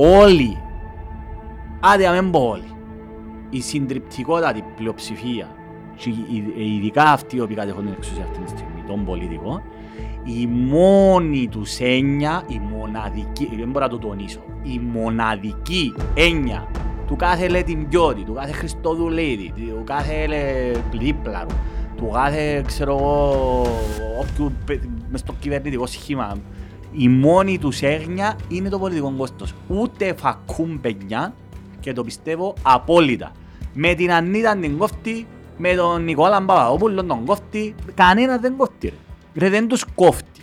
όλοι, 0.00 0.56
άντε 1.80 2.06
να 2.06 2.22
μην 2.22 2.30
πω 2.30 2.48
όλοι, 2.48 2.76
η 3.50 3.60
συντριπτικότατη 3.60 4.64
πλειοψηφία 4.76 5.48
και 5.96 6.10
ειδικά 6.56 7.02
αυτοί 7.02 7.36
οι 7.36 7.40
οποίοι 7.40 7.56
κατέχουν 7.56 7.84
την 7.84 7.92
εξουσία 7.92 8.24
αυτή 8.24 8.38
τη 8.38 8.50
στιγμή, 8.50 8.82
των 8.86 9.04
πολιτικών, 9.04 9.62
η 10.24 10.46
μόνη 10.46 11.48
τους 11.48 11.78
έννοια, 11.78 12.44
η 12.48 12.58
μοναδική, 12.58 13.50
δεν 13.56 13.70
μπορώ 13.70 13.84
να 13.84 13.90
το 13.90 13.98
τονίσω, 13.98 14.40
η 14.62 14.78
μοναδική 14.78 15.94
έννοια 16.14 16.68
του 17.06 17.16
κάθε 17.16 17.48
Λετιμπιώτη, 17.48 18.22
του 18.22 18.32
κάθε 18.32 18.52
Χριστοδουλίδη, 18.52 19.52
του 19.56 19.84
κάθε 19.84 20.26
Πλήπλαρου, 20.90 21.56
του 21.96 22.08
κάθε, 22.12 22.62
ξέρω 22.66 22.96
εγώ, 22.96 23.66
όποιου 24.20 24.52
μες 25.10 25.20
στο 25.20 25.34
κυβερνητικό 25.38 25.86
σχήμα, 25.86 26.38
η 26.96 27.08
μόνη 27.08 27.58
τους 27.58 27.82
έγνοια 27.82 28.36
είναι 28.48 28.68
το 28.68 28.78
πολιτικό 28.78 29.14
κόστος. 29.16 29.54
Ούτε 29.68 30.14
φακούν 30.14 30.80
παιδιά 30.80 31.34
και 31.80 31.92
το 31.92 32.04
πιστεύω 32.04 32.54
απόλυτα. 32.62 33.32
Με 33.74 33.94
την 33.94 34.12
Ανίτα 34.12 34.56
την 34.56 34.78
κόφτη, 34.78 35.26
με 35.56 35.74
τον 35.74 36.04
Νικόλα 36.04 36.40
Μπαπαδόπουλο 36.40 37.04
τον 37.04 37.24
κόφτη, 37.24 37.74
κανένας 37.94 38.40
δεν 38.40 38.56
κόφτει 38.56 38.88
ρε. 38.88 38.94
Ρε 39.34 39.48
δεν 39.48 39.68
τους 39.68 39.84
κόφτει. 39.94 40.40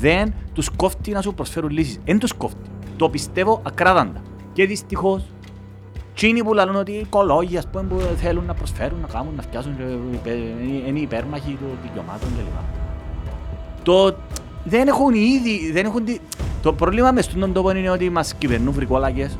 Δεν 0.00 0.34
τους 0.52 0.70
κόφτει 0.76 1.10
να 1.10 1.22
σου 1.22 1.34
προσφέρουν 1.34 1.70
λύσεις. 1.70 1.98
Δεν 2.04 2.18
τους 2.18 2.32
κόφτει. 2.32 2.70
Το 2.96 3.08
πιστεύω 3.08 3.62
ακράδαντα. 3.66 4.22
Και 4.52 4.66
δυστυχώς, 4.66 5.22
Τσίνοι 6.14 6.44
που 6.44 6.54
λένε 6.54 6.78
ότι 6.78 6.92
οι 6.92 6.98
οικολόγοι 6.98 7.56
ας 7.56 7.66
πούμε, 7.68 7.84
που 7.84 8.00
θέλουν 8.16 8.44
να 8.44 8.54
προσφέρουν, 8.54 9.00
να 9.00 9.06
κάνουν, 9.06 9.34
να 9.36 9.42
φτιάσουν, 9.42 9.74
είναι 10.86 10.98
υπέρμαχοι 10.98 11.58
των 11.60 11.78
δικαιωμάτων 11.82 12.28
κλπ. 12.28 12.80
Το 13.82 14.16
δεν 14.64 14.88
έχουν 14.88 15.14
ήδη, 15.14 15.70
δεν 15.72 15.84
έχουν... 15.84 16.04
Το 16.62 16.72
πρόβλημα 16.72 17.12
μες 17.12 17.24
στον 17.24 17.52
τόπο 17.52 17.70
είναι 17.70 17.90
ότι 17.90 18.10
μας 18.10 18.34
κυβερνούν 18.34 18.72
βρικόλακες. 18.72 19.38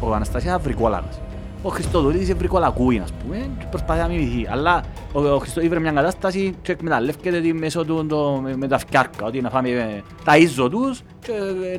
Ο 0.00 0.14
Αναστασίας 0.14 0.62
βρικόλακας. 0.62 1.20
Ο 1.62 1.68
Χριστοδουλίδης 1.68 2.28
είναι 2.28 2.38
βρικολακούι, 2.38 2.98
ας 2.98 3.12
πούμε, 3.12 3.50
και 3.58 3.64
προσπαθεί 3.70 4.00
να 4.00 4.08
μιμηθεί. 4.08 4.46
Αλλά 4.50 4.82
ο, 5.12 5.28
ο 5.28 5.38
Χριστό 5.38 5.60
ήβρε 5.60 5.78
μια 5.78 5.92
κατάσταση 5.92 6.54
και 6.62 6.72
εκμεταλλεύκεται 6.72 7.40
τη 7.40 7.52
μέσω 7.52 7.84
του 7.84 8.06
το, 8.06 8.40
με, 8.42 8.56
με 8.56 8.68
τα 8.68 8.78
φτιάρκα, 8.78 9.26
ότι 9.26 9.40
να 9.40 9.50
φάμε 9.50 10.02
τα 10.24 10.36
ίζω 10.36 10.68
τους 10.68 11.02
και 11.20 11.32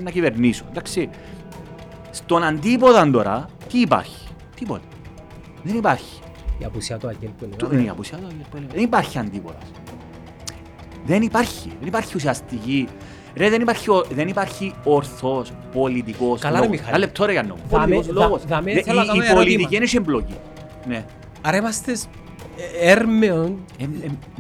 να 0.04 0.10
κυβερνήσω. 0.10 0.66
Εντάξει. 0.70 1.10
Στον 2.12 2.44
αντίποδα 2.44 3.12
τώρα, 3.12 3.50
τι 3.68 3.80
υπάρχει; 3.80 4.28
Τίποτα. 4.56 4.84
Δεν 5.64 5.76
υπάρχει. 5.76 6.20
Η 6.58 6.66
απουσία 6.66 6.98
του 6.98 7.08
Αγγέλ 7.08 7.30
που 7.38 7.70
είναι. 7.72 7.84
Η 7.84 7.90
απουσία 7.90 8.18
του 8.18 8.26
Αγγέλ 8.26 8.46
που 8.52 8.58
είναι. 8.58 8.68
Δεν 8.74 8.84
υπάρχει 8.84 9.18
αντίποδας. 9.18 9.72
Δεν 11.06 11.22
υπάρχει. 11.22 11.72
Δεν 11.80 11.88
υπάρχει 11.88 12.16
ουσιαστική. 12.16 12.88
Ρε, 13.36 13.50
δεν 13.50 13.62
υπάρχει, 13.62 13.88
δεν 14.14 14.28
υπάρχει 14.28 14.74
ορθός 14.84 15.52
πολιτικός 15.74 16.40
Καλά, 16.40 16.60
ρε, 16.60 16.68
Μιχάλη. 16.68 16.90
Ένα 16.90 16.98
λεπτό 16.98 17.26
ρε 17.26 17.32
Γιάννο. 17.32 17.56
Πολιτικός 17.70 18.06
δα- 18.06 18.14
λόγος. 18.14 18.42
δα- 18.48 18.62
με 18.62 18.74
Δε- 18.74 18.82
θέλω 18.82 18.98
να 18.98 19.04
η- 19.04 19.08
κάνω 19.08 19.22
Η 19.22 19.26
ένα 19.26 19.34
πολιτική 19.34 19.58
ερώτημα. 19.60 19.78
είναι 19.78 19.86
σε 19.86 19.98
εμπλοκή. 19.98 20.36
Ναι. 20.88 21.06
Άρα 21.42 21.58
είμαστε 21.58 21.96
σ- 21.96 22.08
ε, 22.82 22.92
έρμεων. 22.92 23.58
Ε, 23.80 23.84
ε, 23.84 23.88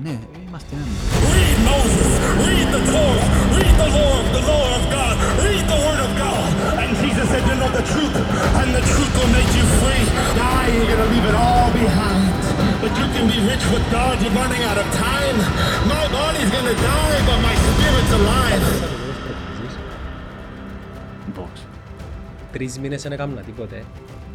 Ναι, 0.03 0.15
είμαστε 0.47 0.75
ένα. 0.75 0.85
Read 1.33 1.57
Moses, 1.69 2.11
read 2.47 2.67
the 2.75 2.81
Torah, 2.91 3.27
read 3.57 3.75
the 3.83 3.87
law, 3.97 4.15
the 4.35 4.41
law 4.49 4.65
of 4.77 4.83
God, 4.95 5.15
read 5.45 5.65
the 5.73 5.79
word 5.85 6.01
of 6.07 6.11
God. 6.23 6.49
And 6.81 6.89
Jesus 7.03 7.25
said, 7.31 7.43
you 7.49 7.55
know 7.61 7.71
the 7.79 7.85
truth, 7.93 8.15
and 8.61 8.69
the 8.77 8.83
truth 8.91 9.13
will 9.17 9.31
make 9.39 9.51
you 9.57 9.65
free. 9.81 10.03
Now 10.41 10.59
you're 10.73 10.89
gonna 10.91 11.09
leave 11.13 11.27
it 11.31 11.37
all 11.45 11.69
behind. 11.81 12.20
But 12.83 12.93
you 12.99 13.07
can 13.15 13.25
be 13.33 13.39
rich 13.51 13.65
with 13.73 13.85
God, 13.95 14.15
you're 14.23 14.35
running 14.41 14.63
out 14.69 14.79
of 14.83 14.87
time. 15.07 15.37
My 15.93 16.03
body's 16.17 16.49
gonna 16.55 16.75
die, 16.91 17.17
but 17.29 17.39
my 17.47 17.55
spirit's 17.65 18.13
alive. 18.19 18.65
Box. 21.37 21.51
Τρεις 22.51 22.79
μήνες 22.79 23.01
δεν 23.01 23.11
έκανα 23.11 23.41
τίποτε. 23.41 23.83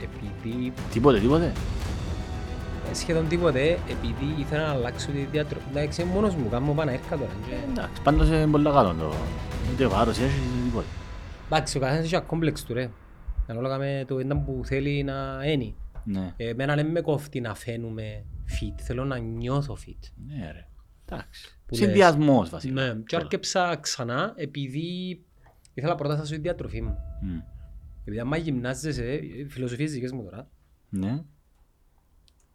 Επειδή, 0.03 0.73
Τίποτε, 0.93 1.19
τίποτε. 1.21 1.53
ε, 2.91 2.95
σχεδόν 2.95 3.29
τίποτε, 3.29 3.61
επειδή 3.89 4.35
ήθελα 4.39 4.67
να 4.67 4.71
αλλάξω 4.73 5.07
τη 5.11 5.19
διατροφή. 5.31 5.65
Εντάξει, 5.71 6.05
μόνος 6.05 6.35
μου, 6.35 6.49
κάνω 6.49 6.73
παναέρκα 6.73 7.17
τώρα. 7.17 7.31
και- 7.49 7.55
Εντάξει, 7.71 8.03
πάντως 8.03 8.29
είναι 8.29 8.47
πολύ 8.47 8.65
καλό 8.65 8.95
το. 8.99 9.13
Ούτε 9.73 9.87
βάρος 9.87 10.19
έχει, 10.19 10.41
τίποτε. 10.65 10.87
Εντάξει, 11.51 11.77
ο 11.77 11.81
καθένας 11.81 12.05
έχει 12.05 12.15
ένα 12.15 12.25
κόμπλεξ 12.25 12.63
του 12.65 12.75
ρε. 12.75 12.91
Ανάλογα 13.47 13.79
με 13.79 14.05
το 14.09 14.19
ένα 14.19 14.37
που 14.37 14.61
θέλει 14.65 15.03
να 15.05 15.15
είναι. 15.53 15.73
Ναι. 16.05 16.33
Εμένα 16.37 16.75
δεν 16.75 16.87
με 16.87 17.01
κόφτει 17.01 17.41
να 17.41 17.55
φαίνομαι 17.55 18.23
fit, 18.49 18.81
θέλω 18.81 19.05
να 19.05 19.19
νιώθω 19.19 19.77
fit. 19.87 20.11
Ναι 20.27 20.53
ρε. 20.53 20.69
Εντάξει. 21.05 21.59
Που 21.67 21.75
Συνδυασμός 21.75 22.51
βασικά. 22.51 22.73
Ναι, 22.95 23.03
και 23.03 23.17
άρκεψα 23.17 23.77
ξανά 23.77 24.35
επειδή 24.37 25.21
ήθελα 25.75 25.95
πρώτα 25.95 26.13
να 26.13 26.19
στήσω 26.19 26.35
τη 26.35 26.41
διατροφή 26.41 26.83
μου. 26.83 26.97
Μμ. 27.23 27.39
Επειδή 28.01 28.19
άμα 28.21 28.37
γυμνάζεσαι, 28.37 29.21
φιλοσοφίες 29.49 29.93
δικές 29.93 30.13
μου 30.13 30.23
τώρα, 30.23 30.51
Ναι. 30.89 31.25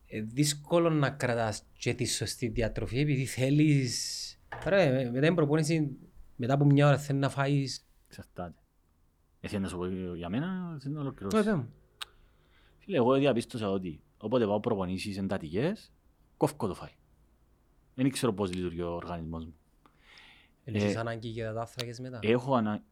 ε, 0.06 0.22
δύσκολο 0.22 0.90
να 0.90 1.09
κρατάς 1.09 1.63
και 1.78 1.94
τη 1.94 2.06
σωστή 2.06 2.47
διατροφή 2.47 3.00
επειδή 3.00 3.25
θέλεις... 3.25 4.25
Ρε, 4.66 5.09
μετά 5.12 5.25
την 5.25 5.35
προπόνηση, 5.35 5.97
μετά 6.35 6.53
από 6.53 6.66
μια 6.66 6.88
ώρα 6.88 6.97
θέλεις 6.97 7.22
να 7.22 7.30
φάεις... 7.30 7.85
Εξαρτάται. 8.07 8.59
Εσύ 9.40 9.59
να 9.59 9.68
σου 9.68 9.78
πω 9.78 9.85
για 10.16 10.30
μένα, 10.30 10.78
θέλω 10.81 10.96
να 10.96 11.01
ολοκληρώσεις. 11.01 11.40
Βέβαια 11.40 11.56
μου. 11.57 11.69
Φίλε, 12.78 12.97
εγώ 12.97 13.18
διαπίστωσα 13.18 13.69
ότι 13.69 14.01
όποτε 14.22 14.46
πάω 14.46 14.59
προπονήσεις 14.59 15.18
εντατικές, 15.18 15.92
κόφκω 16.38 16.68
το 16.68 16.74
φάει. 16.74 16.90
Δεν 17.96 18.09
ξέρω 18.09 18.34
πώς 18.34 18.54
λειτουργεί 18.54 18.82
ο 18.82 18.96
οργανισμός 18.96 19.46
μου. 19.46 19.54
Δεν 20.64 20.76
έχεις 20.76 20.96
ανάγκη 20.96 21.28
για 21.28 21.54
τα 21.54 21.62
άθρακες 21.62 22.00
μετά; 22.00 22.20
Έχω 22.22 22.56
ανα... 22.56 22.84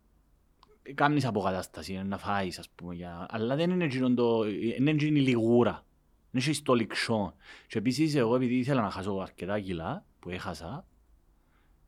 Κάμνεις 0.93 1.25
αποκατάσταση, 1.25 1.93
να 1.93 2.17
φάεις 2.17 2.59
ας 2.59 2.69
πούμε, 2.69 2.95
για... 2.95 3.25
αλλά 3.29 3.55
δεν 3.55 3.69
είναι 3.69 3.83
εκείνο 3.83 4.13
το... 4.13 4.43
δεν 4.43 4.51
είναι 4.77 4.91
εκείνη 4.91 5.19
η 5.19 5.23
λιγούρα. 5.23 5.85
Δεν 6.31 6.41
έχει 6.47 6.61
το 6.61 6.73
λιξό. 6.73 7.33
Και 7.67 7.77
επίσης 7.77 8.15
εγώ 8.15 8.35
επειδή 8.35 8.55
ήθελα 8.55 8.81
να 8.81 8.89
χάσω 8.89 9.13
αρκετά 9.21 9.59
κιλά 9.59 10.05
που 10.19 10.29
έχασα, 10.29 10.85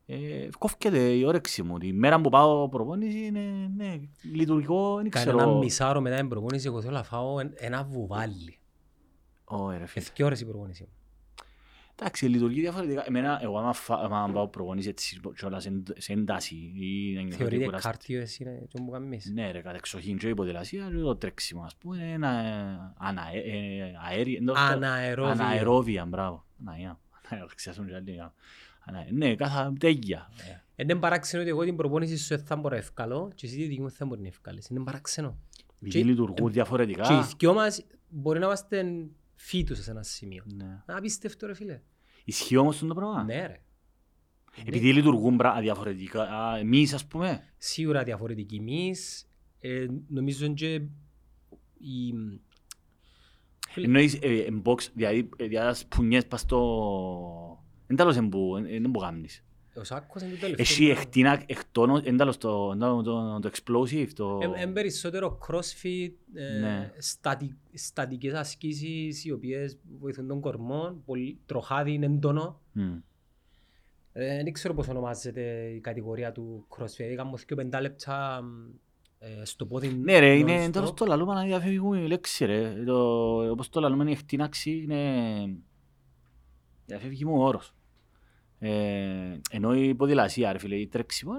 ε, 0.06 0.48
κόφκεται 0.58 1.00
η 1.00 1.24
όρεξη 1.24 1.64
μου. 1.64 1.78
Τη 1.78 1.94
μέρα 1.94 2.22
που 2.22 2.30
πάω 2.30 2.70
προπόνηση 2.70 3.26
είναι 3.26 3.72
ναι, 3.76 4.00
λειτουργικό, 4.22 4.96
δεν 4.96 5.10
Κάνε 5.10 5.30
ένα 5.30 5.38
ξέρω. 5.42 5.58
μισάωρο 5.58 6.02
μετά 6.02 6.16
την 6.16 6.30
προπόνηση, 6.30 6.68
εγώ 6.68 6.82
θέλω 6.82 6.96
να 6.96 7.04
φάω 7.04 7.40
εν- 7.40 7.54
ένα 7.56 7.84
βουβάλι. 7.84 8.60
Ω, 9.52 9.70
ρε, 9.72 9.86
φίλε. 9.86 10.06
Εθκή 10.06 10.24
ώρες 10.24 10.42
η 10.42 10.46
προπόνηση 10.46 10.84
μου. 10.84 10.90
Εντάξει, 12.00 12.26
λειτουργεί 12.28 12.60
διαφορετικά. 12.62 13.04
Εμένα, 13.08 13.40
εγώ 13.44 13.58
άμα, 13.58 13.74
φα... 13.74 13.96
άμα 13.96 14.30
πάω 14.34 14.48
προπονήσει 14.48 14.90
έτσι 14.90 15.20
κιόλας 15.38 15.64
σε, 15.64 15.84
σε 15.98 16.14
ένταση 16.14 16.56
ή 16.56 17.14
να 17.14 17.22
νιώθω 17.22 17.28
ότι 17.36 17.36
Θεωρείται 17.44 17.64
κουράστηκα. 17.66 17.92
κάρτιο 17.92 18.22
εσύ 18.22 18.44
είναι 18.44 18.68
το 18.72 18.82
που 18.84 18.92
κάνεις. 18.92 19.26
Ναι 19.34 19.52
ρε, 19.52 19.62
κατεξοχήν 19.62 20.18
και 20.18 20.28
η 20.28 20.34
ποδηλασία 20.34 20.88
και 20.90 20.98
το 20.98 21.16
τρέξιμο, 21.16 21.62
ας 21.64 21.76
πούμε, 21.76 21.96
είναι 21.98 22.12
ένα 22.12 22.30
ανα, 22.98 23.22
ε, 23.34 23.94
αέρι, 24.10 24.36
εντός 24.36 24.58
το- 24.58 24.62
Αναερόβιο. 24.64 25.32
αναερόβια, 25.32 26.06
μπράβο. 26.06 26.46
Αναία, 26.66 27.00
αναερόξιασουν 27.30 27.88
και 27.88 27.96
άλλοι. 27.96 28.20
Ανα- 28.86 29.06
Ναι, 29.12 29.36
κάθε 29.36 29.74
τέγια. 29.80 30.30
Είναι 30.76 30.96
παράξενο 30.96 31.42
ότι 31.42 31.52
εγώ 31.52 31.64
την 31.64 31.76
προπόνηση 31.76 32.18
σου 32.18 32.36
δεν 32.36 32.46
θα 32.46 32.56
μπορώ 32.56 32.76
εύκολο 32.76 33.32
και 33.36 33.46
εσύ 33.48 33.56
τη 33.56 33.64
δική 33.64 33.82
μου 33.82 33.88
δεν 33.88 33.96
θα 33.98 34.06
μπορεί 34.06 34.22
να 34.22 34.28
εύκολες. 34.28 34.68
Είναι 34.68 34.84
παράξενο. 34.84 35.38
Επειδή 35.82 35.98
Και- 36.00 36.04
λειτουργούν 36.06 36.36
Και 36.36 36.44
οι 36.44 36.50
διαφορετικά. 36.50 37.28
δυο 37.38 37.54
μας 37.54 37.86
μπορεί 38.10 38.40
να 38.40 38.46
είμαστε 38.46 38.86
φύτους 39.44 39.84
σε 39.84 39.92
ένα 39.92 40.04
σημείο. 40.04 40.44
Ναι. 40.56 40.84
Απίστευτο 40.86 41.48
ρε 41.48 41.54
φίλε. 41.54 41.82
Ισχύει 42.26 42.58
όμως 42.58 42.80
το 42.80 42.94
πράγμα; 42.94 43.24
Ναι 43.24 43.46
ρε. 43.48 43.62
Επειδή 44.66 44.94
λειτουργούν 44.94 45.38
πρα- 45.38 45.60
διαφορετικά, 45.62 46.24
α, 46.24 46.58
εμείς 46.58 46.94
ας 46.94 47.06
πούμε. 47.08 47.44
Σίγουρα 47.58 48.04
διαφορετικοί 48.04 48.56
εμείς. 48.56 49.30
Ε, 49.60 49.88
νομίζω 50.08 50.54
και 50.54 50.74
η... 51.78 52.14
Φίλε. 53.70 53.86
Εννοείς 53.86 54.20
ε, 54.22 54.38
εν 54.38 54.62
box, 54.66 54.78
δηλαδή 54.94 55.30
ε, 55.38 55.46
δηλαδή 55.48 55.86
πουνιές 55.88 56.28
πας 56.28 56.42
στο... 56.42 57.64
Εν 57.88 57.96
τέλος 57.96 58.16
εν 58.16 58.30
που, 58.30 58.56
εν- 58.58 58.66
εν 58.86 58.92
που 58.92 59.00
κάνεις. 59.00 59.44
Ο 59.76 59.84
Σάκος 59.84 60.22
είναι 60.22 60.32
το 60.32 60.40
τελευταίο. 60.40 60.66
Εσύ 60.66 60.86
εκτίνα, 60.86 61.44
εκτόνω, 61.46 62.02
εν 62.04 62.18
τέλος 62.18 62.38
το, 62.38 62.78
το, 62.78 63.02
το, 63.02 63.40
το 63.40 63.50
explosive, 63.54 64.08
το... 64.16 64.40
Είναι 64.44 64.68
περισσότερο 64.68 65.40
crossfit, 65.48 66.12
ε, 66.34 66.60
Ναι. 66.60 66.92
στατι, 66.98 67.58
στατικές 67.74 68.34
ασκήσεις 68.34 69.26
οι 69.26 69.32
οποίες 69.32 69.78
βοηθούν 70.00 70.28
τον 70.28 70.42
κορμό, 70.42 71.02
πολύ, 71.06 71.40
τροχάδι 71.46 71.94
είναι 71.94 72.06
έντονο. 72.06 72.62
Μμ. 72.72 72.98
Ε, 74.14 74.44
δεν 74.44 74.54
ξέρω 74.54 74.74
πώς 74.74 74.88
ονομάζεται 74.88 75.72
η 75.76 75.80
κατηγορία 75.80 76.32
του 76.32 76.66
crossfit. 76.70 77.12
Είχαμε 77.12 77.32
και 77.46 77.56
πεντά 77.56 77.82
λεπτά 77.82 78.44
ε, 79.20 79.46
στο 79.46 79.66
πόδι 79.66 79.88
Ναι 79.88 80.20
ρε, 80.20 80.38
είναι 80.38 80.66
non-stop. 80.66 80.72
τέλος 80.72 80.94
το 80.94 81.06
λαλούμε 81.06 81.34
να 81.34 81.44
διαφεύγουμε 81.44 82.00
η 82.00 82.08
λέξη 82.08 82.46
ρε. 82.46 82.84
Το, 82.86 83.00
όπως 83.52 83.70
το 83.70 83.80
λαλούμε 83.80 84.10
η 84.10 84.12
εκτίναξη 84.12 84.72
είναι... 84.82 85.04
Διαφεύγει 86.86 87.26
μου 87.26 87.34
ο 87.42 87.44
όρος. 87.44 87.74
Ε, 88.64 89.40
ενώ 89.52 89.76
η 89.76 89.96
ποδηλασία 89.96 90.52
ρε 90.52 90.58
φίλε, 90.58 90.76
η 90.76 90.88
τρέξιμο, 90.88 91.32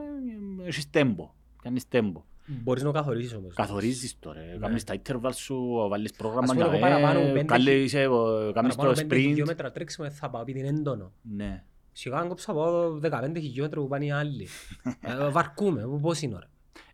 ε, 0.64 0.66
έχεις 0.68 0.90
τέμπο. 0.90 1.30
Κάνεις 1.62 1.88
τέμπο. 1.88 2.24
Μπορείς 2.46 2.82
να 2.82 2.92
το 2.92 2.98
καθορίσεις 2.98 3.34
όμως. 3.34 3.54
Καθορίζεις 3.54 4.18
το 4.18 4.32
ρε. 4.32 4.40
Ναι. 4.40 4.56
Κάνεις 4.58 4.84
τα 4.84 4.94
intervals 5.02 5.34
σου, 5.34 5.86
βάλεις 5.88 6.12
πρόγραμμα 6.12 6.42
Ας 6.44 6.50
πούμε, 6.50 6.62
για 6.64 6.72
εγώ 6.72 6.80
παραπάνω 6.80 7.20
ε, 7.20 7.26
πέντε 7.32 7.42
κάνεις, 7.44 7.94
ε, 7.94 8.06
κάνεις 8.52 8.52
Παραπάνω 8.52 8.88
το 8.92 8.94
πέντε 9.00 9.14
sprint. 9.16 9.18
χιλιόμετρα 9.18 9.70
τρέξιμο 9.72 10.06
δεν 10.06 10.16
θα 10.16 10.30
πάω, 10.30 10.42
επειδή 10.42 10.58
είναι 10.58 10.68
έντονο. 10.68 11.12
Ναι. 11.22 11.64
Σιγά 11.92 12.16
αν 12.16 12.28
κόψα 12.28 12.50
από 12.50 12.98
15 13.02 13.32
χιλιόμετρα 13.40 13.80
που 13.80 13.88
πάνε 13.88 14.04
οι 14.04 14.10
άλλοι. 14.10 14.48
Ε, 15.00 15.28
Βαρκούμε, 15.28 15.82
πώς 16.00 16.20
είναι 16.22 16.34
ώρα. 16.34 16.50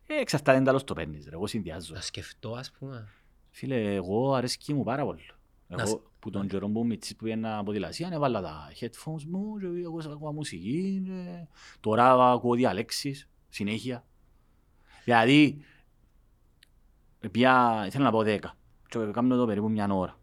Ε, 0.07 0.21
εξαρτάται 0.21 0.59
εντάλλως 0.59 0.85
το 0.85 0.95
παίρνεις 0.95 1.25
ρε, 1.25 1.31
εγώ 1.35 1.47
συνδυάζω. 1.47 1.95
Να 1.95 2.01
σκεφτώ 2.01 2.51
ας 2.53 2.71
πούμε. 2.79 3.09
Φίλε, 3.51 3.95
εγώ 3.95 4.35
αρέσκει 4.35 4.75
μου 4.75 4.85
πάρα 4.85 5.05
πολύ. 5.05 5.23
Να 5.67 5.87
σ- 5.87 5.89
Εγώ 5.89 6.08
που 6.19 6.31
τον 6.31 6.49
καιρό 6.49 6.69
που 6.69 6.87
μητσής 6.87 7.17
που 7.17 7.25
πήγαινα 7.25 7.63
ποδηλασία, 7.65 8.09
έβαλα 8.13 8.41
τα 8.43 8.73
headphones 8.81 9.23
μου 9.29 9.59
και 9.59 9.67
εγώ 9.67 10.01
ακούω 10.13 10.33
μουσική. 10.33 11.03
και 11.05 11.47
Τώρα 11.81 12.31
ακούω 12.33 12.55
διαλέξεις, 12.55 13.29
συνέχεια. 13.49 14.05
Δηλαδή, 15.05 15.59
πια, 17.31 17.85
ήθελα 17.87 18.05
να 18.05 18.11
πω 18.11 18.19
10 18.19 18.39
και 18.89 18.99
κάνω 19.13 19.37
το 19.37 19.47
περίπου 19.47 19.71
μια 19.71 19.89
ώρα. 19.91 20.19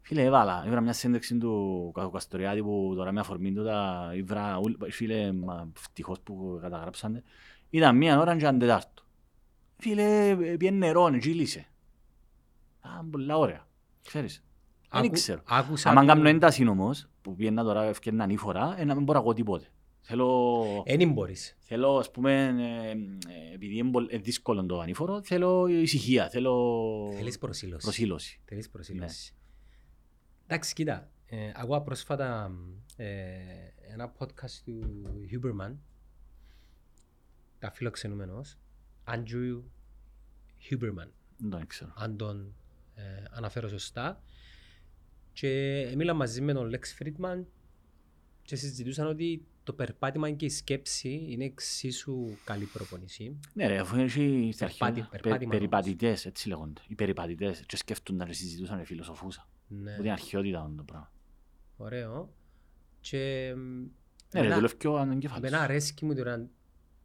Φίλε, 0.00 0.22
έβαλα, 0.22 0.62
έβρα 0.66 0.80
μια 0.80 0.92
σύνδεξη 0.92 1.38
του 1.38 1.92
Καστοριάδη 2.12 2.62
που 2.62 2.92
τώρα 2.96 3.12
με 3.12 3.20
αφορμή 3.20 3.52
του 3.52 3.64
τα 3.64 4.10
έβρα, 4.14 4.58
ούλ- 4.58 4.90
φίλε, 4.90 5.32
μα, 5.32 5.70
ευτυχώς 5.76 6.20
που 6.20 6.58
καταγράψανε. 6.62 7.22
Ήταν 7.70 7.96
μια 7.96 8.20
ώρα 8.20 8.36
και 8.36 8.42
έναν 8.42 8.58
τετάρτο. 8.58 9.02
Φίλε, 9.78 10.36
πιέν 10.58 10.74
νερό, 10.78 11.18
κύλησε. 11.18 11.66
Α, 12.80 13.04
πολλά 13.10 13.36
ωραία. 13.38 13.66
Ξέρεις. 14.02 14.44
Δεν 14.90 15.00
Άκου- 15.04 15.12
ξέρω. 15.12 15.40
Άκουσα 15.46 15.90
Αν 15.90 15.96
του- 15.96 16.06
κάνω 16.06 16.28
ένταση 16.28 16.66
όμως, 16.68 17.08
που 17.22 17.34
πιένα 17.34 17.62
τώρα 17.62 17.82
ευκαιρνά 17.84 18.24
ανήφορα, 18.24 18.74
ε, 18.80 18.84
να 18.84 18.94
μην 18.94 19.04
μπορώ 19.04 19.18
να 19.18 19.24
πω 19.24 19.32
τίποτε. 19.34 19.66
Θέλω, 20.08 20.82
Εν 20.86 21.12
μπορείς. 21.12 21.56
θέλω 21.58 21.96
ας 21.98 22.10
πούμε, 22.10 22.32
ε, 22.58 22.90
ε, 22.90 23.54
επειδή 23.54 23.76
είναι 23.78 23.90
πολλ- 23.90 24.12
ε, 24.12 24.18
δύσκολο 24.18 24.66
το 24.66 24.80
ανήφορο, 24.80 25.22
θέλω 25.22 25.66
ησυχία, 25.66 26.28
θέλω 26.28 27.12
Θέλεις 27.14 27.38
προσήλωση. 27.38 27.82
προσήλωση. 27.82 28.40
Θέλεις 28.44 28.70
προσήλωση. 28.70 29.34
Εντάξει, 30.46 30.74
κοίτα. 30.74 31.10
Ε, 31.26 31.50
ακούω 31.54 31.80
πρόσφατα 31.82 32.50
ε, 32.96 33.06
ένα 33.92 34.12
podcast 34.18 34.60
του 34.64 35.02
Huberman, 35.32 35.74
τα 37.58 37.70
φιλοξενούμενος, 37.70 38.56
Andrew 39.06 39.60
Huberman, 40.70 41.08
Δεν 41.36 41.50
το 41.50 41.60
ξέρω. 41.66 41.92
αν 41.96 42.16
τον 42.16 42.54
ε, 42.94 43.02
αναφέρω 43.30 43.68
σωστά. 43.68 44.22
Και 45.40 45.92
μίλα 45.96 46.14
μαζί 46.14 46.40
με 46.40 46.52
τον 46.52 46.70
Lex 46.74 47.02
Friedman 47.02 47.44
και 48.42 48.56
συζητούσαν 48.56 49.06
ότι 49.06 49.46
το 49.64 49.72
περπάτημα 49.72 50.30
και 50.30 50.44
η 50.44 50.48
σκέψη 50.48 51.26
είναι 51.28 51.44
εξίσου 51.44 52.26
καλή 52.44 52.64
προπονησή. 52.64 53.36
Ναι 53.52 53.66
ρε, 53.66 53.78
αφού 53.78 53.96
έχει 53.96 54.50
στα 54.54 54.64
αρχαία 54.64 54.88
Περπάτη- 54.88 55.10
πε- 55.10 55.20
περπάτημα 55.22 55.50
περιπατητές, 55.50 56.26
έτσι 56.26 56.48
λέγονται. 56.48 56.80
Οι 56.88 56.94
περιπατητές 56.94 57.62
και 57.66 57.76
σκέφτονταν 57.76 58.26
και 58.26 58.32
συζητούσαν 58.32 58.78
και 58.78 58.84
φιλοσοφούσαν. 58.84 59.44
Ναι, 59.68 59.92
Ότι 59.92 60.00
είναι 60.00 60.10
αρχαιότητα 60.12 60.60
αυτό 60.60 60.74
το 60.76 60.82
πράγμα. 60.82 61.12
ωραίο. 61.76 62.34
Και 63.00 63.52
μ, 63.56 63.60
Ναι 63.60 63.88
ρε, 64.32 64.38
εμένα- 64.38 64.54
δουλεύει 64.54 64.76
και 64.76 64.88
ο 64.88 64.98
ανεγκέφαλος. 64.98 65.48
Εμένα 65.48 65.62
αρέσκει 65.62 66.04
μου 66.04 66.14
τώρα 66.14 66.48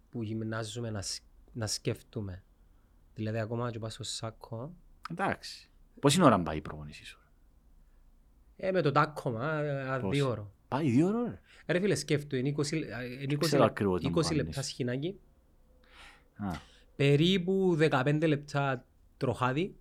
που 0.09 0.23
γυμνάζουμε 0.23 0.89
να, 0.89 1.01
σ- 1.01 1.23
να 1.53 1.67
σκεφτούμε. 1.67 2.43
Δηλαδή 3.15 3.39
ακόμα 3.39 3.71
και 3.71 3.79
πάω 3.79 3.89
στο 3.89 4.03
σάκο. 4.03 4.75
Εντάξει. 5.11 5.69
Πόση 5.99 6.21
ώρα 6.23 6.41
πάει 6.41 6.57
η 6.57 6.61
προπονησή 6.61 7.05
σου; 7.05 7.19
Ρε; 8.61 8.67
Ε, 8.67 8.71
με 8.71 8.81
το 8.81 8.91
τάκωμα, 8.91 9.53
ε, 9.61 9.99
Πώς; 10.01 10.15
δύο 10.15 10.29
ώρο. 10.29 10.51
Πάει 10.67 10.89
δύο 10.89 11.07
ώρα 11.07 11.23
ρε. 11.29 11.39
Ρε 11.73 11.79
φίλε, 11.79 11.95
σκέφτου, 11.95 12.35
είναι 12.35 12.49
20, 12.57 12.77
λε- 12.77 12.89
ε, 12.89 13.05
είναι 13.05 13.33
20, 13.33 13.37
ξέρω 13.39 13.61
λεπ- 13.61 13.71
ακριβώς 13.71 14.01
να 14.01 14.09
20 14.09 14.13
μου 14.31 14.35
λεπτά 14.35 14.51
κάνεις. 14.51 14.69
σχοινάκι, 14.69 15.19
Α, 16.35 16.51
περίπου 16.95 17.77
15 17.79 18.27
λεπτά 18.27 18.85
τροχάδι. 19.17 19.75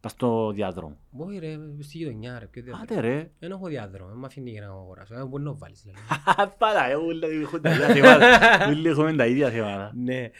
Πας 0.00 0.12
στο 0.12 0.50
διάδρομο. 0.54 0.96
Όχι 1.16 1.38
ρε, 1.38 1.58
στη 1.80 1.98
γειτονιά 1.98 2.38
ρε, 2.38 2.46
ποιο 2.46 2.62
διάδρομο. 2.62 2.86
Άντε 2.90 3.00
ρε. 3.08 3.30
Δεν 3.38 3.50
έχω 3.50 3.66
διάδρομο, 3.66 4.08
δεν 4.10 4.18
μ' 4.18 4.24
αφήνει 4.24 4.50
για 4.50 4.60
να 4.60 4.66
αγοράσω. 4.66 5.14
Ε, 5.14 5.24
μπορεί 5.24 5.42
να 5.42 5.52
βάλεις 5.52 5.82
δηλαδή. 5.82 6.00
Πάρα, 6.58 6.98
όλοι 6.98 7.24
έχουν 7.42 7.60
τα 7.62 7.70
ίδια 7.70 7.88
θέματα. 7.88 8.66
Όλοι 8.66 8.88
έχουμε 8.88 9.16
τα 9.16 9.26
ίδια 9.26 9.50
θέματα. 9.50 9.92
Ναι. 9.96 10.30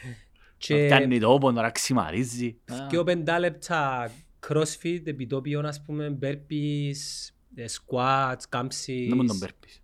Και... 0.57 0.75
Και 0.75 0.89
Κάνει 0.89 1.19
τόπο, 1.21 1.53
τώρα 1.53 1.71
ξημαρίζει. 1.71 2.57
και 2.89 3.03
πεντά 3.03 3.39
λεπτά 3.39 4.11
crossfit, 4.49 5.01
επιτόπιον 5.05 5.67
ας 5.67 5.83
πούμε, 5.83 6.19
burpees, 6.23 7.29
ε, 7.59 7.65
squats, 7.69 8.43
κάμψεις. 8.49 9.09
Δεν 9.09 9.17
μου 9.17 9.25
τον 9.27 9.39
πέρπεις. 9.39 9.83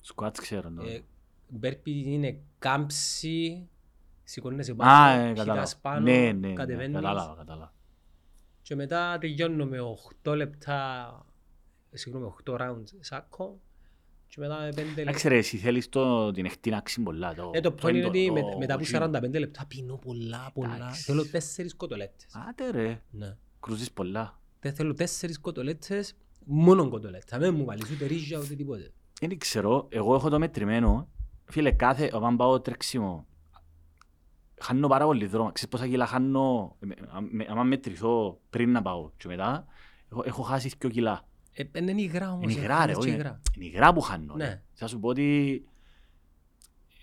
Σκουάτς 0.00 0.40
ξέρω. 0.40 0.68
ναι. 0.70 0.90
Ε, 0.90 1.00
Μπέρπι 1.48 2.02
είναι 2.12 2.40
κάμψη, 2.58 3.68
σηκώνεσαι 4.24 4.72
Α, 4.72 4.74
πάνω, 4.74 5.20
ε, 5.22 5.28
κοιτάς 5.28 5.44
κατάλαβα. 5.46 5.72
πάνω, 5.82 6.00
Ναι, 6.00 6.32
ναι, 6.32 6.32
ναι, 6.48 6.52
κατεβαίνεις 6.52 6.94
κατάλαβα, 6.94 7.34
κατάλαβα. 7.36 7.74
και 8.62 8.74
μετά 8.74 9.18
τελειώνω 9.20 9.66
με 9.66 9.78
8 10.24 10.34
λεπτά, 10.36 11.10
συγγνώμη, 11.92 12.26
8 12.44 12.56
rounds 12.60 12.84
σάκο 13.00 13.60
και 14.28 14.40
μετά 14.40 14.58
με 14.58 14.68
5 14.68 14.78
Εντάξει 14.78 15.04
λεπτά. 15.04 15.28
ρε, 15.28 15.36
εσύ 15.36 15.56
θέλεις 15.56 15.88
το, 15.88 16.30
την 16.30 16.44
εκτείναξη 16.44 17.02
πολλά. 17.02 17.34
Το, 17.34 17.50
Ε, 17.54 17.60
το 17.60 17.74
point 17.82 17.94
είναι 17.94 18.06
ότι 18.06 18.26
το- 18.26 18.32
με- 18.32 18.56
μετά 18.58 18.74
από 18.74 18.82
το- 18.84 18.88
45 18.88 19.38
λεπτά 19.38 19.66
πίνω 19.66 19.96
πολλά, 19.96 20.50
πολλά. 20.54 20.74
Εντάξει. 20.74 21.02
Θέλω 21.02 21.24
4 21.24 21.74
κοτολέτες. 21.76 22.26
Άντε 22.48 22.70
ρε, 22.70 23.02
Ναι. 23.10 23.36
κρούζεις 23.60 23.92
πολλά. 23.92 24.40
Δεν 24.60 24.74
θέλω 24.74 24.94
4 24.94 25.38
κοτολέτες, 25.40 26.14
μόνο 26.44 26.88
κοτολέτες. 26.88 27.38
Δεν 27.38 27.54
μου 27.54 27.64
βάλεις 27.64 27.90
ούτε 27.90 28.06
ρίζα 28.06 28.38
ούτε 28.38 28.54
τίποτε. 28.54 28.92
Δεν 29.20 29.38
ξέρω, 29.38 29.86
εγώ 29.90 30.14
έχω 30.14 30.28
το 30.28 30.38
μετρημένο. 30.38 31.08
Φίλε, 31.44 31.70
κάθε, 31.72 32.10
όταν 32.12 32.36
πάω 32.36 32.60
τρέξιμο, 32.60 33.26
χάνω 34.60 34.88
πάρα 34.88 35.04
πολύ 35.04 35.26
δρόμο. 35.26 35.52
Ξέρεις 35.52 35.70
πόσα 35.70 35.88
κιλά 35.88 36.06
χάνω, 36.06 36.76
ε, 36.80 36.86
με- 36.86 36.94
με- 37.30 37.46
άμα 37.48 37.62
μετρηθώ 37.62 38.40
πριν 38.50 38.70
να 38.70 38.82
πάω 38.82 39.10
και 39.16 39.28
μετά, 39.28 39.66
έχω, 40.12 40.22
έχω 40.26 40.42
χάσει 40.42 40.70
2 40.78 40.88
κιλά. 40.90 41.26
Ε, 41.52 41.64
Είναι 41.78 42.02
υγρά 42.02 42.32
όμως. 42.32 42.42
Είναι 42.42 42.52
ε, 42.52 42.56
υγρά 42.56 42.74
ρε, 42.74 42.80
χάνεις 42.80 42.96
όχι, 42.96 43.06
και 43.06 43.12
είναι 43.12 43.20
υγρά. 43.22 43.40
είναι 43.56 43.64
υγρά 43.64 43.92
που 43.92 44.00
χάνω. 44.00 44.34
Ναι. 44.34 44.44
ρε. 44.44 44.62
Θα 44.72 44.86
σου 44.86 45.00
πω 45.00 45.08
ότι 45.08 45.64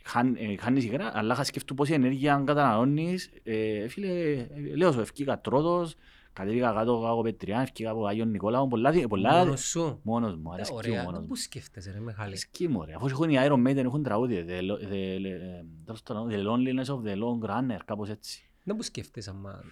χάν- 0.03 0.37
ε, 0.39 0.55
χάνεις 0.59 0.83
υγρά, 0.83 1.11
αλλά 1.13 1.35
θα 1.35 1.43
σκεφτούν 1.43 1.75
πόση 1.75 1.93
ενέργεια 1.93 2.43
καταναλώνεις. 2.45 3.29
Ε, 3.43 3.87
Φίλε, 3.87 4.07
ε, 4.31 4.47
λέω 4.75 4.91
σου, 4.91 4.99
ευκήκα 4.99 5.41
τρότος, 5.41 5.95
κατέβηκα 6.33 6.71
κάτω 6.73 7.01
κάτω 7.01 7.21
πετριά, 7.23 7.59
ευκήκα 7.61 7.89
από 7.89 8.05
Άγιον 8.05 8.29
Νικόλαο, 8.29 8.67
πολλά, 8.67 8.91
δι- 8.91 9.07
πολλά, 9.07 9.37
Μόνος 9.37 9.61
σου. 9.61 9.99
μόνος 10.03 10.35
μου, 10.35 10.49
Ε, 10.51 10.53
αρέσκει 10.53 10.73
μου 10.73 10.79
Ωραία, 10.85 11.03
μόνος 11.03 11.19
μου. 11.19 11.25
πού 11.27 11.35
σκέφτεσαι 11.35 11.91
ρε 11.91 11.99
Μιχάλη. 11.99 12.27
Αρέσκει 12.27 12.67
μου 12.67 12.85
ρε, 12.85 12.93
αφού 12.93 13.05
έχουν 13.07 13.29
οι 13.29 13.35
Iron 13.39 13.67
Maiden, 13.67 13.75
έχουν 13.83 14.03
τραγούδια, 14.03 14.45
the, 14.47 14.61
lo- 14.61 14.83
the, 14.89 15.23
ε, 15.25 15.63
τέλος 15.85 16.03
πάντων, 16.03 16.27
the 16.31 16.47
loneliness 16.47 16.85
of 16.95 17.01
the 17.07 17.15
long 17.17 17.49
runner, 17.49 17.79
κάπως 17.85 18.09
έτσι. 18.09 18.49
Δεν 18.63 18.75
που 18.75 18.83
σκέφτεσαι, 18.83 19.29
άμα 19.29 19.63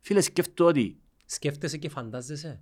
Φίλε, 0.00 0.20
σκέφτομαι 0.20 0.70
ότι, 0.70 1.00
σκέφτεσαι 1.26 1.76
και 1.76 1.88
φαντάζεσαι. 1.88 2.60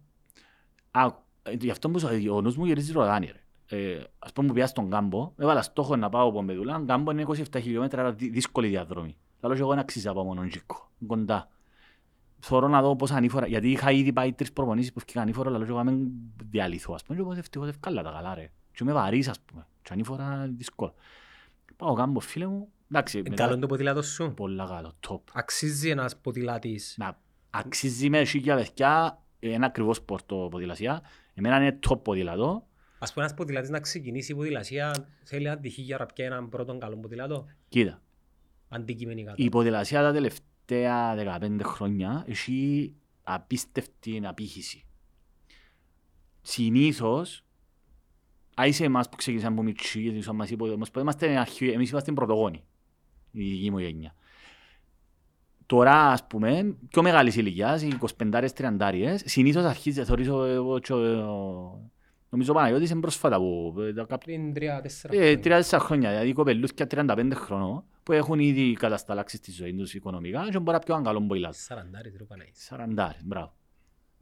α, 0.91 1.07
ε, 1.43 1.53
γι' 1.61 1.71
αυτό 1.71 1.91
που 1.91 1.99
σου- 1.99 2.09
ο 2.31 2.41
νους 2.41 2.57
μου 2.57 2.65
γυρίζει 2.65 2.93
ροδάνι 2.93 3.27
ρε. 3.27 3.41
Ε, 3.69 4.03
ας 4.19 4.33
πούμε 4.33 4.47
που 4.49 4.53
πήγα 4.55 4.67
στον 4.67 4.91
κάμπο, 4.91 5.33
έβαλα 5.37 5.63
στόχο 5.63 5.97
να 5.97 6.09
πάω 6.09 6.29
από 6.29 6.43
Μπεδουλά, 6.43 6.83
κάμπο 6.87 7.11
είναι 7.11 7.21
27 7.23 7.61
χιλιόμετρα, 7.61 8.01
άρα 8.01 8.13
δυ- 8.13 8.33
δύσκολη 8.33 8.69
διαδρομή. 8.69 9.17
Λαλό 9.41 9.55
και 9.55 9.61
εγώ 9.61 9.75
να 9.75 9.81
αξίζει 9.81 10.09
από 10.09 10.25
μόνο 10.25 10.47
Τζίκο, 10.47 10.91
κοντά. 11.07 11.51
Θωρώ 12.41 12.69
να 12.69 12.83
δω 12.83 12.97
πόσα 12.97 13.15
ανήφορα, 13.17 13.47
γιατί 13.47 13.71
είχα 13.71 13.91
ήδη 13.93 14.13
πάει 14.13 14.33
τρεις 14.33 14.53
προπονήσεις 14.53 14.93
που 14.93 14.99
έφυγαν 15.03 15.23
ανήφορα, 15.25 15.51
λαλό 15.51 15.65
και 15.65 15.71
εγώ 15.71 15.83
να 15.83 15.91
μην 15.91 16.09
διαλυθώ, 16.51 16.95
ας 16.95 17.03
πούμε, 17.03 17.19
και 17.19 17.25
εγώ 17.25 17.33
ευτυχώς 17.39 17.69
ευκάλα 17.69 18.03
τα 18.03 18.11
καλά 18.11 18.35
ρε. 18.35 18.51
Και 18.73 18.79
είμαι 18.83 18.93
βαρύς, 18.93 19.29
ας 19.29 19.41
πούμε, 19.41 19.67
και 19.83 19.93
ανήφορα 19.93 20.47
δύσκολο. 20.57 20.95
Πάω 21.77 21.93
κάμπο, 21.95 22.21
φίλε 22.21 22.47
μου, 22.47 22.69
εντάξει, 22.91 23.19
Είναι 23.19 23.29
μετά- 23.29 23.45
καλό 23.47 23.59
το 23.59 23.67
ποδήλατο 23.67 24.03
σου. 24.03 24.33
πολλά 24.37 24.67
καλό, 24.67 24.93
top. 25.09 25.21
Αξίζει 25.33 25.89
ένας 25.91 26.17
ποδηλάτης. 26.17 26.95
Να 26.99 27.19
αξίζει 27.51 28.09
με 28.11 28.25
χίλια 28.25 28.55
παιδιά, 28.57 29.23
ένα 29.39 29.67
ακριβό 29.67 29.95
σπορ 29.95 30.23
το 30.23 30.49
ποδηλασία. 30.51 31.03
Εμένα 31.35 31.57
είναι 31.61 31.79
top 31.89 32.03
ποδηλατό. 32.03 32.67
Ας 32.99 33.13
πούμε 33.13 33.25
ένας 33.25 33.37
ποδηλάτης 33.37 33.71
να 33.71 33.81
ξεκινήσει 33.81 34.33
η 34.33 34.35
ποδηλασία 34.35 35.09
θέλει 35.25 35.49
αντυχεί 35.49 35.83
για 35.83 35.97
να 35.99 36.07
πιάει 36.07 36.27
έναν 36.27 36.49
πρώτον 36.49 36.79
καλό 36.79 36.97
ποδηλάτο. 36.97 37.47
Κοίτα, 37.69 38.01
Αντικειμενικά. 38.69 39.33
η 39.37 39.49
ποδηλασία 39.49 40.03
τα 40.03 40.13
τελευταία 40.13 40.47
15 40.69 41.61
χρόνια 41.63 42.25
έχει 42.29 42.93
απίστευτη 43.23 44.21
απήχηση. 44.25 44.85
Συνήθως, 46.43 47.45
αν 48.55 48.69
είσαι 48.69 48.85
εμάς 48.85 49.09
που 49.09 49.17
ξεκίνησαμε 49.17 49.55
από 49.55 49.63
μικροί, 49.63 50.01
γιατί 50.01 50.17
ήσουν 50.19 50.37
μας 50.37 50.51
είπε, 50.51 50.77
μας 50.77 50.91
πω, 50.91 51.01
είμαστε 51.01 51.39
αρχι- 51.39 51.73
εμείς 51.73 51.91
είμαστε 51.91 52.13
πρωτογόνοι, 52.13 52.65
η 53.31 53.49
δική 53.51 53.71
μου 53.71 53.79
γενιά. 53.79 54.15
Τώρα, 55.67 56.11
ας 56.11 56.27
πούμε, 56.27 56.77
πιο 56.89 57.03
μεγάλης 57.03 57.37
ηλικιάς, 57.37 57.83
οι 57.83 57.87
25-30 57.87 58.53
τριαντάριες, 58.55 59.23
συνήθως 59.27 59.65
αρχίζει, 59.65 60.05
θεωρείς 60.05 60.29
ο, 60.29 60.37
ο, 60.37 60.79
ο, 60.91 60.95
ο- 60.95 61.91
νομίζω 62.37 62.53
ο 62.53 62.55
Παναγιώτης 62.55 62.91
είναι 62.91 63.01
πρόσφατα 63.01 63.37
που 63.37 63.75
ε, 63.79 63.93
τα 63.93 64.05
κάποια 64.05 64.19
Πριν 64.19 64.55
τρία-τέσσερα 64.55 65.15
ε, 65.15 65.19
χρόνια. 65.19 65.41
τρία-τέσσερα 65.41 65.83
χρόνια, 65.83 66.11
δηλαδή 66.11 66.33
κοπελούθια 66.33 66.87
35 66.91 67.31
χρονών 67.35 67.85
που 68.03 68.13
έχουν 68.13 68.39
ήδη 68.39 68.73
κατασταλάξει 68.73 69.37
στη 69.37 69.51
ζωή 69.51 69.75
τους 69.75 69.95
οικονομικά 69.95 70.49
και 70.51 70.59
μπορεί 70.59 70.77
να 70.77 70.79
πιω 70.79 70.95
έναν 70.95 71.05
καλό 71.07 71.21
μποϊλάτ. 71.21 71.55
Σαραντάρι, 71.55 72.15
ρε 72.17 72.25
Παναγίτης. 72.25 72.65
Σαραντάρες, 72.65 73.25
μπράβο. 73.25 73.55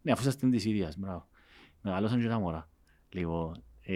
Ναι, 0.02 0.12
αφού 0.12 0.20
είσαστε 0.20 0.48
της 0.48 0.64
ίδιας, 0.64 0.96
μπράβο. 0.98 1.28
Μεγαλώσαν 1.80 2.20
και 2.20 2.28
τα 2.28 2.38
μωρά. 2.38 2.68
Λοιπόν, 3.08 3.64
ε, 3.80 3.94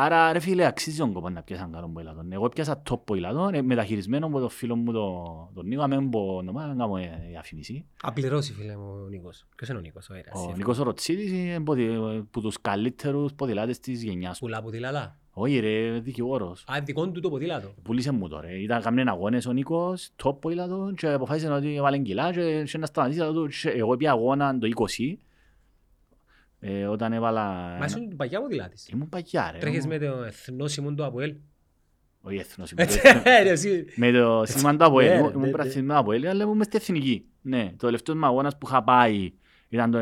άρα 0.00 0.32
ρε 0.32 0.38
φίλε, 0.38 0.66
αξίζει 0.66 0.98
τον 0.98 1.12
κόπο 1.12 1.28
να 1.28 1.42
πιάσεις 1.42 1.64
έναν 1.64 1.74
καλό 1.74 1.88
μποϊλάτο. 1.92 2.24
Εγώ 2.30 2.48
πιάσα 2.48 2.82
top 2.90 2.98
μποϊλάτο, 3.06 3.50
ε, 3.52 3.62
μεταχειρισμένο 3.62 4.26
από 4.26 4.38
τον 4.38 4.48
φίλο 4.48 4.76
μου 4.76 4.92
τον, 4.92 5.14
τον 5.54 5.66
Νίκο, 5.66 5.82
αμέσως 5.82 6.04
πω 6.10 6.20
όνομα, 6.36 6.66
να 6.66 6.74
κάνω 6.74 6.96
ε, 6.96 7.26
διαφήμιση. 7.30 7.84
Απληρώσει 8.02 8.52
φίλε 8.52 8.76
μου 8.76 9.02
ο 9.04 9.08
Νίκος. 9.08 9.46
Ποιος 9.56 9.68
είναι 9.68 9.78
ο 9.78 9.80
Νίκος, 9.80 10.08
ο 10.10 10.14
Αέρας. 10.14 10.40
Ο 10.46 10.52
Νίκος 10.56 10.78
ο 10.78 10.82
Ροτσίδης 10.82 11.30
είναι 11.30 11.60
ποδη- 11.60 12.22
που 12.30 12.40
τους 12.40 12.60
καλύτερους 12.60 13.32
ποδηλάτες 13.34 13.78
της 13.80 14.02
γενιάς 14.02 14.40
μου. 14.40 14.46
Πουλά 14.48 14.62
ποδήλατα. 14.62 15.16
Όχι 15.32 15.58
ρε, 15.58 15.98
δικηγόρος. 16.00 16.64
Α, 16.72 16.80
δικό 16.84 17.08
του 17.10 17.20
το 17.20 17.30
ποδήλατο. 17.30 17.74
Πούλησε 17.82 18.12
μου 18.12 18.28
τώρα. 18.28 18.48
Ήταν 18.60 18.82
καμνέν 18.82 19.08
αγώνες 19.08 19.46
ο 19.46 19.52
Νίκος, 19.52 20.10
top 20.24 20.40
ποδήλατο 20.40 20.92
και 20.96 21.08
αποφάσισε 21.08 21.50
ότι 21.52 21.74
έβαλε 21.76 21.98
κιλά 21.98 22.32
και 22.32 22.62
και 22.66 22.78
να 22.78 22.86
σταματήσει. 22.86 23.20
αλλά 23.20 23.32
το- 23.32 23.46
και 23.46 23.68
Εγώ 23.68 23.96
πήγα 23.96 24.10
αγώνα 24.10 24.58
το 24.58 24.66
20, 24.66 25.18
ε, 26.60 26.86
όταν 26.86 27.12
έβαλα... 27.12 27.42
Μα 27.50 27.74
ένα- 27.74 27.84
ήσουν 27.84 28.16
παγιά 28.16 28.40
ποδηλάτης. 28.40 28.88
Ήμουν 28.88 29.08
παγιά 29.08 29.50
ρε. 29.52 29.58
Τρέχεις 29.58 29.84
ήμουν- 29.84 30.00
με 30.00 30.06
το 30.06 30.22
εθνόσημο 30.22 30.94
του 30.94 31.04
Αποέλ. 31.04 31.34
Όχι 32.20 32.36
έθνος, 32.36 32.70
ήμουν 32.70 32.84
Έτσι, 32.84 33.00
το 33.02 33.08
έθνος. 33.08 33.22
ρε, 33.42 33.50
εσύ. 33.50 33.84
Με 33.96 34.10
το 34.12 34.42
σήμα 34.46 34.76
του 34.76 34.84
Αποέλ, 34.84 35.08
Ναι, 35.08 35.14
ήμουν- 35.14 35.26
ναι, 35.26 35.32
ήμουν 35.32 35.44
ναι. 35.46 35.50
πρασινισμένο 35.50 35.98
Αποέλ, 36.00 36.26
αλλά 36.28 36.42
ήμουν 36.44 36.56
μες 36.56 36.66
στη 36.66 36.76
εθνική. 36.76 37.24
Ναι, 37.42 37.70
το 37.76 37.86
τελευταίο 37.86 38.16
μου 38.16 38.26
αγώνας 38.26 38.58
που 38.58 38.66
είχα 38.68 38.82
πάει 38.84 39.32
ήταν 39.68 39.90
το 39.90 39.98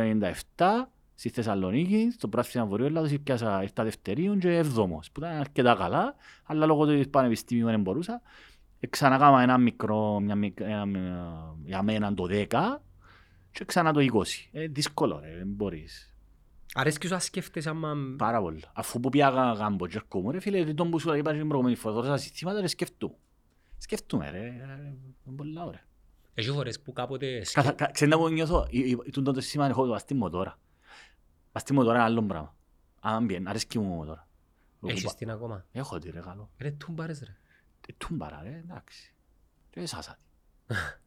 97 0.57 0.65
στη 1.15 1.29
Θεσσαλονίκη, 1.29 2.09
στο 2.13 2.29
πράσινο 2.29 2.67
Βορείο 2.67 2.87
Ελλάδος, 2.87 3.15
πιάσα 3.25 3.63
ήρθα 3.63 3.85
δευτερίων 3.85 4.39
και 4.39 4.57
εβδόμος, 4.57 5.11
που 5.13 5.21
ήταν 5.21 5.37
αρκετά 5.37 5.75
καλά, 5.75 6.15
αλλά 6.45 6.67
λόγω 6.67 6.87
του 6.87 7.11
πανεπιστήμιου 7.11 7.67
δεν 7.67 7.81
μπορούσα. 7.81 8.23
Ε, 8.81 8.87
Ξανακάμα 8.87 9.43
ένα 9.43 9.59
μικρό, 9.59 10.21
μια, 10.21 10.35
μικ- 10.35 10.61
ένα, 10.61 10.85
μια- 10.87 11.55
για 11.65 11.83
μένα 11.83 12.15
το 12.15 12.27
10 12.31 12.83
και 13.51 13.65
ξανά 13.65 13.93
το 13.93 14.01
20. 14.01 14.49
Ε, 14.53 14.67
δύσκολο 14.67 15.21
ρε, 15.25 15.35
δεν 15.39 15.47
μπορείς. 15.49 16.15
Αρέσκει 16.79 17.07
σου 17.07 17.13
να 17.13 17.19
σκέφτεσαι 17.19 17.69
άμα... 17.69 17.95
Πάρα 18.19 18.41
πολύ. 18.41 18.63
Αφού 18.73 19.01
που 19.01 19.09
πήγα 19.09 19.29
γάμπο 19.31 19.87
και 19.87 19.97
έρχομαι, 19.97 20.33
ρε 20.33 20.41
φίλε, 20.41 20.75
τον 20.75 20.91
που 20.91 20.99
σου 20.99 21.15
είπα 21.15 21.33
την 21.33 21.47
προηγούμενη 21.49 21.77
φορά, 21.77 21.95
τώρα 21.95 22.07
στα 22.07 22.17
συστήματα 22.17 22.61
ρε 22.61 22.67
σκεφτού. 22.67 23.17
Σκεφτούμε 23.79 24.31
ρε, 24.31 24.39
ε, 24.47 24.97
είναι 25.25 25.37
πολλά 25.37 25.65
ωραία. 25.65 25.85
Έχει 26.35 26.51
φορές 26.51 26.81
που 26.81 26.93
κάποτε... 26.93 27.39
Καθα- 27.53 27.63
σκε- 27.63 27.75
κα- 27.75 27.91
Ξέρετε 27.91 28.17
που 28.17 28.29
νιώθω, 28.29 28.67
ε, 28.73 28.91
ε, 29.07 29.11
τούτο 29.11 29.33
το 29.33 29.41
σήμα 29.41 29.67
έχω 29.67 29.87
πας 29.89 30.01
στη 30.01 30.15
μοτόρα. 30.15 30.59
Πας 31.53 31.63
στη 31.63 31.73
μοτόρα 31.73 31.95
είναι 31.95 32.05
άλλο 32.05 32.23
πράγμα. 32.23 32.55
Αν 33.01 33.27
πιέν, 33.27 33.49
αρέσκει 33.49 33.79
μου 33.79 33.93
η 33.93 33.97
μοτόρα. 33.97 34.29
Έχεις 34.87 35.15
την 35.15 35.31
ακόμα; 35.31 35.65
Έχω 35.73 35.99
τη 35.99 36.11
ρε 36.11 36.21
καλό. 36.21 36.51
Ρε, 36.59 36.71
τούμπαρες 36.71 37.19
ρε. 37.21 37.37
Ε, 37.89 37.93
Τούμπαρα 37.99 38.41
ρε, 38.43 38.63
εντάξει. 38.65 39.15
Και 39.71 39.81
εσάσα 39.81 40.19
τη. 40.19 40.75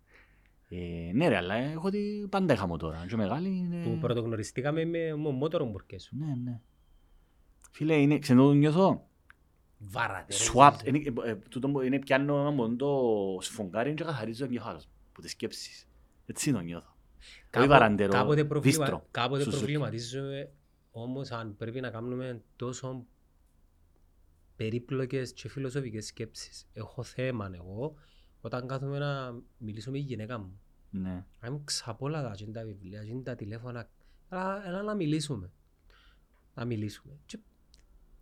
Ε, 0.71 1.11
Ναι 1.13 1.27
ρε, 1.27 1.35
αλλά 1.37 1.53
έχω 1.55 1.89
τη 1.89 2.27
πάντα 2.29 2.53
είχα 2.53 2.67
μοτόρα. 2.67 3.05
Και 3.07 3.15
μεγάλη 3.15 3.49
είναι... 3.57 3.83
Που 3.83 3.97
πρωτογνωριστήκαμε 3.99 4.85
με 4.85 5.15
με 5.15 5.29
μότορο 5.31 5.65
μπουρκές 5.65 6.03
σου. 6.03 6.15
Ναι, 6.17 6.35
ναι. 6.43 6.59
Φίλε, 7.71 7.95
είναι, 7.95 8.19
ξέρετε 8.19 8.45
που 8.45 8.51
νιώθω, 8.53 9.07
Βάρατε 9.77 10.33
ρε. 10.37 10.43
Swapped. 10.53 10.85
Είναι, 10.85 10.97
ε, 11.25 11.29
ε, 11.29 11.35
τούτο 11.35 11.69
που 11.69 11.81
είναι 11.81 11.99
πιάνω 11.99 12.39
ένα 12.39 12.49
μόνο 12.51 12.75
το 12.75 12.97
σφουγγάρι 13.41 13.93
και 13.93 14.03
καθαρίζω 14.03 14.45
τον 14.45 14.53
κεφάλος 14.53 14.85
μου. 14.85 14.91
Που 15.11 15.21
τις 15.21 15.31
σκέψεις. 15.31 15.87
Έτσι 16.25 16.51
το 16.51 16.59
νιώθω. 16.59 16.95
Όχι 17.19 17.43
Κάπο- 17.49 17.67
βαραντερό, 17.67 18.11
κάποτε 18.11 18.45
προβλημα- 18.45 18.77
δίστρο. 18.85 19.07
Κάποτε 19.11 19.43
Suzuki. 19.43 19.49
προβληματίζομαι 19.49 20.51
όμως 20.91 21.31
αν 21.31 21.55
πρέπει 21.57 21.79
να 21.79 21.89
κάνουμε 21.89 22.41
τόσο 22.55 23.05
περίπλοκες 24.55 25.33
και 25.33 25.49
φιλοσοφικές 25.49 26.05
σκέψεις. 26.05 26.67
Έχω 26.73 27.03
θέμα 27.03 27.51
εγώ 27.55 27.93
όταν 28.41 28.67
κάθομαι 28.67 28.97
να 28.99 29.39
μιλήσω 29.57 29.91
με 29.91 29.97
τη 29.97 30.03
γυναίκα 30.03 30.37
μου. 30.37 30.59
Ναι. 30.91 31.25
Αν 31.39 31.51
μου 31.53 31.61
ξαπόλα 31.63 32.21
τα 32.23 32.31
και 32.35 32.45
τα 32.45 32.63
βιβλία 32.65 33.05
και 33.05 33.13
τα 33.23 33.35
τηλέφωνα, 33.35 33.89
αλλά 34.29 34.67
έλα 34.67 34.81
να 34.81 34.95
μιλήσουμε. 34.95 35.51
Να 36.55 36.65
μιλήσουμε. 36.65 37.13
Και 37.25 37.39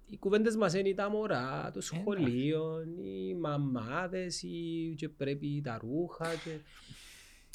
οι 0.06 0.18
κουβέντες 0.18 0.56
μας 0.56 0.74
είναι 0.74 0.94
τα 0.94 1.10
μωρά, 1.10 1.72
το 1.74 1.82
σχολείο, 1.82 2.82
οι 3.02 3.34
μαμάδες, 3.36 4.42
οι... 4.44 4.94
και 4.98 5.10
πρέπει 5.10 5.62
τα 5.64 5.78
ρούχα. 5.78 6.26
Και... 6.44 6.58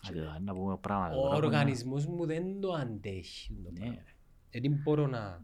Άντε 0.09 0.19
τώρα, 0.19 0.41
να 0.41 0.55
πούμε 0.55 0.77
πράγματα. 0.77 1.17
Ο 1.17 1.21
τώρα 1.23 1.29
που 1.31 1.37
είναι- 1.37 1.47
οργανισμός 1.47 2.07
μου 2.07 2.27
δεν 2.27 2.61
το 2.61 2.73
αντέχει. 2.73 3.61
το 3.65 3.71
Ναι, 3.71 3.79
πράγμα. 3.79 3.95
ρε. 4.51 4.61
Δεν 4.61 4.81
μπορώ 4.83 5.07
να... 5.07 5.43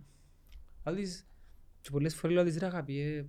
Άλλης, 0.82 1.26
και 1.80 1.90
πολλές 1.90 2.14
φορές 2.14 2.36
λέω 2.36 2.44
της 2.44 2.58
ρε 2.58 2.66
αγαπή, 2.66 3.00
ε, 3.00 3.26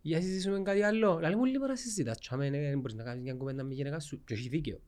για 0.00 0.16
να 0.18 0.22
συζητήσουμε 0.24 0.62
κάτι 0.62 0.82
άλλο. 0.82 1.18
Λάλη 1.20 1.36
μου 1.36 1.44
λίγο 1.44 1.66
να 1.66 1.76
συζητάς, 1.76 2.18
τσάμε, 2.18 2.46
ε, 2.46 2.50
δεν 2.50 2.78
μπορείς 2.80 2.94
να 2.94 3.02
κάνεις 3.02 3.22
μια 3.22 3.34
κουβέντα 3.34 3.62
με 3.64 3.74
γυναίκα 3.74 4.00
σου. 4.00 4.24
Και 4.24 4.34
έχει 4.34 4.48
δίκαιο. 4.48 4.80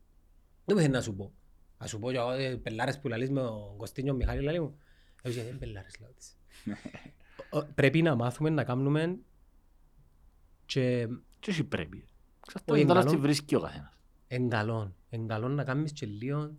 Δεν 0.65 0.75
μπορείς 0.75 0.91
να 0.91 1.01
σου 1.01 1.15
πω. 1.15 1.33
Να 1.79 1.87
σου 1.87 1.99
πω 1.99 2.11
και 2.11 2.17
εγώ 2.17 2.31
ε, 2.31 2.55
πελάρες 2.55 2.99
που 2.99 3.07
λαλείς 3.07 3.29
με 3.29 3.41
τον 3.41 3.77
Κωστίνιο 3.77 4.13
Μιχάλη, 4.13 4.41
λαλή 4.41 4.59
μου. 4.59 4.77
Εγώ 5.21 5.43
δεν 5.43 5.57
πελάρες, 5.59 5.99
λέω 5.99 6.09
της. 6.13 6.37
Ο- 7.49 7.65
Πρέπει 7.75 8.01
να 8.01 8.15
μάθουμε 8.15 8.49
να 8.49 8.63
κάνουμε 8.63 9.19
και 10.65 11.07
Και 11.39 11.51
εσύ 11.51 11.63
πρέπει. 11.63 11.97
Όχι, 11.97 12.07
Ξαφνικά 12.47 12.81
τώρα 12.87 12.93
μάλλον. 12.99 13.09
στη 13.09 13.17
βρίσκει 13.21 13.55
ο 13.55 13.59
καθένας. 13.59 13.97
εγκαλών. 14.27 14.95
Εγκαλών 15.09 15.51
να 15.55 15.63
κάνεις 15.63 15.91
και 15.91 16.05
λίγο, 16.05 16.55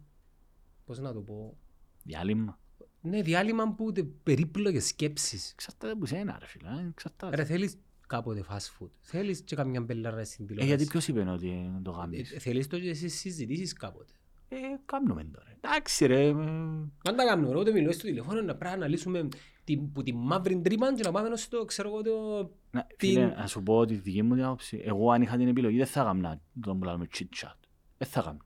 πώς 0.85 0.99
να 0.99 1.13
το 1.13 1.21
πω, 1.21 1.57
Διάλειμμα. 2.03 2.59
ναι, 3.01 3.23
διάλειμμα 3.23 3.75
που 3.75 3.93
τε- 3.93 4.05
περίπλοκες 4.23 4.87
σκέψεις. 4.87 5.51
Εξαρτάται 5.53 5.95
που 5.95 6.07
σένα 6.07 6.37
ρε 6.41 6.47
φίλε. 6.47 6.69
ε, 6.69 6.87
Εξαρτάται. 6.89 7.37
Ρε 7.37 7.45
θέλεις 7.45 7.77
κάποτε 8.07 8.45
fast 8.51 8.83
food. 8.85 8.89
Θέλεις 9.01 9.41
και 9.41 9.57
καμιά 9.57 9.81
μπελάρα 9.81 10.25
στην 10.25 10.45
Ε, 10.45 10.49
τηλεόραση. 10.49 10.69
γιατί 10.77 10.91
ποιος 10.91 11.09
είπε 11.09 11.21
ότι 11.31 11.71
το 11.83 11.91
Ε, 11.91 11.95
κάνεις. 12.01 12.33
ε, 12.33 12.39
Θέλεις 12.39 12.67
το 12.67 12.79
και 12.81 12.89
εσύ 12.89 13.09
συζητήσεις 13.09 13.73
κάποτε. 13.73 14.13
Ε, 14.49 14.57
κάνουμε 14.85 15.25
τώρα. 15.25 15.47
Εντάξει 15.61 16.07
ρε. 16.07 16.27
ε, 16.27 16.31
Αν 16.31 17.17
τα 17.17 17.25
κάνουμε, 17.27 17.59
ούτε 17.59 17.73
μιλώ 17.73 17.93
στο 17.93 18.07
τηλέφωνο 18.07 18.43
να 18.43 18.55
πρέπει 18.57 18.79
να 18.79 18.89
λύσουμε 18.89 19.29
την, 19.65 19.93
που 19.93 20.03
τη 20.03 20.13
μαύρη 20.15 20.61
τρύπα 20.61 20.95
και 20.95 21.03
να 21.03 21.11
πάμε 21.13 21.37
στο, 21.37 21.65
ξέρω 21.65 21.89
εγώ, 21.89 22.03
το... 22.03 22.51
Να, 22.71 22.87
Την- 22.97 23.09
φίλε, 23.13 23.27
να 23.27 23.47
σου 23.47 23.63
πω 23.63 23.85
τη 23.85 23.95
δική 23.95 24.23
μου 24.23 24.35
την 24.35 24.45
άποψη. 24.45 24.83
Εγώ 24.85 25.11
αν 25.13 25.23
είχα 25.23 25.37
την 25.37 25.49
επιλογή 25.49 25.77
δεν 25.77 25.87
θα 25.87 26.01
έκανα 26.01 26.41
τον 26.61 26.79
που 26.79 26.85
λέμε 26.85 27.07
chit 27.19 27.23
chat. 27.45 27.55
Δεν 27.99 28.09
θα 28.09 28.21
έκανα. 28.21 28.39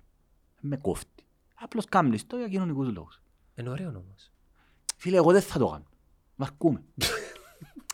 Με 0.60 0.76
κόφτει. 0.76 1.24
Απλώς 1.54 1.84
κάμνεις 1.84 2.26
το 2.26 2.36
για 2.36 2.48
κοινωνικούς 2.48 2.92
λόγους. 2.92 3.20
Είναι 3.54 3.68
ωραίο 3.68 3.88
όμως. 3.88 4.30
Φίλε, 4.96 5.16
εγώ 5.16 5.32
δεν 5.32 5.42
θα 5.42 5.58
το 5.58 5.66
κάνω. 5.68 5.84
Μαρκούμε. 6.36 6.82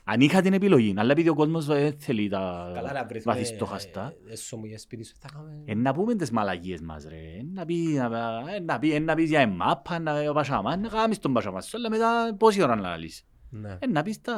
Αν 0.06 0.20
είχα 0.20 0.40
την 0.40 0.52
επιλογή, 0.52 0.94
αλλά 0.96 1.12
επειδή 1.12 1.28
ο 1.28 1.34
κόσμος 1.34 1.66
δεν 1.66 1.98
θέλει 1.98 2.28
τα 2.28 2.70
Καλά 2.74 2.92
να 2.92 3.04
βρεθούμε 3.04 3.34
βαθιστοχαστά, 3.34 4.14
έσω 4.30 4.56
μου 4.56 4.64
για 4.64 4.78
σπίτι 4.78 5.04
σου. 5.04 5.14
Θα 5.20 5.28
κάνουμε... 5.32 5.62
ε, 5.64 5.74
να 5.74 5.94
πούμε 5.94 6.14
τις 6.14 6.30
μαλακίες 6.30 6.80
μας 6.80 7.04
ρε. 7.08 7.16
Ε, 7.16 7.42
Να 7.52 7.64
πει, 7.64 7.74
να, 7.74 8.04
ε, 8.54 8.60
να 8.60 8.78
πει, 8.78 8.92
ε, 8.92 8.98
να 8.98 9.14
πεις 9.14 9.28
για 9.28 9.40
εμάπα, 9.40 9.98
να 9.98 10.20
πει 10.20 10.26
ο 10.26 10.32
Πασαμά, 10.32 10.76
να 10.76 10.88
κάνεις 10.88 11.18
τον 11.18 11.32
Πασαμά 11.32 11.60
σου, 11.60 11.76
αλλά 11.76 11.90
μετά 11.90 12.34
πόση 12.38 12.62
ώρα 12.62 12.76
να 12.76 12.96
λύσεις. 12.96 13.24
Ναι. 13.50 13.76
Ε, 13.78 13.86
να 13.86 14.02
πεις 14.02 14.20
τα 14.20 14.34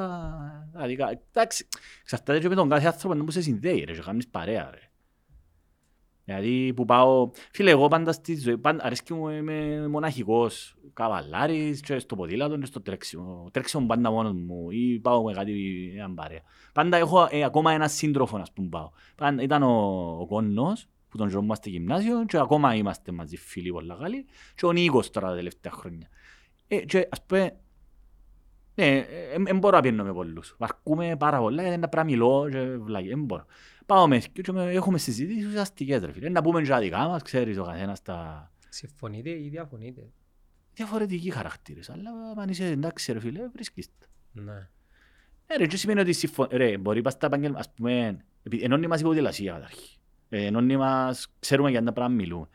τα 0.73 0.87
δικά. 0.87 1.21
Εντάξει, 1.33 1.67
εξαρτάται 2.01 2.39
και 2.39 2.49
με 2.49 2.55
τον 2.55 2.69
κάθε 2.69 2.87
άνθρωπο 2.87 3.25
που 3.25 3.31
σε 3.31 3.41
συνδέει 3.41 3.85
ρε, 3.87 3.93
και 3.93 4.03
κάνεις 4.05 4.29
παρέα 4.29 4.71
ρε. 4.71 4.86
Δηλαδή 6.27 6.73
που 6.75 6.85
πάω, 6.85 7.31
φίλε 7.53 7.71
εγώ 7.71 7.89
πάντα 7.89 8.13
στη 8.13 8.37
ζωή, 8.37 8.59
πάντα, 8.59 8.85
αρέσκει 8.85 9.15
μου 9.15 9.29
είμαι 9.29 9.89
μοναχικός, 9.89 10.77
καβαλάρης 10.93 11.81
και 11.81 11.99
στο 11.99 12.17
ποδήλατο 12.17 12.59
και 12.59 12.67
στο 12.67 12.81
τρέξιμο. 12.81 13.49
Τρέξιμο 13.53 13.87
πάντα 13.87 14.11
μόνος 14.11 14.33
μου 14.33 14.71
ή 14.71 14.99
πάω 14.99 15.23
με 15.23 15.33
κάτι 15.33 15.93
έναν 15.97 16.15
παρέα. 16.15 16.41
Πάντα 16.73 16.97
έχω 16.97 17.29
ε, 17.31 17.45
ακόμα 17.45 17.73
ένα 17.73 17.89
σύντροφο 17.89 18.37
ας 18.37 18.53
πούμε 18.53 18.69
πάω. 18.69 18.91
Πάντα, 19.17 19.43
ήταν 19.43 19.63
ο, 19.63 20.17
ο 20.21 20.27
Κόνος 20.27 20.87
που 21.09 21.17
τον 21.17 21.29
ζούμε 21.29 21.55
στο 21.55 21.69
γυμνάσιο 21.69 22.25
και 22.25 22.39
ακόμα 22.39 22.75
είμαστε 22.75 23.13
μαζί 23.13 23.37
φίλοι 23.37 23.73
πολλά 23.73 23.97
καλοί 24.01 24.27
και 24.55 24.67
ο 24.67 24.73
Νίκος 24.73 25.11
τώρα 25.11 25.29
τα 25.29 25.35
τελευταία 25.35 25.73
χρόνια. 25.73 26.09
Ε, 26.69 26.77
και 26.77 27.09
ας 27.11 27.23
πούμε 27.27 27.57
ναι, 28.75 29.07
δεν 29.39 29.59
μπορώ 29.59 29.77
να 29.77 29.83
πιένω 29.83 30.05
με 30.05 30.13
πολλούς. 30.13 30.55
Βαρκούμε 30.59 31.17
πάρα 31.19 31.39
πολλά 31.39 31.63
γιατί 31.63 31.79
να 31.79 31.89
πρέπει 31.89 32.07
να 32.07 32.13
μιλώ 32.13 32.49
και 32.51 32.77
βλάγει. 32.77 33.09
Δεν 33.09 33.25
μπορώ. 33.25 33.45
Πάω 33.87 34.09
με 34.09 34.19
και 34.19 34.53
με- 34.53 34.71
έχουμε 34.73 34.99
συζητήσεις 34.99 35.47
ουσιαστικές 35.47 36.01
ρε 36.03 36.13
φίλε. 36.13 36.29
Να 36.29 36.43
πούμε 36.43 36.63
και 36.63 36.69
τα 36.69 36.79
δικά 36.79 37.09
μας, 37.09 37.23
ξέρεις 37.23 37.59
ο 37.59 37.65
καθένας 37.65 38.03
τα 38.03 38.51
Συμφωνείτε 38.69 39.31
ή 39.31 39.49
διαφωνείτε. 39.49 40.11
διαφορετικοί 40.75 41.31
χαρακτήρες. 41.31 41.91
Αλλά 41.91 42.11
αν 42.37 42.49
είσαι 42.49 42.67
εντάξει 42.67 43.13
ρε 43.13 43.21
φίλε, 43.21 43.49
βρίσκεις 43.53 43.89
τα. 43.99 44.07
Ναι. 44.43 44.69
Ε, 45.47 45.57
ρε, 45.57 45.67
και 45.67 45.77
σημαίνει 45.77 46.01
ότι 46.01 46.13
συμφω... 46.13 46.47
ρε, 46.51 46.79
μπορεί 46.79 47.03
πας 47.03 47.13
στα 47.13 47.27
επαγγέλμα, 47.27 47.59
ας 47.59 47.71
πούμε, 47.73 48.25
επει- 48.43 48.63
ενώνει 48.63 48.87
μας 48.87 49.01
η 49.01 49.03
ποδηλασία 49.03 49.53
καταρχήν. 49.53 49.99
Ε, 50.29 50.45
ενώνει 50.47 50.77
μας, 50.77 51.29
ξέρουμε 51.39 51.71
για 51.71 51.81
να 51.81 51.93
πράγματα 51.93 52.23
μιλούμε. 52.23 52.47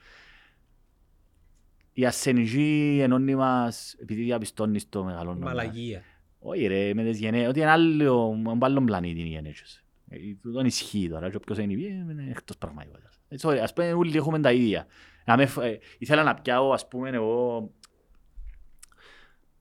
Η 1.93 2.05
ασθενική 2.05 3.00
ενώνει 3.01 3.35
μας, 3.35 3.93
επειδή 4.01 4.23
διαπιστώνεις 4.23 4.89
το 4.89 5.03
μεγαλό 5.03 5.35
Μαλαγία. 5.35 6.03
Όχι 6.39 6.65
ρε, 6.67 6.93
με 6.93 7.03
τις 7.03 7.19
γενναίες, 7.19 7.47
ότι 7.47 7.59
είναι 7.59 7.69
άλλο, 7.69 8.41
από 8.45 8.65
άλλον 8.65 8.85
πλανήτη 8.85 9.19
είναι 9.19 9.29
οι 9.29 9.31
γενναίες. 9.31 9.83
Ε, 10.13 10.18
Τούτον 10.41 10.65
ισχύει 10.65 11.10
τώρα 11.10 11.30
και 11.30 11.36
όποιος 11.36 11.58
είναι 11.58 11.75
βία 11.75 11.88
είναι 11.89 12.27
εκτός 12.30 12.58
πραγματικότητας. 12.58 13.20
Έτσι, 13.27 13.48
ωραία, 13.48 13.63
ας 13.63 13.74
πούμε 13.74 13.94
όλοι 13.94 14.18
έχουμε 14.18 14.39
τα 14.39 14.51
ίδια. 14.51 14.86
Να 15.25 15.38
με, 15.38 15.46
φ- 15.46 15.58
ε, 15.63 15.80
ήθελα 15.98 16.24
να 16.24 16.36
πιάω, 16.36 16.72
ας 16.74 16.88
πούμε, 16.88 17.10
εγώ, 17.10 17.70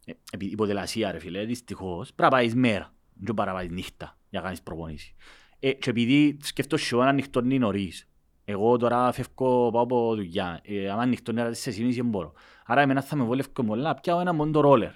ε, 0.04 0.12
επειδή 0.32 0.52
η 0.52 0.54
ποδηλασία 0.54 1.12
ρε 1.12 1.18
φίλε, 1.18 1.44
δυστυχώς, 1.44 2.06
πρέπει 2.14 2.22
να 2.22 2.28
πάεις 2.38 2.54
μέρα, 2.54 2.94
δεν 3.14 3.34
πρέπει 3.34 3.48
να 3.48 3.54
πάεις 3.54 3.70
νύχτα 3.70 4.18
για 4.30 4.38
να 4.38 4.44
κάνεις 4.44 4.62
προπονήσεις. 4.62 5.14
Ε, 5.58 5.72
και 5.72 5.90
επειδή 5.90 6.36
σκεφτώ 6.42 6.76
χιόνα 6.76 7.12
νυχτώνει 7.12 7.58
νωρίς, 7.58 8.08
εγώ 8.44 8.76
τώρα 8.76 9.12
φεύγω, 9.12 9.70
πάω 9.70 9.82
από 9.82 10.14
δουλειά, 10.14 10.60
ε, 10.62 10.90
άμα 10.90 11.06
νυχτώνει 11.06 11.40
ώρα 11.40 11.50
4.30 11.54 11.94
δεν 11.94 12.06
μπορώ. 12.06 12.32
Άρα 12.66 12.80
εμένα 12.80 13.02
θα 13.02 13.16
με 13.16 13.24
βόλευκε 13.24 13.62
πολλά 13.62 13.82
να 13.82 13.94
πιάω 13.94 14.20
ένα 14.20 14.32
μόνο 14.32 14.60
ρόλερ. 14.60 14.90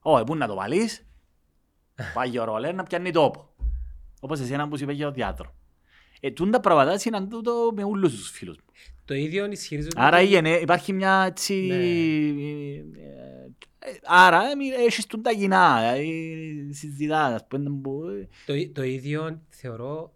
Ω, 0.00 0.24
πού 0.24 0.36
να 0.36 0.46
το 0.46 0.54
βάλεις, 0.54 1.06
πάει 2.14 2.38
ο 2.38 2.44
ρόλερ 2.44 2.74
να 2.74 2.82
πιάνει 2.82 3.10
τόπο. 3.10 3.54
Όπως 4.20 4.40
εσένα 4.40 4.68
που 4.68 4.76
σου 4.76 4.82
είπε 4.84 4.92
για 4.92 5.06
το 5.06 5.12
διάτρο. 5.12 5.54
Ε, 6.20 6.30
τούν 6.30 6.50
τα 6.50 6.60
πράγματα 6.60 6.98
συναντούν 6.98 7.42
το 7.42 7.52
με 7.74 7.84
όλους 7.84 8.16
τους 8.16 8.30
φίλους 8.30 8.56
μου. 8.56 8.64
Το 9.04 9.14
ίδιο 9.14 9.50
ισχυρίζονται... 9.50 10.00
Άρα 10.02 10.20
η 10.20 10.26
γενέ- 10.26 10.62
υπάρχει 10.62 10.92
μια 10.92 11.24
έτσι... 11.28 11.54
Ναι. 11.54 11.74
ε, 11.74 12.84
Ε, 13.78 13.98
Άρα 14.04 14.50
ε, 14.50 14.54
μη- 14.54 14.72
έχεις 14.86 15.06
τον 15.06 15.22
τα 15.22 15.32
κοινά, 15.32 15.78
δηλαδή 15.80 16.68
συζητάς, 16.72 17.32
ας 17.34 17.46
πούμε, 17.48 17.70
που- 17.82 18.04
ε, 18.08 18.28
Το, 18.46 18.54
ί- 18.54 18.72
το 18.74 18.82
ίδιο 18.82 19.40
θεωρώ 19.48 20.12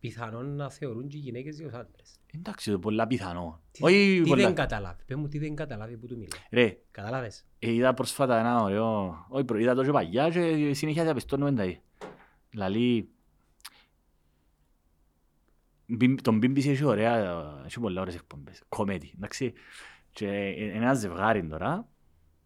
πιθανόν 0.00 0.56
να 0.56 0.70
θεωρούν 0.70 1.08
και 1.08 1.16
οι 1.16 1.20
γυναίκες 1.20 1.56
για 1.58 1.66
τους 1.68 1.76
άντρες. 1.78 2.10
εντάξει, 2.38 2.70
το 2.70 2.78
πολλά 2.78 3.06
πιθανό. 3.06 3.60
Τι, 3.70 3.84
Όχι 3.84 4.20
τι 4.22 4.28
πολλά. 4.28 4.44
δεν 4.44 4.54
καταλάβει. 4.54 5.02
Πες 5.06 5.16
μου 5.16 5.28
τι 5.28 5.38
δεν 5.38 5.54
καταλάβει 5.54 5.96
που 5.96 6.06
του 6.06 6.16
μιλά. 6.18 6.36
Ρε, 6.50 6.76
Καταλάβες. 6.90 7.44
ε, 7.58 7.72
είδα 7.72 7.94
πρόσφατα 7.94 8.38
ένα 8.38 8.62
ωραίο, 8.62 9.16
όχι 9.28 9.44
προ- 9.44 9.60
είδα 9.60 9.74
το 9.74 9.84
και 9.84 9.90
παγιά 9.90 10.30
και 10.30 10.74
συνέχεια 10.74 11.02
διαπιστώνουμε 11.04 11.52
τα 11.52 11.64
ίδια. 11.64 11.78
Δηλαδή, 12.54 13.08
μπι- 15.86 16.20
τον 16.22 16.38
BBC 16.42 16.66
έχει 16.68 16.84
ωραία, 16.84 17.16
έχει 17.64 17.80
πολλά 17.80 18.00
ωραίες 18.00 18.14
εκπομπές, 18.14 18.62
κομμέτι, 18.68 19.12
εντάξει. 19.16 19.52
Και 20.10 20.28
ε, 20.28 20.70
ένα 20.76 20.94
ζευγάρι 20.94 21.46
τώρα 21.46 21.88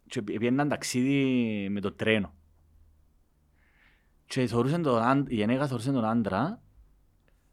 και 0.07 0.21
πι- 0.21 0.37
πήγαιναν 0.37 0.69
ταξίδι 0.69 1.67
με 1.69 1.79
το 1.81 1.91
τρένο. 1.91 2.35
Και 4.25 4.47
θωρούσαν 4.47 4.81
τον 4.81 5.01
άντ- 5.01 5.31
η 5.31 5.35
γυναίκα 5.35 5.67
θωρούσε 5.67 5.91
τον 5.91 6.05
άντρα, 6.05 6.61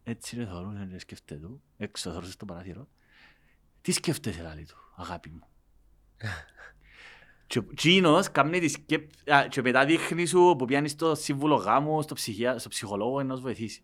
έτσι 0.04 0.36
ρε 0.36 0.46
θωρούσε 0.46 0.86
και 0.90 0.98
σκέφτεται 0.98 1.40
του, 1.40 1.62
έξω 1.76 2.12
θωρούσε 2.12 2.30
στο 2.32 2.44
παράθυρο. 2.44 2.88
Τι 3.80 3.92
σκέφτεσαι 3.92 4.42
λάλη 4.42 4.64
του, 4.66 4.76
αγάπη 4.96 5.30
μου; 5.30 5.46
Και 7.46 7.58
ο 7.58 7.64
Τζίνος 7.76 8.30
κάνει 8.30 8.58
τη 8.58 8.68
σκέπ... 8.68 9.10
α, 9.30 9.46
και 9.48 9.62
μετά 9.62 9.84
δείχνει 9.84 10.26
σου 10.26 10.54
που 10.58 10.64
πιάνεις 10.64 10.90
στο 10.90 11.14
σύμβουλο 11.14 11.54
γάμου, 11.54 12.02
στο, 12.02 12.14
ψυχια... 12.14 12.58
στο 12.58 12.68
ψυχολόγο 12.68 13.22
να 13.22 13.36
σου 13.36 13.42
βοηθήσει. 13.42 13.82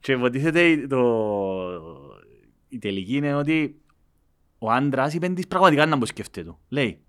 Και 0.00 0.12
υποτίθεται 0.12 0.86
το... 0.86 1.02
η 2.68 2.78
τελική 2.78 3.16
είναι 3.16 3.34
ότι 3.34 3.80
ο 4.58 4.70
άντρας 4.70 5.14
είπε 5.14 5.28
της 5.28 5.46
πραγματικά 5.46 5.86
να 5.86 5.96
μου 5.96 6.06
σκέφτεται 6.06 6.46
του. 6.46 6.58
Λέει, 6.68 7.00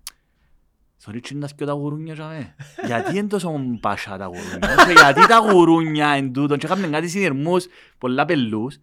Θωρεί 0.96 1.20
να 1.32 1.46
σκέφτεται 1.46 1.70
τα 1.70 1.72
γουρούνια 1.72 2.14
τζαμέ. 2.14 2.54
Γιατί 2.86 3.16
είναι 3.18 3.26
τόσο 3.26 3.58
μπάσα 3.80 4.16
τα 4.16 4.24
γουρούνια. 4.24 4.84
Και 4.86 4.92
γιατί 4.92 5.26
τα 5.26 5.36
γουρούνια 5.36 6.08
εν 6.08 6.32
τούτον. 6.32 6.58
Και 6.58 6.66
είχαμε 6.66 6.86
κάτι 6.86 7.08
συνειρμούς, 7.08 7.66
πολλά 7.98 8.24
πελούς. 8.24 8.76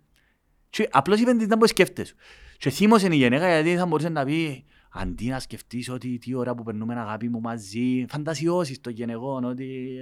Και 0.70 0.88
απλώς 0.92 1.20
είπε 1.20 1.34
της 1.34 1.48
να 1.48 1.58
μου 1.58 1.68
σκέφτεσαι. 1.68 2.14
Και 2.58 2.70
θύμωσε 2.70 3.08
η 3.12 3.16
γενέκα 3.16 3.48
γιατί 3.48 3.78
θα 3.78 3.86
μπορούσε 3.86 4.10
να 4.10 4.26
πει 4.26 4.66
αντί 4.94 5.28
να 5.28 5.40
σκεφτείς 5.40 5.90
ότι 5.90 6.18
τι 6.18 6.34
ώρα 6.34 6.56
που 6.56 6.64
περνούμε 6.64 6.94
αγάπη 7.00 7.30
μου 7.30 7.42
μαζί, 7.42 8.06
φαντασιώσεις 8.10 8.82
το 8.82 8.90
γενεγόν, 8.90 9.44
ότι 9.44 9.98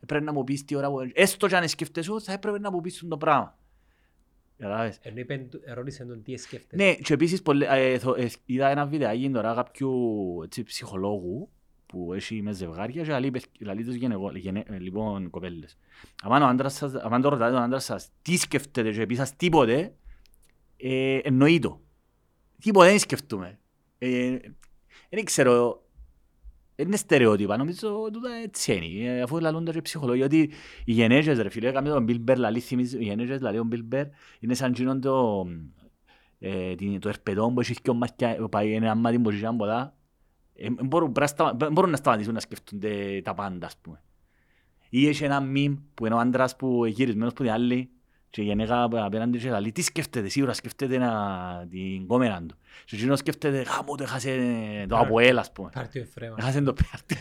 ε, 0.00 0.06
πρέπει 0.06 0.24
να 0.24 0.32
μου 0.32 0.44
πεις 0.44 0.64
τι 0.64 0.74
ώρα 0.74 0.90
που... 0.90 0.98
Έστω 1.14 1.46
και 1.48 1.56
αν 1.56 1.68
σκέφτεσαι, 1.68 2.10
θα 2.20 2.32
έπρεπε 2.32 2.58
να 2.58 2.70
μου 2.70 2.80
πεις 2.80 3.04
το 3.08 3.16
πράγμα. 3.16 3.58
Καταλάβες. 4.58 4.98
Ενώ 5.02 5.18
είπε, 5.20 5.48
ερώτησε 5.64 6.04
τον 6.04 6.22
τι 6.22 6.36
σκέφτεται. 6.36 6.84
Ναι, 6.84 6.94
και 6.94 7.12
επίσης 7.12 7.42
πολλε- 7.42 7.68
ε, 7.70 7.98
θω- 7.98 8.18
ε, 8.18 8.28
είδα 8.44 8.68
ένα 8.68 8.86
βιντεάκι 8.86 9.30
τώρα 9.30 9.54
κάποιου 9.54 9.92
έτσι, 10.44 10.62
ψυχολόγου 10.62 11.48
που 11.86 12.12
έχει 12.12 12.42
μες 12.42 12.56
ζευγάρια 12.56 13.02
και 13.04 13.18
λέει, 13.18 13.30
«Παιχ- 13.30 13.44
λαλεί 13.60 13.84
τους 13.84 13.94
γενεγό, 13.94 14.30
γενε- 14.36 14.70
ε, 14.70 14.78
λοιπόν 14.78 15.30
κοπέλες. 15.30 15.78
Αν 16.22 16.42
ο 16.42 16.46
άντρας 16.46 16.74
σας, 16.74 16.94
αν 16.94 17.20
το 17.22 17.28
ρωτάτε 17.28 17.52
τον 17.52 17.62
άντρας 17.62 17.84
σας 17.84 18.08
τι 18.22 18.36
σκέφτεται 18.36 18.90
και 18.92 19.06
πει 19.06 19.14
σας 19.14 19.36
τίποτε, 19.36 19.94
ε, 20.76 21.18
εννοεί 21.22 21.58
το. 21.58 21.80
Τίποτε 22.60 22.88
δεν 22.88 22.98
σκεφτούμε. 22.98 23.58
Ε, 24.06 24.38
δεν 25.10 25.24
ξέρω, 25.24 25.82
είναι 26.76 26.96
στερεότυπα, 26.96 27.56
νομίζω 27.56 28.10
τούτα 28.12 28.30
έτσι 28.42 28.74
είναι, 28.74 29.16
ε, 29.16 29.22
αφού 29.22 29.40
λαλούν 29.40 29.64
τα 29.64 29.72
και 29.72 29.78
οι 29.78 29.82
ψυχολόγοι, 29.82 30.22
ότι 30.22 30.50
οι 30.84 30.92
γενέζες 30.92 31.38
ρε 31.38 31.48
φίλε, 31.48 31.68
έκαμε 31.68 31.88
τον 31.88 32.06
Bill 32.08 32.30
Burr, 32.30 32.36
λαλεί 32.36 32.60
θυμίζει, 32.60 32.98
οι 32.98 33.04
γενέζες 33.04 33.40
λαλεί 33.40 33.56
τον 33.56 33.68
Bill 33.72 33.94
Burr, 33.94 34.06
είναι 34.40 34.54
σαν 34.54 34.72
γίνον 34.72 35.00
το, 35.00 35.46
ε, 36.38 36.74
την- 36.74 37.00
το 37.00 37.08
ερπεδό 37.08 37.52
που 37.52 37.60
έχει 37.60 37.74
και 37.74 37.90
ο 37.90 37.94
μάτια, 37.94 38.48
πάει 38.50 38.72
ένα 38.72 38.94
μάτι 38.94 39.18
που 39.18 39.30
έχει 39.30 39.56
πολλά, 39.56 39.96
ε, 40.54 40.66
εν 40.66 40.86
μπορούν, 40.86 41.12
πρέπει 41.12 41.20
να 41.20 41.26
σταμα- 41.26 41.54
δεν 41.54 41.72
μπορούν 41.72 41.90
να 41.90 41.96
σταματήσουν 41.96 42.34
να 42.34 42.40
σκεφτούνται 42.40 43.20
τα 43.24 43.34
πάντα, 43.34 43.66
ας 43.66 43.76
πούμε. 43.80 44.02
Ή 44.88 45.08
έχει 45.08 45.24
ένα 45.24 45.40
μιμ 45.40 45.74
που 45.94 46.06
είναι 46.06 46.14
ο 46.14 46.18
άντρας 46.18 46.56
που 46.56 46.84
γυρισμένος 46.86 47.32
που 47.32 47.42
την 47.42 47.52
άλλη 47.52 47.90
και 48.34 48.42
η 48.42 48.44
γενέκα 48.44 48.82
απέναντι 48.82 49.38
και 49.38 49.50
λέει 49.50 49.72
τι 49.72 49.82
σκέφτεται, 49.82 50.28
σίγουρα 50.28 50.52
σκέφτεται 50.52 50.98
να, 50.98 51.10
την 51.70 52.06
κόμενα 52.06 52.42
του. 52.48 52.56
Και 52.84 52.96
εκείνος 52.96 53.18
σκέφτεται, 53.18 53.62
γάμο 53.62 53.94
το 53.96 54.02
έχασε 54.02 54.38
το 54.88 54.96
Αποέλ, 54.98 55.38
ας 55.38 55.52
πούμε. 55.52 55.70
Πάρτε 55.74 56.00
ο 56.00 56.04
φρέμα. 56.14 56.34
Έχασε 56.38 56.60
το 56.60 56.72
πέρτη. 56.74 57.16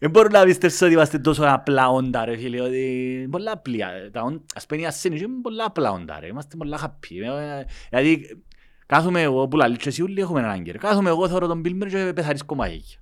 Δεν 0.00 0.10
μπορώ 0.10 0.28
να 0.28 0.44
πιστέψω 0.44 0.84
ότι 0.84 0.94
είμαστε 0.94 1.18
τόσο 1.18 1.44
απλά 1.46 1.88
όντα 1.88 2.24
ρε 2.24 2.36
φίλε, 2.36 2.60
ότι 2.60 3.12
είναι 3.18 3.28
πολλά 3.28 3.52
απλά. 3.52 3.86
Τα 4.12 4.22
όν- 4.22 4.44
Ας 4.54 4.66
πούμε 4.66 4.80
η 4.80 4.86
ασθένεια 4.86 5.18
είναι 5.18 5.40
πολλά 5.42 5.64
απλά 5.64 5.90
όντα 5.92 6.20
ρε, 6.20 6.26
είμαστε 6.26 6.56
πολλά 6.56 6.78
happy. 6.84 7.16
Ε, 7.40 7.64
Δηλαδή 7.90 8.42
κάθομαι 8.86 9.22
εγώ 9.22 9.48
που 9.48 9.56
λαλείς 9.56 9.78
και 9.78 9.88
εσύ 9.88 10.02
όλοι 10.02 10.20
έχουμε 10.20 10.38
έναν 10.40 10.50
άγγελ. 10.50 10.78
Κάθομαι 10.78 11.08
εγώ 11.10 11.28
θωρώ 11.28 11.46
τον 11.46 11.62
Bill 11.64 11.82
Murray 11.82 11.88
και 11.88 12.12
πεθαρίσκω 12.14 12.54
μαγίκια. 12.54 12.98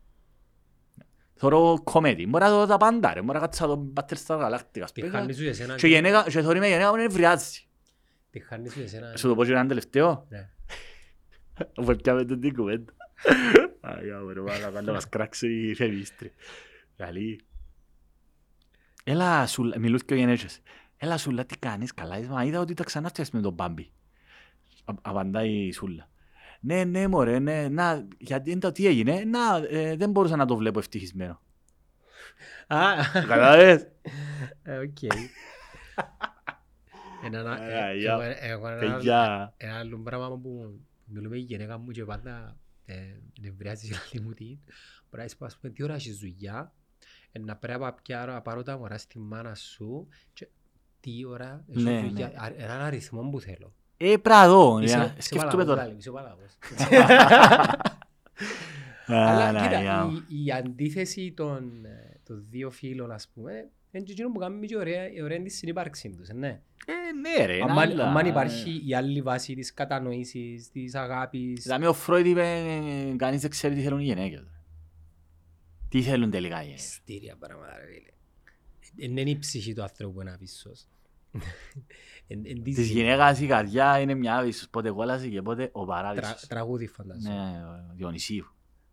Θωρώ 1.43 1.81
κομμέτι, 1.85 2.27
μπορώ 2.27 2.45
να 2.45 2.51
δω 2.51 2.67
τα 2.67 2.77
πάντα 2.77 3.15
ρε, 3.15 3.21
μπορώ 3.23 3.33
να 3.39 3.45
κάτσω 3.47 3.67
να 3.67 3.75
δω 3.75 3.93
Battlestar 3.95 4.39
Galactica. 4.41 4.81
ας 4.83 4.93
Τη 4.93 5.01
πούμε. 5.01 5.13
χάνει 5.13 5.33
σου 5.33 5.43
για 5.43 5.55
σένα. 5.55 5.75
Και 5.77 5.87
η 5.87 5.91
γενέκα- 5.91 6.23
και 6.31 6.43
θωρεί 6.43 6.59
με 6.59 6.67
η 6.67 6.71
γενέκα 6.71 6.91
μου 6.91 6.97
είναι 6.97 7.07
βρειάζει. 7.07 7.61
Τη 8.31 8.41
χάνει 8.41 8.69
σου 8.69 8.79
για 8.79 8.89
σένα. 8.89 9.17
Σου 9.17 9.29
το 9.29 9.35
πω 9.35 9.45
και 9.45 9.51
έναν 9.51 9.69
τελευταίο. 9.69 10.27
Ναι. 10.29 10.49
Αφού 11.79 11.97
πιάμε 11.97 12.25
τον 12.25 12.41
την 12.41 12.55
κουβέντα. 12.55 12.93
Αγιά 13.81 14.21
μου 14.21 14.29
ρε 14.33 14.41
μάλακα, 14.41 14.83
να 14.83 14.93
μας 14.93 15.09
κράξει 15.09 15.47
η 15.69 15.73
ρεβίστρη. 15.73 16.33
Καλή. 16.97 17.41
Έλα 19.05 19.47
σούλα, 19.47 19.79
μιλούς 19.79 20.05
και 20.05 20.15
ο 20.15 20.17
γενέτσες. 20.17 20.61
Έλα 20.97 21.17
σούλα, 21.19 21.45
τι 21.45 21.59
κάνεις, 21.59 21.95
καλά 21.95 22.19
είσαι, 22.19 22.29
μα 22.31 22.45
είδα 22.45 22.61
ότι 22.61 22.75
τα 22.75 22.85
ξανά 22.85 23.09
φτιάξεις 23.09 23.35
με 23.35 23.41
τον 23.41 23.53
Μπάμπη. 23.53 23.93
Α- 24.85 24.95
Απαντάει 25.03 25.51
η 25.51 25.73
σούλα. 25.73 26.09
Ναι, 26.65 26.85
ναι 26.85 27.09
μωρέ, 27.09 27.39
ναι, 27.39 27.69
να, 27.69 28.07
γιατί 28.19 28.51
είναι 28.51 28.61
το 28.61 28.73
τι 28.73 28.87
έγινε, 28.87 29.25
να, 29.25 29.57
ε, 29.71 29.97
δεν 29.97 30.11
μπορούσα 30.11 30.37
να 30.37 30.47
το 30.47 30.57
βλέπω 30.57 30.79
ευτυχισμένο. 30.79 31.41
Α, 32.67 32.79
Κατάλαβες; 33.13 33.87
ε, 34.63 34.77
οκ. 34.77 34.97
Ένα 37.25 37.43
να- 37.43 37.53
Άρα, 37.53 37.87
ε, 37.89 37.97
για- 37.97 38.13
εγώ- 38.13 38.37
εγώ 38.41 38.69
ένα- 38.69 38.79
Παιδιά. 38.95 39.55
Ένα 39.57 39.79
άλλο 39.79 39.99
πράγμα 39.99 40.39
που 40.39 40.81
μιλούμε 41.05 41.37
η 41.37 41.41
γυναίκα 41.41 41.79
μου 41.79 41.91
και 41.91 42.05
πάντα 42.05 42.57
ε, 42.85 42.95
νευριάζει 43.41 43.87
η 43.87 43.91
άλλη 44.13 44.23
μου 44.25 44.33
τι. 44.33 44.45
Μπορεί 44.45 44.59
να 45.11 45.25
είσαι 45.25 45.37
ας 45.41 45.57
πούμε 45.59 45.73
τι 45.73 45.83
ώρα 45.83 45.95
έχεις 45.95 46.19
δουλειά, 46.19 46.73
ε, 47.33 47.39
να 47.39 47.57
πρέπει 47.57 47.81
να 47.81 47.93
πιάρω- 47.93 48.33
να 48.33 48.41
πάρω 48.43 48.63
τα 48.63 48.79
μωρά 48.79 48.99
στη 48.99 49.19
μάνα 49.19 49.55
σου 49.55 50.09
και 50.33 50.49
τι 51.01 51.25
ώρα 51.25 51.65
έχεις 51.71 51.83
Ναι, 51.83 52.01
δουλειά. 52.01 52.29
ναι. 52.29 52.35
Α, 52.37 52.53
Έναν 52.65 52.81
αριθμό 52.81 53.23
που 53.31 53.41
θέλω. 53.41 53.75
Ε, 54.05 54.17
πράγμα, 54.17 54.83
Είσαι- 54.83 54.97
για- 54.97 55.05
είσαι 55.19 55.23
σκέφτομαι 55.29 55.65
παλαβός, 55.65 55.67
τώρα. 55.67 55.83
Λάλη, 55.83 55.97
είσαι 55.99 56.11
παλαβός. 56.11 56.51
Αλλά 59.07 59.49
Αλλά 59.49 59.63
κοίτα, 59.63 60.11
η, 60.29 60.45
η 60.45 60.53
αντίθεση 60.53 61.33
των, 61.37 61.85
ε, 61.85 62.21
των 62.27 62.45
δύο 62.51 62.71
φίλων, 62.71 63.11
ας 63.11 63.29
πούμε, 63.35 63.53
είναι 63.91 64.05
και 64.05 64.13
εκείνο 64.13 64.33
που 64.33 64.39
κάνει 64.39 64.67
και 64.67 64.77
ωραία, 64.77 65.03
ωραία 65.23 65.43
της 65.43 65.57
συνύπαρξη 65.57 66.11
τους, 66.17 66.29
ε, 66.29 66.33
ναι. 66.33 66.61
Ε, 66.87 66.93
ναι 67.39 67.47
ρε, 67.47 67.55
είναι 67.57 67.71
Αν 67.71 67.79
άλλα. 67.79 68.05
αν 68.13 68.27
υπάρχει 68.27 68.83
η 68.87 68.95
άλλη 68.95 69.23
βάση 69.23 69.55
της 69.55 69.75
κατανόησης, 69.75 70.71
της 70.71 70.95
αγάπης, 70.95 71.63
Δηλαδή 71.63 71.87
ο 71.87 71.93
Φρόιντ 71.93 72.27
είπε 72.27 72.63
κανείς 73.17 73.41
δεν 73.41 73.51
ξέρει 73.51 73.75
τι 73.75 73.81
θέλουν 73.83 74.01
οι 74.01 74.05
γυναίκες. 74.05 74.45
Τι 75.89 76.03
θέλουν 76.03 76.31
τελικά 76.31 76.61
οι 76.61 76.65
γυναίκες. 76.65 76.83
Μυστήρια 77.07 77.37
πράγματα 77.39 77.73
ρε 77.79 77.85
φίλε. 77.93 78.11
Εν 79.07 79.17
είναι 79.17 79.31
η 79.31 79.39
ψυχή 79.39 79.75
του 79.75 79.83
άνθρωπου 79.83 80.21
ένα 80.21 80.37
πίσος. 80.39 80.65
Εν- 80.71 80.81
εν 80.81 81.02
της 82.63 82.75
Της 82.75 82.91
γυναίκας 82.91 83.41
η 83.41 83.47
καρδιά 83.47 84.01
είναι 84.01 84.15
μια 84.15 84.37
άβυσος, 84.37 84.69
πότε 84.69 84.91
κόλαση 84.91 85.31
και 85.31 85.43
πότε 85.43 85.71
ο 85.73 85.85
τρα- 85.85 85.87
παράδεισος. 85.95 86.47
Τραγούδι 86.47 86.87
φαντάζομαι. 86.87 87.35
Ναι, 87.35 87.65
ο 87.91 87.95
Διονυσίου. 87.95 88.47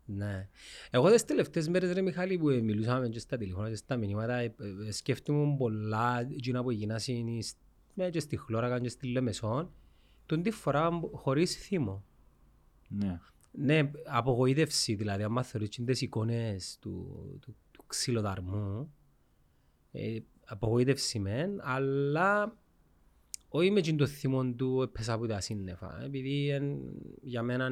Ναι. 0.04 0.48
Εγώ 0.90 1.10
τις 1.10 1.24
τελευταίες 1.24 1.68
μέρες 1.68 1.92
ρε 1.92 2.02
Μιχάλη 2.02 2.38
που 2.38 2.48
ε, 2.48 2.60
μιλούσαμε 2.60 3.08
και 3.08 3.18
στα 3.18 3.36
τηλεφώνα 3.36 3.68
και 3.68 3.74
στα 3.76 3.96
μηνύματα 3.96 4.34
ε, 4.34 4.54
ε, 4.86 4.90
σκέφτομαι 4.90 5.56
πολλά 5.58 6.20
εκείνα 6.20 6.62
που 6.62 6.70
έγιναν 6.70 6.98
στην- 6.98 7.54
ναι, 7.94 8.10
και 8.10 8.20
στη 8.20 8.36
Χλώρακα 8.36 8.80
και 8.80 8.88
στη 8.88 9.06
Λεμεσόν 9.06 9.72
τον 10.26 10.42
τη 10.42 10.50
φορά 10.50 11.00
χωρίς 11.12 11.56
θύμο. 11.56 12.04
Ναι. 12.88 13.20
Ναι, 13.52 13.90
απογοήτευση 14.06 14.94
δηλαδή, 14.94 15.22
άμα 15.22 15.42
θεωρείς 15.42 15.68
και 15.68 15.82
τις 15.82 16.00
εικόνες 16.00 16.78
του, 16.80 17.06
του, 17.40 17.56
του 17.70 17.84
ξυλοδαρμού, 17.86 18.92
ε, 19.92 20.18
απογοήτευση 20.50 21.18
μεν, 21.18 21.60
αλλά 21.60 22.56
όχι 23.48 23.70
με 23.70 23.78
εκείνο 23.78 23.96
το 23.96 24.06
θυμό 24.06 24.52
του 24.52 24.82
έπαιζα 24.82 25.12
από 25.12 25.26
τα 25.26 25.40
σύννεφα, 25.40 26.02
επειδή 26.04 26.48
εν, 26.48 26.78
για 27.22 27.42
μένα 27.42 27.70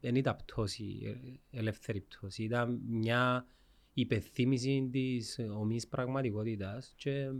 δεν 0.00 0.14
ήταν 0.14 0.36
πτώση, 0.36 0.98
ε, 1.04 1.58
ελεύθερη 1.58 2.00
πτώση, 2.00 2.42
ήταν 2.42 2.80
μια 2.86 3.46
υπεθύμηση 3.92 4.88
της 4.92 5.38
ομής 5.56 5.88
πραγματικότητας 5.88 6.92
και 6.96 7.30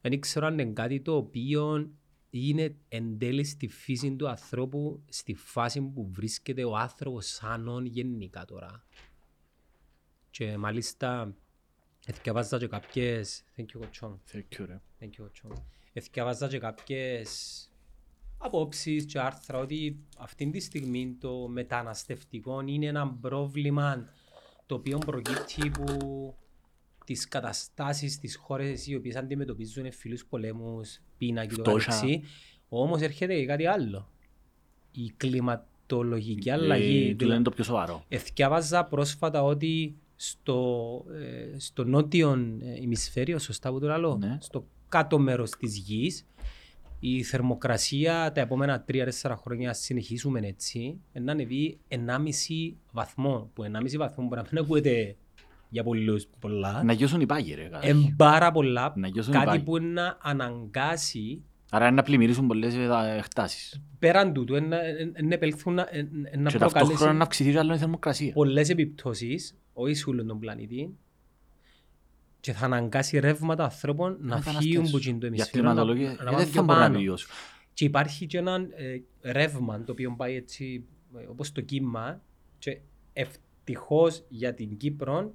δεν 0.00 0.12
ήξερα 0.12 0.46
αν 0.46 0.58
είναι 0.58 0.72
κάτι 0.72 1.00
το 1.00 1.16
οποίο 1.16 1.90
είναι 2.30 2.76
εν 2.88 3.18
τέλει 3.18 3.44
στη 3.44 3.68
φύση 3.68 4.16
του 4.16 4.28
ανθρώπου, 4.28 5.02
στη 5.08 5.34
φάση 5.34 5.80
που 5.80 6.08
βρίσκεται 6.10 6.64
ο 6.64 6.76
άνθρωπος 6.76 7.26
σαν 7.26 7.68
όν 7.68 7.86
γενικά 7.86 8.44
τώρα. 8.44 8.84
Και 10.30 10.56
μάλιστα, 10.56 11.36
εθιαβάζα 12.10 12.58
και 12.58 12.66
κάποιες... 12.66 13.42
Thank 13.56 13.60
you, 13.62 13.78
Κοτσόν. 13.80 14.20
Thank 14.32 14.60
you, 14.60 14.64
ρε. 14.66 14.80
Thank 15.00 15.04
you, 15.04 15.16
Κοτσόν. 15.18 15.64
Εθιαβάζα 15.92 16.48
και 16.48 16.58
κάποιες 16.58 17.62
απόψεις 18.38 19.04
και 19.04 19.18
άρθρα 19.20 19.58
ότι 19.58 19.96
αυτή 20.18 20.50
τη 20.50 20.60
στιγμή 20.60 21.16
το 21.20 21.48
μεταναστευτικό 21.48 22.60
είναι 22.66 22.86
ένα 22.86 23.08
πρόβλημα 23.20 24.08
το 24.66 24.74
οποίο 24.74 24.98
προκύπτει 24.98 25.70
που 25.70 25.86
τις 27.04 27.28
καταστάσεις 27.28 28.12
στις 28.12 28.36
χώρες 28.36 28.86
οι 28.86 28.94
οποίες 28.94 29.16
αντιμετωπίζουν 29.16 29.84
εμφυλούς 29.84 30.24
πολέμους, 30.26 31.00
πείνα 31.18 31.46
και 31.46 31.54
το 31.54 31.60
Φτώχεια. 31.62 31.92
καθεξής. 31.92 32.20
Όμως 32.68 33.00
έρχεται 33.00 33.34
και 33.34 33.46
κάτι 33.46 33.66
άλλο. 33.66 34.08
Η 34.92 35.12
κλιματολογική 35.16 36.48
Ε, 36.48 36.52
αλλαγή. 36.52 37.14
του 37.14 37.26
λένε 37.26 37.42
το 37.42 37.50
πιο 37.50 37.64
σοβαρό. 37.64 38.04
Εθιάβαζα 38.08 38.84
πρόσφατα 38.84 39.42
ότι 39.42 39.96
στο, 40.20 41.04
ε, 41.54 41.58
στο 41.58 41.84
νότιο 41.84 42.30
ε, 42.60 42.82
ημισφαίριο, 42.82 43.38
σωστά 43.38 43.70
που 43.70 43.80
το 43.80 43.98
λέω, 43.98 44.16
Ναι. 44.16 44.38
στο 44.40 44.66
κάτω 44.88 45.18
μέρος 45.18 45.50
της 45.50 45.76
γης, 45.76 46.26
η 47.00 47.22
θερμοκρασία 47.22 48.32
τα 48.34 48.40
επόμενα 48.40 48.84
3-4 48.88 49.36
χρόνια, 49.36 49.68
αν 49.68 49.74
συνεχίσουμε 49.74 50.40
έτσι, 50.40 51.00
να 51.12 51.32
ανεβεί 51.32 51.78
1,5 51.88 52.76
βαθμό. 52.92 53.50
Που 53.54 53.62
1,5 53.64 53.96
βαθμό 53.98 54.24
μπορεί 54.26 54.40
να 54.40 54.46
μην 54.52 54.58
ακούεται 54.62 55.16
για 55.68 55.82
πολλούς 55.82 56.26
πολλά. 56.38 56.82
Να 56.84 56.92
γιώσουν 56.92 57.20
οι 57.20 57.26
πάγοι 57.26 57.54
ρε. 57.54 57.62
καταρχήν. 57.62 57.90
Εν 57.90 58.14
πάρα 58.16 58.50
πολλά. 58.52 58.92
Να 58.96 59.08
γιώσουν 59.08 59.32
οι 59.32 59.36
Κάτι 59.36 59.46
πάγοι. 59.46 59.62
που 59.62 59.78
να 59.78 60.18
αναγκάσει 60.22 61.42
Άρα 61.70 61.86
είναι 61.86 61.94
να 61.94 62.02
πλημμυρίσουν 62.02 62.46
πολλές 62.46 62.74
ε, 62.74 63.16
εκτάσεις. 63.18 63.80
πέραν 63.98 64.32
τούτου, 64.32 64.54
εν- 64.54 64.72
εν- 64.72 65.12
εν- 65.14 65.26
να 65.26 65.34
επελθούν, 65.34 65.78
εν- 65.78 65.86
εν- 65.90 66.42
να 66.42 66.50
Και 66.50 66.58
ταυτόχρονα 66.58 66.86
προκαλέσει 66.88 67.16
να 67.16 67.22
αυξηθεί 67.22 67.50
και 67.52 67.58
άλλο 67.58 67.74
η 67.74 67.78
θερμοκρασία. 67.78 68.32
πολλές 68.32 68.68
επιπτώσεις, 68.68 69.56
όχι 69.80 69.94
σε 69.94 70.10
όλον 70.10 70.26
τον 70.26 70.38
πλανήτη, 70.38 70.96
και 72.40 72.52
θα 72.52 72.64
αναγκάσει 72.64 73.18
ρεύματα 73.18 73.64
ανθρώπων 73.64 74.16
να 74.20 74.36
μεταναστεύσουν. 74.36 74.86
φύγουν 74.86 74.86
από 74.86 75.20
το 75.20 75.26
Για 75.26 75.26
ημισφαίριο 75.26 75.62
να, 75.62 75.70
κλιματολογία, 75.70 76.08
να 76.08 76.12
ε, 76.12 76.24
πάνε 76.24 76.36
δεν 76.36 76.44
πιο 76.44 76.54
θα 76.54 76.62
μπορούν 76.62 76.80
να 76.80 76.84
πάνω. 76.84 76.94
επιβιώσουν. 76.94 77.30
Και 77.72 77.84
υπάρχει 77.84 78.26
και 78.26 78.38
ένα 78.38 78.54
ε, 78.54 79.02
ρεύμα 79.22 79.84
το 79.84 79.92
οποίο 79.92 80.14
πάει 80.16 80.34
έτσι 80.34 80.84
ε, 81.18 81.24
όπως 81.26 81.52
το 81.52 81.60
κύμα 81.60 82.22
και 82.58 82.80
ευτυχώς 83.12 84.24
για 84.28 84.54
την 84.54 84.76
Κύπρο 84.76 85.34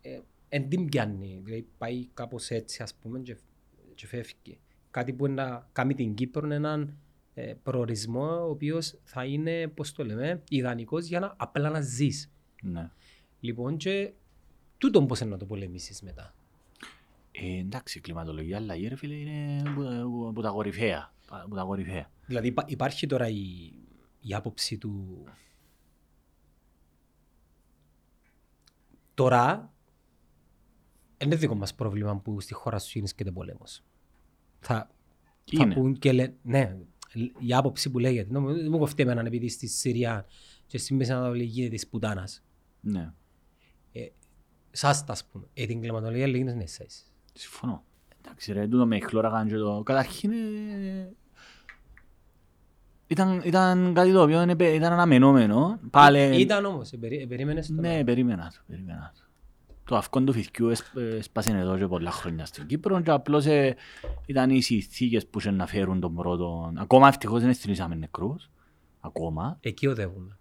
ε, 0.00 0.20
εν 0.48 0.68
την 0.68 0.88
πιάνει. 0.88 1.40
Δηλαδή 1.44 1.66
πάει 1.78 2.08
κάπως 2.14 2.48
έτσι 2.48 2.82
ας 2.82 2.94
πούμε 2.94 3.18
και, 3.18 3.36
και 3.94 4.06
φεύγει. 4.06 4.58
Κάτι 4.90 5.12
που 5.12 5.28
να 5.28 5.68
κάνει 5.72 5.94
την 5.94 6.14
Κύπρο 6.14 6.52
έναν 6.52 6.96
ε, 7.34 7.54
προορισμό 7.62 8.46
ο 8.46 8.50
οποίος 8.50 8.98
θα 9.04 9.24
είναι, 9.24 9.68
πώς 9.68 9.92
το 9.92 10.04
λέμε, 10.04 10.42
ιδανικός 10.48 11.06
για 11.06 11.20
να 11.20 11.34
απλά 11.36 11.70
να 11.70 11.80
ζεις. 11.80 12.32
Ναι. 12.62 12.90
Λοιπόν 13.44 13.76
και 13.76 14.12
τούτον 14.78 15.06
πώς 15.06 15.20
είναι 15.20 15.30
να 15.30 15.36
το 15.36 15.46
πολεμήσεις 15.46 16.02
μετά. 16.02 16.34
Ε, 17.32 17.58
εντάξει, 17.58 17.98
η 17.98 18.00
κλιματολογία 18.00 18.56
αλλαγή 18.56 18.88
ρε 18.88 18.96
φίλε 18.96 19.14
είναι 19.14 19.62
που- 19.74 20.32
που 20.34 20.40
τα 20.42 20.50
κορυφαία. 20.50 21.12
Που 21.48 21.54
τα 21.54 21.62
κορυφαία. 21.62 22.10
Δηλαδή 22.26 22.46
υπά- 22.48 22.70
υπάρχει 22.70 23.06
τώρα 23.06 23.28
η, 23.28 23.72
η 24.20 24.34
άποψη 24.34 24.78
του... 24.78 25.24
Τώρα, 29.14 29.72
είναι 31.18 31.36
δικό 31.36 31.54
μας 31.54 31.74
πρόβλημα 31.74 32.16
που 32.16 32.40
στη 32.40 32.54
χώρα 32.54 32.78
σου 32.78 32.90
γεννήσκεται 32.92 33.30
πόλεμος. 33.30 33.82
Θα, 34.60 34.90
θα 35.44 35.62
Είναι; 35.64 35.74
πούν 35.74 35.98
και 35.98 36.12
λένε, 36.12 36.34
ναι, 36.42 36.76
η 37.38 37.54
άποψη 37.54 37.90
που 37.90 37.98
λέγεται, 37.98 38.32
νο- 38.32 38.52
δεν 38.54 38.70
μου 38.70 38.78
κοφτεί 38.78 39.02
εμένα 39.02 39.20
επειδή 39.26 39.48
στη 39.48 39.66
Συρία 39.66 40.26
και 40.66 40.78
στη 40.78 40.94
Μέση 40.94 41.12
Ανατολή 41.12 41.44
γίνεται 41.44 41.74
της 41.74 41.88
πουτάνας. 41.88 42.42
Ναι. 42.80 43.12
Σας 44.76 45.04
τα 45.04 45.12
ας 45.12 45.24
πούμε, 45.24 45.44
ε, 45.54 45.66
την 45.66 45.80
κλιματολογία 45.80 46.26
λέγεται 46.26 46.54
ναι, 46.54 46.62
εσάς. 46.62 47.04
Συμφωνώ. 47.32 47.84
Εντάξει 48.24 48.52
ρε, 48.52 48.66
τούτο 48.68 48.86
με 48.86 48.96
η 48.96 49.00
χλώρα 49.00 49.44
και 49.48 49.56
το... 49.56 49.82
Καταρχήν 49.84 50.30
ε, 50.32 51.12
ήταν, 53.06 53.40
ήταν 53.44 53.94
κάτι 53.94 54.12
το 54.12 54.22
οποίο 54.22 54.42
είναι- 54.42 54.64
ήταν 54.64 54.92
αναμενόμενο. 54.92 55.78
Πάλι... 55.90 56.40
Ήταν 56.40 56.64
όμως, 56.64 56.92
ε, 56.92 56.96
περί- 56.96 57.22
ε, 57.22 57.26
περίμενες 57.26 57.66
το. 57.66 57.72
Ναι, 57.80 58.04
περίμενα 58.04 58.52
το, 58.54 58.62
περίμενα 58.66 59.12
το. 59.14 59.22
Το 59.84 59.96
αυκόν 59.96 60.24
του 60.24 60.32
φυθκιού 60.32 60.68
έσπ- 60.68 60.96
έσπασε 60.96 61.50
εδώ 61.50 61.78
και 61.78 61.86
πολλά 61.86 62.10
χρόνια 62.10 62.44
στην 62.44 62.66
Κύπρο 62.66 63.00
και 63.00 63.10
απλώς 63.10 63.46
ε, 63.46 63.76
ήταν 64.26 64.50
οι 64.50 64.60
συνθήκες 64.62 65.26
που 65.26 65.38
είχε 65.38 65.50
να 65.50 65.66
φέρουν 65.66 66.00
τον 66.00 66.14
πρώτο... 66.14 66.72
Ακόμα 66.76 67.08
ευτυχώς 67.08 67.40
δεν 67.40 67.48
αισθηνήσαμε 67.50 67.94
νεκρούς. 67.94 68.50
Ακόμα. 69.00 69.56
Εκεί 69.60 69.86
οδεύουμε. 69.86 70.38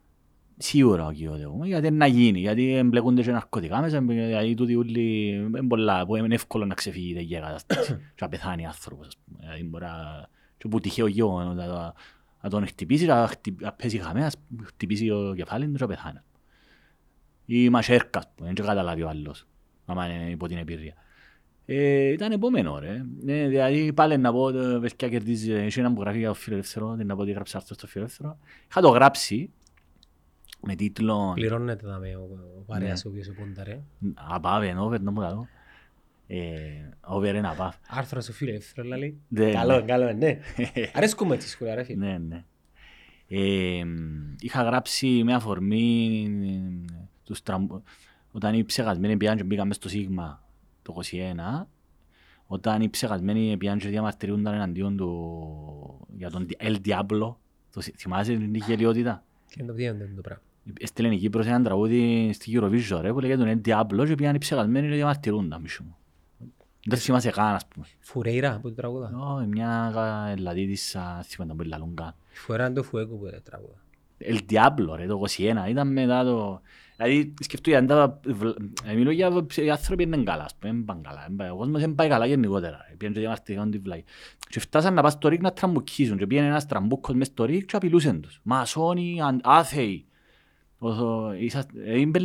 Σίγουρα 0.58 1.08
εκεί 1.12 1.28
οδεύουμε, 1.28 1.68
γιατί 1.68 1.88
είναι 1.88 1.98
να 1.98 2.08
γίνει, 2.08 2.40
γιατί 2.40 2.74
εμπλεκούνται 2.74 3.22
και 3.22 3.32
ναρκωτικά 3.32 3.82
μέσα, 3.82 4.04
γιατί 4.14 4.54
τούτοι 4.54 4.76
όλοι 4.76 5.28
είναι 5.28 5.64
πολλά, 5.64 6.06
που 6.06 6.16
είναι 6.16 6.36
εύκολο 6.36 6.66
να 6.66 6.74
ξεφύγει 6.74 7.20
η 7.20 7.28
κατάσταση 7.28 7.94
και 7.94 8.22
να 8.22 8.30
πεθάνει 8.30 8.66
άνθρωπος, 8.66 9.08
ας 9.08 9.18
πούμε. 9.18 9.40
Δηλαδή 9.42 9.64
μπορεί 9.64 9.84
να... 9.84 10.28
και 10.58 10.68
που 10.68 10.80
τυχαίο 10.80 11.08
γιο 11.08 11.54
να, 11.56 11.66
το- 11.68 11.94
να 12.42 12.50
τον 12.50 12.68
χτυπήσει, 12.68 13.06
να, 13.06 13.28
χτυ- 13.28 13.62
να 13.62 13.72
πέσει 13.72 13.98
χαμένα, 13.98 14.32
να 14.48 14.66
χτυπήσει 14.66 15.08
το 15.08 15.34
κεφάλι 15.36 15.66
του 15.66 15.72
και 15.72 15.78
να 15.80 15.88
πεθάνει. 15.88 16.20
Ή 17.46 17.70
μασέρκα, 17.70 18.20
ας 18.20 18.28
πούμε, 18.36 18.48
δεν 18.48 18.56
και 18.56 18.62
καταλάβει 18.62 19.02
ο 19.02 19.10
άλλος, 19.10 19.48
άμα 19.86 20.08
είναι 20.08 20.30
υπό 20.30 20.48
την 20.48 20.58
εμπειρία. 20.58 20.94
Ε, 21.66 22.12
ήταν 22.12 22.32
επόμενο 22.32 22.80
ρε. 22.80 23.06
Ε, 23.26 23.48
δηλαδή 23.48 23.94
πάλι 23.94 24.18
να 24.18 24.32
πω, 24.32 24.50
ε, 24.50 24.80
παιδιά 24.82 25.10
κερδίζει, 25.10 25.52
έχει 25.52 25.80
ένα 25.80 25.94
που 25.94 26.02
γράφει 26.02 26.18
για 26.18 26.28
το 26.28 26.34
φιλελεύθερο, 26.34 26.96
δεν 26.96 27.06
να 27.06 27.16
πω 27.16 27.22
ότι 27.22 27.32
γράψε 27.32 27.58
άρθρο 27.58 27.76
στο 27.76 27.88
φιλελεύθερο. 27.88 28.38
Είχα 28.70 28.82
το 28.82 28.90
γράψει 28.90 29.52
με 30.66 30.76
τίτλο 30.76 31.32
Πληρώνεται 31.36 31.88
να 31.88 31.98
με 31.98 32.16
ο, 32.16 32.22
ο 32.58 32.62
παρέας 32.66 33.06
ο 33.06 33.10
οποίος 33.10 33.28
επόνταρε. 33.28 33.80
Απάβε, 34.14 34.68
ενώ 34.68 34.84
over, 34.86 35.00
νόμου 35.02 35.22
τα 35.22 35.34
δω. 35.34 35.48
Ε, 36.28 36.40
over 37.02 37.36
είναι 37.36 37.48
απάβ. 37.48 37.74
Άρθρο 37.88 38.22
σου 38.22 38.34
φίλε, 38.34 38.52
εύθρο 38.54 38.84
λέει. 38.84 39.18
Ναι, 39.28 39.52
Καλό, 39.52 39.76
ναι. 39.76 39.82
καλό, 39.82 40.14
ναι. 40.14 40.40
Αρέσκουμε 40.94 41.38
τη 41.38 41.50
σχολεία 41.50 41.76
ρε 41.76 41.84
φίλε. 41.84 42.06
Ναι, 42.06 42.18
ναι. 42.18 42.44
Ε, 43.28 43.84
είχα 44.40 44.64
γράψει 44.64 45.22
με 45.24 45.34
αφορμή 45.34 46.26
ε, 46.44 46.94
τους 47.24 47.42
τραμπ... 47.44 47.72
όταν 48.32 48.54
οι 48.54 48.64
ψεγασμένοι 48.64 49.18
πήγαν 49.18 49.38
και 49.38 49.44
μπήκαν 49.44 49.68
μες 49.68 49.76
στο 49.76 49.90
Σίγμα 49.90 50.44
το 50.82 50.96
21 51.62 51.66
όταν 52.48 52.82
οι 52.82 52.90
ψεγασμένοι 52.90 53.58
πήγαν 53.58 53.78
και 53.78 53.88
διαμαρτυρούνταν 53.88 54.54
εναντίον 54.54 54.98
του 54.98 56.08
για 56.18 56.30
τον 56.30 56.48
El 56.60 56.76
Diablo 56.86 57.36
το, 57.72 57.82
συ- 57.82 57.96
θυμάσαι 57.98 58.36
την 58.36 58.56
γελιότητα; 58.56 59.24
Και 59.48 59.56
είναι 59.60 59.68
το 59.68 59.74
τι 59.74 59.84
είναι 59.84 60.12
το 60.16 60.22
πράγμα. 60.22 60.44
Έστειλε 60.80 61.14
η 61.14 61.18
Κύπρος 61.18 61.46
έναν 61.46 61.64
τραγούδι 61.64 62.30
στη 62.34 62.60
Eurovision 62.60 63.00
ρε, 63.02 63.14
που 63.14 63.20
λέγεται 63.20 63.44
τον 63.44 63.62
El 63.66 63.68
Diablo 63.68 64.06
και 64.08 64.16
πήγαν 64.16 64.36
οι 64.36 64.38
ψεγασμένοι 64.38 64.88
και 64.90 64.96
διαμαρτυρούνταν 64.96 65.62
μισού 65.62 65.84
μου. 65.84 65.96
Δεν 66.86 66.90
το 66.90 66.96
θυμάσαι 66.96 67.30
καν 67.30 67.54
ας 67.56 67.66
πούμε. 67.68 67.86
Φουρέιρα 68.00 68.60
που 68.62 68.70
το 68.70 68.76
τραγούδα. 68.76 69.12
Ω, 69.18 69.46
μια 69.46 69.92
γα- 69.94 70.28
Ελλαδίτισσα, 70.28 71.24
θυμάμαι 71.26 71.56
που 71.56 71.64
λαλούν 71.64 71.96
καν. 71.96 72.16
Φουρέιρα 72.32 72.66
είναι 72.66 72.76
το 72.76 72.84
φουέκο 72.84 73.16
που 73.16 73.26
το 73.26 73.42
τραγούδα. 73.42 73.74
El 74.26 74.38
Diablo 74.50 74.96
ρε, 74.96 75.06
το 75.06 75.22
21, 75.38 75.70
ήταν 75.70 75.92
μετά 75.92 76.24
το... 76.24 76.62
Δηλαδή 76.98 77.34
σκεφτούся, 77.40 77.78
αν 77.78 77.88
τα... 77.88 78.20
βλ- 78.26 78.58
ε, 78.86 78.94
μιλώ 78.94 79.12
για 79.12 79.32
οι 79.56 79.70
άνθρωποι 79.70 80.04
είναι 80.04 80.18
καλά, 80.24 80.44
ας 80.44 80.56
πούμε, 80.56 80.74
δεν 80.74 80.86
πάνε 80.86 81.02
καλά. 81.04 81.24
δεν 81.28 81.36
πάει- 81.36 81.50
Ο 81.50 81.56
κόσμος 81.56 81.82
δεν 81.82 81.96
πάει 81.96 82.08
καλά 82.10 82.26
γενικότερα. 82.26 82.86
ρε. 82.90 82.96
Πήγαν 82.96 83.14
και 83.14 83.20
διαμαρτυρικαν 83.20 83.72
τη 83.72 83.78
βλάκη. 83.78 84.04
Και 84.50 84.60
φτάσαν 84.60 84.94
να 84.94 85.02
πας 85.02 85.14
στο 85.14 85.28
ρίκ 85.28 85.42
να 85.42 85.54
τραμπουκίσουν 85.54 86.18
και 86.18 86.28
πήγαινε 86.28 86.48
ένας 86.48 86.66
τραμπούκος 86.66 87.16
μες 87.16 87.28
στο 87.28 87.46
ρίκ 87.46 87.66
και 87.66 87.76
απειλούσαν 87.76 88.22
τους. 88.22 88.40
Μασόνοι, 88.44 89.22
αν- 89.22 89.42
άθεοι. 89.44 90.06
Όσο- 90.06 90.06
είσαστε- 90.06 90.08
ε, 90.08 90.08
είναι- 90.08 90.73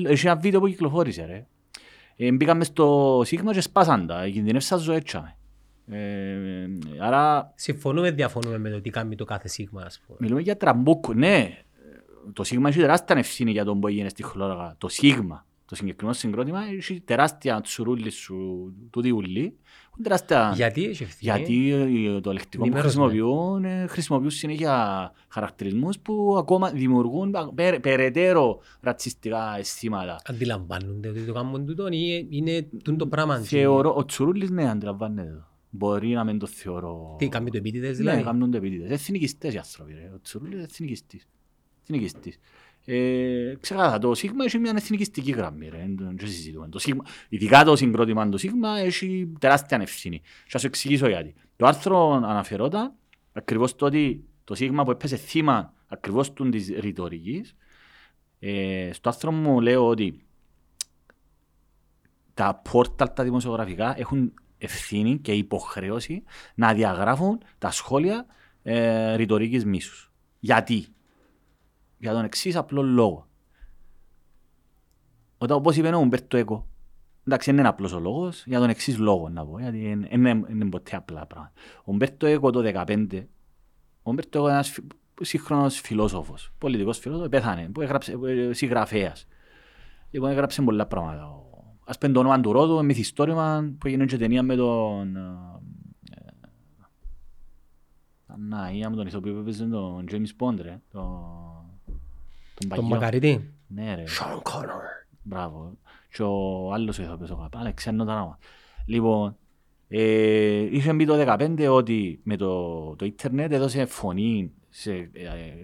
Έχει 0.04 0.26
ένα 0.26 0.36
βίντεο 0.36 0.60
που 0.60 0.68
κυκλοφόρησε 0.68 1.24
ρε. 1.24 1.46
Ε, 2.16 2.32
Μπήκαν 2.32 2.56
μες 2.56 2.66
στο 2.66 3.20
Σίγμα 3.24 3.52
και 3.52 3.60
σπάσαν 3.60 4.06
τα, 4.06 4.28
κινδυνεύσαν 4.28 4.78
ζωές 4.78 5.02
τσάμε. 5.02 5.36
Ε, 5.90 6.66
Άρα 6.98 7.52
Συμφωνούμε, 7.54 8.10
διαφωνούμε 8.10 8.58
με 8.58 8.70
το 8.70 8.80
τι 8.80 8.90
κάνει 8.90 9.16
το 9.16 9.24
κάθε 9.24 9.48
σίγμα, 9.48 9.82
ας 9.82 10.00
πούμε. 10.06 10.18
Μιλούμε 10.20 10.40
για 10.40 10.56
τραμπούκο, 10.56 11.14
ναι. 11.14 11.62
Το 12.32 12.44
Σίγμα 12.44 12.68
έχει 12.68 12.80
τεράστια 12.80 13.16
ευθύνη 13.16 13.50
για 13.50 13.64
τον 13.64 13.80
που 13.80 13.86
έγινε 13.86 14.08
στη 14.08 14.22
χλώρακα. 14.22 14.74
Το 14.78 14.88
Σίγμα, 14.88 15.46
το 15.68 15.74
συγκεκριμένο 15.74 16.16
συγκρότημα, 16.16 16.60
έχει 16.76 17.00
τεράστια 17.00 17.60
τσουρούλη 17.60 18.10
σου 18.10 18.36
του 18.90 19.00
διούλη. 19.00 19.56
Έχουν 19.90 20.02
τεράστια... 20.02 20.52
Γιατί 20.54 20.84
έχει 20.84 21.02
ευθύνη. 21.02 21.32
Γιατί 21.32 21.72
ε, 22.16 22.20
το 22.20 22.32
λεκτικό 22.32 22.62
που 22.64 22.70
Ενημέρωσme. 22.70 22.80
χρησιμοποιούν, 22.80 23.64
ε, 23.64 23.86
χρησιμοποιούν 23.88 24.30
συνέχεια 24.30 25.12
χαρακτηρισμούς 25.28 25.98
που 25.98 26.36
ακόμα 26.38 26.70
δημιουργούν 26.70 27.34
περ- 27.54 27.80
περαιτέρω 27.80 28.60
ρατσιστικά 28.80 29.56
αισθήματα. 29.58 30.20
Αντιλαμβάνονται 30.24 31.08
ότι 31.08 31.20
το 31.24 31.32
κάνουν 31.32 31.66
τούτο 31.66 31.88
ή 31.90 32.26
είναι 32.30 32.62
τούτο 32.62 32.96
το 32.96 33.06
πράγμα. 33.06 33.38
Θεωρώ, 33.38 33.94
ο 33.94 34.04
Τσουρούλης 34.04 34.50
ναι, 34.50 34.70
αντιλαμβάνεται 34.70 35.30
το. 35.30 35.46
Μπορεί 35.70 36.08
να 36.08 36.24
μην 36.24 36.38
το 36.38 36.46
θεωρώ... 36.46 37.14
Τι 37.18 37.28
κάνει 37.28 37.50
το 37.50 37.56
επίτηδες 37.56 37.90
Ναι, 37.90 37.96
δηλαδή; 37.96 38.22
κάνουν 38.22 38.50
το 38.50 38.56
επίτηδες. 38.56 38.90
Εθνικιστές 38.90 39.54
οι 39.54 39.58
άνθρωποι, 39.58 39.92
ρε. 39.92 40.10
Ο 40.14 40.20
Τσουρούλης 40.22 40.54
είναι 40.54 40.62
εθνικιστής. 40.62 41.28
Εθνικιστής. 41.82 42.38
Ε, 42.90 43.54
ξεκάθαρα, 43.60 43.98
το 43.98 44.14
Σίγμα 44.14 44.44
έχει 44.44 44.58
μια 44.58 44.72
εθνικιστική 44.76 45.30
γραμμή, 45.30 45.68
ρε. 45.68 45.86
Δεν 45.96 46.16
το 46.16 46.26
συζητούμε. 46.26 46.68
Το 46.68 46.78
Σίγμα, 46.78 47.04
ειδικά 47.28 47.64
το 47.64 47.76
συγκρότημα 47.76 48.28
του 48.28 48.38
Σίγμα 48.38 48.78
έχει 48.78 49.32
τεράστια 49.38 49.78
ευθύνη. 49.80 50.18
Και 50.20 50.50
θα 50.50 50.58
σου 50.58 50.66
εξηγήσω 50.66 51.08
γιατί. 51.08 51.34
Το 51.56 51.66
άρθρο 51.66 52.12
αναφερόταν 52.12 52.92
ακριβώς 53.32 53.74
το 53.74 53.86
ότι 53.86 54.24
το 54.44 54.54
Σίγμα 54.54 54.84
που 54.84 54.90
έπεσε 54.90 55.16
θύμα 55.16 55.74
ακριβώς 55.86 56.32
του 56.32 56.48
της 56.48 56.68
ρητορικής. 56.68 57.56
Ε, 58.38 58.90
στο 58.92 59.08
άρθρο 59.08 59.32
μου 59.32 59.60
λέω 59.60 59.86
ότι 59.86 60.26
τα 62.34 62.54
πόρταλ 62.70 63.08
τα 63.14 63.24
δημοσιογραφικά 63.24 63.98
έχουν 63.98 64.32
ευθύνη 64.58 65.18
και 65.18 65.32
υποχρέωση 65.32 66.22
να 66.54 66.74
διαγράφουν 66.74 67.42
τα 67.58 67.70
σχόλια 67.70 68.26
ε, 68.62 69.14
ρητορικής 69.14 69.64
μίσους. 69.64 70.12
Γιατί; 70.38 70.86
Για 71.98 72.12
τον 72.12 72.24
εξής 72.24 72.56
απλό 72.56 72.82
λόγο. 72.82 73.26
Όταν 75.38 75.56
όπως 75.56 75.76
είπε 75.76 75.88
ο 75.88 75.98
Ομπέρτο 75.98 76.36
Έκο, 76.36 76.66
εντάξει 77.26 77.50
δεν 77.50 77.58
είναι 77.58 77.68
απλός 77.68 77.92
ο 77.92 77.98
λόγος, 78.00 78.42
για 78.46 78.58
τον 78.58 78.68
εξής 78.68 78.98
λόγο 78.98 79.28
να 79.28 79.46
πω, 79.46 79.58
γιατί 79.58 79.78
δεν 79.78 80.06
είναι, 80.10 80.44
είναι 80.50 80.68
ποτέ 80.68 80.96
απλά 80.96 81.26
πράγματα. 81.26 81.52
Ο 81.78 81.92
Ομπέρτο 81.92 82.26
Έκο 82.26 82.50
το 82.50 82.60
2015, 82.86 83.26
ο 84.02 84.10
Ομπέρτο 84.10 84.38
Έκο 84.38 84.46
είναι 84.46 84.54
ένας 84.54 84.70
φι- 84.70 84.84
σύγχρονος 85.20 85.80
φιλόσοφος, 85.80 86.52
πολιτικός 86.58 86.98
φιλόσοφος, 86.98 87.28
πέθανε, 87.30 87.68
που 87.68 87.80
έγραψε, 87.80 88.16
που, 88.16 88.26
ε, 88.26 88.52
συγγραφέας. 88.52 89.26
Λοιπόν, 90.10 90.30
έγραψε 90.30 90.62
πολλά 90.62 90.86
πράγματα. 90.86 91.26
Ο- 91.28 91.46
Ας 91.84 91.98
πούμε 91.98 92.12
το 92.12 92.20
όνομα 92.20 92.40
του 92.40 92.52
Ρόδου, 92.52 92.84
μυθιστόρημα 92.84 93.72
που 93.78 93.86
έγινε 93.86 94.04
και 94.04 94.16
ταινία 94.16 94.42
με 94.42 94.56
τον... 94.56 95.16
ε, 95.16 95.20
ε, 98.28 98.34
Να, 98.36 98.70
ή 98.70 98.78
με 98.88 98.96
τον 98.96 99.06
ηθοποιό 99.06 99.32
που 99.32 99.38
έπαιζε 99.38 99.64
τον 99.66 100.04
James 100.10 100.28
Bond, 100.38 100.56
ρε. 100.60 100.80
Το- 100.92 101.47
Τον 102.58 102.68
Τον 102.68 102.78
παγιό. 102.78 102.86
Μακαρίτη. 102.86 103.52
Ναι, 103.66 103.94
ρε. 103.94 104.04
Sean 104.06 104.52
Connor. 104.52 105.06
Μπράβο. 105.22 105.76
Και 106.12 106.22
ο 106.22 106.72
άλλος 106.72 106.98
ο 106.98 107.02
ηθοποιός, 107.02 107.30
ο 107.30 107.36
καπά, 107.36 107.58
αλλά 107.58 107.72
ξέρω 107.72 107.96
το 107.96 108.02
όνομα. 108.02 108.38
Λοιπόν, 108.86 109.36
ε, 109.88 110.68
είχε 110.70 110.92
μπει 110.92 111.04
το 111.04 111.36
2015 111.38 111.66
ότι 111.70 112.20
με 112.22 112.36
το, 112.36 112.96
το 112.96 113.04
ίντερνετ 113.04 113.52
έδωσε 113.52 113.84
φωνή 113.84 114.52
σε 114.68 114.92
ε, 114.92 115.08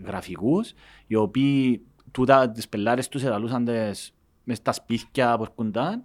γραφικούς 0.05 0.73
οι 1.07 1.15
οποίοι 1.15 1.87
τούτα 2.11 2.51
τις 2.51 2.69
πελάρες 2.69 3.09
τους 3.09 3.23
ελαλούσαν 3.23 3.65
τις 3.65 4.15
μες 4.45 4.57
στα 4.57 4.73
σπίτια 4.73 5.37
που 5.37 5.43
έρχονταν 5.43 6.03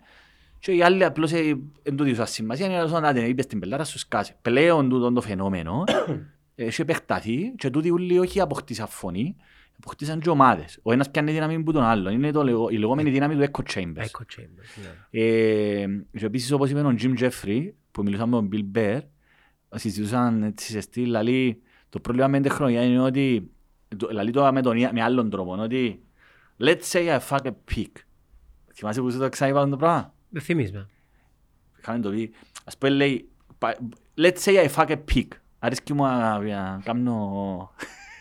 και 0.59 0.71
οι 0.71 0.81
άλλοι 0.81 1.03
απλώς 1.03 1.31
ε, 1.31 1.59
εν 1.83 1.95
τούτοι 1.95 2.13
τους 2.13 2.29
σημασία 2.29 2.65
είναι 2.65 2.83
να 2.83 2.99
να 2.99 3.13
την 3.13 3.25
είπες 3.25 3.45
στην 3.45 3.59
πελάρα 3.59 3.83
σου 3.83 3.97
σκάσε. 3.97 4.35
Πλέον 4.41 4.89
τούτο 4.89 5.11
το 5.11 5.21
φαινόμενο 5.21 5.83
έχει 6.55 6.81
επεκταθεί 6.81 7.53
και 7.57 7.69
τούτοι 7.69 7.91
όλοι 7.91 8.19
όχι 8.19 8.39
αποκτήσαν 8.39 8.87
φωνή, 8.87 9.35
αποκτήσαν 9.83 10.19
και 10.19 10.29
ομάδες. 10.29 10.79
Ο 10.83 10.91
ένας 10.91 11.11
πιάνει 11.11 11.31
δύναμη 11.31 11.63
που 11.63 11.71
τον 11.71 11.83
άλλον. 11.83 12.13
Είναι 12.13 12.31
το, 12.31 12.43
λεγό- 12.43 12.69
η 12.69 12.77
λεγόμενη 12.77 13.09
δύναμη 13.09 13.35
του 13.35 13.51
echo 13.51 13.73
chambers. 13.73 13.97
Echo 14.05 14.21
Chambers. 14.37 14.81
ναι. 15.11 15.19
Ε, 15.21 15.87
και 16.17 16.25
επίσης 16.25 16.51
όπως 16.51 16.69
είπε 16.69 16.79
ο 16.79 16.95
Jim 16.99 17.17
Jeffrey 17.19 17.69
που 17.91 18.03
μιλούσαμε 18.03 18.41
με 18.41 18.47
τον 18.47 18.49
Bill 18.73 18.77
Bear 18.77 18.99
συζητούσαν 19.75 20.43
έτσι 20.43 20.71
σε 20.71 20.79
στυλ 20.79 21.09
λαλή 21.09 21.61
το 21.89 21.99
πρόβλημα 21.99 22.27
με 22.27 22.39
την 22.39 22.49
τεχνολογία 22.49 22.83
είναι 22.83 22.99
ότι 23.01 23.51
το- 23.97 24.09
λαλή 24.11 24.31
το 24.31 24.51
με, 24.53 24.61
τον, 24.61 24.77
ία- 24.77 24.93
με 24.93 25.01
άλλον 25.01 25.29
τρόπο 25.29 25.51
ότι 25.51 26.03
let's 26.59 26.81
say 26.91 27.17
I 27.17 27.19
fuck 27.29 27.41
a 27.45 27.51
pig 27.75 27.85
θυμάσαι 28.73 29.01
που 29.01 29.11
σου 29.11 29.17
το 29.17 29.29
ξαναείπα 29.29 29.69
το 29.69 29.77
πράγμα; 29.77 30.13
Δεν 30.29 30.41
θυμείς 30.41 30.71
με. 30.71 30.87
είχαμε 31.79 31.99
το 31.99 32.09
πει 32.09 32.31
ας 32.65 32.77
πούμε 32.77 32.91
λέει 32.91 33.29
πα- 33.57 33.77
let's 34.17 34.37
say 34.43 34.67
I 34.67 34.69
fuck 34.75 34.87
a 34.87 34.97
pig 35.13 35.27
αρέσκει 35.59 35.93
μου 35.93 36.03
να 36.03 36.39
να 36.39 36.81
κάνω 36.83 37.71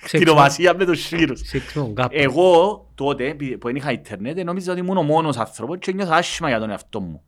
κτηνομασία 0.03 0.75
με 0.75 0.85
τους 0.85 1.01
σφύρους 1.03 1.41
Σίξιμο, 1.45 1.87
γκάπα. 1.93 2.09
εγώ 2.13 2.87
τότε 2.95 3.29
επει- 3.29 3.57
που 3.59 3.67
δεν 3.67 3.77
είχα 3.77 3.93
ίντερνετ 3.93 4.43
νόμιζα 4.45 4.73
ότι 4.73 4.81
ήμουν 4.81 4.97
ο 4.97 5.03
μόνος 5.03 5.37
άνθρωπος 5.37 5.77
και 5.79 5.93
νιώθα 5.93 6.15
άσχημα 6.15 6.49
για 6.49 6.59
τον 6.59 6.71
εαυτό 6.71 7.01
μου. 7.01 7.23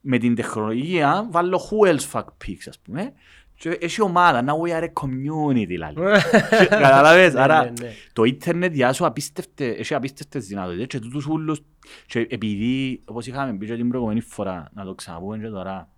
Με 0.00 0.18
την 0.18 0.34
τεχνολογία 0.34 1.26
βάλω 1.30 1.60
who 1.70 1.88
else 1.88 2.10
fuck 2.12 2.24
pics 2.24 2.64
ας 2.68 2.78
πούμε 2.78 3.12
και 3.58 3.78
έχει 3.80 4.02
ομάδα, 4.02 4.44
now 4.46 4.68
we 4.68 4.80
are 4.80 4.82
a 4.84 4.92
community 5.04 5.64
δηλαδή. 5.66 5.94
Και- 6.58 6.66
Καταλάβες, 6.66 7.34
Ναι, 7.34 7.40
άρα 7.40 7.64
ναι, 7.64 7.70
ναι. 7.80 7.92
το 8.12 8.24
ίντερνετ 8.24 8.74
για 8.74 8.92
σου 8.92 9.06
απίστευτε, 9.06 9.66
έχει 9.68 9.94
απίστευτες 9.94 10.46
δυνατότητες 10.46 10.86
και 10.86 10.98
τούτους 10.98 11.26
ούλους 11.26 11.60
και 12.06 12.26
επειδή 12.30 13.00
όπως 13.04 13.26
είχαμε 13.26 13.52
πει 13.56 13.66
και 13.66 13.74
την 13.76 13.88
προηγούμενη 13.88 14.20
φορά 14.20 14.70
να 14.74 14.84
το 14.84 14.94
ξαναπούμε 14.94 15.38
και 15.38 15.46
τώρα 15.48 15.88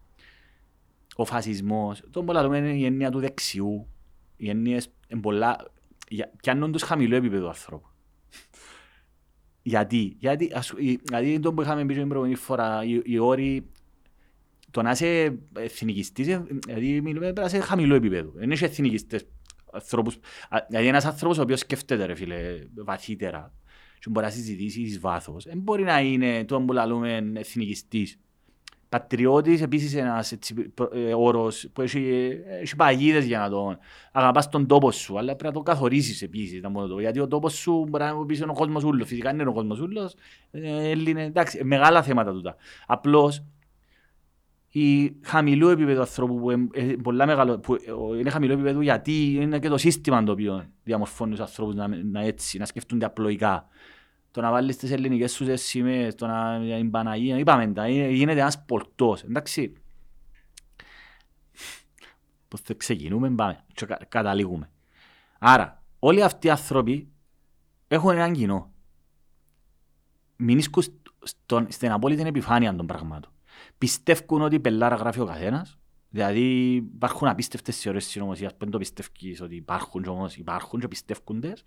ο 1.16 1.24
φασισμός, 1.24 2.02
τον 2.10 2.26
πολλά 2.26 2.42
λέμε 2.42 2.58
είναι 2.58 2.72
η 2.72 2.84
έννοια 2.84 3.10
του 3.10 3.18
δεξιού 3.18 3.86
οι 4.36 4.48
έννοιες 4.50 4.88
είναι 5.08 5.20
πολλά 5.20 5.56
για- 5.58 5.68
πιάνουν 6.42 6.72
τους 6.72 6.82
χαμηλό 6.82 7.16
επίπεδο 7.16 7.48
ανθρώπου 7.48 7.88
γιατί, 9.62 10.16
γιατί, 10.18 10.50
ας, 10.54 10.72
η- 10.76 11.00
γιατί 11.10 11.40
το 11.40 11.52
που 11.52 11.62
είχαμε 11.62 11.80
πει 11.86 11.92
και 11.92 11.98
την 11.98 12.08
προηγούμενη 12.08 12.38
φορά 12.38 12.84
οι, 12.84 13.00
οι 13.04 13.18
όροι 13.18 13.66
το 14.70 14.82
να 14.82 14.90
είσαι 14.90 15.38
εθνικιστής, 15.58 16.28
ε, 16.28 16.44
δηλαδή 16.66 17.00
μιλούμε 17.00 17.18
πρέπει 17.32 17.40
να 17.40 17.46
είσαι 17.46 17.60
χαμηλό 17.60 17.94
επίπεδο. 17.94 18.30
Δεν 18.34 18.50
είσαι 18.50 18.64
εθνικιστές 18.64 19.26
ανθρώπους. 19.72 20.14
Α, 20.48 20.58
Δηλαδή 20.68 20.86
ένας 20.86 21.04
άνθρωπος 21.04 21.38
ο 21.38 21.42
οποίος 21.42 21.58
σκέφτεται 21.60 22.04
ρε 22.04 22.14
φίλε 22.14 22.58
βαθύτερα 22.84 23.54
και 23.98 24.10
μπορεί 24.10 24.26
να 24.26 24.32
συζητήσει 24.32 24.80
εις 24.80 25.00
βάθος. 25.00 25.44
Δεν 25.44 25.58
μπορεί 25.58 25.82
να 25.82 26.00
είναι 26.00 26.44
το 26.44 26.60
που 26.62 26.72
λαλούμε 26.72 27.32
εθνικιστής. 27.34 28.18
Πατριώτης 28.88 29.62
επίσης 29.62 29.94
ένας 29.94 30.32
έτσι, 30.32 30.54
προ- 30.54 30.94
ε, 30.94 31.14
όρος 31.14 31.68
που 31.72 31.82
έχει, 31.82 31.98
ε, 31.98 32.60
έχει 32.60 32.76
παγίδες 32.76 33.24
για 33.24 33.38
να 33.38 33.50
τον 33.50 33.78
αγαπάς 34.12 34.48
τον 34.48 34.66
τόπο 34.66 34.90
σου, 34.90 35.18
αλλά 35.18 35.26
πρέπει 35.36 35.44
να 35.44 35.52
το 35.52 35.60
καθορίσεις 35.60 36.22
επίσης. 36.22 36.60
να 36.62 36.68
μόνο 36.68 36.86
το, 36.86 37.00
γιατί 37.00 37.20
ο 37.20 37.26
τόπος 37.26 37.54
σου 37.54 37.84
μπορεί 37.88 38.04
να 38.04 38.14
μου 38.14 38.26
πεις 38.26 38.38
είναι 38.38 38.50
ο 38.50 38.54
κόσμος 38.54 38.84
ούλος. 38.84 39.08
Φυσικά 39.08 39.30
είναι 39.30 39.42
ο 39.48 39.52
κόσμος 39.52 39.80
ούλος. 39.80 40.14
Ε, 40.50 40.90
Έλληνες, 40.90 41.26
εντάξει, 41.26 41.64
μεγάλα 41.64 42.02
θέματα 42.02 42.32
τούτα. 42.32 42.56
Απλώς 42.86 43.42
η 44.70 45.16
χαμηλού 45.22 45.68
επίπεδου 45.68 46.00
ανθρώπου 46.00 46.38
που 46.38 46.50
είναι, 46.50 46.68
ε, 46.72 46.82
πολλά 47.02 47.26
μεγάλο, 47.26 47.58
που 47.58 47.74
ε, 47.74 48.18
είναι 48.18 48.30
χαμηλό 48.30 48.52
επίπεδο 48.52 48.80
γιατί 48.80 49.38
είναι 49.40 49.58
και 49.58 49.68
το 49.68 49.76
σύστημα 49.76 50.24
το 50.24 50.32
οποίο 50.32 50.64
διαμορφώνει 50.84 51.30
τους 51.30 51.40
ανθρώπους 51.40 51.74
να, 51.74 51.88
να 52.04 52.20
έτσι, 52.20 52.58
να 52.58 52.64
σκεφτούνται 52.64 53.04
απλοϊκά. 53.04 53.68
Το 54.38 54.44
να 54.44 54.50
βάλεις 54.50 54.76
τις 54.76 54.90
ελληνικές 54.90 55.32
σου 55.32 55.44
τις 55.44 55.62
σημαίες, 55.62 56.14
το 56.14 56.26
να 56.26 56.54
είναι 56.54 56.90
Παναγία, 56.90 57.38
είπαμε 57.38 57.72
τα, 57.72 57.88
είναι- 57.88 58.08
γίνεται 58.08 58.40
ένας 58.40 58.64
πολτός, 58.64 59.22
εντάξει. 59.22 59.72
Πώς 62.48 62.60
θα 62.60 62.74
ξεκινούμε, 62.74 63.30
πάμε 63.30 63.64
και 63.74 63.86
κα- 63.86 64.04
καταλήγουμε. 64.08 64.70
Άρα, 65.38 65.82
όλοι 65.98 66.22
αυτοί 66.22 66.46
οι 66.46 66.50
άνθρωποι 66.50 67.08
έχουν 67.88 68.10
έναν 68.10 68.32
κοινό. 68.32 68.72
Μην 70.36 70.58
ίσκουν 70.58 70.82
στον- 71.22 71.70
στην 71.70 71.90
απόλυτη 71.90 72.22
επιφάνεια 72.22 72.74
των 72.74 72.86
πραγμάτων. 72.86 73.32
Πιστεύουν 73.78 74.42
ότι 74.42 74.60
πελάρα 74.60 74.94
γράφει 74.96 75.20
ο 75.20 75.24
καθένας. 75.26 75.78
Δηλαδή 76.08 76.74
υπάρχουν 76.74 77.28
απίστευτες 77.28 77.80
θεωρίες 77.80 78.04
συνωμοσίας 78.04 78.52
που 78.52 78.58
δεν 78.58 78.70
το 78.70 78.78
πιστεύεις 78.78 79.40
ότι 79.40 79.54
υπάρχουν 79.56 80.02
και 80.02 80.08
όμως 80.08 80.36
υπάρχουν 80.36 80.80
και 80.80 80.88
πιστεύουν 80.88 81.40
τες. 81.40 81.62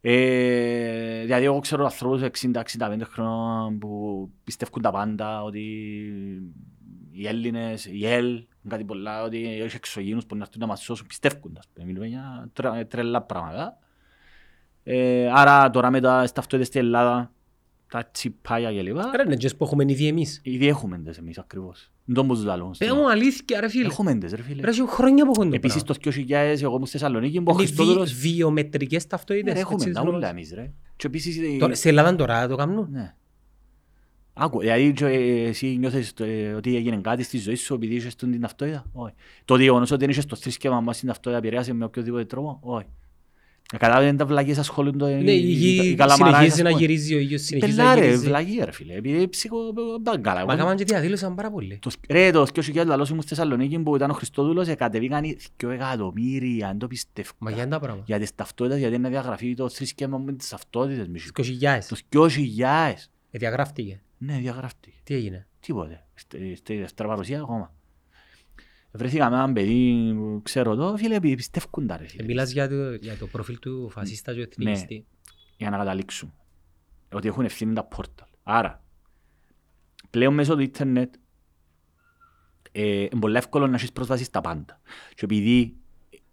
Ε, 0.00 1.20
δηλαδή 1.22 1.44
εγώ 1.44 1.58
ξέρω 1.58 1.84
ανθρώπους 1.84 2.22
60-65 2.78 3.00
χρόνων 3.02 3.78
που 3.78 4.30
πιστεύουν 4.44 4.82
τα 4.82 4.90
πάντα 4.90 5.42
ότι 5.42 5.60
οι 7.10 7.26
Έλληνες, 7.26 7.86
η 7.86 8.06
ΕΛ, 8.06 8.44
κάτι 8.68 8.84
πολλά, 8.84 9.22
ότι 9.22 9.60
έχει 9.60 9.76
εξωγήινους 9.76 10.26
που 10.26 10.36
να 10.36 10.42
έρθουν 10.42 10.60
να 10.60 10.66
μας 10.66 10.82
σώσουν, 10.82 11.06
πιστεύουν 11.06 11.52
τα. 11.54 11.84
Μιλούμε 11.84 12.06
για 12.06 12.48
τρε- 12.52 12.84
τρελά 12.84 13.22
πράγματα. 13.22 13.78
Ε, 14.82 15.30
άρα 15.34 15.70
τώρα 15.70 15.90
με 15.90 16.00
τα 16.00 16.28
ταυτότητες 16.34 16.66
στην 16.66 16.80
Ελλάδα, 16.80 17.32
τα 17.90 18.08
τσιπάγια 18.12 18.70
κλπ. 18.70 18.96
Ρε 19.16 19.22
είναι 19.26 19.36
τζες 19.36 19.56
που 19.56 19.64
έχουμε 19.64 19.84
ήδη 19.88 20.06
εμείς. 20.06 20.40
Ήδη 20.44 20.66
έχουμε 20.68 20.98
τες 20.98 21.18
εμείς 21.18 21.38
ακριβώς. 21.38 21.90
Δεν 22.04 22.14
το 22.14 22.22
μπορείς 22.22 22.42
να 22.42 22.48
λαλούμε. 22.48 22.74
Πες 22.78 22.90
μου 22.92 23.10
αλήθεια 23.10 23.60
ρε 23.60 23.68
φίλε. 23.68 23.86
Έχουμε 23.86 24.14
τες 24.14 24.32
ρε 24.32 24.42
φίλε. 24.42 24.62
Ρε 24.62 24.70
έχουν 24.70 24.88
χρόνια 24.88 25.24
που 25.24 25.32
έχουν 25.36 25.48
το 25.50 25.54
Επίσης 25.56 25.82
πράγμα. 25.84 26.02
το 26.02 26.10
2000 26.10 26.62
εγώ 26.62 26.74
ήμουν 26.74 26.86
στη 26.86 26.98
Θεσσαλονίκη 26.98 27.40
που 27.40 27.44
ο 27.48 27.52
Είναι 27.52 27.62
βι- 27.62 27.74
Χριστόδουλος... 27.74 28.12
βιομετρικές 28.12 29.02
Ναι, 29.02 29.08
ταυτότητες. 29.08 29.52
ρε, 29.54 29.60
έχουμε 29.60 29.74
έτσι 29.74 29.92
τα 29.92 30.00
τις 30.00 30.08
όλα 30.08 30.16
ονομάζεις. 30.18 30.30
εμείς 30.52 30.52
ρε. 30.54 30.72
Και 30.96 31.06
επίσης... 31.06 31.38
ε, 31.38 31.56
Τώρα, 31.58 31.74
Στην 31.74 31.90
Ελλάδα 31.90 32.16
τώρα 32.16 32.48
το 32.48 32.56
κάνουν; 32.56 32.88
Ναι. 32.90 33.14
Άκου, 34.32 34.60
δηλαδή 34.60 34.92
και, 34.92 35.04
ε, 35.06 35.42
εσύ 35.48 35.66
νιώθεις 35.78 36.12
το, 36.12 36.24
ε, 36.24 36.52
ότι 36.52 36.76
έγινε 36.76 36.96
κάτι 36.96 37.22
στη 37.22 37.38
ζωή 37.38 37.54
σου 37.54 37.74
επειδή 37.74 37.94
είχες 37.94 38.14
τον 38.14 38.30
την 38.30 38.40
ταυτότητα; 38.40 38.84
Όχι. 38.92 39.14
Το 39.44 39.56
γεγονός 39.56 39.90
ότι 39.90 40.00
δεν 40.00 40.10
είχες 40.10 40.26
το 40.26 40.36
θρήσκευμα 40.36 40.80
μας 40.80 40.96
στην 40.96 41.08
ταυτότητα 41.08 41.38
επηρέασε 41.40 41.72
με 41.72 41.84
οποιοδήποτε 41.84 42.24
τρόπο; 42.24 42.58
Όχι. 42.62 42.86
Ε, 43.72 43.76
Κατάλαβε 43.76 44.12
τα 44.12 44.26
βλακίες 44.26 44.58
ασχολούνται 44.58 45.14
Ναι, 45.14 45.32
η 45.32 45.38
γη 45.38 45.96
συνεχίζει 46.08 46.62
να 46.62 46.70
γυρίζει, 46.70 47.14
ο 47.14 47.18
ήλιος 47.18 47.42
συνεχίζει 47.42 47.76
να 47.76 47.82
Πελάρε, 47.82 48.04
γυρίζει. 48.04 48.26
βλακία 48.26 48.64
ρε 48.64 48.70
φίλε. 48.72 48.94
Επειδή 48.94 49.28
ψυχο... 49.28 49.56
δεν 50.02 50.22
καλά. 50.22 50.44
Μα 50.44 50.52
Εγώ- 50.52 50.60
κάμαν 50.62 50.76
και 50.76 50.84
διαδήλωσαν 50.84 51.34
πάρα 51.34 51.50
πολύ. 51.50 51.78
το 51.82 51.90
σκ- 51.90 52.12
Ρε, 52.12 52.30
το 52.30 52.46
2000 52.54 52.84
λαλός 52.86 53.08
ήμουν 53.10 53.22
στη 53.22 53.34
Θεσσαλονίκη 53.34 53.78
που 53.78 53.96
ήταν 53.96 54.10
ο 54.10 54.12
Χριστόδουλος 54.12 54.66
και 54.66 54.74
κατεβήκαν 54.74 55.24
οι 55.24 55.36
2 55.64 55.68
εκατομμύρια, 55.70 56.68
αν 56.68 56.78
το 56.78 56.86
πιστεύω. 56.86 57.30
Μα 57.38 57.50
για 57.50 57.62
είναι 57.62 57.70
τα 57.70 57.78
πράγματα. 57.80 58.04
Για 58.06 58.18
τις 58.18 58.34
ταυτότητες, 58.34 58.78
γιατί 58.78 58.94
είναι 58.94 59.08
διαγραφεί 59.08 59.54
το 59.54 59.68
θρησκεύμα 59.68 60.18
με 60.18 60.32
τις 60.32 60.48
ταυτότητες. 60.48 61.08
μισή. 61.08 61.30
20.000. 61.34 61.78
Το 61.88 61.96
2000. 62.28 63.10
Ε, 63.30 63.38
διαγράφτηκε. 63.38 64.00
Ναι, 64.18 64.36
διαγραφτεί. 64.40 64.94
Τι 65.02 65.14
έγινε; 65.14 65.46
Τίποτε. 65.60 66.04
Στη- 66.14 66.54
Στη 66.56 66.76
δεύτερα 66.76 67.08
παρουσία 67.08 67.40
ακόμα. 67.40 67.74
Βρεθήκα 68.92 69.30
με 69.30 69.36
έναν 69.36 69.52
παιδί 69.52 70.12
που 70.16 70.40
ξέρω 70.42 70.74
το, 70.76 70.96
φίλε, 70.96 71.20
πι- 71.20 71.36
πιστεύουν 71.36 71.86
τα 71.86 71.96
ρε 71.96 72.04
Ε, 72.04 72.06
φίλε. 72.08 72.22
Μιλάς 72.24 72.52
για 72.52 72.68
το, 72.68 72.92
για 72.94 73.16
το 73.16 73.26
προφίλ 73.26 73.58
του 73.58 73.88
φασίστα 73.90 74.34
και 74.34 74.46
του 74.46 74.62
Ναι. 74.62 74.70
εθνικιστή. 74.70 75.06
Για 75.56 75.70
να 75.70 75.76
καταλήξουμε. 75.76 76.32
Ότι 77.12 77.28
έχουν 77.28 77.44
ευθύνη 77.44 77.74
τα 77.74 77.84
πόρταλ. 77.84 78.28
Άρα, 78.42 78.84
πλέον 80.10 80.34
μέσω 80.34 80.54
του 80.54 80.60
ίντερνετ 80.60 81.14
ε, 82.72 83.00
είναι 83.00 83.20
πολύ 83.20 83.36
εύκολο 83.36 83.66
να 83.66 83.74
έχεις 83.74 83.92
πρόσβαση 83.92 84.24
στα 84.24 84.40
πάντα. 84.40 84.80
Και 85.14 85.24
επειδή 85.24 85.76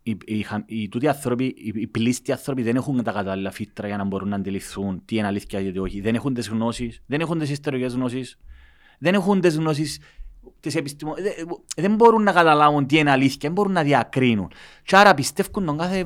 οι, 0.03 0.17
οι, 0.25 0.41
χα- 0.41 0.63
οι, 0.65 0.89
τούτοι 0.89 1.07
άνθρωποι, 1.07 1.45
οι, 1.45 1.71
οι 1.75 1.87
πλήστοι 1.87 2.31
άνθρωποι 2.31 2.61
δεν 2.63 2.75
έχουν 2.75 3.03
τα 3.03 3.11
κατάλληλα 3.11 3.51
φίλτρα 3.51 3.87
για 3.87 3.97
να 3.97 4.03
μπορούν 4.03 4.29
να 4.29 4.35
αντιληφθούν 4.35 5.01
τι 5.05 5.15
είναι 5.15 5.27
αλήθεια 5.27 5.63
και 5.63 5.71
τι 5.71 5.79
όχι. 5.79 6.01
Δεν 6.01 6.15
έχουν 6.15 6.33
τις 6.33 6.47
γνώσεις, 6.49 7.01
δεν 7.05 7.19
έχουν 7.21 7.39
τις 7.39 7.49
ιστορικές 7.49 7.93
γνώσεις, 7.93 8.37
δεν 8.99 9.13
έχουν 9.13 9.41
τις 9.41 9.55
γνώσεις 9.57 9.99
τις 10.59 10.75
επιστημο... 10.75 11.13
δε- 11.13 11.43
δεν 11.75 11.95
μπορούν 11.95 12.23
να 12.23 12.31
καταλάβουν 12.31 12.87
τι 12.87 12.97
είναι 12.97 13.11
αλήθεια, 13.11 13.37
δεν 13.41 13.51
μπορούν 13.51 13.71
να 13.71 13.83
διακρίνουν. 13.83 14.51
Και 14.83 14.95
άρα 14.95 15.13
πιστεύουν 15.13 15.65
τον 15.65 15.77
κάθε 15.77 16.05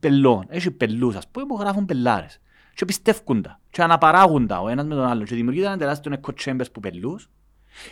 πελόν. 0.00 0.44
Έχει 0.48 0.70
πελούς, 0.70 1.16
ας 1.16 1.28
πούμε, 1.28 1.46
που 1.46 1.56
γράφουν 1.60 1.84
πελάρες. 1.84 2.40
Και 2.74 2.84
πιστεύουν 2.84 3.42
τα. 3.42 3.60
Και 3.70 3.82
αναπαράγουν 3.82 4.46
τα 4.46 4.60
ο 4.60 4.68
ένας 4.68 4.86
με 4.86 4.94
τον 4.94 5.04
άλλο. 5.04 5.24
Και 5.24 5.34
δημιουργείται 5.34 5.66
ένα 5.66 5.76
τεράστιο 5.76 6.12
echo 6.20 6.30
chambers 6.44 6.72
που 6.72 6.80
πελούς. 6.80 7.30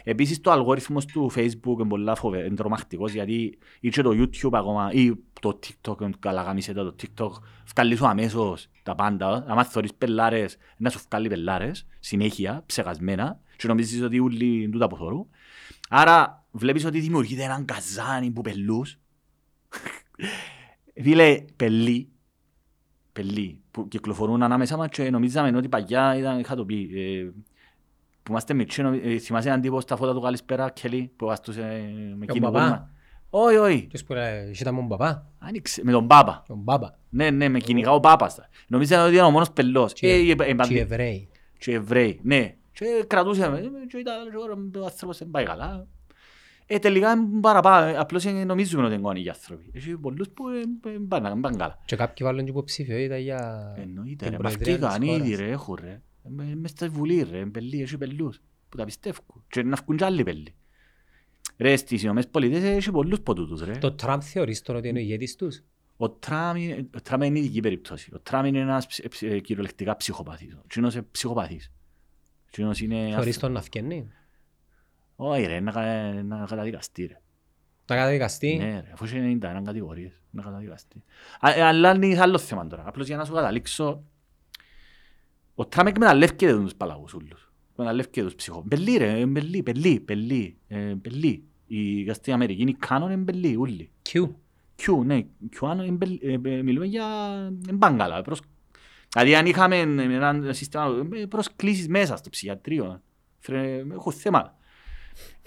Επίσης 0.04 0.40
το 0.40 0.50
αλγόριθμος 0.50 1.04
του 1.04 1.30
Facebook 1.34 1.78
είναι 1.78 1.88
πολλά 1.88 2.14
φοβε, 2.14 2.38
είναι 2.44 2.54
τρομακτικός 2.54 3.12
γιατί 3.12 3.58
ή 3.80 3.88
και 3.88 4.02
το 4.02 4.10
YouTube 4.10 4.52
ακόμα 4.52 4.90
ή 4.92 5.12
το 5.40 5.58
TikTok, 5.66 6.00
είναι 6.00 6.12
καλά 6.18 6.42
γάμισε 6.42 6.72
το, 6.72 6.84
το 6.84 6.94
TikTok 7.02 7.30
βγάλει 7.74 7.96
σου 7.96 8.06
αμέσως 8.06 8.68
τα 8.82 8.94
πάντα. 8.94 9.44
Αν 9.48 9.64
θωρείς 9.64 9.94
πελάρες, 9.94 10.56
να 10.76 10.90
σου 10.90 11.00
βγάλει 11.08 11.28
πελάρες 11.28 11.86
συνέχεια, 12.00 12.62
ψεγασμένα 12.66 13.40
και 13.56 13.66
νομίζεις 13.66 14.02
ότι 14.02 14.20
όλοι 14.20 14.62
είναι 14.62 14.70
τούτα 14.70 14.86
που 14.86 14.96
θωρούν. 14.96 15.26
Άρα 15.88 16.44
βλέπεις 16.50 16.84
ότι 16.84 17.00
δημιουργείται 17.00 17.42
έναν 17.42 17.64
καζάνι 17.64 18.30
που 18.30 18.40
πελούς. 18.40 18.98
Φίλε, 21.02 21.44
πελί, 21.56 22.08
πελί, 23.12 23.60
που 23.70 23.88
κυκλοφορούν 23.88 24.42
ανάμεσα 24.42 24.76
μας 24.76 24.88
και 24.90 25.10
νομίζαμε 25.10 25.56
ότι 25.56 25.68
παγιά 25.68 26.16
ήταν, 26.16 26.38
είχα 26.38 26.54
το 26.54 26.64
πει, 26.64 26.90
ε, 26.94 27.30
που 28.22 28.30
είμαστε 28.32 28.54
μικροί, 28.54 28.82
νομι- 28.82 29.04
ε, 29.04 29.18
θυμάσαι 29.18 29.48
έναν 29.48 29.60
τύπο 29.60 29.80
στα 29.80 29.96
φώτα 29.96 30.12
του 30.14 30.20
Καλησπέρα, 30.20 30.70
Κελί, 30.70 31.12
που 31.16 31.26
βαστούσε 31.26 31.90
με 32.16 32.26
Τον 32.26 32.40
Παπά. 32.40 32.60
κυνηγό. 32.60 32.88
Όχι, 33.30 33.56
όχι, 33.56 33.86
Ποιος 33.86 34.04
που 34.04 34.12
λέει, 34.12 34.48
«Εσύ 34.50 34.62
ήταν 34.62 34.78
mon 34.84 34.88
παπά, 34.88 35.26
άνοιξε, 35.38 35.80
με 35.84 35.92
τον 35.92 36.06
Πάπα. 36.06 36.44
τον 36.46 36.58
μπάμπα, 36.58 36.88
Ναι, 37.08 37.30
ναι, 37.30 37.48
με 37.48 37.58
κυνηγά 37.58 37.92
ο 37.92 38.00
Πάπας. 38.00 38.38
Νομίζανε 38.68 39.02
ότι 39.06 39.14
ήταν 39.14 39.26
ο 39.26 39.30
μόνος 39.30 39.50
πελός. 39.50 39.92
Και- 39.92 40.08
Ε, 40.08 40.10
ε, 40.10 40.30
ε, 40.30 40.34
και 40.34 40.50
οι 40.50 40.54
παντή- 40.54 40.76
Εβραίοι. 40.78 41.28
και 41.58 41.72
Εβραίοι, 41.72 42.20
ναι. 42.22 42.54
Και 42.78 43.04
κρατούσε 43.06 43.48
με, 43.48 43.60
και 43.88 43.96
ήταν 43.98 44.30
και 44.72 44.78
ο 44.78 44.84
άνθρωπος 44.84 45.18
δεν 45.18 45.30
πάει 45.30 45.44
καλά. 45.44 45.86
Ε, 46.66 46.78
τελικά 46.78 47.12
είναι 47.12 47.40
παραπάνω, 47.40 48.00
απλώς 48.00 48.24
είναι- 48.24 48.44
νομίζουμε 48.44 48.84
ότι 48.84 48.92
είναι 48.94 49.02
γόνοι 49.02 49.22
οι 49.22 49.28
άνθρωποι. 49.28 49.70
Έχει 49.74 49.96
πολλούς 49.96 50.28
που 50.30 50.48
ε, 50.48 50.58
ε, 50.90 50.96
πάνε 51.08 51.28
δεν 51.28 51.40
πάνε 51.40 51.56
καλά. 51.56 51.78
Και 51.84 51.96
κάποιοι 51.96 52.26
βάλουν 52.26 52.44
και 52.44 52.50
υποψηφιότητα 52.50 53.18
για 53.18 53.72
Εννοείται 53.78 54.24
την 54.24 54.30
ρε, 54.30 54.36
προεδρία 54.36 54.78
βαφτήκαν 54.78 55.00
της 55.00 55.08
ήδη 55.10 55.34
χώρας. 55.34 55.38
ρε, 55.46 55.50
έχουν 55.50 55.78
ρε. 55.80 55.90
Ε, 56.24 56.28
με- 56.28 56.54
Μες 56.56 56.70
στη 56.70 56.88
Βουλή 56.88 57.26
ρε, 57.30 57.36
είναι 57.36 57.50
πελοί, 57.50 57.82
έχει 57.82 57.98
πελούς 57.98 58.40
που 58.68 58.76
τα 58.76 58.84
πιστεύουν. 58.84 59.44
Και 59.48 59.62
να 59.62 59.76
βγουν 59.84 59.96
κι 59.96 60.04
άλλοι 60.04 60.22
πελοί. 60.22 60.54
Ρε, 61.58 61.76
στις 61.76 62.02
Ηνωμένες 62.02 62.28
Πολιτείες 62.30 62.62
έχει 62.62 62.90
πολλούς 62.90 63.20
ποτούτους 63.20 63.62
ρε. 63.64 63.72
Το 63.72 63.92
Τραμπ 63.92 64.20
θεωρείς 64.24 64.62
τώρα 64.62 64.78
ότι 64.78 64.88
είναι 64.88 64.98
ο 64.98 65.02
ηγέτης 65.02 65.36
τους; 65.36 65.62
Ο 65.96 66.10
Τραμ 66.10 66.56
είναι, 66.56 66.88
ο 66.96 67.00
Τραμ 67.02 67.22
είναι 67.22 67.38
ειδική 67.38 67.60
περίπτωση. 67.60 68.10
Ο 68.14 68.18
Τραμ 68.20 68.44
είναι 68.44 68.58
ένας 68.58 68.86
ψ- 68.86 69.08
ψ- 69.08 69.22
ε, 69.22 69.38
κυριολεκτικά 69.38 69.96
ψυχοπαθής. 69.96 70.54
Ο 70.54 70.62
Τσίνος 70.66 70.94
είναι 70.94 71.06
ψυχοπαθής. 71.10 71.70
Ο 72.46 72.48
Τσίνος 72.50 72.80
είναι... 72.80 73.08
Θεωρείς 73.10 73.38
τον 73.38 73.52
να 73.52 73.62
φκένει; 73.62 74.10
Όχι 75.16 75.46
ρε, 75.46 75.60
να, 75.60 75.72
κα- 75.72 76.22
να 76.24 76.44
καταδικαστεί 76.48 77.06
ρε. 77.06 77.20
Να 77.86 77.96
καταδικαστεί; 77.96 78.56
Ναι 78.56 78.80
ρε, 78.84 78.90
αφού 78.92 79.04
έχει 79.04 79.38
91 79.42 79.60
κατηγορίες, 79.64 80.12
να 80.30 80.42
καταδικαστεί. 80.42 81.02
Α, 81.40 81.50
ε, 81.50 81.62
Αλλά 81.62 81.94
είναι 81.94 82.20
άλλο 82.20 82.38
θέμα 82.38 82.66
τώρα. 82.66 82.82
Απλώς 82.86 83.06
για 83.06 83.16
να 83.16 83.24
σου 83.24 83.32
καταλήξω, 83.32 84.02
ο 85.54 85.66
Τραμ 85.66 85.86
εκμεταλλεύκεται 85.86 86.52
τους 86.56 86.74
παλαβούς 86.74 87.14
ούλους. 87.14 87.52
Εκμεταλλεύκεται 87.72 88.26
τους 88.26 88.34
ψυχο... 88.34 88.62
Μπελί 88.66 88.96
ρε, 88.96 89.20
ε, 89.20 89.26
μπελί, 89.26 89.62
μπελί, 89.62 90.02
μπελί, 90.04 90.56
ε, 90.68 90.94
μπελί. 90.94 91.44
Οι 91.66 92.12
στην 92.12 92.32
Αμερική 92.32 92.62
είναι 92.62 92.74
κάνον 92.78 93.10
είναι 93.10 93.22
μπελί, 93.22 93.56
ούλοι. 93.56 93.90
Q. 94.12 94.28
Q, 94.82 95.04
ναι, 95.04 95.24
Q 95.60 95.72
είναι 95.72 95.90
μπελί, 95.90 96.20
ε, 96.22 96.32
ε, 96.32 96.62
μιλούμε 96.62 96.86
για 96.86 97.06
μπάγκαλα. 97.74 98.22
Προς... 98.22 98.40
Δηλαδή 99.16 99.34
αν 99.34 99.46
είχαμε 99.46 99.78
ένα 99.78 100.52
σύστημα 100.52 100.84
ε, 101.20 101.26
προσκλήσεις 101.26 101.88
μέσα 101.88 102.16
στο 102.16 102.30
ψυχιατρίο, 102.30 103.02
φρε, 103.38 103.82
έχω 103.92 104.10
θέμα. 104.10 104.54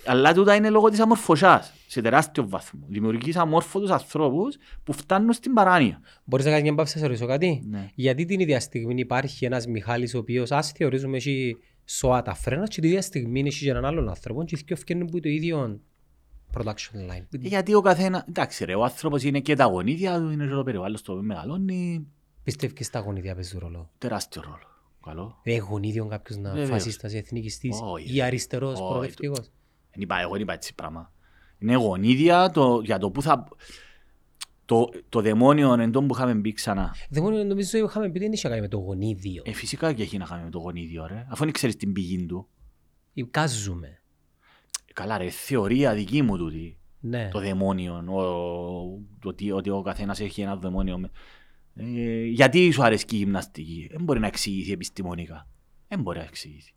Αλλά 0.06 0.34
τούτα 0.34 0.56
είναι 0.56 0.70
λόγω 0.70 0.90
της 0.90 1.00
αμορφωσιάς, 1.00 1.74
σε 1.88 2.02
τεράστιο 2.02 2.50
βαθμό. 2.50 2.86
Δημιουργείς 2.88 3.36
αμόρφωτους 3.36 3.90
ανθρώπους 3.90 4.58
που 4.84 4.94
φτάνουν 4.94 5.34
στην 5.34 5.54
παράνοια. 5.54 6.02
Μπορείς 6.24 6.46
να 6.46 6.52
κάνεις 6.52 6.66
μια 6.66 6.76
παύση 6.76 6.96
να 6.96 7.02
σε 7.02 7.08
ρωτήσω 7.08 7.28
κάτι; 7.28 7.64
Ναι. 7.70 7.90
Γιατί 7.96 8.26
την 8.26 8.40
ίδια 8.40 8.60
στιγμή 8.60 9.00
υπάρχει 9.00 9.46
ένας 9.46 9.68
Μιχάλης 9.68 10.14
ο 10.14 10.18
οποίος 10.18 10.52
ας 10.52 10.72
θεωρίζουμε 10.72 11.18
έχει 11.18 11.58
σώα 11.86 12.22
τα 12.22 12.34
φρένα 12.34 12.68
και 12.68 12.82
την 12.82 12.90
ίδια 12.90 13.02
στιγμή 13.02 13.44
έχει 13.46 13.64
και 13.64 13.70
έναν 13.70 13.86
άλλον 13.86 14.10
άνθρωπο 14.10 14.44
και 14.44 14.56
οι 14.58 14.64
δυο 14.66 14.76
φτιάχνουν 14.76 15.08
που 15.08 15.20
το 15.20 15.30
ίδιο 15.30 15.80
production 16.58 17.12
line. 17.12 17.26
Γιατί 17.30 17.74
ο 17.74 17.82
καθένα, 17.82 18.26
εντάξει 18.28 18.66
ρε, 18.66 18.76
ο 18.76 18.84
άνθρωπος 18.84 19.24
είναι 19.24 19.40
και 19.40 19.56
τα 19.56 19.66
γονίδια 19.66 20.20
του, 20.20 20.30
είναι 20.30 20.46
και 20.46 20.54
το 20.54 20.64
περιβάλλον 20.64 20.98
στο 20.98 21.12
οποίο 21.12 21.26
μεγαλώνει, 21.26 22.08
Πιστεύεις 22.54 22.86
στα 22.88 23.00
γονίδια 23.00 23.36
παίζουν 23.36 23.60
ρόλο; 23.60 23.90
τεράστιο 23.98 24.42
ρόλο. 24.42 24.64
Καλό. 25.06 25.40
Δεν 25.44 25.54
έχει 25.54 25.64
γονίδιο 25.70 26.06
κάποιος 26.06 26.38
να 26.38 26.50
Βεβαίως. 26.50 26.70
φασίστας 26.70 27.14
ή 27.14 27.18
εθνικιστής 27.18 27.80
Όχι, 27.84 28.14
ή 28.14 28.18
ρε. 28.18 28.24
αριστερός 28.24 28.80
Όχι, 28.80 28.90
προοδευτικός. 28.90 29.52
Δεν 29.92 30.02
είπα, 30.02 30.20
εγώ 30.20 30.32
δεν 30.32 30.42
είπα 30.42 30.54
έτσι 30.54 30.76
πράγμα. 30.76 31.12
Είναι 31.60 31.76
γονίδια 31.76 32.50
το, 32.52 32.82
για 32.84 32.98
το 32.98 33.12
που 33.12 33.22
θα... 33.22 33.48
Το, 34.66 34.90
το 35.10 35.22
δαιμόνιο 35.22 35.74
εν 35.74 35.92
τόν 35.92 36.08
που 36.08 36.16
είχαμε 36.16 36.34
μπει 36.34 36.52
ξανά. 36.52 36.96
Δεν 37.10 37.24
μόνο 37.24 37.44
νομίζω 37.44 37.80
ότι 37.80 37.88
είχαμε 37.88 38.10
πει 38.10 38.20
δεν 38.20 38.32
είχε 38.32 38.48
να 38.48 38.50
κάνει 38.50 38.62
με 38.62 38.68
το 38.68 38.78
γονίδιο. 38.78 39.44
Ε, 39.46 39.54
φυσικά 39.54 39.94
και 39.94 40.04
έχει 40.04 40.18
να 40.18 40.26
κάνει 40.26 40.44
με 40.44 40.50
το 40.50 40.60
γονίδιο, 40.60 41.06
ρε. 41.08 41.26
Αφού 41.30 41.44
δεν 41.44 41.54
ξέρεις 41.54 41.76
την 41.76 41.94
πηγή 41.94 42.26
του. 42.26 42.48
Εικάζουμε. 43.14 43.88
Ε, 44.86 44.94
Καλά 44.94 45.18
ρε, 45.18 45.30
θεωρία 45.30 45.94
δική 45.94 46.22
μου 46.22 46.38
τούτη. 46.38 46.78
Ναι. 47.00 47.30
Το 47.32 47.40
δαιμόνιο, 47.40 47.94
ο, 47.96 48.22
το, 49.20 49.30
ότι, 49.30 49.52
ότι 49.52 49.70
ο 49.70 49.82
καθένας 49.82 50.20
έχει 50.20 50.42
ένα 50.42 50.56
δαιμόνιο. 50.56 51.10
Με- 51.82 52.02
Ε, 52.02 52.26
γιατί 52.26 52.72
σου 52.72 52.84
αρέσει 52.84 53.06
η 53.10 53.16
γυμναστική; 53.16 53.88
Δεν 53.92 54.02
μπορεί 54.04 54.20
να 54.20 54.28
εξηγηθεί 54.28 54.72
επιστημονικά. 54.72 55.48
Δεν 55.88 56.02
μπορεί 56.02 56.18
να 56.18 56.24
εξηγηθεί. 56.24 56.72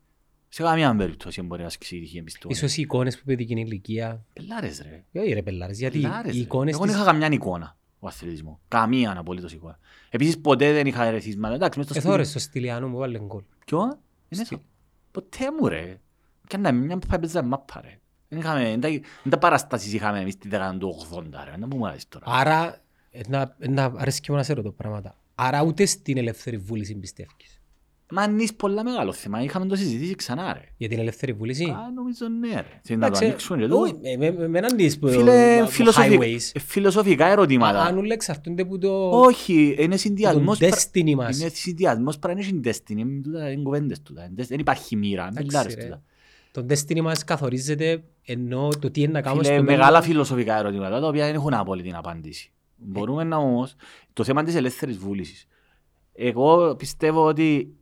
Σε 0.48 0.62
καμία 0.62 0.96
περίπτωση 0.96 1.36
δεν 1.40 1.48
μπορεί 1.48 1.60
να 1.62 1.68
εξηγηθεί 1.74 2.18
επιστημονικά. 2.18 2.64
Ίσως 2.64 2.76
οι 2.76 2.80
εικόνες 2.80 3.18
που 3.18 3.24
παιδική 3.24 3.52
ηλικία. 3.54 4.24
Πελάρες 4.32 4.80
ρε. 4.82 5.04
Όχι 5.22 5.32
ρε 5.32 5.42
πελάρες, 5.42 5.78
γιατί 5.78 6.00
Πελάρες, 6.00 6.34
οι 6.34 6.36
ρε. 6.36 6.42
εικόνες 6.42 6.74
Εγώ 6.74 6.84
δεν 6.84 6.92
της... 6.94 7.02
είχα 7.02 7.10
καμιά 7.10 7.28
εικόνα 7.30 7.76
ο 7.98 8.06
αθλητισμός. 8.06 8.56
Καμία 8.68 9.14
απολύτως 9.18 9.52
εικόνα. 9.52 9.78
Επίσης 10.10 10.38
ποτέ 10.40 10.72
δεν 10.72 10.86
είχα 10.86 11.04
ερεθίσματα. 11.04 11.54
Εντάξει, 11.54 11.78
μες 11.78 11.86
στο 11.86 11.94
σπίτι. 11.94 12.08
Εθώρες 12.08 12.28
στο 12.30 12.38
Στυλιανό 12.38 12.88
μου 12.88 12.96
βάλε 12.96 13.18
γκολ. 13.18 13.42
Ποιο; 13.66 13.78
Είναι 14.28 14.44
Στη- 14.44 14.54
αυτό. 14.54 14.66
Ποτέ 15.10 15.44
μου 15.60 15.68
ρε. 15.68 16.00
Και 16.46 16.56
να 16.56 16.72
μια 16.72 16.98
παπέζα 17.08 17.42
μάπα 17.42 17.80
ρε. 17.80 18.00
Δεν 18.28 18.38
είχαμε, 18.40 18.62
δεν 18.64 18.80
τα- 18.80 18.88
δεν 19.22 19.30
τα 19.30 19.38
παραστάσεις 19.38 19.92
είχαμε 19.92 20.20
εμείς 20.20 20.36
τη 20.38 20.48
δεκαετία 20.48 20.78
του 20.78 20.88
80 20.88 21.44
ρε. 21.44 21.56
Να 21.56 21.66
μου 21.66 21.86
αρέσει 21.86 22.08
τώρα. 22.08 22.24
Άρα, 22.28 22.66
ε, 22.74 22.81
να, 23.28 23.56
να 23.58 23.92
αρέσει 23.96 24.20
και 24.20 24.30
μου 24.30 24.36
να 24.36 24.42
σε 24.42 24.52
ρωτώ 24.52 24.70
πράγματα. 24.70 25.16
Άρα 25.34 25.62
ούτε 25.62 25.84
στην 25.86 26.16
ελεύθερη 26.18 26.56
βούληση 26.56 26.94
πιστεύεις; 26.94 27.60
Μα 28.14 28.22
είναι 28.24 28.44
πολλά 28.56 28.84
μεγάλο 28.84 29.12
θέμα. 29.12 29.42
Είχαμε 29.42 29.66
το 29.66 29.76
συζητήσει 29.76 30.14
ξανά 30.14 30.52
ρε. 30.52 30.60
Για 30.76 30.88
την 30.88 30.98
ελεύθερη 30.98 31.32
βούληση; 31.32 31.64
Α, 31.64 31.90
νομίζω 31.94 32.28
ναι 32.28 32.48
ρε. 32.54 32.80
Θέλει 32.82 32.98
να 32.98 33.06
το 33.06 33.06
Εντάξει, 33.06 33.24
ανοίξουμε 33.24 33.58
και 33.58 33.64
εδώ. 33.64 33.78
όχι, 33.80 33.94
με- 34.02 34.16
με- 34.16 34.38
με- 34.38 34.48
με 34.48 34.58
έναν 34.58 34.76
της 34.76 34.98
που- 34.98 35.08
Φίλε, 35.08 35.58
το 35.60 35.66
φιλοσοφι- 35.66 36.12
highways. 36.22 36.50
ε, 36.52 36.58
φιλοσοφικά 36.58 37.24
Α, 37.24 37.26
Αν 37.26 37.32
ερωτήματα. 37.32 37.94
όλα 37.96 38.12
εξαρτούνται 38.14 38.64
που 38.64 38.78
το... 38.78 39.08
Όχι, 39.10 39.76
είναι 39.78 39.96
συνδυασμός. 39.96 40.58
τον 40.58 40.68
πρα- 40.68 40.78
destiny 40.78 41.14
μας. 41.14 41.40
Είναι 41.40 41.48
συνδυασμός 41.48 42.18
πράγμα, 42.18 42.42
είναι 42.50 42.60
destiny. 42.64 42.96
Είναι 42.96 43.20
τούτα, 43.22 43.50
είναι 43.50 43.62
κουβέντες 43.62 44.02
τούτα. 44.02 44.24
Είναι 44.24 44.34
destiny. 44.38 44.46
Δεν 44.48 44.58
υπάρχει 44.58 44.96
μοίρα. 44.96 45.22
Είναι 45.22 45.30
Εντάξει, 45.40 45.46
πελάρες 45.48 45.74
ρε. 45.74 45.82
τούτα. 45.82 46.02
Το 46.50 46.66
destiny 46.68 47.00
μας 47.00 47.24
καθορίζεται 47.24 48.02
ενώ 48.24 48.68
το 48.80 48.90
τι 48.90 49.00
είναι 49.00 49.12
να 49.12 49.20
κάνουμε 49.20 49.42
Φίλε, 49.44 49.54
στο 49.54 49.64
μεγάλα 49.64 49.86
μέλλον. 49.86 50.02
φιλοσοφικά 50.02 50.58
ερωτήματα 50.58 51.00
τα 51.00 51.06
οποία 51.06 51.24
δεν 51.26 51.34
έχουν 51.34 51.54
απόλυτη 51.54 51.92
απάντηση. 51.94 52.51
Μπορούμε 52.84 53.24
να 53.24 53.36
όμως, 53.36 53.74
το 54.12 54.24
θέμα 54.24 54.42
της 54.42 54.54
ελεύθερης 54.54 54.98
βούλησης. 54.98 55.46
Εγώ 56.12 56.74
πιστεύω 56.76 57.24
ότι 57.24 57.74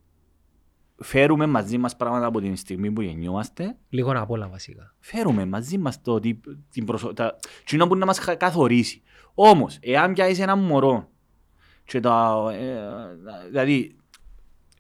φέρουμε 0.96 1.46
μαζί 1.46 1.78
μας 1.78 1.96
πράγματα 1.96 2.26
από 2.26 2.40
την 2.40 2.56
στιγμή 2.56 2.90
που 2.90 3.00
γεννιόμαστε, 3.00 3.76
Λίγο 3.88 4.12
απ' 4.14 4.30
όλα 4.30 4.48
βασικά. 4.48 4.94
φέρουμε 4.98 5.46
μαζί 5.46 5.78
μας 5.78 6.02
το 6.02 6.12
ότι 6.12 6.40
την 6.70 6.84
προσω... 6.84 7.12
τα... 7.12 7.36
κοινό 7.64 7.86
που 7.86 7.96
να 7.96 8.06
μας 8.06 8.18
χα- 8.18 8.34
καθορίσει. 8.34 9.02
Όμως, 9.34 9.78
εάν 9.80 10.12
πιάσεις 10.12 10.38
ένα 10.38 10.56
μωρό 10.56 11.08
και 11.84 12.00
τα... 12.00 12.46
ε, 12.52 13.48
δηλαδή, 13.48 13.96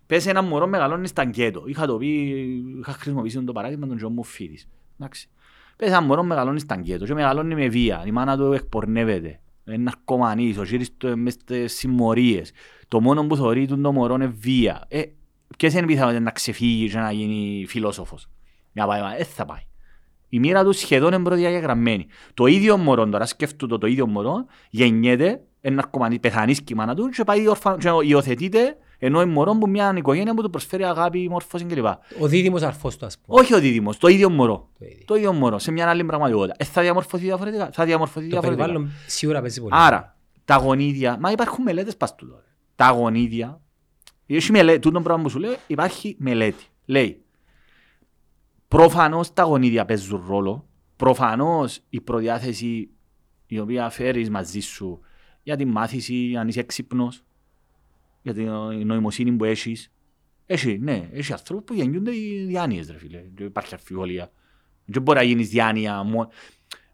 πες 0.06 0.26
ένα 0.26 0.42
μωρό 0.42 0.66
μεγαλώνεις 0.66 1.10
στα 1.10 1.24
γκέτο. 1.24 1.62
Είχα 1.66 1.86
το 1.86 1.96
πει, 1.96 2.06
είχα 2.78 2.92
χρησιμοποιήσει 2.92 3.44
το 3.44 3.52
παράδειγμα 3.52 3.86
των 3.86 3.96
Τζον 3.96 4.12
Μουφίδης. 4.12 4.68
Εντάξει. 4.98 5.28
Πες 5.76 5.88
ένα 5.88 6.00
μωρό 6.00 6.22
μεγαλώνεις 6.22 6.62
στα 6.62 6.76
γκέτο 6.76 7.04
και 7.04 7.14
μεγαλώνει 7.14 7.54
με 7.54 7.68
βία. 7.68 8.02
Η 8.06 8.10
μάνα 8.10 8.36
του 8.36 8.52
εκπορνεύεται. 8.52 9.40
Είναι 9.66 9.76
ναρκωμανής, 9.76 10.58
ο 10.58 10.62
κύρης 10.62 10.96
του 10.96 11.06
είναι 11.06 11.16
μες 11.16 11.32
στις 11.32 11.72
συμμορίες. 11.72 12.52
Το 12.88 13.00
μόνο 13.00 13.26
που 13.26 13.36
θεωρεί 13.36 13.66
του 13.66 13.80
το 13.80 13.92
μωρό 13.92 14.14
είναι 14.14 14.26
βία. 14.26 14.84
Ε, 14.88 15.02
ποιες 15.56 15.72
είναι 15.72 15.82
οι 15.82 15.86
πιθανότητες 15.86 16.22
να 16.22 16.30
ξεφύγει 16.30 16.90
και 16.90 16.98
να 16.98 17.12
γίνει 17.12 17.64
φιλόσοφος; 17.68 18.28
Να 18.72 18.86
πάει, 18.86 19.00
μα, 19.00 19.16
ε, 19.16 19.24
θα 19.24 19.44
πάει. 19.44 19.60
Η 20.28 20.38
μοίρα 20.38 20.64
του 20.64 20.72
σχεδόν 20.72 21.12
είναι 21.12 21.22
προδιαγεγραμμένη. 21.22 22.06
Το 22.34 22.46
ίδιο 22.46 22.76
μωρό 22.76 23.08
τώρα, 23.08 23.26
σκέφτομαι 23.26 23.78
το 23.78 23.86
ίδιο 23.86 24.06
μωρό, 24.06 24.46
γεννιέται, 24.70 25.40
είναι 25.60 25.74
ναρκωμανή, 25.74 26.18
πεθανείς 26.18 26.62
και 26.62 26.72
η 26.72 26.76
μάνα 26.76 26.94
του 26.94 27.08
και 27.08 27.24
πάει 27.24 27.48
ορφα... 27.48 27.76
και 27.78 27.88
υιοθετείται, 28.02 28.76
ενώ 29.02 29.22
είναι 29.22 29.32
μωρό 29.32 29.52
που 29.58 29.68
μια 29.68 29.94
οικογένεια 29.96 30.34
που 30.34 30.42
του 30.42 30.50
προσφέρει 30.50 30.84
αγάπη, 30.84 31.28
μόρφωση 31.28 31.64
κλπ. 31.64 31.86
Ο 32.20 32.26
δίδυμος 32.26 32.62
αρφός 32.62 32.96
του 32.96 33.06
ας 33.06 33.18
πούμε. 33.18 33.40
Όχι 33.40 33.54
ο 33.54 33.60
δίδυμος, 33.60 33.96
το 33.98 34.08
ίδιο 34.08 34.30
μωρό. 34.30 34.68
Το 34.78 34.84
ίδιο. 34.84 35.04
Το 35.04 35.14
ίδιο 35.14 35.32
μωρό, 35.32 35.58
σε 35.58 35.70
μια 35.70 35.88
άλλη 35.88 36.04
πραγματικότητα. 36.04 36.54
Ε, 36.58 36.64
θα 36.64 36.82
διαμορφωθεί 36.82 37.24
διαφορετικά. 37.24 37.70
Θα 37.72 37.84
διαμορφωθεί 37.84 38.24
Το 38.24 38.30
διαφορετικά. 38.30 38.66
περιβάλλον 38.66 38.92
σίγουρα 39.06 39.40
παίζει 39.40 39.60
πολύ. 39.60 39.72
Άρα, 39.76 40.16
τα 40.44 40.56
γονίδια, 40.56 41.16
μα 41.20 41.30
υπάρχουν 41.30 41.62
μελέτες 41.62 41.96
πας 41.96 42.14
τούτο. 42.14 42.34
ρε. 42.34 42.42
Τα 42.76 42.88
γονίδια, 42.90 43.60
έχει 44.26 44.52
μελέτη, 44.52 44.78
τούτο 44.78 45.00
πράγμα 45.00 45.22
που 45.22 45.28
σου 45.28 45.38
λέω, 45.38 45.54
υπάρχει 45.66 46.16
μελέτη. 46.18 46.64
Λέει, 46.84 47.22
προφανώς 48.68 49.32
τα 49.32 49.42
γονίδια 49.42 49.84
παίζουν 49.84 50.24
ρόλο, 50.28 50.66
προφανώς 50.96 51.80
η 51.88 52.00
προδιάθεση 52.00 52.90
η 53.46 53.58
οποία 53.58 53.90
φέρεις 53.90 54.30
μαζί 54.30 54.60
σου 54.60 55.00
για 55.42 55.56
τη 55.56 55.64
μάθηση, 55.64 56.36
αν 56.38 56.48
είσαι 56.48 56.60
έξυπνος, 56.60 57.22
για 58.22 58.34
την 58.34 58.86
νοημοσύνη 58.86 59.32
που 59.32 59.44
έχεις. 59.44 59.92
Έχει, 60.46 60.78
ναι, 60.78 61.08
έχει 61.12 61.32
ανθρώπους 61.32 61.64
που 61.64 61.74
γεννιούνται 61.74 62.16
οι 62.16 62.44
διάνοιες, 62.46 62.90
ρε 62.90 62.98
φίλε. 62.98 63.24
Δεν 63.34 63.46
υπάρχει 63.46 63.74
αφιβολία. 63.74 64.32
Δεν 64.84 65.02
μπορεί 65.02 65.18
να 65.18 65.24
γίνεις 65.24 65.48
διάνοια 65.48 66.02
μόνο. 66.02 66.28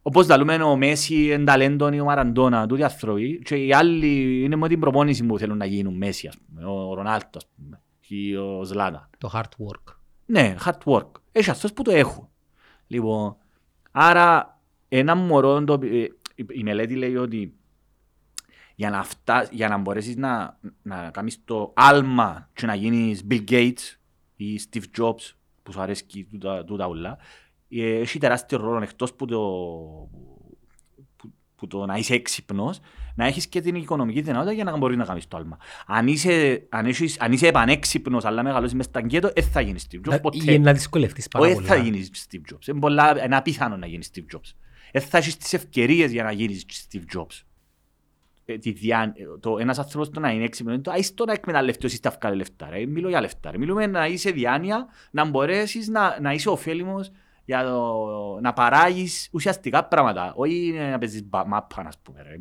Όπως 0.02 0.26
τα 0.26 0.36
λέμε 0.36 0.62
ο 0.62 0.76
Μέση, 0.76 1.28
εν 1.28 1.44
ταλέντον 1.44 1.92
ή 1.92 2.00
ο 2.00 2.04
Μαραντώνα, 2.04 2.66
τούτοι 2.66 2.82
άνθρωποι, 2.82 3.38
και 3.44 3.56
οι 3.56 3.72
άλλοι 3.72 4.42
είναι 4.44 4.56
με 4.56 4.68
την 4.68 4.80
προπόνηση 4.80 5.24
που 5.24 5.38
θέλουν 5.38 5.56
να 5.56 5.64
γίνουν 5.64 5.96
Μέση, 5.96 6.26
ας 6.26 6.36
πούμε, 6.38 6.64
ο 6.66 6.94
Ρονάλτο, 6.94 7.28
ας 7.38 7.46
πούμε, 7.56 7.80
ή 8.08 8.36
ο 8.36 8.64
Ζλάτα. 8.64 9.10
Το 9.18 9.30
hard 9.34 9.40
work. 9.66 9.94
Ναι, 10.26 10.54
hard 10.64 10.78
work. 10.84 11.10
Έχει 11.32 11.50
αυτούς 11.50 11.72
που 11.72 11.82
το 11.82 11.90
έχουν. 11.90 12.28
Λοιπόν, 12.86 13.36
άρα 13.90 14.60
ένα 14.88 15.14
μωρό, 15.14 15.64
το, 15.64 15.78
ε, 15.82 15.96
η- 16.34 16.46
η 16.48 16.62
μελέτη 16.62 16.94
λέει 16.94 17.16
ότι 17.16 17.54
για 18.78 18.90
να, 18.90 19.02
φτά, 19.02 19.48
για 19.50 19.68
να 19.68 19.76
μπορέσεις 19.76 20.16
να, 20.16 20.58
να 20.82 21.10
κάνεις 21.10 21.40
το 21.44 21.72
άλμα 21.76 22.50
και 22.52 22.66
να 22.66 22.74
γίνεις 22.74 23.22
Bill 23.30 23.44
Gates 23.50 23.96
ή 24.36 24.60
Steve 24.70 24.82
Jobs 24.98 25.32
που 25.62 25.72
σου 25.72 25.80
αρέσει 25.80 26.26
τούτα, 26.30 26.64
τούτα 26.64 26.86
ούλα, 26.86 27.18
ε, 27.68 27.98
έχει 27.98 28.18
τεράστιο 28.18 28.58
ρόλο 28.58 28.82
εκτός 28.82 29.14
που 29.14 29.26
το, 29.26 29.38
που, 31.16 31.32
που 31.56 31.66
το 31.66 31.86
να 31.86 31.96
είσαι 31.96 32.14
έξυπνος, 32.14 32.80
να 33.14 33.26
έχεις 33.26 33.46
και 33.46 33.60
την 33.60 33.74
οικονομική 33.74 34.20
δυνατότητα 34.20 34.52
για 34.52 34.64
να 34.64 34.76
μπορείς 34.76 34.96
να 34.96 35.04
κάνεις 35.04 35.28
το 35.28 35.36
άλμα. 35.36 35.58
Αν 35.86 36.06
είσαι, 36.06 36.66
αν 36.68 36.86
έχεις, 36.86 37.20
αν 37.20 37.32
είσαι 37.32 37.46
επανέξυπνος 37.46 38.24
αλλά 38.24 38.42
μεγαλώσεις 38.42 38.74
μες 38.74 38.84
στα 38.84 39.00
γκέτο, 39.00 39.30
δεν 39.34 39.44
θα 39.44 39.60
γίνεις 39.60 39.86
Steve 39.90 39.96
Jobs 39.96 40.10
Να- 40.10 40.20
ποτέ. 40.20 40.36
Για 40.38 40.58
να 40.58 40.72
δυσκολευτείς 40.72 41.28
πάρα 41.28 41.44
Όχι, 41.44 41.54
πολύ. 41.54 41.66
δεν 41.66 41.76
θα 41.76 41.82
γίνεις 41.82 42.10
Steve 42.30 42.52
Jobs. 42.54 42.66
Είναι, 42.66 42.78
πολλά, 42.80 43.24
είναι 43.24 43.36
απίθανο 43.36 43.76
να 43.76 43.86
γίνεις 43.86 44.10
Steve 44.14 44.36
Jobs. 44.36 44.50
Δεν 44.92 45.02
θα 45.02 45.18
έχεις 45.18 45.36
τις 45.36 45.52
ευκαιρίες 45.52 46.12
για 46.12 46.22
να 46.22 46.32
γίνεις 46.32 46.66
Steve 46.90 47.18
Jobs. 47.18 47.40
Ε, 48.48 48.58
τη 48.58 48.70
διά, 48.72 49.14
το, 49.40 49.58
ένας 49.58 49.78
άνθρωπος 49.78 50.10
το 50.10 50.20
να 50.20 50.30
είναι 50.30 50.44
έξυπνος 50.44 50.74
είναι 50.74 50.82
το 50.82 50.90
άις 50.90 51.14
το 51.14 51.24
να 51.24 51.32
εκμεταλλευτεί 51.32 51.86
όσοι 51.86 52.02
τα 52.02 52.10
βγάλει 52.10 52.36
λεφτά. 52.36 52.68
Ρε. 52.70 52.86
Μιλώ 52.86 53.08
για 53.08 53.20
λεφτά. 53.20 53.50
Ρε. 53.50 53.58
Μιλούμε 53.58 53.86
να 53.86 54.06
είσαι 54.06 54.30
διάνοια, 54.30 54.86
να 55.10 55.24
μπορέσεις 55.24 55.88
να, 55.88 56.20
να 56.20 56.32
είσαι 56.32 56.48
ωφέλιμος 56.48 57.10
για 57.44 57.64
το, 57.64 57.94
να 58.40 58.52
παράγεις 58.52 59.28
ουσιαστικά 59.32 59.84
πράγματα. 59.84 60.32
Όχι 60.36 60.74
να 60.90 60.98
παίζεις 60.98 61.24
μπα- 61.28 61.46
μάπα, 61.46 61.82
ας 61.86 61.98
πούμε. 62.02 62.22
Ρε. 62.22 62.34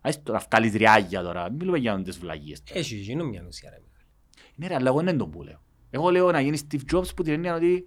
Άις 0.00 0.22
το 0.22 0.32
να 0.32 0.38
βγάλεις 0.50 0.72
ριάγια 0.74 1.22
τώρα. 1.22 1.50
Μιλούμε 1.50 1.78
για 1.78 2.02
τις 2.02 2.18
βλαγίες. 2.18 2.62
Έχει 2.72 2.94
γίνω 2.94 3.24
μια 3.24 3.44
ουσία, 3.48 3.70
ρε. 3.70 3.76
Ναι 4.54 4.66
ρε, 4.66 4.74
αλλά 4.74 4.88
εγώ 4.88 5.02
δεν 5.02 5.18
τον 5.18 5.30
που 5.30 5.42
λέω. 5.42 5.62
Εγώ 5.90 6.10
λέω 6.10 6.30
να 6.30 6.40
γίνεις 6.40 6.66
Steve 6.70 6.94
Jobs 6.94 7.14
που 7.16 7.22
την 7.22 7.32
έννοια 7.32 7.54
ότι 7.54 7.86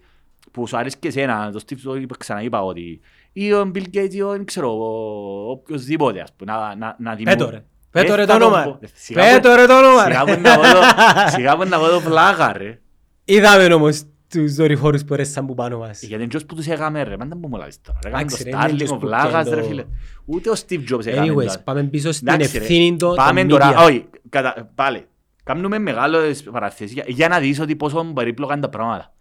που 0.51 0.67
σου 0.67 0.77
αρέσει 0.77 0.95
και 0.99 1.07
εσένα, 1.07 1.51
το 1.51 1.59
Steve 1.67 1.73
Jobs 1.91 2.03
που 2.07 2.15
ξαναείπα 2.17 2.63
ότι 2.63 2.99
ή 3.33 3.53
ο 3.53 3.71
Bill 3.75 3.83
Gates 3.93 4.13
ή 4.13 4.21
ο, 4.21 4.29
δεν 4.29 4.45
ξέρω, 4.45 4.71
ο- 4.77 5.49
οποιοσδήποτε 5.51 6.21
ας 6.21 6.33
πούμε, 6.35 6.51
να, 6.51 6.75
να, 6.75 6.95
να 6.99 7.15
Πέτω 7.23 7.49
ρε. 7.49 7.55
Ε, 7.55 7.63
Πέτω 8.01 8.15
ρε 8.15 8.25
θα 8.25 8.33
το 8.33 8.39
τον 8.39 8.53
όνομα. 8.53 8.63
πω. 8.63 8.79
Ε, 8.81 8.87
σιγά 8.93 9.21
Πέτω 9.33 9.49
που- 9.49 9.55
ρε 9.55 9.65
το 9.65 9.77
όνομα. 9.77 10.03
Σιγά 10.03 10.23
ρε. 10.23 10.35
που 10.35 10.41
να 10.41 10.55
πω 10.55 10.61
το- 10.61 11.29
σιγά 11.35 11.57
που 11.57 11.63
να 11.67 11.77
πω 11.79 11.87
το 11.87 11.99
βλάγα 11.99 12.53
ρε. 12.57 12.79
Είδαμε 13.25 13.73
όμως 13.73 14.01
τους 14.29 14.53
δορυφόρους 14.55 15.03
που 15.03 15.15
ρέσαν 15.15 15.45
που 15.45 15.53
πάνω 15.53 15.77
μας. 15.77 16.01
Γιατί 16.03 16.23
είναι 16.23 16.39
που 16.47 16.55
τους 16.55 16.67
έκαμε 16.67 17.03
ρε, 17.03 17.17
πάντα 17.17 17.35
μου 17.35 17.47
μου 17.47 17.57
λάβεις 17.57 17.81
τώρα. 17.81 17.99
Ρε, 18.03 18.09
έκαμε 18.09 18.23
το 18.29 18.35
Εντάξει, 18.39 18.43
ρε, 18.43 18.49
είναι 18.49 18.59
Starlink, 18.65 18.73
εντός 18.81 18.89
ο 18.91 18.97
που 18.97 19.05
βλάγας 19.07 19.29
πιάνει 19.31 19.49
ρε 19.49 19.61
το- 19.61 19.67
φίλε. 19.67 19.85
Ούτε 20.25 20.49
ο 20.49 20.53
Steve 20.67 20.93
Jobs 20.93 21.05
έκαμε 21.05 21.31
Anyways, 21.31 21.45
τώρα. 21.45 21.59
πάμε 21.63 21.83
πίσω 21.83 22.11
στην 22.11 22.27
Εντάξει, 22.27 22.57
ρε. 22.57 22.63
ευθύνη 22.63 22.95
των 22.97 23.15
Πάμε 23.15 23.39
των 23.39 23.49
τώρα, 23.49 23.73
media. 23.73 23.85
όχι, 23.85 24.05
κατα... 24.29 24.71
πάλι. 24.75 25.05
Κάνουμε 25.43 25.79
μεγάλες 25.79 26.43
παραθέσεις 26.43 26.91
για, 26.93 27.03
για 27.07 27.27
να 27.27 27.39
δεις 27.39 27.59
ότι 27.59 27.75
πόσο 27.75 28.03
περίπλοκα 28.13 28.53
είναι 28.53 28.61
τα 28.61 28.69
πράγματα. 28.69 29.13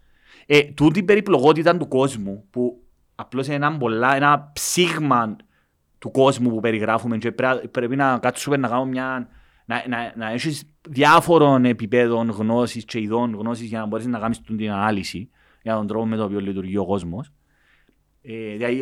Ε, 0.45 0.63
τούτη 0.63 0.99
η 0.99 1.03
περιπλοκότητα 1.03 1.77
του 1.77 1.87
κόσμου 1.87 2.45
που 2.49 2.83
απλώς 3.15 3.45
είναι 3.45 3.55
ένα, 3.55 3.77
πολλά, 3.77 4.15
ένα 4.15 4.51
ψήγμα 4.53 5.35
του 5.97 6.11
κόσμου 6.11 6.49
που 6.49 6.59
περιγράφουμε 6.59 7.17
και 7.17 7.31
πρέπει, 7.31 7.67
πρέπει 7.67 7.95
να 7.95 8.17
κάτσουμε 8.17 8.57
να 8.57 8.67
κάνουμε 8.67 8.89
μια... 8.89 9.27
Να, 9.65 9.83
να, 9.87 10.13
να 10.15 10.31
έχεις 10.31 10.63
διάφορων 10.89 11.65
επιπέδων 11.65 12.29
γνώσης 12.29 12.85
και 12.85 12.99
ειδών 12.99 13.33
γνώσης 13.33 13.67
για 13.67 13.79
να 13.79 13.85
μπορείς 13.85 14.05
να 14.05 14.19
κάνεις 14.19 14.41
την 14.41 14.71
ανάλυση 14.71 15.29
για 15.61 15.75
τον 15.75 15.87
τρόπο 15.87 16.05
με 16.05 16.15
τον 16.15 16.25
οποίο 16.25 16.39
λειτουργεί 16.39 16.77
ο 16.77 16.85
κόσμος. 16.85 17.31
Ε, 18.21 18.53
δηλαδή, 18.55 18.75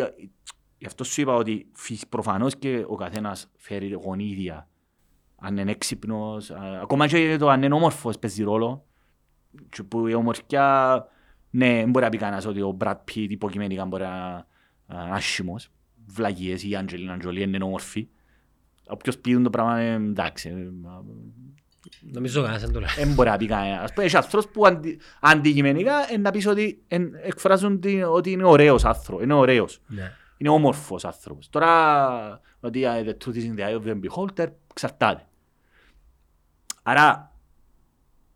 γι' 0.78 0.86
αυτό 0.86 1.04
σου 1.04 1.22
είπα 1.22 1.34
ότι 1.34 1.68
φυσ- 1.74 2.10
προφανώς 2.10 2.56
και 2.56 2.84
ο 2.88 2.96
καθένας 2.96 3.52
φέρει 3.58 3.92
γονίδια. 3.92 4.68
Αν 5.36 5.58
είναι 5.58 5.72
έξυπνος, 5.72 6.52
α, 6.52 6.80
ακόμα 6.82 7.08
και 7.08 7.38
το 7.40 7.50
αν 7.50 7.64
είναι 7.64 7.74
όμορφος 7.74 8.20
παίζει 8.20 8.44
ρόλο. 8.44 8.86
Και 9.70 9.84
που 9.84 10.08
η 10.08 10.14
ομορφιά, 10.14 11.06
ναι, 11.50 11.74
δεν 11.74 11.90
μπορεί 11.90 12.06
να 12.06 12.12
πει 12.12 12.18
κανένας 12.18 12.46
ότι 12.46 12.62
ο 12.62 12.78
Brad 12.80 12.96
Pitt 12.96 13.26
υποκειμενικά 13.30 13.86
μπορεί 13.86 14.04
να 14.04 14.48
να 14.86 15.04
είναι 15.04 15.14
άσχημος. 15.16 15.70
Βλαγίες 16.06 16.64
ή 16.64 16.70
η 16.70 16.76
Αντζελίνα 16.76 17.18
Τζολί 17.18 17.42
είναι 17.42 17.64
όμορφη. 17.64 18.08
Όποιος 18.88 19.18
πει 19.18 19.42
το 19.42 19.50
πράγμα, 19.50 19.80
ε, 19.80 19.94
εντάξει. 19.94 20.50
ε, 20.50 20.54
Νομίζω 22.12 22.42
κανένας 22.42 22.62
δεν 22.62 22.72
το 22.72 22.80
λέει. 22.80 22.90
δεν 22.98 23.14
μπορεί 23.14 23.30
να 23.30 23.38
πει 23.38 23.46
κανένας. 23.46 23.84
Ας 23.84 23.94
πούμε, 23.94 24.06
έχει 24.06 24.16
άνθρωπος 24.18 24.52
που 24.52 24.66
αντι, 24.66 25.00
αντικειμενικά 25.22 26.14
ε, 26.14 26.18
να 26.18 26.32
πεις 26.32 26.48
ότι 26.48 26.82
ε, 26.88 26.98
εκφράζουν 27.22 27.80
την- 27.80 28.04
ότι 28.04 28.32
είναι 28.32 28.44
ωραίος 28.46 28.86
άνθρωπος, 28.86 29.24
είναι 29.24 29.34
ωραίος, 29.34 29.82
Ναι. 29.88 30.12
είναι 30.38 30.50
όμορφος 30.50 31.06
άνθρωπος. 31.06 31.50
Τώρα, 31.50 32.42
ότι 32.60 32.82
uh, 32.86 33.08
the 33.08 33.14
truth 33.26 33.36
is 33.36 33.44
in 33.44 33.60
the 33.60 33.64
eye 33.70 33.82
of 33.82 33.86
the 33.88 34.00
beholder, 34.00 34.48
εξαρτάται. 34.72 35.26
Άρα, 36.84 37.29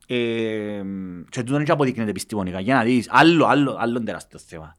ε, 0.07 0.83
και 1.29 1.39
τούτο 1.43 1.55
είναι 1.55 1.63
και 1.63 1.71
αποδεικνύεται 1.71 2.09
επιστημονικά, 2.09 2.59
για 2.59 2.75
να 2.75 2.83
δεις, 2.83 3.07
άλλο, 3.09 3.45
άλλο, 3.45 3.75
άλλο 3.79 4.03
τεράστιο 4.03 4.39
θέμα. 4.39 4.77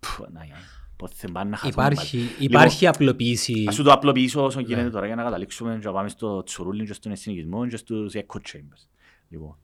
Πφ, 0.00 0.18
να, 0.32 0.44
για- 0.44 0.56
πώς 0.96 1.10
θα 1.14 1.32
πάνε 1.32 1.50
να 1.50 1.56
χάσουμε 1.56 1.84
Υπάρχει, 1.86 2.16
πάλι. 2.18 2.30
υπάρχει 2.38 2.86
απλοποίηση. 2.86 3.64
Ας 3.68 3.74
σου 3.74 3.82
το 3.82 3.92
απλοποιήσω 3.92 4.44
όσο 4.44 4.60
γίνεται 4.60 4.82
Ναι. 4.82 4.90
τώρα 4.90 5.06
για 5.06 5.14
να 5.14 5.22
καταλήξουμε 5.22 5.78
και 5.80 5.86
να 5.86 5.92
πάμε 5.92 6.08
στο 6.08 6.42
τσουρούλι 6.42 6.86
και 6.86 6.92
στον 6.92 7.12
εθνικισμό 7.12 7.66
και 7.66 7.76
στους 7.76 8.12
echo 8.14 8.36
chambers. 8.36 8.88
Λοιπόν, 9.28 9.58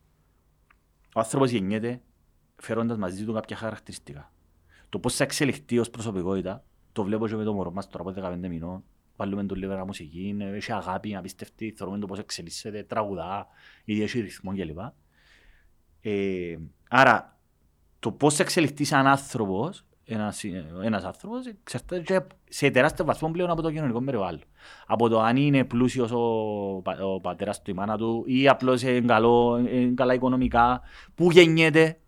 ο 1.15 1.21
άνθρωπος 1.21 1.51
γεννιέται 1.51 2.01
φέροντας 2.57 2.97
μαζί 2.99 3.25
του 3.25 3.33
κάποια 3.33 3.57
χαρακτηριστικά. 3.57 4.33
Το 4.89 4.99
πώς 4.99 5.15
θα 5.15 5.25
εξελιχθεί 5.25 5.79
ως 5.79 5.91
προσωπικότητα, 5.91 6.65
το 6.93 7.05
βλέπω 7.05 7.29
και 7.29 7.37
με 7.37 7.45
το 7.45 7.53
μωρό 7.53 7.71
μας 7.71 7.89
τώρα 7.89 8.11
από 8.11 8.13
15 8.45 8.49
μηνών. 8.49 8.85
Βάλουμε 9.21 9.45
του 9.45 9.55
λίγο 9.55 9.85
μουσική, 9.87 10.27
είναι- 10.29 10.45
έχει 10.45 10.73
αγάπη, 10.73 11.17
απίστευτη, 11.17 11.75
θεωρούμε 11.77 11.99
το 11.99 12.07
πώς 12.07 12.19
εξελίσσεται, 12.19 12.83
τραγουδά, 12.83 13.47
ήδη 13.85 14.03
έχει 14.03 14.21
ρυθμό 14.21 14.55
κλπ. 14.55 14.79
Ε, 16.01 16.57
άρα, 16.89 17.39
το 17.99 18.13
πώς 18.13 18.35
θα 18.35 18.43
εξελιχθεί 18.43 18.85
σαν 18.85 19.07
άνθρωπος, 19.07 19.85
ένας, 20.05 20.45
ένας 20.83 21.05
άνθρωπος, 21.05 21.47
εξαρτάται 21.47 22.03
και 22.03 22.21
σε 22.49 22.71
τεράστιο 22.71 23.05
βαθμό 23.05 23.31
πλέον 23.31 23.51
από 23.51 23.63
το 23.63 23.71
κοινωνικό 23.71 24.03
περιβάλλον. 24.03 24.43
Από 24.87 25.09
το 25.09 25.21
αν 25.21 25.37
είναι 25.37 25.65
πλούσιος 25.65 26.11
ο, 26.13 26.21
πα- 26.85 27.05
ο 27.05 27.21
πατέρας 27.21 27.63
του, 27.63 27.71
η 27.71 27.75
μάνα 27.75 27.97
του, 27.97 28.25
ή 28.27 28.49
απλώς 28.49 28.83
είναι, 28.83 29.01
καλό, 29.01 29.59
είναι 29.59 29.95
καλά 29.95 30.15
οικονομικά, 30.15 30.81
πού 31.15 31.31
γεννιέται. 31.31 31.99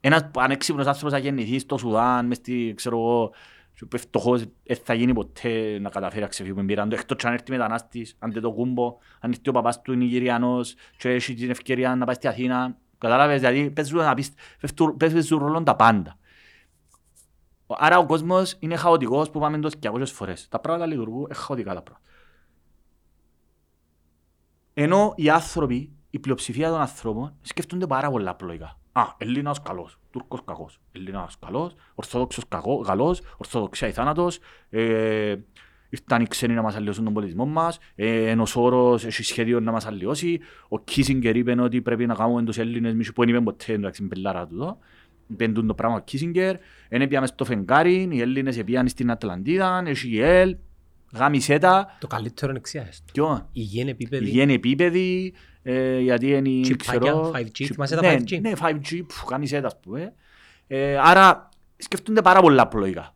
Ένας 0.00 0.30
ανέξυπνος 0.36 0.86
άνθρωπος 0.86 1.12
θα 1.12 1.18
γεννηθεί 1.18 1.58
στο 1.58 1.78
Σουδάν, 1.78 2.26
μες 2.26 2.36
στη, 2.36 2.72
ξέρω 2.76 2.96
εγώ, 2.98 3.32
και 3.88 3.98
φτωχός, 3.98 4.44
δεν 4.62 4.76
θα 4.84 4.94
γίνει 4.94 5.12
ποτέ 5.12 5.78
να 5.78 5.90
καταφέρει 5.90 6.20
να 6.20 6.26
ξεφύγει 6.26 6.54
με 6.54 6.64
πήραν 6.64 6.88
του, 6.88 6.94
εκτός 6.94 7.16
και 7.16 7.26
αν 7.26 7.32
έρθει 7.32 7.50
μετανάστης, 7.50 8.16
αν 8.18 8.32
δεν 8.32 8.42
το 8.42 8.52
κούμπο, 8.52 8.96
αν 9.20 9.30
έρθει 9.30 9.48
ο 9.48 9.52
παπάς 9.52 9.82
του 9.82 9.94
Νιγηριανός 9.94 10.74
και 10.96 11.08
έχει 11.08 11.34
την 11.34 11.50
ευκαιρία 11.50 11.94
να 11.96 12.04
πάει 12.04 12.14
στη 12.14 12.28
Αθήνα. 12.28 12.76
Κατάλαβες, 12.98 13.40
δηλαδή 13.40 13.70
παίζουν, 13.70 13.98
να 13.98 14.14
πεις, 14.14 14.32
πέφτουν- 14.60 14.96
παίζουν 14.96 15.38
ρόλο 15.38 15.62
τα 15.62 15.76
πάντα. 15.76 16.16
Άρα 17.66 17.98
ο 17.98 18.06
κόσμος 18.06 18.56
είναι 18.58 18.76
χαοτικός 18.76 19.30
που 19.30 19.40
πάμε 19.40 19.58
τόσο 19.58 19.76
200 19.78 20.12
φορές. 20.12 20.48
Τα 20.48 20.58
πράγματα 20.60 20.86
λειτουργούν 20.86 21.26
ε, 21.30 21.34
χαοτικά 21.34 21.74
τα 21.74 21.82
πράγματα. 21.82 22.06
Ενώ 24.74 25.12
οι 25.16 25.30
άνθρωποι, 25.30 25.92
η 26.10 26.18
πλειοψηφία 26.18 26.70
των 26.70 26.80
ανθρώπων 26.80 27.34
σκέφτονται 27.40 27.86
πάρα 27.86 28.10
πολλά 28.10 28.30
απλοϊκά. 28.30 28.78
Α, 28.92 29.02
Ελλήνας 29.18 29.62
καλός, 29.62 29.98
Τούρκος 30.10 30.40
κακός, 30.44 30.80
Ελλήνας 30.92 31.38
καλός, 31.46 31.74
Ορθόδοξος 31.94 32.44
κακό, 32.48 32.80
καλός, 32.80 33.20
Ορθοδοξία 33.36 33.88
ή 33.88 33.92
θάνατος, 33.92 34.38
ε, 34.70 35.34
ήρθαν 35.88 36.22
οι 36.22 36.26
ξένοι 36.26 36.54
να 36.54 36.62
μας 36.62 36.76
αλλοιώσουν 36.76 37.04
τον 37.04 37.12
πολιτισμό 37.12 37.46
μας, 37.46 37.78
ε, 37.94 38.30
ένας 38.30 38.56
όρος 38.56 39.04
έχει 39.04 39.22
σχέδιο 39.22 39.60
να 39.60 39.72
μας 39.72 39.86
αλλοιώσει, 39.86 40.40
ο 40.68 40.78
Κίσιγκερ 40.78 41.36
είπε 41.36 41.60
ότι 41.60 41.80
πρέπει 41.82 42.06
να 42.06 42.14
κάνουμε 42.14 42.42
τους 42.42 42.58
Έλληνες 42.58 42.94
μισού 42.94 43.12
που 43.12 43.20
δεν 43.20 43.34
είπε 43.34 43.40
ποτέ, 43.40 43.72
εντάξει, 43.72 44.02
μπελάρα 44.02 44.46
του 44.46 44.54
εδώ. 44.54 44.78
Πέντουν 45.36 45.66
το 45.66 45.74
πράγμα 45.74 45.96
ο 45.96 46.00
Κίσιγκερ, 46.00 46.56
δεν 46.88 47.08
πήγαμε 47.08 47.26
στο 47.26 47.44
φεγγάρι, 47.44 48.08
οι 48.10 48.20
Έλληνες 48.20 48.64
πήγαν 48.64 48.88
στην 48.88 49.10
Ατλαντίδα, 49.10 49.82
έχει 49.86 50.08
η 50.08 50.20
ΕΛ, 50.20 50.56
γάμισέ 51.12 51.58
τα, 51.58 51.96
Το 52.00 52.06
καλύτερο 52.06 52.50
είναι 52.50 52.58
εξιάστο. 52.58 53.12
ποιο, 53.12 53.48
Υγιεινή 53.52 53.90
επίπεδη. 53.90 54.24
Υγιεινή 54.24 54.54
επίπεδη, 54.54 55.32
ε, 55.62 55.98
γιατί 55.98 56.30
είναι, 56.30 56.60
Τσιπάκια, 56.62 57.00
ξέρω... 57.00 57.30
5G, 57.34 57.52
τσιπ- 57.52 57.72
θυμάσαι 57.72 57.94
τα 57.94 58.00
ναι, 58.00 58.16
5G? 58.18 58.40
Ναι, 58.40 58.52
5G, 58.60 59.02
που 59.06 59.26
κάνεις 59.26 59.48
σέτα, 59.48 59.66
ας 59.66 59.80
πούμε. 59.80 60.14
Ε, 60.66 60.98
άρα, 60.98 61.48
σκεφτούνται 61.76 62.22
πάρα 62.22 62.40
πολλά 62.40 62.62
απλοϊκά. 62.62 63.14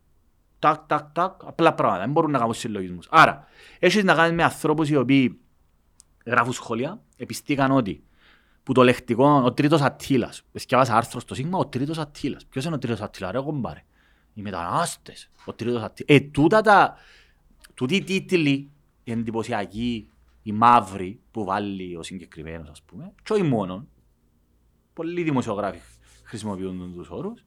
Τάκ, 0.58 0.86
τάκ, 0.86 1.12
τάκ, 1.12 1.32
απλά 1.44 1.74
πράγματα. 1.74 2.00
Δεν 2.02 2.10
μπορούν 2.10 2.30
να 2.30 2.38
κάνουν 2.38 2.54
συλλογισμούς. 2.54 3.06
Άρα, 3.10 3.46
έχεις 3.78 4.04
να 4.04 4.14
κάνεις 4.14 4.36
με 4.36 4.42
ανθρώπους 4.42 4.88
οι 4.88 4.96
οποίοι 4.96 5.38
γράφουν 6.26 6.52
σχόλια, 6.52 7.00
επιστήκαν 7.16 7.70
ότι 7.70 8.02
που 8.62 8.72
το 8.72 8.82
λεκτικό, 8.82 9.42
ο 9.44 9.52
τρίτος 9.52 9.80
Αττήλας, 9.80 10.42
σκιάβασα 10.54 10.96
άρθρος 10.96 11.22
στο 11.22 11.34
Σίγμα, 11.34 11.58
ο 11.58 11.66
τρίτος 11.66 11.98
Αττήλας. 11.98 12.46
Ποιος 12.46 12.64
είναι 12.64 12.74
ο 12.74 12.78
τρίτος 12.78 13.00
Αττήλας, 13.00 13.30
ρε 13.30 13.40
κομπάρε. 13.40 13.84
οι 14.34 14.42
μετανάστες, 14.42 15.30
ο 15.44 15.52
τρίτος 15.52 15.82
αττήλας. 15.82 16.20
Ε, 16.22 16.28
τούτα 16.30 16.60
τα, 16.60 16.96
τούτοι 17.74 17.94
οι 17.96 18.04
τίτλοι, 18.04 18.70
οι 19.04 19.12
εντυπωσιακοί, 19.12 20.08
οι 20.46 20.52
μαύροι 20.52 21.20
που 21.30 21.44
βάλει 21.44 21.96
ο 21.96 22.02
συγκεκριμένος, 22.02 22.68
ας 22.68 22.82
πούμε, 22.82 23.12
και 23.22 23.32
όχι 23.32 23.42
μόνο, 23.42 23.86
πολλοί 24.92 25.22
δημοσιογράφοι 25.22 25.78
χρησιμοποιούν 26.24 26.92
τους 26.94 27.10
όρους, 27.10 27.44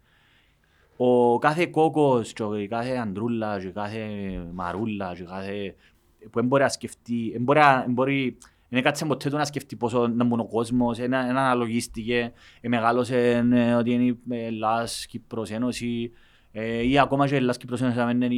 ο 0.97 1.37
κάθε 1.37 1.65
κόκκος 1.65 2.33
και 2.33 2.43
η 2.61 2.67
κάθε 2.67 2.95
αντρούλα 2.95 3.59
και 3.59 3.67
η 3.67 3.71
κάθε 3.71 4.07
μαρούλα 4.53 5.13
και 5.15 5.21
η 5.21 5.25
κάθε... 5.25 5.75
που 6.19 6.39
δεν 6.39 6.45
μπορεί 6.45 6.63
να 6.63 6.69
σκεφτεί, 6.69 7.29
δεν 7.31 7.41
μπορεί, 7.41 7.59
δεν 7.59 7.93
μπορεί 7.93 8.37
δεν 8.69 8.83
κάτσε 8.83 9.05
ποτέ 9.05 9.29
του 9.29 9.37
να 9.37 9.45
σκεφτεί 9.45 9.75
πόσο 9.75 10.07
να 10.07 10.23
μπουν 10.23 10.39
ο 10.39 10.47
κόσμος, 10.47 10.97
δεν 10.97 11.13
αναλογίστηκε, 11.13 12.33
ε, 12.61 12.67
μεγάλωσε 12.67 13.47
ε, 13.51 13.73
ότι 13.73 13.91
είναι 13.91 14.03
η 14.03 14.45
Ελλάς, 14.45 15.05
Κύπρος, 15.05 15.49
Ένωση, 15.49 16.11
ε, 16.51 16.87
ή 16.87 16.99
ακόμα 16.99 17.27
και 17.27 17.33
η 17.33 17.37
Ελλάς, 17.37 17.57
Κύπρος, 17.57 17.81
Ένωση, 17.81 17.97
να 17.97 18.09
είναι, 18.09 18.29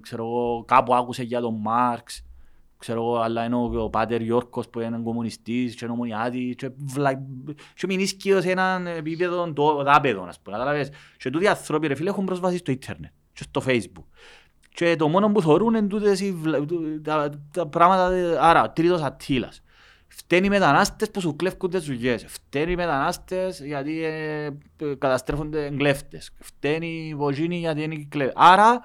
ξέρω 0.00 0.24
εγώ, 0.24 0.64
κάπου 0.66 0.94
άκουσε 0.94 1.22
για 1.22 1.40
τον 1.40 1.54
Μάρξ, 1.60 2.24
ξέρω 2.80 3.00
εγώ, 3.00 3.16
αλλά 3.16 3.44
είναι 3.44 3.54
ο, 3.54 3.82
ο 3.82 3.90
Πάτερ 3.90 4.20
Γιώργος 4.20 4.68
που 4.68 4.80
είναι 4.80 5.00
κομμουνιστής 5.04 5.74
και 5.74 5.86
νομονιάτης 5.86 6.54
και, 6.54 6.70
βλα... 6.76 7.14
και 7.74 7.86
μηνίσκει 7.86 8.40
σε 8.40 8.50
έναν 8.50 8.86
επίπεδο 8.86 9.52
το 9.52 9.82
δάπεδο, 9.82 10.24
ας 10.28 10.40
πούμε, 10.40 10.56
καταλαβες. 10.56 10.90
Και 11.16 11.30
τούτοι 11.30 11.46
άνθρωποι, 11.46 11.86
ρε 11.86 11.94
φίλε, 11.94 12.08
έχουν 12.10 12.24
πρόσβαση 12.24 12.56
στο 12.56 12.72
ίντερνετ 12.72 13.10
και 13.32 13.42
στο 13.42 13.62
facebook. 13.66 14.04
Και 14.74 14.96
το 14.96 15.08
μόνο 15.08 15.32
που 15.32 15.42
θεωρούν 15.42 15.74
είναι 15.74 15.86
τούτες 15.86 16.20
οι, 16.20 16.36
τα, 17.02 17.30
τα, 17.52 17.66
πράγματα, 17.66 18.10
άρα, 18.40 18.70
τρίτος 18.70 19.02
ατύλας. 19.02 19.62
Φταίνει 20.06 20.46
οι 20.46 20.48
μετανάστες 20.48 21.10
που 21.10 21.20
σου 21.20 21.36
κλέφκουν 21.36 21.70
τις 21.70 21.84
δουλειές. 21.84 22.24
Φταίνει 22.28 22.72
οι 22.72 22.76
μετανάστες 22.76 23.60
γιατί 23.64 24.04
ε, 24.04 24.50
καταστρέφονται 24.98 25.66
εγκλέφτες. 25.66 26.30
Φταίνει 26.38 27.06
οι 27.08 27.14
βοζίνοι 27.14 27.56
γιατί 27.56 27.82
είναι 27.82 28.06
κλέφτες. 28.08 28.34
Άρα 28.36 28.80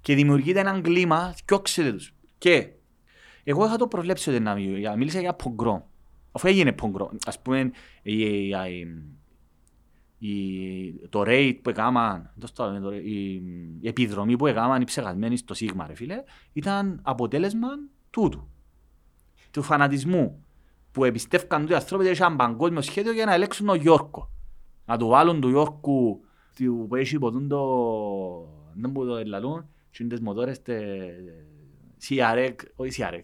και 0.00 0.14
δημιουργείται 0.14 0.60
έναν 0.60 0.82
κλίμα 0.82 1.34
και 1.44 1.54
όξετε 1.54 1.92
τους. 1.92 2.14
Και 2.38 2.68
εγώ 3.44 3.64
είχα 3.64 3.76
το 3.76 3.86
προβλέψει 3.86 4.30
ότι 4.30 4.40
να 4.40 4.54
μιλήσω, 4.54 4.96
μίλησα 4.96 5.20
για 5.20 5.34
πογκρό. 5.34 5.88
Αφού 6.32 6.48
έγινε 6.48 6.72
πογκρό. 6.72 7.10
Ας 7.26 7.40
πούμε, 7.40 7.70
η, 8.02 8.48
η, 8.48 8.54
η, 10.18 11.08
το 11.08 11.22
rate 11.26 11.58
που 11.62 11.70
έκαναν, 11.70 12.30
η, 13.04 13.34
η 13.80 13.88
επιδρομή 13.88 14.36
που 14.36 14.46
έκαναν 14.46 14.80
οι 14.80 14.84
ψεγασμένοι 14.84 15.36
στο 15.36 15.54
Σίγμα, 15.54 15.86
ρε 15.86 15.94
φίλε, 15.94 16.22
ήταν 16.52 17.00
αποτέλεσμα 17.02 17.68
τούτου. 18.10 18.48
Του 19.50 19.62
φανατισμού 19.62 20.44
που 20.92 21.04
εμπιστεύκαν 21.04 21.66
τους 21.66 21.74
ανθρώπους 21.74 22.06
ότι 22.06 22.16
είχαν 22.16 22.36
παγκόσμιο 22.36 22.80
σχέδιο 22.80 23.12
για 23.12 23.24
να 23.24 23.34
ελέξουν 23.34 23.66
τον 23.66 23.76
Γιώργο. 23.76 24.30
Να 24.86 24.98
του 24.98 25.06
βάλουν 25.06 25.40
του 25.40 25.48
Γιώργου 25.48 26.20
που 26.88 26.94
έχει 26.96 27.18
ποτούν 27.18 27.48
το... 27.48 27.62
δεν 28.74 28.90
μπορούν 28.90 29.10
το 29.10 29.16
ελαλούν, 29.16 29.68
και 29.90 30.02
είναι 30.02 30.14
τις 30.14 30.20
μοτόρες 30.20 30.62
CRX, 32.08 32.54
όχι 32.76 33.02
CRX. 33.04 33.22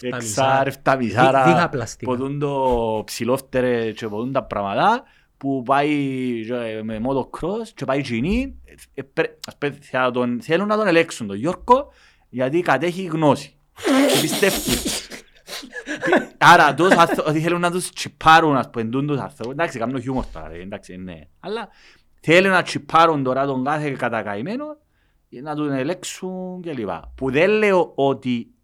Εξάρεφτα 0.00 0.96
μισάρα, 0.96 1.70
ποτούν 2.04 2.38
το 2.38 3.02
ψηλόφτερε 3.06 3.92
και 3.92 4.08
ποτούν 4.08 4.32
τα 4.32 4.44
πράγματα 4.44 5.02
που 5.36 5.62
πάει 5.62 5.90
με 6.82 7.00
motocross 7.06 7.68
και 7.74 7.84
πάει 7.84 8.02
κοινή, 8.02 8.60
θέλουν 10.40 10.66
να 10.66 10.76
τον 10.76 10.86
ελέξουν 10.86 11.26
τον 11.26 11.36
Γιώργο 11.36 11.92
γιατί 12.28 12.60
κατέχει 12.60 13.02
γνώση 13.02 13.56
και 14.14 14.20
πιστεύουν. 14.20 14.62
Άρα 16.38 16.74
τους 16.74 16.90
άνθρωποι 16.90 17.40
θέλουν 17.40 17.60
να 17.60 17.70
τους 17.70 17.92
τσιπάρουν, 17.92 18.56
ας 18.56 18.70
πούμε, 18.70 18.84
τους 18.84 19.18
ανθρώπους. 19.18 19.52
Εντάξει, 19.52 19.78
κάνω 19.78 19.98
χιούμορ 19.98 20.24
τώρα, 20.32 20.50
εντάξει, 20.52 20.96
ναι. 20.96 21.20
Αλλά 21.40 21.68
θέλουν 22.20 22.50
να 22.50 22.62
τσιπάρουν 22.62 23.22
τώρα 23.22 23.46
τον 23.46 23.64
κάθε 23.64 23.90
κατακαημένο 23.90 24.76
να 25.40 25.54
τον 25.54 25.72
ελέξουν 25.72 26.62
κλπ. 26.62 26.90
Που 27.14 27.30
δεν 27.30 27.50
λέω 27.50 27.92
ότι 27.94 28.54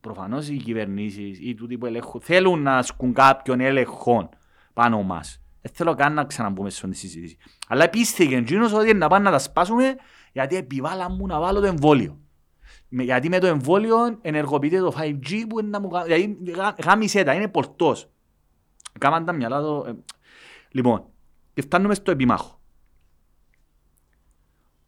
προφανώς 0.00 0.48
οι 0.48 0.56
κυβερνήσεις 0.56 1.38
ή 1.40 1.54
τούτοι 1.54 1.78
που 1.78 1.86
ελέγχουν 1.86 2.20
θέλουν 2.20 2.62
να 2.62 2.76
ασκούν 2.76 3.12
κάποιον 3.12 3.60
έλεγχο 3.60 4.28
πάνω 4.72 5.02
μας. 5.02 5.42
Δεν 5.60 5.72
θέλω 5.74 5.94
καν 5.94 6.14
να 6.14 6.24
ξαναμπούμε 6.24 6.70
στη 6.70 6.94
συζήτηση. 6.94 7.36
Αλλά 7.68 7.88
πίστηκε 7.88 8.36
εκείνος 8.36 8.72
ότι 8.72 8.94
να 8.94 9.08
πάνε 9.08 9.24
να 9.24 9.30
τα 9.30 9.38
σπάσουμε 9.38 9.96
γιατί 10.32 10.56
επιβάλλαν 10.56 11.14
μου 11.18 11.26
να 11.26 11.40
βάλω 11.40 11.60
το 11.60 11.66
εμβόλιο. 11.66 12.18
Γιατί 12.88 13.28
με 13.28 13.38
το 13.38 13.46
εμβόλιο 13.46 14.18
ενεργοποιείται 14.20 14.78
το 14.78 14.94
5G 14.98 15.44
που 15.48 15.60
είναι 15.60 15.68
να 15.68 15.80
μου 15.80 15.88
κάνει. 15.88 16.36
Δηλαδή 16.40 16.82
γάμισε 16.84 17.22
τα, 17.22 17.34
είναι 17.34 17.48
πορτός. 17.48 18.10
Κάμαν 18.98 19.24
τα 19.24 19.32
μυαλά 19.32 19.60
το... 19.60 19.84
Ε. 19.88 19.96
Λοιπόν, 20.70 21.04
και 21.54 21.62
φτάνουμε 21.62 21.94
στο 21.94 22.10
επιμάχο. 22.10 22.60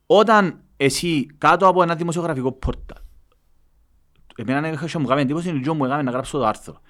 Όταν 0.06 0.64
εσύ 0.82 1.26
κάτω 1.38 1.66
από 1.66 1.82
ένα 1.82 1.94
δημοσιογραφικό 1.94 2.52
πόρταλ 2.52 3.02
Εμένα 4.36 4.68
είχε 4.68 4.98
μου 4.98 5.06
κάνει 5.06 5.20
εντύπωση 5.20 5.48
ότι 5.48 5.74
μου 5.74 5.84
έκαμε 5.84 6.02
να 6.02 6.10
γράψω 6.10 6.38
το 6.38 6.46
άρθρο. 6.46 6.80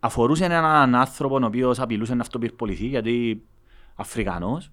Αφορούσε 0.00 0.44
έναν 0.44 0.94
άνθρωπο 0.94 1.34
ο 1.42 1.44
οποίος 1.44 1.80
απειλούσε 1.80 2.14
να 2.14 2.20
αυτοπυρποληθεί 2.20 2.86
γιατί 2.86 3.42
Αφρικανός 3.94 4.70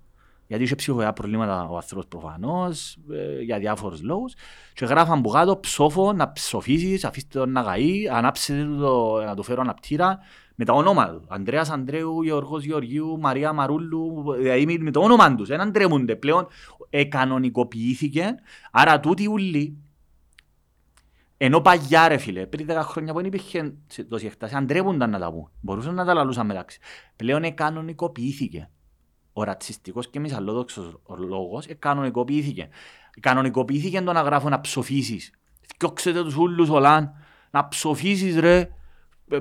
γιατί 0.48 0.64
είχε 0.64 0.76
ψυχολογικά 0.76 1.14
προβλήματα 1.14 1.70
ο 1.70 1.76
άνθρωπος 1.76 2.08
προφανώς, 2.08 2.98
ε, 3.12 3.42
για 3.42 3.60
διάφορους 3.60 4.02
λόγους. 4.02 4.34
Και 4.74 4.86
γράφαν 4.86 5.22
που 5.22 5.30
κάτω 5.30 5.58
ψόφο 5.60 6.14
να 6.14 6.32
ψοφήσεις, 6.32 7.06
αφήστε 7.06 7.40
τον 7.40 7.52
να 7.52 7.64
καεί, 7.64 8.10
ανάψετε 8.10 8.66
το, 8.80 9.22
να 9.26 9.36
το 9.36 9.44
φέρω 9.44 9.62
αναπτήρα 9.62 10.20
με 10.60 10.66
τα 10.66 10.74
ονόμα 10.74 11.10
του. 11.10 11.24
Ανδρέας 11.28 11.70
Ανδρέου, 11.70 12.22
Γεωργός 12.22 12.64
Γεωργίου, 12.64 13.20
Μαρία 13.20 13.54
Μαρούλου, 13.54 14.34
δηλαδή 14.38 14.80
με 14.80 14.92
το 14.92 15.00
όνομα 15.02 15.36
τους. 15.36 15.48
Δεν 15.48 15.62
αντρέμονται 15.62 16.16
πλέον, 16.16 16.48
εκανονικοποιήθηκε. 16.90 18.36
Άρα 18.72 19.00
τούτοι 19.00 19.28
ούλοι, 19.28 19.78
ενώ 21.38 21.62
παγιά 21.62 22.08
ρε 22.08 22.18
φίλε, 22.18 22.46
πριν 22.46 22.68
10 22.70 22.82
χρόνια 22.82 23.12
που 23.12 23.18
δεν 23.18 23.28
υπήρχε 23.28 23.74
τόση 24.10 24.26
εκτάση, 24.26 24.56
αντρέπονταν 24.56 25.10
να 25.10 25.20
τα 25.20 25.32
πούν. 25.32 25.52
Μπορούσαν 25.62 25.96
να 25.96 26.06
τα 26.06 26.14
λαλούσαν 26.14 26.46
μεταξύ. 26.46 26.80
Πλέον 27.16 27.44
εκανονικοποιήθηκε 27.44 28.70
ο 29.34 29.44
ρατσιστικός 29.44 30.10
και 30.10 30.20
μισαλλόδοξος 30.20 31.02
λόγος 31.18 31.68
κανονικοποιήθηκε. 31.80 32.70
Κανονικοποιήθηκε 33.20 34.02
το 34.02 34.14
να 34.14 34.22
γράφω 34.22 34.50
να 34.50 34.62
ψοφήσεις. 34.62 35.32
Διώξετε 35.78 36.24
τους 36.24 36.36
ούλους 36.36 36.70
ολάν, 36.70 37.14
να 37.52 37.68
ψοφήσεις 37.68 38.40
ρε, 38.40 38.70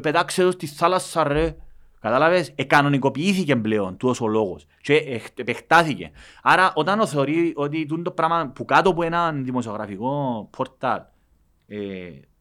πετάξτε 0.00 0.44
τους 0.44 0.54
στη 0.54 0.66
θάλασσας 0.66 1.26
ρε. 1.26 1.56
Κατάλαβες, 2.00 2.52
εκανονικοποιήθηκε 2.54 3.56
πλέον 3.56 3.96
τούτος 3.96 4.20
ο 4.20 4.26
λόγος 4.26 4.66
και 4.80 5.22
επεκτάθηκε. 5.34 6.10
Άρα 6.42 6.72
όταν 6.74 7.06
θεωρεί 7.06 7.52
ότι 7.56 7.86
το 8.02 8.10
πράγμα 8.10 8.52
που 8.54 8.64
κάτω 8.64 8.90
από 8.90 9.02
ένα 9.02 9.32
δημοσιογραφικό 9.32 10.48
πορτάλ 10.56 11.00
ε, 11.66 11.76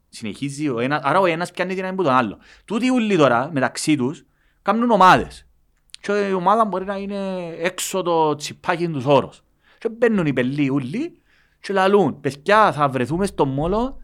συνεχίζει, 0.09 0.69
ο 0.69 0.79
ένας, 0.79 1.01
άρα 1.03 1.19
ο 1.19 1.25
ένας 1.25 1.51
πιάνει 1.51 1.75
την 1.75 1.85
από 1.85 2.03
τον 2.03 2.13
άλλο. 2.13 2.37
Τούτοι 2.65 2.89
ούλοι 2.89 3.17
τώρα 3.17 3.49
μεταξύ 3.53 3.95
τους 3.95 4.25
κάνουν 4.61 4.91
ομάδες 4.91 5.47
και 6.01 6.27
η 6.29 6.33
ομάδα 6.33 6.65
μπορεί 6.65 6.85
να 6.85 6.95
είναι 6.97 7.49
έξω 7.59 8.01
το 8.01 8.35
τσιπάκι 8.35 8.89
τους 8.89 9.05
όρος. 9.05 9.43
Και 9.77 9.89
μπαίνουν 9.89 10.25
οι 10.25 10.33
πελοί 10.33 10.69
ούλοι 10.69 11.21
και 11.59 11.73
λαλούν, 11.73 12.19
παιδιά 12.19 12.71
θα 12.71 12.89
βρεθούμε 12.89 13.25
στο 13.25 13.45
μόλο 13.45 13.97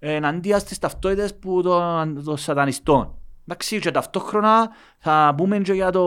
εναντία 0.00 0.58
στις 0.58 0.78
ταυτότητες 0.78 1.38
που 1.38 1.62
των, 1.62 2.24
των 2.24 2.36
σατανιστών. 2.36 3.14
Εντάξει, 3.46 3.78
και 3.78 3.90
ταυτόχρονα 3.90 4.70
θα 4.98 5.34
πούμε 5.36 5.58
και 5.58 5.72
για 5.72 5.90
το 5.90 6.04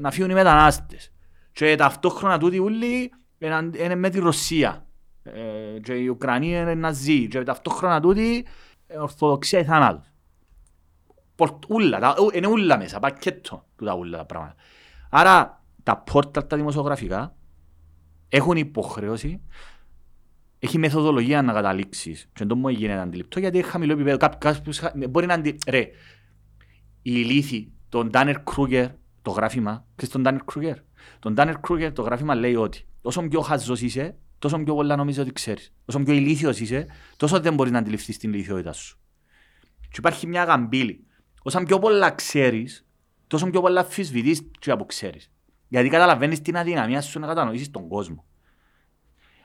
να 0.00 0.10
φύγουν 0.10 0.30
οι 0.30 0.34
μετανάστες. 0.34 1.12
Και 1.52 1.76
ταυτόχρονα 1.76 2.38
τούτοι 2.38 2.58
ούλοι 2.58 3.12
είναι 3.78 3.94
με 3.94 4.08
τη 4.08 4.18
Ρωσία. 4.18 4.86
Ε, 5.22 5.80
και 5.82 5.92
η 5.92 6.06
Ουκρανία 6.06 6.60
είναι 6.60 6.74
ναζί. 6.74 7.28
Και 7.28 7.42
ταυτόχρονα 7.42 8.00
τούτοι 8.00 8.46
ορθοδοξία 8.98 9.58
ή 9.58 9.64
θανάτους. 9.64 10.12
Ούλα, 11.68 12.16
είναι 12.32 12.46
ούλα 12.46 12.78
μέσα, 12.78 12.98
πακέτο 12.98 13.64
του 13.76 13.84
τα 13.84 13.94
ούλα 13.94 14.18
τα 14.18 14.24
πράγματα. 14.24 14.54
Άρα 15.10 15.62
τα 15.82 15.96
πόρτα 15.96 16.46
τα 16.46 16.56
δημοσιογραφικά 16.56 17.34
έχουν 18.28 18.56
υποχρέωση, 18.56 19.42
έχει 20.64 20.78
μεθοδολογία 20.78 21.42
να 21.42 21.52
καταλήξεις 21.52 22.28
και 22.32 22.44
δεν 22.44 22.58
μου 22.58 22.68
γίνεται 22.68 23.00
αντιληπτό 23.00 23.40
γιατί 23.40 23.58
έχει 23.58 23.68
χαμηλό 23.68 23.92
επίπεδο. 23.92 24.16
Κάποιος 24.38 24.80
μπορεί 25.10 25.26
να 25.26 25.34
αντι... 25.34 25.58
Ρε, 25.66 25.88
η 27.02 27.10
λύθη, 27.10 27.72
τον 27.88 28.10
Ντάνερ 28.10 28.42
Κρούγκερ, 28.42 28.88
το 29.22 29.30
γράφημα, 29.30 29.86
ξέρεις 29.94 30.14
τον 30.14 30.22
Ντάνερ 30.22 30.44
Κρούγκερ; 30.44 30.76
Τον 31.18 31.34
Ντάνερ 31.34 31.60
Κρούγκερ 31.60 31.92
το 31.92 32.02
γράφημα 32.02 32.34
λέει 32.34 32.54
ότι 32.54 32.86
όσο 33.02 33.22
πιο 33.28 33.40
χαζός 33.40 33.80
είσαι, 33.80 34.16
τόσο 34.38 34.58
πιο 34.58 34.74
πολλά 34.74 34.96
νομίζω 34.96 35.22
ότι 35.22 35.32
ξέρεις. 35.32 35.72
Όσο 35.84 36.02
πιο 36.02 36.14
ηλίθιος 36.14 36.60
είσαι, 36.60 36.86
τόσο 37.16 37.40
δεν 37.40 37.54
μπορείς 37.54 37.72
να 37.72 37.78
αντιληφθείς 37.78 38.18
την 38.18 38.32
ηλίθιότητα 38.32 38.72
σου. 38.72 38.98
Και 39.80 39.96
υπάρχει 39.98 40.26
μια 40.26 40.44
γαμπίλη. 40.44 41.06
Όσο 41.42 41.62
πιο 41.62 41.78
πολλά 41.78 42.10
ξέρεις, 42.10 42.86
τόσο 43.26 43.50
πιο 43.50 43.60
πολλά 43.60 43.80
αμφισβητείς 43.80 44.50
και 44.58 44.70
από 44.70 44.84
ξέρεις. 44.84 45.30
Γιατί 45.68 45.88
καταλαβαίνεις 45.88 46.40
την 46.42 46.56
αδυναμία 46.56 47.00
σου 47.00 47.18
να 47.18 47.26
κατανοήσεις 47.26 47.70
τον 47.70 47.88
κόσμο. 47.88 48.24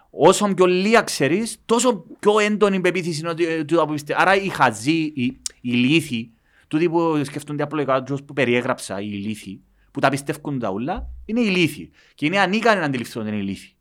Όσο 0.09 0.53
πιο 0.53 0.65
λίγα 0.65 1.01
ξέρεις, 1.01 1.61
τόσο 1.65 2.05
πιο 2.19 2.39
έντονη 2.39 2.79
πεποίθηση 2.81 3.19
είναι 3.19 3.29
ότι 3.29 3.65
το 3.65 3.85
πιστεύει. 3.85 4.21
Άρα 4.21 4.35
οι 4.35 4.47
χαζοί, 4.49 5.11
οι, 5.15 5.41
οι 5.61 5.71
λύθοι, 5.71 6.31
τούτοι 6.67 6.89
που 6.89 7.21
σκέφτονται 7.23 7.63
απλοϊκά, 7.63 8.03
που 8.03 8.33
περιέγραψα, 8.33 9.01
οι 9.01 9.05
λύθοι, 9.07 9.61
που 9.91 9.99
τα 9.99 10.09
πιστεύουν 10.09 10.59
τα 10.59 10.69
ούλα, 10.69 11.09
είναι 11.25 11.39
οι 11.39 11.47
λύθοι. 11.49 11.89
Και 12.15 12.25
είναι 12.25 12.39
ανίκανοι 12.39 12.79
να 12.79 12.85
αντιληφθούν 12.85 13.21
ότι 13.21 13.31
είναι 13.31 13.39
οι 13.41 13.45
λύθοι. 13.45 13.73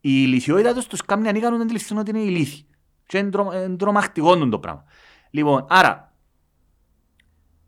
η 0.00 0.10
ηλικιότητα 0.24 0.74
τους 0.74 0.86
τους 0.86 1.02
κάνει 1.04 1.28
ανίκανο 1.28 1.56
να 1.56 1.62
αντιληφθούν 1.62 1.98
ότι 1.98 2.10
είναι 2.10 2.20
ηλίθιοι. 2.20 2.66
Και 3.06 3.18
είναι 3.18 3.30
τρο- 3.30 3.52
είναι 3.54 3.76
τρομακτικό 3.76 4.48
το 4.48 4.58
πράγμα. 4.58 4.84
Λοιπόν, 5.30 5.66
άρα, 5.68 6.16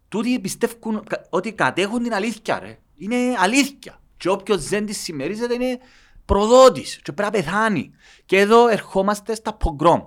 τούτοι 0.09 0.41
πιστεύουν 0.41 1.05
κα- 1.05 1.26
ότι 1.30 1.53
κατέχουν 1.53 2.03
την 2.03 2.14
αλήθεια, 2.14 2.59
ρε. 2.59 2.78
Είναι 2.97 3.16
αλήθεια. 3.38 4.01
Και 4.16 4.28
όποιος 4.28 4.68
δεν 4.68 4.86
τη 4.86 4.93
συμμερίζεται 4.93 5.55
είναι 5.55 5.78
προδότης 6.34 7.00
και 7.02 7.12
πρέπει 7.12 7.36
να 7.36 7.42
πεθάνει. 7.42 7.90
Και 8.26 8.38
εδώ 8.38 8.68
ερχόμαστε 8.68 9.34
στα 9.34 9.52
πογκρόμ. 9.54 10.00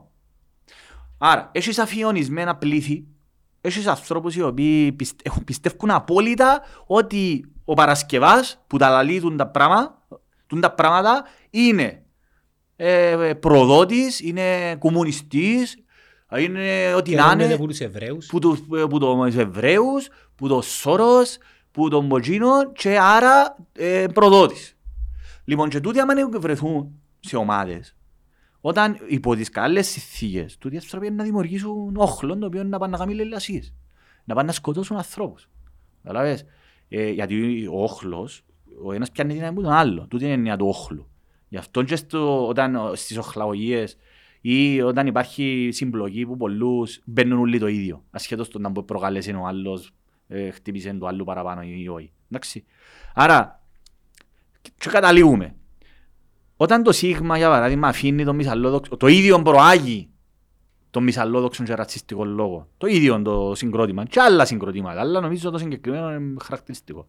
Άρα, 1.18 1.50
έχεις 1.54 1.80
αφιονισμένα 1.80 2.56
πλήθη, 2.56 3.06
έχεις 3.62 3.88
ανθρώπους 3.88 4.36
οι 4.36 4.42
οποίοι 4.42 4.92
πιστε- 4.92 5.28
έχουν- 5.28 5.44
πιστεύουν 5.44 5.92
απόλυτα 5.92 6.62
ότι 6.86 7.46
ο 7.66 7.74
Παρασκευάς 7.74 8.64
που 8.68 8.78
τα 8.78 8.90
λαλεί 8.90 9.20
τούν 9.20 9.38
τα, 9.38 9.48
πράγμα, 9.48 10.02
τούν 10.48 10.62
τα 10.62 10.72
πράγματα 10.72 11.24
είναι 11.50 12.04
ε, 12.76 13.34
προδότης, 13.40 14.20
είναι 14.20 14.76
κομμουνιστής, 14.80 15.78
είναι 16.38 16.94
ό,τι 16.96 17.10
Και 17.10 17.16
να 17.16 17.24
έρχονται 17.24 17.44
είναι 17.44 17.54
από 17.54 17.68
τους 17.68 17.80
Εβραίους. 17.80 18.26
που 18.26 18.40
τους, 18.40 18.60
που 18.90 18.98
τους 19.00 19.36
Εβραίους, 19.36 20.08
που 20.36 20.48
τον 20.48 20.62
Σόρος, 20.62 21.38
που 21.72 21.90
τον 21.90 22.06
Μποτζίνο 22.06 22.72
και 22.72 22.98
άρα 23.00 23.56
ε, 23.72 24.06
προδότης. 24.14 24.73
Λοιπόν, 25.46 25.70
και 25.70 25.80
τούτοι 25.80 26.00
άμα 26.00 26.14
βρεθούν 26.40 27.02
σε 27.20 27.38
ομάδες, 27.38 27.96
όταν 28.62 28.98
υπό 29.08 29.36
τις 29.36 29.50
καλές 29.50 29.88
συνθήκες, 29.88 30.58
τούτοι 30.58 30.76
άνθρωποι 30.76 31.08
είναι 31.08 31.16
να 31.16 31.24
δημιουργήσουν 31.24 31.96
όχλον 31.96 32.40
το 32.40 32.46
οποίο 32.46 32.64
να 32.64 32.78
πάνε 32.78 32.92
να 32.92 32.98
κάνουν 32.98 33.16
λελασίες, 33.16 33.74
να 34.24 34.36
πάνε 34.36 34.48
να 34.48 34.54
σκοτώσουν 34.54 34.98
ανθρώπους. 34.98 35.50
Καταλάβες; 36.04 36.46
Ε, 36.88 37.10
γιατί 37.10 37.68
ο 37.68 37.84
όχλος, 37.84 38.46
ο 38.84 38.94
ένας 38.94 39.12
πιάνει 39.12 39.34
δύναμη 39.34 39.52
από 39.52 39.62
τον 39.62 39.72
άλλο. 39.72 40.08
Τούτη 40.08 40.24
είναι 40.24 40.34
η 40.34 40.36
έννοια 40.36 40.58
του 40.58 40.68
όχλου. 40.68 41.08
Γι' 41.50 41.58
αυτό 41.58 41.84
και 41.84 41.96
στο, 41.96 42.48
όταν, 42.48 42.76
ε, 42.76 42.80
στις 42.94 43.18
οχλαγωγίες 43.18 43.98
ή 44.42 44.82
όταν 44.82 45.08
υπάρχει 45.08 45.70
συμπλοκή 45.72 46.26
που 46.26 46.38
πολλούς 46.38 47.02
μπαίνουν 47.06 47.40
όλοι 47.40 47.60
το 47.60 47.68
ίδιο. 47.68 48.04
Ασχέτως 48.12 48.50
το 48.50 48.60
να 48.60 48.70
μπορεί 48.70 48.86
προκαλέσει 48.86 49.34
ο 49.34 49.46
άλλος, 49.46 49.92
ε, 50.28 50.50
χτύπησε 50.50 50.94
το 50.94 51.08
άλλο 51.08 51.24
παραπάνω 51.24 51.62
ή 51.62 51.88
όχι. 51.88 52.12
Εντάξει. 52.32 52.66
Άρα, 53.14 53.63
και 54.78 54.90
καταλήγουμε. 54.90 55.56
Όταν 56.56 56.84
το 56.84 56.92
Σίγμα, 56.92 57.38
για 57.38 57.50
παράδειγμα, 57.50 57.88
αφήνει 57.88 58.24
το 58.26 58.34
μισαλόδοξο, 58.34 58.98
το 58.98 59.08
ίδιο 59.08 59.42
προάγει 59.42 60.10
το 60.90 61.02
μισαλόδοξο 61.02 61.64
και 61.64 61.74
ρατσιστικό 61.74 62.26
λόγο. 62.26 62.68
Το 62.78 62.88
ίδιο 62.88 63.22
το 63.22 63.52
συγκρότημα. 63.56 64.04
Και 64.06 64.20
άλλα 64.20 64.46
συγκροτήματα. 64.46 65.00
Αλλά 65.00 65.20
νομίζω 65.20 65.50
το 65.52 65.58
συγκεκριμένο 65.58 66.14
είναι 66.14 66.36
χαρακτηριστικό. 66.44 67.08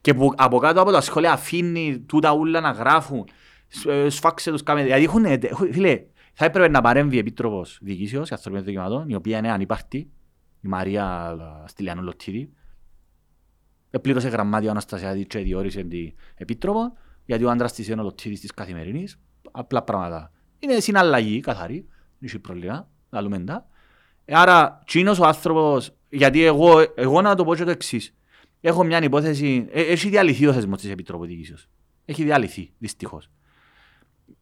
Και 0.00 0.14
που 0.14 0.32
από 0.36 0.58
κάτω 0.58 0.80
από 0.80 0.90
τα 0.90 1.00
σχόλια 1.00 1.32
αφήνει 1.32 1.98
τούτα 2.06 2.32
ούλα 2.32 2.60
να 2.60 2.70
γράφουν, 2.70 3.24
σ- 3.68 3.86
ε, 3.86 4.08
σφάξε 4.10 4.50
τους 4.50 4.62
κάμε. 4.62 4.82
Δηλαδή 4.82 5.04
έχουν, 5.04 5.24
έχουν- 5.24 5.72
φίλε, 5.72 6.02
θα 6.32 6.44
έπρεπε 6.44 6.68
να 6.68 6.80
παρέμβει 6.80 7.16
η 7.16 7.18
Επίτροπος 7.18 7.78
Διοικήσεως 7.82 8.32
Ανθρωπίνων 8.32 8.64
Δικαιωμάτων, 8.64 9.08
η 9.08 9.14
οποία 9.14 9.38
είναι 9.38 9.50
ανύπαρκτη, 9.52 9.98
η 10.60 10.68
Μαρία 10.68 11.36
Στυλιανού 11.66 12.02
Λοτίδη. 12.02 12.50
Επλήρωσε 13.94 14.28
γραμμάτιο 14.28 14.70
Αναστασιάδη 14.70 15.26
και 15.26 15.38
διόρισε 15.38 15.82
την 15.82 16.12
Επίτροπο, 16.34 16.92
γιατί 17.24 17.44
ο 17.44 17.50
άντρας 17.50 17.72
της 17.72 17.88
είναι 17.88 18.00
ο 18.00 18.04
Λοτίδης 18.04 18.40
της 18.40 18.50
Καθημερινής. 18.54 19.18
Απλά 19.50 19.82
πράγματα. 19.82 20.32
Είναι 20.58 20.80
συναλλαγή, 20.80 21.40
καθαρή, 21.40 21.86
δεν 22.18 22.28
έχει 22.28 22.38
προβλήμα, 22.38 22.88
λαλούμε 23.10 23.38
τα. 23.38 23.66
Ε, 24.24 24.34
Άρα, 24.36 24.82
τσίνος 24.86 25.18
ο 25.18 25.26
άνθρωπος, 25.26 25.92
γιατί 26.08 26.44
εγώ, 26.44 26.72
εγώ 26.94 27.20
να 27.20 27.34
το 27.34 27.44
πω 27.44 27.54
και 27.54 27.64
το 27.64 27.70
εξής. 27.70 28.14
Έχω 28.60 28.84
μια 28.84 29.02
υπόθεση, 29.02 29.66
ε, 29.70 29.80
έχει 29.82 30.08
διαλυθεί 30.08 30.46
ο 30.46 30.52
θεσμός 30.52 30.80
της 30.80 30.90
Επιτροπού 30.90 31.26
Διοικήσεως. 31.26 31.68
Έχει 32.04 32.24
διαλυθεί, 32.24 32.72
δυστυχώς. 32.78 33.30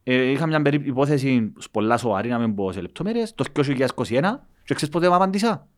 Ε, 0.03 0.15
είχα 0.15 0.47
μια 0.47 0.63
περί- 0.63 0.87
υπόθεση 0.87 1.53
πολλά 1.71 1.97
σοβαρή, 1.97 2.29
να 2.29 2.39
μην 2.39 2.55
πω 2.55 2.73
σε 2.73 2.81
λεπτομέρειες, 2.81 3.35
το 3.35 3.45
2021 3.45 4.47
και 4.65 4.75
ξέρεις 4.75 4.95
πότε 4.95 5.09
μου 5.09 5.15
απάντησα; 5.15 5.69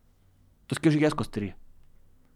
Το 0.65 0.75
2023. 0.75 1.57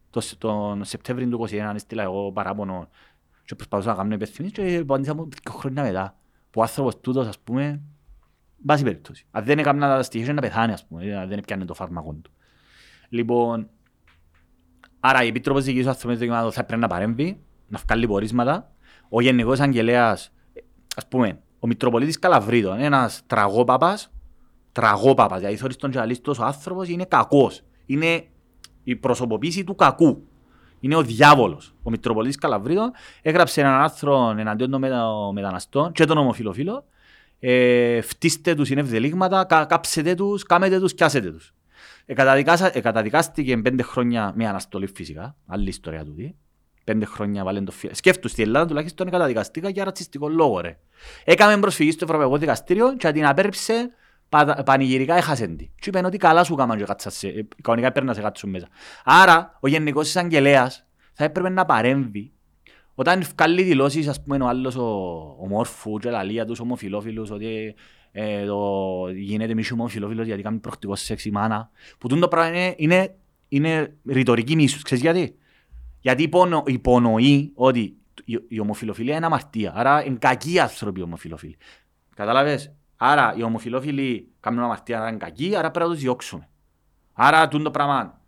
Το, 0.09 0.19
Σ- 0.19 0.37
τον 0.37 0.83
Σεπτέμβριο 0.83 1.29
του 1.29 1.47
2021 1.49 1.71
έστειλα 1.73 2.03
εγώ 2.03 2.31
παράπονο 2.31 2.89
και 3.45 3.55
προσπαθούσα 3.55 3.89
να 3.89 3.95
κάνω 3.95 4.13
υπευθυμίσεις 4.13 4.57
και 4.57 4.77
απάντησα 4.77 5.15
μου 5.15 5.29
δύο 5.29 5.57
χρόνια 5.59 5.83
μετά. 5.83 6.17
Που 6.49 6.59
ο 6.59 6.61
άνθρωπος 6.61 6.99
τούτος, 7.01 7.27
ας 7.27 7.39
πούμε, 7.39 7.81
βάση 8.65 8.83
περίπτωση. 8.83 9.25
Αν 9.31 9.43
δεν 9.43 9.59
έκανα 9.59 9.87
τα 9.87 10.03
στοιχεία 10.03 10.33
να 10.33 10.41
πεθάνει, 10.41 10.73
ας 10.73 10.85
πούμε, 10.85 11.15
αν 11.17 11.27
δεν 11.29 11.37
έπιανε 11.37 11.65
το 11.65 11.73
φάρμακο 11.73 12.13
του. 12.13 12.31
Λοιπόν, 13.09 13.69
άρα 14.99 15.23
η 15.23 15.27
Επίτροπος 15.27 15.63
Διοικήσεως 15.63 15.93
Ανθρωπίνων 15.93 16.19
Δικαιωμάτων 16.19 16.51
θα 16.51 16.63
πρέπει 16.63 16.81
να 16.81 16.87
παρέμβει, 16.87 17.39
να 17.67 17.79
βγάλει 17.85 18.07
πορίσματα. 18.07 18.71
Ο 19.09 19.21
Γενικός 19.21 19.59
Αγγελέας, 19.59 20.31
ας 20.95 21.07
πούμε, 21.07 21.39
ο 21.59 21.67
Μητροπολίτης 21.67 22.19
Καλαβρίδων, 22.19 22.79
ένας 22.79 23.21
τραγόπαπας, 23.27 24.11
τραγόπαπας, 24.71 25.39
δηλαδή 25.39 25.57
θεωρείς 25.57 25.75
τον 25.75 25.89
τζαλίστος 25.89 26.39
ο 26.39 26.43
άνθρωπος 26.45 26.87
είναι 26.87 27.05
κακός. 27.05 27.63
Είναι 27.85 28.27
η 28.89 28.95
προσωποποίηση 28.95 29.63
του 29.63 29.75
κακού. 29.75 30.27
Είναι 30.79 30.95
ο 30.95 31.01
διάβολος. 31.01 31.73
Ο 31.83 31.89
Μητροπολίτης 31.89 32.37
Καλαβρίδων 32.37 32.91
έγραψε 33.21 33.61
έναν 33.61 33.73
άρθρο 33.81 34.35
εναντίον 34.37 34.69
των 34.69 34.79
μετα- 34.81 35.31
μεταναστών 35.33 35.91
και 35.91 36.05
των 36.05 36.17
ομοφιλοφίλων. 36.17 36.83
Ε, 37.39 38.01
φτύστε 38.01 38.55
τους 38.55 38.69
είναι 38.69 38.81
ευδελίγματα, 38.81 39.45
κα, 39.45 39.65
κάψετε 39.65 40.15
τους, 40.15 40.43
κάμετε 40.43 40.79
τους, 40.79 40.93
πιάσετε 40.93 41.31
τους. 41.31 41.53
Ε, 42.05 42.13
καταδικάσα- 42.13 42.77
ε, 42.77 42.81
καταδικάστηκε 42.81 43.57
πέντε 43.57 43.83
χρόνια 43.83 44.33
με 44.35 44.47
αναστολή 44.47 44.87
φυσικά, 44.95 45.35
άλλη 45.47 45.69
ιστορία 45.69 46.05
τούτη. 46.05 46.35
Πέντε 46.83 47.05
χρόνια 47.05 47.43
βάλεν 47.43 47.65
το 47.65 47.71
φύλλο. 47.71 47.93
Σκέφτους, 47.95 48.31
στη 48.31 48.41
Ελλάδα 48.41 48.65
τουλάχιστον 48.65 49.09
καταδικαστήκα 49.09 49.69
για 49.69 49.83
ρατσιστικό 49.83 50.29
λόγο 50.29 50.59
ρε. 50.59 50.77
Έκαμε 51.23 51.57
προσφυγή 51.59 51.91
στο 51.91 52.05
Ευρωπαϊκό 52.05 52.37
Δικαστήριο 52.37 52.95
και 52.95 53.11
την 53.11 53.25
απέρριψε 53.25 53.73
πα- 53.73 53.89
πανηγυρικά 54.65 55.15
έχασε 55.15 55.47
τη. 55.47 55.69
Και 55.79 55.89
είπαν 55.89 56.05
ότι 56.05 56.17
καλά 56.17 56.43
σου 56.43 56.55
κάμαν 56.55 56.77
και 56.77 56.83
κάτσασε, 56.83 57.27
ε, 57.27 57.47
κανονικά 57.61 57.87
έπαιρνα 57.87 58.13
σε 58.13 58.21
κάτσουν 58.21 58.49
μέσα. 58.49 58.67
Άρα, 59.03 59.57
ο 59.59 59.67
Γενικός 59.67 60.07
Εισαγγελέας 60.07 60.85
θα 61.13 61.23
έπρεπε 61.23 61.49
να 61.49 61.65
παρέμβει 61.65 62.31
όταν 62.99 63.23
βγάλει 63.35 63.63
δηλώσεις, 63.63 64.07
ας 64.07 64.23
πούμε, 64.23 64.43
ο 64.43 64.47
άλλος 64.47 64.75
ο, 64.75 64.85
ο 65.39 65.47
Μόρφου 65.47 65.97
και 65.97 66.09
λαλία 66.09 66.45
τους 66.45 66.59
ομοφιλόφιλους 66.59 67.31
ότι 67.31 67.75
ε, 68.11 68.45
το, 68.45 69.09
γίνεται 69.15 69.53
μη 69.53 69.63
ομοφιλόφιλος 69.73 70.25
γιατί 70.25 70.41
κάνει 70.41 70.57
προκτικό 70.57 70.95
σεξ 70.95 71.25
η 71.25 71.31
μάνα. 71.31 71.69
Που 71.97 72.07
τούτο 72.07 72.27
πράγμα 72.27 72.57
είναι, 72.57 72.75
είναι, 72.77 73.15
είναι 73.47 73.95
ρητορική 74.05 74.55
μίσους. 74.55 74.81
Ξέρεις 74.81 75.03
γιατί; 75.03 75.35
Γιατί 75.99 76.23
υπονο, 76.23 76.63
υπονοεί 76.65 77.51
ότι 77.55 77.95
η, 78.25 78.39
η 78.47 78.59
ομοφιλοφιλία 78.59 79.15
είναι 79.15 79.25
αμαρτία. 79.25 79.73
Άρα 79.75 80.05
είναι 80.05 80.17
κακοί 80.19 80.59
άνθρωποι 80.59 80.99
οι 80.99 81.03
ομοφιλοφίλοι. 81.03 81.57
Κατάλαβες. 82.15 82.76
Άρα 82.97 83.33
οι 83.37 83.43
ομοφιλόφιλοι 83.43 84.27
κάνουν 84.39 84.63
αμαρτία, 84.63 84.99
άρα 84.99 85.09
είναι 85.09 85.17
κακοί, 85.17 85.55
άρα 85.55 85.71
πρέπει 85.71 85.85
να 85.87 85.93
τους 85.93 86.01
διώξουμε. 86.03 86.49
Άρα 87.13 87.47
τούτο 87.47 87.71
πράγμα, 87.71 88.21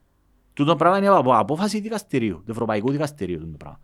τούτο 0.53 0.75
πράγμα 0.75 0.97
είναι 0.97 1.07
από 1.07 1.37
απόφαση 1.37 1.79
δικαστηρίου, 1.79 2.43
του 2.45 2.51
Ευρωπαϊκού 2.51 2.91
Δικαστηρίου. 2.91 3.39
Τούτο 3.39 3.57
πράγμα. 3.57 3.79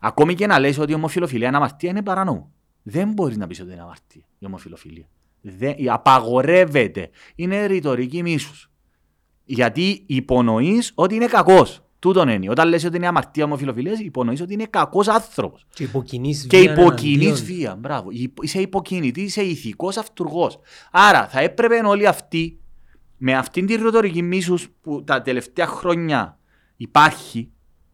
Ακόμη 0.00 0.34
και 0.34 0.46
να 0.46 0.58
λες 0.58 0.78
ότι 0.78 0.92
η 0.92 0.94
ομοφιλοφιλία 0.94 1.48
είναι 1.48 1.56
αμαρτία 1.56 1.90
είναι 1.90 2.02
παρανόμο. 2.02 2.52
Δεν 2.82 3.12
μπορείς 3.12 3.36
να 3.36 3.46
πεις 3.46 3.60
ότι 3.60 3.72
είναι 3.72 3.80
αμαρτία 3.82 4.22
η 4.38 4.46
ομοφιλοφιλία. 4.46 5.08
Δεν, 5.40 5.74
η- 5.76 5.88
απαγορεύεται. 5.88 7.10
Είναι 7.34 7.64
ρητορική 7.64 8.22
μίσους. 8.22 8.70
Γιατί 9.44 10.02
υπονοείς 10.06 10.92
ότι 10.94 11.14
είναι 11.14 11.26
κακός. 11.26 11.83
Τούτον 12.04 12.28
είναι. 12.28 12.50
Όταν 12.50 12.68
λες 12.68 12.84
ότι 12.84 12.96
είναι 12.96 13.06
αμαρτία 13.06 13.44
ομοφιλοφιλίας, 13.44 13.98
υπονοείς 14.00 14.40
ότι 14.40 14.52
είναι 14.52 14.64
κακός 14.70 15.08
άνθρωπος. 15.08 15.66
Και 15.74 15.82
υποκινείς 15.82 16.46
Και 16.46 16.58
βία 16.58 16.72
υποκινείς 16.72 17.26
εναντίον. 17.26 17.46
βία. 17.58 17.76
Μπράβο. 17.78 18.08
Υπο- 18.12 18.42
Είσαι 18.42 18.60
υποκινητή, 18.60 19.20
είσαι 19.20 19.42
ηθικός 19.42 19.96
αυτούργος. 19.96 20.58
Άρα 20.90 21.26
θα 21.28 21.40
έπρεπε 21.40 21.80
όλοι 21.86 22.06
αυτοί 22.06 22.58
με 23.16 23.34
αυτήν 23.34 23.66
τη 23.66 23.74
ρητορική 23.74 24.22
μίσους 24.22 24.68
που 24.80 25.04
τα 25.04 25.22
τελευταία 25.22 25.66
χρόνια 25.66 26.38
υπάρχει 26.76 27.50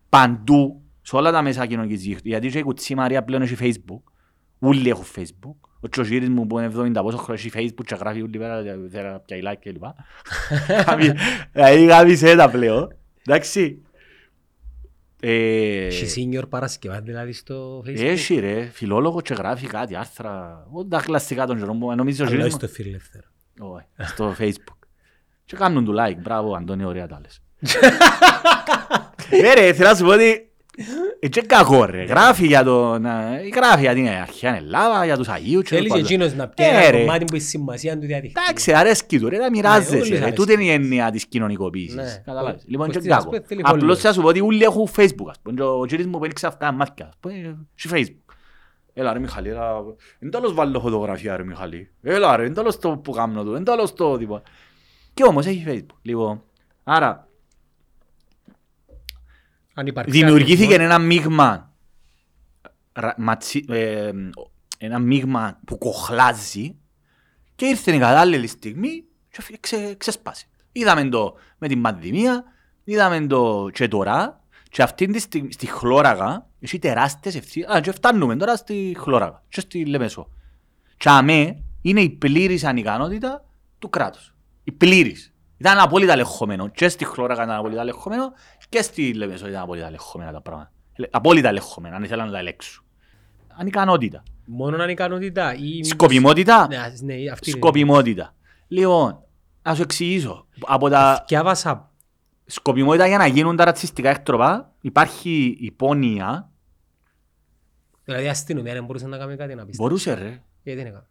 παντού 0.09 0.83
σε 1.03 1.17
όλα 1.17 1.33
τα 1.33 1.43
μέσα 1.43 1.67
κοινωνικής 1.67 1.99
δικτύωσης. 2.01 2.23
Γιατί 2.31 2.49
και 2.49 2.59
η 2.59 2.63
Κουτσή 2.63 2.95
Μαρία 2.95 3.23
πλέον 3.25 3.43
έχει 3.43 3.57
Facebook. 3.61 4.03
Όλοι 4.59 4.89
έχουν 4.89 5.05
Facebook. 5.17 5.69
Ο 5.81 5.89
Τσοζίρης 5.89 6.29
μου 6.29 6.47
που 6.47 6.59
είναι 6.59 6.67
70 6.67 7.03
πόσο 7.03 7.17
χρόνο 7.17 7.41
έχει 7.45 7.51
Facebook 7.55 7.85
και 7.87 7.95
γράφει 7.95 8.23
όλη 8.23 8.39
πέρα 8.39 8.63
θέλει 8.91 9.41
πια 9.41 9.53
like 9.53 9.59
κλπ. 9.61 9.83
Γάμι- 10.87 11.17
Δηλαδή 11.53 11.85
γάμισε 11.85 12.37
τα 12.37 12.51
πλέον. 12.51 12.97
Εντάξει. 13.27 13.83
Ε, 15.21 15.87
Έχει 15.87 16.29
senior 16.33 16.43
Παρασκευά 16.49 17.01
δηλαδή 17.01 17.33
στο 17.33 17.85
Facebook; 17.87 18.01
έχει 18.01 18.35
ρε, 18.35 18.69
φιλόλογο 18.73 19.21
και 19.21 19.35
γράφει 19.35 19.67
κάτι, 19.67 19.97
άρθρα, 19.97 20.67
ό, 20.73 20.87
τα 20.87 21.01
κλασικά 21.01 21.47
των 21.47 21.59
γερών 21.59 21.79
που 21.79 21.95
νομίζω 21.95 22.25
Αλλά 22.25 22.35
ότι 22.35 22.43
όχι 22.43 22.53
στο 22.53 22.69
φιλελεύθερο. 22.69 23.25
Όχι, 23.59 23.87
στο 23.99 24.35
facebook. 24.39 24.79
Και 25.45 25.57
κάνουν 25.57 25.85
του 25.85 25.95
like, 25.99 26.17
μπράβο 26.23 26.55
Αντώνη, 26.55 26.85
ωραία 26.85 27.07
τα 27.07 27.21
λες. 27.23 27.43
Ναι 29.41 29.55
ρε, 29.55 29.73
θέλω 29.73 29.89
να 29.89 29.95
σου 29.95 30.05
πω 30.05 30.11
ότι 30.13 30.50
έτσι 31.21 31.41
κακό 31.47 31.85
ρε, 31.85 32.03
γράφει 32.03 32.47
για 32.47 32.65
τον, 32.65 33.05
ε, 33.05 33.41
γράφει 33.55 33.81
για 33.81 33.95
την 33.95 34.09
αρχαία 34.09 34.57
Ελλάδα, 34.57 35.05
για 35.05 35.17
τους 35.17 35.29
Αγίους 35.29 35.63
και 35.63 35.69
Θέλεις 35.75 35.89
το 35.89 35.95
άλλο. 35.95 36.05
εκείνος 36.05 36.35
να 36.35 36.43
Ε, 36.43 36.51
πιάει 36.55 36.71
ένα 36.71 36.91
ρε. 36.91 36.99
κομμάτι 36.99 37.25
που 37.25 37.35
έχει 37.35 37.45
σημασία 37.45 37.99
του 37.99 38.07
διαδικτύου. 38.07 38.43
Εντάξει, 38.47 38.73
αρέσκει 38.73 39.19
του 39.21 39.29
ρε, 39.29 39.37
να 39.37 39.43
Ναι, 39.43 39.51
μοιράζεσαι 39.51 39.95
όλους 39.95 40.09
ρε, 40.09 40.17
αρέσκει. 40.17 40.35
τούτη 40.35 40.53
είναι 40.53 40.63
η 40.65 40.71
έννοια 40.71 41.11
της 41.11 41.27
κοινωνικοποίησης. 41.27 41.95
Ναι. 41.95 42.23
Καταλάβεις. 42.25 42.63
Ο- 42.63 42.67
Λοιπόν, 42.69 42.87
ο 42.87 42.89
και 42.91 42.95
Κωστής, 42.95 43.13
ας 43.13 43.19
κακό. 43.19 43.31
πούμε, 43.31 43.43
θέλει 43.47 43.61
Απλώς 43.65 43.97
followers. 43.99 44.01
θα 44.01 44.13
σου 44.13 44.21
πω 44.21 44.27
ότι 44.29 44.41
όλοι 44.41 44.63
έχουν 44.63 44.89
facebook, 44.97 45.29
ας 45.29 45.37
πούμε, 45.43 45.55
και 45.57 45.63
ο 45.63 45.85
κύριος 45.87 46.07
μου 46.07 46.19
που 46.19 46.25
είναι 46.25 46.35
ξαφκά 46.35 46.73
μάτια, 46.73 47.07
ας 47.07 47.15
πούμε, 47.21 47.35
έχει 47.85 47.89
facebook. 47.93 48.35
Έλα 48.95 49.13
ρε 49.13 49.19
Μιχαλή, 49.19 49.49
έλα. 49.49 49.73
Εν 50.19 50.31
τέλος 50.31 50.55
βάλω 50.55 50.81
φωτογραφία 50.81 51.37
ρε 51.37 51.45
Μιχαλή. 51.45 51.91
Έλα 52.03 52.37
ρε, 52.37 52.45
εν 52.45 52.55
τέλος 52.55 52.79
το 52.79 52.91
που 53.05 53.11
κάνω 53.13 53.45
του, 53.45 53.55
εν 53.55 53.65
τέλος 53.65 53.93
το 53.93 54.19
τίποτα. 54.19 54.43
Και 55.15 55.25
όμως 55.25 55.47
έχει 55.47 55.65
Facebook. 55.69 55.97
Λοιπόν, 56.03 56.43
άρα 56.85 57.07
Αν 57.07 57.15
υπάρξει 57.15 57.30
δημιουργήθηκε 60.07 60.75
αριθμός, 60.75 60.85
ένα 60.85 60.99
μείγμα 60.99 61.73
ρα- 62.93 63.15
ματσί- 63.19 63.71
ε, 63.71 64.11
ένα 64.79 64.99
μείγμα 64.99 65.61
που 65.67 65.79
κοχλάζει 65.79 66.77
και 67.55 67.67
ήρθε 67.67 67.95
η 67.95 67.99
κατάλληλη 67.99 68.47
στιγμή 68.47 69.05
και 69.31 69.43
φυ- 69.43 69.61
ξε, 69.61 69.95
ξεσπάσει. 69.99 70.49
Είδαμε 70.73 71.09
το 71.09 71.35
με 71.59 71.69
την 71.69 71.83
πανδημία, 71.83 72.45
είδαμε 72.85 73.27
το 73.27 73.69
και 73.73 73.89
τώρα 73.89 74.45
και 74.71 74.83
αυτή 74.83 75.07
τη 75.07 75.19
στιγμή 75.19 75.53
στη 75.53 75.67
χλώραγα 75.67 76.47
έχει 76.61 76.79
τεράστιες 76.79 77.35
ευθύνες. 77.35 77.71
Α, 77.77 77.81
και 77.81 77.93
φτάνουμε 77.93 78.37
τώρα 78.37 78.57
στη 78.57 78.97
χλώραγα 78.99 79.43
και 79.49 79.61
στη 79.61 79.85
Λεμεσό. 79.85 80.31
Και 80.97 81.09
αμέ 81.09 81.63
είναι 81.83 82.01
η 82.01 82.11
πλήρης 82.11 82.65
ανικανότητα 82.65 83.45
του 83.79 83.91
κράτους. 83.91 84.35
Η 84.65 84.73
πλήρης. 84.73 85.35
Ήταν 85.61 85.79
απόλυτα 85.79 86.17
λεγχωμένο. 86.17 86.69
Και 86.69 86.89
στη 86.89 87.05
χλώραγα 87.05 87.43
ήταν 87.45 87.57
απόλυτα 87.57 87.85
λεγχωμένο 87.85 88.33
και 88.69 88.83
στη 88.83 89.15
Λεμεσό 89.15 89.49
ήταν 89.49 89.63
απόλυτα 89.63 89.91
λεγχωμένα 89.91 90.33
τα 90.33 90.41
πράγματα. 90.41 90.73
Λε- 90.97 91.09
Απόλυτα 91.13 91.53
λεγχωμένα, 91.53 91.97
αν 91.97 92.03
ήθελα 92.03 92.25
να 92.25 92.31
τα 92.33 92.39
ελέγξουν. 92.39 92.85
Ανικανότητα. 93.49 94.23
Μόνο 94.45 94.83
ανικανότητα 94.83 95.55
ή... 95.55 95.85
Σκοπιμότητα. 95.85 96.67
Ναι, 96.69 96.77
α- 96.77 96.93
ναι, 97.03 97.15
αυτή 97.33 97.51
είναι. 97.51 97.59
Σκοπιμότητα. 97.59 98.35
Λοιπόν, 98.69 99.23
να 99.63 99.75
σου 99.75 99.83
εξηγήσω. 99.83 100.47
Από 100.67 100.89
τα 100.89 101.21
Θκιάβασα 101.23 101.91
σκοπιμότητα 102.47 103.07
για 103.07 103.19
να 103.19 103.27
γίνουν 103.27 103.57
τα 103.57 103.65
ρατσιστικά 103.65 104.11
έκτροπα 104.11 104.73
υπάρχει 104.81 105.57
υπόνοια. 105.61 106.51
Δηλαδή 108.05 108.25
η 108.25 108.29
αστυνομία 108.29 108.73
δεν 108.73 108.85
μπορούσε 108.85 109.07
να 109.07 109.19
κάνει 109.19 109.37
κάτι 109.37 109.55
να 109.55 109.65
πει. 109.65 109.73
Μπορούσε 109.77 110.15
ρε. 110.15 110.43
Γιατί 110.63 110.79
δεν 110.83 110.87
έκανε. 110.91 111.07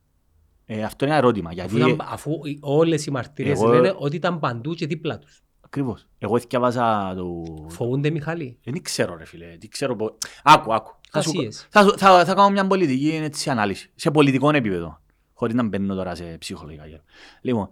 Ε, 0.72 0.84
αυτό 0.84 1.05
είναι 1.05 1.13
ένα 1.13 1.24
ερώτημα. 1.24 1.49
Αφού, 1.49 1.78
Γιατί 1.78 1.91
ήταν, 1.91 2.07
αφού 2.11 2.32
οι- 2.43 2.57
όλες 2.61 3.05
οι 3.05 3.11
μαρτυρίες 3.11 3.59
Εγώ- 3.61 3.72
λένε 3.74 3.93
ότι 3.97 4.15
ήταν 4.15 4.39
παντού 4.39 4.74
και 4.74 4.86
δίπλα 4.88 5.17
τους. 5.20 5.41
Ακριβώς. 5.61 6.07
Εγώ 6.17 6.38
διαβάζα 6.38 7.13
το... 7.15 7.43
Φοβούνται 7.70 8.09
Μιχαλή. 8.09 8.57
Δεν 8.63 8.82
ξέρω 8.82 9.15
ρε 9.17 9.26
φίλε. 9.26 9.45
Τι 9.59 9.67
ξέρω 9.67 9.95
πο... 9.95 10.17
Άκου, 10.43 10.74
άκου. 10.74 10.95
Θα, 11.09 11.22
σου... 11.22 11.30
Ασίες. 11.30 11.67
θα, 11.70 11.84
σου- 11.84 11.97
θα, 11.97 12.26
θα 12.26 12.34
κάνω 12.34 12.49
μια 12.49 12.67
πολιτική 12.67 13.20
έτσι, 13.24 13.49
ανάλυση. 13.49 13.91
Σε 13.95 14.11
πολιτικό 14.11 14.49
επίπεδο. 14.49 15.01
Χωρίς 15.34 15.55
να 15.55 15.63
μπαίνω 15.63 15.95
τώρα 15.95 16.15
σε 16.15 16.24
ψυχολογικά. 16.39 16.86
γέλα. 16.88 17.03
Λοιπόν, 17.41 17.70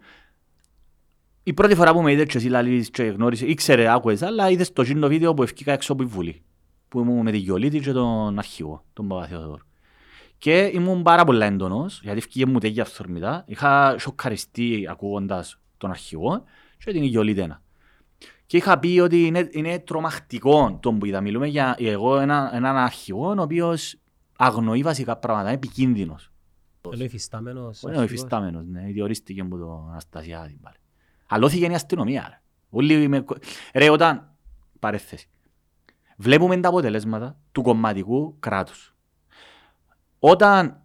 η 1.43 1.53
πρώτη 1.53 1.75
φορά 1.75 1.93
που 1.93 2.01
με 2.01 2.11
είδες 2.11 2.25
και 2.25 2.37
εσύ 2.37 2.47
λαλείς 2.47 2.89
και 2.89 3.03
γνώρισες, 3.03 3.49
ήξερε, 3.49 3.93
άκουες, 3.93 4.21
αλλά 4.21 4.49
είδες 4.49 4.73
το 4.73 4.81
γίνο 4.81 5.07
βίντεο 5.07 5.33
που 5.33 5.43
ευκήκα 5.43 5.71
έξω 5.73 5.93
από 5.93 6.03
τη 6.03 6.09
Βουλή. 6.09 6.41
Που 6.89 6.99
ήμουν 6.99 7.21
με 7.21 7.31
τη 7.31 7.37
Γιολίτη 7.37 7.79
και 7.79 7.91
τον 7.91 8.37
αρχηγό, 8.37 8.83
τον 8.93 9.07
Παπαθεοδόρ. 9.07 9.61
Και 10.37 10.71
ήμουν 10.73 11.01
πάρα 11.03 11.23
πολλά 11.23 11.45
έντονος, 11.45 11.99
γιατί 12.03 12.17
ευκήγε 12.17 12.45
μου 12.45 12.59
τέτοια 12.59 12.81
αυθορμητά. 12.81 13.43
Είχα 13.47 13.95
σοκαριστεί 13.99 14.87
ακούγοντας 14.89 15.59
τον 15.77 15.89
αρχηγό 15.89 16.43
και 16.77 16.91
την 16.91 17.03
Γιολίτη 17.03 17.39
ένα. 17.39 17.61
Και 18.45 18.57
είχα 18.57 18.79
πει 18.79 18.99
ότι 18.99 19.25
είναι, 19.25 19.47
είναι 19.51 19.79
τρομακτικό 19.79 20.77
το 20.81 20.93
που 20.93 21.05
είδα. 21.05 21.21
Μιλούμε 21.21 21.47
για 21.47 21.75
εγώ 21.79 22.19
ένα, 22.19 22.51
έναν 22.53 22.77
αρχηγό 22.77 23.27
ο 23.27 23.41
οποίος 23.41 23.99
αγνοεί 24.37 24.81
βασικά 24.81 25.17
πράγματα, 25.17 25.47
είναι 25.47 25.55
επικίνδυνος. 25.55 26.31
Είναι 26.93 27.01
ο 27.01 27.05
υφιστάμενος. 27.05 27.81
Είναι 27.81 27.91
ο 27.91 27.99
αρχηγός. 27.99 28.19
υφιστάμενος, 28.19 28.65
ναι, 28.65 28.81
διορίστηκε 28.81 29.41
από 29.41 29.57
το 29.57 29.87
Αναστασιάδη 29.89 30.59
πάλι. 30.61 30.75
Αλώθηκε 31.27 31.65
η 31.65 31.73
αστυνομία, 31.73 32.27
ρε. 32.29 32.41
Όλοι 32.69 33.07
με... 33.07 33.25
Ρε, 33.73 33.89
όταν... 33.89 34.31
Παρέθεση. 34.79 35.29
Βλέπουμε 36.17 36.57
τα 36.57 36.69
αποτελέσματα 36.69 37.37
του 37.51 37.61
κομματικού 37.61 38.39
κράτους. 38.39 38.95
Όταν, 40.19 40.81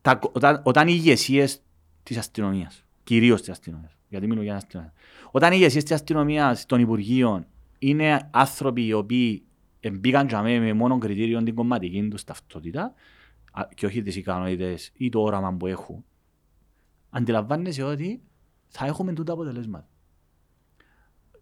τα, 0.00 0.18
όταν, 0.32 0.60
όταν 0.64 0.88
οι 0.88 0.92
ηγεσίες 0.94 1.62
της 2.02 2.16
αστυνομίας, 2.16 2.84
κυρίως 3.04 3.40
της 3.40 3.50
αστυνομίας, 3.50 3.96
γιατί 4.08 4.26
μιλώ 4.26 4.42
για 4.42 4.56
αστυνομία, 4.56 4.92
όταν 5.30 5.52
οι 5.52 5.56
ηγεσίες 5.58 5.82
της 5.82 5.92
αστυνομίας, 5.92 6.66
των 6.66 6.80
Υπουργείων, 6.80 7.46
είναι 7.78 8.28
άνθρωποι 8.32 8.86
οι 8.86 8.92
οποίοι 8.92 9.44
μπήκαν 9.92 10.28
για 10.28 10.42
μέ 10.42 10.58
με 10.58 10.72
μόνο 10.72 10.98
κριτήριο 10.98 11.42
την 11.42 11.54
κομματική 11.54 12.08
τους 12.08 12.24
ταυτότητα 12.24 12.94
α, 13.52 13.62
και 13.74 13.86
όχι 13.86 14.02
τις 14.02 14.16
ικανότητες 14.16 14.92
ή 14.94 15.08
το 15.08 15.20
όραμα 15.20 15.54
που 15.54 15.66
έχουν, 15.66 16.04
αντιλαμβάνεσαι 17.10 17.82
ότι 17.82 18.22
θα 18.66 18.86
έχουμε 18.86 19.12
τούτα 19.12 19.32
αποτελέσματα. 19.32 19.88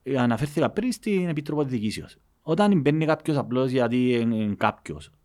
Ε, 0.03 0.19
Αναφέρθηκα 0.19 0.71
πριν 0.71 0.93
στην 0.93 1.29
Επίτροπο 1.29 1.65
Διοικήσεως. 1.65 2.17
Όταν 2.43 2.81
μπαίνει 2.81 3.07
κάποιος 3.07 3.37
απλώς 3.37 3.71
γιατί 3.71 4.13
είναι 4.13 4.55
κάποιος, 4.55 5.11
τζαμέ, 5.11 5.22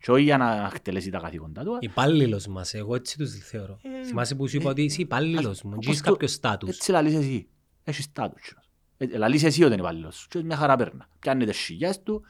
και 0.00 0.10
όχι 0.10 0.22
για 0.22 0.36
να 0.36 0.70
εκτελέσει 0.74 1.10
τα 1.10 1.18
καθήκοντά 1.18 1.64
του, 1.64 1.76
Υπάλληλος 1.80 2.46
μας, 2.46 2.74
εγώ 2.74 2.94
έτσι 2.94 3.18
τους 3.18 3.30
θεωρώ. 3.38 3.78
Ε, 3.82 4.06
Θυμάσαι 4.06 4.34
που 4.34 4.48
σου 4.48 4.56
είπα 4.56 4.70
ότι 4.70 4.82
είσαι 4.82 5.00
υπάλληλος 5.00 5.62
μου, 5.62 5.70
Όπως 5.72 5.84
και 5.84 5.90
έχεις 5.90 6.02
το- 6.02 6.10
κάποιος 6.12 6.30
στάτους. 6.32 6.68
Έτσι 6.68 6.90
λαλείς 6.90 7.14
εσύ. 7.14 7.48
Έχεις 7.84 8.04
στάτους. 8.04 8.54
Ε, 8.96 9.16
Λαλείς 9.16 9.44
εσύ 9.44 9.62
ότι 9.64 9.72
είναι 9.72 9.82
υπάλληλος 9.82 10.16
σου. 10.16 10.28
Και 10.28 10.42
μια 10.42 10.56
χαρά 10.56 10.76
παίρνα. 10.76 11.08
Πιάνει 11.18 11.44
τις 11.44 11.56
σιγιάς 11.56 12.02
του, 12.02 12.22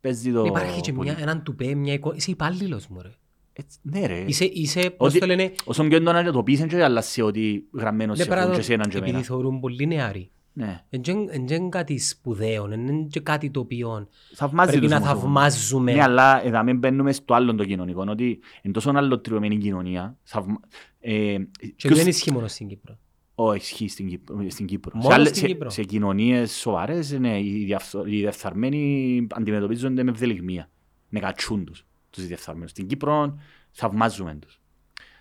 παίζει 0.00 0.32
το... 0.32 0.44
Υπάρχει 0.44 0.80
και 0.80 0.92
πολύ. 0.92 1.10
μια, 1.10 1.18
έναν 1.20 1.42
τουπέ, 1.42 1.74
μια 1.74 1.92
εικόνα. 1.92 2.16
Είσαι 2.16 2.30
υπάλληλος 2.30 2.86
μου 2.86 3.02
ρε. 3.02 3.10
Έτσι, 3.52 3.78
Ναι 3.82 4.06
ρε. 4.06 4.24
Είσαι, 4.26 4.44
είσαι, 4.44 4.90
πώς 4.90 5.08
Ότι- 5.10 5.18
το 5.20 5.26
λένε, 5.26 5.52
Όσο 5.64 5.84
πιο 5.84 5.96
έντονα 5.96 6.24
και 6.24 6.30
το 6.30 6.42
πείσαι 6.42 6.66
και 6.66 6.82
αλλά 6.84 7.00
σε 7.00 7.22
ότι 7.22 7.64
γραμμένος 7.72 8.18
ναι, 8.18 8.24
σε 8.24 8.28
έχουν 8.30 8.40
και 8.40 8.46
πράγμα, 8.46 8.60
εσέναν 8.62 8.88
και 8.88 8.96
επειδή 8.96 9.10
εμένα. 9.10 9.24
θεωρούν 9.24 9.60
πολύ 9.60 9.86
νεαροί. 9.86 10.30
Ναι. 10.58 10.80
Δεν 10.90 11.46
είναι 11.48 11.68
κάτι 11.68 11.98
σπουδαίο, 11.98 12.66
δεν 12.66 12.86
είναι 12.86 13.06
και 13.10 13.20
κάτι 13.20 13.50
το 13.50 13.60
οποίο 13.60 14.08
Θαυμάζει 14.34 14.68
πρέπει 14.70 14.86
τους 14.86 14.90
να 14.94 14.96
όμως 15.00 15.10
ο- 15.10 15.14
θαυμάζουμε. 15.20 15.92
Ναι, 15.92 16.02
αλλά 16.02 16.44
εδώ 16.46 16.62
μην 16.62 16.78
μπαίνουμε 16.78 17.12
στο 17.12 17.34
άλλο 17.34 17.54
το 17.54 17.64
κοινωνικό, 17.64 18.04
ότι 18.08 18.38
είναι 18.62 18.72
τόσο 18.72 18.90
αλλοτριωμένη 18.94 19.54
η 19.54 19.58
κοινωνία. 19.58 20.16
θαυμα- 20.22 20.60
ε, 21.00 21.12
Και 21.60 21.72
ποιος- 21.76 21.98
δεν 21.98 22.06
ισχύει 22.06 22.32
μόνο 22.32 22.46
στην 22.46 22.68
Κύπρο. 22.68 22.98
Ω, 23.34 23.54
ισχύει 23.54 23.88
στην 23.88 24.08
Κύπρο. 24.08 24.44
Στην 24.48 24.66
Κύπρο. 24.66 24.90
Μόνο 24.94 25.08
σε, 25.08 25.14
άλλες- 25.14 25.28
στην 25.28 25.40
σε, 25.40 25.46
Κύπρο. 25.46 25.70
σε 25.70 25.82
κοινωνίες 25.84 26.52
σοβαρές, 26.52 27.10
ναι, 27.18 27.40
οι, 27.40 27.64
διαφθο- 27.64 28.06
οι 28.06 28.10
διεφθαρμένοι 28.10 29.26
αντιμετωπίζονται 29.30 30.02
με 30.02 30.10
ευδελιγμία. 30.10 30.70
Με 31.08 31.20
κατσούν 31.20 31.64
τους, 31.64 31.86
τους 32.10 32.26
διεφθαρμένους. 32.26 32.70
Στην 32.70 32.86
Κύπρο 32.86 33.38
θαυμάζουμε 33.70 34.34
τους. 34.40 34.60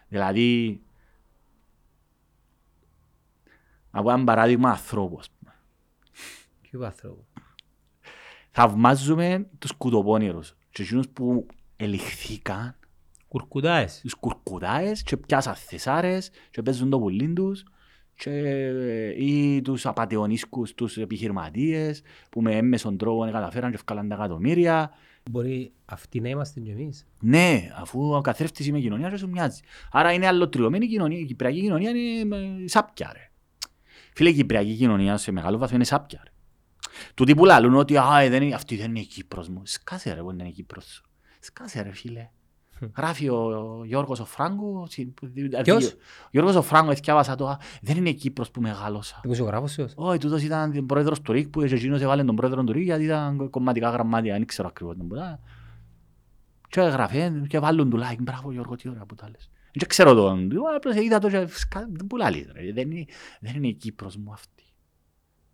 Δηλαδή, 0.07 0.79
από 3.97 4.11
ένα 4.11 4.23
παράδειγμα 4.23 4.69
ανθρώπους, 4.69 5.19
ας 5.19 5.29
πούμε. 5.39 5.53
Ποιο 6.61 6.85
άνθρωπο. 6.85 7.25
Θαυμάζουμε 8.51 9.47
τους 9.59 9.71
κουτοπώνηρους 9.71 10.55
και 10.69 10.81
εκείνους 10.81 11.09
που 11.09 11.45
ελιχθήκαν 11.75 12.75
Κουρκουδάες. 13.27 13.99
τους 14.01 14.13
κουρκουδάες 14.13 15.03
και 15.03 15.17
πιάσαν 15.17 15.55
θεσάρες 15.55 16.31
και 16.51 16.61
παίζουν 16.61 16.89
το 16.89 16.99
πουλίν 16.99 17.35
τους 17.35 17.63
και, 18.15 18.29
ή 19.17 19.61
τους 19.61 19.85
απατεωνίσκους, 19.85 20.73
τους 20.73 20.97
επιχειρηματίες 20.97 22.01
που 22.29 22.41
με 22.41 22.55
έμμεσον 22.55 22.97
τρόπο 22.97 23.29
καταφέραν 23.31 23.69
και 23.69 23.75
ευκάλαν 23.75 24.07
τα 24.07 24.15
εκατομμύρια. 24.15 24.91
Μπορεί 25.31 25.71
αυτοί 25.85 26.19
να 26.19 26.29
είμαστε 26.29 26.59
κι 26.59 26.69
εμείς. 26.69 27.07
Ναι, 27.21 27.69
αφού 27.75 28.13
ο 28.13 28.21
καθρέφτης 28.21 28.67
είμαι 28.67 28.79
κοινωνία 28.79 29.09
και 29.09 29.17
σου 29.17 29.29
μοιάζει. 29.29 29.61
Άρα 29.91 30.11
είναι 30.11 30.27
αλλοτριωμένη 30.27 30.85
η 30.85 30.87
κοινωνία. 30.87 31.19
Η 31.19 31.25
κυπριακή 31.25 31.61
κοινωνία 31.61 31.89
είναι 31.89 32.35
ε, 32.35 32.67
σάπια 32.67 33.11
ρε. 33.13 33.26
Φίλε, 34.17 34.29
η 34.29 34.33
κυπριακή 34.33 34.75
κοινωνία 34.75 35.17
σε 35.17 35.31
μεγάλο 35.31 35.57
βαθμό 35.57 35.75
είναι 35.75 35.85
σάπια 35.85 36.21
ρε. 36.23 36.31
Τούτοι 37.13 37.35
που 37.35 37.45
λαλούν 37.45 37.75
ότι 37.75 37.97
«Α, 37.97 38.19
ε, 38.19 38.29
δεν 38.29 38.43
είναι, 38.43 38.55
αυτή 38.55 38.75
δεν 38.75 38.89
είναι 38.89 38.99
η 38.99 39.05
Κύπρος 39.05 39.49
μου». 39.49 39.61
Σκάσε 39.65 40.13
ρε 40.13 40.21
που 40.21 40.27
δεν 40.27 40.39
είναι 40.39 40.47
η 40.47 40.51
Κύπρος 40.51 40.85
σου. 40.85 41.03
Σκάσε 41.39 41.81
ρε 41.81 41.91
φίλε. 41.91 42.29
Γράφει 42.97 43.29
ο 43.29 43.81
Γιώργος 43.85 44.19
ο 44.19 44.25
Φράγκο. 44.25 44.85
συ- 44.89 45.07
Ποιος; 45.63 45.85
Ο 46.23 46.27
Γιώργος 46.31 46.55
ο 46.55 46.61
Φράγκο, 46.61 46.91
εθιάβασα 46.91 47.35
το. 47.35 47.47
«Α, 47.47 47.59
Δεν 47.81 47.97
είναι 47.97 48.09
η 48.09 48.13
Κύπρος 48.13 48.51
που 48.51 48.61
μεγάλωσα. 48.61 49.19
Δημοσιογράφος 49.21 49.75
ποιος; 49.75 49.93
Όχι, 49.95 50.17
τούτος 50.19 50.41
ήταν 50.43 50.85
πρόεδρος 50.85 51.21
του 51.21 51.31
ΡΙΚ 51.31 51.47
που 51.47 51.61
και 51.63 51.75
εκείνος 51.75 52.01
έβαλε 52.01 52.23
τον 52.23 52.35
πρόεδρο 52.35 52.63
του 52.63 52.71
ΡΙΚ 52.71 52.83
γιατί 52.83 53.03
ήταν 53.03 53.49
κομματικά 53.49 53.89
γραμμάτια, 53.89 54.33
δεν 54.33 54.45
ξέρω 54.45 54.67
ακριβώς 54.67 54.97
τον 54.97 55.07
που 55.07 55.15
ήταν. 55.15 55.39
Και 56.69 56.79
έγραφε 56.79 57.43
και 57.47 57.59
βάλουν 57.59 57.89
του 57.89 57.97
like, 57.97 58.19
μπράβο 58.19 58.51
Γιώργο, 58.51 58.75
τι 58.75 58.89
ωραία 58.89 59.05
που 59.05 59.15
τα 59.15 59.29
λες. 59.29 59.49
Δεν 59.77 59.87
ξέρω 59.87 60.13
τον, 60.13 60.51
εγώ 60.51 60.63
απλώς 60.75 60.95
είδα 60.95 61.19
το 61.19 61.29
και 61.29 61.47
σκα- 61.49 61.87
δεν 61.91 62.07
που 62.07 62.17
λαλείς 62.17 62.47
ρε, 62.53 62.71
δεν 62.73 62.91
είναι, 62.91 63.05
δεν 63.41 63.55
είναι 63.55 63.67
η 63.67 63.73
Κύπρος 63.73 64.15
μου 64.17 64.31
αυτή. 64.31 64.63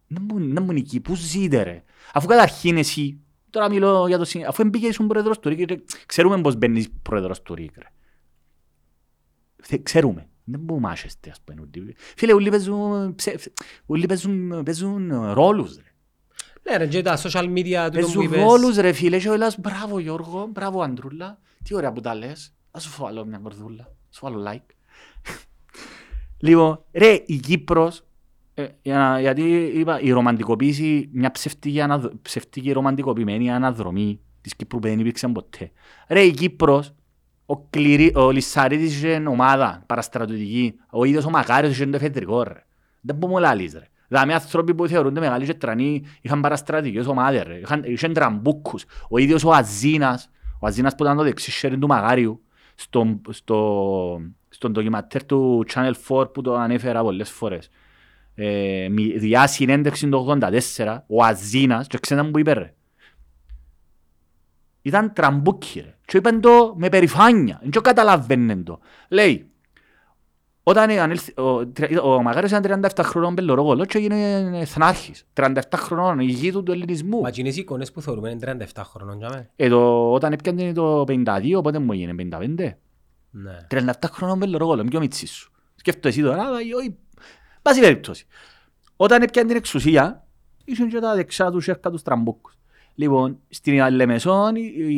Δεν 0.07 0.25
μου, 0.29 0.53
δεν 0.53 0.63
μου 0.63 0.71
είναι 0.71 0.79
η 0.79 0.83
Κύπρος, 0.83 1.19
πού 1.19 1.25
ζείτε 1.25 1.63
ρε. 1.63 1.83
Αφού 2.13 2.27
καταρχήν 2.27 2.77
εσύ, 2.77 3.19
τώρα 3.49 3.69
μιλώ 3.69 4.07
για 4.07 4.17
το 4.17 4.25
συν- 4.25 4.45
αφού 4.45 4.63
μπήκε 4.63 4.87
ήσουν 4.87 5.07
πρόεδρος 5.07 5.39
του 5.39 5.49
ΡΙΚ, 5.49 5.69
ρε, 5.69 5.75
ξέρουμε 6.05 6.41
πώς 6.41 6.55
μπαίνεις 6.55 6.89
πρόεδρος 7.01 7.41
του 7.41 7.55
ΡΙΚ 7.55 7.77
ρε. 7.77 7.87
Θε- 9.63 9.83
Ξέρουμε. 9.83 10.27
Δεν 10.45 10.59
μπορούμε 10.59 10.85
να 10.85 10.89
μάσεστε, 10.91 11.29
ας 11.29 11.41
πούμε. 11.41 11.61
όλοι. 11.61 11.95
Φίλε, 11.97 12.33
όλοι 12.33 12.49
παίζουν, 12.49 13.15
ψε- 13.15 13.53
όλοι 13.85 14.05
παίζουν, 14.05 14.63
παίζουν 14.63 15.31
ρόλους, 15.33 15.75
ρε. 15.75 15.83
Ναι 16.69 16.77
ρε, 16.77 16.87
και 16.87 17.01
τα 17.01 17.17
social 17.17 17.53
media 17.53 17.83
του 17.91 17.99
που 17.99 18.01
Παίζουν 18.01 18.21
είπες. 18.23 18.41
ρόλους, 18.41 18.75
ρε 18.77 18.91
φίλε, 18.93 19.19
και 19.19 19.29
όλας, 19.29 19.59
μπράβο 19.59 19.99
Γιώργο, 19.99 20.47
μπράβο 20.51 20.81
Αντρούλα, 20.81 21.39
τι 21.63 21.75
ωραία 21.75 21.91
που 21.93 22.01
τα 22.01 22.15
λες. 22.15 22.53
Ας 22.71 22.83
σου 22.83 23.01
βάλω 23.03 23.25
μια 23.25 23.37
κορδούλα, 23.37 23.95
σου 24.13 24.19
βάλω 24.25 24.51
like. 24.51 24.73
λοιπόν, 26.37 26.83
ρε, 26.91 27.23
η 27.25 27.35
Κύπρος, 27.37 28.03
ε, 28.53 28.67
για 28.81 28.97
να- 28.97 29.19
γιατί 29.19 29.41
είπα, 29.75 29.99
η 29.99 30.11
ρομαντικοποίηση, 30.11 31.09
μια 31.13 31.31
ψευτική, 31.31 31.81
αναδ... 31.81 32.05
ψευτική 32.21 32.71
ρομαντικοποιημένη 32.71 33.51
αναδρομή 33.51 34.19
της 34.41 34.55
Κύπρου 34.55 34.79
που 34.79 34.87
δεν 34.87 34.99
υπήρξε 34.99 35.27
ποτέ. 35.27 35.71
Ρε, 36.07 36.21
η 36.21 36.31
Κύπρος 36.31 36.93
Ο, 37.45 37.57
Κληρί, 37.57 38.11
ο 38.15 38.31
Λισσαρίτης 38.31 38.95
είχε 38.95 39.23
ομάδα 39.27 39.83
παραστρατιωτική. 39.85 40.73
Ο 40.91 41.03
ίδιος 41.03 41.25
ο 41.25 41.29
Μακάριος 41.29 41.73
είχε 41.73 41.85
το 41.85 41.95
εφεδρικό 41.95 42.43
ρε. 42.43 42.65
Δεν 43.01 43.15
μπορούμε 43.15 43.39
να 43.39 43.47
λαλείς 43.47 43.73
ρε. 43.73 43.87
Δηλαδή 44.07 44.33
άνθρωποι 44.33 44.75
που 44.75 44.87
θεωρούνται 44.87 45.19
μεγάλοι 45.19 45.45
και 45.45 45.53
τρανοί 45.53 46.03
είχαν 46.21 46.41
παραστρατικές 46.41 47.05
ομάδες 47.05 47.43
ρε. 47.43 47.59
Είχαν, 47.59 47.83
είχαν 47.85 48.13
τραμπούκους. 48.13 48.85
Ο 49.09 49.17
ίδιος 49.17 49.43
ο 49.43 49.51
Αζίνας, 49.51 50.29
ο 50.59 50.67
Αζίνας 50.67 50.95
που 50.95 51.03
ήταν 51.03 51.17
το 51.17 51.23
δεξί 51.23 51.51
χέρι 51.51 51.77
του 51.77 51.87
Μακάριου, 51.87 52.42
στο, 52.75 53.21
στο, 53.29 54.21
στον 54.49 54.71
ντοκιματέρ 54.71 55.25
του 55.25 55.65
Channel 55.73 55.91
4 56.07 56.33
που 56.33 56.41
το 56.41 56.55
ανέφερα 56.55 57.01
πολλές 57.01 57.31
φορές. 57.31 57.69
Ε, 58.35 58.87
μι- 58.91 59.17
διά 59.17 59.47
συνέντευξη 59.47 60.09
το 60.09 60.37
84, 60.77 60.97
ο 61.07 61.23
Αζίνας, 61.23 61.87
και 61.87 61.97
ξέρετε 61.97 62.27
που 62.27 62.39
είπε 62.39 62.53
ρε. 62.53 62.73
Ήταν 64.81 65.13
τραμπούκοι 65.13 65.79
ρε. 65.79 65.95
Και 66.05 66.17
είπαν 66.17 66.41
το 66.41 66.73
με 66.77 66.89
περηφάνεια. 66.89 67.59
Δεν 67.61 67.71
το 67.71 67.81
καταλαβαίνουν 67.81 68.63
το. 68.63 68.79
Λέει, 69.09 69.51
όταν 70.63 70.89
ανέλθει, 70.89 71.33
ο, 71.41 71.67
τρι- 71.67 71.99
ο 72.03 72.21
Μαγάριος 72.21 72.51
ήταν 72.51 72.85
37 72.95 72.99
χρονών 73.03 73.35
πελωρόγολο 73.35 73.85
και 73.85 73.97
έγινε 73.97 74.49
εθνάρχης. 74.59 75.25
37 75.33 75.51
χρονών, 75.75 76.19
η 76.19 76.25
γη 76.25 76.51
του 76.51 76.63
του 76.63 76.71
ελληνισμού. 76.71 77.21
Μα 77.21 77.27
εκείνες 77.27 77.57
οι 77.57 77.59
εικόνες 77.59 77.91
που 77.91 78.01
θεωρούμε 78.01 78.29
είναι 78.29 78.57
37 78.73 78.81
χρονών 78.83 79.17
για 79.17 79.29
μέ. 79.29 79.49
Ε, 79.55 79.69
το, 79.69 80.11
όταν 80.11 80.31
έπιανε 80.31 80.73
το 80.73 81.05
52, 81.07 81.59
πότε 81.63 81.79
μου 81.79 81.91
έγινε, 81.91 82.15
55. 82.17 82.71
Ναι. 83.29 83.67
37 83.69 83.91
χρονών 84.11 84.39
πελωρόγολο, 84.39 84.83
πιο 84.83 84.99
μίτσις 84.99 85.31
σου. 85.31 85.51
Σκέφτομαι 85.75 86.13
εσύ 86.13 86.23
τώρα, 86.23 86.43
αλλά 86.43 86.57
όχι. 86.77 86.95
Πάση 87.61 87.79
περιπτώσει. 87.79 88.25
Όταν 88.95 89.21
έπιανε 89.21 89.47
την 89.47 89.57
εξουσία, 89.57 90.27
ήσουν 90.65 90.89
και 90.89 90.99
τα 90.99 91.15
δεξιά 91.15 91.51
τους 91.51 91.63
σέρκα 91.63 91.89
τους 91.89 92.01
τραμπούκους. 92.01 92.57
Λοιπόν, 92.95 93.39
στην 93.49 93.89
Λεμεσόν, 93.91 94.53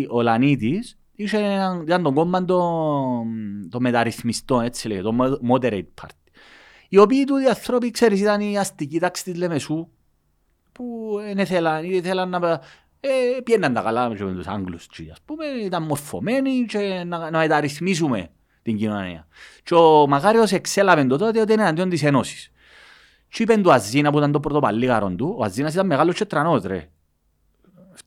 ο 0.09 0.21
Λανίτης 0.21 0.97
είχε 1.15 1.37
έναν- 1.37 1.81
ήταν 1.81 2.03
το 2.03 2.13
κόμμα 2.13 2.45
των 2.45 3.27
το 3.69 3.79
μεταρρυθμιστών, 3.79 4.63
έτσι 4.63 4.87
λέει, 4.87 5.01
το 5.01 5.39
moderate 5.51 5.85
party. 6.01 6.29
Οι 6.89 6.97
οποίοι 6.97 7.23
του 7.23 7.37
οι 7.37 7.45
άνθρωποι, 7.45 7.91
ξέρεις, 7.91 8.19
ήταν 8.19 8.41
η 8.41 8.57
αστική 8.57 8.99
τάξη 8.99 9.23
της 9.23 9.35
Λεμεσού, 9.35 9.87
που 10.71 11.15
δεν 11.21 11.37
ήθελαν, 11.37 11.83
ή 11.83 11.89
ήθελαν 11.91 12.29
να... 12.29 12.61
Ε, 12.99 13.41
πιέναν 13.43 13.73
τα 13.73 13.81
καλά 13.81 14.09
με 14.09 14.15
τους 14.15 14.47
Άγγλους, 14.47 14.87
τσι, 14.87 15.09
ας 15.11 15.21
πούμε, 15.25 15.45
ήταν 15.45 15.83
μορφωμένοι 15.83 16.65
και 16.67 17.03
να, 17.05 17.29
να 17.29 17.37
μεταρρυθμίσουμε 17.37 18.29
την 18.61 18.77
κοινωνία. 18.77 19.27
Και 19.63 19.75
ο 19.75 20.07
Μακάριος 20.07 20.51
εξέλαβε 20.51 21.05
το 21.05 21.17
τότε 21.17 21.41
ότι 21.41 21.53
είναι 21.53 21.61
εναντίον 21.61 21.89
της 21.89 22.03
Ένωσης. 22.03 22.51
Και 23.29 23.43
είπε 23.43 23.57
του 23.57 23.71
Αζίνα 23.71 24.11
που 24.11 24.17
ήταν 24.17 24.31
το 24.31 24.39
πρώτο 24.39 24.59
παλίγαρον 24.59 25.17
του, 25.17 25.35
ο 25.37 25.43
Αζίνας 25.43 25.73
ήταν 25.73 25.85
μεγάλος 25.85 26.15
και 26.15 26.25
τρανός 26.25 26.63
ρε. 26.63 26.89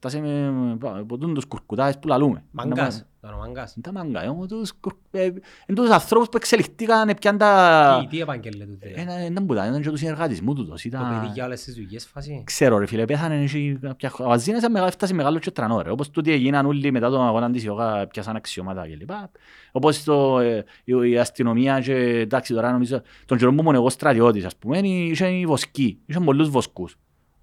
Φτάσε 0.01 0.21
με, 0.21 0.77
από 0.83 1.19
τούν 1.19 1.35
τους 1.35 1.45
κουρκουτάδες 1.45 1.99
που 1.99 2.09
λαλούμε. 2.09 2.45
Μαγκάς. 2.51 3.07
Ήταν 3.19 3.35
ο 3.35 3.37
μαγκάς. 3.39 3.75
Είναι 3.75 3.87
τα 3.87 3.93
μάγκα, 3.93 4.31
όμως 4.31 4.47
τους 4.49 4.73
κουρ- 4.81 4.97
ε, 5.11 5.25
είναι 5.25 5.41
τους 5.75 5.91
ανθρώπους 5.91 6.29
που 6.29 6.37
εξελιχτήκαν, 6.37 7.11
πιάν 7.21 7.39
τα... 7.39 7.99
Τι- 8.01 8.07
Τι 8.07 8.21
επαγγέλε 8.21 8.65
του 8.65 8.77
δηλαδή. 8.81 9.01
Ένα- 9.01 9.27
Ήταν 9.27 9.47
που 9.47 9.53
ήταν, 9.53 9.69
ήταν 9.69 9.83
και 9.83 9.91
του 9.91 9.97
συνεργάτισμού 9.97 10.55
του. 10.55 10.67
Το 10.67 10.75
Ήταν... 10.85 11.09
παιδί 11.09 11.31
για 11.35 11.45
όλες 11.45 11.63
τις 11.65 11.75
δουλειές 11.75 12.07
φάση. 12.07 12.43
Ξέρω 12.47 12.79
ρε 12.79 12.87
φίλε, 12.87 13.05
πέθανε 13.05 13.43
εσύ 13.43 13.79
κάποια 13.83 14.11
χρόνια. 14.11 14.33
Ο 14.33 14.37
Αζίνας 14.37 14.59
ήταν 14.59 14.71
μεγάλο- 14.73 14.91
έφτασε 14.91 15.15
μεγάλο 15.15 15.39
και 15.39 15.51
τρανό 15.51 15.81
ρε. 15.83 15.91
Όπως 15.91 16.11
τούτοι 16.11 16.33
έγιναν 16.33 16.67
όλοι 16.67 16.91
μετά 16.93 17.11
τον 17.11 17.27
αγώνα 17.27 17.51
της 17.51 17.65
Ιωγά, 17.65 18.07
πιάσαν 18.07 18.37
αξιώματα 18.37 18.83
κλπ. 18.83 19.11
Όπως 19.73 20.05
το, 20.05 20.39
ε, 20.39 20.65
η, 20.85 21.11
η 21.11 21.19
αστυνομία 21.19 21.81
και 21.81 21.93
εντάξει 21.95 22.55
τώρα 22.55 22.73
νομίζω, 22.73 23.01
τον 23.25 23.39
καιρό 23.39 23.55
που 23.55 23.61
ήμουν 23.61 23.75
εγώ 23.75 23.91
στρατιώτης 23.91 24.45
ας 24.45 24.57
πούμε, 24.57 24.79
είχε 24.79 25.27
οι 25.27 25.47
βοσκοί, 25.47 25.99
είχε 26.07 26.21
πολλούς 26.21 26.49
βοσκούς 26.49 26.97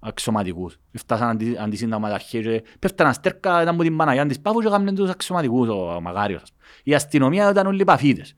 αξιωματικούς. 0.06 0.78
Φτάσαν 0.92 1.28
αντι, 1.28 1.56
αντισύνταγματαρχές 1.58 2.44
και 2.44 2.62
πέφταναν 2.78 3.12
στέρκα, 3.12 3.62
ήταν 3.62 3.74
από 3.74 3.82
την 3.82 3.96
Παναγιά 3.96 4.26
της 4.26 4.40
Πάφου 4.40 4.60
και 4.60 4.66
έκαναν 4.66 4.94
τους 4.94 5.10
αξιωματικούς 5.10 5.68
ο, 5.68 5.94
ο 5.94 6.00
Μακάριος. 6.00 6.42
ας 6.42 6.52
πούμε. 6.52 6.64
Η 6.82 6.94
αστυνομία 6.94 7.50
ήταν 7.50 7.66
όλοι 7.66 7.84
παφίτες. 7.84 8.34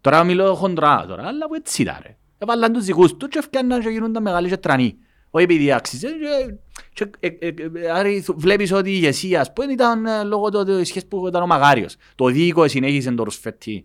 Τώρα 0.00 0.24
μιλώ 0.24 0.54
χοντρά 0.54 1.04
τώρα, 1.08 1.26
αλλά 1.26 1.46
που 1.46 1.54
έτσι 1.54 1.82
ήταν 1.82 1.96
ρε. 2.02 2.16
Έβαλαν 2.38 2.72
τους 2.72 2.84
δικούς 2.84 3.16
τους 3.16 3.28
και 3.28 3.38
έφτιαναν 3.38 3.80
και 3.80 3.88
γίνονταν 3.88 4.22
μεγάλοι 4.22 4.48
και 4.48 4.56
τρανοί. 4.56 4.96
Όχι 5.30 5.44
επειδή 5.44 5.72
άξιζε. 5.72 6.08
Και, 6.92 7.04
και, 7.04 7.26
ε, 7.38 7.46
ε, 7.46 7.54
ε, 7.74 7.90
άρα 7.90 8.08
βλέπεις 8.36 8.72
ότι 8.72 8.90
η 8.90 8.92
ηγεσία 8.96 9.40
ας 9.40 9.52
πούμε 9.52 9.72
ήταν 9.72 10.06
ε, 10.06 10.22
λόγω 10.22 10.48
του 10.48 10.64
της 10.64 10.88
σχέσης 10.88 11.08
που 11.08 11.28
ήταν 11.28 11.42
ο 11.42 11.46
Μακάριος. 11.46 11.96
Το 12.14 12.26
δίκο 12.26 12.68
συνέχισε 12.68 13.12
το 13.12 13.22
Ρουσφέτη, 13.22 13.84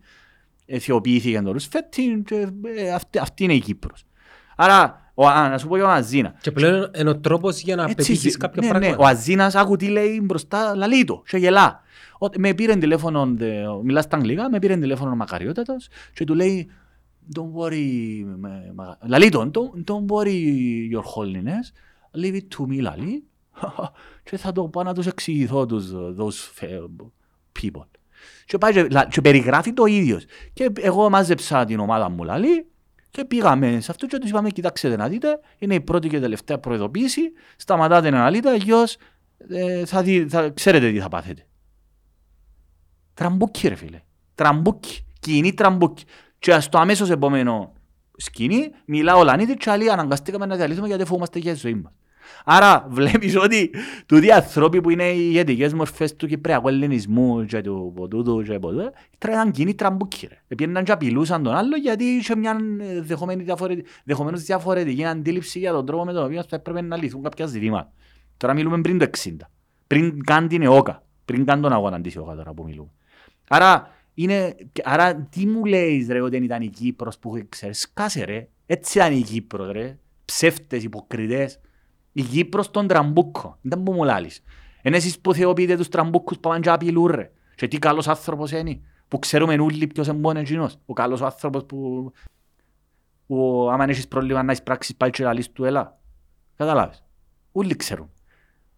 αιθιοποιήθηκε 0.65 1.41
το 1.41 1.51
Ρουσφέτη 1.51 2.21
και 2.25 2.47
ε, 2.75 2.93
αυτή, 2.93 3.17
αυτή 3.17 3.43
είναι 3.43 3.53
η 3.53 3.59
Κύπρος. 3.59 4.03
Άρα, 4.55 5.04
ο, 5.15 5.27
α, 5.27 5.49
να 5.49 5.57
σου 5.57 5.67
πω 5.67 5.75
για 5.75 5.85
τον 5.85 5.93
Αζίνα. 5.93 6.35
Και 6.41 6.51
πλέον 6.51 6.91
είναι 6.99 7.09
ο 7.09 7.17
τρόπος 7.19 7.59
για 7.61 7.75
να 7.75 7.83
Έτσι, 7.83 7.95
πετύχεις 7.95 8.37
κάποια 8.37 8.61
ναι, 8.61 8.67
ναι, 8.67 8.79
πράγματα. 8.79 9.03
ο 9.03 9.05
Αζίνας 9.07 9.55
άκου 9.55 9.75
τι 9.75 9.87
λέει 9.87 10.19
μπροστά, 10.23 10.75
λαλεί 10.75 11.03
το 11.03 11.23
και 11.27 11.37
γελά. 11.37 11.81
Ο- 12.19 12.27
Με 12.39 12.53
πήρε 12.53 12.75
τηλέφωνο, 12.75 13.25
δε- 13.35 13.67
μιλάς 13.83 14.03
στα 14.03 14.15
αγγλικά, 14.17 14.49
με 14.49 14.59
πήρε 14.59 14.77
τηλέφωνο 14.77 15.11
ο 15.11 15.15
Μακαριότατος 15.15 15.87
και 16.13 16.23
του 16.23 16.33
λέει 16.35 16.69
Don't 17.35 17.61
worry, 17.61 18.23
με- 18.37 18.71
μα- 18.75 18.97
λαλεί 19.07 19.29
τον, 19.29 19.51
don't, 19.53 19.91
don't 19.91 20.05
worry 20.15 20.39
your 20.93 21.03
holiness, 21.15 21.65
leave 22.23 22.33
it 22.33 22.47
to 22.57 22.67
me, 22.71 22.81
λαλεί. 22.81 23.23
και 24.23 24.37
θα 24.37 24.51
το 24.51 24.63
πάω 24.63 24.83
να 24.83 24.93
τους 24.93 25.07
εξηγηθώ 25.07 25.65
τους, 25.65 25.91
those 25.93 26.63
fe- 26.63 27.05
people. 27.61 27.85
Και, 28.45 28.57
πάει 28.57 28.73
και, 28.73 28.87
λα- 28.91 29.05
και 29.07 29.21
περιγράφει 29.21 29.73
το 29.73 29.85
ίδιος. 29.85 30.25
Και 30.53 30.71
εγώ 30.79 31.09
μάζεψα 31.09 31.65
την 31.65 31.79
ομάδα 31.79 32.09
μου, 32.09 32.23
λαλεί, 32.23 32.67
και 33.15 33.25
πήγαμε 33.25 33.79
σε 33.79 33.91
αυτό 33.91 34.05
και 34.07 34.17
τους 34.17 34.29
είπαμε, 34.29 34.49
κοιτάξτε 34.49 34.95
να 34.95 35.07
δείτε, 35.07 35.39
είναι 35.57 35.73
η 35.73 35.81
πρώτη 35.81 36.07
και 36.07 36.19
τελευταία 36.19 36.59
προειδοποίηση, 36.59 37.21
σταματάτε 37.55 38.09
να 38.09 38.19
αναλύετε, 38.19 38.49
αλλιώς 38.49 38.97
ε, 39.49 39.85
θα, 39.85 40.01
δει- 40.01 40.29
θα 40.29 40.49
ξέρετε 40.49 40.91
τι 40.91 40.99
θα 40.99 41.07
πάθετε. 41.09 41.47
Τραμπούκοι 43.13 43.67
ρε 43.67 43.75
φίλε, 43.75 44.01
τραμπούκοι, 44.35 45.05
κοινοί 45.19 45.53
τραμπούκοι. 45.53 46.03
Και 46.39 46.59
στο 46.59 46.77
αμέσως 46.77 47.09
επόμενο 47.09 47.73
σκηνή 48.17 48.69
μιλά 48.85 49.15
ο 49.15 49.23
Λανίτης 49.23 49.55
και 49.57 49.69
άλλοι 49.69 49.91
αναγκαστήκαμε 49.91 50.45
να 50.45 50.55
διαλύσουμε 50.55 50.87
γιατί 50.87 51.05
φοβούμαστε 51.05 51.39
για 51.39 51.53
τη 51.53 51.59
ζωή 51.59 51.75
μας. 51.75 51.93
Άρα 52.45 52.87
βλέπεις 52.89 53.35
ότι 53.35 53.69
τούτοι 54.05 54.25
οι 54.25 54.31
άνθρωποι 54.31 54.81
που 54.81 54.89
είναι 54.89 55.09
οι 55.09 55.17
ηγετικές 55.29 55.73
μορφές 55.73 56.15
του 56.15 56.27
Κυπριακού 56.27 56.67
ελληνισμού 56.67 57.45
και 57.45 57.61
του 57.61 57.91
ποτούτου 57.95 58.43
και 58.43 58.59
ποτούτου 58.59 58.91
ήταν 59.27 59.51
κοινοί 59.51 59.75
τραμπούκοι 59.75 60.27
ρε. 60.27 60.41
Επήεναν 60.47 60.83
και 60.83 60.91
απειλούσαν 60.91 61.43
τον 61.43 61.53
άλλο 61.55 61.75
γιατί 61.75 62.03
είχε 62.03 62.35
μια 62.35 62.57
ε, 62.79 63.01
δεχομένη 63.01 63.43
διαφορετική, 63.43 63.89
δεχομένως 64.03 64.43
διαφορετική 64.43 65.05
αντίληψη 65.05 65.59
για 65.59 65.71
τον 65.71 65.85
τρόπο 65.85 66.05
με 66.05 66.13
τον 66.13 66.23
οποίο 66.23 66.43
θα 66.49 66.55
έπρεπε 66.55 66.81
να 66.81 66.97
λυθούν 66.97 67.23
κάποια 67.23 67.45
ζητήματα. 67.45 67.91
Τώρα 68.37 68.53
μιλούμε 68.53 68.81
πριν 68.81 68.97
το 68.97 69.09
60. 69.23 69.31
Πριν 69.87 70.23
καν 70.23 70.47
την 70.47 70.61
ΕΟΚΑ. 70.61 71.03
Πριν 71.25 71.45
καν 71.45 71.61
τον 71.61 71.73
αγώνα 71.73 72.01
της 72.01 72.15
ΕΟΚΑ 72.15 72.35
τώρα 72.35 72.53
που 72.53 72.63
μιλούμε. 72.63 72.89
Άρα, 73.47 73.87
είναι, 74.13 74.55
άρα 74.83 75.15
τι 75.15 75.45
μου 75.45 75.65
λέεις 75.65 76.07
ρε 76.07 76.21
ότι 76.21 76.37
ήταν 76.37 76.61
η 76.61 76.67
Κύπρος 76.67 77.17
που 77.17 77.45
ξέρεις, 77.49 77.79
σκάσε 77.79 78.23
ρε. 78.23 78.47
Έτσι 78.65 78.97
ήταν 78.97 79.13
η 79.13 79.21
Κύπρος 79.21 79.71
ρε. 79.71 79.97
Ψεύτες, 80.25 80.83
υποκριτές. 80.83 81.59
Η 82.17 82.21
Κύπρος 82.23 82.71
των 82.71 82.87
τραμπούκων. 82.87 83.57
Δεν 83.61 83.83
που 83.83 83.91
μου 83.91 84.03
λάλεις. 84.03 84.41
Είναι 84.81 84.97
εσείς 84.97 85.19
που 85.19 85.33
θεοποιείτε 85.33 85.77
τους 85.77 85.87
τραμπούκους 85.87 86.35
που 86.35 86.49
πάνε 86.49 86.59
και 86.59 86.69
απειλούν 86.69 87.05
ρε. 87.05 87.31
Και 87.55 87.67
τι 87.67 87.79
καλός 87.79 88.07
άνθρωπος 88.07 88.51
είναι. 88.51 88.79
Που 89.07 89.19
ξέρουμε 89.19 89.53
όλοι 89.53 89.87
ποιος 89.87 90.07
είναι 90.07 90.17
μόνο 90.17 90.39
εκείνος. 90.39 90.77
Ο 90.85 90.93
καλός 90.93 91.21
άνθρωπος 91.21 91.65
που, 91.65 92.11
που 93.27 93.67
άμα 93.71 93.83
έχεις 93.83 94.07
πρόβλημα 94.07 94.43
να 94.43 94.51
εισπράξεις 94.51 94.95
πάλι 94.95 95.11
και 95.11 95.23
λαλείς 95.23 95.51
του 95.51 95.63
έλα. 95.63 95.99
Καταλάβεις. 96.55 97.03
Όλοι 97.51 97.75
ξέρουν. 97.75 98.09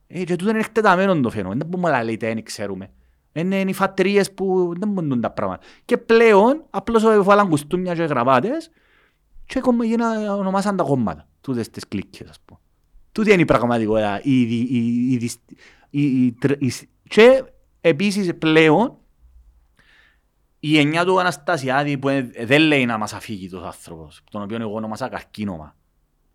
Ε, 0.08 0.24
και 0.24 0.36
τούτο 0.36 0.50
είναι 0.50 0.60
εκτεταμένο 0.60 1.20
το 1.20 1.30
φαινόμενο. 1.30 1.60
Δεν 1.60 1.68
μπορούμε 1.68 1.90
να 1.90 2.04
λέτε 2.04 2.28
δεν 2.28 2.44
ξέρουμε. 2.44 2.92
Είναι 3.34 3.60
οι 3.60 3.74
φατρίες 3.74 4.34
που 4.34 4.74
δεν 4.80 4.90
μπορούν 4.90 5.22
τα 5.22 5.32
πράγματα. 5.32 5.66
Και 5.86 5.98
πλέον 5.98 6.66
απλώς 6.70 7.24
βάλαν 7.24 7.50
κουστούμια 7.50 7.96
και 7.96 8.04
γραβάτες 8.04 8.70
και 9.46 9.60
κόμμα 9.60 9.86
γίνα 9.86 10.36
ονομάσαν 10.36 10.76
τα 10.76 10.84
κόμματα. 10.84 11.28
Τούτες 11.42 11.70
τις 11.70 11.88
κλίκες 11.88 12.30
ας 12.30 12.40
πούμε. 12.46 12.60
Τούτη 13.18 13.32
είναι 13.32 13.42
η 13.42 13.46
πραγματικότητα. 13.46 14.22
Η, 14.24 14.42
η, 14.42 14.68
η, 14.70 15.12
η, 15.12 15.18
δυσ- 15.18 15.52
η, 15.90 16.26
η, 16.26 16.32
τρ- 16.32 16.62
η, 16.62 16.72
και 17.08 17.44
επίσης 17.82 18.36
πλέον 18.38 18.98
η 20.60 20.78
εννιά 20.80 21.06
του 21.06 21.20
Αναστασιάδη 21.20 21.98
που 21.98 22.10
ε, 22.10 22.22
δεν 22.46 22.62
λέει 22.62 22.86
να 22.86 22.98
μας 22.98 23.14
αφήγει 23.14 23.50
τους 23.50 23.64
άνθρωπος, 23.64 24.22
τον 24.32 24.42
οποίο 24.42 24.58
εγώ 24.62 24.74
ονομάσα 24.74 25.08
καρκίνωμα. 25.10 25.76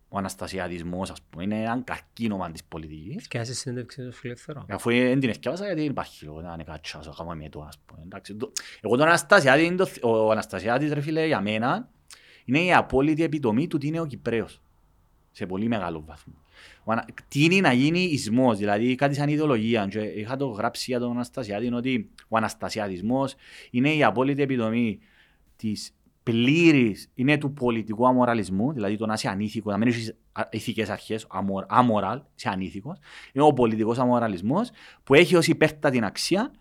Ο 0.09 0.17
Αναστασιαδισμός, 0.17 1.09
ας 1.11 1.21
πούμε, 1.29 1.43
είναι 1.43 1.61
ένα 1.61 1.81
καρκίνωμα 1.83 2.51
της 2.51 2.63
πολιτικής. 2.63 3.27
Και 3.27 3.37
άσε 3.39 3.53
συνέντευξη 3.53 4.01
του 4.05 4.11
φιλελεύθερου. 4.11 4.59
Αφού 4.69 4.89
δεν 4.89 5.19
την 5.19 5.29
ευκαιάσα 5.29 5.65
γιατί 5.65 5.81
δεν 5.81 5.89
υπάρχει 5.89 6.25
λόγο 6.25 6.41
να 6.41 6.53
είναι 6.53 6.63
κάτσας, 6.63 7.07
ο 7.07 7.11
χαμώ 7.11 7.33
με 7.35 7.49
το 7.49 7.61
ας 7.61 7.79
πούμε. 7.85 8.01
Εντάξει, 8.03 8.35
το- 8.35 8.51
Εγώ 8.81 8.97
τον 8.97 9.07
Αναστασιάδη, 9.07 9.65
είναι 9.65 9.75
το- 9.75 9.89
ο 10.01 10.31
Αναστασιάδης 10.31 10.91
ρε 10.93 11.01
φίλε 11.01 11.25
για 11.25 11.41
μένα 11.41 11.89
είναι 12.45 12.59
η 12.59 12.73
απόλυτη 12.73 13.23
επιτομή 13.23 13.67
του 13.67 13.77
τι 13.77 13.87
είναι 13.87 13.99
ο 13.99 14.05
Κυπρέος. 14.05 14.61
Σε 15.31 15.45
πολύ 15.45 15.67
μεγάλο 15.67 16.03
βαθμό. 16.05 16.33
Ο 16.83 16.91
Ανα- 16.91 17.05
Τι 17.27 17.43
είναι 17.43 17.59
να 17.59 17.73
γίνει 17.73 17.99
ισμός, 17.99 18.57
δηλαδή 18.57 18.95
κάτι 18.95 19.15
σαν 19.15 19.29
ιδεολογία. 19.29 19.87
Και 19.89 19.99
είχα 19.99 20.35
το 20.35 20.47
γράψει 20.47 20.85
για 20.87 20.99
τον 20.99 21.11
Αναστασιάδη 21.11 21.65
είναι 21.65 21.75
ότι 21.75 22.09
ο 22.27 22.37
Αναστασιαδισμός 22.37 23.35
είναι 23.71 23.93
η 23.93 24.03
απόλυτη 24.03 24.41
επιτομή 24.41 24.99
της 25.55 25.95
πλήρης, 26.23 27.09
είναι 27.13 27.37
του 27.37 27.53
πολιτικού 27.53 28.07
αμοραλισμού, 28.07 28.73
δηλαδή 28.73 28.97
το 28.97 29.05
να 29.05 29.13
είσαι 29.13 29.27
ανήθικος, 29.29 29.71
να 29.71 29.77
μην 29.77 29.87
έχεις 29.87 30.15
α- 30.31 30.47
ηθικές 30.51 30.89
αρχές, 30.89 31.25
αμορ, 31.29 31.65
αμοράλ, 31.67 32.21
είσαι 32.35 32.49
ανήθικος. 32.49 32.97
Είναι 33.33 33.45
ο 33.45 33.53
πολιτικός 33.53 33.97
αμοραλισμός 33.97 34.69
που 35.03 35.13
έχει 35.13 35.35
ως 35.35 35.47
υπέρτατη 35.47 36.03
αξία 36.03 36.51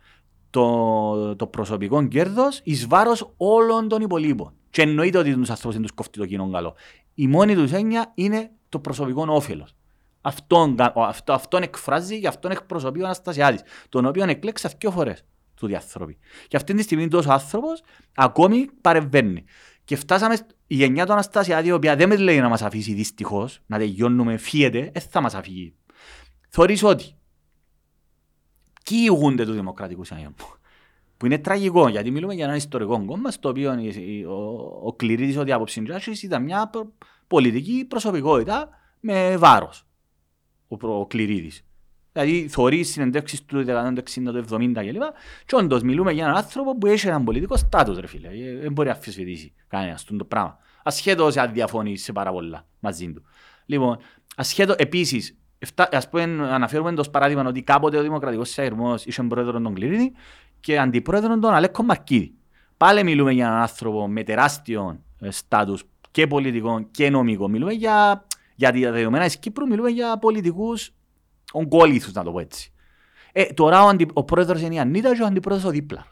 το, 0.51 1.37
το 1.37 1.47
προσωπικό 1.47 2.07
κέρδος 2.09 2.61
εις 2.65 2.87
βάρος 2.87 3.33
όλων 3.37 3.89
των 3.89 4.03
υπολείπων. 4.03 4.53
Και 4.71 4.83
εννοείται 4.83 5.19
ότι 5.19 5.35
τους 5.35 5.51
ανθρώπους 5.51 5.73
δεν 5.75 5.83
τους 5.83 5.93
κόφτει 5.93 6.19
το 6.19 6.27
κοινό 6.27 6.51
καλό. 6.51 6.75
Η 7.15 7.27
μόνη 7.27 7.55
τους 7.55 7.73
έννοια 7.73 8.13
είναι 8.15 8.51
το 8.69 8.79
προσωπικό 8.79 9.25
όφελος. 9.29 9.75
Αυτόν, 10.23 10.77
κα- 10.77 10.93
ο- 10.97 11.03
αυτό, 11.03 11.33
αυτόν 11.33 11.63
εκφράζει 11.63 12.21
και 12.21 12.27
αυτόν 12.29 12.51
εκπροσωπεί 12.51 13.01
ο 13.01 13.05
Αναστασιάδης, 13.05 13.63
τον 13.89 14.07
οποίο 14.07 14.25
εκλέξα 14.29 14.71
δύο 14.79 14.91
φορές 14.91 15.25
του 15.55 15.67
διαθρώπη. 15.67 16.19
Και 16.49 16.57
αυτή 16.57 16.75
τη 16.75 16.83
στιγμή 16.83 17.09
τόσος 17.09 17.31
άνθρωπος 17.33 17.83
ακόμη 18.15 18.67
παρεμβαίνει. 18.81 19.45
Και 19.85 19.97
φτάσαμε 19.97 20.37
σ- 20.37 20.51
η 20.67 20.75
γενιά 20.75 21.07
του 21.07 21.13
Αναστασιάδη, 21.13 21.69
η 21.69 21.73
οποία 21.73 21.97
δεν 21.97 22.09
με 22.09 22.17
λέει 22.17 22.41
να 22.41 22.49
μας 22.49 22.63
αφήσει 22.63 22.93
δυστυχώς, 22.93 23.61
να 23.67 23.79
τελειώνουμε, 23.79 24.37
φύγεται, 24.37 24.91
δεν 24.93 25.03
θα 25.11 25.21
μας 25.21 25.35
αφήγει. 25.35 25.75
Θεωρείς 26.49 26.83
ότι 26.83 27.17
ποιοι 28.85 28.99
ηγούνται 29.05 29.45
του 29.45 29.53
Δημοκρατικού 29.53 30.05
Συναγερμού. 30.05 30.35
Που 31.17 31.27
είναι 31.27 31.39
τραγικό, 31.39 31.89
γιατί 31.89 32.11
μιλούμε 32.11 32.35
για 32.35 32.45
ένα 32.45 32.57
ιστορικό 32.57 33.05
κόμμα, 33.05 33.31
στο 33.31 33.49
οποίο 33.49 33.79
η- 33.79 34.19
η- 34.19 34.25
ο, 34.25 34.71
ο 34.85 34.93
Κληρίδης, 34.93 35.37
ότι 35.37 35.53
από 35.53 35.65
Ψυντζάσης 35.65 36.23
ήταν 36.23 36.43
μια 36.43 36.69
προ- 36.69 36.93
πολιτική 37.27 37.85
προσωπικότητα 37.89 38.69
με 39.01 39.37
βάρος. 39.37 39.87
Ο, 40.73 40.77
προ- 40.77 41.01
ο 41.01 41.07
Κληρίδης. 41.07 41.63
Δηλαδή, 42.13 42.49
θωρείς 42.49 42.91
συνεντεύξεις 42.91 43.45
του 43.45 43.65
1960, 43.65 44.33
του 44.33 44.45
70 44.51 44.73
κλπ. 44.75 45.03
Και 45.47 45.57
όντως 45.57 45.83
μιλούμε 45.83 46.13
για 46.13 46.25
έναν 46.25 46.37
άνθρωπο 46.37 46.79
που 46.79 46.87
έχει 46.87 47.07
έναν 47.07 47.25
πολιτικό 47.25 47.57
στάτους, 47.57 47.99
ρε 47.99 48.07
φίλε. 48.07 48.29
Ε, 48.29 48.57
Δεν 48.57 48.73
μπορεί 48.73 48.89
να 48.89 48.95
αφισβητήσει 48.95 49.53
κανένας 49.69 50.05
το 50.05 50.25
πράγμα. 50.25 50.59
Ασχέτως 50.83 51.37
αν 51.37 51.53
διαφωνείς 51.53 52.03
σε 52.03 52.13
πάρα 52.13 52.33
πολλά 52.33 52.67
μαζί 52.81 53.13
του. 53.13 53.23
Λοιπόν, 53.67 53.99
ασχέτως, 54.37 54.77
επίσης, 54.77 55.39
εφτα- 55.59 55.95
ας 55.95 56.09
πούμε, 56.09 56.23
αναφέρουμε 56.51 56.93
το 56.95 57.05
παράδειγμα 57.11 57.45
ότι 57.47 57.63
κάποτε 57.63 57.97
ο 57.99 58.03
Δημοκρατικός 58.03 58.49
Συναγερμός 58.49 59.05
είχε 59.05 59.23
πρόεδρο 59.23 59.61
τον 59.61 59.75
Κληρίδη 59.75 60.13
και 60.61 60.79
αντιπρόεδρο 60.79 61.39
τον 61.39 61.55
Αλέκο 61.55 61.83
Μαρκίδη. 61.83 62.35
Πάλι 62.77 63.05
μιλούμε 63.05 63.33
για 63.33 63.47
έναν 63.47 63.59
άνθρωπο 63.61 64.09
με 64.09 64.23
τεράστιο 64.23 65.01
ε, 65.21 65.31
στάτους 65.31 65.85
και 66.11 66.27
πολιτικό 66.27 66.87
και 66.91 67.11
νομικό. 67.11 67.49
Μιλούμε 67.49 67.73
για, 67.73 68.25
για 68.55 68.73
τα 68.73 68.91
δεδομένα 68.93 69.25
της 69.25 69.39
Κύπρου, 69.39 69.67
μιλούμε 69.67 69.91
για 69.91 70.19
πολιτικούς 70.19 70.91
ογκόληθους, 71.53 72.13
να 72.13 72.23
το 72.25 72.33
πω 72.33 72.39
έτσι. 72.39 72.73
Ε, 73.33 73.45
τώρα 73.45 73.85
ο, 73.85 73.89
αντι, 73.89 74.07
ο 74.13 74.25
πρόεδρος 74.25 74.61
είναι 74.61 74.75
η 74.75 74.79
Ανίτα 74.79 75.15
και 75.17 75.23
ο 75.23 75.27
αντιπρόεδρος 75.27 75.69
ο 75.69 75.73
δίπλα. 75.73 76.07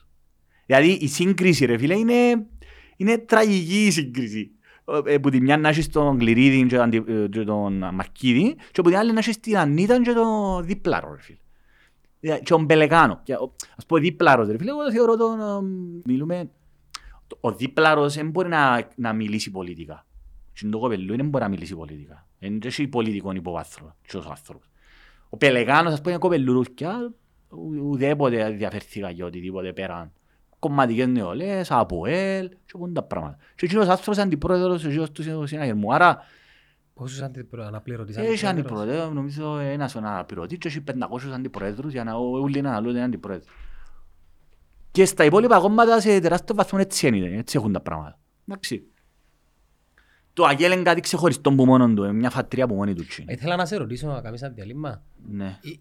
Δηλαδή 0.66 0.90
η 0.90 1.06
σύγκριση 1.08 1.64
ρε 1.64 1.78
φίλε 1.78 1.98
είναι, 1.98 2.46
είναι 2.96 3.18
τραγική 3.18 3.86
η 3.86 3.90
σύγκριση. 3.90 4.50
Ε, 5.04 5.18
που 5.18 5.30
τη 5.30 5.40
μια 5.40 5.56
να 5.56 5.68
έχεις 5.68 5.88
τον 5.88 6.16
Γκληρίδη 6.16 6.66
και, 6.66 6.78
αντι, 6.78 7.04
ε, 7.06 7.26
και 7.30 7.44
τον 7.44 7.94
Μαρκίδη 7.94 8.56
και 8.72 8.82
που 8.82 8.88
την 8.88 8.98
άλλη 8.98 9.12
να 9.12 9.18
έχεις 9.18 9.40
την 9.40 9.56
Ανίτα 9.56 10.02
και 10.02 10.12
τον 10.12 10.64
δίπλαρο 10.64 11.14
ρε 11.14 11.20
φίλε. 11.22 11.38
Ε, 12.20 12.38
Και 12.38 12.42
τον 12.52 12.64
Μπελεκάνο. 12.64 13.20
Και, 13.22 13.34
ο- 13.34 13.54
ας 13.76 13.86
πω 13.86 13.96
δίπλαρος 13.96 14.48
ρε 14.48 14.58
φίλε, 14.58 14.70
εγώ 14.70 14.90
θεωρώ 14.92 15.16
τον... 15.16 15.40
ε, 15.40 15.68
μιλούμε... 16.04 16.50
το- 17.26 17.38
Ο 17.40 17.52
δίπλαρος 17.52 18.14
δεν 18.14 18.30
μπορεί 18.30 18.48
να, 18.48 18.88
να 18.96 19.12
μιλήσει 19.12 19.50
πολιτικά. 19.50 20.06
Και 20.52 20.66
το 20.68 20.78
κοπελού 20.78 21.16
δεν 21.16 21.28
μπορεί 21.28 21.42
να 21.44 21.50
μιλήσει 21.50 21.74
πολιτικά. 21.74 22.26
Δεν 22.40 22.60
έχει 22.64 22.88
πολιτικό 22.88 23.32
υποβάθρο 23.32 23.96
και 24.06 24.16
ως 24.16 24.26
άνθρωπος. 24.26 24.68
Ο 25.28 25.36
Πελεγάνος, 25.36 25.92
ας 25.92 25.98
πούμε, 25.98 26.10
είναι 26.10 26.20
κοπελούθκια, 26.20 27.12
ου- 27.48 27.90
ουδέποτε 27.90 28.50
διαφερθήκα 28.50 29.10
για 29.10 29.24
οτιδήποτε 29.26 29.72
πέραν. 29.72 30.12
Κομματικές 30.58 31.06
νεολαίες, 31.06 31.70
από 31.70 32.06
ελ, 32.06 32.48
και 32.48 32.78
πούν 32.78 32.92
τα 32.94 33.02
πράγματα. 33.02 33.36
Και 33.56 33.64
εκείνος 33.66 33.88
άνθρωπος 33.88 34.14
είναι 34.14 34.24
αντιπρόεδρος 34.24 34.84
εκείνος 34.84 35.10
του 35.10 35.46
συναγερμού. 35.46 35.94
Άρα, 35.94 36.18
Πόσους 36.94 37.20
αντιπρο- 37.20 37.64
αναπληρωτής 37.64 38.16
έχει 38.16 38.46
αντιπρόεδρος; 38.46 38.50
αντιπρόεδρο, 38.50 39.12
νομίζω 39.14 39.58
ένας 39.58 39.94
ο 39.94 39.98
αναπληρωτής 39.98 40.58
και 40.58 40.68
έχει 40.68 40.80
500 40.80 41.32
αντιπρόεδρους 41.34 41.92
για 41.92 42.04
να 42.04 42.14
όλοι 42.14 42.60
να 42.60 42.68
αναλύουν 42.70 42.96
αντιπρόεδρος. 42.96 43.48
Και 44.90 45.04
στα 45.04 45.24
υπόλοιπα 45.24 45.58
κόμματα 45.60 46.00
σε 46.00 46.20
τεράστιο 46.20 46.54
βαθμό 46.54 46.78
έτσι 46.82 47.06
είναι, 47.08 47.36
έτσι 47.38 47.56
έχουν 47.58 47.72
τα 47.72 47.80
πράγματα. 47.80 48.18
Εντάξει. 48.48 48.86
Το 50.40 50.46
Αγγέλ 50.46 50.72
είναι 50.72 50.82
κάτι 50.82 51.00
ξεχωριστό 51.00 51.52
που 51.52 51.64
μόνο 51.64 51.94
του, 51.94 52.02
είναι 52.04 52.12
μια 52.12 52.30
φατρία 52.30 52.66
που 52.66 52.74
μόνη 52.74 52.94
του. 52.94 53.06
τσι. 53.06 53.24
Ε, 53.26 53.32
Ήθελα 53.32 53.56
να 53.56 53.66
σε 53.66 53.76
ρωτήσω 53.76 54.06
να 54.08 54.20
κάνεις 54.20 54.42
ένα 54.42 54.52
διαλύμα. 54.52 55.02
Ναι. 55.30 55.58
Η- 55.60 55.78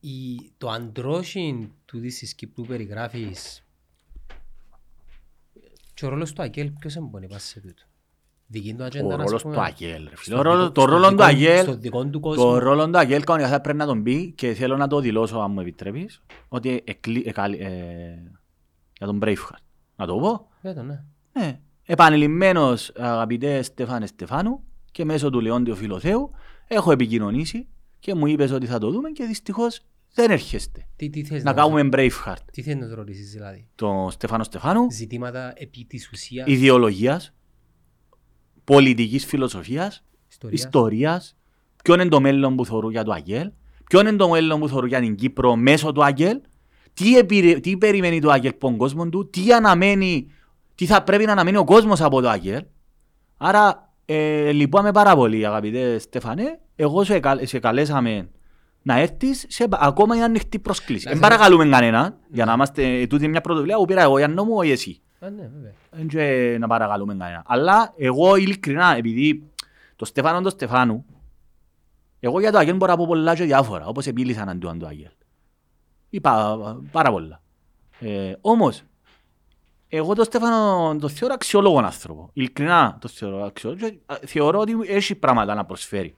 η- 0.00 0.52
το 0.58 0.68
αντρόσιν 0.70 1.68
του 1.84 2.00
της 2.00 2.34
Κύπρου 2.34 2.64
περιγράφεις 2.64 3.64
και 5.94 6.06
ο 6.06 6.08
ρόλος 6.08 6.32
του 6.32 6.42
Αγγέλ 6.42 6.70
ποιος 6.70 6.96
εμπονεί 6.96 7.26
πας 7.28 7.42
σε 7.42 7.60
τούτο; 7.60 7.82
Δική 8.46 8.74
του 8.74 8.84
ατζέντα 8.84 9.06
Ο 9.06 9.08
να 9.08 9.16
ρόλος 9.16 9.42
πούμε, 9.42 9.54
του 9.54 9.60
Αγγέλ, 9.60 10.08
ρε 10.08 10.16
φίλε. 10.16 10.34
στο 10.34 10.38
Ο 10.38 10.42
ρόλος- 10.42 10.60
δικό- 10.68 10.74
Το 10.74 10.80
στο 10.80 10.90
ρόλο 10.90 11.04
του 11.04 11.10
δικό- 11.10 11.24
Αγγέλ, 11.26 11.62
στο 11.62 11.76
δικό 11.76 12.02
του 12.04 12.10
το 12.10 12.20
κόσμο. 12.20 12.58
ρόλο 12.58 12.90
του 12.90 12.98
Αγγέλ 12.98 13.24
κανονικά 13.24 13.50
θα 13.50 13.60
πρέπει 13.60 13.78
να 13.78 13.86
τον 13.86 14.02
πει 14.02 14.32
και 14.32 14.54
θέλω 14.54 14.76
να 14.76 14.86
το 14.88 15.00
δηλώσω 15.00 15.38
αν 15.38 15.50
μου 15.52 15.60
επιτρέπεις 15.60 16.22
ότι 16.48 16.82
εκλεί- 16.86 17.26
εκαλ- 17.26 17.60
ε, 17.60 18.32
για 18.98 19.06
τον 19.06 19.18
Braveheart. 19.22 19.62
Να 19.96 20.06
το 20.06 20.14
πω. 20.18 20.48
Για 20.62 20.74
το, 20.74 20.82
ναι. 20.82 21.02
Ναι. 21.32 21.60
Επανειλημμένος 21.92 22.92
αγαπητέ 22.96 23.62
Στεφάνε 23.62 24.06
Στεφάνου 24.06 24.64
και 24.90 25.04
μέσω 25.04 25.30
του 25.30 25.40
Λεόντιου 25.40 25.74
Φιλοθέου 25.74 26.30
έχω 26.66 26.92
επικοινωνήσει 26.92 27.68
και 27.98 28.14
μου 28.14 28.26
είπες 28.26 28.50
ότι 28.50 28.66
θα 28.66 28.78
το 28.78 28.90
δούμε 28.90 29.10
και 29.10 29.24
δυστυχώς 29.24 29.80
δεν 30.14 30.30
έρχεστε. 30.30 30.86
Τι, 30.96 31.10
τι 31.10 31.24
θες 31.24 31.42
Να 31.42 31.52
κάνουμε 31.52 31.88
Braveheart. 31.92 32.36
Τι 32.52 32.62
θέλεις 32.62 32.82
να 32.82 32.88
του 32.88 32.94
ρωτήσεις 32.94 33.32
δηλαδή; 33.32 33.68
Το 33.74 34.08
Στεφάνο 34.10 34.42
Στεφάνου, 34.44 34.90
Ζητήματα 34.90 35.52
επί 35.56 35.84
της 35.84 36.10
ουσίας 36.12 36.48
ιδεολογίας, 36.48 37.34
πολιτικής 38.64 39.24
φιλοσοφίας, 39.26 40.04
ιστορίας. 40.30 40.62
ιστορίας, 40.64 41.36
ποιο 41.84 41.94
είναι 41.94 42.08
το 42.08 42.20
μέλλον 42.20 42.56
που 42.56 42.66
θεωρούν 42.66 42.90
για 42.90 43.04
το 43.04 43.12
Αγγέλ, 43.12 43.50
ποιο 43.88 44.00
είναι 44.00 44.12
το 44.12 44.28
μέλλον 44.28 44.60
που 44.60 44.68
θεωρούν 44.68 44.88
για 44.88 45.00
την 45.00 45.14
Κύπρο 45.14 45.56
μέσω 45.56 45.92
του 45.92 46.04
Αγγέλ, 46.04 46.40
τι, 46.94 47.16
επηρε- 47.18 47.60
τι 47.60 47.76
περιμένει 47.76 48.20
το 48.20 48.30
Αγγέλ 48.30 48.50
από 48.50 48.60
τον 48.60 48.76
κόσμο 48.76 49.08
του, 49.08 49.30
τι 49.30 49.52
αναμένει, 49.52 50.26
τι 50.82 50.88
θα 50.88 51.02
πρέπει 51.02 51.24
να 51.24 51.32
αναμένει 51.32 51.56
ο 51.56 51.64
κόσμος 51.64 52.00
από 52.00 52.20
το 52.20 52.28
Αγγέλ. 52.28 52.64
Άρα 53.36 53.92
ε, 54.04 54.50
λυπάμαι 54.52 54.90
πάρα 54.92 55.14
πολύ 55.16 55.46
αγαπητέ 55.46 55.98
Στεφανέ, 55.98 56.60
εγώ 56.76 57.04
σε, 57.04 57.20
καλ- 57.20 57.46
σε 57.46 57.58
καλέσαμε 57.58 58.28
να 58.82 58.98
έρθεις 58.98 59.44
σε 59.48 59.66
ακόμα 59.70 60.14
είναι 60.14 60.24
ανοιχτή 60.24 60.58
πρόσκληση. 60.58 61.04
Να 61.04 61.10
Δεν 61.12 61.20
σε- 61.22 61.28
παρακαλούμε 61.28 61.68
κανέναν 61.68 62.16
για 62.28 62.44
να 62.44 62.52
είμαστε 62.52 63.06
τούτη 63.06 63.28
μια 63.28 63.40
πρωτοβουλία 63.40 63.76
που 63.76 63.84
πήρα 63.84 64.02
εγώ 64.02 64.18
για 64.18 64.28
νόμο 64.28 64.60
ή 64.64 64.70
εσύ. 64.70 65.00
Α, 65.20 65.30
ναι, 65.30 65.50
βέβαια. 65.54 65.72
Δεν 65.90 66.08
και 66.08 66.56
να 66.60 66.66
παρακαλούμε 66.66 67.14
κανένα. 67.16 67.42
Αλλά 67.46 67.92
εγώ 67.96 68.36
ειλικρινά, 68.36 68.96
επειδή 68.96 69.50
το 69.96 70.04
Στεφάνο 70.04 70.40
το 70.40 70.50
Στεφάνου, 70.50 71.04
εγώ 72.20 72.40
για 72.40 72.52
το 72.52 72.58
Αγγέλ 72.58 72.76
μπορώ 72.76 72.92
να 72.92 72.98
πω 72.98 73.06
πολλά 73.06 73.34
και 73.34 73.44
διάφορα, 73.44 73.86
όπως 73.86 74.06
επίλυσαν 74.06 74.48
αντίον 74.48 74.78
του 74.78 74.86
Αγγέλ. 74.86 75.10
Είπα 76.10 76.56
πάρα 76.92 77.10
πολλά. 77.10 77.40
Ε, 78.00 78.32
όμως, 78.40 78.82
εγώ 79.94 80.14
το 80.14 80.24
Στέφανο 80.24 80.96
το 81.00 81.08
θεωρώ 81.08 81.34
αξιόλογο 81.34 81.78
άνθρωπο. 81.78 82.30
Ειλικρινά 82.32 82.98
το 83.00 83.08
θεωρώ 83.08 83.44
αξιόλογο 83.44 83.88
και 83.88 83.98
α, 84.06 84.16
θεωρώ 84.26 84.58
ότι 84.58 84.74
έχει 84.86 85.14
πράγματα 85.14 85.54
να 85.54 85.64
προσφέρει. 85.64 86.16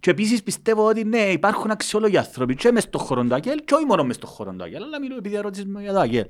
Και 0.00 0.10
επίσης 0.10 0.42
πιστεύω 0.42 0.86
ότι 0.88 1.04
ναι, 1.04 1.18
υπάρχουν 1.18 1.70
αξιόλογοι 1.70 2.16
άνθρωποι 2.16 2.54
και 2.54 2.72
μες 2.72 2.82
στον 2.82 3.00
χώρο 3.00 3.24
του 3.24 3.34
Αγγέλ 3.34 3.64
και 3.64 3.74
όχι 3.74 3.84
μόνο 3.84 4.04
μες 4.04 4.16
στον 4.16 4.28
χώρο 4.28 4.52
του 4.52 4.62
Αγγέλ, 4.62 4.82
αλλά 4.82 5.00
μιλώ 5.00 5.16
επειδή 5.16 5.34
ερώτησες 5.34 5.64
με 5.66 5.80
για 5.82 5.92
το 5.92 5.98
Αγγέλ. 5.98 6.26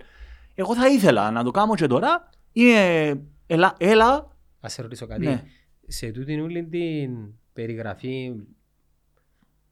Εγώ 0.54 0.74
θα 0.74 0.88
ήθελα 0.88 1.30
να 1.30 1.44
το 1.44 1.50
κάνω 1.50 1.74
και 1.74 1.86
τώρα. 1.86 2.28
Είναι, 2.52 3.20
έλα, 3.46 3.74
έλα, 3.78 4.36
Ας 4.60 4.72
σε 4.72 4.82
ρωτήσω 4.82 5.06
κάτι. 5.06 5.26
Ναι. 5.26 5.44
Σε 5.86 6.10
τούτην 6.10 6.40
όλη 6.40 6.64
την 6.66 7.34
περιγραφή 7.52 8.34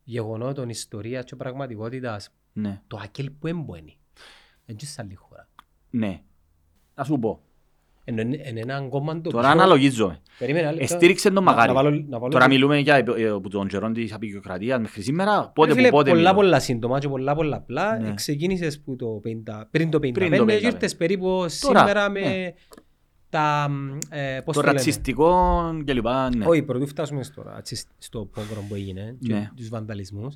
γεγονότων, 0.05 0.69
ιστορίας 0.69 1.25
και 1.25 1.37
πραγματικότητας, 1.37 2.31
ναι, 2.53 2.83
το 2.87 3.01
Ακέλ 3.03 3.31
που 3.31 3.47
έμπονει. 3.47 3.99
Δεν 4.67 4.77
και 4.77 4.87
σε 4.87 5.01
άλλη 5.01 5.15
χώρα. 5.15 5.49
ναι. 5.91 6.21
Να 6.99 7.05
σου 7.05 7.19
πω. 7.19 7.41
Ενώ 8.09 8.21
είναι 8.21 8.41
είναι 8.49 8.61
έναν 8.61 8.89
κόμμα 8.89 9.21
το 9.21 9.31
Τώρα 9.31 9.49
οποίο- 9.49 9.61
αναλογίζομαι. 9.63 10.21
Περίμενε, 10.39 10.67
άλλο 10.67 10.77
λεπτό. 10.79 10.95
Εστήριξε 10.95 11.31
τον 11.31 11.45
Να- 11.45 11.51
Μακάρη. 11.51 11.69
να 11.69 11.75
βάλω- 11.75 12.05
να 12.09 12.19
βάλω 12.19 12.33
Τώρα 12.33 12.45
το- 12.45 12.51
μιλούμε 12.51 12.79
για 12.79 12.95
επ- 12.95 13.19
ε, 13.19 13.29
από 13.29 13.49
τον 13.49 13.67
καιρό 13.69 13.91
της 13.93 14.13
απεικιοκρατίας 14.13 14.81
μέχρι 14.81 15.03
σήμερα. 15.03 15.51
Πότε 15.55 15.69
Ρε 15.69 15.73
που 15.75 15.79
φίλε, 15.79 15.91
πότε 15.91 16.11
πολλά 16.11 16.21
μιλούμε. 16.23 16.35
πολλά 16.43 16.61
σύντομα 16.61 16.99
και 16.99 17.09
πολλά 17.09 17.35
πολλά 17.35 17.57
απλά. 17.57 17.99
Ναι. 17.99 18.15
Ξεκίνησες 18.15 18.81
που 18.81 18.97
το 18.97 19.07
50, 19.23 19.69
πριν 19.71 19.91
το 19.91 19.99
55 20.01 20.29
Πριν 20.29 20.31
το 20.39 20.45
και 20.53 20.53
55. 20.53 20.73
ήρθες 20.75 20.97
περίπου 20.97 21.27
Τώρα, 21.27 21.49
σήμερα 21.49 22.11
με 22.11 22.21
ναι. 22.21 22.55
τα... 23.31 23.67
μ, 23.71 23.99
ε, 24.11 24.41
πώς 24.45 24.55
Το 24.55 24.61
το 24.61 24.67
λέμε. 24.67 24.73
ρατσιστικό 24.73 25.61
κλπ. 25.85 26.07
Ναι. 26.37 26.45
Όχι, 26.47 26.63
πρωτού 26.63 26.87
φτάσουμε 26.87 27.23
στο, 27.23 27.43
ρατσισ- 27.43 27.89
στο 27.99 28.25
πόγκρο 28.25 28.65
που 28.69 28.75
έγινε 28.75 29.17
και 29.21 29.33
Ναι. 29.33 29.51
τους 29.57 29.69
βανταλισμούς. 29.69 30.35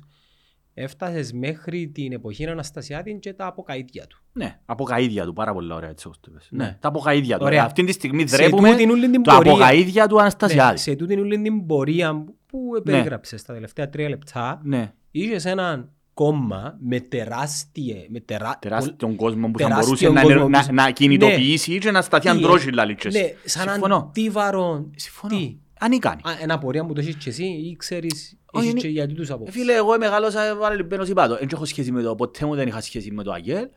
Έφτασες 0.73 1.33
μέχρι 1.33 1.87
την 1.93 2.11
εποχή 2.11 2.45
Αναστασιάδη 2.47 3.19
και 3.19 3.33
τα 3.33 3.45
αποκαίδια 3.45 4.07
του. 4.07 4.21
Ναι, 4.33 4.59
από 4.65 4.85
καΐδια 4.91 5.23
του, 5.25 5.33
πάρα 5.33 5.53
πολλά 5.53 5.75
ωραία 5.75 5.89
έτσι 5.89 6.07
όπως 6.07 6.19
το 6.19 6.27
είπες. 6.31 6.47
Ναι. 6.51 6.63
Ναι, 6.63 6.77
τα 6.79 6.87
από 6.87 7.03
καΐδια 7.07 7.37
του. 7.37 7.39
Ωραία. 7.45 7.63
Αυτή 7.63 7.83
τη 7.83 7.91
στιγμή 7.91 8.27
Σε 8.27 8.35
δρέπουμε 8.37 8.69
τούτην 8.71 8.89
όλη 8.89 9.09
την 9.09 9.23
το 9.23 9.31
από 9.31 9.49
πορεία. 9.49 9.69
καΐδια 9.71 10.05
του 10.07 10.15
Ναι, 10.15 10.21
Αναστασιάδη. 10.21 10.77
σε 10.77 10.95
τούτην 10.95 11.19
όλη 11.19 11.41
την 11.41 11.65
πορεία 11.65 12.23
που 12.45 12.59
περιγράψες 12.83 13.43
τα 13.43 13.53
τελευταία 13.53 13.89
τρία 13.89 14.09
λεπτά, 14.09 14.61
Ναι, 14.63 14.93
είχες 15.11 15.45
έναν 15.45 15.89
κόμμα 16.13 16.77
με 16.79 16.99
τεράστιε, 16.99 18.05
με 18.09 18.19
τερά... 18.19 18.57
τεράστιον 18.61 19.15
κόσμο 19.15 19.47
που 19.51 19.59
θα 19.59 19.67
τεράστιον 19.67 20.11
μπορούσε 20.13 20.27
να, 20.27 20.35
κόσμο 20.35 20.49
να, 20.49 20.65
που- 20.65 20.73
να 20.73 20.91
κινητοποιήσει 20.91 21.77
και 21.77 21.91
να 21.91 22.01
σταθεί 22.01 22.23
Τι, 22.23 22.29
αντρόζιλα 22.37 22.85
λίτσες. 22.85 23.13
Ναι, 23.13 23.33
σαν 23.45 23.69
Συμφωνώ. 23.69 23.95
αντίβαρο. 23.95 24.89
Συμφωνώ. 24.95 25.37
Τι, 25.37 25.57
Ανίκανη. 25.79 26.21
Α, 26.23 26.31
ένα 26.41 26.57
πορεία 26.57 26.85
που 26.85 26.93
το 26.93 26.99
έχεις 27.01 27.15
και 27.15 27.29
εσύ 27.29 27.43
ή 27.45 27.75
ξέρεις, 27.77 28.37
Όχι, 28.51 28.67
έχεις 28.67 28.69
είναι- 28.71 28.81
και 28.81 28.87
γιατί 28.87 29.13
τους 29.13 29.29
Ε, 29.29 29.33
απόψεις. 29.33 29.55
Φίλε, 29.55 29.73
εγώ 29.73 29.97
μεγάλωσα 29.97 30.55
βάλε 30.55 30.75
λιμπένος 30.75 31.09
είπα 31.09 31.27
το. 31.27 31.37
Δεν 31.37 31.47
έχω 31.53 31.65
σχέση 31.65 31.91
με 31.91 32.01
το, 32.01 32.15
ποτέ 32.15 32.45
μου 32.45 32.55
δεν 32.55 32.67
είχα 32.67 32.81
σχέση 32.81 33.11
με 33.11 33.23
το 33.23 33.31
Αγγέλ. 33.31 33.67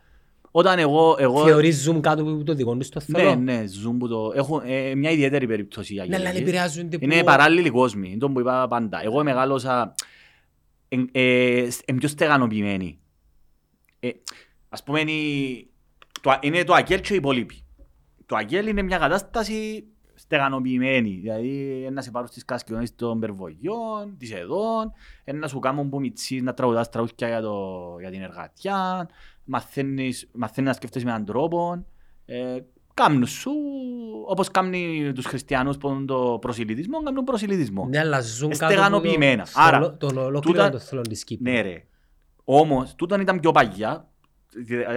Όταν 0.51 0.79
εγώ... 0.79 1.17
εγώ 1.19 1.45
Θεωρείς 1.45 1.83
ζουν 1.83 2.01
κάτω 2.01 2.23
από 2.23 2.45
το 2.45 2.55
δικό 2.55 2.77
τους 2.77 2.89
το 2.89 3.01
ναι, 3.07 3.19
θέλω. 3.19 3.35
ναι, 3.35 3.65
ζουν 3.67 3.99
που 3.99 4.09
το... 4.09 4.33
Έχουν 4.35 4.63
ε, 4.65 4.95
μια 4.95 5.11
ιδιαίτερη 5.11 5.47
περίπτωση 5.47 5.93
οι 5.93 5.97
Ναι, 5.97 6.03
αγγέλικοι. 6.03 6.29
αλλά 6.29 6.39
επηρεάζονται 6.39 6.99
που... 6.99 7.05
Είναι 7.05 7.23
παράλληλοι 7.25 7.71
κόσμοι, 7.71 8.09
είναι 8.09 8.19
το 8.19 8.31
που 8.31 8.41
είπα 8.41 8.67
πάντα. 8.69 9.03
Εγώ 9.05 9.23
μεγάλωσα 9.23 9.95
ε, 10.89 10.97
ε, 11.13 11.69
ε, 11.85 11.93
πιο 11.93 12.09
στεγανοποιημένοι. 12.09 12.99
Ε, 14.01 14.09
ας 14.69 14.83
πούμε, 14.83 15.01
είναι, 15.01 15.13
το, 16.21 16.39
είναι 16.41 16.65
το 16.65 16.75
αγγέλ 16.75 17.01
και 17.01 17.13
οι 17.13 17.17
υπόλοιποι. 17.17 17.65
Το 18.27 18.37
αγγέλ 18.37 18.67
είναι 18.67 18.83
μια 18.83 18.99
κατάσταση 18.99 19.85
στεγανοποιημένη. 20.25 21.11
Δηλαδή, 21.23 21.89
να 21.93 22.03
σε 22.03 22.11
πάρουν 22.11 22.29
στις 22.29 22.45
κασκιονές 22.45 22.95
των 22.95 23.21
περβογιών, 23.21 24.17
της 24.19 24.33
εδών, 24.33 24.93
να 25.35 25.49
σου 25.49 25.59
κάνουν 25.59 25.89
που 25.89 26.01
μητσείς 26.01 26.43
να 26.43 26.55
τραγουδάς 26.55 26.89
τραγούδια 26.89 27.29
για, 27.29 27.41
το, 27.41 27.57
για 28.01 28.11
την 28.11 28.23
εργατιά, 28.23 29.09
μαθαίνεις, 29.45 30.29
μαθαίνεις 30.33 30.69
να 30.71 30.75
σκέφτεσαι 30.77 31.05
με 31.05 31.11
έναν 31.11 31.25
τρόπο. 31.25 31.85
Ε, 32.27 32.59
Κάμνουν 32.95 33.27
σου, 33.27 33.51
όπως 34.29 34.51
κάνει 34.51 35.13
τους 35.15 35.27
χριστιανούς 35.27 35.77
που 35.77 35.89
έχουν 35.89 36.07
το 36.07 36.39
προσιλητισμό, 36.41 37.03
κάνουν 37.03 37.25
προσιλητισμό. 37.25 37.87
Ναι, 37.87 37.99
αλλά 37.99 38.21
ζουν 38.21 38.51
κάτω 38.51 38.65
από 38.65 38.73
Στεγανοποιημένα. 38.75 39.45
το- 39.45 39.51
Άρα, 39.55 39.83
στο- 39.83 39.97
τον 39.97 40.19
ολόκληρο 40.19 40.41
τούτα- 40.41 40.71
το 40.71 40.79
θέλω 40.79 41.01
της 41.01 41.25
Κύπρου. 41.25 41.53
Ναι 41.53 41.61
ρε. 41.61 41.85
Όμως, 42.45 42.95
τούτον 42.95 43.21
ήταν 43.21 43.41
πιο 43.41 43.51
παγιά. 43.53 44.09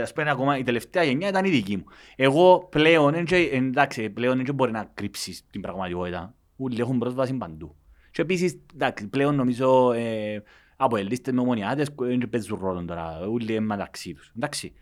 Ας 0.02 0.14
πούμε 0.14 0.30
ακόμα 0.30 0.58
η 0.58 0.64
τελευταία 0.64 1.04
γενιά 1.04 1.28
ήταν 1.28 1.46
η 1.46 1.50
δική 1.50 1.78
μου. 1.78 1.84
Εγώ 2.16 2.68
πλέον, 2.72 3.14
εν 3.14 3.26
και- 3.26 3.36
εντάξει, 3.54 4.10
πλέον 4.10 4.46
δεν 4.46 4.56
μπορεί 4.56 4.72
να 4.72 4.92
κρύψεις 4.94 5.46
την 5.52 5.62
πραγματικότητα. 5.62 6.36
Όλοι 6.58 6.80
έχουν 6.82 6.98
πρόσβαση 6.98 7.34
παντού. 7.34 7.76
Και 8.12 8.22
επίσης, 8.22 8.58
εντάξει, 8.74 9.08
πλέον 9.08 9.36
νομίζω 9.36 9.92
ε, 9.92 10.44
από 10.78 10.98
ελίστες 10.98 11.34
με 11.34 11.42
ομονιάτες 11.42 11.90
δεν 11.98 12.30
παίζουν 12.30 12.60
ρόλο 12.62 12.86
τώρα. 12.86 13.20
Όλοι 13.20 13.52
είναι 13.52 13.60
μεταξύ 13.66 14.14
τους. 14.14 14.32
Εντάξει. 14.36 14.74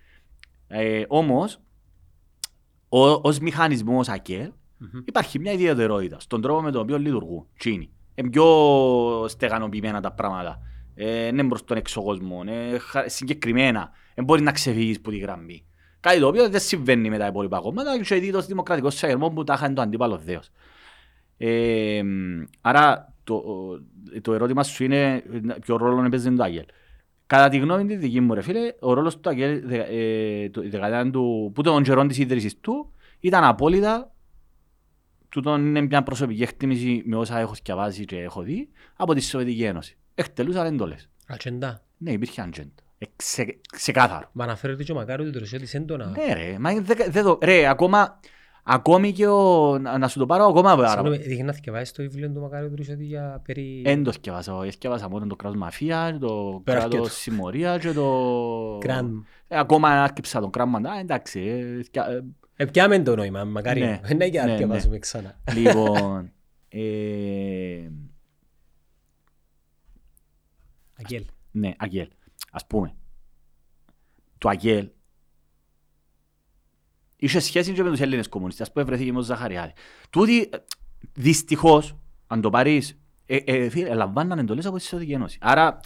Ε, 0.68 1.04
όμως, 1.08 1.60
ο, 2.90 3.00
ως 3.10 3.40
μηχανισμός 3.40 4.10
ΑΚΕΛ, 4.10 4.52
Μμμ. 4.78 5.02
υπάρχει 5.06 5.40
μια 5.40 5.52
ιδιαιτερότητα 5.52 6.20
στον 6.20 6.42
τρόπο 6.42 6.62
με 6.62 6.72
τον 6.72 6.82
οποίο 6.82 6.98
λειτουργούν. 6.98 7.48
Τι 7.60 7.72
είναι. 7.72 7.88
Είναι 8.16 8.30
πιο 8.30 8.46
στεγανοποιημένα 9.28 10.02
τα 10.02 10.12
πράγματα. 10.12 10.60
Ε, 10.96 11.28
είναι 11.28 11.44
προς 11.48 11.64
τον 11.64 11.78
έξω 11.78 12.04
κόσμο. 12.04 12.44
Ε, 12.46 12.78
χα- 12.78 13.10
συγκεκριμένα. 13.10 13.92
Δεν 14.16 14.26
μπορεί 14.26 14.42
να 14.42 14.52
ξεφύγεις 14.52 14.98
από 14.98 15.10
τη 15.10 15.18
γραμμή. 15.18 15.66
Κάτι 16.00 16.20
το 16.20 16.28
οποίο 16.28 16.50
δεν 16.50 16.60
συμβαίνει 16.60 17.10
με 17.10 17.18
τα 17.18 17.28
υπόλοιπα 17.28 17.60
κόμματα 17.60 18.02
και 18.02 18.16
δει 18.16 18.32
το 18.32 18.42
δημοκρατικό 18.42 18.90
σαγερμό 18.90 19.30
που 19.30 19.44
τα 19.44 19.54
είχαν 19.54 19.74
το 19.74 19.82
αντίπαλο 19.82 20.18
δέος. 20.18 20.50
Ε, 21.38 22.02
άρα 22.62 23.14
το, 23.24 23.44
το 24.22 24.34
ερώτημα 24.34 24.64
σου 24.64 24.84
είναι 24.84 25.24
ποιο 25.62 25.78
ρόλο 25.78 26.04
έπαιζε 26.06 26.32
το 26.32 26.44
Άγγελ. 26.44 26.66
Κατά 27.28 27.50
τη 27.50 27.58
γνώμη 27.58 27.86
της 27.86 27.98
δική 27.98 28.20
μου 28.22 28.34
ρε 28.34 28.42
φίλε, 28.42 28.74
ο 28.80 28.94
ρόλος 28.94 29.20
του 29.20 29.30
Αγγέλ 29.30 29.62
δε- 29.68 29.86
ε, 30.44 30.50
το- 30.50 30.64
η 30.64 30.68
δεκαετία 30.68 31.12
του, 31.12 31.52
που 31.56 31.62
των 31.62 31.84
καιρών 31.84 32.08
της 32.08 32.18
ίδρυσης 32.18 32.60
του 32.60 32.92
ήταν 33.20 33.44
απόλυτα 33.44 34.14
τούτον 35.30 35.66
είναι 35.66 35.82
μια 35.82 36.04
προσωπική 36.04 36.42
εκτίμηση 36.42 37.04
με 37.06 37.16
όσα 37.16 37.40
έχω 37.40 37.54
σκιαβάσει 37.56 38.06
και 38.06 38.18
έχω 38.22 38.42
δει 38.42 38.70
από 38.96 39.14
τη 39.14 39.22
Σοβιετική 39.22 39.64
Ένωση. 39.64 39.98
Εκτελούσαν 40.16 40.66
εντολές. 40.66 41.10
Ατζεντά. 41.28 41.84
Ναι, 41.98 42.12
υπήρχε 42.12 42.42
ατζέντα. 42.42 42.84
Ε, 42.98 43.06
ξε, 43.16 43.58
ξεκάθαρο. 43.72 44.30
Μα 44.32 44.44
αναφέρεται 44.44 44.84
και 44.84 44.92
ο 44.92 44.96
Μακάριος 44.96 45.30
ότι 45.30 45.38
ρωσιώτης 45.40 45.74
έντονα. 45.74 46.06
Ναι 46.06 46.34
ρε, 46.34 46.56
μα 46.60 46.74
δεν 46.82 46.98
δε, 47.12 47.22
το- 47.22 47.38
ρε, 47.42 47.68
ακόμα, 47.68 48.20
ακόμη 48.64 49.12
και 49.12 49.28
ο, 49.28 49.78
να, 49.80 49.98
να 49.98 50.08
σου 50.08 50.20
το 50.20 50.26
πάρω 50.26 50.46
ακόμα 50.46 50.70
Συγγνώμη, 50.70 50.94
παραπάνω. 50.96 51.16
δείχνει 51.16 51.44
να 51.44 51.54
θυκευάσεις 51.54 51.92
το 51.92 52.02
βιβλίο 52.04 52.30
του 52.30 52.40
Μακάριου 52.42 52.70
του 52.70 52.76
Ρωσιώτη 52.76 53.04
για 53.04 53.42
περί... 53.46 53.82
Εν 53.86 54.04
το 54.04 54.12
σκεύασα, 54.12 54.62
ε, 54.66 54.72
σκεύασα 54.72 55.10
μόνο 55.10 55.28
το 55.28 55.36
κράτος 55.36 55.58
μαφία, 55.58 56.18
το 56.20 56.62
Πέρα 56.64 56.78
κράτος 56.80 56.98
αρκετό. 57.00 57.14
συμμορία 57.16 57.78
και 57.78 57.92
το... 57.92 58.78
Κραν. 58.82 59.26
Ε, 59.48 59.60
ακόμα 59.60 60.04
άρκεψα 60.04 60.40
τον 60.40 60.50
κράτο 60.52 60.70
μαντά, 60.70 60.98
εντάξει. 61.00 61.40
ε, 61.40 61.84
σκια- 61.84 62.08
ε, 62.10 62.24
Ε, 62.56 62.66
πιάμε 62.66 63.00
το 63.00 63.16
νόημα, 63.16 63.44
Μακάριο. 63.44 63.86
Ναι, 63.86 64.00
Ναι, 64.16 64.30
και 64.30 64.42
ναι, 64.42 64.52
αρκευάζουμε 64.52 65.00
ξανά. 65.00 65.40
Λοιπόν, 65.56 66.32
ε, 66.70 66.80
Αγγέλ. 71.00 71.26
ναι, 71.52 71.74
Αγγέλ. 71.78 72.08
Ας 72.56 72.68
πούμε, 72.68 72.96
το 74.38 74.50
Αγγέλ 74.50 74.90
είχε 77.16 77.40
σχέση 77.40 77.74
και 77.74 77.84
με 77.84 77.90
τους 77.90 78.00
Έλληνες 78.00 78.30
κομμουνιστές 78.30 78.72
που 78.72 78.86
βρέθηκε 78.86 79.10
με 79.10 79.18
τον 79.18 79.26
Ζαχαριάδη. 79.26 79.74
Τούτοι, 80.10 80.42
ε, 80.42 80.58
δυστυχώς, 81.14 81.98
αν 82.28 82.42
το 82.42 82.50
πάρεις, 82.50 83.00
ε, 83.26 83.36
ε, 83.36 83.70
φίλε, 83.70 83.94
λαμβάναν 83.94 84.40
εντολές 84.40 84.66
από 84.66 84.78
τη 84.78 84.84
Σοβιετική 84.84 85.16
Ένωση. 85.16 85.38
Άρα, 85.42 85.80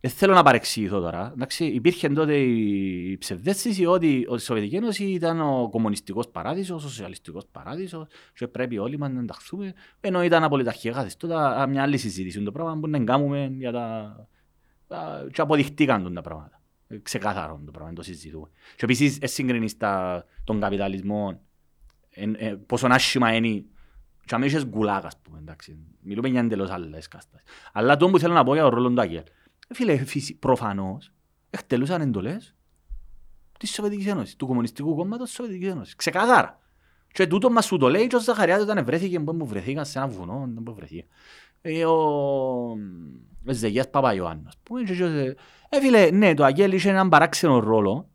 δεν 0.00 0.10
θέλω 0.10 0.34
να 0.34 0.42
παρεξηγηθώ 0.42 1.00
τώρα. 1.00 1.32
Εντάξει, 1.34 1.64
υπήρχε 1.64 2.08
τότε 2.08 2.36
η 2.36 3.16
ψευδέστηση 3.18 3.86
ότι 3.86 4.26
η 4.34 4.38
Σοβιετική 4.38 4.76
Ένωση 4.76 5.04
ήταν 5.04 5.40
ο 5.40 5.68
κομμουνιστικός 5.70 6.28
παράδεισος, 6.28 6.84
ο 6.84 6.88
σοσιαλιστικός 6.88 7.46
παράδεισος 7.52 8.06
και 8.34 8.48
πρέπει 8.48 8.78
όλοι 8.78 8.98
μας 8.98 9.10
να 9.12 9.20
ενταχθούμε. 9.20 9.72
Ενώ 10.00 10.22
ήταν 10.22 10.44
απολυταρχία 10.44 10.92
καθεστώτα, 10.92 11.66
μια 11.66 11.82
άλλη 11.82 11.98
συζήτηση. 11.98 12.36
Είναι 12.36 12.46
το 12.46 12.52
πράγμα 12.52 12.78
που 12.78 12.88
να 12.88 12.98
κάνουμε 13.04 13.54
για 13.58 13.72
τα... 13.72 14.28
τα- 14.94 15.26
και 15.32 15.40
αποδειχτήκαν 15.40 16.14
τα 16.14 16.20
πράγματα. 16.20 16.60
Ε, 16.88 16.96
Ξεκάθαρο 16.98 17.60
το 17.64 17.70
πράγμα, 17.70 17.86
δεν 17.86 17.94
το 17.94 18.02
συζητούμε. 18.02 18.48
Και 18.76 18.84
επίσης, 18.84 19.18
ε, 19.20 19.26
συγκρίνεις 19.26 19.76
τα, 19.76 20.24
τον 20.44 20.60
καπιταλισμό, 20.60 21.40
εν, 22.10 22.34
ε, 22.38 22.54
πόσο 22.66 22.86
άσχημα 22.90 23.34
είναι 23.34 23.64
και 24.26 24.34
αμέσως 24.34 24.60
είσαι 24.60 24.68
γκουλάκ, 24.68 25.04
ας 25.04 25.18
πούμε, 25.22 25.38
εντάξει. 25.38 25.78
Μιλούμε 26.00 26.28
για 26.28 26.40
εντελώς 26.40 26.70
άλλες 26.70 27.08
καταστάσεις. 27.08 27.46
Αλλά 27.72 27.96
το 27.96 28.10
που 28.10 28.18
θέλω 28.18 28.34
να 28.34 28.44
πω 28.44 28.54
για 28.54 28.62
τον 28.62 28.74
ρόλο 28.74 28.90
του 28.92 29.00
Άγγελ. 29.00 29.22
Ε, 29.68 29.74
Φίλε, 29.74 29.96
φυσι- 30.04 30.38
προφανώς, 30.38 31.12
εκτελούσαν 31.50 32.00
εντολές 32.00 32.54
της 33.58 33.72
Σοβιετικής 33.72 34.06
Ένωσης, 34.06 34.36
του 34.36 34.46
Κομμουνιστικού 34.46 34.94
Κόμματος 34.94 35.26
της 35.26 35.34
Σοβιετικής 35.36 35.70
Ένωσης. 35.70 35.94
Ξεκάθαρα. 35.94 36.58
Και 37.12 37.26
τούτο 37.26 37.50
μας 37.50 37.64
σου 37.66 37.76
το 37.76 37.88
λέει 37.88 38.06
και 38.06 38.16
ο 38.16 38.20
Ζαχαριάδης 38.20 38.64
όταν 38.64 38.84
βρέθηκε, 38.84 39.20
που 39.20 39.32
μου 39.34 39.46
βρεθήκαν 39.46 39.84
σε 39.86 39.98
ένα 39.98 40.08
βουνό, 40.08 40.48
δεν 40.54 40.62
που 40.62 40.74
βρεθήκε. 40.74 41.06
Ε, 41.66 41.84
ο 41.84 41.92
ο 43.46 43.52
Ζεγιάς 43.52 43.90
Παπαϊωάννου, 43.90 44.44
ας 44.46 44.54
πούμε. 44.62 44.82
και 44.82 44.94
και- 44.94 45.34
Ε, 45.68 45.80
φίλε, 45.80 46.10
ναι, 46.10 46.34
το 46.34 46.44
Αγγέλ 46.44 46.72
είχε 46.72 46.88
έναν 46.90 47.08
παράξενο 47.08 47.58
ρόλο. 47.58 48.08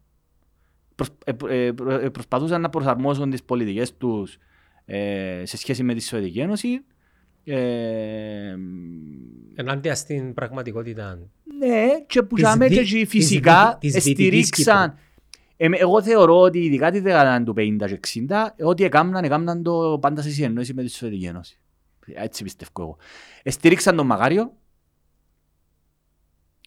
Προσ- 0.95 1.21
ε, 1.25 1.31
ε, 1.65 1.71
προ- 1.71 2.03
ε, 2.03 2.09
Προσπαθούσαν 2.09 2.61
να 2.61 2.69
προσαρμόσουν 2.69 3.29
τις 3.29 3.43
πολιτικές 3.43 3.97
τους 3.97 4.37
ε, 4.85 5.41
σε 5.45 5.57
σχέση 5.57 5.83
με 5.83 5.93
τη 5.93 6.01
Σοβιετική 6.01 6.39
Ένωση. 6.39 6.81
Ε, 7.43 8.55
Ενάντια 9.55 9.95
στην 9.95 10.33
πραγματικότητα. 10.33 11.19
ναι, 11.57 11.87
και 12.07 12.23
που 12.23 12.35
Της 12.35 12.43
τζάμε 12.43 12.67
δι- 12.67 12.77
και 12.77 12.81
της 12.83 12.91
εκεί 12.93 13.05
φυσικά 13.05 13.77
δι- 13.81 13.91
της 13.93 14.03
Δυτικής 14.03 14.47
στηρίξαν. 14.47 14.95
Ε, 15.57 15.67
με- 15.67 15.77
εγώ 15.77 16.01
θεωρώ 16.01 16.39
ότι 16.39 16.59
ειδικά 16.59 16.91
τη 16.91 16.99
δεκαετία 16.99 17.43
του 17.43 17.53
50 17.53 17.87
και 17.87 17.93
60, 17.93 18.55
ό,τι 18.63 18.83
έκαναν, 18.83 19.23
έκαναν 19.23 19.63
το 19.63 19.97
πάντα 20.01 20.21
σε 20.21 20.29
συνεννόηση 20.29 20.73
με 20.73 20.83
τη 20.83 20.89
Σοβιετική 20.89 21.27
Ένωση. 21.27 21.59
Έτσι 22.15 22.43
πιστεύω 22.43 22.71
εγώ. 22.81 22.97
Ε, 23.43 23.51
στηρίξαν 23.51 23.95
τον 23.95 24.05
Μαγάριο 24.05 24.53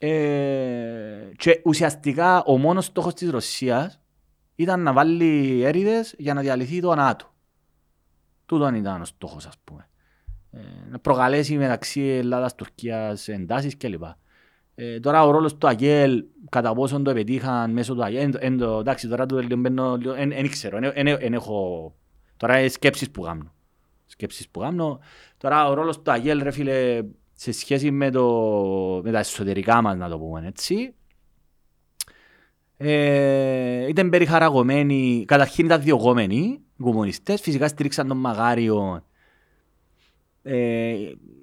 ε, 0.01 1.31
και 1.37 1.61
ουσιαστικά 1.65 2.43
ο 2.43 2.59
μόνος 2.59 2.85
στόχος 2.85 3.15
της 3.15 3.31
Ρωσίας 3.31 4.01
ήταν 4.55 4.83
να 4.83 4.93
βάλει 4.93 5.61
έρηδες 5.63 6.15
για 6.19 6.35
να 6.35 6.41
διαλυθεί 6.41 6.81
το 6.81 6.95
ΝΑΤΟ. 6.95 7.35
Τούτον 8.47 8.75
ήταν 8.75 9.01
ο 9.01 9.05
στόχος, 9.05 9.47
ας 9.47 9.55
πούμε. 9.65 9.89
Ε, 10.51 10.59
να 10.91 10.99
προκαλέσει 10.99 11.57
μεταξύ 11.57 12.01
Ελλάδας, 12.01 12.55
Τουρκίας 12.55 13.29
εντάσεις 13.29 13.77
κλπ. 13.77 14.03
Ε, 14.75 15.01
τώρα 15.01 15.25
ο 15.25 15.31
ρόλος 15.31 15.57
του 15.59 15.69
ΑΚΕΛ, 15.69 16.25
κατά 16.49 16.75
πόσον 16.75 17.05
το 17.05 17.11
επετύχαν 17.11 17.71
μέσω 17.73 17.95
του 17.95 18.05
ΑΚΕΛ, 18.05 18.17
εν, 18.23 18.35
εν, 18.39 18.59
το- 18.59 18.79
εντάξει 18.79 19.09
τώρα 19.09 19.27
το 19.27 19.39
λίγο 19.39 19.57
μπαίνω, 19.61 19.97
λίγο- 19.97 20.15
εν, 20.15 20.33
εν 20.33 20.49
ξέρω, 20.51 20.77
εν, 20.77 20.93
εν, 20.95 21.07
εν 21.07 21.33
έχω, 21.33 21.95
τώρα 22.37 22.59
είναι 22.59 22.69
σκέψεις 22.69 23.11
που 23.11 23.23
κάνω. 23.23 23.52
Σκέψεις 24.13 24.49
που 24.49 24.61
κάνω. 24.61 25.01
Τώρα 25.37 25.69
ο 25.69 25.75
ρόλος 25.75 26.03
του 26.03 26.11
ΑΚΕΛ, 26.13 26.43
ρε 26.43 26.51
φίλε, 26.51 27.03
σε 27.33 27.53
σχέση 27.53 27.91
με, 27.91 28.11
το, 28.11 28.27
με 29.05 29.11
τα 29.11 29.19
εσωτερικά 29.19 29.83
μας, 29.83 29.97
να 29.97 30.09
το 30.09 30.19
πούμε 30.19 30.47
έτσι, 30.47 30.95
ε, 32.77 33.89
ήταν 33.89 34.11
περιχαραγωμένοι, 34.11 35.25
καταρχήν 35.27 35.65
ήταν 35.65 35.83
διωγόμενοι, 35.83 36.61
οι 36.79 36.83
κομμουνιστές, 36.83 37.41
φυσικά 37.41 37.69
στήριξαν 37.69 38.09
τον 38.09 38.17
Μαγάριο. 38.17 39.05
Ε, 40.43 40.95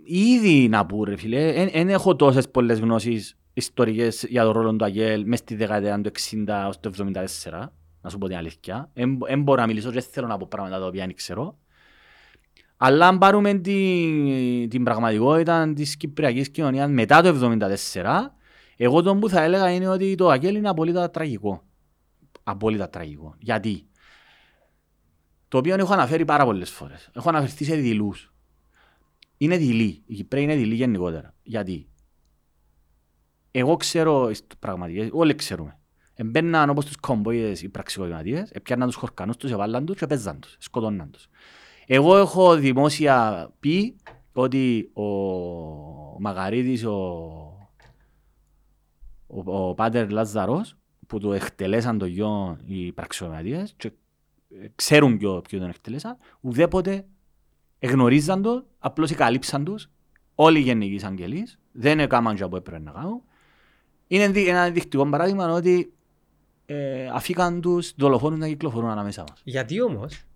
ήδη 0.03 0.67
να 0.69 0.85
πω 0.85 1.03
ρε 1.03 1.17
φίλε, 1.17 1.69
δεν 1.71 1.89
έχω 1.89 2.15
τόσες 2.15 2.49
πολλές 2.49 2.79
γνώσεις 2.79 3.37
ιστορικές 3.53 4.25
για 4.29 4.43
τον 4.43 4.51
ρόλο 4.51 4.75
του 4.75 4.85
Αγγέλ 4.85 5.23
μες 5.27 5.39
στη 5.39 5.55
δεκαετία 5.55 6.01
του 6.01 6.11
60 6.47 6.65
ως 6.67 6.79
το 6.79 6.91
74, 6.97 7.71
να 8.01 8.09
σου 8.09 8.17
πω 8.17 8.27
την 8.27 8.37
αλήθεια. 8.37 8.91
Δεν 8.93 9.41
μπορώ 9.41 9.61
να 9.61 9.67
μιλήσω 9.67 9.87
και 9.87 9.99
δεν 9.99 10.09
θέλω 10.11 10.27
να 10.27 10.37
πω 10.37 10.47
πράγματα 10.49 10.79
τα 10.79 10.85
οποία 10.85 11.05
δεν 11.05 11.15
ξέρω. 11.15 11.57
Αλλά 12.81 13.07
αν 13.07 13.17
πάρουμε 13.17 13.53
την, 13.53 14.69
την 14.69 14.83
πραγματικότητα 14.83 15.73
της 15.73 15.97
κυπριακής 15.97 16.49
κοινωνίας 16.49 16.89
μετά 16.89 17.21
το 17.21 17.57
1974, 17.93 18.05
εγώ 18.77 19.01
το 19.01 19.15
που 19.15 19.29
θα 19.29 19.41
έλεγα 19.41 19.71
είναι 19.71 19.87
ότι 19.87 20.15
το 20.15 20.29
Αγγέλ 20.29 20.55
είναι 20.55 20.69
απολύτω 20.69 21.09
τραγικό. 21.09 21.63
Απόλυτα 22.43 22.89
τραγικό. 22.89 23.35
Γιατί; 23.39 23.87
Το 25.47 25.57
οποίο 25.57 25.75
έχω 25.75 25.93
αναφέρει 25.93 26.25
πάρα 26.25 26.45
πολλές 26.45 26.69
φορές. 26.69 27.09
Έχω 27.15 27.29
αναφερθεί 27.29 27.63
σε 27.63 27.75
δειλούς. 27.75 28.33
Είναι 29.37 29.57
δειλή. 29.57 30.03
Η 30.05 30.13
Κυπρέοι 30.13 30.43
είναι 30.43 30.55
δειλή 30.55 30.75
γενικότερα. 30.75 31.33
Γιατί; 31.43 31.89
Εγώ 33.51 33.75
ξέρω, 33.75 34.31
πραγματικά, 34.59 35.07
όλοι 35.11 35.35
ξέρουμε. 35.35 35.79
Εμπαίναν 36.13 36.69
όπως 36.69 36.85
τους 36.85 36.95
κομποίδες 36.95 37.61
οι 37.61 37.69
πραξικοπηματίες, 37.69 38.49
έπιαναν 38.51 38.87
τους 38.87 38.95
χορκανούς 38.95 39.37
τους, 39.37 39.51
εβάλλαν 39.51 39.85
τους 39.85 39.97
και 39.97 40.07
παίζαν 40.07 40.39
τους, 40.39 40.55
σκοτώναν 40.59 41.11
τους. 41.11 41.27
Εγώ 41.91 42.17
έχω 42.17 42.55
δημόσια 42.55 43.49
πει 43.59 43.95
ότι 44.33 44.91
ο 44.93 45.03
Μαγαρίτης, 46.19 46.85
ο, 46.85 46.95
ο, 49.27 49.67
ο 49.67 49.73
Πάτερ 49.73 50.09
Λάζαρος, 50.09 50.77
που 51.07 51.19
του 51.19 51.31
εκτελέσαν 51.31 51.97
το 51.97 52.05
γιο 52.05 52.57
οι 52.65 52.91
πραξικοπηματίες 52.91 53.73
και 53.77 53.91
ξέρουν 54.75 55.17
ποιο, 55.17 55.41
ποιο 55.41 55.59
τον 55.59 55.69
εκτελέσαν, 55.69 56.17
ουδέποτε 56.41 57.05
εγνωρίζαν 57.79 58.41
το, 58.41 58.65
απλώς 58.79 59.11
εκαλύψαν 59.11 59.63
τους, 59.63 59.89
όλοι 60.35 60.59
οι 60.59 60.61
γενικοί 60.61 60.93
εισαγγελείς, 60.93 61.59
δεν 61.71 61.99
έκαναν 61.99 62.35
και 62.35 62.45
που 62.47 62.55
έπρεπε 62.55 62.83
να 62.83 62.91
κάνουν. 62.91 63.21
Είναι 64.07 64.27
δι- 64.27 64.47
ένα 64.47 64.69
δεικτικό 64.69 65.09
παράδειγμα 65.09 65.51
ότι 65.51 65.93
ε, 66.65 67.07
αφήκαν 67.13 67.61
τους 67.61 67.93
δολοφόνους 67.97 68.39
να 68.39 68.47
κυκλοφορούν 68.47 68.89
ανάμεσα 68.89 69.23
μας. 69.29 69.41
Γιατί 69.43 69.81
όμως, 69.81 70.13
ενώ 70.13 70.17
τα 70.17 70.28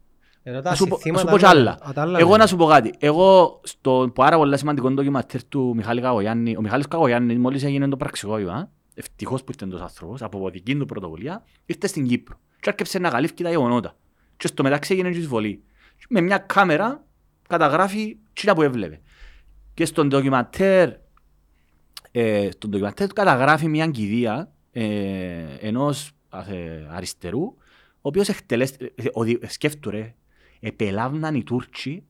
Να 0.44 0.54
σου 0.54 0.62
πω- 0.62 0.72
να 0.72 0.76
σου 0.76 0.96
συστήματα 0.96 1.32
πω 1.32 1.38
κι 1.38 1.46
άλλα. 1.46 1.72
α, 1.72 1.94
τα 1.94 2.02
άλλα 2.02 2.20
Εγώ 2.20 2.28
λένε. 2.30 2.42
να 2.42 2.48
σου 2.48 2.56
πω 2.56 2.66
κάτι. 2.66 2.94
Εγώ 3.00 3.60
στο 3.64 4.12
πάρα 4.16 4.38
πολύ 4.38 4.58
σημαντικό 4.58 4.92
ντοκιματέρ 4.92 5.44
του 5.44 5.74
Μιχάλη 5.76 6.02
Καγωγιάννη, 6.02 6.56
ο 6.58 6.62
Μιχάλης 6.62 6.88
Καγωγιάννης 6.88 7.38
μόλις 7.38 7.64
έγινε 7.64 7.88
το 7.88 7.98
πραξικόπημα, 7.98 8.72
ευτυχώς 8.94 9.44
που 9.44 9.52
ήρθε 9.52 9.66
τόσο 9.66 9.84
άνθρωπος, 9.84 10.22
από 10.22 10.50
δική 10.50 10.76
του 10.78 10.86
πρωτοβουλία, 10.86 11.44
ήρθε 11.66 11.88
στην 11.88 12.08
Κύπρο. 12.08 12.38
Και 12.60 12.70
άρχισε 12.70 13.00
να 13.00 13.10
καλύφει 13.10 13.34
τα 13.44 13.50
γεγονότα. 13.50 13.96
Και 14.38 14.48
στο 14.48 14.64
μεταξύ 14.64 14.94
έγινε 14.94 15.12
και 15.12 15.18
εισβολή. 15.18 15.64
Και 15.98 16.06
Με 16.10 16.22
μια 16.22 16.38
κάμερα 16.38 17.04
καταγράφει 17.48 18.18
τι 18.34 18.54
που 18.54 18.62
έβλεπε. 18.62 19.02
Και 19.74 19.86
στον 19.86 20.08
ντοκιματέρ, 20.08 20.90
ε, 22.12 22.50
στον 22.52 22.70
ντοκιματέρ 22.70 23.08
του 23.08 23.14
καταγράφει 23.14 23.68
μια 23.68 23.88
κηδεία 23.88 24.52
ε, 24.72 24.84
ενός 25.60 26.12
ε, 26.50 26.88
αριστερού, 26.96 27.42
ο 27.42 27.56
οποίος 28.02 28.30
εκτελέστη, 28.30 28.92
ε, 28.96 29.04
ο 29.14 29.24
δι- 29.24 29.50
σκέφτου 29.50 29.90
ρε, 29.90 30.16
επελάβναν 30.64 31.36
οι 31.36 31.44
Τούρκοι, 31.44 32.04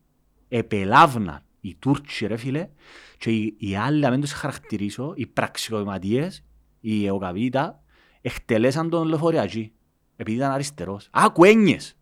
επελάβναν 0.47 1.41
οι 1.61 1.75
Τούρκοι 1.75 2.25
ρε 2.25 2.37
φίλε, 2.37 2.69
και 3.17 3.31
οι, 3.31 3.55
οι 3.57 3.75
άλλοι, 3.75 4.05
αν 4.05 4.11
δεν 4.11 4.21
τους 4.21 4.31
χαρακτηρίσω, 4.31 5.13
οι 5.15 5.25
πραξικοπηματίες, 5.25 6.43
οι 6.79 7.05
ΕΟΚΑΒΙΤΑ, 7.05 7.83
εκτελέσαν 8.21 8.89
τον 8.89 9.07
λεωφοριακή, 9.07 9.71
επειδή 10.15 10.37
ήταν 10.37 10.51
αριστερός. 10.51 11.07
Άκου 11.11 11.43
έννοιες. 11.43 11.97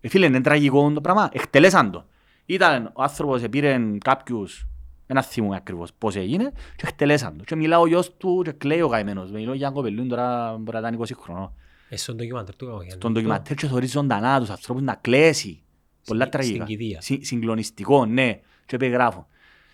Ε, 0.00 0.08
φίλε, 0.08 0.26
είναι 0.26 0.40
τραγικό 0.40 0.92
το 0.92 1.00
πράγμα. 1.00 1.28
Εκτελέσαν 1.32 1.90
το. 1.90 2.06
Ήταν 2.46 2.90
ο 2.94 3.02
άνθρωπος, 3.02 3.42
πήρε 3.50 3.80
κάποιους, 3.98 4.66
ένα 5.06 5.22
θυμούμε 5.22 5.56
ακριβώς 5.56 5.92
πώς 5.98 6.16
έγινε, 6.16 6.52
και 6.76 6.86
εκτελέσαν 6.86 7.36
το. 7.38 7.44
Και 7.44 7.56
μιλά 7.56 7.78
ο 7.78 7.86
γιος 7.86 8.16
του 8.16 8.42
και 8.44 8.52
κλαίει 8.52 8.80
ο 8.80 8.88
καημένος. 8.88 9.30
Μιλώ 9.30 9.54
για 9.54 9.70
κοπελούν 9.70 10.08
τώρα 10.08 10.56
μπορεί 10.60 10.80
να 10.80 10.88
ήταν 10.88 11.00
20 11.00 11.04
χρονών. 11.20 11.54
Ε, 11.92 11.96
στον 11.96 12.16
ντοκιμαντέρ 12.16 12.56
του 12.56 12.66
Καγωγιάννη. 12.66 13.00
Τον 13.00 13.12
ντοκιματέρ 13.12 13.56
και 13.56 13.66
θωρείς 13.66 13.90
ζωντανά 13.90 14.40
τους 14.40 14.50
ανθρώπους 14.50 14.82
να 14.82 14.94
κλαίσει. 14.94 15.62
Πολλά 16.04 16.26
Στην- 16.26 16.30
τραγικά. 16.40 16.64
στην 16.64 16.76
κηδεία. 16.76 17.00
Συ- 17.00 17.24
Συγκλονιστικό, 17.24 18.06
ναι. 18.06 18.40
Και 18.66 18.76
περιγράφω. 18.76 19.26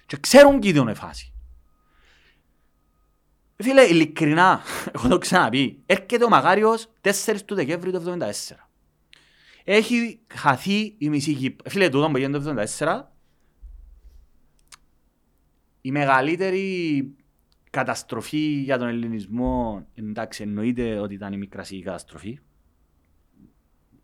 Και 0.06 0.16
ξέρουν 0.16 0.60
τι 0.60 0.68
είναι 0.68 0.90
η 0.90 0.94
φάση. 0.94 1.32
Φίλε, 3.56 3.82
ειλικρινά, 3.82 4.60
έχω 4.94 5.08
το 5.08 5.18
ξαναπεί, 5.18 5.82
έρχεται 5.86 6.24
ο 6.24 6.28
Μαγάριος 6.28 6.86
4 7.00 7.10
του 7.44 7.54
Δεκέμβρη 7.54 7.90
του 7.92 8.16
1974. 8.20 8.68
Έχει 9.64 10.20
χαθεί 10.34 10.94
η 10.98 11.08
μισή 11.08 11.34
Κύπρο. 11.34 11.70
Φίλε, 11.70 11.88
τούτο 11.88 12.10
που 12.10 12.16
έγινε 12.16 12.38
το 12.38 12.54
1974, 12.78 13.00
η 15.80 15.90
μεγαλύτερη 15.90 16.96
καταστροφή 17.70 18.60
για 18.62 18.78
τον 18.78 18.88
ελληνισμό, 18.88 19.86
εντάξει, 19.94 20.42
εννοείται 20.42 20.98
ότι 20.98 21.14
ήταν 21.14 21.32
η 21.32 21.36
μικρασική 21.36 21.82
καταστροφή. 21.82 22.38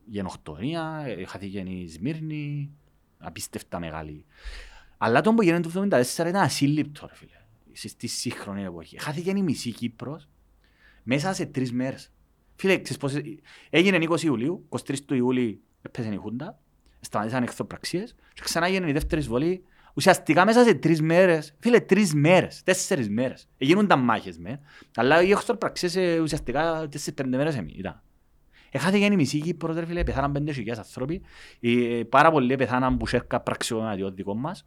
Γενοκτονία, 0.07 1.03
ε, 1.07 1.25
χάθηκε 1.25 1.59
η 1.59 1.89
Σμύρνη, 1.89 2.71
απίστευτα 3.19 3.79
μεγάλη. 3.79 4.25
Αλλά 4.99 5.21
το 5.21 5.35
που 5.35 5.43
έγινε 5.43 5.61
το 5.61 5.71
1974 5.71 6.29
ήταν 6.29 6.43
ασύλληπτο, 6.43 7.07
ρε 7.07 7.15
φίλε, 7.15 7.31
στη- 7.73 7.89
στη 7.89 8.07
σύγχρονη 8.07 8.63
εποχή. 8.63 9.01
Χάθηκε 9.01 9.31
η 9.31 9.43
μισή 9.43 9.73
Κύπρος 9.73 10.29
μέσα 11.03 11.33
σε 11.33 11.47
τρεις 11.47 11.73
μέρες. 11.73 12.13
Φίλε, 12.57 12.79
ξέρεις 12.79 12.97
πώς... 12.97 13.15
Έγινε 13.71 13.99
20 14.11 14.23
Ιουλίου, 14.23 14.67
23 14.69 15.01
του 15.07 15.15
Ιούλη 15.15 15.61
έπαιζε 15.83 16.09
η 16.09 16.17
Χούντα, 16.17 16.61
σταματήσαν 17.01 17.43
εχθροπραξίες 17.43 18.15
και 18.33 18.41
ξανά 18.45 18.67
έγινε 18.67 18.89
η 18.89 18.93
δεύτερη 18.93 19.21
εισβολή. 19.21 19.65
Ουσιαστικά 19.95 20.45
μέσα 20.45 20.65
σε 20.65 20.75
τρεις 20.75 21.03
μέρες, 21.03 21.55
φίλε, 21.59 21.81
τρεις 21.81 22.15
μέρες, 22.15 22.63
τέσσερις 22.63 23.09
μέρες. 23.09 23.49
Έγιναν 23.59 24.01
μάχες 24.01 24.39
με, 24.39 24.61
αλλά 24.97 25.23
οι 25.23 25.31
εχθροπραξίες 25.31 25.97
ε, 25.97 26.19
ουσιαστικά 26.21 26.89
τέσσερις 26.91 27.15
πέντε 27.15 27.37
μέρες 27.37 27.57
εμείς 27.57 27.75
ήταν. 27.77 28.03
Έχαθηκε 28.71 29.05
η 29.05 29.17
μισή 29.17 29.41
Κύπρος, 29.41 29.77
ρε 29.77 29.87
φίλε, 29.87 30.05
πεθάναν 30.05 30.33
πέντε 30.33 30.53
χιλιάδες 30.53 30.85
άνθρωποι, 30.85 31.23
ε, 31.61 32.03
πάρα 32.09 32.31
πολλοί 32.31 32.57
πεθάναν 32.57 32.97
που 32.97 33.07
σέρκα 33.07 33.41
πραξιωματιό 33.41 34.11
δικό 34.11 34.35
μας. 34.35 34.67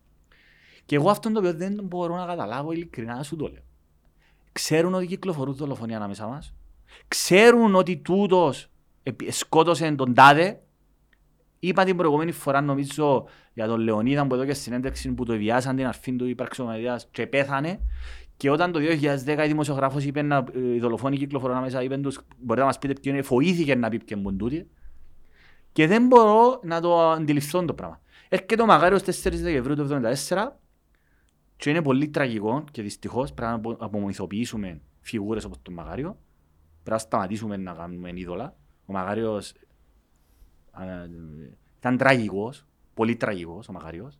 Και 0.85 0.95
εγώ 0.95 1.09
αυτόν 1.09 1.33
το 1.33 1.39
οποίο 1.39 1.53
δεν 1.53 1.79
μπορώ 1.83 2.15
να 2.15 2.25
καταλάβω 2.25 2.71
ειλικρινά 2.71 3.15
να 3.15 3.23
σου 3.23 3.35
το 3.35 3.47
λέω. 3.47 3.63
Ξέρουν 4.51 4.93
ότι 4.93 5.05
κυκλοφορούν 5.05 5.55
δολοφονία 5.55 5.97
ανάμεσα 5.97 6.27
μας. 6.27 6.53
Ξέρουν 7.07 7.75
ότι 7.75 7.97
τούτος 7.97 8.69
επι- 9.03 9.31
σκότωσε 9.31 9.91
τον 9.91 10.13
τάδε. 10.13 10.61
Είπα 11.59 11.83
την 11.83 11.97
προηγούμενη 11.97 12.31
φορά 12.31 12.61
νομίζω 12.61 13.27
για 13.53 13.67
τον 13.67 13.79
Λεωνίδα 13.79 14.27
που 14.27 14.33
εδώ 14.33 14.45
και 14.45 14.53
συνέντευξη 14.53 15.11
που 15.11 15.25
το 15.25 15.37
βιάσαν 15.37 15.75
την 15.75 15.87
αρφή 15.87 16.15
του 16.15 16.27
υπαρξιομαιδίας 16.27 17.07
και 17.11 17.27
πέθανε. 17.27 17.79
Και 18.37 18.49
όταν 18.49 18.71
το 18.71 18.79
2010 18.79 19.43
η 19.43 19.47
δημοσιογράφος 19.47 20.03
είπε 20.03 20.21
να, 20.21 20.45
ε, 20.53 20.73
οι 20.73 20.79
δολοφόνοι 20.79 21.17
κυκλοφορούν 21.17 21.55
ανάμεσα, 21.55 21.83
είπε 21.83 21.97
τους, 21.97 22.19
μπορείτε 22.37 22.59
να 22.59 22.65
μας 22.65 22.79
πείτε 22.79 22.93
ποιο 23.01 23.11
είναι, 23.11 23.21
φοήθηκε 23.21 23.75
να 23.75 23.89
πει 23.89 23.97
ποιον 24.03 24.19
μπουν 24.19 24.37
τούτοι. 24.37 24.67
Και 25.71 25.87
δεν 25.87 26.07
μπορώ 26.07 26.59
να 26.63 26.81
το 26.81 27.09
αντιληφθώ 27.09 27.65
το 27.65 27.73
πράγμα. 27.73 28.01
Έρχεται 28.29 28.61
ο 28.61 28.65
Μαγάριος 28.65 29.01
4 29.03 29.41
Δεκεμβρίου 29.41 29.75
του 29.75 29.87
1974 30.27 30.59
και 31.55 31.69
είναι 31.69 31.81
πολύ 31.81 32.09
τραγικό 32.09 32.63
και 32.71 32.81
δυστυχώς 32.81 33.33
πρέπει 33.33 33.51
να 33.51 33.57
απο- 33.57 33.77
απομυθοποιήσουμε 33.79 34.81
φιγούρες 35.01 35.45
όπως 35.45 35.57
τον 35.61 35.73
Μαγάριο. 35.73 36.17
Πρέπει 36.83 36.89
να 36.89 36.97
σταματήσουμε 36.97 37.57
να 37.57 37.73
κάνουμε 37.73 38.11
είδωλα. 38.15 38.55
Ο 38.85 38.93
Μαγάριος 38.93 39.49
α, 39.49 39.55
ήταν 41.79 41.97
τραγικός, 41.97 42.65
πολύ 42.93 43.15
τραγικός 43.15 43.67
ο 43.69 43.71
Μαγάριος. 43.71 44.19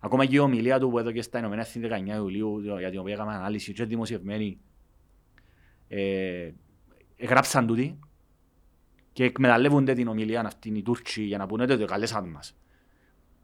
Ακόμα 0.00 0.26
και 0.26 0.34
η 0.34 0.38
ομιλία 0.38 0.78
του 0.78 0.90
που 0.90 0.98
έδωκε 0.98 1.22
στα 1.22 1.38
Ηνωμένα 1.38 1.60
Έθνη 1.60 1.88
19 2.12 2.16
Ιουλίου, 2.16 2.60
για 2.78 2.90
την 2.90 2.98
οποία 2.98 3.14
έκαμε 3.14 3.34
ανάλυση 3.34 3.72
και 3.72 3.84
δημοσιευμένη, 3.84 4.58
ε, 5.88 6.50
γράψαν 7.18 7.66
τούτοι 7.66 7.98
και 9.12 9.24
εκμεταλλεύονται 9.24 9.92
την 9.92 10.08
ομιλία 10.08 10.40
αυτή 10.40 10.68
οι 10.68 10.82
Τούρκοι 10.82 11.22
για 11.22 11.38
να 11.38 11.46
πούνε 11.46 11.62
ότι 11.62 11.78
το 11.78 11.84
καλέσαν 11.84 12.28
μας. 12.28 12.56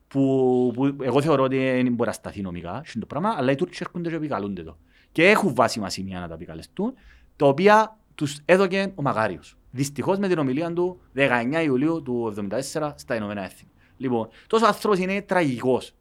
Που, 0.08 0.72
που 0.74 0.96
εγώ 1.02 1.22
θεωρώ 1.22 1.42
ότι 1.42 1.56
δεν 1.56 1.94
μπορεί 1.94 2.08
να 2.08 2.14
σταθεί 2.14 2.42
νομικά 2.42 2.82
στο 2.84 2.98
το 2.98 3.06
πράγμα, 3.06 3.34
αλλά 3.36 3.52
οι 3.52 3.54
Τούρκοι 3.54 3.78
έρχονται 3.80 4.08
και 4.08 4.14
επικαλούνται 4.14 4.62
το. 4.62 4.78
Και 5.12 5.28
έχουν 5.28 5.54
βάσιμα 5.54 5.88
σημεία 5.88 6.20
να 6.20 6.28
τα 6.28 6.34
επικαλεστούν, 6.34 6.94
τα 7.36 7.46
οποία 7.46 7.98
τους 8.14 8.40
έδωκε 8.44 8.92
ο 8.94 9.02
Μαγάριος. 9.02 9.56
Δυστυχώς 9.74 10.18
με 10.18 10.28
την 10.28 10.38
ομιλία 10.38 10.72
του 10.72 11.00
19 11.14 11.62
Ιουλίου 11.64 12.02
του 12.02 12.34
1974 12.72 12.92
στα 12.94 13.14
Ηνωμένα 13.14 13.42
Έθνη. 13.42 13.68
Λοιπόν, 13.96 14.28
τόσο 14.46 14.66
άνθρωπος 14.66 14.98
είναι 14.98 15.22
τραγικός 15.22 15.94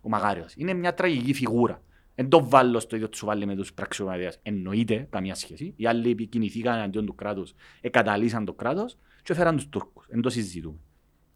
ο 0.00 0.08
Μαγάριος. 0.08 0.54
Είναι 0.56 0.72
μια 0.72 0.94
τραγική 0.94 1.32
φιγούρα. 1.32 1.82
Δεν 2.14 2.28
το 2.28 2.48
βάλω 2.48 2.80
στο 2.80 2.96
ίδιο 2.96 3.08
του 3.08 3.26
βάλει 3.26 3.46
με 3.46 3.54
τους 3.54 3.72
πραξιωματίες. 3.72 4.38
Εννοείται 4.42 5.06
καμία 5.10 5.34
σχέση. 5.34 5.74
Οι 5.76 5.86
άλλοι 5.86 6.10
επικινηθήκαν 6.10 6.74
εναντίον 6.74 7.06
του 7.06 7.14
κράτους, 7.14 7.54
εκαταλύσαν 7.80 8.44
το 8.44 8.52
κράτος 8.52 8.98
και 9.22 9.32
έφεραν 9.32 9.56
τους 9.56 9.68
Τούρκους. 9.68 10.06
Δεν 10.08 10.20
το 10.20 10.30
συζητούμε. 10.30 10.78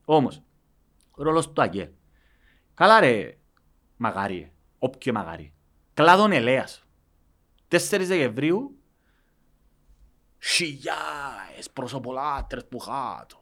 Όμως, 0.04 0.42
ο 1.10 1.22
ρόλος 1.22 1.52
του 1.52 1.62
ΑΚΕ. 1.62 1.92
Καλά 2.74 3.00
ρε, 3.00 3.38
μαγάρι, 3.96 4.52
όποιο 4.78 5.12
μαγάρι. 5.12 5.52
Κλάδον 5.94 6.32
ελέας. 6.32 6.86
4 7.68 8.06
Δεκεμβρίου, 8.06 8.75
χιλιάες 10.54 11.70
προσωπολάτρες 11.72 12.66
που 12.68 12.78
χάτω. 12.78 13.36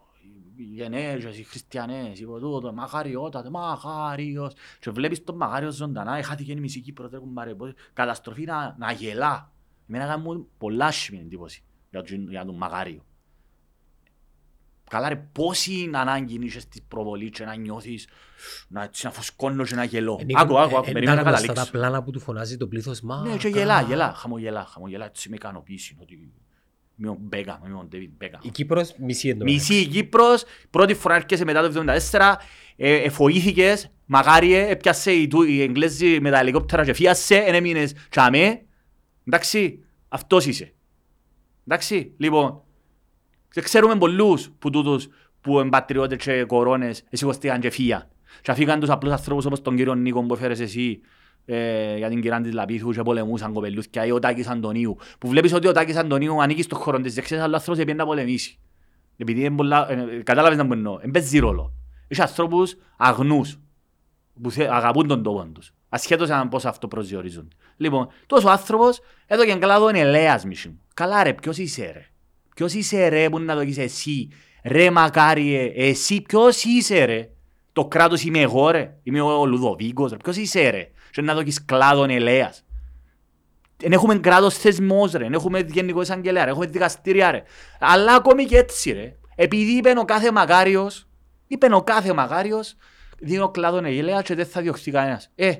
Οι 0.56 0.62
γενέζες, 0.62 1.38
οι 1.38 1.42
χριστιανές, 1.42 2.20
οι 2.20 2.24
τούτο, 2.24 2.72
μαγαριότατε, 2.72 3.50
μαγάριος. 3.50 4.52
Και 4.80 4.90
βλέπεις 4.90 5.24
τον 5.24 5.36
μαγάριος 5.36 5.74
ζωντανά, 5.74 6.22
χάθηκε 6.22 6.52
η 6.52 6.60
μισή 6.60 6.80
Κύπρο, 6.80 7.08
τρέχουν 7.08 7.32
πάρε, 7.32 7.54
πώς- 7.54 7.72
καταστροφή 7.92 8.44
να, 8.44 8.74
να 8.78 8.92
γελά. 8.92 9.52
Εμένα 9.88 10.06
κάνει 10.06 10.22
μου 10.22 10.48
πολλά 10.58 10.86
άσχημη 10.86 11.18
εντύπωση 11.20 11.62
για, 11.90 12.02
τον- 12.02 12.28
για 12.30 12.44
τον 12.44 12.56
μαγάριο. 12.56 13.04
Καλά 14.90 15.08
ρε, 15.08 15.16
πόση 15.16 15.90
ανάγκη 15.94 16.38
είσαι 16.44 16.60
στη 16.60 16.80
προβολή 16.88 17.30
και 17.30 17.44
να 17.44 17.54
νιώθεις, 17.56 18.08
να, 18.68 18.82
έτσι, 18.82 19.06
να 19.06 19.12
φουσκώνω 19.12 19.64
και 19.64 19.74
να 19.74 19.84
γελώ. 19.84 20.16
Ε, 20.20 20.24
Νίκο, 20.24 20.40
Άκου, 20.40 20.58
άκου, 20.58 20.74
ε, 20.74 20.78
άκου, 20.78 20.88
ε, 20.88 20.92
περίμενα 20.92 21.14
να 21.14 21.20
είναι 21.20 21.30
γνωστά 21.30 21.46
καταλήξω. 21.46 21.72
τα 21.72 21.78
πλάνα 21.78 22.02
που 22.02 22.10
του 22.10 22.20
φωνάζει 22.20 22.56
το 22.56 22.66
πλήθος 22.66 23.00
μα. 23.00 23.20
Ναι, 23.20 23.36
και 23.36 23.50
κα- 23.50 23.58
γελά, 23.58 23.82
γελά, 23.82 24.14
χαμογελά, 24.14 24.64
χαμογελά, 24.64 25.04
έτσι 25.04 25.28
με 25.28 25.34
ικανοποίηση, 25.36 25.96
ότι 26.00 26.32
είμαι 26.98 27.08
ο 27.08 27.16
Μπέκα, 27.20 27.60
είμαι 27.66 27.74
ο 27.74 27.84
Ντέβιν 27.88 28.10
Μπέκα. 28.18 28.38
Η 28.42 28.48
Κύπρος 28.48 28.94
μισή 28.98 29.28
εντό. 29.28 29.44
Μισή 29.44 29.74
η 29.74 29.86
Κύπρος, 29.86 30.44
πρώτη 30.70 30.94
φορά 30.94 31.14
έρχεσαι 31.14 31.44
μετά 31.44 31.62
το 31.62 31.70
1974, 32.10 32.36
ε, 32.76 32.94
εφοήθηκες, 32.94 33.90
μακάριε, 34.06 34.66
έπιασε 34.68 35.12
η, 35.12 35.26
του- 35.28 35.42
η 35.42 35.62
Εγγλέζη 35.62 36.20
με 36.20 36.30
τα 36.30 36.38
ελικόπτερα 36.38 36.84
και 36.84 36.92
φίασε, 36.92 37.34
εν 37.36 37.54
έμεινες 37.54 37.92
τσάμε. 38.10 38.62
Εντάξει, 39.26 39.84
αυτός 40.08 40.46
είσαι. 40.46 40.72
Εντάξει, 41.66 42.12
λοιπόν, 42.16 42.62
Και 43.50 43.60
ξέρουμε 43.60 43.96
πολλούς 43.96 44.50
που 44.58 44.70
τούτους 44.70 45.08
που 45.40 45.60
είναι 45.60 45.68
πατριώτες 45.68 46.18
και 46.24 46.44
κορώνες 46.44 47.04
εσηκωστήκαν 47.10 47.60
και 47.60 47.70
φύγαν. 47.70 48.08
Και 48.42 48.50
αφήκαν 48.50 48.80
τους 48.80 48.88
απλούς 48.90 49.12
ανθρώπους 49.12 49.44
όπως 49.44 49.62
τον 49.62 49.76
κύριο 49.76 49.94
Νίκο 49.94 50.22
που 50.22 50.34
έφερες 50.34 50.60
εσύ 50.60 51.00
ε, 51.46 51.96
για 51.96 52.08
την 52.08 52.20
κυρία 52.20 52.40
της 52.40 52.52
Λαπίθου 52.52 52.90
και 52.90 53.02
πολεμούσαν 53.02 53.52
κοπελούθια 53.52 54.06
ή 54.06 54.10
ο 54.10 54.18
Τάκης 54.18 54.46
Αντωνίου 54.48 54.96
που 55.18 55.28
βλέπεις 55.28 55.52
ότι 55.52 55.68
ο 55.68 55.72
Τάκης 55.72 55.96
Αντωνίου 55.96 56.42
ανήκει 56.42 56.62
στον 56.62 56.78
χώρο 56.78 57.00
της 57.00 57.14
δεξιάς 57.14 57.40
αλλά 57.40 57.52
ο 57.52 57.56
άνθρωπος 57.56 57.82
έπιε 57.82 57.94
να 57.94 58.06
πολεμήσει. 58.06 58.58
Επειδή 59.16 59.40
είναι 59.40 59.56
πολλά, 59.56 59.90
ε, 59.90 60.22
κατάλαβες 60.22 60.58
να 60.58 60.64
μου 60.64 60.72
εννοώ, 60.72 60.98
δεν 60.98 61.10
παίζει 61.10 61.38
ρόλο. 61.38 61.72
Έχει 62.08 62.20
ανθρώπους 62.20 62.76
αγνούς 62.96 63.58
που 64.42 64.50
θε, 64.50 64.68
αγαπούν 64.70 65.06
τον 65.06 65.22
τόπο 65.22 65.46
τους. 65.52 65.74
Ασχέτως 65.88 66.30
αν 66.30 66.48
πώς 66.48 66.64
αυτό 66.64 66.88
προσδιορίζονται. 66.88 67.56
Λοιπόν, 67.76 68.08
τόσο 68.26 68.48
άνθρωπος 68.48 69.00
εδώ 69.26 69.44
και 69.44 69.54
κλάδο 69.54 69.88
είναι 69.88 69.98
ελέας 69.98 70.44
μισή 70.44 70.68
μου. 70.68 70.80
Καλά 70.94 71.22
ρε, 71.22 71.32
ποιος 71.32 71.58
είσαι 71.58 71.90
ρε; 71.92 72.06
Ποιος 72.54 72.72
είσαι 72.72 73.08
ρε 73.08 73.28
που 73.28 73.38
να 73.38 73.54
το 73.54 73.60
έχεις 73.60 73.78
εσύ; 73.78 74.28
Ρε 74.64 74.90
μακάριε, 74.90 75.72
εσύ 75.74 76.22
ποιος 76.22 76.64
είσαι 76.64 77.04
ρε; 77.04 77.30
Το 77.72 77.86
κράτος 77.86 78.24
είμαι 78.24 78.40
εγώ 78.40 78.70
ρε; 78.70 78.96
Είμαι 79.02 79.20
ο 79.20 79.46
Λουδοβίκος 79.46 80.10
ρε. 80.10 80.16
Ποιος 80.16 80.36
είσαι 80.36 80.70
ρε; 80.70 80.90
Και 81.14 81.22
να 81.22 81.34
το 81.34 81.40
έχεις 81.40 81.64
κλάδον 81.64 82.10
ελέας. 82.10 82.64
Δεν 83.76 83.92
έχουμε 83.92 84.18
κράτος 84.18 84.56
θεσμός 84.56 85.12
ρε. 85.12 85.18
Δεν 85.18 85.32
έχουμε 85.32 85.58
γενικό 85.58 86.00
εισαγγελέα 86.00 86.44
ρε. 86.44 86.50
Έχουμε 86.50 86.66
δικαστήρια 86.66 87.30
ρε. 87.30 87.42
Αλλά 87.78 88.14
ακόμη 88.14 88.44
και 88.44 88.56
έτσι 88.56 88.92
ρε. 88.92 89.16
Επειδή 89.34 89.76
είπε 89.76 89.94
ο 89.98 90.04
κάθε 90.04 90.32
μακάριος, 90.32 91.06
είπε 91.46 91.74
ο 91.74 91.82
κάθε 91.82 92.12
μακάριος, 92.12 92.76
δίνω 93.18 93.48
κλάδον 93.48 93.84
ελέα 93.84 94.22
και 94.22 94.34
δεν 94.34 94.46
θα 94.46 94.60
διωχθεί 94.60 94.90
κανένας. 94.90 95.30
Ε, 95.34 95.52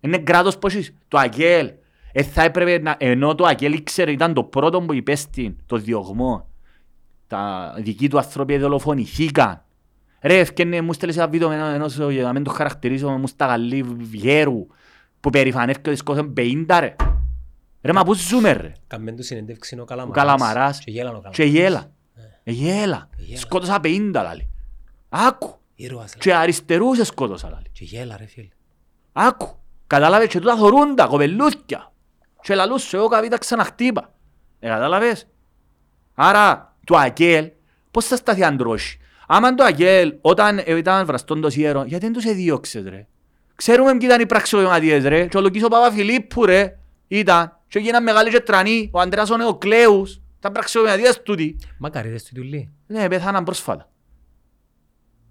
είναι 0.00 0.18
κράτος 0.18 0.58
πως 0.58 0.74
είσαι; 0.74 0.94
Το 1.08 1.18
ΑΚΕΛ. 1.18 1.72
Ε, 2.12 2.22
θα 2.22 2.42
έπρεπε 2.42 2.78
να, 2.78 2.96
ενώ 2.98 3.34
το 3.34 3.44
ΑΚΕΛ 3.44 3.72
ήξερε, 3.72 4.10
ήταν 4.10 4.34
το 4.34 4.44
πρώτο 4.44 4.82
που 4.82 4.92
υπέστη 4.92 5.56
το 5.66 5.76
διωγμό. 5.76 6.48
Τα 7.26 7.74
δικοί 7.78 8.08
του 8.08 8.18
άνθρωποι 8.18 8.58
δολοφονηθήκαν. 8.58 9.63
Ρε, 10.24 10.38
ευκαινε, 10.38 10.80
μου 10.80 10.92
στέλνεις 10.92 11.16
ένα 11.18 11.28
βίντεο 11.28 11.48
με 11.48 11.54
ένα- 11.54 11.66
ενός, 11.74 11.96
για 12.10 12.22
να 12.22 12.32
μην 12.32 12.42
το 12.44 12.50
χαρακτηρίσω, 12.50 13.08
μου 13.10 13.26
στα 13.26 13.46
γαλλή 13.46 13.82
βιέρου, 13.82 14.66
που 15.20 15.30
περηφανεύκεται 15.30 15.90
ότι 15.90 15.98
σκότωσαν 15.98 16.32
50 16.36 16.78
ρε. 16.80 16.96
Ρε, 17.82 17.92
μα 17.92 18.02
πού 18.04 18.14
ζούμε 18.14 18.52
ρε. 18.52 18.72
Καμμέν 18.86 19.16
του 19.16 19.22
συνεντεύξη 19.22 19.74
είναι 19.74 19.82
ο 19.82 19.86
Καλαμαράς. 19.86 20.22
Καλαμαράς. 20.22 20.78
Και 20.78 20.90
γέλαν 20.90 21.06
ο 21.14 21.20
Καλαμαράς. 21.20 21.36
Και 21.36 21.44
γέλα. 21.44 21.90
Ε, 22.44 22.50
γέλα. 22.50 23.08
γέλα. 23.16 23.38
Σκότωσα 23.38 23.80
50 23.80 24.22
λάλη. 24.22 24.48
Άκου. 25.08 25.58
Ήρωας, 25.74 26.10
λέει. 26.10 26.18
Και 26.18 26.34
αριστερούς 26.34 27.06
σκότωσα 27.06 27.50
λάλη. 27.50 27.66
Και 27.72 27.84
γέλα 27.84 28.16
ρε 28.16 28.26
φίλε. 28.26 28.48
Άκου. 29.12 29.56
Κατάλαβες 29.86 30.28
και 30.28 30.38
τούτα 30.40 30.56
θωρούν 30.56 30.94
τα 30.94 31.06
κοπελούθια. 31.06 31.92
Και 32.40 32.54
λαλούς 32.54 32.82
σου 32.82 32.96
εγώ 32.96 33.08
καβίτα 33.08 33.38
ξαναχτύπα. 33.38 34.12
Ε, 34.60 34.68
κατάλαβες. 34.68 35.26
Άρα 36.14 36.76
το 36.84 36.96
ΑΚΕΛ 36.96 37.50
πώς 37.90 38.04
θα 38.06 38.16
σταθεί 38.16 38.44
αν 38.44 38.56
τρώσει. 38.56 38.98
Άμα 39.36 39.54
το 39.54 39.64
ΑΚΕΛ 39.64 40.14
όταν 40.20 40.58
ε, 40.58 40.76
ήταν 40.76 41.06
βραστόν 41.06 41.40
το 41.40 41.50
σιέρο, 41.50 41.84
γιατί 41.84 42.04
δεν 42.04 42.12
τους 42.14 42.24
εδίωξες 42.24 42.84
ρε; 42.84 43.06
Ξέρουμε 43.54 43.90
ποιοι 43.90 44.00
ήταν 44.02 44.20
οι 44.20 44.26
πραξιοδηματίες 44.26 45.04
ρε. 45.04 45.26
Και 45.26 45.36
ο 45.36 45.40
Λουκής 45.40 45.62
ο 45.64 45.68
Παπαφιλίππου 45.68 46.44
ρε. 46.44 46.78
Ήταν. 47.08 47.60
Και 47.68 47.78
έγιναν 47.78 48.02
μεγάλοι 48.02 48.30
και 48.30 48.40
τρανοί. 48.40 48.90
Ο 48.92 49.00
Ανδρέας 49.00 49.30
ο 49.30 49.36
Νεοκλέους. 49.36 50.20
Ήταν 50.38 50.52
πραξιοδηματίες 50.52 51.22
τούτοι. 51.22 51.56
Μακαρίδες 51.78 52.24
του 52.24 52.34
τουλί. 52.34 52.72
Ναι, 52.86 53.08
πέθαναν 53.08 53.44
πρόσφατα. 53.44 53.90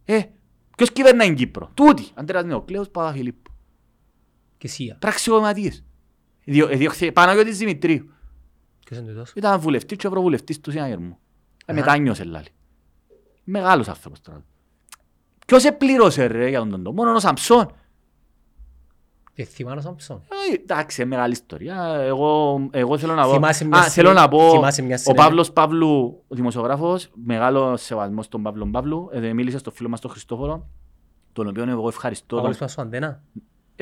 Ε, 0.05 0.19
ποιος 0.77 0.91
κυβερνάει 0.91 1.27
την 1.27 1.35
Κύπρο; 1.35 1.71
Τούτοι. 1.73 2.05
Ανδρέας 2.13 2.43
Νεοκλέους 2.43 2.89
Παπαφιλίππου. 2.89 3.51
Και 4.57 4.67
Σία. 4.67 4.97
Πραξιοδηματίες. 4.99 5.84
Διο, 6.43 6.67
ε, 6.69 6.75
διωχθή- 6.75 7.11
Παναγιώτης 7.11 7.57
Δημητρίου. 7.57 8.11
Ποιος 8.85 8.99
είναι 8.99 9.11
τούτος; 9.11 9.31
Ήταν 9.35 9.59
βουλευτής 9.59 9.97
και 9.97 10.07
ευρωβουλευτής 10.07 10.59
του 10.61 10.71
Συναγερμού. 10.71 11.17
Ε, 11.65 11.71
Αχα. 11.71 11.80
μετάνιωσε 11.80 12.23
λάλη. 12.23 12.47
Μεγάλος 13.44 13.88
άνθρωπος 13.88 14.22
τώρα. 14.22 14.44
Ποιος 15.48 15.64
επλήρωσε 15.64 16.26
ρε 16.26 16.49
για 16.49 16.60
τον 16.60 16.70
τον 16.70 16.84
τόπο. 16.84 17.03
Μόνο 17.03 17.15
ο 17.15 17.20
Σαμψόν. 17.20 17.72
Και 19.34 19.44
θυμάμαι 19.44 19.78
ο 19.78 19.82
Σαμψόν. 19.82 20.22
Ε, 20.52 20.56
Εντάξει, 20.56 21.02
είναι 21.02 21.10
μεγάλη 21.10 21.32
ιστορία. 21.32 21.98
Εγώ, 22.02 22.60
εγώ 22.72 22.98
θέλω 22.98 23.14
να 23.14 23.24
πω... 23.24 23.34
Θυμάσαι 23.34 23.65
μια 23.65 23.80
Α, 23.80 23.90
θέλω 23.90 24.14
να 24.14 24.28
πω... 24.28 24.52
θυμάσαι 24.52 24.82
μια 24.82 24.95
Ο 24.95 24.98
συνέντευξη. 24.98 25.14
Παύλος 25.14 25.52
Παύλου, 25.52 26.24
ο 26.28 26.36
δημοσιογράφος, 26.36 27.10
μεγάλος 27.14 27.82
σεβασμός 27.82 28.26
στον 28.26 28.41
Παύλο 28.44 28.70
Παύλου, 28.72 29.10
ε, 29.11 29.34
μίλησε 29.34 29.57
στο 29.57 29.72
φίλο 29.72 29.90
μας 29.90 29.99
τον 29.99 30.11
Χριστόφορο, 30.11 30.68
τον 31.34 31.48
οποίο 31.48 31.70
εγώ 31.70 31.88
ευχαριστώ. 31.88 32.36
Παύλος 32.36 32.57
Τον... 32.57 32.64
μας 32.65 32.72
στο 32.72 32.82
αντένα. 32.82 33.22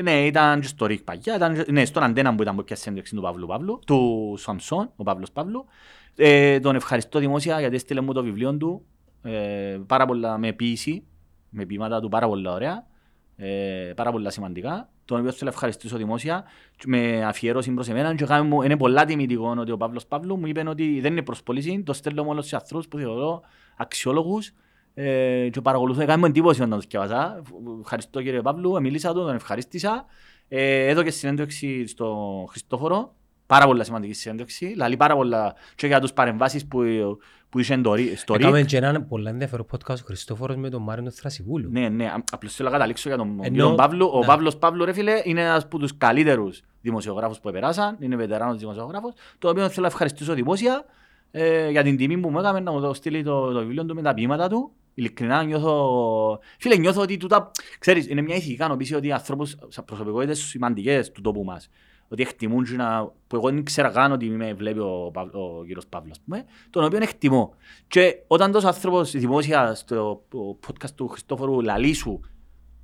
Ναι, 0.02 0.26
ήταν 0.26 0.60
και 0.60 0.66
στο 0.66 0.86
ΡΙΚ 0.86 1.02
παγιά, 1.02 1.34
ήταν, 1.36 1.64
ναι, 1.70 1.84
στον 1.84 2.02
αντένα 2.02 2.34
που 2.34 2.42
ήταν 2.42 2.56
που 2.56 2.64
πιάσε 2.64 2.82
συνέντευξη 2.82 3.14
του 3.14 3.22
Παύλου 3.22 3.46
Παύλου, 3.46 3.80
του 3.86 4.34
Σαμσόν, 4.38 4.90
ο 4.96 5.02
Παύλος 5.02 5.32
Παύλου. 5.32 5.64
Ε, 6.16 6.60
τον 6.60 6.74
ευχαριστώ 6.74 7.18
δημόσια 7.18 7.60
γιατί 7.60 7.74
έστειλε 7.74 8.00
μου 8.00 8.12
το 8.12 8.22
βιβλίο 8.22 8.56
του, 8.56 8.84
ε, 9.22 9.78
πάρα 9.86 10.06
πολλά 10.06 10.38
με 10.38 10.52
ποίηση, 10.52 11.04
με 11.50 11.64
ποίηματα 11.66 12.00
του 12.00 12.08
πάρα 12.08 12.26
πολλά 12.28 12.52
ωραία, 12.52 12.86
ε, 13.36 13.92
πάρα 13.96 14.10
πολλά 14.12 14.30
σημαντικά, 14.30 14.88
τον 15.04 15.18
οποίο 15.18 15.30
θέλω 15.30 15.44
να 15.44 15.50
ευχαριστήσω 15.50 15.96
δημόσια 15.96 16.44
και 16.76 16.84
με 16.86 17.24
αφιέρωση 17.24 17.70
προς 17.72 17.88
εμένα 17.88 18.14
και 18.14 18.24
έκαμε 18.24 18.48
μου- 18.48 18.62
είναι 18.62 18.76
πολλά 18.76 19.04
τιμητικό 19.04 19.54
ότι 19.58 19.70
ο 19.70 19.76
Παύλος 19.76 20.06
Παύλου 20.06 20.36
μου 20.38 20.46
είπε 20.46 20.64
ότι 20.68 21.00
δεν 21.00 21.12
είναι 21.12 21.22
προσπολίση, 21.22 21.82
το 21.82 21.92
στέλνω 21.92 22.24
μόνο 22.24 22.40
σε 22.42 22.56
ανθρώπους 22.56 22.88
που 22.88 22.98
θεωρώ 22.98 23.42
αξιόλογους 23.76 24.52
ε, 24.94 25.48
και 25.50 25.60
παρακολουθώ, 25.60 26.00
έκαμε 26.02 26.18
μου 26.18 26.26
εντύπωση 26.26 26.62
όταν 26.62 26.70
το 26.78 26.80
σκέφασα. 26.80 27.42
Ευχαριστώ 27.80 28.22
κύριε 28.22 28.42
Παύλου, 28.42 28.80
μίλησα 28.80 29.12
του, 29.12 29.20
τον 29.20 29.34
ευχαρίστησα. 29.34 30.04
Ε, 30.48 30.86
έδωκε 30.86 31.10
συνέντευξη 31.10 31.86
στο 31.86 32.44
Χριστόφορο, 32.48 33.14
πάρα 33.46 33.66
πολλά 33.66 33.84
σημαντική 33.84 34.12
συνέντευξη, 34.12 34.74
λαλεί 34.76 34.96
πάρα 34.96 35.14
πολλά 35.14 35.54
και 35.74 35.86
για 35.86 36.00
τους 36.00 36.12
παρεμβάσεις 36.12 36.66
που, 36.66 36.82
που 37.48 37.58
είχε 37.58 37.78
στο 37.78 37.94
ΡΙ- 37.94 38.16
στο 38.16 38.34
ΡΙΚ. 38.34 38.42
Έκαμε 38.46 38.62
και 38.62 38.76
έναν 38.76 39.06
πολύ 39.08 39.28
ενδιαφέρον 39.28 39.66
podcast 39.72 39.94
ο 40.00 40.04
Χριστόφορος 40.04 40.56
με 40.56 40.68
τον 40.70 40.82
Μάριο 40.82 41.10
Θρασιβούλου. 41.10 41.70
Ναι, 41.70 41.88
ναι, 41.88 42.06
α- 42.06 42.24
απλώς 42.32 42.54
θέλω 42.54 42.68
να 42.68 42.74
καταλήξω 42.74 43.08
για 43.08 43.18
τον 43.18 43.28
Ενώ- 43.28 43.42
κύριο 43.42 43.74
Παύλο. 43.74 44.10
Ο 44.14 44.18
ναι. 44.18 44.26
Παύλος 44.26 44.56
Παύλου, 44.56 44.84
ρε 44.84 44.92
φίλε, 44.92 45.20
είναι 45.24 45.40
ένας 45.40 45.62
από 45.62 45.78
τους 45.78 45.96
καλύτερους 45.98 46.62
δημοσιογράφους 46.80 47.38
που 47.40 47.48
επεράσαν, 47.48 47.96
είναι 48.00 48.16
βετεράνος 48.16 48.58
δημοσιογράφος, 48.58 49.12
το 49.38 49.48
οποίο 49.48 49.68
θέλω 49.68 49.80
να 49.80 49.86
ευχαριστήσω 49.86 50.34
δημόσια 50.34 50.84
ε, 51.30 51.70
για 51.70 51.82
την 51.82 51.96
τιμή 51.96 52.18
που 52.18 52.30
μου 52.30 52.38
έκαμε 52.38 52.60
να 52.60 52.72
μου 52.72 52.80
το 52.80 52.94
στείλει 52.94 53.22
το, 53.22 53.52
το 53.52 53.58
βιβλίο 53.58 53.84
του 53.84 53.94
με 53.94 54.02
τα 54.02 54.14
ποίηματα 54.14 54.48
του. 54.48 54.70
Ειλικρινά 54.94 55.42
νιώθω... 55.42 56.38
Φίλε, 56.58 56.76
νιώθω 56.76 57.00
ότι 57.02 57.16
τούτα... 57.16 57.50
Ξέρεις, 57.78 58.08
είναι 58.08 58.22
μια 58.22 58.36
ηθική 58.36 58.52
ικανοποίηση 58.52 58.94
ότι 58.94 59.06
οι 59.06 59.12
ανθρώπους, 59.12 59.56
σαν 59.68 59.84
προσωπικότητες 59.84 60.38
σημαντικές 60.38 61.12
του 61.12 61.20
τόπου 61.20 61.44
μας, 61.44 61.68
ότι 62.12 62.22
εκτιμούν 62.22 62.64
και 62.64 62.76
να, 62.76 63.04
που 63.26 63.36
εγώ 63.36 63.50
δεν 63.50 63.64
ξέρα 63.64 63.90
καν 63.90 64.12
ότι 64.12 64.28
με 64.28 64.54
βλέπει 64.54 64.78
ο, 64.78 65.10
Παύ- 65.12 65.34
ο 65.34 65.62
κύριος 65.66 65.86
Παύλος, 65.86 66.10
ας 66.10 66.20
πούμε, 66.24 66.44
τον 66.70 66.84
οποίο 66.84 66.98
εκτιμώ. 67.02 67.54
Και 67.86 68.14
όταν 68.26 68.52
τόσο 68.52 68.66
άνθρωπος 68.66 69.10
δημόσια 69.10 69.74
στο 69.74 70.24
το 70.28 70.58
podcast 70.66 70.90
του 70.90 71.08
Χριστόφορου 71.08 71.60
Λαλίσου, 71.60 72.20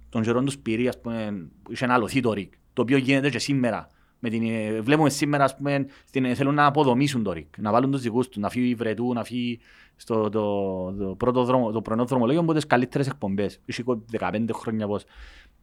τον 0.09 0.23
καιρόν 0.23 0.45
τους 0.45 0.55
Σπυρί, 0.55 0.89
ας 0.89 1.01
πούμε, 1.01 1.49
που 1.63 1.73
είχε 1.73 1.85
αναλωθεί 1.85 2.21
το 2.21 2.33
ΡΙΚ, 2.33 2.53
το 2.73 2.83
οποίο 2.83 2.97
γίνεται 2.97 3.31
και 3.31 3.39
σήμερα. 3.39 3.89
Με 4.19 4.31
την, 4.31 4.43
ε, 4.51 4.81
βλέπουμε 4.81 5.11
σήμερα, 5.11 5.45
ας 5.45 5.57
πούμε, 5.57 5.87
στην, 6.05 6.25
ε, 6.25 6.35
θέλουν 6.35 6.55
να 6.55 6.67
αποδομήσουν 6.67 7.23
το 7.23 7.33
ΡΙΚ, 7.33 7.59
να 7.59 7.73
βάλουν 7.73 7.91
τους 7.91 8.01
δικούς 8.01 8.29
τους, 8.29 8.37
να 8.37 8.49
φύγει 8.49 8.69
η 8.69 8.75
Βρετού, 8.75 9.13
να 9.13 9.25
φύγει 9.25 9.61
στο 9.97 10.29
το, 10.29 10.93
το, 10.93 11.15
πρώτο 11.15 11.45
δρόμο, 11.45 11.71
το 11.71 11.83
πρωινό 11.83 12.05
δρομολόγιο 12.05 12.41
από 12.41 12.53
τις 12.55 12.67
καλύτερες 12.67 13.07
εκπομπές. 13.07 13.61
Είχε 13.65 13.85
15 14.19 14.53
χρόνια 14.53 14.87
πώς. 14.87 15.05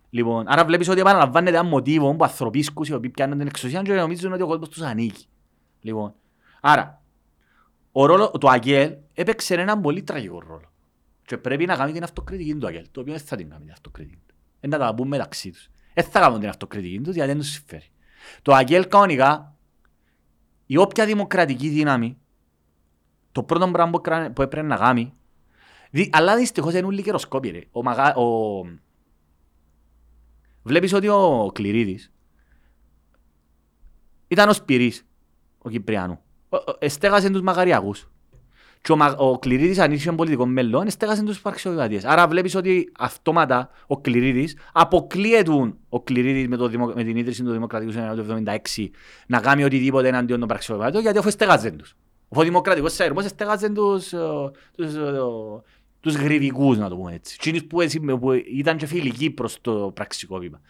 Λοιπόν, 0.10 0.45
άρα 0.48 0.65
βλέπεις 0.65 0.90
ότι 0.90 0.99
επαναλαμβάνεται 0.99 1.57
ένα 1.57 1.65
μοτίβο 1.65 2.15
που 2.15 2.23
ανθρωπίσκους 2.23 2.88
οι 2.88 2.94
οποίοι 2.94 3.10
πιάνουν 3.10 3.38
την 3.38 3.48
εξουσία 3.48 3.82
και 3.82 3.94
νομίζουν 3.94 4.34
ότι 4.34 4.41
ο 4.41 4.48
κόσμος 4.48 4.69
τους 4.69 4.82
ανήκει. 4.82 5.26
Λοιπόν, 5.82 6.14
άρα, 6.61 7.02
ο 7.91 8.06
ρόλο, 8.06 8.32
το 8.32 8.48
ΑΚΕΛ 8.48 8.94
έπαιξε 9.14 9.53
έναν 9.53 9.82
πολύ 9.82 10.03
τραγικό 10.03 10.40
ρόλο. 10.48 10.72
Και 11.26 11.38
πρέπει 11.38 11.65
να 11.65 11.76
κάνει 11.76 11.91
την 11.91 12.03
αυτοκριτική 12.03 12.56
του 12.56 12.68
ΑΚΕΛ, 12.68 12.86
το 12.91 12.99
οποίο 13.02 13.14
δεν 13.14 13.22
θα 13.22 13.36
την 13.36 13.49
κάνει 13.49 13.64
την 13.64 13.72
αυτοκριτική 13.72 14.22
του. 14.27 14.36
Δεν 14.60 14.72
θα 14.72 14.77
τα 14.77 14.94
πούν 14.95 15.07
μεταξύ 15.07 15.52
τους. 15.52 15.69
Δεν 15.94 16.03
θα 16.03 16.19
κάνουν 16.19 16.40
την 16.40 16.49
αυτοκριτική 16.49 17.02
τους 17.02 17.15
γιατί 17.15 17.30
δεν 17.30 17.40
τους 17.40 17.49
συμφέρει. 17.49 17.86
Το 18.41 18.53
ΑΚΕΛ 18.53 18.88
κανονικά, 18.88 19.56
η 20.65 20.77
όποια 20.77 21.06
δημοκρατική 21.06 21.69
δύναμη, 21.69 22.18
το 23.31 23.43
πρώτο 23.43 23.72
πράγμα 23.72 23.91
που 23.91 24.02
κρα- 24.02 24.31
που 24.31 24.41
έπρεπε 24.41 24.68
να 24.68 24.76
κάνει, 24.77 25.14
δι, 25.91 26.10
αλλά 26.14 26.35
δυστυχώς 26.35 26.73
είναι 26.73 26.85
όλοι 26.88 27.02
καιροσκόποι 27.02 27.49
ρε. 27.49 27.61
Ο, 27.72 27.84
μαγα, 27.84 28.15
ο... 28.15 28.61
Βλέπεις 30.64 30.93
ότι 30.93 31.07
ο 31.07 31.52
Κληρίδης 31.53 32.11
ήταν 34.27 34.49
ο 34.49 34.53
Σπυρής, 34.53 35.07
ο 35.57 35.69
Κυπριάνου. 35.69 36.19
Ο- 36.49 36.57
ο- 36.57 36.76
Εστέγασε 36.80 37.30
τους 37.30 37.41
Μαγαριακούς. 37.41 38.10
Και 38.86 38.91
ο, 38.91 38.95
Μα- 38.95 39.16
ο 39.18 39.40
Κληρίδης 39.40 39.80
αν 39.80 39.91
είχε 39.91 40.12
πολιτικό 40.12 40.45
μέλλον, 40.45 40.88
εστέγασε 40.88 41.24
τους 41.24 41.41
παραξιοδηματίες. 41.41 42.06
Άρα 42.06 42.28
βλέπεις 42.28 42.56
ότι 42.56 42.91
αυτόματα 42.99 43.70
ο 43.88 43.98
Κληρίδης 44.02 44.57
αποκλείεται 44.74 45.52
ο 45.90 46.02
Κληρίδης 46.02 46.48
με, 46.48 46.56
το, 46.56 46.68
δημο- 46.68 46.94
με 46.95 47.03
την 47.03 47.18
ίδρυση 47.18 47.44
του 47.44 47.52
Δημοκρατικού 47.52 47.91
Συνεδρίου 47.91 48.24
του 48.26 48.44
1976 48.76 48.86
να 49.28 49.40
κάνει 49.40 49.64
οτιδήποτε 49.64 50.07
εναντίον 50.07 50.40
των 50.40 50.48
παραξιοδηματιών, 50.48 51.02
γιατί 51.02 51.18
αφού 51.18 51.28
εστέγαζε 51.28 51.72
τους. 51.72 51.95
Ο 52.30 52.41
Δημοκρατικός 52.44 52.94
Συνεδρός 52.94 53.26
εστέγαζε 53.26 53.70
τους, 53.70 54.14
ε, 54.14 54.18
τους, 54.76 54.94
ε, 54.94 55.12
τους 55.99 56.16
γρηβικούς, 56.16 56.78
να 56.78 56.90
το 56.90 56.95
πούμε 56.95 57.14
έτσι. 57.14 57.36
Εκείνους 57.40 57.64
που, 57.66 57.82
εσύ- 57.82 57.99
που 57.99 58.32
ήταν 58.32 58.78
και 58.78 58.86
φιλικοί 58.86 59.30
προς 59.30 59.57
το 59.62 59.91
πραξικόπημα. 59.95 60.62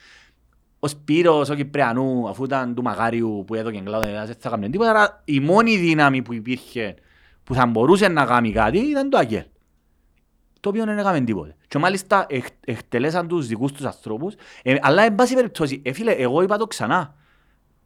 Ο 0.79 0.87
Σπύρος, 0.87 1.49
ο 1.49 1.55
Κυπριανού, 1.55 2.29
αφού 2.29 2.43
ήταν 2.43 2.75
του 2.75 2.81
Μαγάριου 2.81 3.43
που 3.47 3.55
έδωκε 3.55 3.77
εγκλάδο, 3.77 4.05
δεν 4.07 4.25
θα 4.25 4.35
έκαναν 4.45 4.71
τίποτα. 4.71 4.89
Άρα 4.89 5.21
η 5.25 5.39
μόνη 5.39 5.77
δύναμη 5.77 6.21
που 6.21 6.33
υπήρχε 6.33 6.95
που 7.45 7.53
θα 7.53 7.65
μπορούσε 7.65 8.07
να 8.07 8.25
κάνει 8.25 8.51
κάτι 8.51 8.77
ήταν 8.77 9.09
το 9.09 9.17
Αγγέλ. 9.17 9.43
Το 10.59 10.69
οποίο 10.69 10.85
δεν 10.85 10.97
έκαμε 10.97 11.21
τίποτε. 11.21 11.55
Και 11.67 11.77
μάλιστα 11.77 12.25
εκ, 12.29 12.45
εκτελέσαν 12.65 13.27
τους 13.27 13.47
δικούς 13.47 13.71
τους 13.71 13.85
ανθρώπους. 13.85 14.33
Ε, 14.63 14.75
αλλά 14.81 15.03
εν 15.03 15.15
πάση 15.15 15.35
περιπτώσει, 15.35 15.81
ε, 15.85 15.91
φίλε, 15.93 16.11
εγώ 16.11 16.41
είπα 16.41 16.57
το 16.57 16.67
ξανά. 16.67 17.15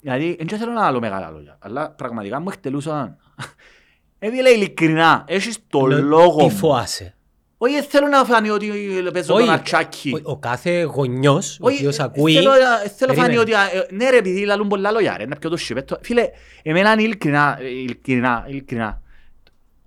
Δηλαδή, 0.01 0.37
δεν 0.47 0.59
θέλω 0.59 0.71
να 0.71 0.91
λέω 0.91 0.99
μεγάλα 0.99 1.29
λόγια. 1.29 1.57
Αλλά 1.61 1.91
πραγματικά 1.91 2.39
μου 2.39 2.49
εκτελούσαν. 2.51 3.17
Ε, 4.21 4.29
φίλε, 4.29 4.49
ειλικρινά, 4.49 5.23
έχεις 5.27 5.57
το 5.67 5.85
Λέω, 5.85 6.01
λόγο 6.01 6.37
Τι 6.37 6.43
μου. 6.43 6.49
φοάσαι. 6.49 7.15
Όχι, 7.57 7.73
δεν 7.73 7.83
θέλω 7.83 8.07
να 8.07 8.23
φανεί 8.25 8.49
ότι 8.49 8.71
παίζω 9.13 9.33
Όχι, 9.35 9.45
τον 9.45 9.53
ατσάκι. 9.53 10.13
ο- 10.15 10.31
Ο 10.31 10.37
κάθε 10.37 10.81
γονιός, 10.81 11.57
ο 11.61 11.65
Όχι, 11.65 11.75
οποίος 11.75 11.97
ε, 11.97 12.03
ακούει... 12.03 12.33
θέλω, 12.33 12.51
ε, 12.53 12.89
θέλω 12.97 13.13
φανεί 13.13 13.35
Περίμενε. 13.35 13.57
ότι, 13.65 13.77
ε, 13.91 13.95
ναι 13.95 14.09
ρε, 14.09 14.17
επειδή 14.17 14.45
λαλούν 14.45 14.67
πολλά 14.67 14.91
λόγια 14.91 15.17
ρε, 15.17 15.25
να 15.25 15.35
πιω 15.35 15.49
το 15.49 15.57
σιπέτο. 15.57 15.97
Φίλε, 16.01 16.29
εμένα 16.63 16.91
είναι 16.91 17.01
ειλικρινά, 17.01 17.57
ε, 17.61 17.67
ειλικρινά, 17.67 18.45
ειλικρινά. 18.49 19.01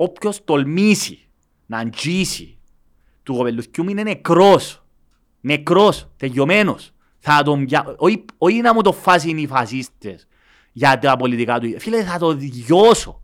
Όποιος 0.03 0.45
τολμήσει 0.45 1.29
να 1.66 1.79
αγγίσει 1.79 2.59
του 3.23 3.35
κοπελουθκιού 3.37 3.85
μου 3.85 3.91
είναι 3.91 4.03
νεκρός. 4.03 4.85
Νεκρός, 5.41 6.09
τελειωμένος. 6.16 6.93
Θα 7.19 7.43
τον 7.43 7.65
πια... 7.65 7.95
όχι, 7.99 8.24
όχι 8.39 8.61
να 8.61 8.74
μου 8.74 8.83
το 8.83 8.93
φάσουν 8.93 9.39
οι 9.39 9.47
φασίστες 9.47 10.27
για 10.73 10.99
τα 10.99 11.16
πολιτικά 11.16 11.59
του. 11.61 11.81
Φίλε, 11.81 12.05
θα 12.05 12.19
το 12.19 12.35
διώσω. 12.35 13.20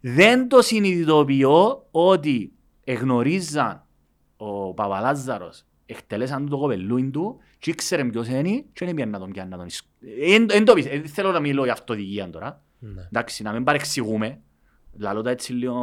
Δεν 0.00 0.48
το 0.48 0.62
συνειδητοποιώ 0.62 1.86
ότι 1.90 2.52
εγνωρίζαν 2.84 3.84
ο 4.36 4.74
Παπαλάζαρος 4.74 5.64
εκτελέσαν 5.86 6.42
του 6.44 6.50
το 6.50 6.58
κοπελούιν 6.58 7.10
του 7.10 7.38
και 7.58 7.70
ήξερε 7.70 8.04
ποιος 8.04 8.28
είναι 8.28 8.64
και 8.72 8.84
δεν 8.84 8.94
πήγαινε 8.94 9.10
να 9.10 9.18
τον 9.18 9.30
πιάνε 9.30 9.48
να 9.50 9.56
τον 9.56 9.66
εις- 9.66 9.88
Ε, 10.20 10.34
εν- 10.34 10.46
εν 10.50 10.64
το 10.64 10.72
πεις, 10.74 10.84
ε, 10.86 10.88
δεν 10.88 11.08
θέλω 11.08 11.30
να 11.32 11.40
μιλώ 11.40 11.64
για 11.64 11.72
αυτοδικία 11.72 12.30
τώρα. 12.30 12.62
Ναι. 12.78 13.02
Εντάξει, 13.02 13.42
να 13.42 13.52
μην 13.52 13.64
παρεξηγούμε. 13.64 14.40
Λαλώ 14.98 15.22
τα 15.22 15.30
έτσι 15.30 15.52
λίγο 15.52 15.74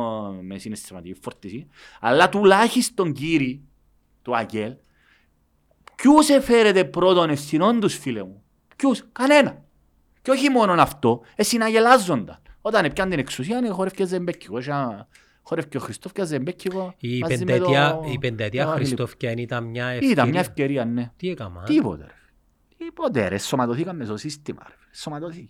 με 0.42 0.58
συναισθηματική 0.58 1.20
φόρτιση. 1.22 1.68
Αλλά 2.00 2.30
τουλάχιστον 2.30 3.14
κύριοι 3.14 3.62
του 4.22 4.36
Αγγέλ, 4.36 4.74
ποιους 5.96 6.30
εφέρετε 6.30 6.86
πρώτον 6.86 7.30
ευθυνών 7.30 7.80
τους 7.80 7.98
φίλε 7.98 8.24
μου; 8.24 8.44
Ποιους, 8.76 9.04
κανένα. 9.12 9.64
Και 10.22 10.32
όχι 10.32 10.50
μόνο 10.50 10.82
αυτό, 10.82 11.22
ε, 11.36 11.44
συναγελάζονταν. 11.44 12.42
Όταν 12.62 12.86
έπιαν 12.86 13.10
την 13.10 13.20
εξουσία, 13.20 13.62
ε, 13.64 13.68
χορεύκες 13.70 14.08
Ζεμπέκικο. 14.08 14.58
Είχα- 14.58 15.08
Χορεύκε 15.46 15.78
ο 15.78 15.80
Χριστόφ 15.80 16.12
Ζεμπέκικο. 16.24 16.94
Η 16.98 17.20
μαζί 17.20 17.46
με 17.46 17.52
πενταετία, 17.52 18.00
το- 18.04 18.10
η 18.12 18.18
πενταετία 18.18 18.64
το 18.64 18.70
Άγγελ. 18.70 18.86
Χριστόφκιαν 18.86 19.38
ήταν 19.38 19.64
μια 19.64 19.86
ευκαιρία. 19.88 20.12
Ήταν 20.14 20.30
μια 20.30 20.40
ευκαιρία, 20.40 20.86
ναι. 20.86 21.12
Τι 21.18 21.30
έκαμα. 21.30 21.64
Τίποτε 21.64 22.04
ρε. 22.06 22.14
Τίποτε 22.78 23.28
ρε. 23.28 23.38
Σωματωθήκαμε 23.38 24.06
στο 24.06 24.18
σύστημα 24.18 24.64
ρε. 24.68 24.74
Σωματωθήκαμε. 24.92 25.50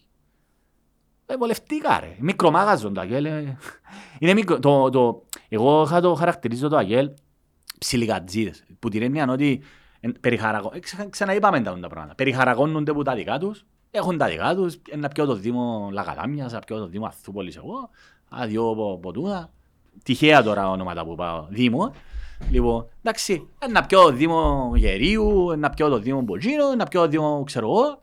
Ε, 1.26 1.38
βολευτήκα 1.38 2.00
ρε. 2.00 2.16
Μικρομάγαζον 2.20 2.94
το 2.94 3.02
Αγγέλ. 3.02 3.26
ε. 3.26 3.58
Είναι 4.20 4.34
μικρό. 4.34 4.60
Το, 4.60 4.90
το, 4.90 5.24
εγώ 5.50 5.84
είχα 5.84 6.02
το 6.02 6.14
χαρακτηρίζω 6.14 6.68
το 6.70 6.78
Αγγέλ 6.78 7.10
ψιλικατζίδες. 7.80 8.64
Που 8.80 8.90
την 8.90 9.02
έννοια 9.02 9.26
ότι 9.30 9.62
εν- 10.00 10.16
περιχαραγω- 10.22 10.76
ε, 10.76 10.80
ξα- 10.80 11.10
ξαναείπαμε 11.10 11.62
τα 11.62 11.80
τα 11.80 11.88
πράγματα. 11.88 12.16
Περιχαραγώνονται 12.16 12.94
που 12.94 13.02
τα 13.04 13.16
δικά 13.16 13.38
τους. 13.40 13.66
Έχουν 13.92 14.18
τα 14.18 14.28
δικά 14.28 14.56
τους. 14.56 14.76
Ε, 14.90 14.96
Να 14.96 15.08
πιω 15.08 15.26
το 15.26 15.34
Δήμο 15.36 15.90
Λαγαδάμιας, 15.92 16.52
να 16.52 16.60
πιω 16.60 16.78
το 16.78 16.88
Δήμο 16.88 17.06
Αθούπολης 17.06 17.56
εγώ. 17.56 17.90
Α, 18.36 18.48
δυο 18.48 18.76
πο- 18.76 19.00
ποτούδα. 19.02 19.50
Τυχαία 20.04 20.44
τώρα 20.44 20.70
ονόματα 20.70 21.06
που 21.06 21.16
πάω. 21.16 21.46
Δήμο. 21.50 21.94
Λοιπόν, 22.52 22.88
εντάξει, 23.02 23.48
ε, 23.60 23.68
να 23.68 23.86
πιω 23.86 24.02
το 24.02 24.12
Δήμο 24.12 24.72
Γερίου, 24.76 25.52
ε, 25.52 25.56
να 25.56 25.70
πιω 25.70 25.90
το 25.90 25.98
Δήμο 26.00 26.22
Μποτζίνο, 26.22 26.76
να 26.78 26.86
πιω 26.86 27.02
το 27.02 27.08
Δήμο 27.08 27.44
ξέρω 27.46 27.68
εγώ. 27.70 28.02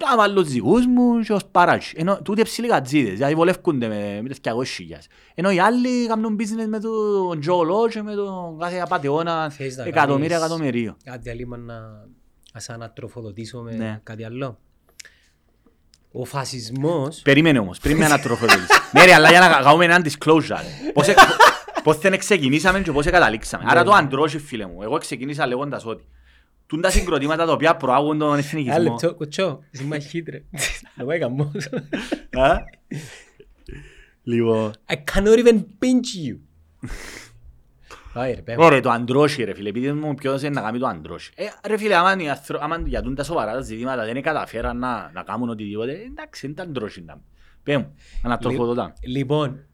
Να 0.00 0.16
βάλω 0.16 0.42
τους 0.42 0.52
δικούς 0.52 0.86
μου 0.86 1.20
και 1.20 1.32
ως 1.32 1.44
παράτσι. 1.50 1.94
Ενώ 1.98 2.20
τούτοι 2.22 2.42
ψηλοί 2.42 2.68
κατζίδες, 2.68 3.12
δηλαδή 3.12 3.34
βολεύκονται 3.34 3.88
με, 3.88 4.20
με 4.22 4.28
τις 4.28 4.38
200.000. 4.42 4.50
Ενώ 5.34 5.50
οι 5.50 5.58
άλλοι 5.58 6.06
κάνουν 6.06 6.36
business 6.40 6.66
με 6.68 6.78
τον 6.80 7.40
Τζο 7.40 7.62
Λό 7.62 7.88
και 7.90 8.02
με 8.02 8.14
τον 8.14 8.58
κάθε 8.58 8.78
απατεώνα 8.78 9.50
Θες 9.50 9.76
να 9.76 9.84
εκατομμύρια 9.84 10.28
κάνεις 10.38 10.44
εκατομμυρίο. 10.52 10.96
Κάτι 11.04 11.18
διαλύμα 11.18 11.56
να 11.56 11.74
ας 12.52 12.68
ανατροφοδοτήσω 12.68 13.60
με 13.60 13.72
Ναι. 13.74 14.00
κάτι 14.02 14.24
άλλο. 14.24 14.58
Ο 16.12 16.24
φασισμός 16.24 17.20
Περίμενε 17.24 17.58
όμως, 17.58 17.78
πριν 17.78 17.96
με 17.96 18.04
ανατροφοδοτήσεις. 18.04 18.68
ναι 18.92 19.04
ρε, 19.04 19.14
αλλά 19.14 19.30
για 19.30 19.40
να 19.40 19.48
κάνουμε 19.48 19.84
έναν 19.84 20.04
disclosure. 20.04 20.48
ρε. 20.48 20.90
Πώς, 20.92 21.08
ε- 21.08 21.14
πώς 21.82 21.98
δεν 21.98 22.18
ξεκινήσαμε 22.18 22.80
και 22.80 22.92
πώς 22.92 23.04
καταλήξαμε. 23.06 23.64
Άρα 23.66 23.84
το 23.84 23.92
αντρώσει 23.92 24.38
φίλε 24.38 24.66
μου. 24.66 24.82
Εγώ 24.82 24.98
ξεκινήσα 24.98 25.46
λέγοντας 25.46 25.86
ότι 25.86 26.04
τούν 26.72 26.80
τα 26.80 26.90
συγκροτήματα 26.90 27.46
τα 27.46 27.52
οποία 27.52 27.76
προάγουν 27.76 28.18
τον 28.18 28.28
Ένα 28.28 28.38
εθνικισμό. 28.38 28.82
λεπτό, 28.82 29.14
κοτσό, 29.14 29.60
είσαι 29.70 29.84
μαχήτρε. 29.84 30.44
Το 30.96 31.04
πάει 31.04 31.18
καμπός. 31.18 31.66
Α; 32.30 32.54
Λοιπόν... 34.22 34.72
I 34.88 34.94
cannot 34.94 35.44
even 35.44 35.56
pinch 35.56 36.28
you. 36.28 36.38
Πάει 38.12 38.34
ρε, 38.34 38.42
πέμπω. 38.42 38.64
Ωραία, 38.64 38.80
το 38.80 38.90
αντρόσι 38.90 39.44
ρε 39.44 39.54
φίλε, 39.54 39.68
επειδή 39.68 39.92
μου 39.92 40.14
ποιος 40.14 40.42
είναι 40.42 40.50
να 40.50 40.60
κάνει 40.60 40.78
το 40.78 40.86
αντρόσι. 40.86 41.32
Ε, 41.34 41.44
ρε 41.68 41.76
φίλε, 41.76 41.94
άμα, 41.96 42.22
οι 42.22 42.28
ανθρω- 42.28 42.62
άμα 42.62 42.82
για 42.86 43.02
τούν 43.02 43.14
τα 43.14 43.24
σοβαρά 43.24 43.52
τα 43.52 43.60
ζητήματα 43.60 44.04
δεν 44.04 44.22
καταφέραν 44.22 44.78
να, 44.78 45.10
να 45.14 45.22
κάνουν 45.22 45.48
οτιδήποτε, 45.48 45.92
εντάξει, 45.92 46.46
είναι 46.46 46.54
τα 46.54 46.62
αντρόσι 46.62 47.02
να 47.04 47.20
Πέ 47.62 47.78
μου, 47.78 47.94
ανατροφοδοτά. 48.22 48.92
Λοιπόν, 49.06 49.66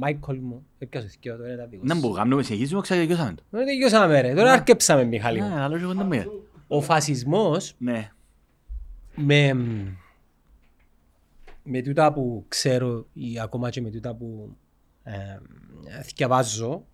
Μάικολ 0.00 0.38
μου, 0.38 0.66
έπιασες 0.78 1.10
θυκιο 1.10 1.36
τώρα 1.36 1.48
είναι 1.48 1.56
τα 1.56 1.66
δικό 1.66 1.82
Να 1.84 1.94
σου. 1.94 2.00
μου 2.00 2.12
κάνουμε, 2.12 2.42
συνεχίζουμε, 2.42 2.80
ξαγεγιώσαμε 2.80 3.32
το. 3.34 3.42
Τώρα 3.50 3.64
τελειώσαμε 3.64 4.20
ρε, 4.20 4.34
τώρα 4.34 4.52
αρκέψαμε 4.52 5.04
Μιχάλη 5.04 5.40
μου. 5.42 5.48
Ναι, 5.48 5.60
άλλο 5.60 5.76
και 5.76 5.82
εγώ 5.82 5.94
δεν 5.94 6.06
μου 6.06 6.12
είδε. 6.12 6.26
Ο 6.68 6.80
φασισμός 6.80 7.74
Ναι. 7.78 8.10
με, 9.14 9.52
με 11.62 11.82
τούτα 11.82 12.12
που 12.12 12.44
ξέρω 12.48 13.06
ή 13.12 13.40
ακόμα 13.40 13.70
και 13.70 13.80
με 13.80 13.90
τούτα 13.90 14.14
που 14.14 14.56
ε, 15.02 15.12
θυκευάζω 16.02 16.84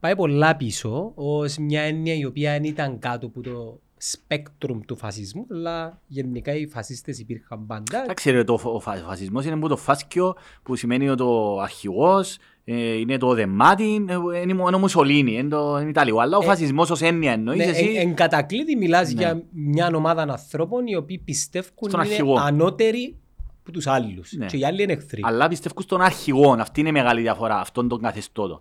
πάει 0.00 0.16
πολλά 0.16 0.56
πίσω 0.56 1.12
ως 1.14 1.56
μια 1.56 1.82
έννοια 1.82 2.14
η 2.14 2.24
οποία 2.24 2.52
δεν 2.52 2.64
ήταν 2.64 2.98
κάτω 2.98 3.26
από 3.26 3.40
το 3.40 3.80
σπέκτρουμ 4.10 4.80
του 4.80 4.96
φασισμού 4.96 5.46
αλλά 5.50 6.00
γενικά 6.06 6.54
οι 6.54 6.66
φασίστες 6.66 7.18
υπήρχαν 7.18 7.66
πάντα 7.66 8.02
Εντάξει 8.02 8.30
ρε, 8.30 8.44
το, 8.44 8.60
ο 8.62 8.80
φα- 8.80 8.96
φασισμός 8.96 9.44
είναι 9.44 9.56
που 9.56 9.68
το 9.68 9.76
φάσκιο 9.76 10.34
που 10.62 10.76
σημαίνει 10.76 11.08
ότι 11.08 11.22
ο 11.22 11.60
αρχηγός, 11.60 12.38
ε, 12.64 12.92
είναι 12.98 13.18
το 13.18 13.34
δεμάτι, 13.34 14.04
ε, 14.08 14.40
είναι 14.40 14.62
ο 14.74 14.78
Μουσολίνι, 14.78 15.32
είναι 15.32 15.48
το 15.48 15.78
είναι 15.80 15.88
Ιταλικό. 15.90 16.18
Αλλά 16.18 16.36
ο 16.38 16.42
Ε, 16.42 16.46
φασισμός 16.46 16.90
ως 16.90 17.00
έννοια 17.02 17.32
εννοείς 17.32 17.58
Ναι, 17.58 17.64
εσύ; 17.64 17.84
εν, 17.84 18.08
εν 18.08 18.14
κατακλείδη 18.14 18.76
μιλάς 18.76 19.12
Ναι. 19.12 19.20
για 19.20 19.42
μια 19.50 19.90
ομάδα 19.94 20.22
ανθρώπων 20.22 20.86
οι 20.86 20.96
οποίοι 20.96 21.18
πιστεύουν 21.18 21.88
Στον 21.88 22.00
είναι 22.00 22.10
αρχηγό. 22.10 22.34
ανώτεροι 22.38 23.16
από 23.60 23.72
τους 23.72 23.86
άλλους 23.86 24.32
Ναι. 24.32 24.46
και 24.46 24.56
οι 24.56 24.64
άλλοι 24.64 24.82
είναι 24.82 24.92
εχθροί. 24.92 25.20
Αλλά 25.24 25.48
πιστεύω 25.48 25.80
στον 25.80 26.00
αρχηγό, 26.00 26.52
αυτή 26.58 26.80
είναι 26.80 26.88
η 26.88 26.92
μεγάλη 26.92 27.20
διαφορά, 27.20 27.56
αυτόν 27.60 27.88
τον 27.88 28.00
καθεστώτο. 28.00 28.60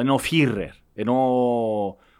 Είναι 0.00 0.10
ο 0.10 0.18
Φίρερ, 0.18 0.70
ενώ 0.94 1.14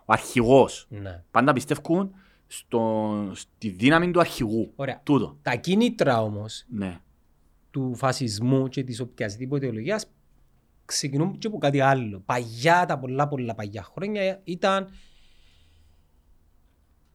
ο 0.05 0.13
αρχηγός. 0.13 0.87
Ναι. 0.89 1.23
Πάντα 1.31 1.53
πιστεύουν 1.53 2.11
στο, 2.49 3.15
στη 3.35 3.69
δύναμη 3.69 4.11
του 4.11 4.21
αρχηγού. 4.21 4.73
Ωραία. 4.77 5.01
Τούτο. 5.03 5.39
Τα 5.43 5.55
κίνητρα 5.57 6.23
όμως 6.23 6.65
Ναι. 6.69 6.99
του 7.71 7.95
φασισμού 7.95 8.69
και 8.69 8.83
της 8.85 9.01
οποιασδήποτε 9.01 9.65
ιδεολογίας 9.67 10.07
ξεκινούν 10.85 11.39
και 11.39 11.47
από 11.47 11.59
κάτι 11.59 11.81
άλλο. 11.81 12.23
Παγιά, 12.27 12.85
τα 12.87 12.99
πολλά 12.99 13.29
πολλά 13.29 13.55
παγιά 13.55 13.83
χρόνια 13.83 14.41
ήταν 14.45 14.89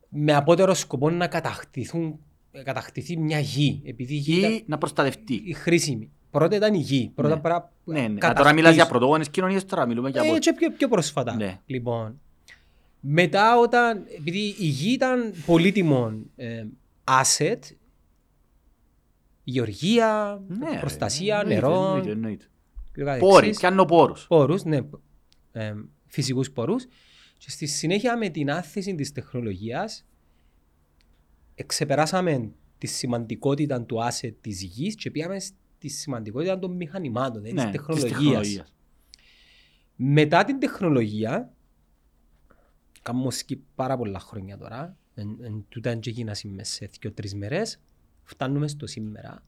με 0.10 0.34
απότερο 0.34 0.74
σκοπό 0.74 1.10
να 1.10 1.28
κατακτηθούν, 1.28 2.20
κατακτηθεί 2.64 3.18
μια 3.18 3.40
γη. 3.40 3.82
Επειδή 3.86 4.14
η 4.14 4.18
γη 4.18 4.38
ήταν 4.38 4.52
Ή 4.52 4.64
να 4.68 4.78
προστατευτεί. 4.78 5.34
η 5.46 5.54
χρήσιμη. 5.54 6.12
Πρώτα 6.32 6.56
ήταν 6.56 6.74
η 6.74 6.78
γη. 6.78 7.12
Πρώτα 7.16 7.36
Ναι. 7.36 7.42
πρέπει 7.42 7.56
να 7.84 7.94
Ναι, 7.94 8.00
ναι. 8.00 8.06
Α, 8.06 8.08
Τώρα 8.08 8.20
κατακτήσεις. 8.20 8.54
μιλάς 8.56 8.74
για 8.74 8.86
πρωτόγονες 8.88 9.30
κοινωνίες, 9.30 9.66
τώρα 9.66 9.86
μιλούμε 9.86 10.10
για... 10.10 10.22
Ε, 10.24 10.30
πο- 10.32 10.38
και 10.38 10.54
πιο, 10.54 10.72
πιο 10.72 10.88
πρόσφατα. 10.88 11.36
Ναι. 11.36 11.60
Λοιπόν, 11.66 12.20
μετά 13.06 13.58
όταν, 13.60 14.06
επειδή 14.18 14.40
η 14.60 14.66
γη 14.66 14.92
ήταν 14.94 15.34
πολύτιμο 15.46 16.14
ε, 16.36 16.66
asset, 17.04 17.60
γεωργία, 19.44 20.42
Ναι, 20.48 20.70
ρε, 20.70 20.80
προστασία, 20.80 21.40
εννοείται, 21.40 21.62
νερό, 21.62 21.86
εννοείται, 21.86 22.12
εννοείται. 22.12 22.46
και 22.94 23.04
καθεξής. 23.04 23.30
Πόροι, 23.30 23.50
πιάνω 23.50 23.86
πόρους. 23.86 24.26
Πόρους, 24.28 24.64
ναι, 24.64 24.80
ε, 25.52 25.74
φυσικούς 26.08 26.52
πόρους. 26.52 26.86
Και 27.38 27.50
στη 27.50 27.66
συνέχεια 27.66 28.18
με 28.18 28.30
την 28.30 28.52
άθεση 28.52 28.96
της 28.96 29.12
τεχνολογίας 29.12 30.06
εξεπεράσαμε 31.56 32.52
τη 32.78 32.88
σημαντικότητα 32.88 33.82
του 33.82 33.98
asset 34.10 34.34
της 34.42 34.62
γης 34.64 34.96
και 34.96 35.12
πήγαμε 35.12 35.40
στη 35.40 35.88
σημαντικότητα 35.88 36.60
των 36.60 36.72
μηχανημάτων, 36.76 37.42
δηλαδή 37.42 37.62
Ναι, 37.66 37.72
της 37.72 37.72
της 37.72 37.86
τεχνολογίας. 37.86 38.22
τεχνολογίας. 38.22 38.74
Μετά 39.96 40.44
την 40.44 40.60
τεχνολογία, 40.60 41.53
κάνουμε 43.04 43.32
skip 43.32 43.60
πάρα 43.76 43.98
πολλά 43.98 44.20
χρόνια 44.20 44.58
τώρα, 44.58 44.98
εν, 45.14 45.38
εν, 45.42 45.66
τούτα 45.70 45.90
δεν 45.90 46.00
έγινα 46.06 46.36
μέσα 46.44 46.74
σε 46.74 46.90
δύο-τρεις 47.00 47.36
μέρες, 47.36 47.80
φτάνουμε 48.24 48.68
στο 48.68 48.88
σήμερα. 48.88 49.44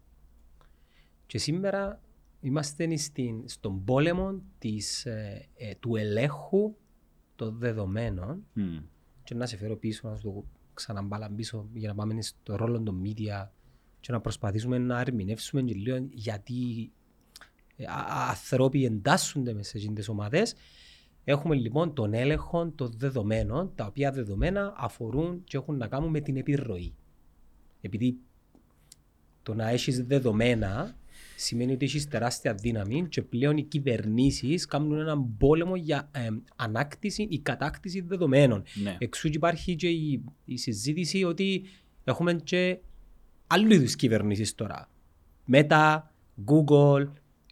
Και 1.26 1.38
σήμερα 1.38 2.02
είμαστε 2.41 2.98
στην, 2.98 3.44
στον 3.48 3.84
πόλεμο 3.84 4.41
της, 4.60 5.06
ε, 5.06 5.48
ε, 5.56 5.76
του 5.76 5.95
ελέγχου 5.95 6.76
των 7.36 7.57
δεδομένων 7.57 8.45
Μμ. 8.53 8.77
και 9.23 9.36
να 9.36 9.45
σε 9.45 9.57
φέρω 9.57 9.77
πίσω, 9.77 10.10
να 10.10 10.15
σου 10.15 10.22
το 10.22 10.45
ξαναμπάλα 10.73 11.32
πίσω 11.32 11.69
για 11.73 11.88
να 11.88 11.95
πάμε 11.95 12.22
στο 12.22 12.56
ρόλο 12.56 12.82
των 12.82 13.02
media 13.06 13.48
και 13.99 14.11
να 14.11 14.22
προσπαθήσουμε 14.22 14.77
να 14.77 14.99
ερμηνεύσουμε 14.99 15.61
και 15.61 15.73
λίγο 15.73 16.07
γιατί 16.11 16.91
ε, 17.76 17.86
α- 17.86 18.30
ανθρώποι 18.30 18.86
εντάσσονται 18.86 19.53
μέσα 19.53 19.69
σε 19.69 19.77
εκείνες 19.77 19.98
τις 19.98 20.10
ομάδες. 20.10 20.56
Έχουμε 21.26 21.56
λοιπόν 21.56 21.93
τον 21.93 22.14
έλεγχο 22.14 22.72
των 22.76 22.93
δεδομένων, 22.97 23.72
τα 23.76 23.85
οποία 23.85 24.11
δεδομένα 24.11 24.73
αφορούν 24.77 25.43
και 25.43 25.57
έχουν 25.57 25.77
να 25.77 25.88
κάνουν 25.88 26.10
με 26.10 26.19
την 26.19 26.38
επιρροή. 26.38 26.93
Επειδή 27.81 28.18
το 29.43 29.53
να 29.53 29.69
έχεις 29.69 30.06
δεδομένα 30.06 30.95
σημαίνει 31.35 31.73
ότι 31.73 31.85
έχεις 31.85 32.07
τεράστια 32.07 32.53
δύναμη 32.53 33.07
και 33.10 33.22
πλέον 33.22 33.57
οι 33.57 33.64
κυβερνήσεις 33.64 34.65
κάνουν 34.65 34.99
έναν 34.99 35.38
πόλεμο 35.38 35.76
για 35.76 36.10
ε, 36.11 36.27
ανάκτηση 36.56 37.27
ή 37.30 37.39
κατάκτηση 37.39 38.02
δεδομένων. 38.02 38.64
Ναι. 38.84 38.95
Εξού 38.99 39.30
και 39.30 39.38
υπάρχει 39.38 39.76
και 39.76 39.89
η, 39.89 40.23
η 40.45 40.57
συζήτηση 40.57 41.23
ότι 41.23 41.65
έχουμε 42.03 42.34
και 42.34 42.77
άλλου 43.47 43.73
είδους 43.73 43.95
κυβερνήσεις 43.95 44.56
τώρα. 44.56 44.89
Meta, 45.52 45.99
Google, 46.45 47.07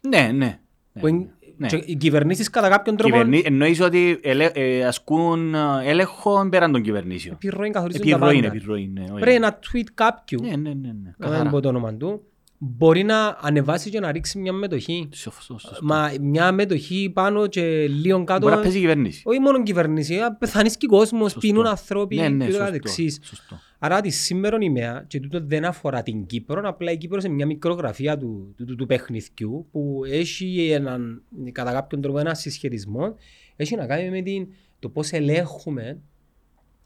Ναι, 0.08 0.32
ναι. 0.32 0.60
που 0.92 1.06
είναι, 1.06 1.34
ναι. 1.56 1.66
και 1.68 1.82
οι 1.86 1.96
κυβερνήσεις 1.96 2.50
κατά 2.50 2.68
κάποιον 2.68 2.96
τρόπο 2.96 3.12
Κυβερνή... 3.12 3.42
Εννοείς 3.44 3.80
ότι 3.80 4.18
ελε... 4.22 4.44
ε, 4.54 4.84
ασκούν 4.84 5.54
ε, 5.54 5.58
έλεγχο 5.84 6.48
πέραν 6.50 6.72
των 6.72 6.82
κυβερνήσεων. 6.82 7.34
επιρροή 7.34 7.70
καθορίζουν 7.70 8.02
τα 8.02 8.08
Επιρροή, 8.08 8.34
είναι 8.36 8.42
πάντα. 8.46 8.56
επιρροή. 8.56 8.90
Ναι, 8.94 9.02
όχι. 9.02 9.20
Πρέπει 9.20 9.36
ένα 9.36 9.58
tweet 9.58 9.86
κάποιου, 9.94 10.40
Ναι, 10.42 10.48
ναι, 10.48 10.56
ναι, 10.56 10.72
ναι. 10.72 11.14
δεν 11.18 11.30
Καθαρά. 11.30 11.50
πω 11.50 11.60
το 11.60 11.68
όνομα 11.68 11.94
του, 11.94 12.22
μπορεί 12.58 13.02
να 13.02 13.38
ανεβάσει 13.40 13.90
και 13.90 14.00
να 14.00 14.12
ρίξει 14.12 14.38
μια 14.38 14.52
μετοχή. 14.52 15.08
Σωστό, 15.12 15.58
σωστό. 15.58 15.78
Μα 15.82 16.10
μια 16.20 16.52
μετοχή 16.52 17.10
πάνω 17.14 17.46
και 17.46 17.86
λίγο 17.88 18.24
κάτω. 18.24 18.40
Μπορεί 18.40 18.54
να 18.54 18.60
παίζει 18.62 18.76
η 18.76 18.80
κυβέρνηση. 18.80 19.22
Όχι 19.24 19.38
μόνο 19.40 19.62
κυβέρνηση, 19.62 20.18
α, 20.18 20.32
πεθανείς 20.34 20.76
και 20.76 20.86
κόσμος, 20.86 21.32
Σωστό. 21.32 21.40
πίνουν 21.40 21.66
ανθρώποι 21.66 22.16
Ναι, 22.16 22.28
ναι, 22.28 22.44
και 22.44 22.50
το 22.50 22.56
σωστό, 22.56 22.64
καθεξής. 22.64 23.18
σωστό. 23.22 23.58
Άρα 23.84 24.00
τη 24.00 24.10
σήμερα 24.10 24.56
ημέρα, 24.60 25.04
και 25.06 25.20
τούτο 25.20 25.40
δεν 25.44 25.64
αφορά 25.64 26.02
την 26.02 26.26
Κύπρο, 26.26 26.68
απλά 26.68 26.92
η 26.92 26.96
Κύπρος 26.96 27.24
είναι 27.24 27.34
μια 27.34 27.46
μικρογραφία 27.46 28.18
του, 28.18 28.54
του, 28.56 28.64
του, 28.64 28.74
του 28.74 28.86
παιχνιδιού 28.86 29.66
που 29.70 30.02
έχει 30.06 30.70
έναν, 30.70 31.22
κατά 31.52 31.72
κάποιον 31.72 32.00
τρόπο 32.00 32.18
ένα 32.18 32.34
συσχετισμό, 32.34 33.14
έχει 33.56 33.76
να 33.76 33.86
κάνει 33.86 34.10
με 34.10 34.22
την, 34.22 34.48
το 34.78 34.88
πώς 34.88 35.10
ελέγχουμε 35.10 36.00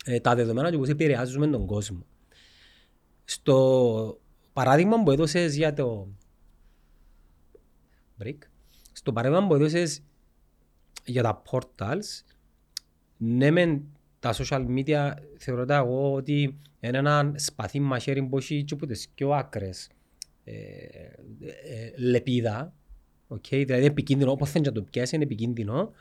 ε, 0.04 0.20
τα 0.20 0.34
δεδομένα 0.34 0.70
και 0.70 0.78
πώς 0.78 0.88
επηρεάζουμε 0.88 1.46
τον 1.46 1.66
κόσμο. 1.66 2.06
Στο 3.24 4.20
παράδειγμα 4.52 5.02
που 5.02 5.10
έδωσες 5.10 5.56
για 5.56 5.72
το 5.72 6.08
break, 8.22 8.38
στο 8.92 9.12
παράδειγμα 9.12 9.46
που 9.46 9.54
έδωσες 9.54 10.02
για 11.04 11.22
τα 11.22 11.42
portals, 11.50 12.22
ναι 13.16 13.50
μεν 13.50 13.82
τα 14.18 14.34
social 14.34 14.66
media 14.76 15.12
θεωρώ 15.38 15.64
τα 15.64 15.76
εγώ 15.76 16.12
ότι 16.12 16.58
είναι 16.80 16.98
ένα 16.98 17.32
σπαθί 17.36 17.80
μαχαίρι 17.80 18.22
που 18.22 18.38
έχει 18.38 18.64
και 18.64 18.74
από 18.74 18.86
τις 18.86 19.08
πιο 19.14 19.30
άκρες 19.30 19.90
ε, 20.44 20.52
ε, 20.52 21.92
λεπίδα, 21.96 22.74
okay, 23.28 23.38
δηλαδή 23.50 23.76
είναι 23.76 23.86
επικίνδυνο, 23.86 24.30
όπως 24.30 24.50
θέλεις 24.50 24.66
να 24.66 24.72
το 24.72 24.82
πιάσεις 24.82 25.12
είναι 25.12 25.24
επικίνδυνο, 25.24 25.92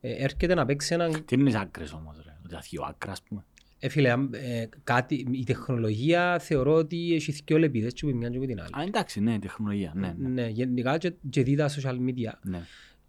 ε, 0.00 0.12
έρχεται 0.12 0.54
να 0.54 0.64
παίξει 0.66 0.94
έναν 0.94 1.24
Τι 1.24 1.34
είναι 1.34 1.50
οι 1.50 1.56
άκρες 1.56 1.92
όμως, 1.92 2.16
ρε. 2.24 2.36
Ότι 2.44 2.54
θα 2.54 2.62
δύο 2.70 2.82
άκρας, 2.82 3.12
ας 3.12 3.22
πούμε; 3.22 3.44
ε, 3.78 3.88
φίλε, 3.88 4.10
αν, 4.10 4.30
ε, 4.32 4.68
κάτι, 4.84 5.26
η 5.30 5.44
τεχνολογία 5.44 6.38
θεωρώ 6.38 6.74
ότι 6.74 7.14
έχει 7.14 7.32
δύο 7.32 7.58
λεπίδες 7.58 7.92
και 7.92 8.06
που 8.06 8.16
μια 8.16 8.28
και 8.28 8.38
που 8.38 8.46
την 8.46 8.60
άλλη. 8.60 8.70
Α, 8.78 8.82
εντάξει, 8.82 9.20
ναι, 9.20 9.38
τεχνολογία. 9.38 9.92
Ναι, 9.94 10.14
ναι. 10.18 10.28
Ναι, 10.28 10.48
γενικά 10.48 10.98
και, 10.98 11.12
και 11.30 11.42
δει 11.42 11.54
τα 11.54 11.68
social 11.68 11.96
media. 11.96 12.32
ναι. 12.42 12.60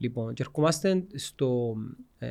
Λοιπόν, 0.01 0.33
και 0.33 0.41
ερχόμαστε 0.41 1.03
στο, 1.13 1.75
ε, 2.17 2.29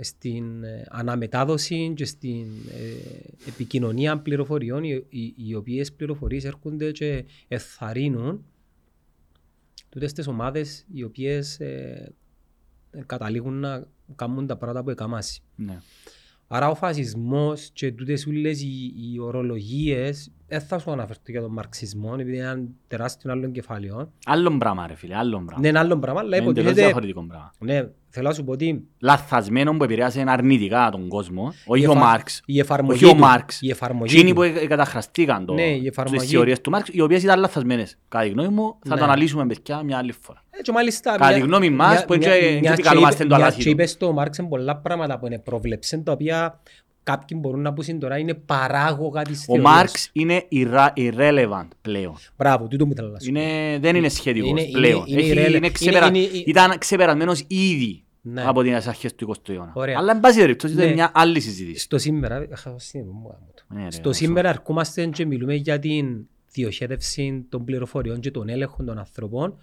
στην 0.00 0.64
ε, 0.64 0.86
αναμετάδοση 0.88 1.92
και 1.96 2.04
στην 2.04 2.46
ε, 2.70 3.48
επικοινωνία 3.48 4.18
πληροφοριών, 4.18 4.84
οι, 4.84 5.04
οι, 5.08 5.34
οι 5.36 5.54
οποίες 5.54 5.92
πληροφορίες 5.92 6.44
έρχονται 6.44 6.90
και 6.90 7.24
εθαρρύνουν 7.48 8.44
τούτες 9.88 10.12
τις 10.12 10.26
ομάδες 10.26 10.86
οι 10.92 11.02
οποίες 11.02 11.60
ε, 11.60 12.14
καταλήγουν 13.06 13.54
να 13.60 13.86
κάνουν 14.14 14.46
τα 14.46 14.56
πράγματα 14.56 14.84
που 14.84 14.90
εκαμάσει. 14.90 15.42
ναι. 15.56 15.80
Άρα 16.50 16.68
ο 16.68 16.74
φασισμός 16.74 17.70
και 17.72 17.92
τούτες 17.92 18.26
όλες 18.26 18.62
οι, 18.62 18.94
οι 18.96 19.18
ορολογίες 19.18 20.30
δεν 20.48 20.60
θα 20.60 20.78
σου 20.78 20.90
αναφερθώ 20.90 21.22
για 21.26 21.40
τον 21.40 21.52
μαρξισμό 21.52 22.10
επειδή 22.18 22.36
είναι 22.36 22.46
ένα 22.46 22.60
τεράστιο 22.88 23.32
άλλο 23.32 23.50
κεφάλαιο. 23.50 24.12
Άλλον 24.26 24.58
πράγμα, 24.58 24.86
ρε 24.86 24.94
φίλε, 24.94 25.16
άλλον 25.16 25.44
πράγμα. 25.44 25.54
Είναι 25.58 25.68
ένα 25.68 25.80
άλλο 25.80 25.98
πράγμα, 25.98 26.20
αλλά 26.20 26.36
Είναι 26.36 26.46
εντελώς 26.46 26.58
υποτίθεται... 26.58 26.82
διαφορετικό 26.84 27.26
πράγμα. 27.26 27.52
Ναι, 27.58 27.88
θέλω 28.08 28.28
να 28.28 28.34
σου 28.34 28.44
πω 28.44 28.52
ότι 28.52 28.84
Λαθασμένο 28.98 29.76
που 29.76 29.84
επηρεάσε 29.84 30.24
αρνητικά 30.26 30.88
τον 30.92 31.08
κόσμο, 31.08 31.52
όχι 31.66 31.82
η 31.82 31.86
ο 31.86 31.90
εφα- 31.90 32.02
Μάρξ. 32.02 32.42
η 32.46 32.58
εφαρμογή 32.58 33.04
Όχι 33.04 33.12
ο 33.12 33.16
του. 33.16 33.20
Μάρξ. 33.22 33.58
Η 33.62 33.70
εφαρμογή 33.70 34.14
Εκείνοι 34.14 34.28
του. 34.28 34.34
που 34.34 34.42
ε- 34.42 34.66
καταχραστήκαν 34.66 35.46
το, 35.46 35.54
Ναι, 35.54 35.62
η 35.62 35.86
εφαρμογή. 35.86 36.18
τις 36.20 36.30
θεωρίες 36.30 36.60
του 36.60 36.70
Μάρξ, 36.70 36.88
οι 36.92 37.00
οποίες 37.00 37.22
ήταν 37.22 37.40
λαθασμένες. 37.40 37.98
Κατά 38.08 38.24
τη 38.24 38.30
γνώμη 38.30 38.48
μου, 38.48 38.76
θα 38.86 38.94
Ναι. 38.94 38.98
το 39.00 39.04
αναλύσουμε 39.04 39.46
παιδιά 39.46 39.82
μια 39.82 39.98
άλλη 39.98 40.12
φορά. 40.20 40.42
Ε, 40.50 40.62
και 40.62 40.72
μάλιστα... 40.72 41.10
Κατά 41.12 41.26
μια- 41.26 41.34
τη 41.34 41.40
γνώμη 41.40 41.70
μας, 41.70 41.90
μια- 41.92 42.04
που 42.04 42.12
έτσι- 42.12 42.28
μια- 42.28 42.36
έτσι 42.38 42.50
μιας 42.60 42.62
και 42.74 42.80
επικαλούμαστε 42.80 43.22
είπε- 43.22 43.32
το 43.32 43.36
μιας 43.38 43.46
αλάθη 43.48 43.58
και 43.58 43.64
του. 43.64 43.70
είπες 43.70 43.90
στο 43.90 44.12
Μάρξ 44.12 44.38
είναι 44.38 44.48
πολλά 44.48 44.76
πράγματα 44.76 45.18
που 45.18 45.26
είναι 45.26 45.38
προβλέψεν, 45.38 46.04
τα 46.04 46.12
οποία 46.12 46.60
κάποιοι 47.12 47.38
μπορούν 47.40 47.60
να 47.60 47.72
πούν 47.72 47.98
τώρα 47.98 48.18
είναι 48.18 48.34
παράγωγα 48.34 49.22
της 49.22 49.40
Ο 49.40 49.44
θεωρίας. 49.44 49.72
Μάρξ 49.74 50.08
είναι 50.12 50.44
irra- 50.52 50.92
irrelevant 50.96 51.68
πλέον. 51.80 52.16
Μπράβο, 52.36 52.66
τούτο 52.68 52.86
μου 52.86 52.94
θέλω 52.94 53.08
να 53.08 53.18
σου 53.20 53.32
πω. 53.32 53.40
Είναι, 53.40 53.78
δεν 53.80 53.96
είναι 53.96 54.08
σχετικός 54.08 54.50
Είναι- 54.50 54.62
είναι- 54.62 54.70
πλέον. 54.78 55.04
είναι 55.06 55.20
Έχει- 55.20 55.32
irrele- 55.32 55.54
είναι 55.56 55.70
ξεπερα- 55.70 56.06
είναι- 56.06 56.18
είναι- 56.18 56.42
Ήταν 56.46 56.78
ξεπερασμένος 56.78 57.44
ήδη 57.46 58.02
Ναι. 58.22 58.42
από 58.46 58.62
τις 58.62 58.86
αρχές 58.86 59.14
του 59.14 59.24
20ου 59.24 59.52
αιώνα. 59.52 59.72
Ωραία. 59.74 59.98
Αλλά 59.98 60.12
εν 60.12 60.20
πάση 60.20 60.38
περιπτώσει 60.38 60.74
Ναι. 60.74 60.84
είναι 60.84 60.92
μια 60.94 61.10
άλλη 61.14 61.40
συζήτηση. 61.40 61.80
Στο 61.84 61.98
σήμερα, 61.98 62.34
ε, 62.36 62.48
χάω 62.54 62.78
σύνδεσμο 62.78 63.18
μου, 63.18 63.28
γάμο 63.28 63.46
το. 63.54 63.74
Ναι, 63.74 63.84
ρε, 63.84 63.90
στο 63.90 64.08
όσο. 64.08 64.18
σήμερα 64.18 64.48
ερχόμαστε 64.48 65.06
και 65.06 65.26
μιλούμε 65.26 65.54
για 65.54 65.78
την 65.78 66.26
διοχέτευση 66.52 67.46
των 67.48 67.64
πληροφοριών 67.64 68.20
και 68.20 68.30
των 68.30 68.48
έλεγχων 68.48 68.86
των 68.86 68.98
ανθρώπων 68.98 69.58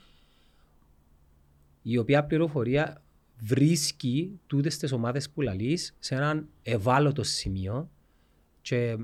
η 1.82 1.98
οποία 1.98 2.24
πληροφορία 2.24 3.02
βρίσκει 3.38 4.40
τούτες 4.48 4.78
τις 4.78 4.92
ομάδες 4.92 5.30
που 5.30 5.42
λαλείς 5.42 5.96
σε 6.00 6.16
έναν 6.16 6.48
ευάλωτο 6.62 7.24
σημείο 7.24 7.90
και 8.62 8.98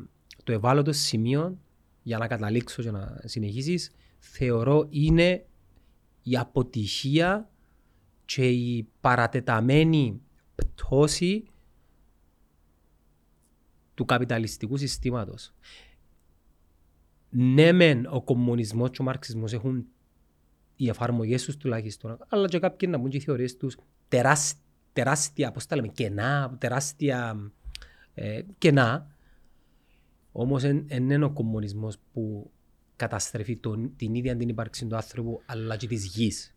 το 0.44 0.52
ευάλωτο 0.52 0.92
σημείο 0.92 1.58
για 2.04 2.18
να 2.18 2.28
καταλήξω 2.28 2.82
και 2.82 2.92
να 2.92 3.22
συνεχίσεις 3.26 3.92
θεωρώ 4.20 4.88
είναι 4.90 5.46
η 6.24 6.38
αποτυχία 6.38 7.50
και 8.26 8.50
η 8.50 8.88
παρατεταμένη 9.02 10.22
πτώση 10.56 11.44
του 13.94 14.06
καπιταλιστικού 14.06 14.78
συστήματος. 14.78 15.54
Ναι 17.30 17.72
μεν 17.72 18.06
ο 18.06 18.22
κομμουνισμός 18.22 18.90
και 18.90 19.02
ο 19.02 19.06
μαρξισμός 19.06 19.54
έχουν 19.54 19.86
οι 20.76 20.90
εφαρμογές 20.90 21.44
τους 21.44 21.58
τουλάχιστον, 21.58 22.18
αλλά 22.28 22.48
και 22.48 22.60
κάποιοι 22.60 22.90
να 22.92 23.00
πούν 23.00 23.10
και 23.10 23.18
οι 23.18 23.20
θεωρίες 23.20 23.58
τους 23.58 23.78
τεράσ- 24.12 24.58
τεράστια, 24.94 25.52
πώς 25.52 25.66
τα 25.66 25.76
λέμε, 25.76 25.88
κενά, 25.88 26.56
τεράστια 26.60 27.38
ε, 28.14 28.42
κενά. 28.58 29.08
Όμως 30.32 30.62
δεν 30.62 30.86
είναι 30.90 31.26
ο 31.26 31.32
κομμουνισμός 31.32 31.98
που 32.14 32.52
καταστρέφει 32.96 33.58
τον, 33.58 33.94
την 33.96 34.16
ίδια 34.16 34.36
την 34.38 34.50
ύπαρξη 34.50 34.86
του 34.86 34.96
άνθρωπου 34.96 35.42
αλλά 35.46 35.76
και 35.78 35.88
της 35.88 36.06
γης, 36.06 36.56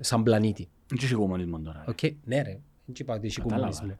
σαν 0.00 0.22
πλανήτη. 0.22 0.68
Δεν 0.88 0.98
έχει 1.02 1.14
κομμουνισμό 1.14 1.60
τώρα. 1.60 1.84
Οκ, 1.88 1.98
ναι 2.24 2.42
ρε, 2.42 2.60
δεν 2.86 2.94
είπα 2.98 3.14
ότι 3.14 3.26
έχει 3.26 3.40
Κατάλαβα, 3.40 3.72
κομμουνισμό. 3.78 3.98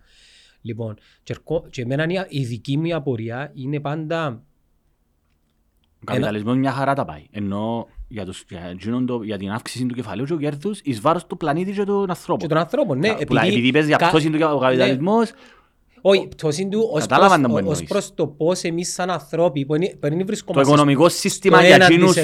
Λοιπόν, 0.60 0.94
και, 1.22 1.32
ερχό- 1.32 1.68
και 1.70 1.82
εμένα 1.82 2.04
η- 2.04 2.26
η 2.40 2.44
δική 2.44 2.76
μου 2.76 2.94
απορία 2.96 3.50
είναι 3.54 3.80
πάντα 3.80 4.42
Ο 6.00 6.04
καπιταλισμός 6.04 6.56
μια 6.56 6.70
χαρά 6.72 6.94
τα 6.94 7.04
πάει. 7.04 7.26
Ενώ 7.30 7.86
για, 8.08 8.24
τους, 8.24 8.44
για, 8.48 8.60
εκείνον 8.70 9.06
το- 9.06 9.22
για 9.22 9.38
την 9.38 9.50
αύξηση 9.50 9.86
του 9.86 9.94
κεφαλαίου 9.94 10.24
και 10.24 10.32
του 10.32 10.38
κέρδους 10.38 10.80
εις 10.84 11.00
βάρος 11.00 11.26
του 11.26 11.36
πλανήτη 11.36 11.72
και 11.72 11.84
των 11.84 12.04
και 12.04 12.10
ανθρώπων. 12.10 12.48
των 12.48 12.58
ανθρώπων, 12.58 12.98
ναι. 12.98 13.14
Που 13.26 13.32
λέει, 13.32 13.48
Επειδή 13.48 13.66
είπες 13.66 13.86
για 13.86 13.96
κα- 13.96 14.08
πτώση 14.08 14.30
του 14.30 14.38
ο 14.54 14.58
καπιταλισμός, 14.58 15.30
Όχι, 16.00 16.28
πτώση 16.28 16.68
του 16.68 16.88
ως 16.92 17.00
Κατάλαβα 17.00 17.28
προς, 17.28 17.40
να 17.42 17.48
μου 17.48 17.54
ως 17.54 17.60
εννοείς. 17.60 17.82
προς 17.84 18.14
το 18.14 18.26
πώς 18.26 18.62
εμείς 18.62 18.92
σαν 18.92 19.10
ανθρώποι 19.10 19.66
που 19.66 19.74
είναι- 19.74 19.88
που 19.90 19.98
δεν 20.08 20.18
το 20.18 20.24
βρισκόμαστε 20.26 20.68
οικονομικό 20.72 21.08
στο 21.08 21.18
σύστημα 21.18 21.64
για 21.66 21.76
1%. 21.76 21.92
εκείνους, 21.92 22.14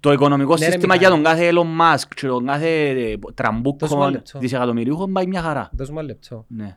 το 0.00 0.12
οικονομικό 0.12 0.54
Ναι, 0.54 0.64
ρε, 0.64 0.70
σύστημα 0.70 0.94
Μιχάλη. 0.94 0.98
για 0.98 1.08
τον 1.10 1.22
κάθε 1.22 1.50
Elon 1.52 1.80
Musk 1.96 2.08
και 2.16 2.26
τον 2.26 2.46
κάθε 2.46 2.88
ε, 2.88 2.94
Δώσ' 2.94 3.16
μου 3.22 3.32
τραμπούκο 3.34 3.86
ένα 3.90 4.10
λεπτό. 4.10 4.38
δισεκατομμυρίουχο 4.38 5.08
πάει 5.08 5.26
μια 5.26 5.40
χαρά. 5.42 5.70
Δώσ' 5.72 5.88
μου 5.90 5.98
ένα 5.98 6.06
λεπτό. 6.06 6.44
Ναι, 6.48 6.76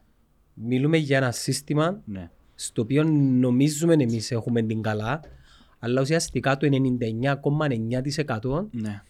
Μιλούμε 0.53 0.97
για 0.97 1.17
ένα 1.17 1.31
σύστημα 1.31 2.01
ναι. 2.05 2.29
στο 2.55 2.81
οποίο 2.81 3.03
νομίζουμε 3.39 3.93
εμείς 3.93 4.31
έχουμε 4.31 4.61
την 4.61 4.81
καλά, 4.81 5.19
αλλά 5.85 6.01
ουσιαστικά 6.01 6.57
το 6.57 6.67
99,9% 8.41 8.65
ναι. 8.71 9.01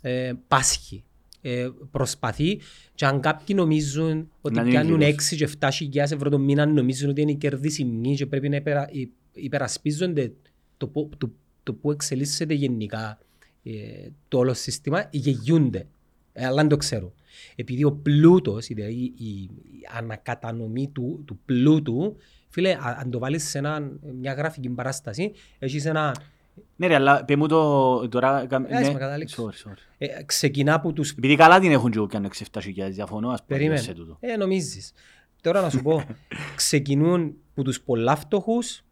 ε, 0.00 0.32
πάσχει. 0.48 1.02
Ε, 1.40 1.68
προσπαθεί 1.90 2.60
και 2.94 3.06
αν 3.06 3.20
κάποιοι 3.20 3.56
νομίζουν 3.58 4.30
ότι 4.40 4.54
Να 4.54 4.60
είναι 4.60 4.70
πιάνουν 4.70 5.00
γύρω. 5.00 5.16
6 5.30 5.36
και 5.36 5.48
7 5.60 5.68
χιλιάδες 5.72 6.12
ευρώ 6.12 6.30
το 6.30 6.38
μήνα 6.38 6.66
νομίζουν 6.66 7.10
ότι 7.10 7.20
είναι 7.20 7.32
κερδίσιμοι 7.32 8.14
και 8.14 8.26
πρέπει 8.26 8.48
να 8.48 8.56
υπερα, 8.56 8.88
υ- 8.92 9.12
υπερασπίζονται 9.32 10.32
το, 10.76 10.86
που- 10.88 11.10
το, 11.18 11.30
το 11.62 11.74
που 11.74 11.90
εξελίσσεται 11.90 12.54
γενικά 12.54 13.18
ε, 13.62 13.72
το 14.28 14.38
όλο 14.38 14.54
σύστημα 14.54 15.08
γεγιούνται. 15.10 15.86
Ε, 16.32 16.44
αλλά 16.44 16.56
δεν 16.56 16.68
το 16.68 16.76
ξέρω. 16.76 17.12
Επειδή 17.56 17.84
ο 17.84 17.92
πλούτος, 17.92 18.66
δηλαδή 18.66 19.12
η, 19.16 19.24
η 19.24 19.50
ανακατανομή 19.96 20.88
του, 20.92 21.22
του 21.26 21.38
πλούτου, 21.44 22.16
φίλε, 22.48 22.70
α- 22.72 22.96
αν 23.00 23.10
το 23.10 23.18
βάλεις 23.18 23.48
σε 23.48 23.58
ένα, 23.58 23.90
μια 24.20 24.32
γραφική 24.32 24.68
παράσταση, 24.68 25.32
έχεις 25.58 25.84
ένα 25.84 26.14
Ναι 26.76 26.86
ρε, 26.86 26.94
αλλά 26.94 27.24
πέ 27.24 27.36
μου 27.36 27.46
το 27.46 28.08
τώρα... 28.08 28.46
κα- 28.46 28.64
Ε, 28.68 28.76
ας 28.76 28.86
ναι, 28.86 28.92
με 28.92 28.98
καταλήξω. 28.98 29.44
sorry, 29.50 29.68
sorry. 29.68 29.76
Ε, 29.98 30.06
ξεκινά 30.26 30.74
από 30.74 30.92
τους 30.92 31.10
Επειδή 31.10 31.36
καλά 31.36 31.58
την 31.60 31.70
έχουν 31.70 31.90
και 31.90 31.98
εγώ 31.98 32.06
κι 32.06 32.16
αν 32.16 32.30
6-7 32.52 32.58
χιλιάδες, 32.62 32.94
διαφωνώ 32.94 33.28
ας 33.28 33.44
πούμε 33.44 33.58
σε 33.58 33.64
Περίμενε. 33.68 33.92
τούτο. 33.94 34.16
Ε, 34.20 34.36
νομίζεις. 34.36 34.92
Τώρα 35.42 35.60
να 35.60 35.70
σου 35.70 35.82
πω, 35.82 36.02
ξεκινούν 36.56 37.34
που 37.54 37.62
τους 37.62 37.80
πολλά 37.80 38.16
φτωχούς, 38.16 38.82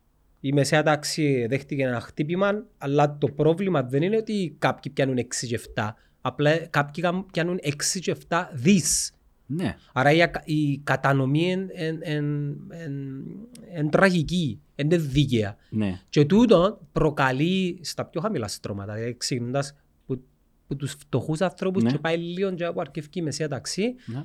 η 0.40 0.52
μεσαία 0.52 0.82
τάξη 0.82 1.46
δέχτηκε 1.48 1.82
ένα 1.82 2.00
χτύπημα, 2.00 2.64
αλλά 2.78 3.18
το 3.18 3.26
πρόβλημα 3.28 3.82
δεν 3.82 4.02
είναι 4.02 4.16
ότι 4.16 4.56
κάποιοι 4.58 4.92
πιάνουν 4.92 5.16
6 5.18 5.46
και 5.46 5.60
7, 5.74 5.88
απλά 6.20 6.56
κάποιοι 6.58 7.02
κα- 7.02 7.24
πιάνουν 7.32 7.58
6 7.62 7.98
και 8.00 8.16
7 8.28 8.48
δις. 8.52 9.12
Ναι, 9.48 9.76
Άρα 9.92 10.12
η, 10.12 10.22
ακα- 10.22 10.42
η 10.46 10.78
κατανομή 10.78 11.50
είναι 11.50 11.66
εν, 11.72 11.98
εν, 12.02 12.56
εν, 12.70 13.24
εν 13.72 13.90
τραγική, 13.90 14.60
είναι 14.76 14.96
δίκαια. 14.96 15.56
ναι. 15.70 16.00
Και 16.08 16.24
τούτο 16.24 16.80
προκαλεί 16.92 17.78
στα 17.82 18.04
πιο 18.04 18.20
χαμηλά 18.20 18.48
στρώματα, 18.48 18.94
δηλαδή 18.94 19.16
ξεκινώντας 19.16 19.74
που, 20.06 20.22
που 20.66 20.76
τους 20.76 20.92
φτωχούς 20.92 21.40
ανθρώπους 21.40 21.82
Ναι. 21.82 21.90
και 21.90 21.98
πάει 21.98 22.16
λίγο 22.16 22.54
και 22.54 22.64
από 22.64 22.80
αρκευκή 22.80 23.18
η 23.18 23.22
μεσαία 23.22 23.48
ταξί 23.48 23.94
ναι. 24.06 24.24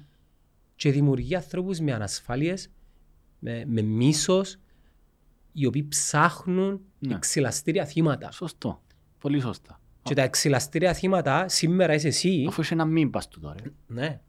και 0.76 0.92
δημιουργεί 0.92 1.36
ανθρώπους 1.36 1.80
με 1.80 1.94
ανασφάλειες, 1.94 2.70
με, 3.40 3.64
με 3.68 3.82
μίσος, 3.82 4.58
οι 5.52 5.66
οποίοι 5.66 5.84
ψάχνουν 5.88 6.82
Ναι. 7.00 7.16
εξυλαστήρια 7.16 7.86
θύματα. 7.86 8.32
Σωστό. 8.32 8.82
Πολύ 9.20 9.40
σωστά. 9.40 9.80
Και 10.04 10.14
τα 10.14 10.22
εξυλαστήρια 10.22 10.94
θύματα 10.94 11.48
σήμερα 11.48 11.94
είσαι 11.94 12.08
εσύ, 12.08 12.46
Αφού 12.48 12.62
είσαι 12.62 12.74
ένα 12.74 12.86
μην 12.86 13.10
πας 13.10 13.28
του 13.28 13.40
τώρα. 13.40 13.56
ρε. 13.64 13.70
ναι. 13.88 14.22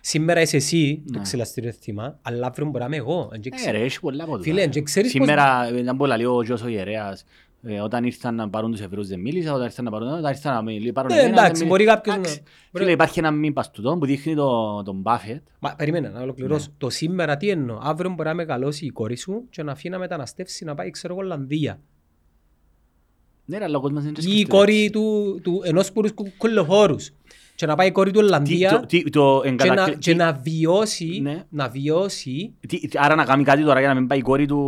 Σήμερα 0.00 0.40
είσαι 0.40 0.56
εσύ 0.56 1.02
το 1.06 1.12
Ναι. 1.12 1.18
εξυλαστήριο 1.20 1.72
θύμα, 1.72 2.18
αλλά 2.22 2.46
αύριο 2.46 2.66
μπορεί 2.66 2.78
να 2.78 2.84
είμαι 2.86 2.96
εγώ. 2.96 3.30
Εν 3.32 3.40
και 3.40 3.48
Ε, 3.52 3.56
ξέρω. 3.56 3.78
ρε, 3.78 3.84
έχει 3.84 4.00
πολλά 4.00 4.22
από 4.22 4.32
τούτα, 4.32 4.42
Φίλε, 4.44 4.62
ρε. 4.64 4.68
και 4.68 4.82
ξέρεις 4.82 5.12
πώς- 5.12 5.26
Σήμερα, 5.26 5.68
ε, 5.74 5.78
ήταν 5.80 5.96
πολλά 5.96 6.16
λίγο 6.16 6.36
ο 6.36 6.42
Γιώσο 6.42 6.68
Ιερέας, 6.68 7.24
ε, 7.62 7.80
όταν 7.80 8.04
ήρθαν 8.04 8.34
να 8.34 8.50
πάρουν 8.50 8.70
τους 8.70 8.80
Εβραίους 8.80 9.08
δεν 9.08 9.20
μίλησα, 9.20 9.52
όταν 9.52 9.64
ήρθαν 9.64 9.84
να 9.84 9.90
πάρουν 9.90 10.08
όταν 10.08 10.32
ήρθαν 10.32 10.54
να 10.54 10.62
μιλ- 10.62 10.92
πάρουν 10.92 11.12
Ναι, 11.14 11.20
εμένα, 11.20 11.32
εντάξει, 11.32 11.46
δεν 11.46 11.68
μίλησα. 11.68 11.68
μπορεί 11.68 11.84
κάποιος 11.84 12.14
να- 12.14 12.20
Εντάξει. 12.20 12.42
μπορεί- 12.72 12.84
Φίλε, 12.84 12.90
υπάρχει 12.90 13.18
ένα 13.18 13.30
μην 13.30 13.52
πας 13.52 13.70
τούτο 13.70 13.96
που 13.98 14.06
δείχνει 14.06 14.34
το- 14.34 14.82
τον 14.82 15.02
Buffett. 15.06 15.40
Μα 15.58 15.74
περίμενε 15.74 16.08
να 16.08 16.20
ολοκληρώσω. 16.20 16.66
Ναι. 16.68 16.74
Το 16.78 16.90
σήμερα 16.90 17.36
τι 17.36 17.48
εννοώ; 17.50 17.78
Αύριο 17.82 18.10
μπορεί 18.10 18.28
να 18.28 18.34
μεγαλώσει 18.34 18.84
η 18.86 18.90
κόρη 18.90 19.16
σου 19.16 19.44
και 19.50 19.62
να 19.62 19.74
φύγει 19.74 19.88
να 19.88 19.98
μεταναστεύσει 19.98 20.64
να 20.64 20.74
πάει, 20.74 20.90
ξέρω 20.90 21.12
εγώ, 21.14 21.22
Ολλανδία. 21.22 21.80
Ναι, 23.44 23.58
ρε, 23.58 23.64
αλλά 23.64 23.76
ο 23.76 23.80
κόσμος 23.80 24.02
δεν 24.04 24.14
το 24.14 24.20
Ή 24.24 24.24
η 24.24 24.30
σκέφτεται 24.30 24.56
κόρη 24.56 24.76
έτσι. 24.76 24.90
του, 24.90 25.38
του 25.42 25.60
ενός 25.64 25.90
κουρούς 25.90 26.10
κολοφόρους. 26.38 27.10
Και 27.60 27.66
να 27.66 27.74
πάει 27.74 27.88
η 27.88 27.92
κόρη 27.92 28.10
του 28.10 28.18
Τι- 28.18 28.24
Ολλανδία 28.24 28.70
το- 28.70 28.86
τι- 28.86 29.10
το 29.10 29.40
και 29.42 29.48
εγκατακλε- 29.48 29.86
να, 29.86 29.92
τι- 29.92 29.98
και 29.98 30.14
να 30.14 30.32
βιώσει, 30.32 31.18
Ναι. 31.22 31.44
να 31.48 31.68
βιώσει 31.68 32.54
τι- 32.68 32.88
τι- 32.88 32.98
Άρα 32.98 33.14
να 33.14 33.24
κάνει 33.24 33.44
κάτι 33.44 33.62
τώρα 33.64 33.78
για 33.80 33.88
να 33.88 33.94
μην 33.94 34.06
πάει 34.06 34.18
η 34.18 34.22
κόρη 34.22 34.46
του... 34.46 34.58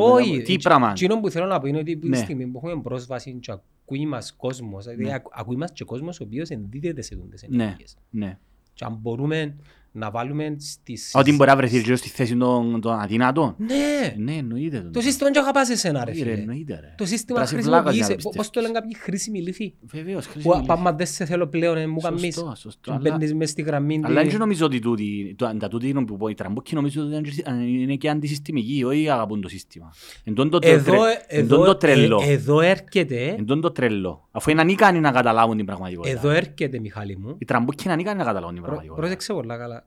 όχι, 0.00 0.42
Τι 0.42 0.56
πράγμα; 0.56 0.90
εκείνο 0.90 1.20
που 1.20 1.30
θέλω 1.30 1.46
να 1.46 1.60
πω 1.60 1.66
είναι 1.66 1.78
ότι 1.78 1.96
τη 1.96 2.08
Ναι. 2.08 2.16
στιγμή 2.16 2.46
που 2.46 2.60
έχουμε 2.64 2.82
πρόσβαση 2.82 3.32
και 3.40 3.52
ακούει 3.52 4.06
μας 4.06 4.34
κόσμος, 4.36 4.84
δηλαδή 4.84 5.04
Ναι. 5.04 5.14
ακου- 5.14 5.32
ακούει 5.34 5.56
μας 5.56 5.72
και 5.72 5.84
κόσμος 5.84 6.20
ο 6.20 6.24
οποίος 6.24 6.48
ενδίδεται 6.48 7.02
σε 7.02 7.14
τούτες 7.16 7.44
Ναι, 7.48 7.62
ενέργειες. 7.64 7.96
ναι. 8.10 8.38
Και 8.74 8.84
αν 8.84 8.98
μπορούμε 9.00 9.54
να 9.94 10.10
βάλουμε 10.10 10.56
στις... 10.58 11.10
Ότι 11.14 11.32
μπορεί 11.32 11.50
να 11.50 11.56
βρεθεί 11.56 11.82
και 11.82 11.94
στη 11.94 12.08
θέση 12.08 12.36
των 12.36 12.80
των 12.80 12.92
αδυνατών. 13.00 13.54
Ναι! 13.58 14.14
Ναι, 14.16 14.32
εννοείται. 14.36 14.80
το. 14.80 14.90
Το 14.90 15.00
σύστημα 15.00 15.30
δεν 15.30 15.42
αγαπάς 15.42 15.70
εσένα 15.70 16.04
ρε 16.04 16.10
Όχι, 16.10 16.22
ρε, 16.22 16.30
φίλε. 16.30 16.40
εννοείται, 16.40 16.78
ρε. 16.80 16.94
Το 16.96 17.04
σύστημα 17.06 17.38
Πρέπει 17.38 17.52
να 17.54 17.58
είσαι 17.60 17.68
βλάκας 17.68 17.94
για 17.94 18.00
να 18.02 18.06
χρησιμοποιείσαι. 18.06 18.28
το 18.28 18.36
Πώς 18.36 18.50
το 18.50 18.60
πιστεύεις. 18.60 18.68
λένε 18.68 18.78
κάποιοι 18.80 18.96
χρήσιμοι 19.04 19.40
λύθοι. 19.40 19.74
Βεβαίως, 19.80 20.26
Που 20.26 20.32
χρήσιμη 20.32 20.54
λύση. 20.56 20.66
άμα 20.68 20.92
δεν 20.92 21.06
σε 21.06 21.24
θέλω 21.24 21.46
πλέον 21.46 21.76
ε, 21.76 21.86
μου 21.86 22.00
καμίς. 22.00 22.34
Σωστό, 22.34 22.54
σωστό. 22.56 22.80
Και 22.80 22.90
Αλλά- 22.90 23.16
μπαίνεις 23.16 23.34
μες 23.34 23.50
στη 23.50 23.62
γραμμή. 23.62 24.00
Αλλά 24.04 24.22
τη- 24.22 24.28
δεν 24.28 24.38
νομίζω 24.38 24.66
ότι 24.66 24.78
τούτοι, 24.78 25.34
το- 25.38 25.56
τα 25.58 25.68
τούτοι 25.68 25.88
είναι 25.88 26.04
που 26.04 26.16
πω, 26.16 26.28
οι 26.28 26.34
τραμπούκοι 26.34 26.74
νομίζω 26.74 27.02
ότι 27.02 27.14
είναι- 27.48 27.64
είναι 27.82 27.94
και 27.96 28.08
αντισυστημικοί, 28.10 28.84
όχι 28.84 29.08
αγαπούν 29.10 29.40
το 29.40 29.48
σύστημα. 29.48 29.92
Εν 30.24 30.34
τόν 30.34 30.50
το 30.50 30.58
Εδώ, 30.62 30.92
τρε- 30.92 31.24
εν 31.26 31.48
τόν 31.48 31.58
εδώ, 31.60 31.66
το 31.66 31.76
τρελό. 31.76 32.22
ε, 32.26 32.32
εδώ 32.32 32.60
έρχεται, 32.60 33.34
Εν 33.38 33.46
τόν 33.46 33.60
το 33.60 33.70
τρελό. 33.70 34.28
Αφού 34.30 34.50
είναι 34.50 34.60
ανίκανοι 34.60 35.00
να 35.00 35.10
καταλάβουν 35.10 35.56
την 35.56 35.66
πραγματικότητα. 35.66 36.18
εδώ 36.18 36.30
έρχεται 36.30 36.78
Μιχάλη 36.78 37.16
μου. 37.18 37.36
Οι 37.38 37.44
τραμπούκοι 37.44 37.82
είναι 37.84 37.92
ανίκανοι 37.92 38.18
να 38.18 38.24
καταλάβουν 38.24 38.54
την 38.54 38.62
Πρό- 38.62 38.74
πραγματικότητα. 38.74 39.06
Πρόσεξε 39.06 39.32
πολλά 39.32 39.56
καλά. 39.56 39.81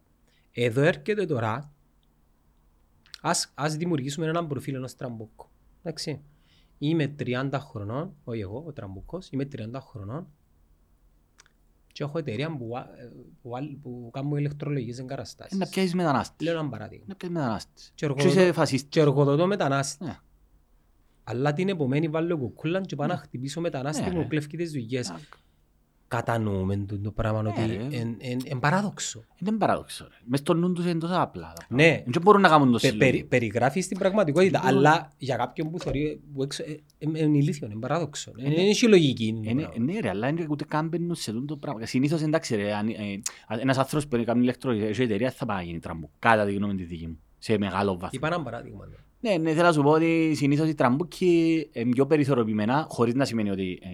Εδώ 0.57 0.81
έρχεται 0.81 1.25
τώρα, 1.25 1.73
ας, 3.21 3.51
ας 3.55 3.75
δημιουργήσουμε 3.75 4.27
έναν 4.27 4.47
προφίλ 4.47 4.75
ενός 4.75 4.95
τραμπούκου. 4.95 5.47
Εντάξει. 5.83 6.21
Είμαι 6.77 7.15
30 7.19 7.49
χρονών, 7.59 8.13
όχι 8.23 8.39
εγώ, 8.39 8.63
ο 8.67 8.73
τραμπούκος, 8.73 9.29
είμαι 9.29 9.45
30 9.45 9.79
χρονών 9.81 10.27
και 11.91 12.03
έχω 12.03 12.17
εταιρεία 12.17 12.57
που, 12.57 12.67
βα- 12.67 12.87
που, 13.41 13.49
βάλ- 13.49 13.75
που 13.81 14.09
κάνω 14.13 14.37
ηλεκτρολογικές 14.37 14.99
εγκαταστάσεις. 14.99 15.53
Ε, 15.53 15.57
Να 15.57 15.67
πιάσεις 15.69 15.93
μετανάστες. 15.93 16.47
Λέω 16.47 16.59
ένα 16.59 16.69
παράδειγμα. 16.69 17.05
Να 17.07 17.15
πιάσεις 17.15 17.35
μετανάστες. 17.37 17.91
Και 17.95 18.05
Και 18.07 18.13
είσαι 18.13 18.27
εργοδοτώ- 18.27 18.53
φασίστης. 18.53 18.89
και 18.89 18.99
εργοδοτώ 18.99 19.47
μετανάστη. 19.47 20.03
Ναι. 20.05 20.17
Αλλά 21.23 21.53
την 21.53 21.69
επομένη 21.69 22.07
βάλλω 22.07 22.37
κουκούλαν 22.37 22.83
και 22.83 22.95
πάω 22.95 23.07
να 23.07 23.17
χτυπήσω 23.17 23.61
μετανάστη 23.61 24.01
Ναι, 24.01 24.07
που 24.09 24.15
ρε. 24.15 24.21
μου 24.21 24.27
κλέφκει 24.27 24.57
τις 24.57 24.71
δουλειές. 24.71 25.09
Α, 25.09 25.19
Κατανοούμε 26.07 26.77
το, 26.77 26.99
το 26.99 27.11
πράγμα 27.11 27.41
Ναι, 27.41 27.49
ότι 27.49 27.65
ρε. 27.65 27.73
είναι 28.49 28.59
παράδοξο. 28.59 29.23
Είναι 29.35 29.57
παράδοξο. 29.57 30.03
ρε. 30.09 30.15
Μες 30.25 30.39
στο 30.39 30.53
νου 30.53 30.71
τους 30.73 30.85
είναι 30.85 30.99
τόσο 30.99 31.13
απλά. 31.17 31.53
τα 31.55 31.65
Ναι. 31.69 31.83
πράγματα. 31.83 32.11
Δεν 32.11 32.21
μπορούν 32.21 32.41
να 32.41 32.49
κάνουν 32.49 32.67
το 32.71 32.71
Πε- 32.71 32.91
σύλλογο. 32.91 32.99
περι- 33.11 33.25
περιγράφεις 33.25 33.85
στην 33.85 33.97
πραγματικότητα, 33.97 34.59
Δεν 34.63 34.73
μπορώ. 34.73 34.87
αλλά 34.89 35.11
για 35.17 35.35
κάποιον 35.35 35.71
που 35.71 35.79
θεωρεί 35.79 36.21
που 36.33 36.43
έξω, 36.43 36.63
ε, 36.63 36.71
ε, 36.71 37.23
είναι 37.23 37.37
ηλίθιο, 37.37 37.67
είναι 37.71 37.79
παράδοξο. 37.79 38.31
Ε, 38.37 38.51
Είναι 38.51 38.61
έχει 38.61 38.87
λογική. 38.87 39.25
είναι 39.25 39.41
το 39.43 39.49
Είναι- 39.49 39.61
πράγμα. 39.63 39.83
Ναι 39.93 39.99
ρε, 39.99 40.09
αλλά 40.09 40.27
είναι 40.27 40.45
ούτε 40.49 40.63
καν 40.65 40.87
μπαίνουν 40.87 41.15
σε 41.15 41.31
τούτο 41.31 41.57
πράγμα. 41.57 41.85
Συνήθως 41.85 42.21
εντάξει 42.21 42.55
ρε, 42.55 42.73
αν- 42.73 42.87
ε, 42.89 43.21
ένας 43.59 43.77
άνθρωπος 43.77 44.07
που 44.07 44.23
κάνει 44.25 44.41
ηλεκτρολογική 44.41 45.01
εταιρεία 45.01 45.31
θα 45.31 45.45
πάει 45.45 45.57
να 45.57 45.63
γίνει 45.63 45.79
τραμπούκος. 45.79 46.09
Κατά 46.19 46.45
τη 46.45 46.53
γνώμη 46.53 46.75
τη 46.75 46.83
δική 46.83 47.07
μου. 47.07 47.19
Σε 47.39 47.57
μεγάλο 47.57 47.91
βαθμό. 47.91 48.09
Είπα 48.11 48.27
ένα 48.27 48.43
παράδειγμα. 48.43 48.85
ναι. 48.85 48.95
Ναι, 49.27 49.37
ναι, 49.37 49.51
θέλω 49.51 49.65
να 49.65 49.71
σου 49.73 49.81
πω 49.81 49.89
ότι 49.89 50.33
συνήθως 50.35 50.69
οι 50.69 50.73
τραμπούκοι 50.73 51.67
είναι 51.71 51.89
πιο 51.89 52.05
περιθωριοποιημένα, 52.05 52.85
χωρίς 52.89 53.13
να 53.13 53.25
σημαίνει 53.25 53.49
ότι 53.49 53.79
ε, 53.81 53.87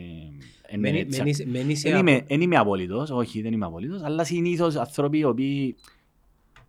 είναι 0.74 0.90
Μένει- 0.90 1.00
έτσι. 1.06 1.18
μένεις- 1.20 1.46
μένεις 1.46 1.80
σε 1.80 1.90
Δεν 1.90 2.00
είμαι, 2.00 2.16
απο- 2.16 2.26
εν 2.28 2.42
είμαι 2.42 2.58
απόλυτος, 2.58 3.10
όχι 3.10 3.42
δεν 3.42 3.54
είμαι 3.54 3.66
απόλυτος, 3.66 4.02
αλλά 4.04 4.24
συνήθως 4.24 4.76
άνθρωποι 4.76 5.18
οι 5.18 5.24
οποίοι 5.24 5.76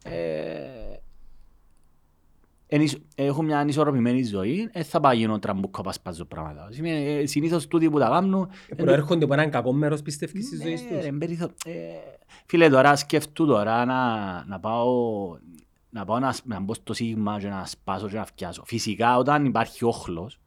ε, 0.05 0.13
εν 2.67 2.81
ισο- 2.81 2.99
έχουν 3.15 3.45
μια 3.45 3.59
ανισορροπημένη 3.59 4.23
ζωή, 4.25 4.69
δεν 4.73 4.85
θα 4.85 5.01
πάει 5.01 5.17
γίνω 5.17 5.39
τραμπούκο 5.39 5.83
να 5.85 5.93
σπάζω 5.93 6.25
πράγματα. 6.25 6.69
Σημαίνει, 6.71 7.07
ε, 7.07 7.27
Συνήθως 7.27 7.67
τούτοι 7.67 7.91
που 7.91 7.99
τα 7.99 8.09
κάνουν... 8.09 8.49
Προέρχονται 8.77 9.25
από 9.25 9.33
έναν 9.33 9.51
κακό 9.51 9.73
μέρος 9.73 10.03
πιστεύεις 10.03 10.49
της 10.49 10.59
Ναι, 10.59 10.65
ζωής 10.65 10.87
τους. 10.87 11.01
ρε, 11.01 11.07
εμπεριθω- 11.07 11.53
ε, 11.65 11.71
Φίλε, 12.47 12.69
τώρα 12.69 12.97
σκέφτου 12.97 13.47
τώρα 13.47 13.85
να, 13.85 14.45
να 14.47 14.61
πάω 14.61 14.87
να 15.95 16.05
πάω 16.05 16.19
να, 16.19 16.33
σ- 16.33 16.47
να 16.47 16.61
μπω 16.61 16.75
στο 16.75 16.93
σίγμα 16.95 17.39
και 17.41 17.49
να 17.49 17.67
σπάσω 17.67 18.09
και 18.09 18.17
να 18.17 18.25
φτιάσω. 18.25 18.65
Φυσικά 18.65 19.17
όταν 19.17 19.45
υπάρχει 19.45 19.85
όχλος, 19.85 20.41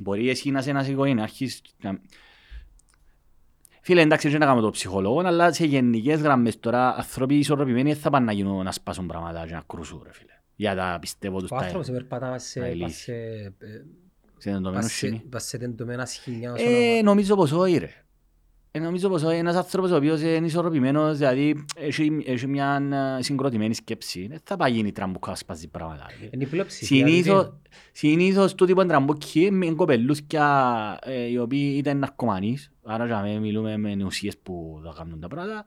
μπορεί 0.00 0.28
εσύ 0.28 0.50
να 0.50 0.58
είσαι 0.58 0.70
ένας 0.70 0.88
οικογενειάρχης 0.88 1.62
να... 1.82 2.00
Φίλε, 3.80 4.00
εντάξει, 4.00 4.28
δεν 4.28 4.40
να 4.40 4.46
κάνω 4.46 4.60
το 4.60 4.70
ψυχολόγο, 4.70 5.20
αλλά 5.20 5.52
σε 5.52 5.64
γενικές 5.66 6.20
γραμμές 6.20 6.60
τώρα 6.60 6.96
άνθρωποι 6.96 7.34
ισορροπημένοι 7.38 7.92
δεν 7.92 8.00
θα 8.00 8.10
πάνε 8.10 8.24
να 8.24 8.32
γίνουν 8.32 8.64
να 8.64 8.72
σπάσουν 8.72 9.06
πράγματα 9.06 9.46
και 9.46 9.52
να 9.52 9.62
κρούσουν, 9.66 10.00
ρε 10.04 10.12
φίλε. 10.12 10.32
Για 10.56 10.74
τα 10.74 10.98
πιστεύω 11.00 11.40
τους 11.40 11.50
Ο 11.50 11.56
τα 11.56 11.62
άνθρωπος 11.62 11.90
περπατά 11.90 12.38
σε- 12.38 12.60
τα 12.60 12.66
πας 12.66 12.74
ηλίθια. 12.74 12.88
σε 12.94 13.12
ε, 13.12 13.52
σε 14.38 14.50
δεδομένο 14.50 14.74
πας 14.74 14.84
σε- 14.84 15.06
σημείο. 15.06 15.22
πας 15.30 15.44
σε 15.44 15.58
τεντωμένα 15.58 16.06
σχοινιά 16.06 16.52
όσον 16.52 16.66
Ε, 16.66 16.70
αφορά- 16.88 17.02
νομίζω 17.02 17.34
πως 17.34 17.52
όχι 17.52 17.76
ρε. 17.78 17.90
Ε, 18.76 18.80
νομίζω 18.80 19.08
πως 19.08 19.22
όχι. 19.22 19.36
Ένας 19.36 19.54
άνθρωπος 19.56 19.90
ο 19.90 19.96
οποίος 19.96 20.20
είναι 20.20 20.46
ισορροπημένος, 20.46 21.16
δηλαδή 21.18 21.64
έχει, 21.76 22.22
έχει 22.26 22.46
μια 22.46 22.82
ε, 23.18 23.22
συγκροτημένη 23.22 23.74
σκέψη. 23.74 24.26
Δεν 24.26 24.40
θα 24.44 24.56
πάει 24.56 24.72
γίνει 24.72 24.92
τραμπούκος 24.92 25.30
να 25.30 25.36
σπάζει 25.36 25.68
πράγματα. 25.68 26.06
ρε. 26.20 26.28
Είναι 26.32 26.44
η 26.44 26.46
πλειοψηφία, 26.46 26.86
Συνήθως, 27.06 27.24
δηλαδή. 27.24 27.58
συνήθως 27.92 28.54
τούτοι 28.54 28.72
που 28.72 28.80
είναι 28.80 28.88
τραμπούκοι 28.88 29.40
είναι 29.40 29.70
κοπελλούθκια 29.70 30.98
ε, 31.02 31.22
οι 31.30 31.38
οποίοι 31.38 31.74
είτε 31.76 31.90
είναι 31.90 31.98
ναρκωμανείς, 31.98 32.72
άρα 32.84 33.06
για 33.06 33.20
μένα 33.22 33.40
μιλούμε 33.40 33.76
με 33.76 34.04
ουσίες 34.04 34.38
που 34.38 34.80
θα 34.84 34.94
κάνουν 34.96 35.20
τα 35.20 35.28
πράγματα, 35.28 35.64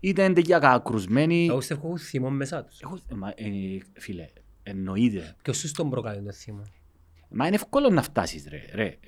είτε 0.00 0.24
είναι 0.24 0.34
τέτοια 0.34 0.58
καρκουσμένοι. 0.58 1.46
Εγώ 1.48 1.58
πιστεύω 1.58 1.80
έχουν 1.86 1.98
θυμό 1.98 2.30
μέσα 2.30 2.64
τους. 2.64 2.80
Έχω- 2.80 2.98
ε, 3.08 3.14
μα, 3.14 3.28
ε, 3.28 3.44
Φίλε, 3.92 4.26
εννοείται. 4.62 5.36
Ποιος 5.42 5.60
τους 5.60 5.72
τον 5.72 5.90
προκαλεί 5.90 6.22
το 6.22 6.32
θυμό. 6.32 6.62
Μα 7.28 7.46
είναι 7.46 7.54
εύκολο 7.54 7.88
να 7.90 8.02
φτάσεις 8.02 8.46
ρε. 8.48 8.62
ρε. 8.74 8.98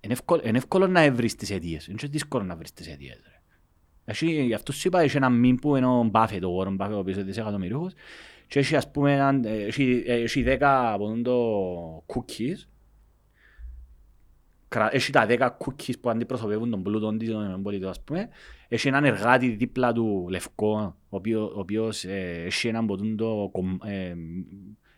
Είναι, 0.00 0.12
εύκολο, 0.12 0.42
είναι 0.44 0.58
εύκολο 0.58 0.86
να 0.86 1.12
βρεις 1.12 1.34
τις 1.34 1.50
αιτίες. 1.50 1.86
Είναι 1.86 1.96
και 2.00 2.06
δύσκολο 2.06 2.44
να 2.44 2.56
βρεις 2.56 2.72
τις 2.72 2.86
αιτίες 2.88 3.14
ρε. 3.24 3.40
Έχει, 4.04 4.42
γι' 4.44 4.54
αυτό 4.54 4.72
σου 4.72 4.88
είπα, 4.88 5.00
έχει 5.00 5.16
ένα 5.16 5.28
μήνυμα 5.30 5.58
που 5.60 5.76
είναι 5.76 5.86
ο 5.86 6.10
Buffett, 6.12 6.40
ο 6.42 6.60
Warren 6.60 6.76
Buffett, 6.86 6.92
ο 6.92 6.98
οποίος 6.98 7.16
είναι 7.16 7.24
δισεκατομμυρίουχος 7.24 7.92
και 8.46 8.58
έχει 8.58 8.76
ας 8.76 8.90
πούμε, 8.90 9.12
έναν- 9.14 9.44
ε, 9.44 9.62
έχει, 9.64 10.02
έχει 10.06 10.42
δέκα 10.42 10.92
από 10.92 11.06
τον 11.06 11.22
το 11.22 12.04
cookies 12.06 12.66
Κρα- 14.68 14.94
έχει 14.94 15.12
τα 15.12 15.26
δέκα 15.26 15.56
cookies 15.64 16.00
που 16.00 16.10
αντιπροσωπεύουν 16.10 16.70
τον 16.70 16.82
πλούτον 16.82 17.18
της 17.18 17.28
των 17.30 17.62
πολιτών, 17.62 17.88
ας 17.88 18.00
πούμε. 18.04 18.28
Έχει 18.68 18.88
έναν 18.88 19.04
εργάτη 19.04 19.48
δίπλα 19.48 19.92
του 19.92 20.26
λευκό, 20.30 20.76
ο 21.08 21.16
οποίο- 21.16 21.44
ο 21.54 21.58
οποίος 21.58 22.04
ε, 22.04 22.42
έχει 22.46 22.68
έναν 22.68 22.84
από 22.84 22.96
τον 22.96 23.16
το, 23.16 23.48
κομ- 23.52 23.84
ε, 23.84 24.14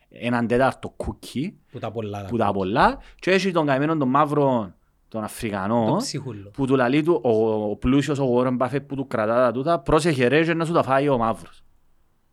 έναν 0.09 0.47
τέταρτο 0.47 0.97
cookie 0.97 1.53
Που 1.71 1.79
τα 1.79 1.91
πολλά. 1.91 2.25
που 2.25 2.37
τα 2.37 2.53
πολλά 2.53 2.99
και 3.19 3.31
έχει 3.31 3.51
τον 3.53 3.67
καημένο 3.67 3.97
τον 3.97 4.09
μαύρο 4.09 4.75
τον 5.11 5.24
Αφρικανό 5.24 5.87
Το 5.89 5.97
ψυχούλο. 5.97 6.51
που 6.51 6.66
του 6.66 6.77
λαλεί 6.77 7.03
του 7.03 7.20
ο, 7.24 7.31
ο 7.70 7.77
πλούσιος 7.77 8.19
ο 8.19 8.35
Warren 8.37 8.59
Buffett 8.59 8.87
που 8.87 8.95
του 8.97 9.07
κρατά 9.07 9.35
τα 9.35 9.53
τούτα 9.53 9.81
πρόσεχε 9.81 10.27
ρε 10.27 10.45
και 10.45 10.55
να 10.55 10.65
σου 10.65 10.73
τα 10.73 10.82
φάει 10.82 11.09
ο 11.09 11.19
μαύρος. 11.19 11.62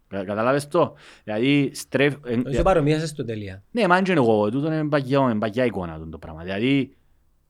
Κα- 0.08 0.24
Καταλάβες 0.24 0.68
το; 0.68 0.96
Δηλαδή 1.24 1.72
στρέφ... 1.74 2.14
ε, 2.26 2.36
Νομίζω 2.36 2.62
παρομοίασες 2.64 3.14
το 3.14 3.26
τελεία. 3.26 3.64
ναι, 3.72 3.88
μα 3.88 3.98
είναι 3.98 4.12
εγώ, 4.14 4.50
τούτο 4.52 4.68
είναι 4.74 4.88
παγιά, 4.90 5.20
είναι 5.20 5.36
παγιά 5.40 5.66
εικόνα 5.66 5.98
τούτο 5.98 6.10
το 6.10 6.18
πράγμα. 6.18 6.44
Δηλαδή 6.44 6.96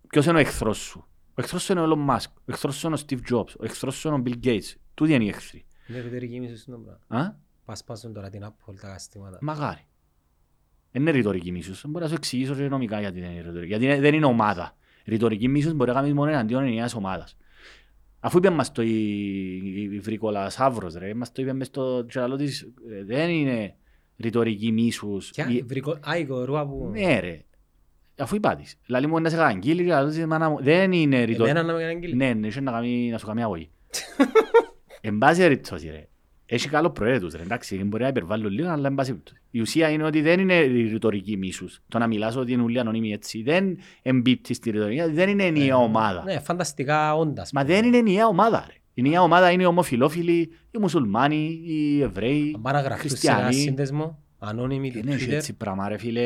ποιος 0.07 0.25
είναι 0.25 0.37
ο 0.37 0.39
εχθρός 0.39 0.77
σου; 0.77 1.05
Ο 1.29 1.33
εχθρός 1.35 1.63
σου 1.63 1.71
είναι 1.71 1.81
ο 1.81 1.85
Elon 1.87 2.09
Musk, 2.15 2.25
ο 2.35 2.41
εχθρός 2.45 2.75
σου 2.75 2.87
είναι 2.87 2.95
ο 2.95 2.99
Steve 3.09 3.33
Jobs, 3.33 3.53
ο 3.59 3.63
εχθρός 3.63 3.95
σου 3.95 4.07
είναι 4.07 4.17
ο 4.17 4.21
Bill 4.25 4.45
Gates. 4.45 4.75
Τούτοι 4.93 5.13
είναι 5.13 5.23
οι 5.23 5.27
εχθροί. 5.27 5.65
Είναι 5.87 5.99
ρητορική 5.99 6.39
μίσος 6.39 6.59
στον 6.59 6.83
πράγμα. 6.83 7.25
Α; 7.27 7.33
Πας 7.65 7.83
πάσουν 7.83 8.13
τώρα 8.13 8.29
την 8.29 8.43
Apple 8.45 8.73
τα 8.81 8.87
καστήματα. 8.87 9.37
Μαγάρι. 9.41 9.87
Δεν 10.91 11.01
είναι 11.01 11.11
ρητορική 11.11 11.51
μίσος. 11.51 11.83
Μπορεί 11.87 12.03
να 12.03 12.09
σου 12.09 12.15
εξηγήσω 12.15 12.55
και 12.55 12.61
νομικά 12.67 12.99
γιατί 12.99 13.19
δεν 13.19 13.29
είναι 13.31 13.41
ρητορική. 13.41 13.67
Γιατί 13.67 13.85
είναι- 13.85 13.99
δεν 13.99 14.13
είναι 14.13 14.25
ομάδα. 14.25 14.75
Ρητορική 15.07 15.47
μίσος 15.47 15.73
μπορεί 15.73 15.89
να 15.89 15.95
κάνεις 15.95 16.13
μόνο 16.13 16.31
εναντίον 16.31 16.63
ενιαίας 16.63 16.95
ομάδας. 16.95 17.37
Αφού 18.19 18.37
είπε 18.37 18.49
μας 18.49 18.71
το 18.71 18.81
η, 18.81 18.87
η, 19.63 19.89
η 19.91 19.99
Βρύκολα 19.99 20.49
Σαύρος, 20.49 20.93
ρε, 20.93 21.13
μας 21.13 21.31
το 21.31 21.41
είπε 21.41 21.53
μες 21.53 21.67
στο 21.67 22.05
τσαλό 22.05 22.35
της, 22.35 22.61
ε, 22.89 23.03
δεν 23.03 23.29
είναι 23.29 23.75
ρητορική 24.17 24.71
μίσους. 24.71 25.29
Ποια, 25.31 25.47
Η- 25.49 25.61
βρικο... 25.61 25.97
Α, 26.09 26.17
η 26.17 26.25
κορούα 26.25 26.67
που... 26.67 26.89
Ναι 26.91 27.19
ρε. 27.19 27.41
Αφού 28.17 28.35
είπα 28.35 28.55
της. 28.55 28.75
Λαλή 28.87 29.07
μου 29.07 29.19
να 29.19 29.29
σε 29.29 29.35
καταγγείλει 29.35 29.83
και 29.83 29.89
λαλός 29.89 30.13
της 30.15 30.25
μάνα 30.25 30.49
μου. 30.49 30.57
Δεν 30.63 30.91
είναι 30.91 31.23
ρητορική. 31.23 31.49
Εμένα 31.57 31.63
να 31.67 31.73
με 31.73 31.79
καταγγείλει. 31.79 32.15
Ναι, 32.15 32.33
ναι, 32.33 32.47
είχε 32.47 32.61
να, 32.61 32.71
κάνει, 32.71 33.09
να 33.11 33.17
σου 33.17 33.25
κάνει 33.25 33.43
αγωγή. 33.43 33.69
Εν 35.01 35.17
πάση 35.17 35.41
περιπτώσει 35.41 35.89
ρε. 35.89 36.07
Έχει 36.49 36.69
καλό 36.69 36.89
προέ 36.89 37.19
τους 37.19 37.33
ρε, 37.33 37.41
εντάξει, 37.41 37.83
μπορεί 37.83 38.03
να 38.03 38.09
υπερβάλλουν 38.09 38.51
λίγο, 38.51 38.69
αλλά 38.69 38.87
εν 38.87 38.95
πάση 38.95 39.09
περιπτώσει. 39.09 39.41
Η 39.51 39.59
ουσία 39.59 39.89
είναι 39.89 40.03
ότι 40.03 40.21
δεν 40.21 40.39
είναι 40.39 40.53
η 40.53 40.87
ρητορική 40.87 41.37
μίσους. 41.37 41.81
Το 41.87 41.97
να 41.97 42.07
μιλάς 42.07 42.35
ότι 42.35 42.51
είναι 42.51 42.61
όλοι 42.61 42.79
ανώνυμοι 42.79 43.11
έτσι, 43.11 43.43
δεν 43.43 43.77
εμπίπτει 44.01 44.53
στη 44.53 44.69
ρητορική, 44.69 45.01
δεν 45.11 45.29
είναι 45.29 45.43
ενιαία 45.43 45.77
ομάδα. 45.77 46.23
Ναι, 46.23 46.39
φανταστικά 46.39 47.15
όντας. 47.15 47.51
Μα 47.51 47.63
δεν 47.63 47.85
είναι 47.85 47.97
ενιαία 47.97 48.27
ομάδα 48.27 48.65
ρε. 48.67 48.73
Η 48.93 49.01
ενιαία 49.01 49.21
ομάδα 49.21 49.51
είναι 49.51 49.63
οι 49.63 49.65
ομοφιλόφιλοι, 49.65 50.39
οι 50.71 50.77
μουσουλμάνοι, 50.79 51.61
οι 51.65 52.01
Εβραίοι, 52.01 52.51
Αν 52.55 52.61
πάνε 52.61 52.77
να 52.77 52.83
οι 52.83 52.87
γραφτούν 52.87 53.09
σε 53.09 53.27
ένα 53.27 53.35
χριστιανοί. 53.35 53.63
σύνδεσμο, 53.63 54.19
ανώνυμοι 54.39 54.91
του 54.91 55.01
Δεν 55.03 55.13
έχει 55.13 55.25
Twitter, 55.29 55.33
έτσι 55.33 55.53
πράγμα 55.53 55.87
ρε 55.87 55.97
φίλε, 55.97 56.21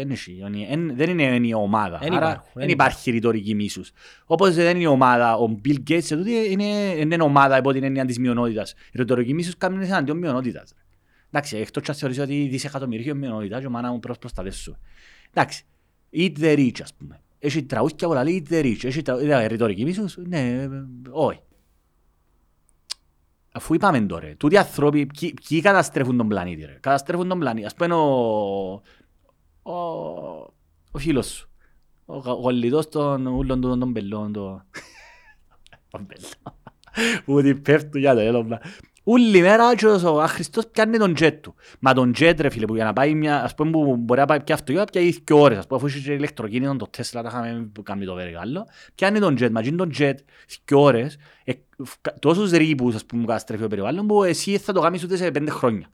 εν 0.00 0.10
έχει. 0.10 0.42
Εν- 0.68 0.96
δεν 0.96 1.10
είναι 1.10 1.22
ενιαία 1.22 1.56
ομάδα. 1.56 1.98
Εν 2.02 2.12
Άρα 2.12 2.28
υπάρχουν, 2.28 2.50
δεν 2.54 2.62
εν 2.62 2.68
υπάρχει 2.68 3.10
ρητορική 3.10 3.54
μίσους. 3.54 3.92
Όπως 4.24 4.54
δεν 4.54 4.76
είναι 4.76 4.88
ομάδα, 4.88 5.36
ο 5.36 5.60
Bill 5.64 5.76
Gates 5.90 6.02
σε 6.02 6.16
τούτη 6.16 6.32
είναι, 6.50 6.64
είναι 6.96 7.22
ομάδα 7.22 7.58
υπό 7.58 7.72
την 7.72 7.82
έννοια 7.82 8.04
της 8.04 8.18
μειονότητας. 8.18 8.72
Η 8.72 8.98
ρητορική 8.98 9.34
μίσους 9.34 9.56
κάνουν 9.56 9.82
εναντίον 9.82 10.18
μειονότητας. 10.18 10.72
ρε. 10.76 10.80
Εντάξει, 11.30 11.56
εκτός 11.56 11.82
και 11.82 11.90
αν 11.90 11.96
θεωρείς 11.96 12.18
ότι 12.18 12.48
δισεκατομμυρίων 12.50 13.18
μειονότητας 13.18 13.60
και 13.60 13.66
ο 13.66 13.70
μάνα 13.70 13.92
μου 13.92 13.98
προς 13.98 14.18
προστατεύσου. 14.18 14.76
Εντάξει, 15.32 15.64
eat 16.12 16.32
the 16.40 16.56
rich 16.56 16.82
ας 16.82 16.94
πούμε. 16.94 17.20
Έχει 17.38 17.62
τραγούδια 17.62 18.08
που 18.08 18.14
λέει 18.14 18.46
eat 18.48 18.52
the 18.52 18.64
rich. 18.64 18.84
Έχει 18.84 19.02
τραγούδια 19.02 19.38
ε, 19.38 19.46
ρητορική 19.46 19.84
μίσους, 19.84 20.16
ναι, 20.16 20.38
ε, 20.38 20.68
όχι. 21.10 21.40
Αφού 23.56 23.74
είπαμε 23.74 24.00
τώρα, 24.00 24.34
τούτοι 24.36 24.54
οι 24.54 24.58
άνθρωποι, 24.58 25.06
ποιοι, 25.06 25.34
ποιοι 25.48 25.60
καταστρέφουν 25.60 26.16
τον 26.16 26.28
πλανήτη 26.28 26.64
ρε. 26.64 26.78
Καταστρέφουν 26.80 27.28
τον 27.28 27.38
πλανήτη. 27.38 27.66
Ας 27.66 27.74
πούμε 27.74 27.94
ο, 27.94 28.82
ο, 29.62 29.72
ο 30.90 30.98
φίλος 30.98 31.26
σου. 31.26 31.48
Ο 32.06 32.16
γα- 32.18 32.32
γολιτός 32.32 32.88
των 32.88 33.26
ούλων 33.26 33.60
των, 33.60 33.78
των 33.78 33.92
πελών. 33.92 34.32
Το... 34.32 34.62
Τον 35.90 36.06
πελό. 36.06 36.56
Ούτε 37.26 37.54
πέφτουν 37.54 38.00
για 38.00 38.14
το 38.14 38.20
έλωμα. 38.20 38.60
Ούλη 39.08 39.40
μέρα 39.40 39.74
και 39.74 39.86
ο 39.86 40.20
άχρηστος 40.22 40.66
πιάνει 40.66 40.98
τον 40.98 41.14
τζέτ 41.14 41.42
του. 41.42 41.54
Μα 41.80 41.92
τον 41.92 42.12
τζέτ 42.12 42.40
ρε 42.40 42.48
φίλε 42.48 42.64
που 42.64 42.74
για 42.74 42.84
να 42.84 42.92
πάει 42.92 43.14
μια, 43.14 43.42
ας 43.42 43.54
πούμε 43.54 43.70
που 43.70 43.96
μπορεί 43.96 44.20
να 44.20 44.26
πάει 44.26 44.42
πια 44.42 44.54
αυτό, 44.54 44.84
πια 44.92 45.10
και 45.24 45.32
ώρες. 45.32 45.58
Ας 45.58 45.66
πούμε 45.66 45.80
αφού 45.80 45.88
είχε 45.88 46.08
και 46.08 46.12
ηλεκτροκίνητο 46.12 46.76
το 46.76 46.86
Τέσλα 46.90 47.22
τα 47.22 47.28
είχαμε 47.28 47.70
που 47.72 47.82
κάνει 47.82 48.04
το 48.04 48.14
βεργάλο. 48.14 48.66
Πιάνει 48.94 49.18
τον 49.18 49.34
τζέτ, 49.34 49.50
μα 49.52 49.60
γίνει 49.60 49.76
τον 49.76 49.90
τζέτ 49.90 50.18
και 50.64 50.74
ώρες, 50.74 51.16
ε, 51.44 51.52
φκα- 51.84 52.18
τόσους 52.18 52.50
ρήπους 52.50 52.94
ας 52.94 53.04
πούμε 53.04 53.20
που 53.20 53.26
καταστρέφει 53.26 53.64
ο 53.64 53.68
περιβάλλον 53.68 54.06
που 54.06 54.22
εσύ 54.22 54.58
θα 54.58 54.72
το 54.72 54.80
κάνεις 54.80 55.04
ούτε 55.04 55.16
σε 55.16 55.30
πέντε 55.30 55.50
χρόνια. 55.50 55.90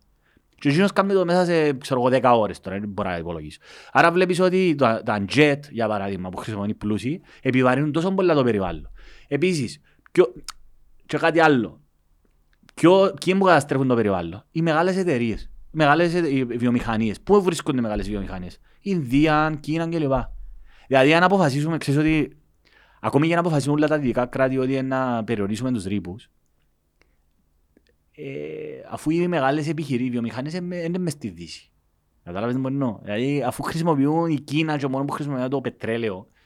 Και 0.59 0.69
εκείνος 0.69 0.93
κάνει 0.93 1.13
το 1.13 1.25
μέσα 1.25 1.45
σε 1.45 1.73
ξέρω 1.73 2.01
εγώ, 2.01 2.09
δέκα 2.09 2.33
ώρες 2.39 2.61
τώρα, 2.61 2.79
δεν 2.79 2.89
μπορώ 2.89 3.09
να 3.11 3.17
υπολογίσω. 3.17 3.59
Άρα 3.93 4.13
βλέπεις 4.13 4.41
ότι 4.41 4.75
τα, 4.79 5.03
τα 5.05 5.25
jet, 5.35 5.59
για 5.71 5.89
παράδειγμα, 5.89 6.29
που 6.29 6.37
χρησιμοποιούν 6.37 6.71
οι 6.71 6.75
πλούσιοι, 6.75 7.21
επιβαρύνουν 7.43 7.93
τόσο 7.93 8.11
πολλά 8.11 8.35
το 8.35 8.45
περιβάλλον. 8.45 8.91
Επίσης, 9.29 9.81
ποιο, 10.13 10.33
και 11.07 11.19
κάτι 11.19 11.41
άλλο. 11.41 11.81
Ποιο, 12.75 13.15
ποιοι 13.25 13.35
που 13.35 13.45
καταστρέφουν 13.45 13.89
το 13.89 13.95
περιβάλλον. 13.95 14.45
Οι 14.51 14.63
μεγάλες 14.63 14.97
εταιρείες. 14.97 15.43
Οι 15.43 15.77
μεγάλες 15.77 16.15
εται- 16.15 16.31
οι 16.31 16.45
βιομηχανίες. 16.45 17.21
Πού 17.21 17.43
βρίσκονται 17.43 17.79
οι 17.79 17.81
μεγάλες 17.81 18.09
βιομηχανίες; 18.09 18.59
Ινδία, 18.81 19.57
Κίνα 19.61 19.89
κλπ. 19.89 20.13
Δηλαδή 20.87 21.15
αν 21.15 21.23
αποφασίσουμε, 21.23 21.79
ξέρεις 21.79 22.01
ότι 22.01 22.37
ακόμη 23.01 23.29
και 23.29 23.35
να 23.35 23.41
αποφασίσουν 23.41 23.73
όλα 23.73 23.87
τα 23.89 23.99
δυτικά 23.99 24.27
κράτη 24.27 24.59
ότι 24.59 24.73
είναι 24.73 24.83
να 24.83 25.25
περιορίσουμε 25.25 25.73
τους 25.73 25.85
ρήπους, 25.85 26.31
ε, 28.13 28.25
αφού 28.91 29.11
οι 29.11 29.29
μεγάλες 29.29 29.69
επιχειρήσεις, 29.69 30.09
οι 30.09 30.11
βιομηχανίες 30.11 30.55
είναι 30.55 30.77
είναι 30.77 30.99
μες 30.99 31.13
στη 31.13 31.29
Δύση. 31.29 31.71
Κατάλαβες 32.25 32.55
τι 32.55 32.61
μπορεί 32.61 32.75
να 32.75 32.85
εννοώ; 32.85 33.01
Δηλαδή 33.03 33.43
αφού 33.43 33.63
χρησιμοποιούν 33.63 34.31
η 34.31 34.41
Κίνα 34.41 34.77
και 34.77 34.87
μόνο 34.87 35.05
που 35.05 35.13
χρησιμοποιούν 35.13 35.49
το 35.49 35.61
πετρέλαιο, 35.61 36.27
ε, 36.27 36.42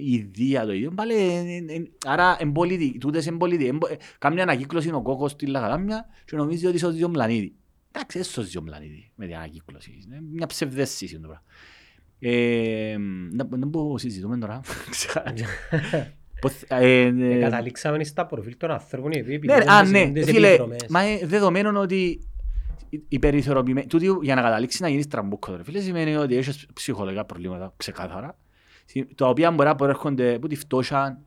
η 0.00 0.12
Ιδία 0.12 0.64
το 0.66 0.72
ίδιο, 0.72 0.90
πάλι, 0.90 1.14
ε, 1.14 1.38
ε, 1.38 1.74
ε, 1.74 1.82
άρα 2.06 2.36
εμπολίτη, 2.40 2.98
τούτες 2.98 3.26
εμπολίτη, 3.26 3.66
εμπο, 3.66 3.86
ε, 3.86 3.96
κάνει 4.18 4.40
ανακύκλωση 4.40 4.90
ο 4.92 5.02
κόκκος 5.02 5.30
στη 5.30 5.46
Λαγαδάμια 5.46 6.06
και 6.24 6.36
νομίζει 6.36 6.66
ότι 6.66 6.78
σώζει 6.78 7.00
τον 7.00 7.12
πλανήτη. 7.12 7.54
Εντάξει, 7.92 8.18
δεν 8.18 8.26
σώζει 8.26 8.52
τον 8.52 8.64
πλανήτη 8.64 9.10
με 9.14 9.26
την 9.26 9.34
ανακύκλωση. 9.34 9.98
Είναι 10.06 10.20
μια 10.32 10.46
ψευδέστηση 10.46 11.14
είναι 11.14 11.22
το 11.26 11.28
πράγμα. 11.28 11.44
Ε, 12.18 12.96
να- 13.32 13.56
να 13.56 13.68
πω 13.68 13.98
συζητούμε 13.98 14.38
τώρα. 14.38 14.60
Πώς- 16.40 16.62
ε, 16.68 16.86
Ε, 16.90 17.06
ε, 17.06 17.38
Καταλήξαμε 17.38 18.04
στα 18.04 18.26
προφίλ 18.26 18.56
των 18.56 18.70
ανθρώπων 18.70 19.10
οι 19.12 19.20
οποίοι 19.20 19.40
ναι, 19.44 19.52
ρε, 19.52 19.58
επιδρούν 19.58 19.78
α, 19.80 19.84
σε 19.84 19.90
ναι, 19.90 20.10
τις 20.12 20.24
φίλε, 20.24 20.48
επιδρομές. 20.48 20.86
μα 20.88 21.10
είναι 21.10 21.26
δεδομένο 21.26 21.80
ότι 21.80 22.20
οι- 22.90 23.02
οι 23.08 23.18
περιθωριοποιημένοι, 23.18 23.86
τούτοι 23.86 24.06
για 24.22 24.34
να 24.34 24.42
καταλήξεις 24.42 24.80
να 24.80 24.88
γίνεις 24.88 25.06
τραμπούκο, 25.08 25.56
ρε 25.56 25.64
φίλε, 25.64 25.80
σημαίνει 25.80 26.16
ότι 26.16 26.36
έχεις 26.36 26.66
ψυχολογικά 26.74 27.24
προβλήματα, 27.24 27.74
ξεκάθαρα, 27.76 28.26
συ- 28.28 28.45
τα 29.14 29.28
οποία 29.28 29.50
μπορεί 29.50 29.68
να 29.68 29.74
προέρχονται 29.74 30.34
από 30.34 30.48
τη 30.48 30.56
φτώχεια, 30.56 31.20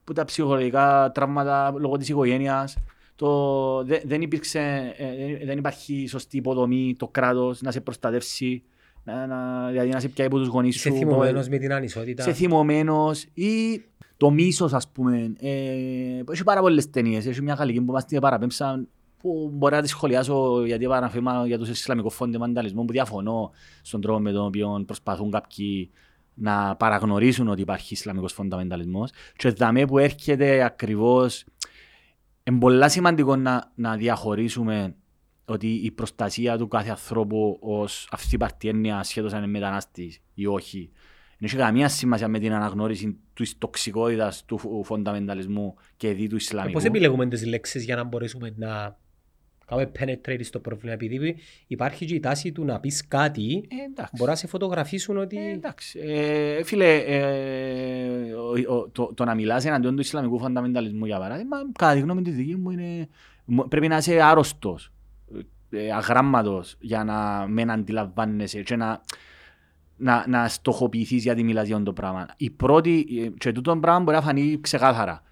από 0.00 0.12
τα 0.14 0.24
ψυχολογικά 0.24 1.10
τραύματα 1.14 1.74
λόγω 1.78 1.96
της 1.96 2.08
οικογένειας, 2.08 2.76
το, 3.16 3.84
δε- 3.84 4.00
δεν, 4.04 4.20
υπήρξε, 4.22 4.58
ε, 4.96 5.16
δεν- 5.26 5.46
δεν 5.46 5.58
υπάρχει 5.58 6.06
σωστή 6.08 6.36
υποδομή, 6.36 6.94
το 6.98 7.08
κράτος 7.08 7.60
να 7.62 7.70
σε 7.70 7.80
προστατεύσει, 7.80 8.62
να, 9.04 9.26
να, 9.26 9.68
δηλαδή 9.70 9.88
να 9.88 10.00
σε 10.00 10.08
πιάει 10.08 10.26
από 10.26 10.38
τους 10.38 10.48
γονείς 10.48 10.76
Είσαι 10.76 10.88
σου. 10.88 10.94
θυμωμένος 10.94 11.48
με 11.48 11.58
την 11.58 11.72
ανισότητα. 11.72 12.22
Είσαι 12.22 12.32
θυμωμένος 12.32 13.22
ή 13.34 13.84
το 14.16 14.30
μίσος 14.30 14.72
ας 14.72 14.88
πούμε. 14.88 15.32
Ε, 15.40 16.22
έχει 16.32 16.44
πάρα 16.44 16.60
πολλές 16.60 16.90
ταινίες. 16.90 17.26
Έχει 17.26 17.42
μια 17.42 17.54
γαλλική 17.54 17.80
που 17.80 17.92
μας 17.92 18.04
την 18.04 18.20
παραπέμψαν 18.20 18.88
που 19.18 19.50
μπορεί 19.52 19.74
να 19.74 19.82
τη 19.82 19.88
σχολιάσω 19.88 20.64
γιατί 20.64 20.84
είπα 20.84 20.96
ένα 20.96 21.08
θέμα 21.08 21.46
για 21.46 21.58
τους 21.58 21.68
Ισλαμικό 21.68 22.08
φοντεμανταλισμό 22.10 22.84
που 22.84 22.92
διαφωνώ 22.92 23.50
στον 23.82 24.00
τρόπο 24.00 24.20
με 24.20 24.32
τον 24.32 24.46
οποίο 24.46 24.82
προσπαθούν 24.86 25.30
κάποιοι 25.30 25.90
να 26.38 26.76
παραγνωρίσουν 26.76 27.48
ότι 27.48 27.60
υπάρχει 27.60 27.94
Ισλαμικός 27.94 28.32
φονταμενταλισμός 28.32 29.10
και 29.36 29.50
δαμέ 29.50 29.86
που 29.86 29.98
έρχεται 29.98 30.62
ακριβώς 30.64 31.44
είναι 32.44 32.58
πολύ 32.58 32.90
σημαντικό 32.90 33.36
να, 33.36 33.72
να 33.74 33.96
διαχωρίσουμε 33.96 34.94
ότι 35.44 35.66
η 35.66 35.90
προστασία 35.90 36.58
του 36.58 36.68
κάθε 36.68 36.90
ανθρώπου 36.90 37.58
ως 37.60 38.08
αυθύπαρτη 38.10 38.68
έννοια 38.68 39.02
σχέτως 39.02 39.32
αν 39.32 39.38
είναι 39.42 39.50
μετανάστης 39.50 40.20
ή 40.34 40.46
όχι 40.46 40.90
δεν 41.38 41.48
έχει 41.48 41.56
καμία 41.56 41.88
σημασία 41.88 42.28
με 42.28 42.38
την 42.38 42.52
αναγνώριση 42.52 43.18
της 43.34 43.58
τοξικότητας 43.58 44.44
του 44.44 44.58
φου- 44.58 44.84
φονταμενταλισμού 44.84 45.74
και 45.96 46.12
δι 46.12 46.26
του 46.26 46.34
Ε, 46.34 46.38
Ισλαμικού. 46.40 46.72
Πώς 46.72 46.84
επιλέγουμε 46.84 47.26
τις 47.28 47.46
λέξεις 47.46 47.84
για 47.84 47.96
να 47.96 48.04
μπορέσουμε 48.04 48.52
να 48.56 48.98
κάνουμε 49.66 49.90
penetrate 49.98 50.40
στο 50.42 50.58
πρόβλημα 50.60 50.92
επειδή 50.94 51.36
υπάρχει 51.66 52.04
και 52.06 52.14
η 52.14 52.20
τάση 52.20 52.52
του 52.52 52.64
να 52.64 52.80
πεις 52.80 53.08
κάτι 53.08 53.64
Ε, 53.68 53.84
εντάξει. 53.90 54.12
μπορείς 54.16 54.32
να 54.32 54.34
σε 54.34 54.46
φωτογραφίσουν 54.46 55.16
ότι 55.18 55.36
Ε, 55.38 55.50
εντάξει. 55.52 55.98
Ε, 56.02 56.62
φίλε, 56.64 56.96
ε, 56.96 58.32
ο- 58.32 58.74
ο- 58.76 58.88
το, 58.88 59.12
το 59.14 59.24
να 59.24 59.34
μιλάς 59.34 59.64
εναντίον 59.64 59.94
του 59.94 60.00
Ισλαμικού 60.00 60.38
φονταμενταλισμού 60.38 61.04
για 61.06 61.18
παράδειγμα, 61.18 61.56
κατά 61.78 61.92
τη 61.94 62.00
γνώμη 62.00 62.22
της 62.22 62.34
δική 62.34 62.56
μου 62.56 62.70
είναι, 62.70 63.08
μ- 63.44 63.60
πρέπει 63.68 63.88
να 63.88 63.96
είσαι 63.96 64.20
άρρωστος, 64.22 64.92
ε, 65.70 65.92
αγράμματος 65.92 66.76
για 66.80 67.04
να 67.04 67.46
μην 67.48 67.70
αντιλαμβάνεσαι 67.70 68.62
και 68.62 68.76
να, 68.76 69.00
να, 69.96 70.24
να 70.28 70.48
στοχοποιηθείς 70.48 71.22
γιατί 71.22 71.42
μιλάς 71.42 71.66
για 71.66 71.74
αυτό 71.74 71.86
το 71.86 71.92
πράγμα. 71.92 72.26
Η 72.36 72.50
πρώτη, 72.50 73.06
ε, 73.24 73.28
και 73.38 73.52
τούτο 73.52 73.76
πράγμα 73.76 74.00
μπορεί 74.00 74.16
να 74.16 74.22
φανεί 74.22 74.58
ξεκάθαρα. 74.60 75.22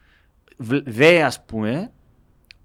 Βλ- 0.58 0.88
Δε, 0.90 1.22
ας 1.22 1.44
πούμε, 1.44 1.92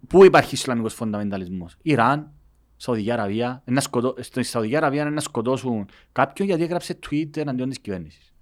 πού 0.07 0.23
υπάρχει 0.26 0.53
Ισλαμικός 0.55 0.93
φονταμενταλισμός; 0.93 1.76
Ιράν, 1.81 2.31
Σαουδική 2.76 3.11
Αραβία, 3.11 3.63
να 3.65 3.81
σκοτώ... 3.81 4.15
στην 4.19 4.43
Σαουδική 4.43 4.76
Αραβία 4.76 5.01
είναι 5.01 5.09
να 5.09 5.19
σκοτώσουν 5.19 5.88
κάποιον 6.11 6.47
γιατί 6.47 6.63
έγραψε 6.63 6.99
tweet 7.09 7.38
εναντίον 7.38 7.69
της 7.69 7.80
κυβέρνησης. 7.80 8.34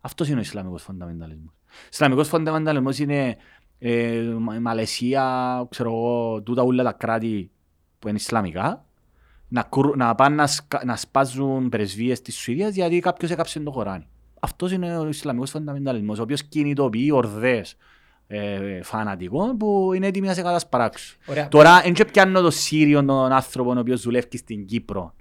Αυτός 0.00 0.28
είναι 0.28 0.38
ο 0.38 0.40
Ισλαμικός 0.40 0.82
φονταμενταλισμός. 0.82 1.54
Ο 1.66 1.88
Ισλαμικός 1.92 2.28
φονταμενταλισμός 2.28 2.98
είναι 2.98 3.36
ε, 3.78 4.34
Μα- 4.38 4.60
Μαλαισία, 4.60 5.66
ξέρω 5.70 5.88
εγώ, 5.90 6.42
τούτα 6.42 6.62
όλα 6.62 6.82
τα 6.82 6.92
κράτη 6.92 7.50
που 7.98 8.08
είναι 8.08 8.16
Ισλαμικά, 8.16 8.86
να, 9.48 9.62
κρου- 9.62 9.96
να 9.96 10.14
πάνε 10.14 10.34
να, 10.34 10.46
σκα- 10.46 10.84
να 10.84 10.96
σπάζουν 10.96 11.68
πρεσβείες 11.68 12.22
της 12.22 12.36
Σουηδίας 12.36 12.74
γιατί 12.74 12.98
κάποιος 12.98 13.30
έκαψε 13.30 13.60
το 13.60 13.70
Κοράνι. 13.70 14.06
Αυτός 14.40 14.72
είναι 14.72 14.98
ο 14.98 15.08
Ισλαμικός 15.08 15.50
φονταμενταλισμός, 15.50 16.18
ο 16.18 16.22
οποίος 16.22 16.42
κινητοποιεί 16.44 17.10
ορδές 17.12 17.76
ε, 18.26 18.82
φανατικών 18.82 19.56
που 19.56 19.92
είναι 19.94 20.06
έτοιμοι 20.06 20.26
να 20.26 20.34
σε 20.34 20.42
κατασπαράξουν. 20.42 21.18
Ωραία. 21.26 21.48
Τώρα, 21.48 21.80
δεν 21.80 21.92
και 21.94 22.04
πιάνω 22.04 22.40
το 22.40 22.50
Σύριο 22.50 23.04
τον 23.04 23.32
άνθρωπο 23.32 23.70
ο 23.70 23.78
οποίος 23.78 24.02
δουλεύει 24.02 24.36
στην 24.36 24.66
Κύπρο 24.66 25.14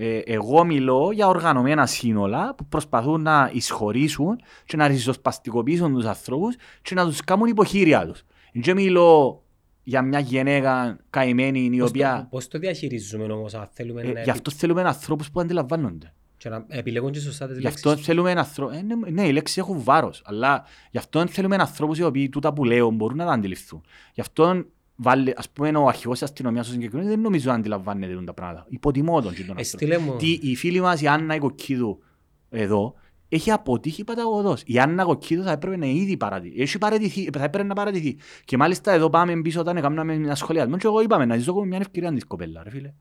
Ε, 0.00 0.18
εγώ 0.18 0.64
μιλώ 0.64 1.10
για 1.12 1.26
οργανωμένα 1.28 1.86
σύνολα 1.86 2.54
που 2.54 2.66
προσπαθούν 2.66 3.22
να 3.22 3.50
εισχωρήσουν 3.52 4.40
και 4.64 4.76
να 4.76 4.86
ριζοσπαστικοποιήσουν 4.86 5.94
τους 5.94 6.04
ανθρώπους 6.04 6.54
και 6.82 6.94
να 6.94 7.04
τους 7.04 7.20
κάνουν 7.20 7.46
υποχείρια 7.48 8.06
τους. 8.06 8.22
Δεν 8.52 8.76
μιλώ 8.76 9.42
για 9.82 10.02
μια 10.02 10.18
γυναίκα 10.18 10.98
καημένη 11.10 11.60
η 11.60 11.68
Πώς 11.70 11.78
το- 11.78 11.84
οποία... 11.86 12.26
Πώς 12.30 12.48
το 12.48 12.58
διαχειρίζουμε 12.58 13.32
όμως 13.32 13.54
αν 13.54 13.68
θέλουμε 13.72 14.02
Ε, 14.02 14.12
να 14.12 14.20
γι' 14.20 14.30
αυτό 14.30 14.50
θέλουμε 14.50 14.82
ανθρώπους 14.82 15.30
που 15.30 15.40
αντιλαμβάνονται. 15.40 16.12
Και 16.38 16.48
να 16.48 16.64
επιλέγουν 16.68 17.10
και 17.12 17.20
σωστά 17.20 17.46
τις 17.48 17.58
Γι' 17.58 17.66
αυτό 17.66 17.88
λέξεις. 17.88 18.06
θέλουμε 18.06 18.30
ανθρώπους... 18.32 18.76
Ε, 18.76 18.82
ναι, 18.82 18.94
ναι, 19.10 19.26
οι 19.28 19.32
λέξεις 19.32 19.56
έχουν 19.56 19.82
βάρος, 19.82 20.22
αλλά 20.24 20.64
γι' 20.90 20.98
αυτό 20.98 21.26
θέλουμε 21.26 21.56
ανθρώπους 21.56 21.98
οι 21.98 22.02
οποίοι 22.02 22.28
τούτα 22.28 22.52
που 22.52 22.64
λέω 22.64 22.90
μπορούν 22.90 23.16
να 23.16 23.24
τα 23.24 23.32
αντιληφθούν. 23.32 23.80
Γι' 24.14 24.20
αυτό 24.20 24.64
βάλε, 24.96 25.32
ας 25.36 25.50
πούμε, 25.50 25.68
ο 25.68 25.86
αρχηγός 25.86 26.18
της 26.18 26.28
αστυνομίας 26.28 26.68
ο 26.68 26.70
συγκεκριμένος 26.72 27.10
δεν 27.12 27.20
νομίζω 27.20 27.50
να 27.50 27.56
αντιλαμβάνεται 27.56 28.12
τούτα 28.14 28.34
πράγματα. 28.34 28.66
Υποτιμώ 28.68 29.20
τον. 29.22 29.34
και 29.34 29.44
τον 29.44 29.56
Ε, 29.56 29.60
άνθρωπο. 29.60 29.64
στείλε 29.84 29.98
μου. 29.98 30.16
Τι, 30.16 30.30
η 30.42 30.56
φίλη 30.56 30.80
μας 30.80 31.00
η 31.00 31.06
Άννα 31.06 31.34
η 31.34 31.38
Κοκκίδου 31.38 32.02
εδώ 32.50 32.94
έχει 33.28 33.50
αποτύχει 33.50 34.04
παταγωδός. 34.04 34.62
Η 34.66 34.78
Άννα 34.78 35.04
Κοκκίδου 35.04 35.42
θα 35.42 35.50
έπρεπε 35.50 35.76
να 35.76 35.86
ήδη 35.86 36.16
παρατηθεί. 36.16 36.60
Έχει 36.60 36.78
παρατηθεί, 36.78 37.28
θα 37.32 37.44
έπρεπε 37.44 37.62
να 37.68 37.74
παρατηθεί. 37.74 38.16
Και 38.44 38.56
μάλιστα 38.56 38.92
εδώ 38.92 39.10
πάμε 39.10 39.40
πίσω 39.40 39.60
όταν 39.60 39.76
έκαναμε 39.76 40.16
μια 40.16 40.34
σχολιασμό 40.34 40.76
και 40.76 40.86
εγώ 40.86 41.00
είπαμε 41.00 41.24
να 41.24 41.36
ζήσω 41.36 41.50
ακόμα 41.50 41.66
μια 41.66 41.78
ευκαιρία 41.78 42.12
της 42.12 42.24
κοπέλα 42.24 42.62
ρε 42.62 42.70
φίλε. 42.70 42.92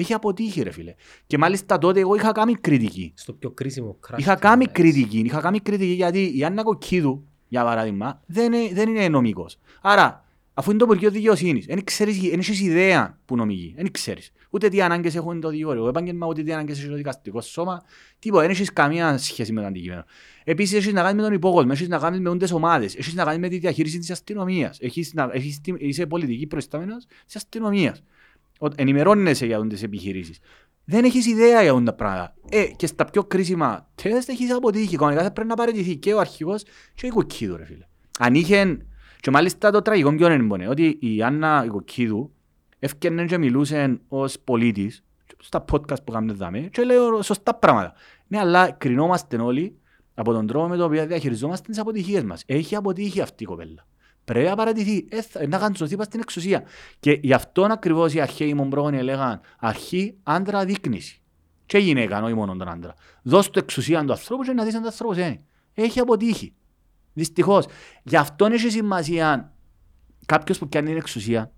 Έχει 0.00 0.12
αποτύχει 0.14 0.62
ρε 0.62 0.70
φίλε. 0.70 0.94
Και 1.26 1.38
μάλιστα 1.38 1.78
τότε 1.78 2.00
εγώ 2.00 2.14
είχα 2.14 2.32
κάνει 2.32 2.54
κριτική. 2.54 3.12
Στο 3.16 3.32
πιο 3.32 3.50
κρίσιμο 3.50 3.98
crash 4.08 4.18
Είχα 4.18 4.32
της 4.32 4.42
κάνει 4.42 4.62
ημέρας. 4.64 4.72
κριτική, 4.92 5.18
είχα 5.18 5.40
κάνει 5.40 5.60
κριτική 5.60 5.92
γιατί 5.92 6.32
η 6.38 6.44
Άννα 6.44 6.62
Κοκκίδου, 6.62 7.26
για 7.48 7.64
παράδειγμα, 7.64 8.22
δεν 8.26 8.52
είναι, 8.52 8.74
δεν 8.74 8.88
είναι 8.88 9.08
νομικός. 9.08 9.58
Άρα, 9.82 10.24
αφού 10.54 10.70
είναι 10.70 10.78
το 10.78 10.84
Υπουργείο 10.84 11.10
Δικαιοσύνης, 11.10 11.66
δεν 11.66 11.84
ξέρεις, 11.84 12.20
δεν 12.20 12.38
έχεις 12.38 12.60
ιδέα 12.60 13.18
που 13.24 13.36
νομική, 13.36 13.74
δεν 13.76 13.90
ξέρεις. 13.90 14.32
Ούτε 14.50 14.68
τι 14.68 14.80
ανάγκες 14.82 15.14
έχουν 15.14 15.40
το 15.40 15.48
δικηγόρο, 15.48 15.88
επάγγελμα, 15.88 16.26
ούτε 16.26 16.42
τι 16.42 16.52
ανάγκες 16.52 16.78
έχει 16.78 16.88
το 16.88 16.94
δικαστικό 16.94 17.40
σώμα, 17.40 17.82
τίποτα, 18.18 18.42
δεν 18.42 18.50
έχεις 18.50 18.72
καμία 18.72 19.18
σχέση 19.18 19.52
με 19.52 19.60
το 19.60 19.66
αντικείμενο. 19.66 20.04
Επίσης, 20.44 20.76
έχεις 20.78 20.92
να 20.92 21.00
κάνεις 21.00 21.16
με 21.16 21.22
τον 21.22 21.32
υπόκοσμο, 21.32 21.70
έχεις 21.74 21.88
να 21.88 21.98
κάνεις 21.98 22.20
με 22.20 22.30
ούντες 22.30 22.50
ομάδες, 22.52 22.96
έχεις 22.96 23.14
να 23.14 23.24
κάνεις 23.24 23.38
με 23.40 23.48
τη 23.48 23.58
διαχείριση 23.58 23.98
της 23.98 24.10
αστυνομίας, 24.10 24.78
έχεις 24.80 25.12
να, 25.14 25.30
έχεις, 25.32 25.60
τη- 25.60 25.74
είσαι 25.78 26.06
πολιτική 26.06 26.46
προϊστάμενος 26.46 27.06
της 27.26 27.36
αστυνομίας. 27.36 28.02
Ο- 28.58 28.66
Ενημερώνεσαι 28.76 29.46
για 29.46 29.66
τις 29.66 29.82
επιχειρήσεις. 29.82 30.38
Δεν 30.84 31.04
έχεις 31.04 31.26
ιδέα 31.26 31.62
για 31.62 31.82
τα 31.82 31.92
πράγματα. 31.92 32.34
Ε, 32.48 32.64
και 32.64 32.86
στα 32.86 33.04
πιο 33.04 33.24
κρίσιμα 33.24 33.88
τεστ 33.94 34.28
έχεις 34.28 34.52
αποτύχει. 34.54 34.96
Κανονικά 34.96 35.22
θα 35.22 35.30
πρέπει 35.32 35.48
να 35.48 35.54
παραιτηθεί 35.54 35.96
και 35.96 36.14
ο 36.14 36.18
αρχηγός 36.20 36.62
και 36.94 37.06
η 37.06 37.10
Κοκκίδου, 37.10 37.56
ρε 37.56 37.64
φίλε. 37.64 37.84
Αν 38.18 38.34
είχε... 38.34 38.78
Και 39.20 39.30
μάλιστα 39.30 39.70
το 39.70 39.82
τραγικό 39.82 40.14
ποιο 40.14 40.32
είναι, 40.32 40.42
μπορεί, 40.42 40.66
ότι 40.66 40.98
η 41.00 41.22
Άννα 41.22 41.62
η 41.66 41.68
Κοκκίδου 41.68 42.32
έφτιανε 42.78 43.24
και 43.24 43.38
μιλούσε 43.38 44.00
ως 44.08 44.38
πολίτης 44.44 45.04
στα 45.38 45.64
podcast 45.72 46.04
που 46.04 46.12
κάνουμε 46.12 46.32
δάμε 46.32 46.58
και 46.60 46.82
λέω 46.82 47.22
σωστά 47.22 47.54
πράγματα. 47.54 47.92
Ναι, 48.26 48.38
αλλά 48.38 48.70
κρινόμαστε 48.70 49.36
όλοι 49.36 49.78
από 50.14 50.32
τον 50.32 50.46
τρόπο 50.46 50.68
με 50.68 50.76
τον 50.76 50.84
οποίο 50.84 51.06
διαχειριζόμαστε 51.06 51.68
τις 51.70 51.78
αποτυχίες 51.80 52.22
μας. 52.24 52.42
Έχει 52.46 52.74
αποτύχει 52.76 53.20
αυτή 53.20 53.42
η 53.42 53.46
κοπέλα. 53.46 53.86
Πρέπει 54.28 54.48
να 54.48 54.56
παρατηθεί, 54.56 55.06
ε, 55.08 55.22
θα- 55.22 55.46
να 55.46 55.56
γαντζωθεί 55.56 55.96
πας 55.96 56.06
στην 56.06 56.20
εξουσία. 56.20 56.62
Και 57.00 57.18
γι' 57.22 57.32
αυτό 57.32 57.62
ακριβώς 57.70 58.14
οι 58.14 58.20
αρχαίοι 58.20 58.54
μου 58.54 58.68
πρόγονοι 58.68 58.96
έλεγαν 58.96 59.40
αρχή 59.58 60.16
άντρα 60.22 60.64
δείκνηση. 60.64 61.22
Και 61.66 61.78
γυναίκα, 61.78 62.22
όχι 62.22 62.34
μόνο 62.34 62.56
τον 62.56 62.68
άντρα. 62.68 62.94
Δώσ' 63.22 63.50
του 63.50 63.58
εξουσία 63.58 64.04
του 64.04 64.12
ανθρώπου 64.12 64.42
και 64.42 64.52
να 64.52 64.64
δεις 64.64 64.74
αν 64.74 64.80
το 64.82 64.86
άνθρωπος 64.86 65.16
είναι. 65.16 65.40
Έχει 65.74 66.00
αποτύχει. 66.00 66.52
Δυστυχώς. 67.12 67.66
Γι' 68.02 68.16
αυτό 68.16 68.46
έχει 68.46 68.70
σημασία 68.70 69.54
κάποιος 70.26 70.58
που 70.58 70.68
πιάνει 70.68 70.88
την 70.88 70.96
εξουσία 70.96 71.52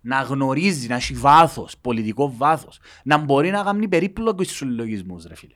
να 0.00 0.20
γνωρίζει, 0.20 0.88
να 0.88 0.94
έχει 0.94 1.14
βάθος, 1.14 1.78
πολιτικό 1.80 2.36
βάθος, 2.36 2.78
να 3.04 3.16
μπορεί 3.18 3.50
να 3.50 3.62
κάνει 3.62 3.88
περίπλοκους 3.88 4.46
συλλογισμούς, 4.48 5.24
ρε 5.24 5.34
φίλε. 5.34 5.54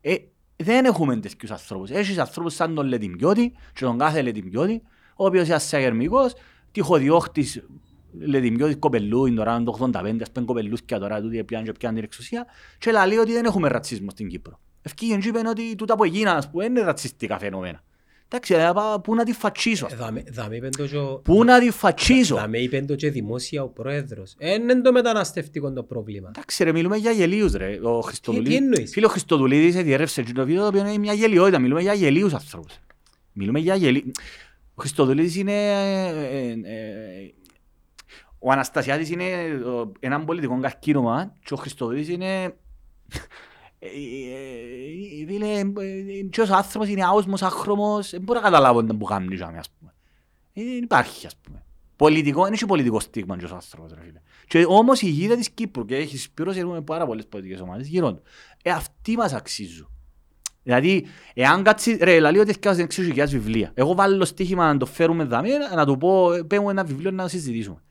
Ε, 0.00 0.14
δεν 0.56 0.84
έχουμε 0.84 1.16
τέτοιους 1.16 1.50
ανθρώπους. 1.50 1.90
Έχεις 1.90 2.18
ανθρώπους 2.18 2.54
σαν 2.54 2.74
τον 2.74 2.86
Λετιμιώτη 2.86 3.52
και 3.72 3.84
τον 3.84 3.98
κάθε 3.98 4.22
Λετιμιώτη, 4.22 4.82
ο 5.16 5.24
οποίος 5.26 5.46
είναι 5.46 5.54
ασαγερμικός, 5.54 6.32
τυχοδιώχτης 6.72 7.62
Λετιμιώτη 8.20 8.74
κοπελού, 8.74 9.26
είναι 9.26 9.36
τώρα 9.36 9.62
το 9.62 9.76
85, 9.80 10.22
ας 10.22 10.30
πούμε 10.32 10.44
κοπελούθκια 10.46 10.98
τώρα, 10.98 11.20
τούτοι 11.20 11.44
πιάνουν 11.44 11.66
και 11.66 11.72
πιάνουν 11.72 11.96
την 11.96 12.04
εξουσία, 12.06 12.46
και 12.78 12.90
λέει 13.06 13.18
ότι 13.18 13.32
δεν 13.32 13.44
έχουμε 13.44 13.68
ρατσισμό 13.68 14.10
στην 14.10 14.28
Κύπρο. 14.28 14.60
Ευκήγεν 14.82 15.20
και 15.20 15.28
είπαν 15.28 15.46
ότι 15.46 15.74
τούτα 15.76 15.94
που 15.94 16.04
έγιναν, 16.04 16.36
ας 16.36 16.50
πούμε, 16.50 16.64
είναι 16.64 16.80
ρατσιστικά 16.82 17.38
φαινόμενα. 17.38 17.82
Εντάξει, 18.28 18.54
ε, 18.54 18.70
πά- 18.74 19.00
πού 19.02 19.14
να 19.14 19.24
τη 19.24 19.32
φατσίσω; 19.32 19.86
Ε, 19.90 19.94
δάμε- 19.96 20.32
δάμε 20.32 20.56
είπεν 20.56 20.70
το 20.76 20.86
και 20.86 20.96
ο- 20.96 21.20
Πού 21.24 21.44
να 21.44 21.60
τη 21.60 21.70
φατσίσω; 21.70 22.34
δάμε 22.36 22.58
είπεν 22.58 22.86
το 22.86 22.94
και 22.94 23.10
δημόσια 23.10 23.62
ο 23.62 23.68
πρόεδρος. 23.68 24.34
Ε, 24.38 24.52
Είναι 24.52 24.80
το 24.80 24.92
μεταναστευτικό 24.92 25.72
το 25.72 25.82
πρόβλημα. 25.82 26.30
Εντάξει 26.36 26.64
ρε, 26.64 26.72
μιλούμε 26.72 26.96
για 26.96 27.10
γελίους 27.10 27.52
ρε. 27.52 27.78
Ο 27.82 28.00
Χριστοδουλίδης, 28.00 28.58
τι 28.58 28.64
εννοείς; 28.64 28.90
φίλε 28.92 29.06
ο 29.06 29.08
Χριστοδουλίδης 29.08 29.74
διέρευσε 29.82 30.22
και 30.22 30.32
το 30.32 30.44
βίντεο 30.44 30.60
το 30.62 30.66
οποίο 30.68 30.80
είναι 30.80 30.98
μια 30.98 31.12
γελιότητα. 31.12 31.58
Μιλούμε 31.58 31.80
για 31.82 31.92
γελίους 31.94 32.34
ανθρώπους. 32.34 32.78
Μιλούμε 33.32 33.58
για 33.58 33.74
γελίους. 33.74 34.04
Ο 34.78 34.82
Χριστοδουλίδης 34.82 35.36
είναι... 35.36 35.52
ε, 35.52 36.08
ε, 36.38 36.50
ε, 36.50 37.34
ο 38.38 38.52
Αναστασιάδης 38.52 39.10
είναι 39.10 39.24
ε, 39.24 39.58
έναν 40.00 40.24
πολιτικό 40.24 40.60
καρκίνωμα 40.60 41.32
και 41.44 41.54
ο 41.54 41.56
Χριστοδουλίδης 41.56 42.08
είναι... 42.08 42.42
ε, 42.44 42.52
ε, 43.78 43.88
ε, 45.22 45.26
Φίλε, 45.26 45.58
ε, 45.58 46.22
και 46.30 46.40
ως 46.40 46.50
άνθρωπος 46.50 46.88
είναι 46.88 47.04
άοσμος, 47.04 47.42
άχρωμος, 47.42 48.10
δεν 48.10 48.20
μπορώ 48.20 48.38
να 48.38 48.44
καταλάβω 48.44 48.84
τι 48.84 48.94
που 48.94 49.04
κάνει 49.04 49.34
τζάμε, 49.34 49.58
ας 49.58 49.70
πούμε. 49.78 49.94
Ε, 50.52 50.62
Δεν 50.62 50.82
υπάρχει, 50.82 51.26
ας 51.26 51.36
πούμε. 51.36 51.64
Πολιτικό, 51.96 52.44
δεν 52.44 52.52
έχει 52.52 52.66
πολιτικό 52.66 53.00
στίγμα 53.00 53.36
και 53.38 53.44
ως 53.44 53.52
άνθρωπος, 53.52 53.92
ρε 53.92 54.00
φίλε. 54.00 54.20
Και 54.48 54.64
όμως 54.68 55.02
η 55.02 55.08
γίδα 55.08 55.36
της 55.36 55.50
Κύπρου 55.50 55.84
και 55.84 55.96
έχει 55.96 56.18
σπύρωση 56.18 56.58
έχουμε 56.58 56.80
πάρα 56.80 57.06
πολλές 57.06 57.26
πολιτικές 57.26 57.60
ομάδες 57.60 57.88
γύρω 57.88 58.14
του. 58.14 58.22
Ε, 58.62 58.70
αυτοί 58.70 59.16
μας 59.16 59.32
αξίζουν. 59.32 59.90
Δηλαδή, 60.66 61.06
εάν 61.34 61.62
κάτσεις, 61.62 61.98
ρε, 62.00 62.20
λαλεί 62.20 62.38
ότι 62.38 62.50
έφτιαξε 62.50 62.82
εξίσου 62.82 63.06
χιλιάδες 63.08 63.32
βιβλία. 63.32 63.70
Εγώ 63.74 63.94
βάλω 63.94 64.24
στοίχημα 64.24 64.72
να 64.72 64.78
το 64.78 64.86
φέρουμε 64.86 65.24
δαμέ, 65.24 65.48
να 65.74 65.86
του 65.86 65.98
πω, 65.98 66.32
ε, 66.32 66.42
πέμω 66.42 66.66
ένα 66.70 66.84
βιβλίο 66.84 67.10
να 67.10 67.28
συζητήσουμε. 67.28 67.82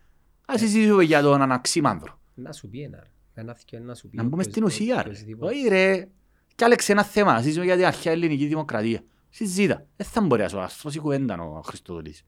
Ας 0.46 0.60
συζητήσουμε 0.60 1.04
για 1.04 1.22
τον 1.22 1.42
Αναξίμανδρο. 1.42 2.20
Να 2.34 2.52
σου 2.52 2.68
πει 2.70 2.82
ένα. 2.82 3.04
Ένα 3.34 3.54
θκιο 3.54 3.80
να 3.80 3.96
σου 3.96 4.10
πει. 4.10 4.18
Να 4.18 4.24
μπούμε 4.24 4.44
στην 4.44 4.64
οποιοσδήποτε- 4.64 4.96
ουσία, 4.96 5.04
ρε. 5.04 5.10
οποιοσδήποτε. 5.10 5.52
Όχι, 5.54 5.68
ρε. 5.68 6.08
Κι 6.56 6.64
άλλαξε 6.64 6.92
ένα 6.92 7.04
θέμα, 7.04 7.30
να 7.32 7.38
συζητήσουμε 7.38 7.66
για 7.66 7.76
την 7.76 7.86
αρχαία 7.86 8.14
ελληνική 8.14 8.46
δημοκρατία. 8.46 9.02
Συζήτα. 9.30 9.86
Δεν 9.96 10.08
θα 10.08 10.22
μπορεί 10.22 10.42
να 10.42 10.48
σου 10.48 10.60
αρθρώσει 10.60 11.00
κουβέντα 11.00 11.38
ο 11.42 11.62
Χριστοδουλής. 11.66 12.20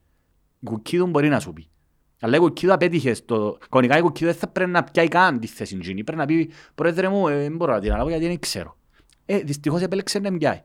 Η 0.60 0.64
Κουκκίδου 0.64 1.06
μπορεί 1.06 1.28
να 1.28 1.40
σου 1.40 1.52
πει. 1.52 1.68
Αλλά 2.20 2.36
η 2.36 2.38
Κουκκίδου 2.38 2.72
απέτυχε 2.72 3.14
στο... 3.14 3.58
Κανονικά 3.70 3.98
η 3.98 4.00
Κουκκίδου 4.00 4.30
δεν 4.30 4.38
θα 4.40 4.48
πρέπει 4.48 4.70
να 4.70 4.84
πιάει 4.84 5.08
καν 5.08 5.38
τη 5.40 5.46
θέση 5.46 5.76
εκείνη. 5.76 6.04
Πρέπει 6.04 6.18
να 6.20 6.26
πει, 6.26 6.50
πρόεδρε 6.74 7.08
μου, 7.08 7.28
ε, 7.28 7.36
δεν 7.42 7.56
μπορώ 7.56 7.72
να 7.72 7.78
την 7.80 7.88
αναλάβω 7.88 8.10
γιατί 8.10 8.26
δεν 8.26 8.38
ξέρω. 8.38 8.77
Ε, 9.30 9.38
δυστυχώς 9.38 9.82
επέλεξε 9.82 10.18
να 10.18 10.36
πιάει. 10.36 10.62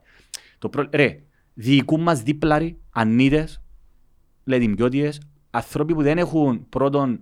Το 0.58 0.70
προ... 0.70 0.88
Ρε, 0.92 1.24
διοικούν 1.54 2.02
μας 2.02 2.22
δίπλαροι, 2.24 2.80
ανίδες, 2.92 3.62
λετιμιώτιες, 4.44 5.22
άνθρωποι 5.50 5.94
που 5.94 6.02
δεν 6.02 6.18
έχουν 6.18 6.70
πρώτον 6.70 7.22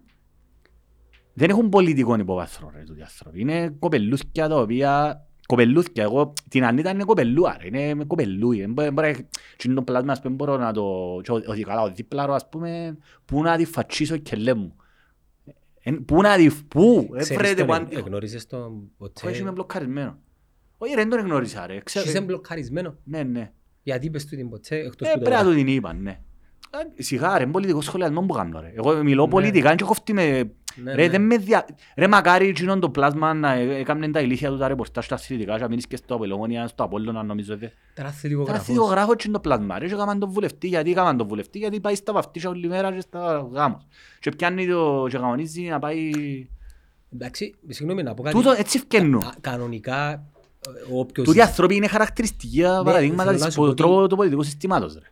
δεν 1.33 1.49
έχουν 1.49 1.69
πολιτικό 1.69 2.15
υποβάθρο 2.15 2.71
ρε 2.75 2.83
τούτοι 2.83 3.01
άνθρωποι. 3.01 3.39
Είναι 3.41 3.69
κοπελούθκια 3.79 4.47
τα 4.47 4.55
οποία... 4.59 5.25
Κοπελούθκια, 5.47 6.03
εγώ 6.03 6.33
την 6.49 6.63
Ανίτα 6.65 6.89
είναι 6.89 7.03
κοπελούα 7.03 7.57
ρε, 7.61 7.67
είναι 7.67 8.03
κοπελούι. 8.05 8.59
Δεν 8.59 8.73
μπορεί- 8.73 8.91
μπορεί- 8.91 9.15
Τι 9.57 9.65
είναι 9.65 9.73
το 9.75 9.81
πλάσμα, 9.81 10.11
ας 10.11 10.21
πούμε, 10.21 10.35
μπορώ 10.35 10.57
να 10.57 10.73
το... 10.73 11.19
και 11.23 11.31
ο- 11.31 11.43
Ότι 11.47 11.61
καλά, 11.63 11.81
ο 11.81 11.91
δίπλαρο, 11.91 12.33
ας 12.33 12.49
πούμε, 12.49 12.97
πού 13.25 13.41
να 13.41 13.57
τη 13.57 13.65
φατσίσω 13.65 14.17
και 14.17 14.35
λέμε 14.35 14.59
μου. 14.61 14.75
Ε, 15.83 15.91
Πού 15.91 16.21
να 16.21 16.35
τη... 16.35 16.49
Πού, 16.67 17.07
Ξέρεις 17.11 17.29
έφερετε 17.29 17.55
τον, 17.55 17.65
που 17.67 17.73
ε- 17.73 17.75
αν... 17.75 17.87
εγνώρισες 17.91 18.45
τον 18.47 18.91
ποτέ; 18.97 19.27
Όχι, 19.27 19.41
είμαι 19.41 19.51
μπλοκαρισμένο. 19.51 20.17
Όχι 20.83 20.93
ρε, 20.95 21.01
δεν 21.01 21.09
τον 21.09 21.19
εγνώρισα 21.19 21.67
ρε. 21.67 21.79
Ξέρω- 21.83 22.05
Είσαι 22.07 22.21
μπλοκαρισμένο. 22.21 22.95
Ναι, 23.03 23.23
ναι. 23.23 23.51
Γιατί 23.83 24.05
είπες 24.05 24.25
του 24.25 24.35
την 24.35 24.49
ποτέ 24.49 24.75
εκτός 24.75 25.07
Ε, 25.07 25.11
που 25.11 25.19
το 25.19 25.23
πρέπει 25.23 25.29
να 25.29 25.35
γράφει. 25.35 25.49
του 25.49 25.55
την 25.55 25.67
είπαν, 25.75 26.01
ναι. 26.01 26.19
Ε, 26.97 27.01
Σιγά 27.03 27.37
ρε, 27.37 27.43
είναι 27.43 27.51
πολιτικό 27.51 27.81
σχολιασμό 27.81 28.21
που 28.21 28.33
κάνω 28.33 28.59
ρε. 28.59 28.71
Εγώ 28.75 29.03
μιλώ 29.03 29.23
Ναι. 29.23 29.29
πολιτικά 29.29 29.75
και 29.75 29.83
κόφτει 29.83 30.13
με... 30.13 30.51
Ναι, 30.83 30.93
Ρε, 30.95 31.01
ναι. 31.03 31.09
δεν 31.09 31.21
με 31.21 31.37
δια... 31.37 31.65
Ρε, 31.95 32.07
μακάρι 32.07 32.47
εκείνον 32.47 32.79
το 32.79 32.89
πλάσμα 32.89 33.33
να 33.33 33.51
ε- 33.53 33.79
έκαμνε 33.79 34.11
τα 34.11 34.19
ηλίθια 34.19 34.49
του 34.49 34.57
τα 34.57 34.67
ρεπορτάζ 34.67 35.05
στα 35.05 35.15
αθλητικά 35.15 35.55
και 35.55 35.61
να 35.61 35.67
μείνεις 35.67 35.87
και 35.87 35.95
στο 35.95 36.15
Απελομόνια, 36.15 36.67
στο 36.67 36.83
Απόλλωνα 36.83 37.23
νομίζω. 37.23 37.57
δε. 37.57 37.67
Ήταν 37.93 38.05
αθλητικογράφος. 38.05 38.49
Ήταν 38.49 38.61
αθλητικογράφο 38.61 39.11
εκείνο 39.11 39.33
το 39.33 39.39
πλάσμα. 39.39 39.79
Ρε, 39.79 39.87
και 39.87 39.93
έκαναν 39.93 40.19
τον 40.19 40.29
βουλευτή. 40.31 40.67
Γιατί 40.67 40.91
έκαναν 40.91 41.17
τον 41.17 41.27
βουλευτή, 41.27 41.57
γιατί 41.57 41.79
πάει 41.79 41.95
στα 41.95 42.13
βαφτίσια 42.13 42.49
όλη 42.49 42.67
μέρα 42.67 42.93
και 42.93 42.99
στα 42.99 43.49
γάμους. 43.51 43.83
Και 44.19 44.29
πιάνει 44.31 44.67
το... 44.67 45.05
και 45.09 45.17
κανονίζει 45.17 45.61
να 45.61 45.79
πάει... 45.79 46.11
Εντάξει, 47.13 47.55
συγγνώμη 47.67 48.03
να 48.03 48.13
πω 48.13 48.23
κάτι. 48.23 48.35
Τούτο 48.35 48.51
έτσι 48.57 48.77
φκαινούν. 48.79 49.21
Α, 49.23 49.33
Κανονικά, 49.41 50.11
ε, 50.11 50.19
όποιος... 50.91 51.27
Τούτοι 51.27 51.41
άνθρωποι 51.41 51.75
είναι 51.75 51.87
χαρακτηριστικά 51.87 52.83
παραδείγματα 52.83 53.23
θέλω 53.23 53.37
να 53.39 53.45
της 53.45 53.53
σου 53.53 53.59
πω 53.59 53.65
του 53.65 53.71
ότι- 53.71 53.81
τρόπου 53.81 54.07
του 54.07 54.15
πολιτικού 54.15 54.43
συστήματος. 54.43 54.93
ρε. 54.93 55.11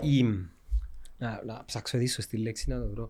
η... 0.00 0.22
Να, 1.18 1.42
να 1.44 1.62
ψάξω 1.64 1.98
τη 1.98 2.06
σωστή 2.06 2.36
λέξη 2.36 2.70
να 2.70 2.80
το 2.80 2.88
βρω. 2.88 3.08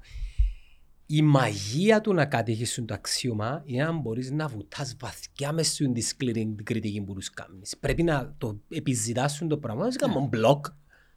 Η 1.07 1.23
μαγεία 1.23 2.01
του 2.01 2.13
να 2.15 2.25
κατέχεις 2.27 2.83
το 2.87 2.95
αξίωμα 2.95 3.63
είναι 3.65 3.85
να 3.85 3.93
μπορείς 3.93 4.31
να 4.31 4.49
βουτάς 4.49 4.97
βαθιά 5.01 5.53
μες 5.53 5.69
στην 5.73 5.93
τη 5.93 6.01
σκληρή 6.01 6.55
κριτική 6.65 7.01
που 7.01 7.15
τους 7.15 7.31
κάνεις. 7.31 7.77
Πρέπει 7.81 8.03
να 8.03 8.35
το 8.39 8.61
επιζητάσουν 8.69 9.49
το 9.49 9.59
πράγμα. 9.59 9.83
Δεν 9.83 9.91
Ναι. 9.93 9.97
κάνουν 9.97 10.29
μπλοκ. 10.29 10.67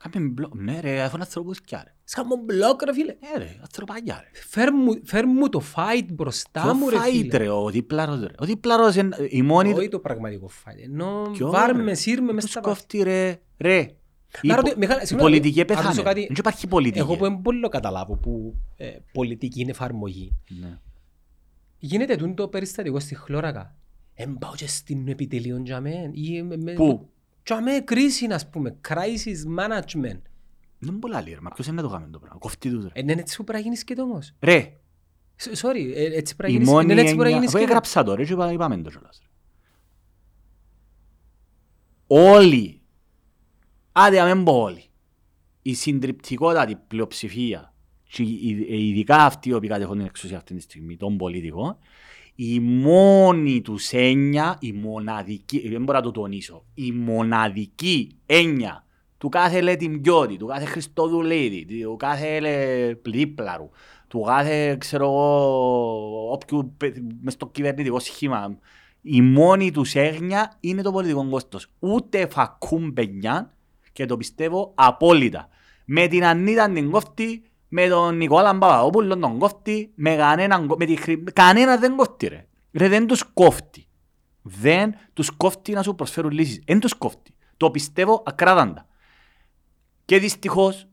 Κάμε 0.02 0.28
μπλοκ. 0.28 0.56
Ναι 0.56 0.80
ρε, 0.80 1.02
έχουν 1.02 1.22
ανθρωπούσκια 1.22 1.82
ρε. 1.86 1.94
Σκάμω 2.04 2.36
μπλοκ 2.36 2.84
ρε 2.84 2.94
φίλε. 2.94 3.16
Ναι 3.20 3.44
ρε, 3.44 3.58
ανθρωπάκια 3.62 4.20
ρε. 4.24 4.40
Φέρ 4.48 4.74
μου, 4.74 5.00
φέρ 5.04 5.26
μου 5.28 5.50
το 5.50 5.62
fight 5.76 6.06
μπροστά 6.14 6.76
μου 6.76 6.84
Το 6.86 6.90
ρε 6.90 6.98
fight 6.98 7.10
φίλε. 7.12 7.38
ρε, 7.38 7.50
ο 7.50 7.70
δίπλαρος 7.70 8.20
ρε. 8.20 8.34
Ο 8.40 8.46
δίπλαρος 8.46 8.96
είναι 8.96 9.16
η 9.30 9.42
μόνη... 9.42 9.74
Όχι 9.74 9.88
το 9.90 10.00
πραγματικό 10.00 10.50
fight. 10.66 10.84
Ενώ 10.84 11.30
Ποιο, 11.34 11.50
βάρμες, 11.50 11.86
ρε; 11.86 11.94
σύρμε 11.94 12.34
μες 12.34 12.44
Τους 12.44 12.52
στα 12.52 12.60
πάθη. 12.62 12.76
κόφτει 12.76 13.04
ρε; 13.04 13.40
Ρε. 13.58 13.88
Η 14.42 14.48
Να 14.48 14.56
πο- 14.56 14.62
ρωτήσω, 14.62 14.78
Μιχάλη, 14.78 15.02
Η 15.02 15.06
συγγνώμη, 15.06 15.32
πολιτική 15.32 15.60
να 15.60 15.66
ρωτήσω 15.68 15.88
πεθάνε. 15.88 16.04
κάτι. 16.04 16.22
Δεν 16.28 16.36
υπάρχει 16.40 16.68
πολιτική. 16.68 17.00
Εγώ 17.00 17.16
που 17.16 17.24
δεν 17.24 17.36
μπορώ 17.36 17.58
να 17.58 17.68
καταλάβω 17.70 18.16
που 18.16 18.56
ε, 18.78 18.88
πολιτική 19.14 19.62
είναι 19.62 19.72
εφαρμογή. 19.72 20.38
Ναι. 20.62 20.78
Γίνεται 21.78 22.16
τούτο 22.16 22.34
το 22.34 22.48
περιστατικό 22.48 23.00
στη 23.00 23.16
Χλώρακα. 23.16 23.76
Εν 24.14 24.38
πάω 24.40 24.52
και 24.56 24.68
στην 24.68 25.08
επιτελείο 25.08 25.62
για 25.66 25.82
μέ. 25.82 26.10
Ή 26.14 26.44
με- 26.44 26.58
με- 26.58 26.74
Πού; 26.74 27.10
Για 27.48 27.62
μέ 27.62 27.80
κρίση, 27.82 28.26
ας 28.26 28.50
πούμε. 28.50 28.78
Crisis 28.88 29.60
management. 29.60 30.22
Δεν 30.80 30.94
μπορεί 30.94 31.14
να 31.14 31.22
λέει 31.22 31.34
ρε, 31.34 31.40
μα 31.42 31.50
ποιος 31.50 31.68
είναι 31.68 31.76
να 31.76 31.82
το 31.82 31.90
κάνει 31.94 32.10
το 32.12 32.20
πράγμα. 32.20 32.40
Κόφτει 32.40 32.70
τους 32.70 32.84
ρε. 32.84 32.90
Ε, 32.94 33.00
είναι 33.00 33.12
έτσι 33.12 33.38
που 33.38 33.44
πρέπει 33.44 33.58
να 33.60 33.64
γίνεις 33.64 33.84
και 33.84 33.94
το 33.96 34.02
όμως. 34.04 34.34
Ρε, 34.40 34.78
Σ- 35.36 35.66
Sorry, 35.66 35.92
ε, 35.96 36.16
έτσι 36.18 36.36
πρέπει 36.36 36.52
η 36.54 36.56
να 36.56 36.60
γίνεις. 36.60 36.68
μόνη 36.74 36.92
Είναι 36.92 37.02
έτσι 37.02 37.14
που 37.14 37.20
πρέπει 37.20 37.34
να 37.34 37.36
έννοια... 37.36 37.38
γίνεις 37.38 37.48
Αφού 37.50 37.58
και 37.58 37.64
το. 37.66 37.70
έγραψα 37.70 38.04
το 38.04 38.16
ρε 38.16 38.26
και 38.26 38.34
είπα- 38.34 38.52
είπαμε 38.52 38.78
το 38.82 38.90
κιόλας. 38.90 39.20
ρε. 39.22 39.28
Όλοι, 42.08 42.82
άντε 43.92 44.18
να 44.24 44.36
μην 44.36 44.44
πω 44.44 44.62
όλοι, 44.62 44.84
η 45.62 45.74
συντριπτικότατη 45.74 46.76
πλειοψηφία 46.88 47.74
και 48.04 48.24
οι- 48.24 48.66
ε, 48.70 48.78
ειδικά 48.78 49.16
αυτοί 49.26 49.50
οι 49.50 49.54
οποίοι 49.54 49.70
κατέχουν 49.70 49.98
την 49.98 50.06
εξουσία 50.06 50.38
αυτή 50.38 50.54
τη 50.56 50.62
στιγμή, 50.62 50.98
των 50.98 51.18
πολιτικών, 51.18 51.78
η 52.36 52.60
μόνη 52.60 53.62
τους 53.62 53.92
έννοια, 53.92 54.58
η 54.60 54.72
μοναδική, 54.72 55.70
δεν 55.70 55.84
μπορώ 55.84 55.98
να 55.98 56.04
το 56.04 56.12
τονίσω, 56.12 56.66
η 56.74 56.92
μοναδική 56.92 58.16
έννοια 58.26 58.86
του 59.18 59.30
κάθε 59.30 59.62
Λετιμπιώτη, 59.62 60.38
του 60.38 60.46
κάθε 60.46 60.66
Χριστοδουλίδη, 60.66 61.84
του 61.84 61.96
κάθε 62.00 62.40
Λε- 62.40 62.96
Πλήπλαρου, 62.96 63.70
του 64.08 64.22
κάθε, 64.22 64.76
ξέρω 64.80 65.04
εγώ, 65.04 66.32
όποιου 66.32 66.74
πε- 66.78 66.98
μες 67.22 67.34
στο 67.34 67.48
κυβερνητικό 67.48 68.00
σχήμα, 68.00 68.58
η 69.02 69.22
μόνη 69.22 69.72
τους 69.72 69.96
έγνοια 69.96 70.58
είναι 70.60 70.82
το 70.82 70.92
πολιτικό 70.92 71.30
κόστος. 71.30 71.68
Ούτε 71.80 72.28
φακούν 72.28 72.94
παινιά 72.94 73.54
και 73.94 74.06
το 74.06 74.18
πιστεύω 74.18 74.72
απόλυτα. 74.76 75.50
Με 75.86 76.08
την 76.08 76.26
Ανίτα 76.26 76.72
την 76.72 76.92
κόφτη, 76.92 77.44
με 77.74 77.88
τον 77.88 78.18
Νικόλα 78.18 78.58
Παπαδόπουλο 78.58 79.18
τον 79.18 79.38
κόφτη, 79.38 79.92
με 79.96 80.16
κανέναν, 80.16 80.68
κο- 80.68 80.76
με 80.80 80.86
τη 80.86 80.96
χρη... 80.96 81.24
κανένα 81.24 81.78
δεν 81.78 81.96
κόφτει 81.96 82.28
ρε. 82.28 82.48
Ρε 82.72 82.88
δεν 82.88 83.08
τους 83.08 83.24
κόφτει. 83.34 83.88
Δεν 84.42 84.96
τους 85.14 85.30
κόφτει 85.30 85.72
να 85.72 85.84
σου 85.84 85.96
προσφέρουν 85.96 86.32
λύσεις. 86.32 86.64
Δεν 86.66 86.80
τους 86.80 86.94
κόφτει. 86.94 87.34
Το 87.58 87.72
πιστεύω 87.72 88.24
ακράδαντα. 88.26 88.88
Και 90.06 90.20
δυστυχώς, 90.20 90.88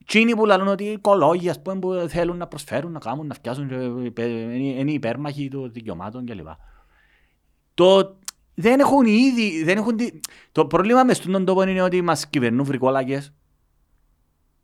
εκείνοι 0.00 0.36
που 0.36 0.46
λένε 0.46 0.70
ότι 0.70 0.84
οι 0.84 0.92
οικολόγοι 0.92 1.48
ας 1.48 1.62
πούμε, 1.62 1.78
που 1.78 2.06
θέλουν 2.08 2.36
να 2.36 2.46
προσφέρουν, 2.46 2.92
να 2.92 2.98
κάνουν, 2.98 3.26
να 3.26 3.34
φτιάσουν, 3.34 3.68
και 3.68 4.04
υπε- 4.04 4.28
είναι 4.28 4.56
είναι 4.80 4.92
υπέρμαχοι 4.92 5.48
των 5.48 5.72
δικαιωμάτων 5.72 6.26
κλπ. 6.26 6.48
Το, 7.74 8.18
δεν 8.54 8.80
έχουν 8.80 9.06
ήδη, 9.06 9.64
δεν 9.64 9.76
έχουν 9.76 9.96
τη... 9.96 10.10
Το 10.52 10.66
πρόβλημα 10.66 11.04
μες 11.04 11.16
στον 11.16 11.44
τόπο 11.44 11.62
είναι 11.62 11.82
ότι 11.82 12.02
μας 12.02 12.28
κυβερνούν 12.28 12.64
βρικόλακες. 12.64 13.32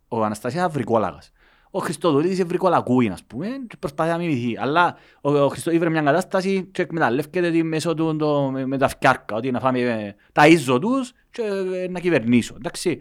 Ο 0.08 0.24
Αναστασίας 0.24 0.62
είναι 0.62 0.72
βρικόλακας. 0.72 1.30
Ο 1.76 1.80
Χριστοδουλίδης 1.80 2.38
είναι 2.38 2.46
βρικολακούιν, 2.46 3.12
ας 3.12 3.24
πούμε, 3.24 3.46
και 3.68 3.76
προσπαθεί 3.78 4.10
να 4.10 4.18
μιμηθεί. 4.18 4.58
Αλλά 4.58 4.96
ο, 5.20 5.38
ο 5.38 5.48
Χριστό 5.48 5.70
ήβρε 5.70 5.90
μια 5.90 6.02
κατάσταση 6.02 6.68
και 6.72 6.82
εκμεταλλεύκεται 6.82 7.50
τη 7.50 7.62
μέσω 7.62 7.94
του 7.94 8.16
το, 8.16 8.50
με, 8.50 8.66
με 8.66 8.78
τα 8.78 8.88
φτιάρκα, 8.88 9.36
ότι 9.36 9.50
να 9.50 9.60
φάμε 9.60 9.80
ε, 9.80 10.14
τα 10.32 10.46
ίζω 10.48 10.78
τους 10.78 11.12
και 11.30 11.42
ε, 11.74 11.88
να 11.88 12.00
κυβερνήσω. 12.00 12.54
Εντάξει. 12.56 12.98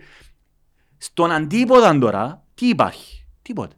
Στον 0.98 1.32
αντίποδα 1.32 1.98
τώρα, 1.98 2.44
τι 2.54 2.68
υπάρχει; 2.68 3.26
Τίποτε. 3.42 3.76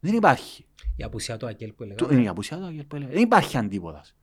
Δεν 0.00 0.14
υπάρχει. 0.14 0.66
Η 0.96 1.02
απουσία 1.02 1.36
του 1.36 1.46
Ακέλ 1.46 1.72
που 1.72 1.86
Το- 1.86 1.94
έλεγα. 1.94 2.12
Είναι 2.14 2.22
η 2.24 2.28
απουσία 2.28 2.56
του 2.56 2.64
Αγγέλ 2.64 2.84
που 2.84 2.96
έλεγε. 2.96 3.12
Δεν 3.12 3.22
υπάρχει 3.22 3.56
αντίποδας. 3.58 4.14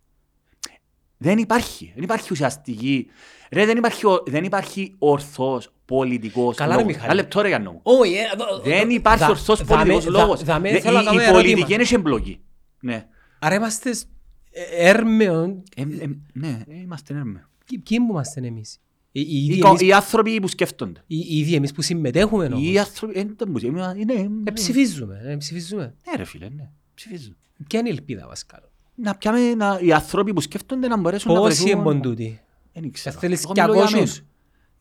Δεν 1.18 1.38
υπάρχει. 1.38 1.92
Δεν 1.96 2.04
υπάρχει 2.04 2.28
ουσιαστική. 2.32 3.08
Ρε, 3.52 3.66
δεν 3.66 3.78
υπάρχει, 3.78 4.06
ο- 4.08 4.24
δεν 4.26 4.44
υπάρχει 4.44 4.96
ορθός 5.00 5.72
πολιτικός 5.98 6.56
Καλά, 6.56 6.70
ρε, 6.76 6.78
λόγος. 6.82 6.88
Μιχάλη. 6.94 7.12
Ένα 7.12 7.22
λεπτό 7.22 7.42
ρε 7.42 7.48
Γιάννο 7.48 7.72
μου. 7.72 7.80
Όχι, 7.84 8.14
ε, 8.14 8.22
δο- 8.38 8.60
Δεν 8.64 8.88
δο- 8.88 8.94
υπάρχει 8.94 9.24
δα- 9.24 9.30
ορθός 9.30 9.64
δα- 9.64 9.76
πολιτικός 9.76 10.04
δα- 10.04 10.12
λόγος. 10.12 10.44
δα- 10.44 10.60
με 10.60 10.72
Δε- 10.72 10.80
θέλω 10.80 10.96
να 10.96 11.02
η- 11.02 11.06
κάνω 11.06 11.20
Η 11.20 11.24
ένα 11.24 11.32
πολιτική 11.32 11.74
ερώτημα. 11.74 11.78
είναι 11.90 12.00
εμπλοκή. 12.00 12.40
Ναι. 12.80 13.06
Άρα 13.40 13.56
είμαστε 13.56 13.94
σ- 13.94 14.08
ε, 14.52 14.90
έρμεων. 14.90 15.64
Ε, 15.76 15.82
ε, 15.82 15.86
Ναι, 16.34 16.64
ε, 16.68 16.76
είμαστε 16.84 17.14
έρμε. 17.14 17.48
Ποιοι 17.66 17.78
ποιοι 17.80 17.98
που 17.98 18.06
είμαστε 18.10 18.42
εμείς; 18.48 18.80
Οι- 19.12 19.22
Οι 19.22 19.26
Οι 19.30 19.46
ίδιοι 19.46 19.60
κο- 19.60 19.68
εμείς- 19.68 19.82
Οι 19.82 19.92
άνθρωποι 19.94 20.40
που 20.42 20.48
σκέφτονται. 20.48 21.04
οι- 21.08 21.18
οι 21.30 21.38
ίδιοι 21.40 21.56
εμείς 21.56 21.72
που 21.72 21.82
συμμετέχουμε 21.82 22.44
Οι 22.44 22.54
όμως. 22.54 22.78
άνθρωποι... 22.78 23.20
ε, 23.20 23.26
δεν 23.38 23.48
μου- 23.52 23.58
είναι- 23.58 23.94
είναι- 23.98 24.30
Ε, 24.44 24.52
ψηφίζουμε, 24.52 25.22
ε, 25.26 25.36
ψηφίζουμε. 25.36 25.94
Ναι 26.10 26.16
ρε 26.18 26.24
φίλε, 26.24 26.50
ναι. 26.56 26.70
Ψηφίζουν. 26.96 27.36
Ποια 27.68 27.80
είναι 27.80 27.90
η 27.90 27.92
ελπίδα 27.92 28.26
Βασκάλο. 28.28 28.72
Να 28.96 29.16
πιάμε 29.16 29.54
να- 29.56 29.80
οι 29.82 29.92
άνθρωποι 29.94 30.34
που 30.34 30.42
σκέφτονται 30.42 30.88
να 30.88 30.98
μπορέσουν 30.98 31.34
να 31.34 31.40
Πόσοι 31.40 31.62
βρεθούν... 31.64 31.80
εμπον 31.80 32.02
τούτοι; 32.02 32.40
Δεν 32.74 32.92
ξέρω. 32.92 33.16
Θα 33.16 33.22
θέλεις 33.22 33.44
Εγώ 33.44 33.52
μιλώ 33.56 33.74
για 33.74 33.86
200. 34.06 34.24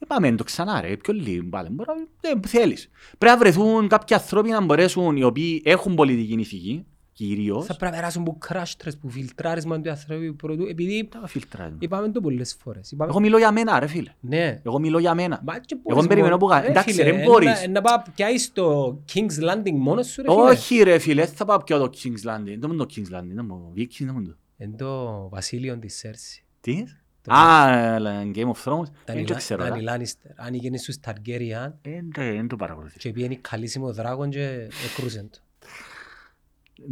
Μένα. 0.09 0.15
Ε, 0.17 0.21
Πάμε 0.27 0.37
το 0.37 0.45
ξανά 0.45 0.81
ρε, 0.81 0.97
πιο 0.97 1.15
λίγο 1.15 1.45
πάλι. 1.51 1.69
Μπορώ, 1.71 1.93
δεν 2.21 2.43
θέλεις. 2.47 2.91
Πρέπει 3.19 3.35
να 3.35 3.39
βρεθούν 3.39 3.89
κάποιοι 3.89 4.17
άνθρωποι 4.17 4.49
να 4.49 4.61
μπορέσουν, 4.65 5.17
οι 5.17 5.23
οποίοι 5.25 5.63
έχουν 5.65 5.95
πολιτική 5.95 6.33
ηθική, 6.41 6.85
κυρίως. 7.13 7.67
Θα 7.67 7.77
πρέπει 7.77 7.93
να 7.93 7.99
περάσουν 7.99 8.23
που 8.25 8.39
κράστρες, 8.39 8.97
που 8.99 9.09
φιλτράρισμα 9.11 9.81
του 9.81 9.91
ανθρώπου 9.91 10.35
πρωτού. 10.37 10.67
Επειδή 10.67 11.09
Τα 11.11 11.27
φιλτράρουν. 11.27 11.77
είπαμε 11.81 12.09
το 12.09 12.21
πολλές 12.21 12.57
φορές. 12.63 12.91
Είπαμε- 12.91 13.11
Εγώ 13.11 13.21
μιλώ 13.21 13.39
για 13.39 13.53
μένα 13.53 13.79
ρε 13.79 13.87
φίλε. 13.87 14.11
Ναι. 14.21 14.61
Εγώ 14.65 14.79
μιλώ 14.79 14.99
για 14.99 15.15
μένα. 15.15 15.41
Μα 15.45 15.59
και 15.59 15.77
Εγώ 15.87 15.97
πώς 15.97 16.07
περιμένω 16.07 16.37
μπορεί- 16.37 16.53
που 16.53 16.61
κα- 16.61 16.67
Ρε 16.67 16.71
εντάξει, 16.71 16.93
φίλε, 16.95 17.11
ρε, 17.11 17.21
ε, 17.21 17.25
μπορείς. 17.25 17.61
να- 17.61 17.69
Να 17.69 17.81
πάω 17.81 18.03
πιάσεις 18.15 18.53
το 18.53 18.99
King's 19.15 19.45
Landing 19.51 19.73
μόνος 19.79 20.07
σου 20.07 20.23
ρε 20.23 20.29
φίλε. 20.31 20.43
Όχι 20.43 20.83
ρε 20.83 20.99
φίλε, 20.99 21.25
δεν 21.25 21.35
θα 21.35 21.45
πάω 21.45 21.63
πια 21.63 21.79
το 21.79 21.91
King's 22.03 22.29
Landing. 22.31 22.57
Δεν 22.59 22.71
μου 22.71 22.77
το 22.77 22.87
King's 22.95 23.17
Landing, 23.17 23.35
δεν 23.35 23.45
μου 23.49 23.73
Vikings, 23.77 24.05
δεν 24.05 24.15
μου 24.15 24.23
το. 24.23 24.37
Εν 24.57 24.77
το 24.77 25.29
βασίλειο 25.29 25.79
της 25.79 25.97
Σέρση. 25.97 26.45
Τι; 26.61 26.83
Το- 27.23 27.33
Α, 27.35 27.73
ε, 27.99 28.31
Game 28.35 28.51
of 28.53 28.63
Thrones. 28.65 28.91
Δεν 29.05 29.27
το 29.27 29.35
ξέρω. 29.35 29.63
Ήταν 29.65 29.75
η 29.77 29.79
ρε. 29.79 29.85
Λάνιστερ. 29.85 30.31
Άνοιγε 30.37 30.79
στους 30.79 31.01
Ταργκέριαν 31.01 31.79
Ε, 31.83 31.91
Δεν 31.91 32.11
δεν 32.15 32.49
το 32.49 32.57
παρακολουθείς. 32.57 33.03
και 33.03 33.11
πήγαινε 33.13 33.35
καλύσιμο 33.41 33.93
δράγον 33.93 34.31
και 34.31 34.69
εκρούσεν 34.91 35.31
το. 35.31 35.39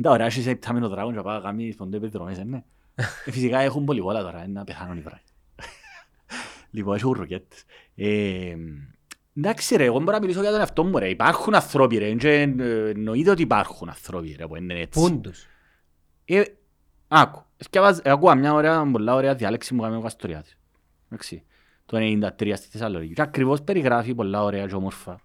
Τα 0.03 0.11
ωραία, 0.11 0.27
έχεις 0.27 0.47
επτάμενο 0.47 0.89
δράγον 0.89 1.15
και 1.15 1.21
πάω 1.21 1.35
να 1.35 1.41
κάνει 1.41 1.73
φοντό 1.73 1.97
επιδρομές, 1.97 2.39
ε, 2.39 2.45
ναι. 2.45 2.63
Ε, 3.25 3.31
Φυσικά 3.31 3.59
έχουν 3.61 3.85
πολύ 3.85 4.01
πολλά 4.01 4.23
τώρα, 4.23 4.43
είναι 4.45 4.53
να 4.53 4.65
πεθάνουν 4.65 4.97
οι 4.97 5.01
βράχοι. 5.01 5.23
Λοιπόν, 6.71 6.97
έχουν 6.97 7.13
ροκέτες. 7.13 7.63
Ε, 7.95 8.55
Εντάξει 9.37 9.77
ρε, 9.77 9.85
εγώ 9.85 9.99
μπορώ 9.99 10.13
να 10.13 10.21
μιλήσω 10.21 10.41
για 10.41 10.51
τον 10.51 10.61
εαυτό 10.61 10.85
μου 10.85 10.99
ρε. 10.99 11.09
Υπάρχουν 11.09 11.55
ανθρώποι 11.55 11.99
ρε, 11.99 12.15
και 12.15 12.29
ε, 12.33 12.43
εννοείται 12.91 13.31
ότι 13.31 13.43
υπάρχουν 13.43 13.89
ανθρώποι 13.89 14.35
ρε 14.39 14.47
που 14.47 14.57
είναι 14.57 14.75
έτσι. 14.75 15.01
Πούντους. 15.01 15.47
Ε, 17.13 17.21
άκου, 17.21 17.43
σκεύαζ- 17.57 18.07
ε, 18.07 18.11
ακούω 18.11 18.35
μια 18.35 18.53
ωραία, 18.53 18.91
πολλά 18.91 19.15
ωραία 19.15 19.35
διάλεξη 19.35 19.75
μου 19.75 19.83
κάνει 19.83 19.97
ο 19.97 20.01
Καστοριάτης. 20.01 20.59
Εντάξει, 21.07 21.43
το 21.87 21.97
93 21.97 22.53
στη 22.57 22.69
Θεσσαλονίκη. 22.69 23.13
Και 23.13 23.23
ακριβώς 23.23 23.63
περιγράφει 23.63 24.15
πολλά 24.15 24.43
ωραία 24.43 24.67
και 24.67 24.75
όμορφα. 24.75 25.21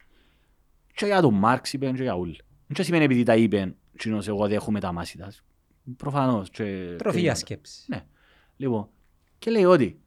Και 0.94 1.06
για 1.06 1.22
τον 1.22 1.34
Μάρξ 1.34 1.74
είπε 1.74 1.92
και 1.92 2.02
για 2.04 2.14
ούλ. 2.16 2.32
Δεν 2.68 2.86
σημαίνει 2.86 3.04
επειδή 3.04 3.24
τα 3.24 3.36
είπε, 3.36 3.76
κοινώς 3.98 4.28
εγώ 4.28 4.48
δέχομαι 4.48 4.80
τα 4.80 4.92
μάσιτας. 4.92 5.44
Προφανώς. 5.98 6.50
Και, 6.50 6.96
Τροφή 6.98 7.16
και- 7.18 7.22
για 7.24 7.36
σκέψη. 7.36 7.84
ναι. 7.88 8.06
Λοιπόν, 8.58 8.88
και 9.40 9.52
λέει 9.52 9.64
ότι 9.66 10.00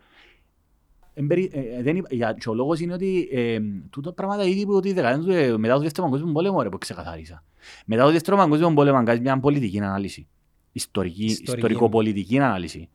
και 2.37 2.49
ο 2.49 2.53
λόγος 2.53 2.79
είναι 2.79 2.93
ότι 2.93 3.29
ε, 3.31 3.59
τούτα 3.89 4.13
πράγματα 4.13 4.43
ήδη 4.43 4.65
που 4.65 4.79
τη 4.79 4.93
δεκαετία 4.93 5.23
του, 5.23 5.31
ε, 5.31 5.57
μετά 5.57 5.73
το 5.73 5.79
δεύτερο 5.79 6.07
παγκόσμιο 6.09 6.33
πόλεμο 6.33 6.61
ρε, 6.61 6.69
που 6.69 6.77
ξεκαθάρισα. 6.77 7.43
Μετά 7.85 8.03
το 8.03 8.11
δεύτερο 8.11 8.37
παγκόσμιο 8.37 8.73
πόλεμο 8.73 9.03
κάνεις 9.03 9.21
μια 9.21 9.39
πολιτική 9.39 9.79
ανάλυση. 9.79 10.27
Ιστορική, 10.71 11.23
Ιστορική. 11.25 11.53
ιστορικοπολιτική 11.55 12.39
ανάλυση. 12.39 12.89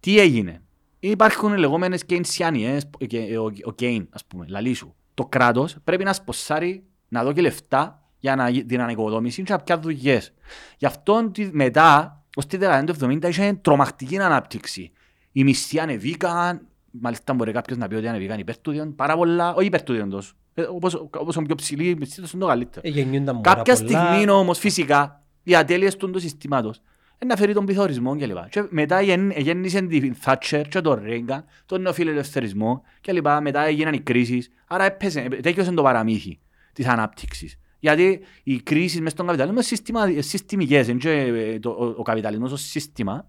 Τι 0.00 0.18
έγινε; 0.18 0.62
Υπάρχουν 0.98 1.56
λεγόμενες 1.56 2.04
κεινσιάνιες, 2.04 2.90
και 3.06 3.18
ε, 3.18 3.38
ο, 3.38 3.52
ο 3.64 3.72
Κέιν, 3.72 4.06
ας 4.10 4.24
πούμε, 4.24 4.44
λαλή 4.48 4.74
σου. 4.74 4.94
Το 5.14 5.24
κράτος 5.26 5.76
πρέπει 5.84 6.04
να 6.04 6.12
σποσάρει, 6.12 6.84
να 7.08 7.24
δώσει 7.24 7.40
λεφτά 7.40 8.02
για 8.18 8.36
να, 8.36 8.48
γι- 8.48 8.64
την 8.64 8.80
ανοικοδόμηση 8.80 9.42
και 9.42 9.52
να 9.52 9.58
πιάσει 9.58 9.80
δουλειές. 9.82 10.32
Γι' 10.78 10.86
αυτό 10.86 11.30
τι- 11.30 11.48
μετά, 11.52 12.22
ως 12.36 12.46
τη 12.46 12.56
δεκαετία 12.56 12.94
του 12.94 13.04
70, 13.04 13.28
είχε 13.28 13.58
τρομακτική 13.62 14.18
ανάπτυξη. 14.18 14.92
Οι 15.32 15.44
μισθοί 15.44 15.78
ανεβήκαν, 15.80 16.66
μάλιστα 17.00 17.34
μπορεί 17.34 17.52
κάποιος 17.52 17.78
να 17.78 17.88
πει 17.88 17.94
ότι 17.94 18.08
ανεβήκαν 18.08 18.38
υπέρ 18.38 18.58
του 18.58 18.70
διόντος, 18.70 18.94
πάρα 18.96 19.16
πολλά, 19.16 19.54
όχι 19.54 19.66
υπέρ 19.66 19.82
τους 19.82 19.94
διόντος. 19.96 20.34
Ε, 20.54 20.62
όπως, 20.62 20.94
όπως 20.94 21.36
ο 21.36 21.42
πιο 21.42 21.54
ψηλή, 21.54 21.88
οι 21.88 21.94
μισθοί 21.94 22.20
τους 22.20 22.32
είναι 22.32 22.42
το 22.42 22.48
καλύτερο. 22.48 22.88
Ε, 22.88 22.90
γεννιούνταν 22.90 23.34
μωρά 23.34 23.54
Κάποια 23.54 23.74
πολλά. 23.74 24.06
στιγμή 24.10 24.30
όμως 24.30 24.58
φυσικά 24.58 25.22
οι 25.42 25.54
ατέλειες 25.56 25.96
του 25.96 26.18
συστήματος 26.18 26.80
ε, 27.18 27.24
να 27.24 27.36
φέρει 27.36 27.52
τον 27.54 27.64
πληθωρισμό 27.64 28.16
και 28.16 28.26
λοιπά. 28.26 28.48
Και 28.50 28.64
μετά 28.68 29.00
γεν- 29.00 29.38
γέννησε 29.38 29.80
την 29.80 30.14
Θάτσερ 30.14 30.68
και 30.68 30.80
τον 30.80 31.00
Ρέγκαν, 31.04 31.44
τον 31.66 31.80
νεοφιλελευθερισμό 31.82 32.82
και 33.00 33.12
λοιπά. 33.12 33.40
Μετά 33.40 33.60
έγιναν 33.66 33.94
οι 33.94 34.00
κρίσεις. 34.00 34.50
Άρα 34.66 34.84
έπαιζε, 34.84 35.20
ε, 35.20 35.28
τέτοιος 35.28 35.66
είναι 35.66 35.74
το 35.76 35.82
παραμύθι 35.82 36.38
της 36.72 36.86
ανάπτυξης. 36.86 37.58
Γιατί 37.78 38.20
οι 38.42 38.56
κρίσεις 38.60 39.00
μες 39.00 39.12
στον 39.12 39.26
καπιταλισμό 39.26 39.58
είναι 39.58 39.66
συστημα- 39.66 40.08
ε, 40.08 40.20
συστημικές. 40.22 40.88
είναι 40.88 40.98
και, 40.98 41.10
ε, 41.10 41.58
το- 41.58 41.70
Ο 41.70 41.84
ο 41.96 42.02
καπιταλισμός 42.02 42.52
ως 42.52 42.60
σύστημα 42.62 43.26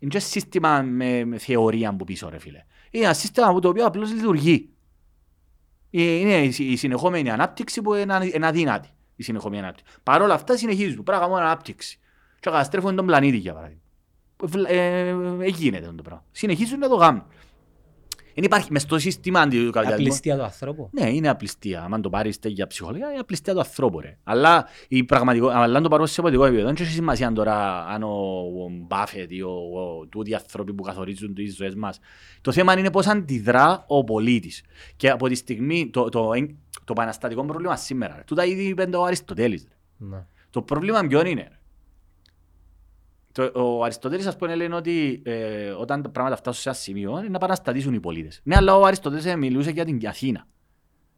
Είναι 0.00 0.10
και 0.10 0.18
σύστημα 0.18 0.82
με, 0.82 1.24
με 1.24 1.38
θεωρία 1.38 1.96
που 1.96 2.04
πίσω 2.04 2.28
ρε 2.28 2.38
φίλε. 2.38 2.64
Είναι 2.90 3.04
ένα 3.04 3.14
σύστημα 3.14 3.52
που 3.52 3.60
το 3.60 3.68
οποίο 3.68 3.86
απλώς 3.86 4.12
λειτουργεί. 4.12 4.68
Ε, 5.90 6.02
Είναι 6.02 6.42
η 6.44 6.50
συ- 6.50 6.70
η 6.70 6.76
συνεχόμενη 6.76 7.30
ανάπτυξη 7.30 7.82
που 7.82 7.94
είναι 7.94 8.14
ανα- 8.14 8.34
είναι 8.34 8.46
αδύνατη. 8.46 8.88
Η 9.16 9.22
συνεχόμενη 9.22 9.62
ανάπτυξη. 9.62 9.94
Παρ' 10.02 10.22
όλα 10.22 10.34
αυτά 10.34 10.56
συνεχίζουν. 10.56 11.02
Πρέπει 11.02 11.10
να 11.20 11.26
κάνουν 11.26 11.38
ανάπτυξη. 11.42 11.98
Και 12.34 12.50
καταστρέφουν 12.50 12.96
τον 12.96 13.06
πλανήτη 13.06 13.36
για 13.36 13.52
παράδειγμα. 13.54 13.80
Βλ- 14.42 14.68
Ε, 14.68 15.08
ε, 15.08 15.46
γίνεται 15.46 15.84
αυτό 15.84 15.94
το 15.96 16.02
πράγμα. 16.02 16.24
Συνεχίζουν 16.30 16.78
να 16.78 16.88
το 16.88 16.96
κάνουν. 16.96 17.22
Δεν 18.38 18.46
υπάρχει 18.46 18.72
μες 18.72 18.82
στο 18.82 18.98
σύστημα 18.98 19.40
αντικαπιταλισμού. 19.40 19.94
Απληστία 19.94 20.36
του 20.36 20.42
ανθρώπου. 20.42 20.88
Ναι, 20.92 21.10
είναι 21.10 21.28
απληστία. 21.28 21.88
Αν 21.92 22.02
το 22.02 22.10
πάρεις 22.10 22.38
για 22.42 22.66
ψυχολογία, 22.66 23.10
είναι 23.10 23.18
απληστία 23.18 23.52
του 23.52 23.58
ανθρώπου. 23.58 24.00
Ρε. 24.00 24.16
Αλλά, 24.24 24.66
η 24.88 25.04
πραγματικό, 25.04 25.48
αλλά 25.48 25.76
αν 25.76 25.82
το 25.82 25.88
πάρω 25.88 26.06
σε 26.06 26.20
πολιτικό 26.20 26.46
επίπεδο, 26.46 26.66
δεν 26.66 26.76
έχει 26.80 26.92
σημασία 26.92 27.32
τώρα 27.32 27.86
αν 27.86 28.02
ο, 28.02 28.08
ο 28.64 28.70
Μπάφετ 28.86 29.30
ή 29.30 29.42
ο, 29.42 29.50
ο, 29.50 30.06
τούτοι 30.06 30.30
οι 30.30 30.34
άνθρωποι 30.34 30.72
που 30.72 30.82
καθορίζουν 30.82 31.34
τις 31.34 31.56
ζωές 31.56 31.74
μας. 31.74 31.98
Το 32.40 32.52
θέμα 32.52 32.78
είναι 32.78 32.90
πώς 32.90 33.06
αντιδρά 33.06 33.84
ο 33.86 34.04
πολίτης. 34.04 34.62
Και 34.96 35.10
από 35.10 35.28
τη 35.28 35.34
στιγμή, 35.34 35.90
το, 35.90 36.08
το, 36.08 36.08
το, 36.10 36.34
το 36.84 36.92
επαναστατικό 36.92 37.44
πρόβλημα 37.44 37.76
σήμερα, 37.76 38.14
ρε. 38.16 38.22
τούτα 38.26 38.44
ήδη 38.44 38.62
είπε 38.62 38.88
ο 38.96 39.04
Αριστοτέλης. 39.04 39.66
Ρε. 39.68 40.06
Ναι. 40.06 40.24
Το 40.50 40.62
πρόβλημα 40.62 41.00
ποιον 41.00 41.26
είναι. 41.26 41.40
ρε; 41.40 41.57
Το, 43.32 43.50
ο 43.54 43.84
Αριστοτέλης 43.84 44.26
ας 44.26 44.36
πούμε 44.36 44.54
λένε 44.54 44.74
ότι 44.74 45.22
ε, 45.24 45.70
όταν 45.70 46.02
τα 46.02 46.08
πράγματα 46.08 46.36
φτάσουν 46.36 46.62
σε 46.62 46.68
ένα 46.68 46.78
σημείο 46.78 47.10
είναι 47.10 47.28
να 47.28 47.36
επαναστατήσουν 47.36 47.94
οι 47.94 48.00
πολίτες. 48.00 48.40
Ναι, 48.44 48.56
αλλά 48.56 48.76
ο 48.76 48.84
Αριστοτέλης 48.84 49.24
ε, 49.24 49.36
μιλούσε 49.36 49.70
για 49.70 49.84
την 49.84 50.06
Αθήνα, 50.06 50.46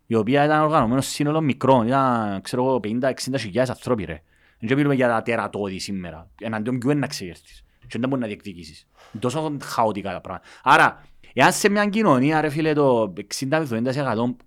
η 0.06 0.14
οποία 0.14 0.44
ήταν 0.44 0.62
οργανωμένος 0.62 1.06
σύνολο 1.06 1.40
μικρών, 1.40 1.86
ήταν 1.86 2.40
ξέρω 2.40 2.64
εγώ 2.64 2.80
50-60 2.84 3.12
χιλιάδες 3.38 3.70
ανθρώποι 3.70 4.04
ρε. 4.04 4.22
Δεν 4.60 4.76
μιλούμε 4.76 4.94
για 4.94 5.08
τα 5.08 5.22
τερατώδη 5.22 5.78
σήμερα, 5.78 6.30
εναντίον 6.40 6.78
ποιου 6.78 6.90
είναι 6.90 7.00
να 7.00 7.06
ξεγερθείς 7.06 7.64
και 7.90 7.98
δεν 7.98 8.08
μπορεί 8.08 8.20
να 8.20 8.26
διεκδικήσεις. 8.26 8.86
Είναι 9.12 9.22
τόσο 9.22 9.56
χαοτικά 9.62 10.12
τα 10.12 10.20
πράγματα. 10.20 10.46
Άρα, 10.62 11.04
εάν 11.32 11.52
σε 11.52 11.68
μια 11.68 11.86
κοινωνία 11.86 12.40
ρε 12.40 12.48
φίλε 12.48 12.72
το 12.72 13.12
60-70% 13.50 13.64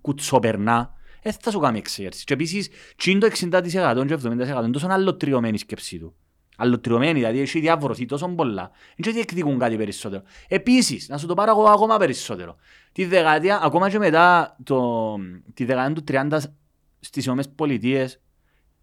κουτσοπερνά, 0.00 0.94
δεν 1.22 1.32
θα 1.40 1.50
σου 1.50 1.58
κάνει 1.58 1.78
εξέγερση. 1.78 2.24
Και 2.24 2.32
επίσης, 2.32 2.68
τι 2.96 3.10
είναι 3.10 3.20
το 3.20 3.26
60% 3.26 4.04
και 4.06 4.14
70% 4.14 4.28
είναι 4.28 4.70
τόσο 4.70 4.86
αλλοτριωμένη 4.90 5.54
η 5.54 5.58
σκέψη 5.58 5.98
του. 5.98 6.14
Αλλοτριωμένη, 6.56 7.12
δηλαδή 7.12 7.40
έχει 7.40 7.60
διαβρωθεί 7.60 8.06
τόσο 8.06 8.28
πολλά. 8.28 8.70
Δεν 8.96 9.12
διεκδικούν 9.12 9.58
κάτι 9.58 9.76
περισσότερο. 9.76 10.22
Επίσης, 10.48 11.08
να 11.08 11.18
σου 11.18 11.26
το 11.26 11.34
πάρω 11.34 11.50
εγώ 11.50 11.64
ακόμα 11.64 11.96
περισσότερο. 11.96 12.56
Τη 12.92 13.04
δεκαετία, 13.04 13.60
ακόμα 13.62 13.90
και 13.90 13.98
μετά 13.98 14.56
το, 14.62 15.16
τη 15.54 15.64
δεκαετία 15.64 15.94
του 15.94 16.04
30 16.08 16.38
στις 17.00 17.24
Ηνωμένες 17.24 17.50
Πολιτείες 17.54 18.20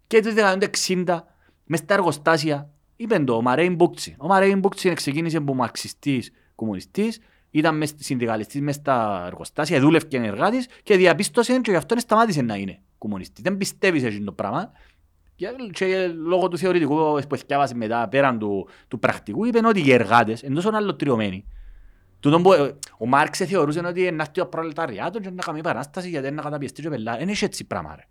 και 0.06 0.20
τη 0.20 0.32
δεκαετία 0.32 0.70
του 0.70 0.78
60 1.06 1.18
μες 1.64 1.78
στα 1.78 1.94
εργοστάσια 1.94 2.70
είπεν 2.96 3.24
το 3.24 3.34
ο 3.34 3.42
Μαρέιν 3.42 3.74
Μπούκτσι. 3.74 4.16
Ο 4.18 4.26
Μαρέιν 4.26 4.58
Μπούκτσι 4.58 4.92
ξεκίνησε 4.92 5.36
από 5.36 5.54
μαρξιστής 5.54 6.30
κομμουνιστής 6.54 7.18
ήταν 7.50 7.76
μες, 7.76 7.94
συνδικαλιστής 7.96 8.60
μες 8.60 8.74
στα 8.74 9.24
εργοστάσια, 9.26 9.80
δούλευκε 9.80 10.16
εργάτης 10.16 10.66
και 10.82 10.96
διαπίστωσε 10.96 11.60
και 11.60 11.70
γι' 11.70 11.76
αυτό 11.76 11.98
σταμάτησε 11.98 12.42
να 12.42 12.54
είναι 12.54 12.80
κομμουνιστής. 12.98 13.42
Δεν 13.42 13.56
πιστεύει 13.56 14.00
σε 14.00 14.06
αυτό 14.06 14.24
το 14.24 14.32
πράγμα 14.32 14.72
και, 15.50 15.86
και 15.86 16.06
λόγω 16.06 16.48
του 16.48 16.58
θεωρητικού 16.58 17.18
που 17.28 17.34
έφτιαβασε 17.34 17.74
μετά 17.74 18.08
πέραν 18.08 18.38
του, 18.38 18.68
του 18.88 18.98
πρακτικού 18.98 19.44
είπε 19.44 19.60
ότι 19.66 19.86
οι 19.86 19.92
εργάτες 19.92 20.42
είναι 20.42 20.54
τόσο 20.54 20.70
αλλοτριωμένοι. 20.72 21.44
Τούτον 22.20 22.42
που, 22.42 22.52
ε, 22.52 22.74
ο 22.98 23.06
Μάρξ 23.06 23.38
θεωρούσε 23.38 23.80
ότι 23.86 24.06
είναι 24.06 24.22
αυτό 24.22 24.40
το 24.40 24.46
προλεταριάτος 24.46 25.22
και 25.22 25.30
να 25.30 25.42
κάνει 25.42 25.60
παράσταση 25.60 26.08
γιατί 26.08 26.26
είναι 26.26 26.36
να 26.36 26.42
καταπιεστεί 26.42 26.82
και 26.82 26.88
πελά. 26.88 27.20
Είναι 27.20 27.32
έτσι 27.40 27.66
πράγμα 27.66 27.94
ρε. 27.96 28.02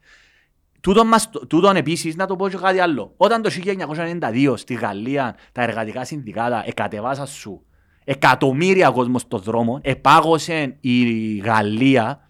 Τούτον, 0.81 1.07
μας, 1.07 1.29
τούτον 1.47 1.75
επίσης 1.75 2.15
να 2.15 2.25
το 2.25 2.35
πω 2.35 2.49
και 2.49 2.57
κάτι 2.57 2.79
άλλο. 2.79 3.13
Όταν 3.17 3.41
το 3.41 3.49
1992 3.49 4.53
στη 4.57 4.73
Γαλλία 4.73 5.35
τα 5.51 5.61
εργατικά 5.61 6.05
συνδικάτα 6.05 6.63
εκατεβάσαν 6.65 7.27
σου 7.27 7.65
εκατομμύρια 8.03 8.89
κόσμο 8.89 9.19
στον 9.19 9.41
δρόμο, 9.41 9.79
επάγωσε 9.81 10.77
η 10.79 11.35
Γαλλία 11.37 12.29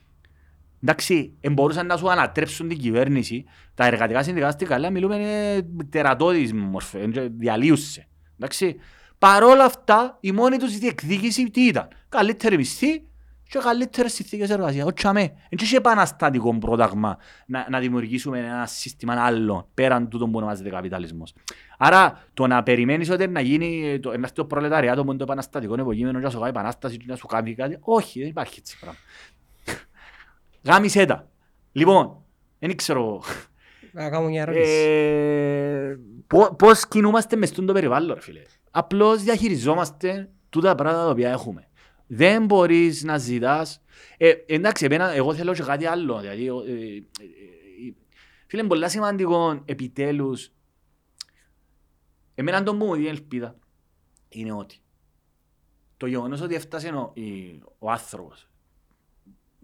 Εντάξει, 0.84 1.38
μπορούσαν 1.52 1.86
να 1.86 1.98
σου 1.98 2.12
ανατρέψουν 2.12 2.68
την 2.68 2.78
κυβέρνηση. 2.78 3.46
Τα 3.74 3.86
εργατικά 3.86 4.24
συνδικάτα 4.24 4.52
στη 4.52 4.66
Γαλλία 4.66 4.90
μιλούμε 4.90 5.16
είναι 5.16 5.68
τερατώδης 5.90 6.54
μορφέ, 6.54 7.08
διαλύουσες. 7.38 8.06
Εντάξει. 8.36 8.76
Παρόλα 9.18 9.64
αυτά, 9.64 10.18
η 10.20 10.32
μόνη 10.32 10.58
τους 10.58 10.78
διεκδίκηση 10.78 11.50
τι 11.50 11.62
ήταν; 11.62 11.88
Καλύτερη 12.10 12.58
μισθή 12.58 13.04
και 13.52 13.60
καλύτερες 13.60 14.14
συνθήκες 14.14 14.50
εργασίας. 14.50 14.86
Όχι 14.86 15.08
αμέ. 15.08 15.22
Δεν 15.22 15.60
είχε 15.62 15.78
επαναστατικό 15.78 16.58
πρόταγμα 16.58 17.18
να, 17.46 17.68
να 17.70 17.80
δημιουργήσουμε 17.80 18.40
ένα 18.40 18.66
σύστημα 18.66 19.14
άλλο 19.14 19.70
πέραν 19.74 20.10
τούτο 20.10 20.26
που 20.26 20.32
ονομάζεται 20.36 20.70
καπιταλισμός. 20.70 21.34
Άρα 21.78 22.24
το 22.34 22.48
να 22.48 22.64
περιμένεις 22.64 23.10
ότι 23.10 23.28
να 23.28 23.42
γίνει 23.42 24.00
το, 24.00 24.10
να 24.10 24.16
έρθει 24.16 24.34
το 24.34 24.46
προλεταριάτο 24.46 25.04
που 25.04 25.10
είναι 25.10 25.18
το 25.18 25.24
επαναστατικό 25.24 25.76
υποκείμενο 25.80 26.20
και 26.20 26.26
να 26.26 26.32
σου 26.32 26.38
κάνει 26.38 26.50
επανάσταση 26.50 26.98
και 26.98 27.06
να 27.08 27.16
σου 27.16 27.28
κάνει 27.28 27.56
κάτι. 27.56 27.78
Όχι, 27.82 28.20
δεν 28.20 28.28
υπάρχει 28.28 28.56
έτσι 28.60 28.78
πράγμα. 28.80 29.00
Γάμισέ 30.64 31.06
τα. 31.06 31.30
Λοιπόν, 31.72 32.24
δεν 32.60 32.76
ξέρω 32.76 33.24
Να 33.92 34.10
κάνω 34.10 34.28
μια 34.28 34.42
ερώτηση. 34.42 34.72
ε, 34.72 35.98
πο- 36.28 36.56
πώς 36.56 36.88
κινούμαστε 36.88 37.36
μες 37.36 37.50
στον 37.50 37.66
το 37.66 37.74
περιβάλλον, 37.74 38.14
ρε 38.16 38.22
φίλε. 38.22 38.42
Απλώς 38.72 39.24
διαχειριζόμαστε 39.24 40.30
τούτα 40.50 40.76
πράγματα 40.76 41.04
τα 41.04 41.10
οποία 41.10 41.30
έχουμε. 41.30 41.68
Δεν 42.08 42.46
μπορείς 42.46 43.04
να 43.04 43.18
ζητάς... 43.18 43.82
Ε, 44.18 44.32
εντάξει, 44.46 44.86
εμένα, 44.86 45.12
εγώ 45.14 45.34
θέλω 45.34 45.54
και 45.54 45.64
κάτι 45.64 45.86
άλλο. 45.86 46.20
Δηλαδή, 46.20 46.46
ε, 46.48 46.50
ε, 46.52 46.96
ε, 46.96 47.94
φίλε, 48.48 48.60
είναι 48.62 48.68
πολύ 48.70 48.90
σημαντικό 48.90 49.62
επιτέλους. 49.66 50.52
Εμένα 52.36 52.64
το 52.64 52.74
μου 52.74 52.94
δίνει 52.96 53.08
ελπίδα 53.08 53.56
είναι 54.30 54.54
ότι 54.54 54.78
το 55.98 56.06
γεγονός 56.06 56.42
ότι 56.42 56.56
έφτασε 56.56 56.88
ο, 56.90 57.12
η- 57.16 57.62
ο 57.80 57.92
άνθρωπος 57.92 58.50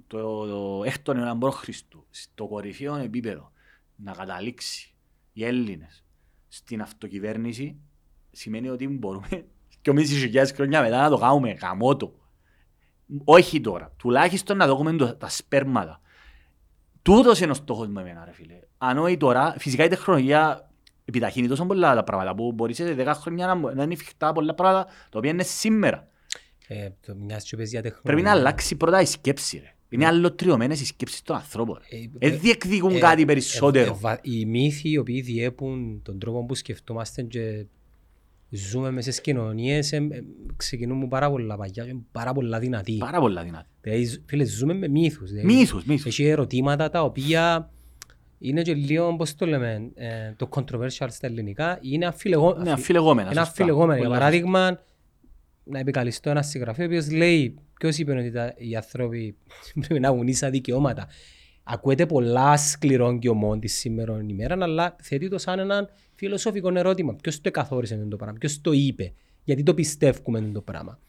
το, 0.07 0.45
το 0.45 0.83
έκτον 0.85 1.17
αιώνα 1.17 1.37
προ 1.37 1.51
Χριστού 1.51 2.05
στο 2.09 2.47
κορυφαίο 2.47 2.95
επίπεδο 2.95 3.51
να 3.95 4.11
καταλήξει 4.11 4.93
οι 5.33 5.45
Έλληνες 5.45 6.03
στην 6.47 6.81
αυτοκυβέρνηση 6.81 7.77
σημαίνει 8.31 8.69
ότι 8.69 8.87
μπορούμε 8.87 9.27
και 9.81 9.89
εμείς 9.89 10.09
χιλιάδες 10.09 10.51
χρόνια 10.51 10.81
μετά 10.81 11.01
να 11.01 11.09
το 11.09 11.17
κάνουμε 11.17 11.51
γαμότο. 11.51 12.13
Όχι 13.23 13.61
τώρα. 13.61 13.93
Τουλάχιστον 13.97 14.57
να 14.57 14.67
δούμε 14.67 14.93
το- 14.93 15.15
τα 15.15 15.29
σπέρματα. 15.29 16.01
Τούτος 17.01 17.39
είναι 17.39 17.51
ο 17.51 17.53
στόχος 17.53 17.87
μου 17.87 17.99
εμένα 17.99 18.25
ρε 18.25 18.31
φίλε. 18.33 18.59
Αν 18.77 18.97
όχι 18.97 19.17
τώρα, 19.17 19.55
φυσικά 19.57 19.83
η 19.83 19.87
τεχνολογία 19.87 20.69
επιταχύνει 21.05 21.47
τόσο 21.47 21.65
πολλά 21.65 21.95
τα 21.95 22.03
πράγματα 22.03 22.35
που 22.35 22.51
μπορεί 22.51 22.73
σε 22.73 22.95
10 22.97 23.11
χρόνια 23.15 23.47
να, 23.47 23.55
μπο- 23.55 23.71
να 23.73 23.83
είναι 23.83 23.93
εφικτά 23.93 24.31
πολλά 24.31 24.53
πράγματα 24.53 24.85
τα 25.09 25.17
οποία 25.17 25.31
είναι 25.31 25.43
σήμερα. 25.43 26.07
Ε, 26.67 26.89
το 27.05 27.15
μιας 27.15 27.43
και 27.43 27.55
πες 27.55 27.69
για 27.69 27.81
Πρέπει 27.81 27.95
τεχνολογία. 28.01 28.31
να 28.33 28.37
αλλάξει 28.39 28.75
πρώτα 28.75 29.01
η 29.01 29.05
σκέψη 29.05 29.57
ρε. 29.57 29.75
Είναι 29.89 30.05
αλλοτριωμένες 30.05 30.81
οι 30.81 30.85
σκέψεις 30.85 31.21
των 31.21 31.35
ανθρώπων. 31.35 31.79
Ε, 32.19 32.27
Δεν 32.29 32.39
διεκδικούν 32.39 32.95
ε, 32.95 32.99
κάτι 32.99 33.21
ε, 33.21 33.25
περισσότερο. 33.25 33.91
ε, 33.91 33.97
βα- 33.99 34.19
Οι 34.21 34.45
μύθοι 34.45 34.89
οι 34.89 34.97
οποίοι 34.97 35.21
διέπουν 35.21 36.01
τον 36.03 36.19
τρόπο 36.19 36.45
που 36.45 36.55
σκεφτόμαστε 36.55 37.21
και 37.21 37.65
ζούμε 38.49 38.91
μέσα 38.91 39.11
στις 39.11 39.21
κοινωνίες 39.23 39.91
ε, 39.91 39.95
ε, 39.95 40.23
ξεκινούν 40.55 40.97
με 40.97 41.07
πάρα 41.07 41.29
πολλά 41.29 41.55
παγιά 41.57 41.85
και 41.85 41.95
πάρα 42.11 42.33
πολλά 42.33 42.59
δυνατοί. 42.59 42.97
Πάρα 42.97 43.19
πολλά 43.19 43.43
δυνατή. 43.43 43.67
Δηλαδή, 43.81 44.03
ζ- 44.03 44.19
φίλε, 44.25 44.43
ζούμε 44.45 44.73
με 44.73 44.87
μύθους. 44.87 45.29
δηλαδή. 45.31 45.53
Μύθους, 45.53 45.83
μύθους. 45.85 46.05
Έχει 46.05 46.23
ερωτήματα 46.25 46.89
τα 46.89 47.03
οποία 47.03 47.71
είναι 48.39 48.61
και 48.61 48.73
λίγο, 48.73 49.15
πώς 49.15 49.35
το 49.35 49.45
λέμε, 49.45 49.91
ε, 49.95 50.33
το 50.37 50.49
controversial 50.51 51.07
στα 51.09 51.27
ελληνικά, 51.27 51.77
είναι 51.81 52.05
αφιλεγό... 52.05 52.53
Ναι, 52.63 52.71
αφιλεγόμενα, 52.71 53.31
Είναι 53.31 53.39
σωστά. 53.39 53.51
αφιλεγόμενα. 53.51 53.95
Για 53.97 54.03
Πολλά 54.07 54.17
παράδειγμα, 54.19 54.79
να 55.69 55.79
επικαλυστώ 55.79 56.29
ένα 56.29 56.41
συγγραφέα 56.41 56.85
ο 56.85 56.87
οποίος 56.87 57.11
λέει 57.11 57.55
ποιος 57.79 57.97
είπε 57.97 58.11
ότι 58.11 58.31
τα, 58.31 58.53
οι 58.57 58.75
άνθρωποι 58.75 59.35
πρέπει 59.87 59.99
να 59.99 60.07
έχουν 60.07 60.27
ίσα 60.27 60.49
δικαιώματα. 60.49 61.07
Ακούεται 61.63 62.05
πολλά 62.05 62.57
σκληρών 62.57 63.19
και 63.19 63.29
ομών 63.29 63.59
τη 63.59 63.67
σήμερα 63.67 64.23
ημέρα, 64.27 64.57
αλλά 64.59 64.95
θέτει 65.01 65.29
το 65.29 65.37
σαν 65.37 65.59
ένα 65.59 65.89
φιλοσοφικό 66.15 66.71
ερώτημα. 66.77 67.15
Ποιος 67.15 67.41
το 67.41 67.51
καθόρισε 67.51 67.93
αυτό 67.93 68.07
το 68.07 68.15
πράγμα, 68.15 68.37
ποιος 68.37 68.61
το 68.61 68.71
είπε, 68.71 69.13
γιατί 69.43 69.63
το 69.63 69.73
πιστεύουμε 69.73 70.39
αυτό 70.39 70.51
το 70.51 70.61
πράγμα; 70.61 70.99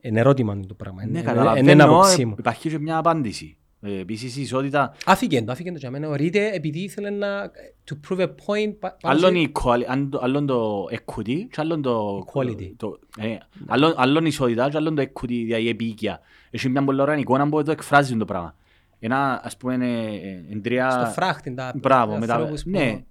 Είναι 0.00 0.20
ερώτημα 0.20 0.52
αυτό 0.52 0.66
το 0.66 0.74
πράγμα. 0.74 1.04
Ναι, 1.04 1.10
Είναι- 1.10 1.22
καταλαβαίνω. 1.22 1.58
Είναι 1.58 1.72
ένα 1.72 1.84
άποψή 1.84 2.24
μου. 2.24 2.34
Υπάρχει 2.38 2.68
και 2.68 2.78
μια 2.78 2.96
απάντηση. 2.96 3.56
Ε, 3.86 3.98
Επίσης 3.98 4.36
η 4.36 4.40
ισότητα, 4.40 4.94
Άφηκε 5.04 5.42
το, 5.42 5.52
άφηκε 5.52 5.70
το 5.72 5.78
για 5.78 5.90
μένα. 5.90 6.08
Ορείται 6.08 6.50
επειδή 6.54 6.78
ήθελε 6.78 7.10
να... 7.10 7.50
to 7.90 7.94
prove 8.08 8.20
a 8.20 8.26
point... 8.26 8.74
πα- 8.78 8.96
πάνω 9.00 9.16
άλλον 9.16 9.32
σε- 9.32 9.38
η 9.38 9.52
equality, 9.52 9.84
αν 9.86 10.10
το- 10.10 10.20
άλλον 10.22 10.46
το 10.46 10.84
equity 10.90 11.36
και 11.50 11.56
άλλον 11.56 11.82
το... 11.82 12.24
Equality. 12.32 12.72
το- 12.76 12.98
ε, 13.18 13.36
άλλον- 13.66 13.94
Άλλον 13.96 14.24
η 14.24 14.28
ισότητα 14.30 14.68
και 14.70 14.76
άλλον 14.76 14.94
το 14.94 15.02
equity, 15.02 15.28
δηλαδή 15.28 15.62
η 15.62 15.68
επίοικια. 15.68 16.20
Έχει 16.50 16.68
μια 16.68 16.84
πολύ 16.84 17.00
ωραία 17.00 17.16
εικόνα 17.16 17.48
που 17.48 17.62
το 17.62 17.70
εκφράζει 17.70 18.16
το 18.16 18.24
πράγμα. 18.24 18.54
Ένα, 18.98 19.40
ας 19.44 19.56
πούμε, 19.56 19.74
ε, 19.74 20.52
εν 20.52 20.62
τρία... 20.62 20.90
Στο 20.90 21.04
φράχτη, 21.10 21.54
τα 21.54 21.72
Μπράβο, 21.76 22.16
με 22.18 22.26
τα... 22.26 22.34
ανθρώπους 22.34 22.62
που- 22.62 22.70
Ναι, 22.70 22.82
ε, 22.82 22.88
ε, 22.90 23.04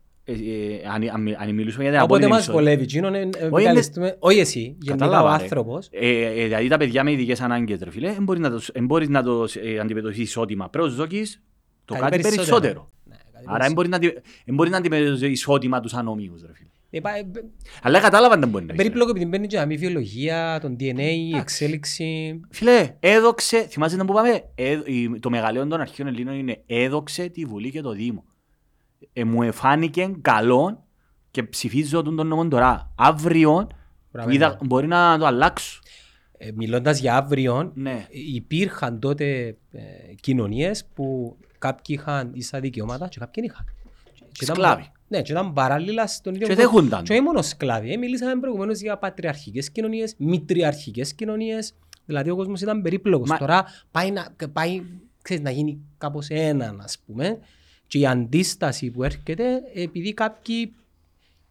αν- 0.93 1.09
αν- 1.13 1.35
αν 1.39 1.53
μιλούσαμε 1.53 1.83
για 1.83 1.91
την 1.91 2.01
Οπότε 2.01 2.03
απόλυτη 2.03 2.27
μας 2.29 2.39
ισότητα. 2.39 2.53
βολεύει. 2.63 2.83
εκείνον, 2.83 3.13
ε, 3.13 3.17
ε, 3.17 3.21
είναι- 3.21 3.37
επικαλεστούμε- 3.41 4.15
Όχι 4.19 4.39
εσύ, 4.39 4.59
γενικά 4.59 4.93
ο 5.05 5.09
Κατάλαβα, 5.09 5.37
ρε. 5.37 5.43
άνθρωπος. 5.43 5.87
Ε, 5.91 6.09
ε, 6.25 6.43
δηλαδή 6.43 6.67
τα 6.67 6.77
παιδιά 6.77 7.03
με 7.03 7.11
ειδικές 7.11 7.41
ανάγκες, 7.41 7.79
ρε 7.83 7.91
φίλε, 7.91 8.11
δεν 8.13 8.23
μπορείς 8.23 8.41
να 8.41 8.49
το, 8.49 8.61
δεν 8.73 8.85
μπορείς 8.85 9.09
να 9.09 9.23
το 9.23 9.47
ε, 9.63 9.79
αντιμετωπίσεις 9.79 10.23
ισότιμα. 10.23 10.69
Πρέπει 10.69 10.87
να 10.89 10.93
δοκείς 10.95 11.41
το 11.85 11.93
Κάτι 11.93 12.03
κάτι 12.09 12.21
περισσότερο. 12.21 12.45
περισσότερο. 12.59 12.89
Ναι, 13.03 13.15
κάτι 13.33 13.45
Άρα 13.47 13.63
δεν 13.63 13.73
μπορείς 13.73 13.89
να, 13.89 13.95
αντι- 13.95 14.13
δεν 14.45 14.55
μπορείς 14.55 14.71
να 14.71 14.77
αντιμετωπίσεις 14.77 15.29
ισότιμα 15.29 15.79
τους 15.79 15.93
ανομίους, 15.93 16.41
ρε 16.41 16.51
φίλε. 16.53 16.67
Ε, 16.95 16.99
πα- 16.99 17.17
ε, 17.17 17.23
Αλλά 17.81 17.99
κατάλαβαν 17.99 18.39
δεν 18.39 18.49
μπορεί 18.49 18.65
να 18.65 18.71
γίνει. 18.73 18.83
Περίπλοκο 18.83 19.09
επειδή 19.11 19.25
μπαίνει 19.25 19.47
και 19.47 19.57
να 19.57 19.65
μην 19.65 19.77
βιολογία, 19.79 20.59
τον 20.61 20.75
DNA, 20.79 20.99
η 20.99 21.35
εξέλιξη. 21.37 22.39
Φίλε, 22.49 22.95
έδοξε, 22.99 23.65
θυμάσαι 23.69 23.95
να 23.95 24.05
που 24.05 24.13
πάμε, 24.13 24.43
Ε, 24.55 24.79
η- 24.85 25.19
το 25.19 25.29
μεγαλείο 25.29 25.67
των 25.67 25.81
αρχαίων 25.81 26.07
Ελλήνων 26.07 26.35
είναι 26.35 26.61
έδοξε 26.65 27.27
τη 27.29 27.45
Βουλή 27.45 27.71
και 27.71 27.81
το 27.81 27.91
Δήμο. 27.91 28.23
Ε, 29.13 29.23
μου 29.23 29.43
εφάνηκε 29.43 30.11
καλό 30.21 30.83
και 31.31 31.43
ψηφίζω 31.43 32.01
τον, 32.01 32.15
τον 32.15 32.27
νόμο 32.27 32.47
τώρα. 32.47 32.91
Αύριο 32.95 33.67
Μπράβο, 34.11 34.29
είδα, 34.29 34.49
ναι. 34.49 34.57
μπορεί 34.61 34.87
να 34.87 35.17
το 35.17 35.25
αλλάξω. 35.25 35.79
Ε, 36.37 36.51
μιλώντας 36.55 36.99
για 36.99 37.15
αύριο, 37.15 37.71
Ναι. 37.75 38.05
υπήρχαν 38.09 38.99
τότε 38.99 39.57
ε, 39.71 39.81
κοινωνίες 40.21 40.85
που 40.93 41.37
κάποιοι 41.57 41.97
είχαν 41.99 42.31
ίσα 42.33 42.59
δικαιώματα 42.59 43.07
και 43.07 43.19
κάποιοι 43.19 43.43
δεν 43.43 43.51
είχαν. 43.53 43.65
Και 44.31 44.43
ήταν- 44.43 44.55
Σκλάβοι. 44.55 44.91
Ναι, 45.07 45.21
και 45.21 45.31
ήταν 45.31 45.53
παράλληλα 45.53 46.07
στον 46.07 46.35
ίδιο 46.35 46.47
Και 46.47 46.53
κόσμο. 46.55 46.69
δέχονταν. 46.71 47.03
Και 47.03 47.13
όχι 47.13 47.21
μόνο 47.21 47.41
σκλάβοι. 47.41 47.91
Ε, 47.93 47.97
μιλήσαμε 47.97 48.39
προηγουμένως 48.39 48.79
για 48.79 48.97
πατριαρχικές 48.97 49.71
κοινωνίες, 49.71 50.15
μητριαρχικές 50.17 51.13
κοινωνίες. 51.13 51.73
Δηλαδή 52.05 52.29
ο 52.29 52.35
κόσμος 52.35 52.61
ήταν 52.61 52.81
περίπλοκος. 52.81 53.29
Μα- 53.29 53.37
Τώρα 53.37 53.65
πάει, 53.91 54.11
να, 54.11 54.27
πάει 54.53 54.81
ξέρεις, 55.21 55.43
να 55.43 55.49
γίνει 55.51 55.79
κάπως 55.97 56.27
έναν, 56.29 56.81
ας 56.81 56.99
πούμε. 57.05 57.39
Και 57.93 57.99
η 57.99 58.05
αντίσταση 58.05 58.91
που 58.91 59.03
έρχεται 59.03 59.61
επειδή 59.73 60.13
κάποιοι 60.13 60.73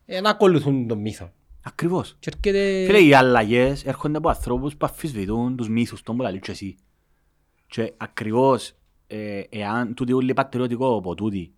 δεν 0.07 0.27
ακολουθούν 0.27 0.87
τον 0.87 0.99
μύθο. 0.99 1.33
Ακριβώς. 1.63 2.17
Και 2.19 2.31
έρχεται... 2.35 2.85
Φίλε, 2.85 2.99
οι 2.99 3.15
αλλαγές 3.15 3.85
έρχονται 3.85 4.17
από 4.17 4.29
ανθρώπους 4.29 4.77
που 4.77 4.87
αφισβητούν 4.87 5.57
τους 5.57 5.69
μύθους, 5.69 6.03
τον 6.03 6.17
που 6.17 6.23
λαλείς 6.23 6.41
και 6.41 6.51
εσύ. 6.51 6.77
Και 7.67 7.93
ακριβώς, 7.97 8.73
ε, 9.07 9.41
εάν 9.49 9.95
τούτοι 9.95 10.13
όλοι 10.13 10.35
πατριωτικό 10.35 10.97
από 10.97 11.15
τούτοι, 11.15 11.53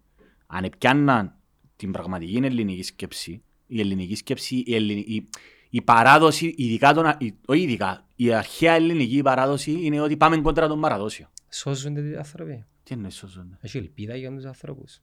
αν 0.46 0.64
επιάνναν 0.64 1.34
την 1.76 1.92
πραγματική 1.92 2.40
ελληνική 2.42 2.82
σκέψη, 2.82 3.42
η 3.66 3.80
ελληνική 3.80 4.14
σκέψη, 4.14 4.62
η, 4.66 4.74
ελληνική, 4.74 5.14
η, 5.14 5.28
η 5.70 5.82
παράδοση, 5.82 6.54
ειδικά 6.56 6.94
τον, 6.94 7.06
α- 7.06 7.16
η, 7.20 7.34
όχι 7.46 7.62
ειδικά, 7.62 8.06
η 8.16 8.32
αρχαία 8.32 8.72
ελληνική 8.72 9.22
παράδοση 9.22 9.78
είναι 9.80 10.00
ότι 10.00 10.16
πάμε 10.16 10.36
κόντρα 10.36 10.68
των 10.68 10.80
παραδόσεων. 10.80 11.28
Σώζονται 11.48 12.00
οι 12.00 12.16
άνθρωποι. 12.16 12.64
Τι 12.84 12.94
εννοείς 12.94 13.14
σώζονται; 13.14 13.58
Έχει 13.60 13.78
ελπίδα 13.78 14.16
για 14.16 14.30
τους 14.30 14.44
ανθρώπους. 14.44 15.00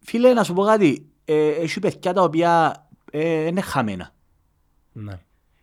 Φίλε, 0.00 0.32
να 0.32 0.44
σου 0.44 0.52
πω 0.54 0.62
κάτι, 0.64 1.06
ε, 1.24 1.48
έχει 1.48 1.80
παιδιά 1.80 2.12
τα 2.12 2.22
οποία 2.22 2.82
ε, 3.10 3.46
είναι 3.46 3.60
χαμένα. 3.60 4.14
Ναι. 4.92 5.20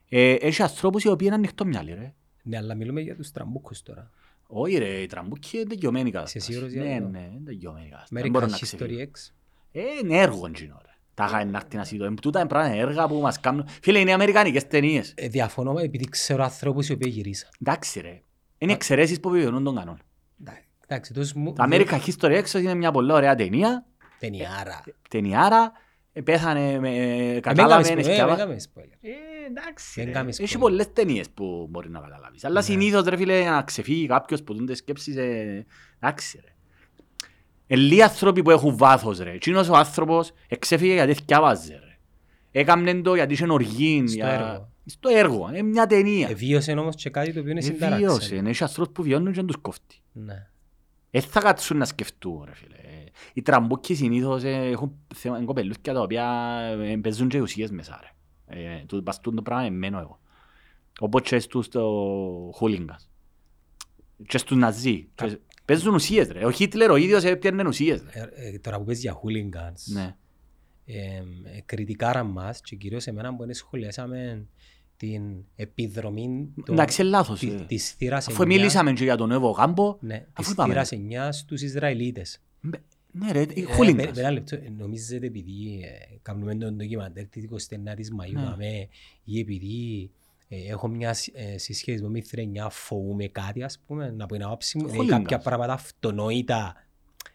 Ε, 0.09 0.33
έχει 0.33 0.61
ανθρώπους 0.61 1.03
οι 1.03 1.07
οποίοι 1.09 1.27
είναι 1.27 1.35
ανοιχτόμυαλοι, 1.35 1.93
ρε. 1.93 2.13
Ναι, 2.43 2.57
αλλά 2.57 2.75
μιλούμε 2.75 3.01
για 3.01 3.15
τους 3.15 3.31
τραμπούκους 3.31 3.81
τώρα. 3.81 4.11
Όχι 4.47 4.77
ρε, 4.77 5.01
οι 5.01 5.05
τραμπούκοι 5.05 5.57
είναι 5.57 5.65
τελειωμένοι 5.65 6.11
κατάσταση. 6.11 6.51
σίγουρος 6.51 6.71
για 6.71 6.83
Ναι, 6.83 6.93
αυτό; 6.93 7.07
ναι, 7.07 7.29
είναι 7.33 7.41
τελειωμένοι 7.45 7.89
κατάσταση. 7.89 8.13
Δεν 8.13 8.23
American 8.23 8.31
μπορώ 8.31 8.45
να 8.45 8.57
History 8.57 8.61
ξεφύγω. 8.61 9.01
X. 9.01 9.31
Ε, 9.71 9.81
είναι 10.03 10.17
έργο 10.17 10.47
εκείνο 10.47 10.79
ρε. 10.85 10.91
Τα 11.13 11.25
είχα 11.25 11.45
να 11.45 11.57
έρθει 11.57 11.75
να 11.75 11.83
συζητώ. 11.83 12.05
Ε, 12.05 12.13
Τούτα 12.13 12.39
είναι 12.39 12.47
πράγματα 12.47 12.75
έργα 12.75 13.07
που 13.07 13.15
μας 13.15 13.39
κάνουν. 13.39 13.67
Φίλε, 13.81 13.99
είναι 13.99 14.13
αμερικανικές 14.13 14.67
ταινίες. 14.67 15.13
Ε, 15.15 15.27
διαφωνώ 15.27 15.79
επειδή 15.79 16.05
ξέρω 16.09 16.43
ανθρώπους 16.43 16.89
οι 16.89 16.93
οποίοι 16.93 17.11
γυρίσαν. 17.15 17.49
Εντάξει 17.61 17.99
ρε. 17.99 18.21
Είναι 18.57 18.73
εξαιρέσεις 18.73 19.19
που 19.19 19.29
βιώνουν 19.29 19.63
τον 19.63 19.75
κανόν. 19.75 19.99
Εντάξει, 20.87 21.13
τους 21.13 21.33
μου... 21.33 21.53
Τα 21.53 21.67
American 21.69 21.99
History 22.05 22.43
X 22.43 22.53
είναι 22.59 22.73
μια 22.73 22.91
πολύ 22.91 23.11
ωραία 23.11 23.35
ταινία. 23.35 23.85
Ταινιάρα. 24.19 24.83
Ταινιάρα. 25.09 25.71
ε, 26.13 26.21
Πέθανε, 26.21 26.79
με- 26.79 26.95
Ε, 27.35 27.39
κατάλαβες, 27.39 27.85
μην 27.87 27.95
κάνεις 27.95 28.07
εσκιάβα- 28.07 28.33
spoiler, 28.33 28.37
μην 28.37 28.47
κάνεις 28.47 28.69
spoiler. 28.75 28.97
Ε, 29.01 29.09
εντάξει 29.49 29.91
Δεν 29.95 30.05
ρε. 30.05 30.11
κάνεις 30.11 30.39
Έχει 30.39 30.53
spoiler. 30.55 30.59
πολλές 30.59 30.93
ταινίες 30.93 31.29
που 31.29 31.67
μπορεί 31.69 31.89
να 31.89 31.99
καταλάβεις. 31.99 32.43
Αλλά 32.45 32.53
Ναι. 32.59 32.61
συνήθως 32.61 33.03
ρε 33.05 33.17
φίλε 33.17 33.43
να 33.49 33.61
ξεφύγει 33.61 34.07
κάποιος 34.07 34.43
που 34.43 34.53
δουν 34.55 34.75
σκέψεις. 34.75 35.15
ε, 35.15 35.65
Εντάξει 35.99 36.39
ρε. 36.45 36.51
Ε, 37.67 37.75
λίγοι 37.75 38.01
άνθρωποι 38.01 38.41
που 38.41 38.51
έχουν 38.51 38.77
βάθος 38.77 39.19
ρε. 39.19 39.31
Εκείνος 39.31 39.69
ο 39.69 39.75
άνθρωπος 39.75 40.31
εξέφυγε 40.47 40.93
γιατί 40.93 41.13
θυκιάβαζε 41.13 41.73
ρε. 41.73 41.97
Έκαμνε 42.61 43.01
το 43.01 43.15
γιατί 43.15 43.33
είχε 43.33 43.45
οργή. 43.49 44.03
Στο 44.07 44.15
για- 44.15 44.27
έργο. 44.31 44.69
Στο 44.85 45.09
έργο. 45.09 45.49
Είναι 45.49 45.61
μια 45.61 45.85
ταινία. 45.87 46.27
Εβίωσε 46.29 46.71
όμως 46.71 46.95
και 46.95 47.09
κάτι 47.09 47.33
το 47.33 47.39
οποίο 47.39 47.51
είναι 47.51 47.59
Ε, 47.59 47.63
συνταράξενο. 47.63 48.11
Βίωσε. 48.13 48.41
Έχει 48.45 48.63
ανθρώπους 48.63 48.93
που 48.93 49.03
βιώνουν 49.03 49.27
και 49.27 49.33
δεν 49.35 49.45
τους 49.45 49.57
κόφτει. 49.61 50.01
Ναι. 50.11 50.47
Δεν 51.13 51.21
θα 51.21 51.39
κάτσουν 51.39 51.77
να 51.77 51.85
σκεφτούν 51.85 52.43
ρε 52.45 52.53
φίλε. 52.55 52.75
Ε, 52.75 53.03
Οι 53.33 53.41
τραμπούκοι 53.41 53.95
συνήθως 53.95 54.43
ε, 54.43 54.49
έχουν 54.49 54.95
θέμα- 55.15 55.37
είναι 55.37 55.45
κοπελούθκια 55.45 55.93
τα 55.93 56.01
οποία 56.01 56.25
ε, 56.81 56.95
παίζουν 56.97 57.29
και 57.29 57.41
ουσίες 57.41 57.71
μέσα 57.71 57.99
ρε. 58.01 58.11
Ε, 58.59 58.85
του 58.85 59.03
παστούν 59.03 59.35
το 59.35 59.41
πράγμα 59.41 59.65
εμένα 59.65 59.99
εγώ. 59.99 60.19
Όπως 60.99 61.21
και 61.21 61.39
στους 61.39 61.67
το 61.67 61.81
χούλιγκας. 62.53 63.09
Και 64.27 64.37
στους 64.37 64.57
ναζί. 64.57 65.07
Και 65.15 65.37
Παίζουν 65.65 65.93
ουσίες 65.93 66.27
ρε. 66.27 66.45
Ο 66.45 66.51
Χίτλερ 66.51 66.91
ο 66.91 66.95
ίδιος 66.95 67.23
έπαιρνε 67.23 67.67
ουσίες 67.67 68.03
ρε. 68.03 68.21
Ε, 68.21 68.47
ε, 68.47 68.59
Τώρα 68.59 68.77
που 68.77 68.83
πες 68.83 68.99
για 68.99 69.13
hooligans, 69.15 69.93
Ναι. 69.93 70.15
ε, 70.85 70.95
ε, 71.57 71.61
κριτικάρα 71.65 72.23
μας 72.23 72.61
και 72.61 72.75
κυρίως 72.75 73.07
εμένα 73.07 73.35
που 73.35 73.43
είναι 73.43 73.53
σχολιάσαμε 73.53 74.47
την 75.07 75.21
επιδρομή 75.55 76.49
των- 76.65 76.75
Εντάξει, 76.75 77.01
είναι 77.01 77.09
λάθος. 77.09 77.39
τη- 77.39 77.47
ε. 77.51 77.65
της 77.67 77.89
θύρας 77.91 78.27
Αφού 78.27 78.41
9, 78.43 78.45
μιλήσαμε 78.47 78.93
και 78.93 79.03
για 79.03 79.15
τον 79.17 79.31
Εύω 79.31 79.49
Γάμπο, 79.49 79.97
ναι, 79.99 80.15
αφού 80.15 80.41
της 80.41 80.51
είπαμε. 80.51 80.73
θύρας 80.73 80.91
9 80.91 81.31
στους 81.31 81.61
Ισραηλίτες. 81.61 82.41
Μπε- 82.61 82.81
Ναι 83.11 83.31
ρε, 83.31 83.41
οι 83.53 83.61
Ε, 83.69 83.73
χούλιγκας. 83.73 84.05
πε- 84.05 84.17
Ένα 84.17 84.31
λεπτό, 84.31 84.55
ε, 84.55 84.73
νομίζετε 84.77 85.25
επειδή 85.25 85.81
ε, 85.83 86.15
κάνουμε 86.21 86.55
τον 86.55 86.75
ντοκιμαντέρ 86.75 87.25
της 87.27 87.43
29ης 87.43 88.09
Μαΐου 88.19 88.33
Ναι. 88.33 88.41
δαμέ, 88.41 88.87
ή 89.23 89.39
επειδή 89.39 90.09
ε, 90.47 90.55
έχω 90.71 90.87
μια 90.87 91.13
συ- 91.13 91.33
ε, 91.35 91.57
συσχετισμό 91.57 92.07
με 92.09 92.21
θρενιά 92.21 92.69
φοβούμαι 92.69 93.27
κάτι 93.27 93.63
ας 93.63 93.79
πούμε, 93.87 94.13
να 94.17 94.25
πω 94.25 94.35
ένα 94.35 94.45
άποψη 94.45 94.77
μου, 94.77 94.83
δηλαδή 94.83 94.97
Χούλιγκας. 94.99 95.21
κάποια 95.21 95.37
πράγματα 95.37 95.73
αυτονόητα 95.73 96.75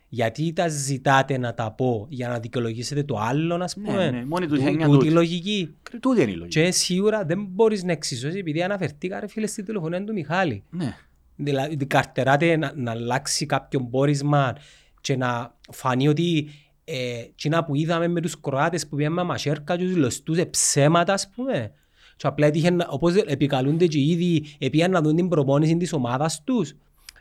γιατί 0.09 0.53
τα 0.53 0.69
ζητάτε 0.69 1.39
να 1.39 1.55
τα 1.55 1.73
πω 1.73 2.07
για 2.09 2.29
να 2.29 2.39
δικαιολογήσετε 2.39 3.03
το 3.03 3.19
άλλο, 3.19 3.55
ας 3.55 3.77
Ναι, 3.77 3.85
πούμε; 3.85 4.11
ναι, 4.11 4.25
μόνη 4.25 4.47
τους 4.47 4.59
Του- 4.59 4.67
έννοια 4.67 4.87
τούτη 4.87 4.99
τούτη. 4.99 5.11
λογική. 5.11 5.75
Τούτη 6.01 6.23
είναι 6.23 6.31
η 6.31 6.35
λογική. 6.35 6.61
Και 6.61 6.71
σίγουρα 6.71 7.25
δεν 7.25 7.47
μπορείς 7.51 7.85
να 7.85 7.93
εξισώσεις 7.93 8.39
επειδή 8.41 8.63
αναφερθήκα 8.63 9.21
ρε 9.21 9.27
φίλε 9.29 9.47
στη 9.47 9.63
τηλεφωνία 9.63 10.05
του 10.05 10.13
Μιχάλη. 10.13 10.63
Ναι. 10.71 10.97
Δηλαδή 11.37 11.77
καρτεράτε 11.77 12.57
να, 12.57 12.73
να 12.77 12.91
αλλάξει 12.91 13.47
κάποιο 13.47 13.81
πόρισμα 13.91 14.57
και 15.01 15.17
να 15.17 15.55
φανεί 15.73 16.09
ότι 16.09 16.49
ε, 16.85 17.19
εκείνα 17.19 17.65
που 17.65 17.75
είδαμε 17.75 18.09
με 18.09 18.21
τους 18.21 18.41
Κροάτες 18.41 18.87
που 18.89 18.97
πήγαμε 18.97 19.15
με 19.15 19.23
μασέρκα 19.23 19.77
και 19.77 19.85
τους 19.85 19.97
λωστούς 19.97 20.39
ε, 20.39 20.45
ψέματα 20.45 21.13
ας 21.13 21.31
πούμε. 21.35 21.73
Και 22.17 22.27
απλά 22.27 22.47
έτυχε, 22.47 22.71
να- 22.71 22.87
όπως 22.91 23.15
επικαλούνται 23.15 23.87
και 23.87 23.99
οι 23.99 24.11
ίδιοι 24.11 24.45
επίαν 24.59 24.91
να 24.91 25.01
δουν 25.01 25.17
την 25.17 25.29
προπόνηση 25.29 25.77
της 25.77 25.93
ομάδας 25.93 26.43
τους. 26.45 26.75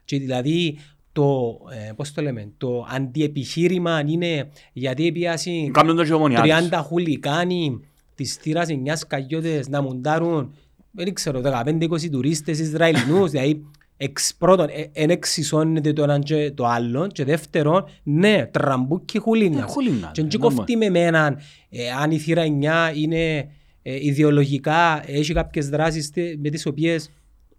Και 0.05 0.17
δηλαδή 0.19 0.77
το, 1.21 1.59
ε, 1.89 1.91
πώς 1.95 2.11
το 2.11 2.21
λέμε, 2.21 2.51
το 2.57 2.85
αντιεπιχείρημα 2.89 4.03
είναι 4.07 4.49
γιατί 4.73 5.07
επίασαν 5.07 5.71
Κάνουν 5.71 5.95
το 5.95 6.03
και 6.03 6.13
ομονιάτες. 6.13 6.69
30 6.71 6.81
χουλικάνοι 6.87 7.79
της 8.15 8.33
θύρας 8.35 8.67
9 8.69 8.95
σκαγιώτες 8.95 9.67
να 9.69 9.81
μοντάρουν 9.81 10.53
δεν 10.91 11.13
ξέρω, 11.13 11.41
15-20 11.41 12.09
τουρίστες 12.11 12.59
Ισραηλινούς, 12.59 13.29
δηλαδή 13.31 13.63
εξ 13.97 14.35
πρώτον, 14.37 14.67
εν 14.93 15.09
εξισώνεται 15.09 15.93
το 15.93 16.03
έναν 16.03 16.21
και 16.21 16.51
το 16.51 16.65
άλλο 16.65 17.07
και 17.07 17.23
δεύτερον, 17.23 17.83
ναι, 18.03 18.45
τραμπούκι 18.51 19.17
Ναι, 19.17 19.23
χουλίνας. 19.23 19.71
χούλιγκας, 19.71 20.11
Και 20.13 20.21
ναι, 20.21 20.27
δεν 20.27 20.39
νόμο. 20.39 20.55
κοφτεί 20.55 20.75
με 20.77 20.85
εμέναν, 20.85 21.37
ε, 21.69 21.89
αν 22.01 22.11
η 22.11 22.17
θύρα 22.17 22.43
9 22.43 22.91
είναι 22.95 23.47
ε, 23.81 24.05
ιδεολογικά, 24.05 25.03
έχει 25.05 25.33
κάποιες 25.33 25.69
δράσεις 25.69 26.09
τε- 26.09 26.37
με 26.39 26.49
τις 26.49 26.65
οποίες 26.65 27.09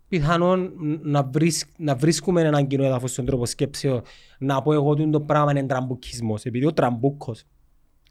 πιθανόν 0.09 0.73
να, 1.03 1.23
βρίσκ, 1.33 1.69
να 1.77 1.95
βρίσκουμε 1.95 2.41
έναν 2.43 2.67
κοινό 2.67 2.85
έδαφος 2.85 3.11
στον 3.11 3.25
τρόπο 3.25 3.47
σκέψεως 3.47 4.01
να 4.39 4.63
πω 4.63 4.73
εγώ 4.73 4.89
ότι 4.89 5.11
το 5.11 5.21
πράγμα 5.21 5.51
είναι 5.51 5.67
τραμπουκισμός 5.67 6.45
επειδή 6.45 6.67
ο 6.67 6.73
τραμπούκος 6.73 7.45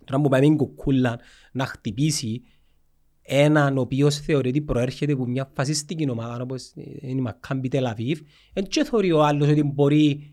τώρα 0.05 0.21
που 0.21 0.29
πάει 0.29 0.49
με 0.49 0.55
κουκούλα 0.55 1.19
να 1.51 1.65
χτυπήσει 1.65 2.41
έναν 3.21 3.77
ο 3.77 3.81
οποίος 3.81 4.15
θεωρεί 4.17 4.49
ότι 4.49 4.61
προέρχεται 4.61 5.11
από 5.13 5.25
μια 5.25 5.51
φασιστική 5.55 6.09
ομάδα 6.09 6.41
όπως 6.41 6.71
είναι 6.75 7.19
η 7.19 7.21
Μακάμπι 7.21 7.67
Τελαβίβ 7.67 8.19
δεν 8.53 8.63
και 8.67 8.83
θεωρεί 8.83 9.11
ο 9.11 9.23
άλλος 9.23 9.49
ότι 9.49 9.63
μπορεί 9.63 10.31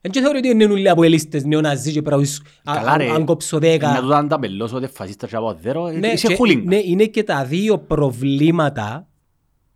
δεν 0.00 0.10
και 0.12 0.20
θεωρεί 0.20 0.38
ότι 0.38 0.48
είναι 0.48 0.64
όλοι 0.64 0.88
από 0.88 1.02
ελίστες 1.02 1.44
νεοναζί 1.44 1.92
και 1.92 2.02
πρέπει 2.02 2.26
να 2.64 2.74
Καλά 2.74 2.96
ρε. 2.96 3.10
αν 3.10 3.24
κόψω 3.24 3.58
Να 3.58 3.66
δέκα 3.68 3.98
του 4.00 4.14
αν 4.14 4.28
τα 4.28 4.38
πελώσω 4.38 4.76
ότι 4.76 4.86
φασίστας 4.86 5.30
και 5.30 5.36
από 5.36 5.54
δέρο, 5.54 5.86
ε, 5.86 5.98
ναι, 5.98 6.08
είσαι 6.08 6.26
και- 6.26 6.34
χούλιγκας. 6.34 6.64
ναι, 6.64 6.76
είναι 6.84 7.06
και 7.06 7.22
τα 7.22 7.44
δύο 7.44 7.78
προβλήματα 7.78 9.08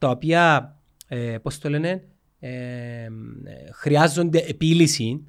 τα 0.04 0.10
οποία, 0.10 0.74
ε, 1.08 1.36
πώς 1.42 1.58
το 1.58 1.68
λένε, 1.68 2.02
ε, 2.38 2.48
ε, 2.48 3.08
χρειάζονται 3.72 4.44
επίλυση 4.48 5.24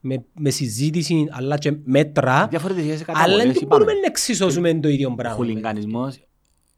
με, 0.00 0.24
με 0.38 0.50
συζήτηση 0.50 1.26
αλλά 1.30 1.58
και 1.58 1.72
μέτρα, 1.84 2.46
Διαφορετικές 2.46 2.94
αλλά 2.94 3.04
καταβολές 3.04 3.36
δεν 3.44 3.50
είπαμε. 3.50 3.66
μπορούμε 3.66 3.92
να 3.92 4.06
εξισώσουμε 4.06 4.74
το 4.74 4.88
ίδιο 4.88 5.08
Ο 5.10 5.14
πράγμα. 5.14 5.36
χουλιγκανισμός 5.36 6.18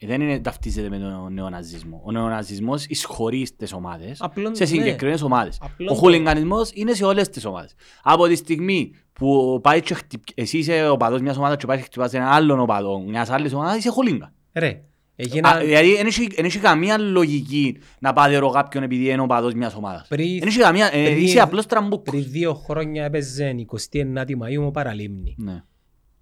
δεν 0.01 0.21
είναι 0.21 0.39
ταυτίζεται 0.41 0.89
με 0.89 0.99
τον 0.99 1.33
νεοναζισμό. 1.33 2.01
Ο 2.05 2.11
νεοναζισμός 2.13 2.85
εισχωρεί 2.87 3.47
στις 3.47 3.73
ομάδες, 3.73 4.19
Απλώς, 4.21 4.57
σε 4.57 4.63
ναι. 4.63 4.69
συγκεκριμένες 4.69 5.23
ομάδες. 5.23 5.59
Απλώς, 5.63 5.91
Ο 5.91 5.93
ναι. 5.95 5.99
χουλιγκανισμός 5.99 6.71
είναι 6.75 6.93
σε 6.93 7.05
όλες 7.05 7.29
τις 7.29 7.45
ομάδες. 7.45 7.75
Από 8.03 8.27
τη 8.27 8.35
στιγμή 8.35 8.95
που 9.13 9.59
πάει 9.63 9.81
και 9.81 9.95
χτυπ... 9.95 10.23
εσύ 10.35 10.59
είσαι 10.59 10.89
ο 10.89 10.97
παδός 10.97 11.21
μιας 11.21 11.37
ομάδας 11.37 11.57
και 11.57 11.67
πάει 11.67 11.77
και 11.77 11.83
χτυπάς 11.83 12.13
έναν 12.15 12.29
άλλον 12.29 12.61
οπαδό 12.61 13.01
μιας 13.01 13.31
άλλης 13.31 13.53
ομάδας, 13.53 13.77
είσαι 13.77 13.91
χουλίγκα. 13.91 14.33
Ρε, 14.53 14.83
έγινα 15.17 15.49
Α, 15.49 15.59
Δηλαδή 15.61 15.95
δεν 15.97 16.07
έχει- 16.07 16.31
δεν 16.35 16.45
έχει 16.45 16.59
καμία 16.59 16.99
λογική 16.99 17.79
να 18.01 18.13
πάτερω 18.13 18.51
κάποιον 18.51 18.83
επειδή 18.83 19.09
είναι 19.09 19.23
ο 19.23 19.27
παδός 19.27 19.55
μιας 19.55 19.75
ομάδας. 19.75 20.07
πριν, 20.09 20.39
Δεν 20.39 20.49
έχει 20.49 20.59
καμία... 20.59 20.91
ε, 20.93 21.05
πριν- 21.05 21.23
Είσαι 21.23 21.41
απλώς 21.41 21.67
τραμπούκος. 21.67 22.15
πριν 22.15 22.25
δύο 22.31 22.55
χρόνια 22.55 23.05
έπαιζε 23.05 23.55
29η 23.57 24.31
Μαΐου 24.43 24.59
μου 24.61 24.71
παραλίμνη. 24.71 25.35
Ναι. 25.39 25.63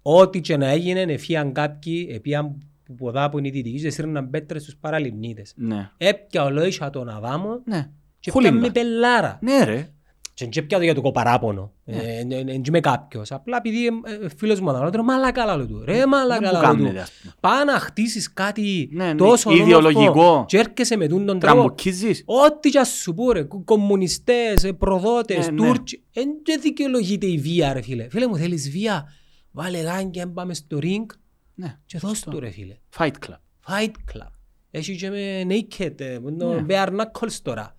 ό,τι 0.01 0.41
και 0.41 0.57
να 0.57 0.67
έγινε, 0.67 1.01
εφίαν 1.01 1.51
κάποιοι, 1.53 2.07
επίαν 2.11 2.57
που 2.85 2.95
ποδά 2.95 3.29
που 3.29 3.37
είναι 3.37 3.47
οι 3.47 3.51
δυτικοί 3.51 3.81
και 3.81 3.89
σύρναν 3.89 4.29
πέτρες 4.29 4.61
στους 4.61 4.75
παραλιμνίτες. 4.75 5.53
Ναι. 5.55 5.89
Έπια 5.97 6.43
ολόισα 6.43 6.89
τον 6.89 7.09
Αδάμο 7.09 7.61
Ναι. 7.65 7.89
και 8.19 8.31
Χούλιγκα. 8.31 8.55
έπια 8.55 8.67
με 8.67 8.71
πελάρα. 8.73 9.39
Ναι 9.41 9.63
ρε. 9.63 9.89
Και 10.35 10.45
δεν 10.53 10.63
έπια 10.63 10.77
το 10.77 10.83
για 10.83 10.93
το 10.95 11.01
κοπαράπονο. 11.01 11.71
Ναι. 11.83 11.95
Ε, 11.95 12.17
ε, 12.17 12.19
ε, 12.19 12.43
Δεν 12.43 12.61
είμαι 12.67 12.79
κάποιος. 12.79 13.31
Απλά 13.31 13.57
επειδή 13.57 13.85
ε, 13.85 13.89
ε, 14.25 14.29
φίλος 14.37 14.59
μου 14.59 14.69
αναλύτερο, 14.69 15.03
μαλάκα 15.03 15.45
λάλο 15.45 15.67
του. 15.67 15.83
Ρε 15.85 16.05
μαλάκα 16.05 16.39
Δεν 16.39 16.49
μου 16.53 16.61
λάλο 16.61 16.73
του. 16.75 16.81
κάμνεται, 16.83 16.99
ας 16.99 17.11
πούμε. 17.21 17.33
Πάει 17.39 17.65
να 17.65 17.79
χτίσεις 17.79 18.33
κάτι 18.33 18.89
Ναι, 18.91 19.05
ναι, 19.05 19.15
τόσο 19.15 19.51
ιδεολογικό. 19.51 20.01
όμορφο 20.01 20.45
και 20.47 20.57
έρχεσαι 20.57 20.95
με 20.97 21.07
τούν 21.07 21.25
τον 21.25 21.39
τρόπο. 21.39 21.55
Τραμποκίζεις. 21.55 22.23
Ό,τι 22.25 22.69
και 22.69 22.79
ας 22.79 22.89
σου 22.89 23.13
πω 23.13 23.31
ρε, 23.31 23.43
κο- 23.43 23.61
κομμουνιστές, 23.65 24.63
ε, 24.63 24.71
προδότες, 24.73 25.45
Ναι, 25.45 25.51
ναι. 25.61 25.67
Τούρκοι, 25.67 26.03
εν 26.13 26.27
και 26.43 26.57
δικαιολογείται 26.61 27.25
η 27.25 27.37
βία 27.37 27.73
ρε 27.73 27.81
φίλε. 27.81 28.07
Φίλε 28.09 28.27
μου 28.27 28.37
θέλεις 28.37 28.69
βία, 28.71 29.13
βάλε 29.51 29.77
γάγκια, 29.79 30.27
πάμε 30.31 30.53
στο 30.53 30.77
ring 30.81 31.05
Ναι. 31.53 31.79
και 31.85 31.97
δώσ' 31.97 32.19
του 32.23 32.39
ρε 32.39 32.49
φίλε. 32.49 32.75
Fight 32.97 33.07
Club. 33.27 33.37
Fight 33.67 33.91
Club. 34.13 34.27
Έχει 34.71 34.95
και 34.95 35.09
με 35.09 35.45
naked, 35.49 36.01
ε, 36.01 36.19
με 36.21 36.31
το 36.31 36.53
Ναι. 36.53 36.65
bare 36.69 36.87
knuckles 36.87 37.33
τώρα. 37.41 37.75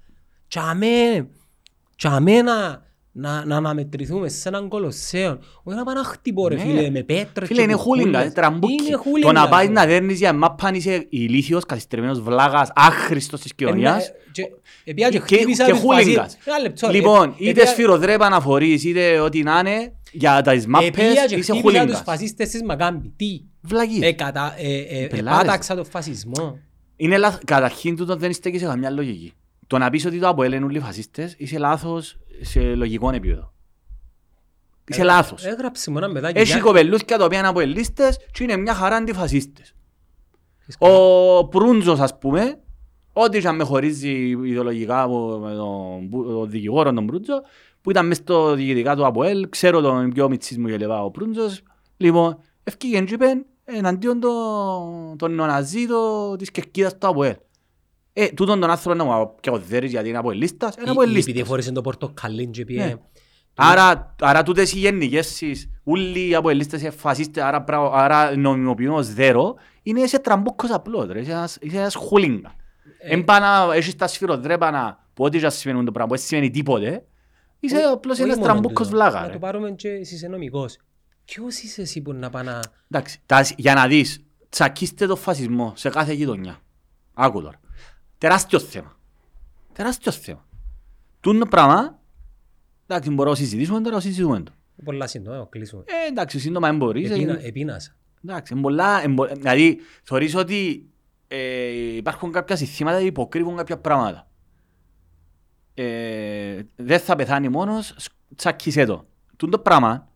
Και 0.49 0.59
αμέ, 0.59 1.29
και 1.97 2.09
αμέ 2.09 2.43
να, 2.43 2.83
να, 3.13 3.45
να 3.45 3.57
αναμετρηθούμε 3.57 4.29
σε 4.29 4.49
έναν 4.49 4.69
κολοσσέο. 4.69 5.39
Όχι 5.63 5.79
να 5.79 5.85
πάμε 5.85 6.01
να 6.01 6.05
χτυπώ 6.07 6.49
ρε 6.49 6.55
Ναι. 6.55 6.61
φίλε 6.63 6.91
με 6.91 7.03
πέτρες 7.03 7.49
Φίλε 7.49 7.59
και 7.59 7.65
είναι 7.65 7.73
χούλιγκα, 7.75 8.05
κουκούλες. 8.07 8.25
είναι 8.25 8.33
τραμπούκι. 8.35 8.73
Είναι 8.85 8.91
Το 8.93 8.99
χούλιγκα. 8.99 9.33
να 9.33 9.49
πάει 9.49 9.67
ρε. 9.67 9.73
να 9.73 9.87
δέρνεις 9.87 10.19
για 10.19 10.33
μάπαν 10.33 10.75
είσαι 10.75 11.07
ηλίθιος, 11.09 11.65
καθυστερημένος 11.67 12.21
βλάγας, 12.21 12.71
άχρηστος 12.75 13.41
της 13.41 13.55
κοινωνίας. 13.55 14.07
Ε, 14.09 14.11
ναι, 14.11 14.33
και- 14.33 14.51
Επία 14.85 15.09
και 15.09 15.19
Και, 15.19 15.37
χτύπησα 15.37 15.65
και 15.65 15.73
τις 15.73 15.81
χούλιγκας. 15.81 16.15
φασίες. 16.15 16.39
Ένα 16.47 16.59
λεπτό, 16.59 16.87
ρε. 16.87 16.93
Λοιπόν, 16.93 17.29
Ε, 17.29 17.35
είτε 17.39 17.51
επία- 17.51 17.67
σφυροδρέπα 17.67 18.29
να 18.29 18.41
φορείς, 18.41 18.85
είτε 18.85 19.19
ό,τι 19.21 19.43
να 19.43 19.59
είναι, 19.59 19.93
για 20.13 20.43
τα 20.43 20.51
Επία 20.51 20.65
μάπες 20.69 20.91
και 20.91 21.03
είσαι 21.03 21.21
χτύπησα 21.27 21.53
τους 21.53 21.61
χούλιγκας. 21.63 22.03
φασίστες 22.05 22.49
της 22.49 22.63
Μακάμπη. 22.63 23.13
Τι; 23.17 23.41
Βλαγίες. 23.61 24.09
Ε, 24.09 24.13
κατα- 24.13 24.55
ε, 24.59 25.03
ε, 25.03 25.07
Πελάρες. 25.07 25.41
Επάταξα 25.41 25.75
τον 25.75 25.85
φασισμό. 25.85 26.59
Είναι 26.97 27.17
λάθος. 27.17 27.41
Καταρχήν 27.45 27.97
τούτο 27.97 28.17
δεν 28.17 28.33
στέκει 28.33 28.59
σε 28.59 28.65
καμιά 28.65 28.91
λογική. 28.91 29.33
Το 29.67 29.79
να 29.79 29.91
πεις 29.91 30.05
ότι 30.07 30.19
το 30.19 30.29
ΑΠΟΕΛ 30.29 30.53
είναι 30.53 30.65
όλοι 30.65 30.81
φασίστες, 30.81 31.35
είσαι 31.39 31.59
λάθος 31.59 32.19
σε 32.41 32.61
λογικό 32.75 33.11
επίπεδο. 33.11 33.53
Είσαι 34.89 35.01
Ε, 35.01 35.05
λάθος. 35.05 35.45
Έγραψε 35.45 35.91
μου 35.91 35.97
ένα 35.99 36.09
μετάκι. 36.09 36.39
Έχει 36.39 36.53
για- 36.53 36.61
κοπελούθια 36.61 37.19
τα 37.19 37.25
οποία 37.25 37.39
είναι 37.39 37.49
αποελίστες 37.49 38.17
και 38.33 38.43
είναι 38.43 38.57
μια 38.57 38.75
χαρά 38.75 38.97
αντιφασίστες. 38.97 39.75
Έχεις 40.61 40.77
Ο 40.79 41.49
Προύντζος 41.49 42.01
ας 42.01 42.19
πούμε, 42.19 42.59
ό,τι 43.13 43.41
και 43.41 43.49
αν 43.49 43.57
με 43.57 43.65
χωρίζει 43.65 44.11
ιδεολογικά 44.29 45.03
από 45.03 45.39
με 45.43 45.55
τον, 45.55 46.09
που- 46.09 46.25
τον 46.25 46.51
δικηγόρο 46.51 46.93
τον 46.93 47.07
Προύντζο, 47.07 47.43
που 47.81 47.91
ήταν 47.91 48.07
μέσα 48.07 48.21
στο 48.23 48.55
διοικητικά 48.55 48.97
του 48.97 49.07
ΑΠΟΕΛ, 49.07 49.49
ξέρω 49.49 49.81
τον 49.81 50.11
πιο 50.11 50.29
μητσής 50.29 50.59
μου 50.59 50.67
και 50.69 50.77
λεβά 50.77 51.05
ο 51.05 51.11
Προύντζος, 51.11 51.63
λοιπόν, 51.97 52.39
ευκήγεν 52.65 53.05
και 53.07 53.15
είπεν 53.15 53.47
εναντίον 53.65 54.21
των 54.21 55.17
το 55.19 55.29
νεοναζί 55.29 55.87
το, 55.87 56.37
της 56.37 56.51
κερκίδας 56.51 56.99
του 56.99 57.07
ΑΠΟΕΛ. 57.07 57.35
Ε, 58.17 58.29
τούτον 58.29 58.61
τον 58.61 58.71
άνθρωπο 58.71 58.97
να 58.97 59.05
μου 59.05 59.35
πιαγωδέρεις 59.41 59.91
γιατί 59.91 60.09
είναι 60.09 60.19
αποελίστας, 60.19 60.75
είναι 60.75 60.85
Ή- 60.85 60.89
ή 60.89 60.91
αποελίστας. 60.91 61.27
Επειδή 61.33 61.45
φόρησε 61.49 61.73
το 61.73 61.81
πορτοκαλί 61.81 62.47
και 62.47 62.65
πήγε. 62.65 62.85
Ναι. 62.85 62.95
Άρα, 63.55 64.15
άρα 64.21 64.43
τούτες 64.43 64.73
οι 64.73 64.79
γενικεύσεις, 64.79 65.71
όλοι 65.85 66.29
οι 66.29 66.35
αποελίστες 66.35 66.81
είναι 66.81 66.91
φασίστες, 66.91 67.43
άρα, 67.45 67.63
πρα- 67.63 67.91
άρα 67.93 68.37
νομιμοποιούν 68.37 68.95
ως 68.95 69.13
δέρο, 69.15 69.55
είναι 69.83 70.01
είσαι 70.01 70.19
τραμπούκος 70.19 70.71
απλός, 70.71 71.07
ρε, 71.07 71.21
είσαι 71.21 71.31
ένας, 71.31 71.57
είσαι 71.61 71.77
ένας 71.79 71.95
χούλιγκα. 71.95 72.55
Ε. 72.99 73.15
Εν 73.15 73.25
πάει 73.25 73.41
να 73.41 73.75
έχεις 73.75 73.97
τα 73.97 74.07
σφυροδρέπανα 74.07 75.07
που 75.15 75.25
ό,τι 75.25 75.39
και 75.39 75.47
ας 75.47 75.55
σημαίνουν 75.57 75.85
το 75.85 75.93
πράγμα, 75.93 76.11
που 76.13 76.17
δεν 76.19 76.27
σημαίνει 76.27 76.51
τίποτε, 76.51 77.05
είσαι 77.61 77.77
Όχι- 77.77 77.85
απλώς 77.85 78.15
όχι 78.19 78.23
ένας 78.27 78.37
μόνο 78.39 78.49
τραμπούκος 78.53 78.87
τούτο. 78.87 78.99
βλάγα, 78.99 79.21
Να 79.21 79.27
ρε. 79.27 79.33
το 79.33 79.39
πάρουμε 79.39 79.71
και 79.71 79.89
εσύ 79.89 80.15
είσαι 80.15 80.29
νομικός. 80.29 80.77
Ποιος 81.25 81.59
είσαι 81.63 81.81
εσύ 81.81 82.01
που 82.03 82.13
να 82.13 82.31
πάει 82.31 82.45
να... 82.45 82.61
Εντάξει, 82.91 83.21
τα- 83.27 83.47
για 83.57 83.75
να 83.75 83.87
δεις, 83.87 84.25
τσακίστε 84.49 85.07
το 85.07 85.17
φασισμό 85.17 85.73
σε 85.77 85.89
κάθε 85.89 86.13
γειτονιά. 86.13 86.59
Άκου 87.15 87.43
τώρα. 87.43 87.59
Τεράστιο 88.25 88.59
θέμα. 88.59 88.97
Τεράστιο 89.73 90.13
θέμα. 90.13 90.47
Τούτο 91.21 91.47
πράγμα, 91.47 91.99
εντάξει, 92.87 93.11
μπορώ 93.11 93.31
να 93.31 93.37
συζητήσουμε 93.37 93.81
τώρα, 93.81 94.01
συζητούμε 94.01 94.41
το. 94.43 94.53
Πολλά 94.85 95.07
σύντομα, 95.07 95.37
να 95.37 95.45
κλείσουμε. 95.45 95.85
Ε, 95.87 96.09
εντάξει, 96.09 96.39
σύντομα 96.39 96.69
δεν 96.69 96.77
μπορείς. 96.77 97.11
Επίνα- 97.11 97.41
ε, 97.41 97.47
Επίνασα. 97.47 97.97
Εντάξει, 98.25 98.53
είναι 98.53 98.63
πολλά, 98.63 99.03
είναι 99.03 99.15
πο- 99.15 99.27
δηλαδή 99.27 99.79
θεωρείς 100.03 100.35
ότι 100.35 100.89
ε, 101.29 101.69
υπάρχουν 101.97 102.33
κάποια 102.33 102.57
συστήματα 102.57 102.99
που 102.99 103.05
υποκρύβουν 103.05 103.57
κάποια 103.57 103.79
πράγματα. 103.79 104.29
Ε, 105.75 106.63
δεν 106.77 106.99
θα 106.99 107.17
πεθάνει 107.17 107.49
μόνος, 107.49 107.95
σκ- 107.97 108.15
τσακίσέ 108.37 108.85
το. 108.85 109.07
Τούν 109.37 109.51
το 109.51 109.59
πράγμα, 109.59 110.09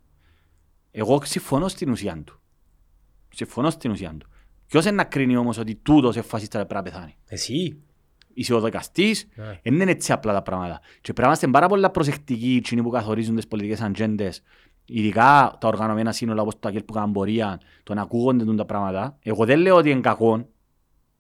εγώ 0.90 1.20
συμφωνώ 1.24 1.68
στην 1.68 1.90
ουσία 1.90 2.22
του. 2.24 2.40
Συμφωνώ 3.35 3.70
στην 3.70 3.90
ουσία 3.90 4.14
του. 4.18 4.28
Ποιος 4.66 4.85
είναι 4.85 4.94
να 4.94 5.05
κρίνει 5.05 5.36
όμως 5.36 5.59
ότι 5.59 5.74
τούτος 5.74 6.14
είναι 6.14 6.24
φασίστα 6.24 6.59
πρέπει 6.66 6.74
να 6.74 6.82
πεθάνει; 6.82 7.16
Εσύ. 7.28 7.82
Είσαι 8.39 8.55
ο 8.55 8.60
δικαστής, 8.60 9.27
Ναι. 9.35 9.44
δεν 9.62 9.74
είναι 9.81 9.90
έτσι 9.90 10.12
απλά 10.12 10.32
τα 10.32 10.43
πράγματα. 10.43 10.81
Και 10.94 11.01
πρέπει 11.02 11.20
να 11.20 11.27
είμαστε 11.27 11.47
πάρα 11.48 11.66
πολλά 11.69 11.90
προσεκτικοί 11.90 12.55
εκείνοι 12.59 12.82
που 12.82 12.90
καθορίζουν 12.90 13.35
τις 13.36 13.47
πολιτικές 13.48 13.81
ατζέντες, 13.81 14.43
ειδικά 14.85 15.56
τα 15.60 15.69
οργανωμένα 15.69 16.12
σύνολα 16.12 16.43
όπως 16.43 16.59
το 16.59 16.69
ΑΚΕΛ 16.69 16.82
που 16.82 16.93
κάνουν 16.93 17.12
πορεία, 17.12 17.60
το 17.82 17.94
να 17.94 18.02
ακούγονται 18.02 18.44
τούν 18.44 18.56
τα 18.56 18.65
πράγματα. 18.65 19.19
Εγώ 19.23 19.44
δεν 19.44 19.59
λέω 19.59 19.77
ότι 19.77 19.90
είναι 19.90 20.01
κακό. 20.01 20.48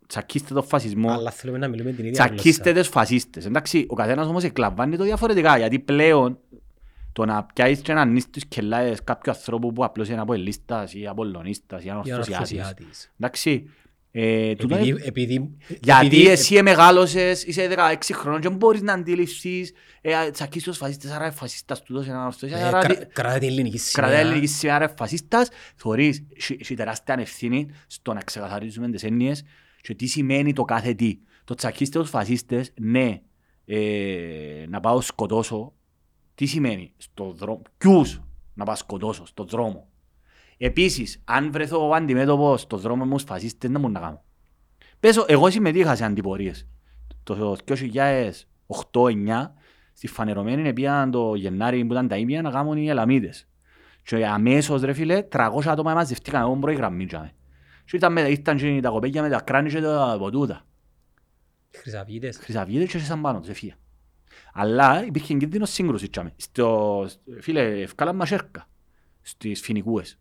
Τσακίστε 0.06 0.54
τον 0.54 0.62
φασισμό, 0.64 1.10
Αλλά 1.10 1.30
θέλουμε 1.30 1.58
να 1.58 1.68
μιλούμε 1.68 1.90
την 1.92 2.04
ίδια 2.04 2.12
τσακίστε 2.26 2.62
γλώσσα. 2.70 2.80
τους 2.80 2.88
φασίστες. 2.88 3.46
Εντάξει, 3.46 3.86
ο 3.88 3.94
καθένας 3.94 4.26
όμως 4.26 4.44
εκλαμβάνει 4.44 4.96
το 4.96 5.04
διαφορετικά, 5.04 5.58
γιατί 5.58 5.78
πλέον 5.78 6.38
το 7.12 7.24
να 7.24 7.44
πιάσεις 7.54 7.80
και 7.80 7.92
να 7.92 8.00
ανοίσεις 8.00 8.30
τους 8.30 8.44
κελάες 8.46 9.04
κάποιου 9.04 9.32
ανθρώπου 9.32 9.72
που 9.72 9.84
απλώς 9.84 10.08
είναι 10.08 10.20
αποελίστας 10.20 10.94
ή 10.94 11.06
απολωνίστας 11.06 11.80
ή 11.80 11.82
Για 11.82 11.92
να 11.94 11.98
ανορθωσιάτης. 12.00 12.58
αρθωσιάτης. 12.58 13.12
Εντάξει, 13.20 13.70
ε, 14.10 14.54
τούτο 14.54 14.74
είναι- 14.78 14.86
Επειδή, 14.88 15.06
επειδή, 15.06 15.56
γιατί 15.82 16.06
επειδή- 16.06 16.26
εσύ 16.28 16.54
εμεγάλωσες, 16.54 17.44
είσαι 17.44 17.66
16 17.68 18.12
χρόνων 18.14 18.40
και 18.40 18.48
μπορείς 18.50 18.82
να 18.82 18.92
αντιληφθείς 18.92 19.72
ε, 20.00 20.30
τσακίσεις 20.30 20.68
τους 20.68 20.76
φασίστες, 20.76 21.10
άρα 21.10 21.24
είναι 21.24 21.34
φασίστας 21.34 21.82
τούτος, 21.82 22.06
είναι 22.06 22.14
ανορθωσιάτης, 22.16 22.64
ε, 22.64 22.68
άρα 22.68 22.78
κρα- 22.80 22.94
δι- 22.94 23.12
Κράτα 23.12 23.38
την 23.38 23.48
ελληνική 23.48 23.78
κρατάει 23.92 24.14
σημαία. 24.16 24.30
ελληνική 24.30 24.46
σημαία, 24.52 24.74
άρα 24.74 24.84
είναι 24.84 24.94
φασίστας. 24.98 25.48
Θωρείς, 25.76 26.24
έχει 26.36 26.56
έχει 26.60 26.74
τεράστια 26.74 27.16
ευθύνη 27.18 27.68
στο 27.86 28.12
να 28.12 28.20
ξεκαθαρίζουμε 28.20 28.90
τις 28.90 29.02
έννοιες 29.02 29.42
και 29.80 29.94
τι 29.94 30.06
σημαίνει 30.06 30.52
το 30.52 30.62
κάθε 30.64 30.94
τι. 30.94 31.18
Το 31.44 31.54
τσακίστε 31.54 31.98
τους 31.98 32.10
φασίστες, 32.10 32.72
ναι, 32.80 33.20
ε, 33.64 34.64
να 34.68 34.80
πάω 34.80 35.00
σκοτώσω, 35.00 35.72
τι 36.34 36.46
σημαίνει 36.46 36.92
στο 36.96 37.32
δρόμο, 37.32 37.62
ποιους 37.78 38.20
να 38.54 38.64
πάω 38.64 38.74
σκοτώσω 38.74 39.26
στον 39.26 39.46
δρόμο. 39.48 39.88
Επίσης, 40.58 41.20
αν 41.24 41.52
βρεθώ 41.52 41.90
αντιμέτωπος 41.94 42.60
στον 42.60 42.78
δρόμο 42.78 43.04
μου 43.04 43.18
στους 43.18 43.30
φασίστες, 43.30 43.70
δεν 43.70 43.80
μου 43.80 43.90
να 43.90 44.00
κάνω. 44.00 44.22
Πέσω, 45.00 45.24
εγώ 45.28 45.50
συμμετείχα 45.50 45.94
σε 45.94 46.04
αντιπορίες. 46.04 46.66
Το 47.22 47.56
2008-2009, 47.66 49.54
στη 49.92 50.06
φανερωμένη 50.06 50.72
πήγαν 50.72 51.10
το 51.10 51.34
Γενάρη 51.34 51.84
που 51.84 51.92
ήταν 51.92 52.08
τα 52.08 52.16
ίμια 52.16 52.42
να 52.42 52.50
κάνουν 52.50 52.76
οι 52.76 52.88
Ελαμίδες. 52.88 53.48
Και 54.02 54.26
αμέσως 54.26 54.82
ρε 54.82 54.92
φίλε, 54.92 55.22
300 55.22 55.48
άτομα 55.66 55.94
μαζευτήκαν 55.94 56.42
εγώ 56.42 56.56
πρώτη 56.56 56.76
γραμμή. 56.76 57.06
τζάμε. 57.06 57.32
Και 57.84 57.96
ήταν 57.96 58.12
με, 58.12 58.20
ήρθαν 58.20 58.56
και 58.56 58.80
τα 58.82 58.88
κοπέκια 58.88 59.22
με 59.22 59.28
τα 59.28 59.40
κράνη 59.40 59.70
και 59.70 59.80
τα 59.80 60.16
ποτούτα. 60.18 60.66
Χρυσαβίδες. 61.70 62.36
Χρυσαβίδες 62.36 62.90
και 62.90 62.96
έσαν 62.96 63.20
πάνω 63.20 63.40
τους, 63.40 63.48
εφία. 63.48 63.74
Αλλά 64.52 65.04
υπήρχε 65.04 65.34
κίνδυνος 65.34 65.70
σύγκρουσης. 65.70 66.10
τζάμε. 66.10 66.32
Στο, 66.36 67.06
φίλε, 67.40 67.80
ευκάλαν 67.80 68.16
μασέρκα 68.16 68.68
στις 69.20 69.60
φοινικούες 69.60 70.18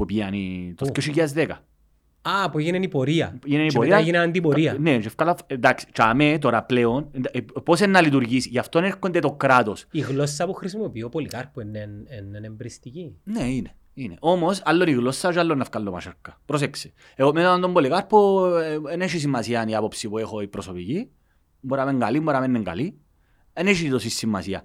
που 0.00 0.06
πήγαν 0.06 0.32
οι- 0.32 0.74
το 0.76 0.84
Πού; 0.84 0.92
2010. 0.92 1.46
Α, 2.22 2.50
που 2.50 2.58
έγινε 2.58 2.76
η 2.78 2.88
πορεία. 2.88 3.38
Έγινε 3.46 3.62
η 3.62 3.66
Και 3.66 3.72
πορεία. 3.76 3.90
μετά 3.90 4.02
έγινε 4.02 4.18
αντιπορία. 4.18 4.76
Ναι, 4.80 4.98
και 4.98 5.06
ευκάλα, 5.06 5.36
εντάξει, 5.46 5.86
και 5.92 6.02
αμέ 6.02 6.38
τώρα 6.40 6.62
πλέον, 6.62 7.10
ε, 7.30 7.40
πώς 7.64 7.80
είναι 7.80 7.90
να 7.90 8.00
λειτουργήσει, 8.00 8.48
γι' 8.48 8.58
αυτό 8.58 8.78
έρχονται 8.78 9.18
το 9.18 9.32
κράτος. 9.32 9.86
Η 9.90 10.00
γλώσσα 10.00 10.46
που 10.46 10.52
χρησιμοποιεί 10.52 11.02
ο 11.02 11.08
Πολυκάρπου 11.08 11.60
είναι, 11.60 11.78
είναι, 11.78 12.36
είναι 12.36 12.46
εμπριστική. 12.46 13.16
Ναι, 13.24 13.42
είναι. 13.44 13.74
είναι. 13.94 14.16
Όμως, 14.20 14.62
άλλο 14.64 14.84
η 14.84 14.92
γλώσσα 14.92 15.32
και 15.32 15.38
άλλο 15.38 15.54
να 15.54 15.64
βγάλω 15.64 15.90
μασέρκα. 15.90 16.40
Προσέξε. 16.44 16.92
Εγώ 17.16 17.32
με 17.32 17.42
τον 17.60 17.72
Πολυκάρπο 17.72 18.50
δεν 18.82 19.00
έχει 19.00 19.18
σημασία 19.18 19.64
η 19.68 19.74
άποψη 19.74 20.08
που 20.08 20.18
έχω 20.18 20.40
η 20.40 20.48
προσωπική. 20.48 21.08
Μπορεί 21.60 21.82
να 21.84 21.90
είναι 21.90 22.04
καλή, 22.04 22.20
μπορεί 22.20 22.36
να 22.36 22.40
μην 22.42 22.54
είναι 22.54 22.64
καλή. 22.64 22.98
Δεν 23.52 23.66
έχει 23.66 23.88
τόση 23.90 24.10
σημασία. 24.10 24.62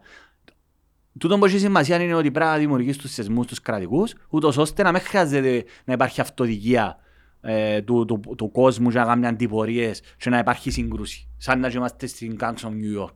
Τούτο 1.19 1.37
που 1.37 1.45
έχει 1.45 1.59
σημασία 1.59 2.01
είναι 2.01 2.13
ότι 2.13 2.31
πρέπει 2.31 2.49
να 2.49 2.57
δημιουργείς 2.57 2.97
τους 2.97 3.13
θεσμούς 3.13 3.47
τους 3.47 3.61
κρατικούς, 3.61 4.13
ούτως 4.29 4.57
ώστε 4.57 4.83
να 4.83 4.91
μην 4.91 5.01
χρειάζεται 5.01 5.65
να 5.85 5.93
υπάρχει 5.93 6.21
αυτοδικία 6.21 6.97
ε, 7.41 7.81
του, 7.81 8.05
του, 8.05 8.19
του, 8.37 8.51
κόσμου 8.51 8.89
και 8.89 8.97
να 8.97 9.05
κάνουν 9.05 9.25
αντιπορίες 9.25 10.01
και 10.17 10.29
να 10.29 10.37
υπάρχει 10.37 10.71
σύγκρουση. 10.71 11.27
Σαν 11.37 11.59
να 11.59 11.67
είμαστε 11.67 12.07
στην 12.07 12.37
Gangs 12.39 12.45
of 12.47 12.69
New 12.69 13.01
York. 13.01 13.15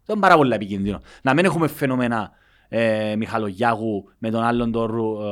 Αυτό 0.00 0.12
είναι 0.12 0.20
πάρα 0.20 0.36
πολύ 0.36 0.54
επικίνδυνο. 0.54 1.00
Να 1.22 1.34
μην 1.34 1.44
έχουμε 1.44 1.68
φαινόμενα 1.68 2.30
ε, 2.68 3.16
Μιχαλογιάγου 3.16 4.04
με 4.18 4.30
τον 4.30 4.42
άλλον 4.42 4.72
τον 4.72 4.86
Ρου, 4.86 5.20
ε, 5.20 5.24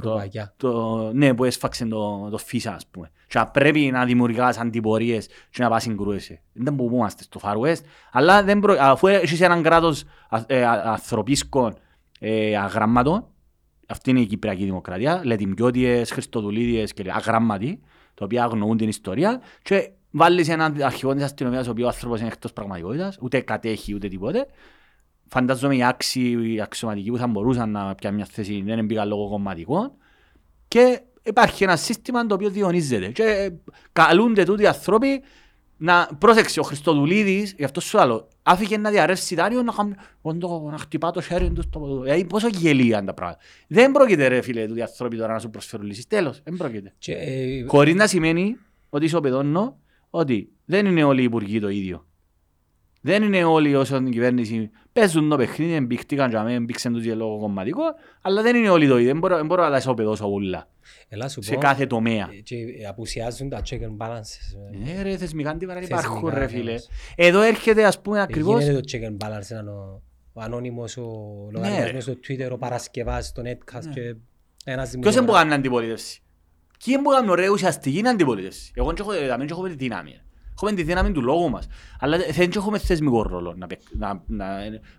το, 0.00 0.10
Ρουβαγιά. 0.10 0.54
το, 0.56 1.10
ναι, 1.12 1.34
που 1.34 1.44
έσφαξε 1.44 1.86
το, 1.86 2.28
το 2.30 2.38
φύσα, 2.38 2.74
ας 2.74 2.86
πούμε. 2.86 3.10
Και 3.26 3.38
να 3.38 3.46
πρέπει 3.46 3.80
να 3.80 4.04
δημιουργάς 4.04 4.58
αντιπορίες 4.58 5.28
και 5.50 5.62
να 5.62 5.68
πας 5.68 5.82
συγκρούεσαι. 5.82 6.40
Δεν 6.52 6.76
που 6.76 6.90
είμαστε 6.92 7.22
στο 7.22 7.40
Far 7.42 7.56
West, 7.56 7.80
αλλά 8.12 8.42
δεν 8.42 8.60
προ... 8.60 8.76
αφού 8.78 9.06
έχεις 9.06 9.40
έναν 9.40 9.62
κράτος 9.62 10.04
α- 10.28 10.44
ε, 10.46 10.64
α- 10.64 10.82
ανθρωπίσκων 10.84 11.74
ε, 12.20 12.56
αγραμμάτων, 12.56 13.26
Αυτή 13.88 14.10
είναι 14.10 14.20
η 14.20 14.26
Κυπριακή 14.26 14.64
Δημοκρατία. 14.64 15.20
Λετιμιώτιες, 15.24 16.10
Χριστοδουλίδιες 16.10 16.92
και 16.92 17.04
αγράμματοι, 17.10 17.80
τα 18.14 18.24
οποία 18.24 18.44
αγνοούν 18.44 18.76
την 18.76 18.88
ιστορία. 18.88 19.40
Και 19.62 19.90
βάλεις 20.10 20.48
έναν 20.48 20.82
αρχηγό 20.82 21.14
της 21.14 21.24
αστυνομίας, 21.24 21.66
ο 21.66 21.70
οποίος 21.70 21.86
ο 21.86 21.90
άνθρωπος 21.90 22.18
είναι 22.18 22.28
εκτός 22.28 22.52
πραγματικότητας, 22.52 23.18
ούτε 23.20 23.40
κατέχει 23.40 23.94
ούτε 23.94 24.08
τίποτε. 24.08 24.46
Φαντάζομαι 25.28 25.76
οι 25.76 25.84
άξιοι, 25.84 26.52
οι 26.52 26.60
αξιωματικοί 26.60 27.10
που 27.10 27.16
θα 27.16 27.26
μπορούσαν 27.26 27.70
να 27.70 27.94
πιάνουν 27.94 28.18
μια 28.18 28.28
θέση 28.30 28.62
δεν 28.66 28.84
μπήκαν 28.84 29.08
λόγω 29.08 29.28
κομματικών. 29.28 29.92
Και 30.68 31.00
υπάρχει 31.22 31.64
ένα 31.64 31.76
σύστημα 31.76 32.26
το 32.26 32.34
οποίο 32.34 32.50
διονύζεται. 32.50 33.08
Και 33.08 33.22
ε, 33.22 33.48
καλούνται 33.92 34.44
τούτοι 34.44 34.62
οι 34.62 34.66
άνθρωποι 34.66 35.22
να 35.76 36.08
πρόσεξε 36.18 36.60
ο 36.60 36.62
Χριστοδουλίδης, 36.62 37.54
γι' 37.56 37.64
αυτό 37.64 37.80
σου 37.80 38.00
άλλο, 38.00 38.28
άφηκε 38.42 38.78
να 38.78 38.90
διαρρεύσει 38.90 39.34
δάνειο 39.34 39.62
να, 39.62 39.72
χαμ... 39.72 39.90
όντω, 40.20 40.68
να 40.70 40.78
χτυπά 40.78 41.10
το 41.10 41.20
χέρι 41.20 41.52
του 41.52 41.62
στο 41.62 42.00
Δηλαδή 42.02 42.24
πόσο 42.24 42.48
γελία 42.48 42.96
είναι 42.96 43.06
τα 43.06 43.14
πράγματα. 43.14 43.40
Δεν 43.66 43.92
πρόκειται 43.92 44.26
ρε 44.26 44.40
φίλε 44.40 44.66
τούτοι 44.66 44.78
οι 44.78 44.82
άνθρωποι 44.82 45.16
τώρα 45.16 45.32
να 45.32 45.38
σου 45.38 45.50
προσφέρουν 45.50 45.86
λύσεις. 45.86 46.06
Τέλος, 46.06 46.40
δεν 46.44 46.56
πρόκειται. 46.56 46.92
Και, 46.98 47.12
ε, 47.12 47.64
Χωρίς 47.66 47.94
να 47.94 48.06
σημαίνει 48.06 48.56
ότι 48.88 49.04
ισοπεδώνω 49.04 49.78
ότι 50.10 50.48
δεν 50.64 50.86
είναι 50.86 51.04
όλοι 51.04 51.20
οι 51.20 51.24
υπουργοί 51.24 51.60
το 51.60 51.68
ίδιο. 51.68 52.06
Δεν 53.00 53.22
είναι 53.22 53.44
όλοι 53.44 53.74
όσο 53.74 53.96
την 53.96 54.10
κυβέρνηση 54.10 54.70
παίζουν 55.00 55.28
το 55.28 55.36
παιχνίδι, 55.36 55.72
εμπήχτηκαν 55.72 56.30
και 56.30 56.36
αμέ, 56.36 56.60
μπήξαν 56.60 56.92
τους 56.92 57.04
για 57.04 57.14
λόγο 57.14 57.38
κομματικό, 57.38 57.82
αλλά 58.22 58.42
δεν 58.42 58.56
είναι 58.56 58.68
όλοι 58.68 58.88
το 58.88 58.96
ίδιο. 58.98 59.10
Δεν 59.10 59.18
μπορώ, 59.18 59.36
δεν 59.36 59.46
μπορώ 59.46 59.62
να 59.62 59.70
τα 59.70 59.76
ισοπεδώσω 59.76 60.32
όλα 60.32 60.68
Έλα 61.08 61.28
σου 61.28 61.42
σε 61.42 61.54
πω, 61.54 61.60
κάθε 61.60 61.86
τομέα. 61.86 62.28
ε, 62.32 62.40
και 62.40 62.56
απουσιάζουν 62.88 63.48
τα 63.48 63.60
check 63.70 63.80
and 63.80 63.96
balances. 64.06 64.56
ε. 64.72 64.92
Ναι 64.94 65.02
ρε, 65.02 65.16
θεσμικά 65.16 65.50
αντίβαρα 65.50 65.80
Θεσμικά, 65.80 66.00
υπάρχουν 66.00 66.28
ρε 66.28 66.38
ναι, 66.40 66.46
φίλε. 66.48 66.72
ναι. 66.72 66.78
Εδώ 67.16 67.40
έρχεται 67.40 67.84
ας 67.84 68.00
πούμε 68.00 68.16
Δεν 68.16 68.24
ακριβώς... 68.24 68.62
γίνεται 68.62 68.80
το 68.80 68.88
check 68.92 69.00
and 69.10 69.26
balance 69.26 69.46
να 69.48 69.58
είναι 69.58 69.70
ο, 69.70 70.02
ο 70.32 70.40
ανώνυμος, 70.40 70.96
ο 70.96 71.04
λογαριασμός 71.52 72.02
στο 72.02 72.12
Twitter, 72.28 72.48
ο 72.52 72.56
Παρασκευάς, 72.58 73.32
το 73.32 73.42
Netcast 73.44 73.86
και 73.94 74.14
ένας 74.64 74.90
Ποιος 74.90 74.90
είναι 74.90 74.96
που 75.00 75.00
δημοσιογράφος. 75.00 75.40
κάνει 75.40 75.52
αντιπολίτευση; 75.54 76.22
Ποιοι 76.84 76.94
είναι 76.96 77.02
που 77.02 77.10
κάνουν 77.10 77.30
ωραία 77.30 77.48
ουσιαστική 77.50 78.02
αντιπολίτευση; 78.06 78.72
Εγώ 78.74 78.86
δεν 78.86 78.96
έχω, 79.00 79.12
δεν 79.36 79.48
έχω 79.50 79.66
τη 79.66 79.74
δύναμη. 79.74 80.20
Έχουμε 80.62 80.72
τη 80.72 80.82
δύναμη 80.82 81.12
του 81.12 81.22
λόγου 81.22 81.50
μας. 81.50 81.66
Αλλά 82.00 82.16
δεν 82.30 82.50
έχουμε 82.56 82.78
θεσμικό 82.78 83.22
ρόλο. 83.22 83.54
Να, 83.56 83.66
παί- 83.66 83.80
να, 83.92 84.22
να, 84.26 84.46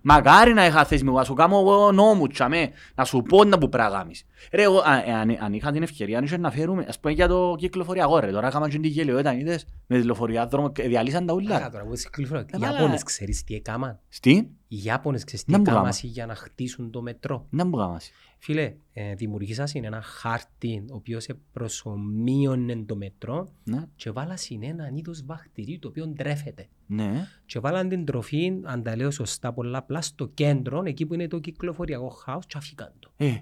μακάρι 0.01 0.53
να 0.53 0.65
είχα 0.65 0.85
θεσμικό. 0.85 1.17
Να 1.17 1.23
σου 1.23 1.33
κάνω 1.33 1.59
εγώ 1.59 1.91
νόμου, 1.91 2.27
τσαμέ, 2.27 2.69
να 2.95 3.03
σου 3.03 3.21
πω 3.21 3.43
να 3.43 3.57
που 3.57 3.69
πράγαμεις. 3.69 4.23
Ρε, 4.51 4.63
εγώ, 4.63 4.77
α, 4.79 5.03
ε, 5.07 5.11
αν, 5.13 5.37
αν 5.41 5.53
είχα 5.53 5.71
την 5.71 5.83
ευκαιρία, 5.83 6.17
αν 6.17 6.23
είχε 6.23 6.37
να 6.37 6.51
φέρουμε, 6.51 6.85
ας 6.87 6.99
πούμε 6.99 7.13
για 7.13 7.27
το 7.27 7.55
κυκλοφοριακό 7.57 8.19
ρε. 8.19 8.31
Τώρα 8.31 8.47
έκαναν 8.47 8.69
και 8.69 8.77
την 8.79 8.89
γελιότητα, 8.91 9.33
είδες, 9.37 9.65
με 9.87 9.99
τη 9.99 10.05
λεωφορεία 10.05 10.47
δρόμο, 10.47 10.71
και 10.71 10.83
διαλύσαν 10.87 11.25
τα 11.25 11.33
Άρα 11.33 11.41
ούλα. 11.41 11.69
τώρα 11.71 11.83
που 11.85 11.93
είσαι 11.93 12.09
κυκλοφορία, 12.11 12.41
οι 12.43 12.55
Ε, 12.55 12.57
μάλα. 12.57 12.73
Ιάπωνες 12.77 13.03
ξέρεις 13.03 13.43
τι 13.43 13.55
έκαναν. 13.55 13.99
Στην, 14.09 14.37
Οι 14.67 14.81
Ιάπωνες 14.83 15.23
ξέρεις 15.23 15.45
τι 15.45 15.51
Να 15.51 15.57
μου 15.57 15.63
έκαναν 15.63 15.81
γάμας. 15.81 16.01
για 16.03 16.25
να 16.25 16.35
χτίσουν 16.35 16.91
το 16.91 17.01
μετρό. 17.01 17.45
να 17.49 17.65
μου 17.65 17.77
κάνεις. 17.77 18.11
Φίλε, 18.39 18.75
ε, 18.93 19.15
δημιουργήσας 19.15 19.73
είναι 19.73 19.87
ένα 19.87 20.01
χάρτη 20.01 20.83
ο 20.91 20.95
οποίος 20.95 21.27
προσωμείωνε 21.51 22.75
το 22.85 22.95
μετρό 22.95 23.51
Ναι, 23.63 23.83
και 23.95 24.11
βάλας 24.11 24.49
είναι 24.49 24.65
έναν 24.65 24.95
είδος 24.95 25.25
βακτηρίου 25.25 25.79
το 25.79 25.87
οποίο 25.87 26.13
τρέφεται. 26.13 26.67
ναι. 26.87 27.27
Και 27.45 27.59
βάλαν 27.59 27.89
την 27.89 28.05
τροφή, 28.05 28.59
αν 28.63 28.83
τα 28.83 28.95
λέω 28.95 29.11
σωστά 29.11 29.53
πολλαπλά, 29.53 30.01
στο 30.01 30.27
κέντρο, 30.27 30.83
εκεί 30.85 31.05
που 31.05 31.13
είναι 31.13 31.27
το 31.27 31.39
κυκλοφοριακό 31.39 32.09
χάος 32.09 32.45
και 32.45 32.57
αφήκαν 32.57 32.93
το. 32.99 33.11
Ε, 33.17 33.37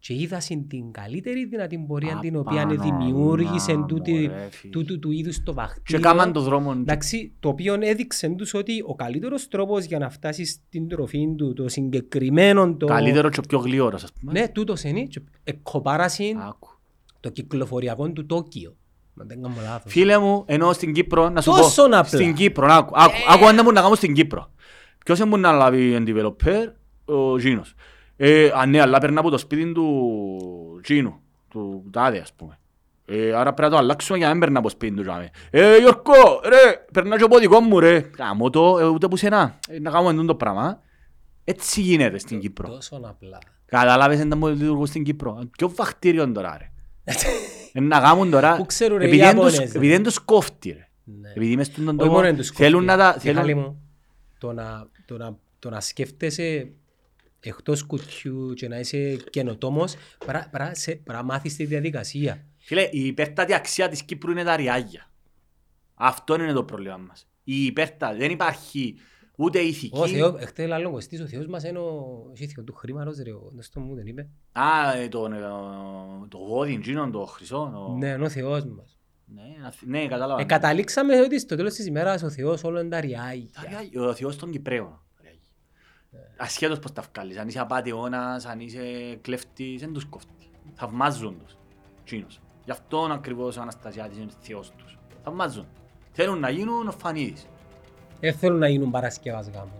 Και 0.00 0.14
είδα 0.14 0.38
την 0.68 0.90
καλύτερη 0.92 1.44
δυνατή 1.44 1.84
πορεία 1.86 2.18
την 2.20 2.36
οποία 2.36 2.62
Απάνω 2.62 2.82
δημιούργησε 2.82 3.76
μου, 3.76 3.86
τούτη- 3.86 4.26
ρε, 4.26 4.48
φίλε. 4.50 4.72
τούτου 4.72 4.98
του 4.98 5.10
είδους 5.10 5.36
το 5.36 5.42
Και 5.44 5.52
βακτήριο. 5.52 6.00
κάμαν 6.02 6.32
το 6.32 6.40
δρόμο. 6.40 6.74
Εντάξει, 6.78 7.32
το 7.40 7.48
οποίο 7.48 7.76
έδειξε 7.80 8.28
τους 8.28 8.54
ότι 8.54 8.82
ο 8.86 8.94
καλύτερος 8.94 9.48
τρόπος 9.48 9.84
για 9.84 9.98
να 9.98 10.10
φτάσεις 10.10 10.50
στην 10.50 10.88
τροφή 10.88 11.34
του, 11.36 11.52
το 11.52 11.68
συγκεκριμένο 11.68 12.74
το... 12.74 12.86
Καλύτερο 12.86 13.28
και 13.30 13.40
πιο 13.48 13.58
γλυόρος, 13.58 14.04
ας 14.04 14.12
πούμε. 14.20 14.32
Ναι, 14.40 14.48
τούτος 14.48 14.82
είναι. 14.82 15.02
και 15.02 15.20
Εκκοπάρασαν 15.44 16.40
Άκου. 16.48 16.68
το 17.20 17.28
κυκλοφοριακό 17.30 18.10
του 18.10 18.26
Τόκιο. 18.26 18.76
Να 19.14 19.24
δεν 19.24 19.42
κάνω 19.42 19.54
λάθος. 19.62 19.92
Φίλε 19.92 20.18
μου, 20.18 20.42
ενώ 20.46 20.72
στην 20.72 20.92
Κύπρο, 20.92 21.28
να 21.28 21.40
σου 21.40 21.50
Τόσο 21.50 21.82
πω, 21.82 21.84
απλά. 21.84 22.04
στην 22.04 22.34
Κύπρο, 22.34 22.66
άκου, 22.72 22.92
άκου, 22.96 23.12
άκου 23.28 23.44
αν 23.46 23.54
δεν 23.54 23.56
μπορούν 23.64 23.74
να 23.74 23.80
κάνουν 23.80 23.96
στην 23.96 24.14
Κύπρο. 24.14 24.50
Ποιος 25.04 25.18
δεν 25.18 25.28
μπορεί 25.28 25.42
να 25.42 25.52
λάβει 25.52 25.92
εν 25.92 26.04
developer, 26.08 26.72
ο 27.04 27.36
Τζίνος. 27.36 27.74
Ε, 28.20 28.50
α, 28.54 28.66
ναι, 28.66 28.80
αλλά 28.80 28.98
περνά 28.98 29.20
από 29.20 29.30
το 29.30 29.38
σπίτι 29.38 29.72
του 29.72 30.80
Τζίνου, 30.82 31.20
του 31.48 31.84
Τάδε, 31.90 32.18
ας 32.18 32.32
πούμε. 32.32 32.58
Ε, 33.10 33.32
άρα 33.32 33.54
πρέπει 33.54 33.60
να 33.62 33.76
το 33.76 33.76
αλλάξουμε 33.76 34.18
για 34.18 34.26
να 34.26 34.32
μην 34.32 34.40
περνά 34.42 34.58
από 34.58 34.68
σπίτι 34.68 34.94
του 34.96 35.02
τζάμε. 35.02 35.30
Ε, 35.50 35.76
Γιώργο, 35.76 36.40
ρε, 36.44 36.84
περνά 36.92 37.16
και 37.16 37.22
από 37.22 37.38
δικό 37.38 37.60
μου, 37.60 37.78
ρε. 37.80 38.00
Κάμω 38.00 38.50
το, 38.50 38.78
ε, 38.78 38.84
ούτε 38.84 39.08
που 39.08 39.16
σένα. 39.16 39.58
Ε, 39.68 39.78
να 39.78 39.90
κάνουμε 39.90 40.10
αυτό 40.10 40.24
το 40.24 40.34
πράγμα. 40.34 40.80
Έτσι 41.44 41.80
γίνεται 41.80 42.18
στην 42.18 42.40
Κύπρο. 42.40 42.68
Τόσο 42.68 43.00
απλά. 43.04 43.38
Κατάλαβες 43.66 44.20
εν 44.20 44.28
τα 44.28 44.48
λειτουργούν 44.50 44.86
στην 44.86 45.04
Κύπρο. 45.04 45.48
Ποιο 45.58 45.68
βακτήριο 45.74 46.32
τώρα, 46.32 46.56
ρε. 46.58 46.70
Ε, 47.72 47.80
να 47.80 48.00
κάνουν 48.00 48.30
τώρα, 48.30 48.56
Πού 48.56 48.66
ξέρουν, 48.66 48.98
ρε, 48.98 49.04
οι 49.04 49.06
επειδή 49.06 49.22
δεν 49.22 49.34
τους- 49.36 49.44
Ιάπωνες, 49.52 49.72
ρε. 49.72 49.78
επειδή 49.78 49.92
δεν 49.92 50.02
τους 50.02 50.18
κόφτει, 50.18 50.70
ρε. 50.70 50.88
Ναι. 51.04 51.28
Επειδή 51.36 51.56
μες 51.56 51.66
στον 51.66 51.88
Όχι 51.88 51.96
τόπο 51.96 52.10
μόνο 52.12 52.26
είναι 52.26 52.36
τους 52.36 52.48
θέλουν 52.50 52.84
να 52.84 52.96
τα... 52.96 53.12
κόφτει. 53.12 53.28
Μιχάλη 53.28 53.46
θέλουν- 53.52 53.64
μου, 53.68 53.82
το 54.38 54.52
να, 54.52 54.86
το, 55.06 55.16
να, 55.16 55.36
το 55.58 55.70
να 55.70 55.80
σκέφτεσαι 55.80 56.70
εκτός 57.40 57.82
κουτιού 57.86 58.52
και 58.54 58.68
να 58.68 58.78
είσαι 58.78 59.16
καινοτόμος, 59.30 59.94
παρά, 60.26 60.48
παρά, 60.50 60.74
σε, 60.74 60.94
παρά 60.94 61.22
μάθεις 61.22 61.56
τη 61.56 61.64
διαδικασία. 61.64 62.44
Φίλε, 62.58 62.88
η 62.92 63.06
υπέρτατη 63.06 63.54
αξία 63.54 63.88
της 63.88 64.02
Κύπρου 64.02 64.30
είναι 64.30 64.44
τα 64.44 64.56
ριάγια. 64.56 65.10
Αυτό 65.94 66.34
είναι 66.34 66.52
το 66.52 66.64
πρόβλημα 66.64 66.96
μας. 66.96 67.28
Η 67.44 67.64
υπέρτατη, 67.64 68.18
δεν 68.18 68.30
υπάρχει 68.30 68.94
ούτε 69.36 69.58
ηθική. 69.58 69.98
Ο 70.00 70.06
Θεός, 70.06 70.40
εχθές 70.42 70.68
λάλλον 70.68 70.92
Κωστής, 70.92 71.20
ο 71.20 71.26
Θεός 71.26 71.46
μας 71.46 71.64
είναι 71.64 71.78
ο 71.78 72.30
έχει 72.34 72.46
Θεό 72.46 72.64
του 72.64 72.72
χρήματος, 72.74 73.18
ρε, 73.22 73.32
ο 73.32 73.50
Νέστο 73.54 73.80
μου 73.80 73.94
δεν 73.94 74.06
είπε. 74.06 74.28
Α, 74.52 74.96
ε, 74.96 75.08
το, 75.08 75.24
ε, 75.24 75.38
το 76.28 76.38
γόδι, 76.38 76.72
εκείνο, 76.72 77.10
το 77.10 77.24
χρυσό. 77.24 77.70
το- 77.74 77.96
Ναι, 77.98 78.08
είναι 78.08 78.24
ο 78.24 78.28
Θεός 78.28 78.64
μας. 78.64 78.98
Ναι, 79.34 79.66
αθ- 79.66 79.82
ναι, 79.86 80.06
κατάλαβα. 80.06 80.40
Ε, 80.40 80.44
καταλήξαμε 80.44 81.20
ότι 81.20 81.40
στο 81.40 81.56
τέλος 81.56 81.74
της 81.74 81.86
ημέρας 81.86 82.22
ο 82.22 82.30
Θεός 82.30 82.64
όλο 82.64 82.80
είναι 82.80 82.88
τα 82.88 82.96
Τα 83.00 83.00
ριάγια. 83.06 83.50
ριάγια, 83.68 84.02
Ο 84.02 84.14
Θεός 84.14 84.36
των 84.36 84.50
Κυπρέων. 84.50 85.02
Ασχέτως 86.36 86.78
πως 86.78 86.92
τα 86.92 87.02
βγάλεις. 87.12 87.36
Αν 87.38 87.48
είσαι 87.48 87.60
απατεώνας, 87.60 88.46
αν 88.46 88.60
είσαι 88.60 89.18
κλέφτης, 89.22 89.80
δεν 89.80 89.92
τους 89.92 90.04
κόφτεις. 90.04 90.48
Θαυμάζουν 90.74 91.36
τους. 91.44 91.56
Τσίνος. 92.04 92.40
Γι' 92.64 92.70
αυτόν 92.70 93.12
ακριβώς 93.12 93.56
ο 93.56 93.60
Αναστασιάτης 93.60 94.16
είναι 94.18 94.30
Θεός 94.40 94.70
τους. 94.76 94.98
Θαυμάζουν. 95.24 95.66
Θέλουν 96.12 96.38
να 96.40 96.50
γίνουν 96.50 96.88
ο 96.88 96.92
Φανίδης. 96.92 97.46
Δεν 98.20 98.34
θέλουν 98.34 98.58
να 98.58 98.68
γίνουν 98.68 98.90
Παρασκευάς 98.90 99.48
γάμο. 99.54 99.70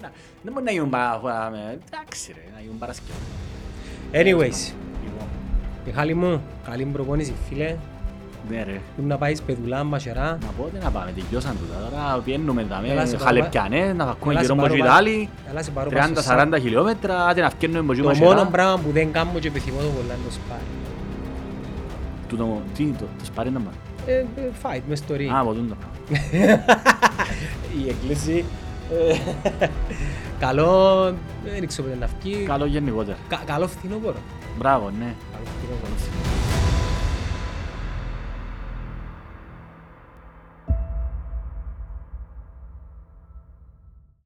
Να- 0.00 0.12
Δεν 0.42 0.52
μπορεί 0.52 0.64
να 0.64 0.70
γίνουν 0.70 0.90
παρα... 0.90 1.50
Εντάξει 1.86 2.32
ρε, 2.32 2.44
να 2.54 2.60
γίνουν 2.60 2.78
Παρασκευή. 2.78 3.18
Anyways, 4.12 4.72
Λοιπόν, 5.04 5.28
Μιχάλη 5.86 6.14
μου, 6.14 6.42
καλή 6.64 6.84
προπόνηση 6.84 7.34
φίλε. 7.48 7.76
Ναι 8.48 8.56
ρε. 8.56 8.80
Πρέπει 8.94 9.08
να 9.08 9.16
πάεις 9.16 9.42
πεδουλά, 9.42 9.84
μασερά. 9.84 10.22
Να 10.42 10.48
πω 10.56 10.68
τι 10.72 10.84
να 10.84 10.90
πάμε, 10.90 11.12
τελειώσαν 11.12 11.56
τούτα. 11.60 11.88
Τώρα 11.90 12.20
πιένουμε 12.24 12.64
τα 12.64 12.82
Έλα, 12.84 13.06
σε 13.06 13.12
με 13.12 13.18
πάρω 13.18 13.24
χαλεπιανές, 13.24 13.94
να 13.96 14.06
φακούμε 14.06 14.32
Έλα, 14.32 14.40
σε 14.42 14.46
γύρω 14.52 14.62
πάρω 14.62 14.74
από 14.74 14.82
πα- 14.82 14.88
Ιτάλι. 14.88 15.28
Έλα 15.50 15.62
σε 15.62 15.70
πάρω 15.70 15.90
πας 15.90 16.04
στο 16.24 16.34
30-40 16.54 16.58
χιλιόμετρα, 16.60 17.26
άντε 17.26 17.40
να 17.40 17.50
φκένουμε 17.50 17.78
από 17.78 17.86
Το 17.86 17.92
εκεί 17.92 18.02
μόνο 18.20 18.32
μασερά. 18.34 18.50
πράγμα 18.50 18.76
που 18.84 18.90
δεν 18.92 19.12
κάνω 19.12 19.38
και 19.38 19.48
επιθυμώ 19.48 19.78
το 19.80 19.86
πολλά 19.88 20.14
είναι 20.14 20.24
το 20.26 20.32
σπάρι. 20.32 20.62
Τούτο, 22.28 22.62
τι, 22.74 22.84
το, 22.84 23.04
το 23.18 23.24
σπάρι 23.24 23.50
να 23.50 23.58
μάθει. 23.58 23.76
Ε, 24.06 24.12
ε, 24.12 24.24
fight 24.62 24.80
μες 24.88 24.98
στο 24.98 25.14
ring. 25.14 25.28
Α, 25.34 25.38
από 25.40 25.52
τούτο 25.52 25.74
πράγμα. 25.80 25.96
Η 27.84 27.88
εκκλήση. 27.88 28.44
ε, 29.10 29.16
Καλό, 30.38 31.02
δεν 31.44 31.66
ξέρω 31.66 31.88
πότε 31.88 31.98
να 32.00 32.08
βγει. 32.20 32.34
Καλό 32.46 32.64
γενικότερα. 32.66 33.16
Κα- 33.28 33.42
Καλό 33.46 33.66
φθινόπωρο. 33.68 34.16
Μπράβο, 34.58 34.90
ναι. 34.98 35.14
Καλό 35.32 35.44
φθινόπωρο. 35.58 35.92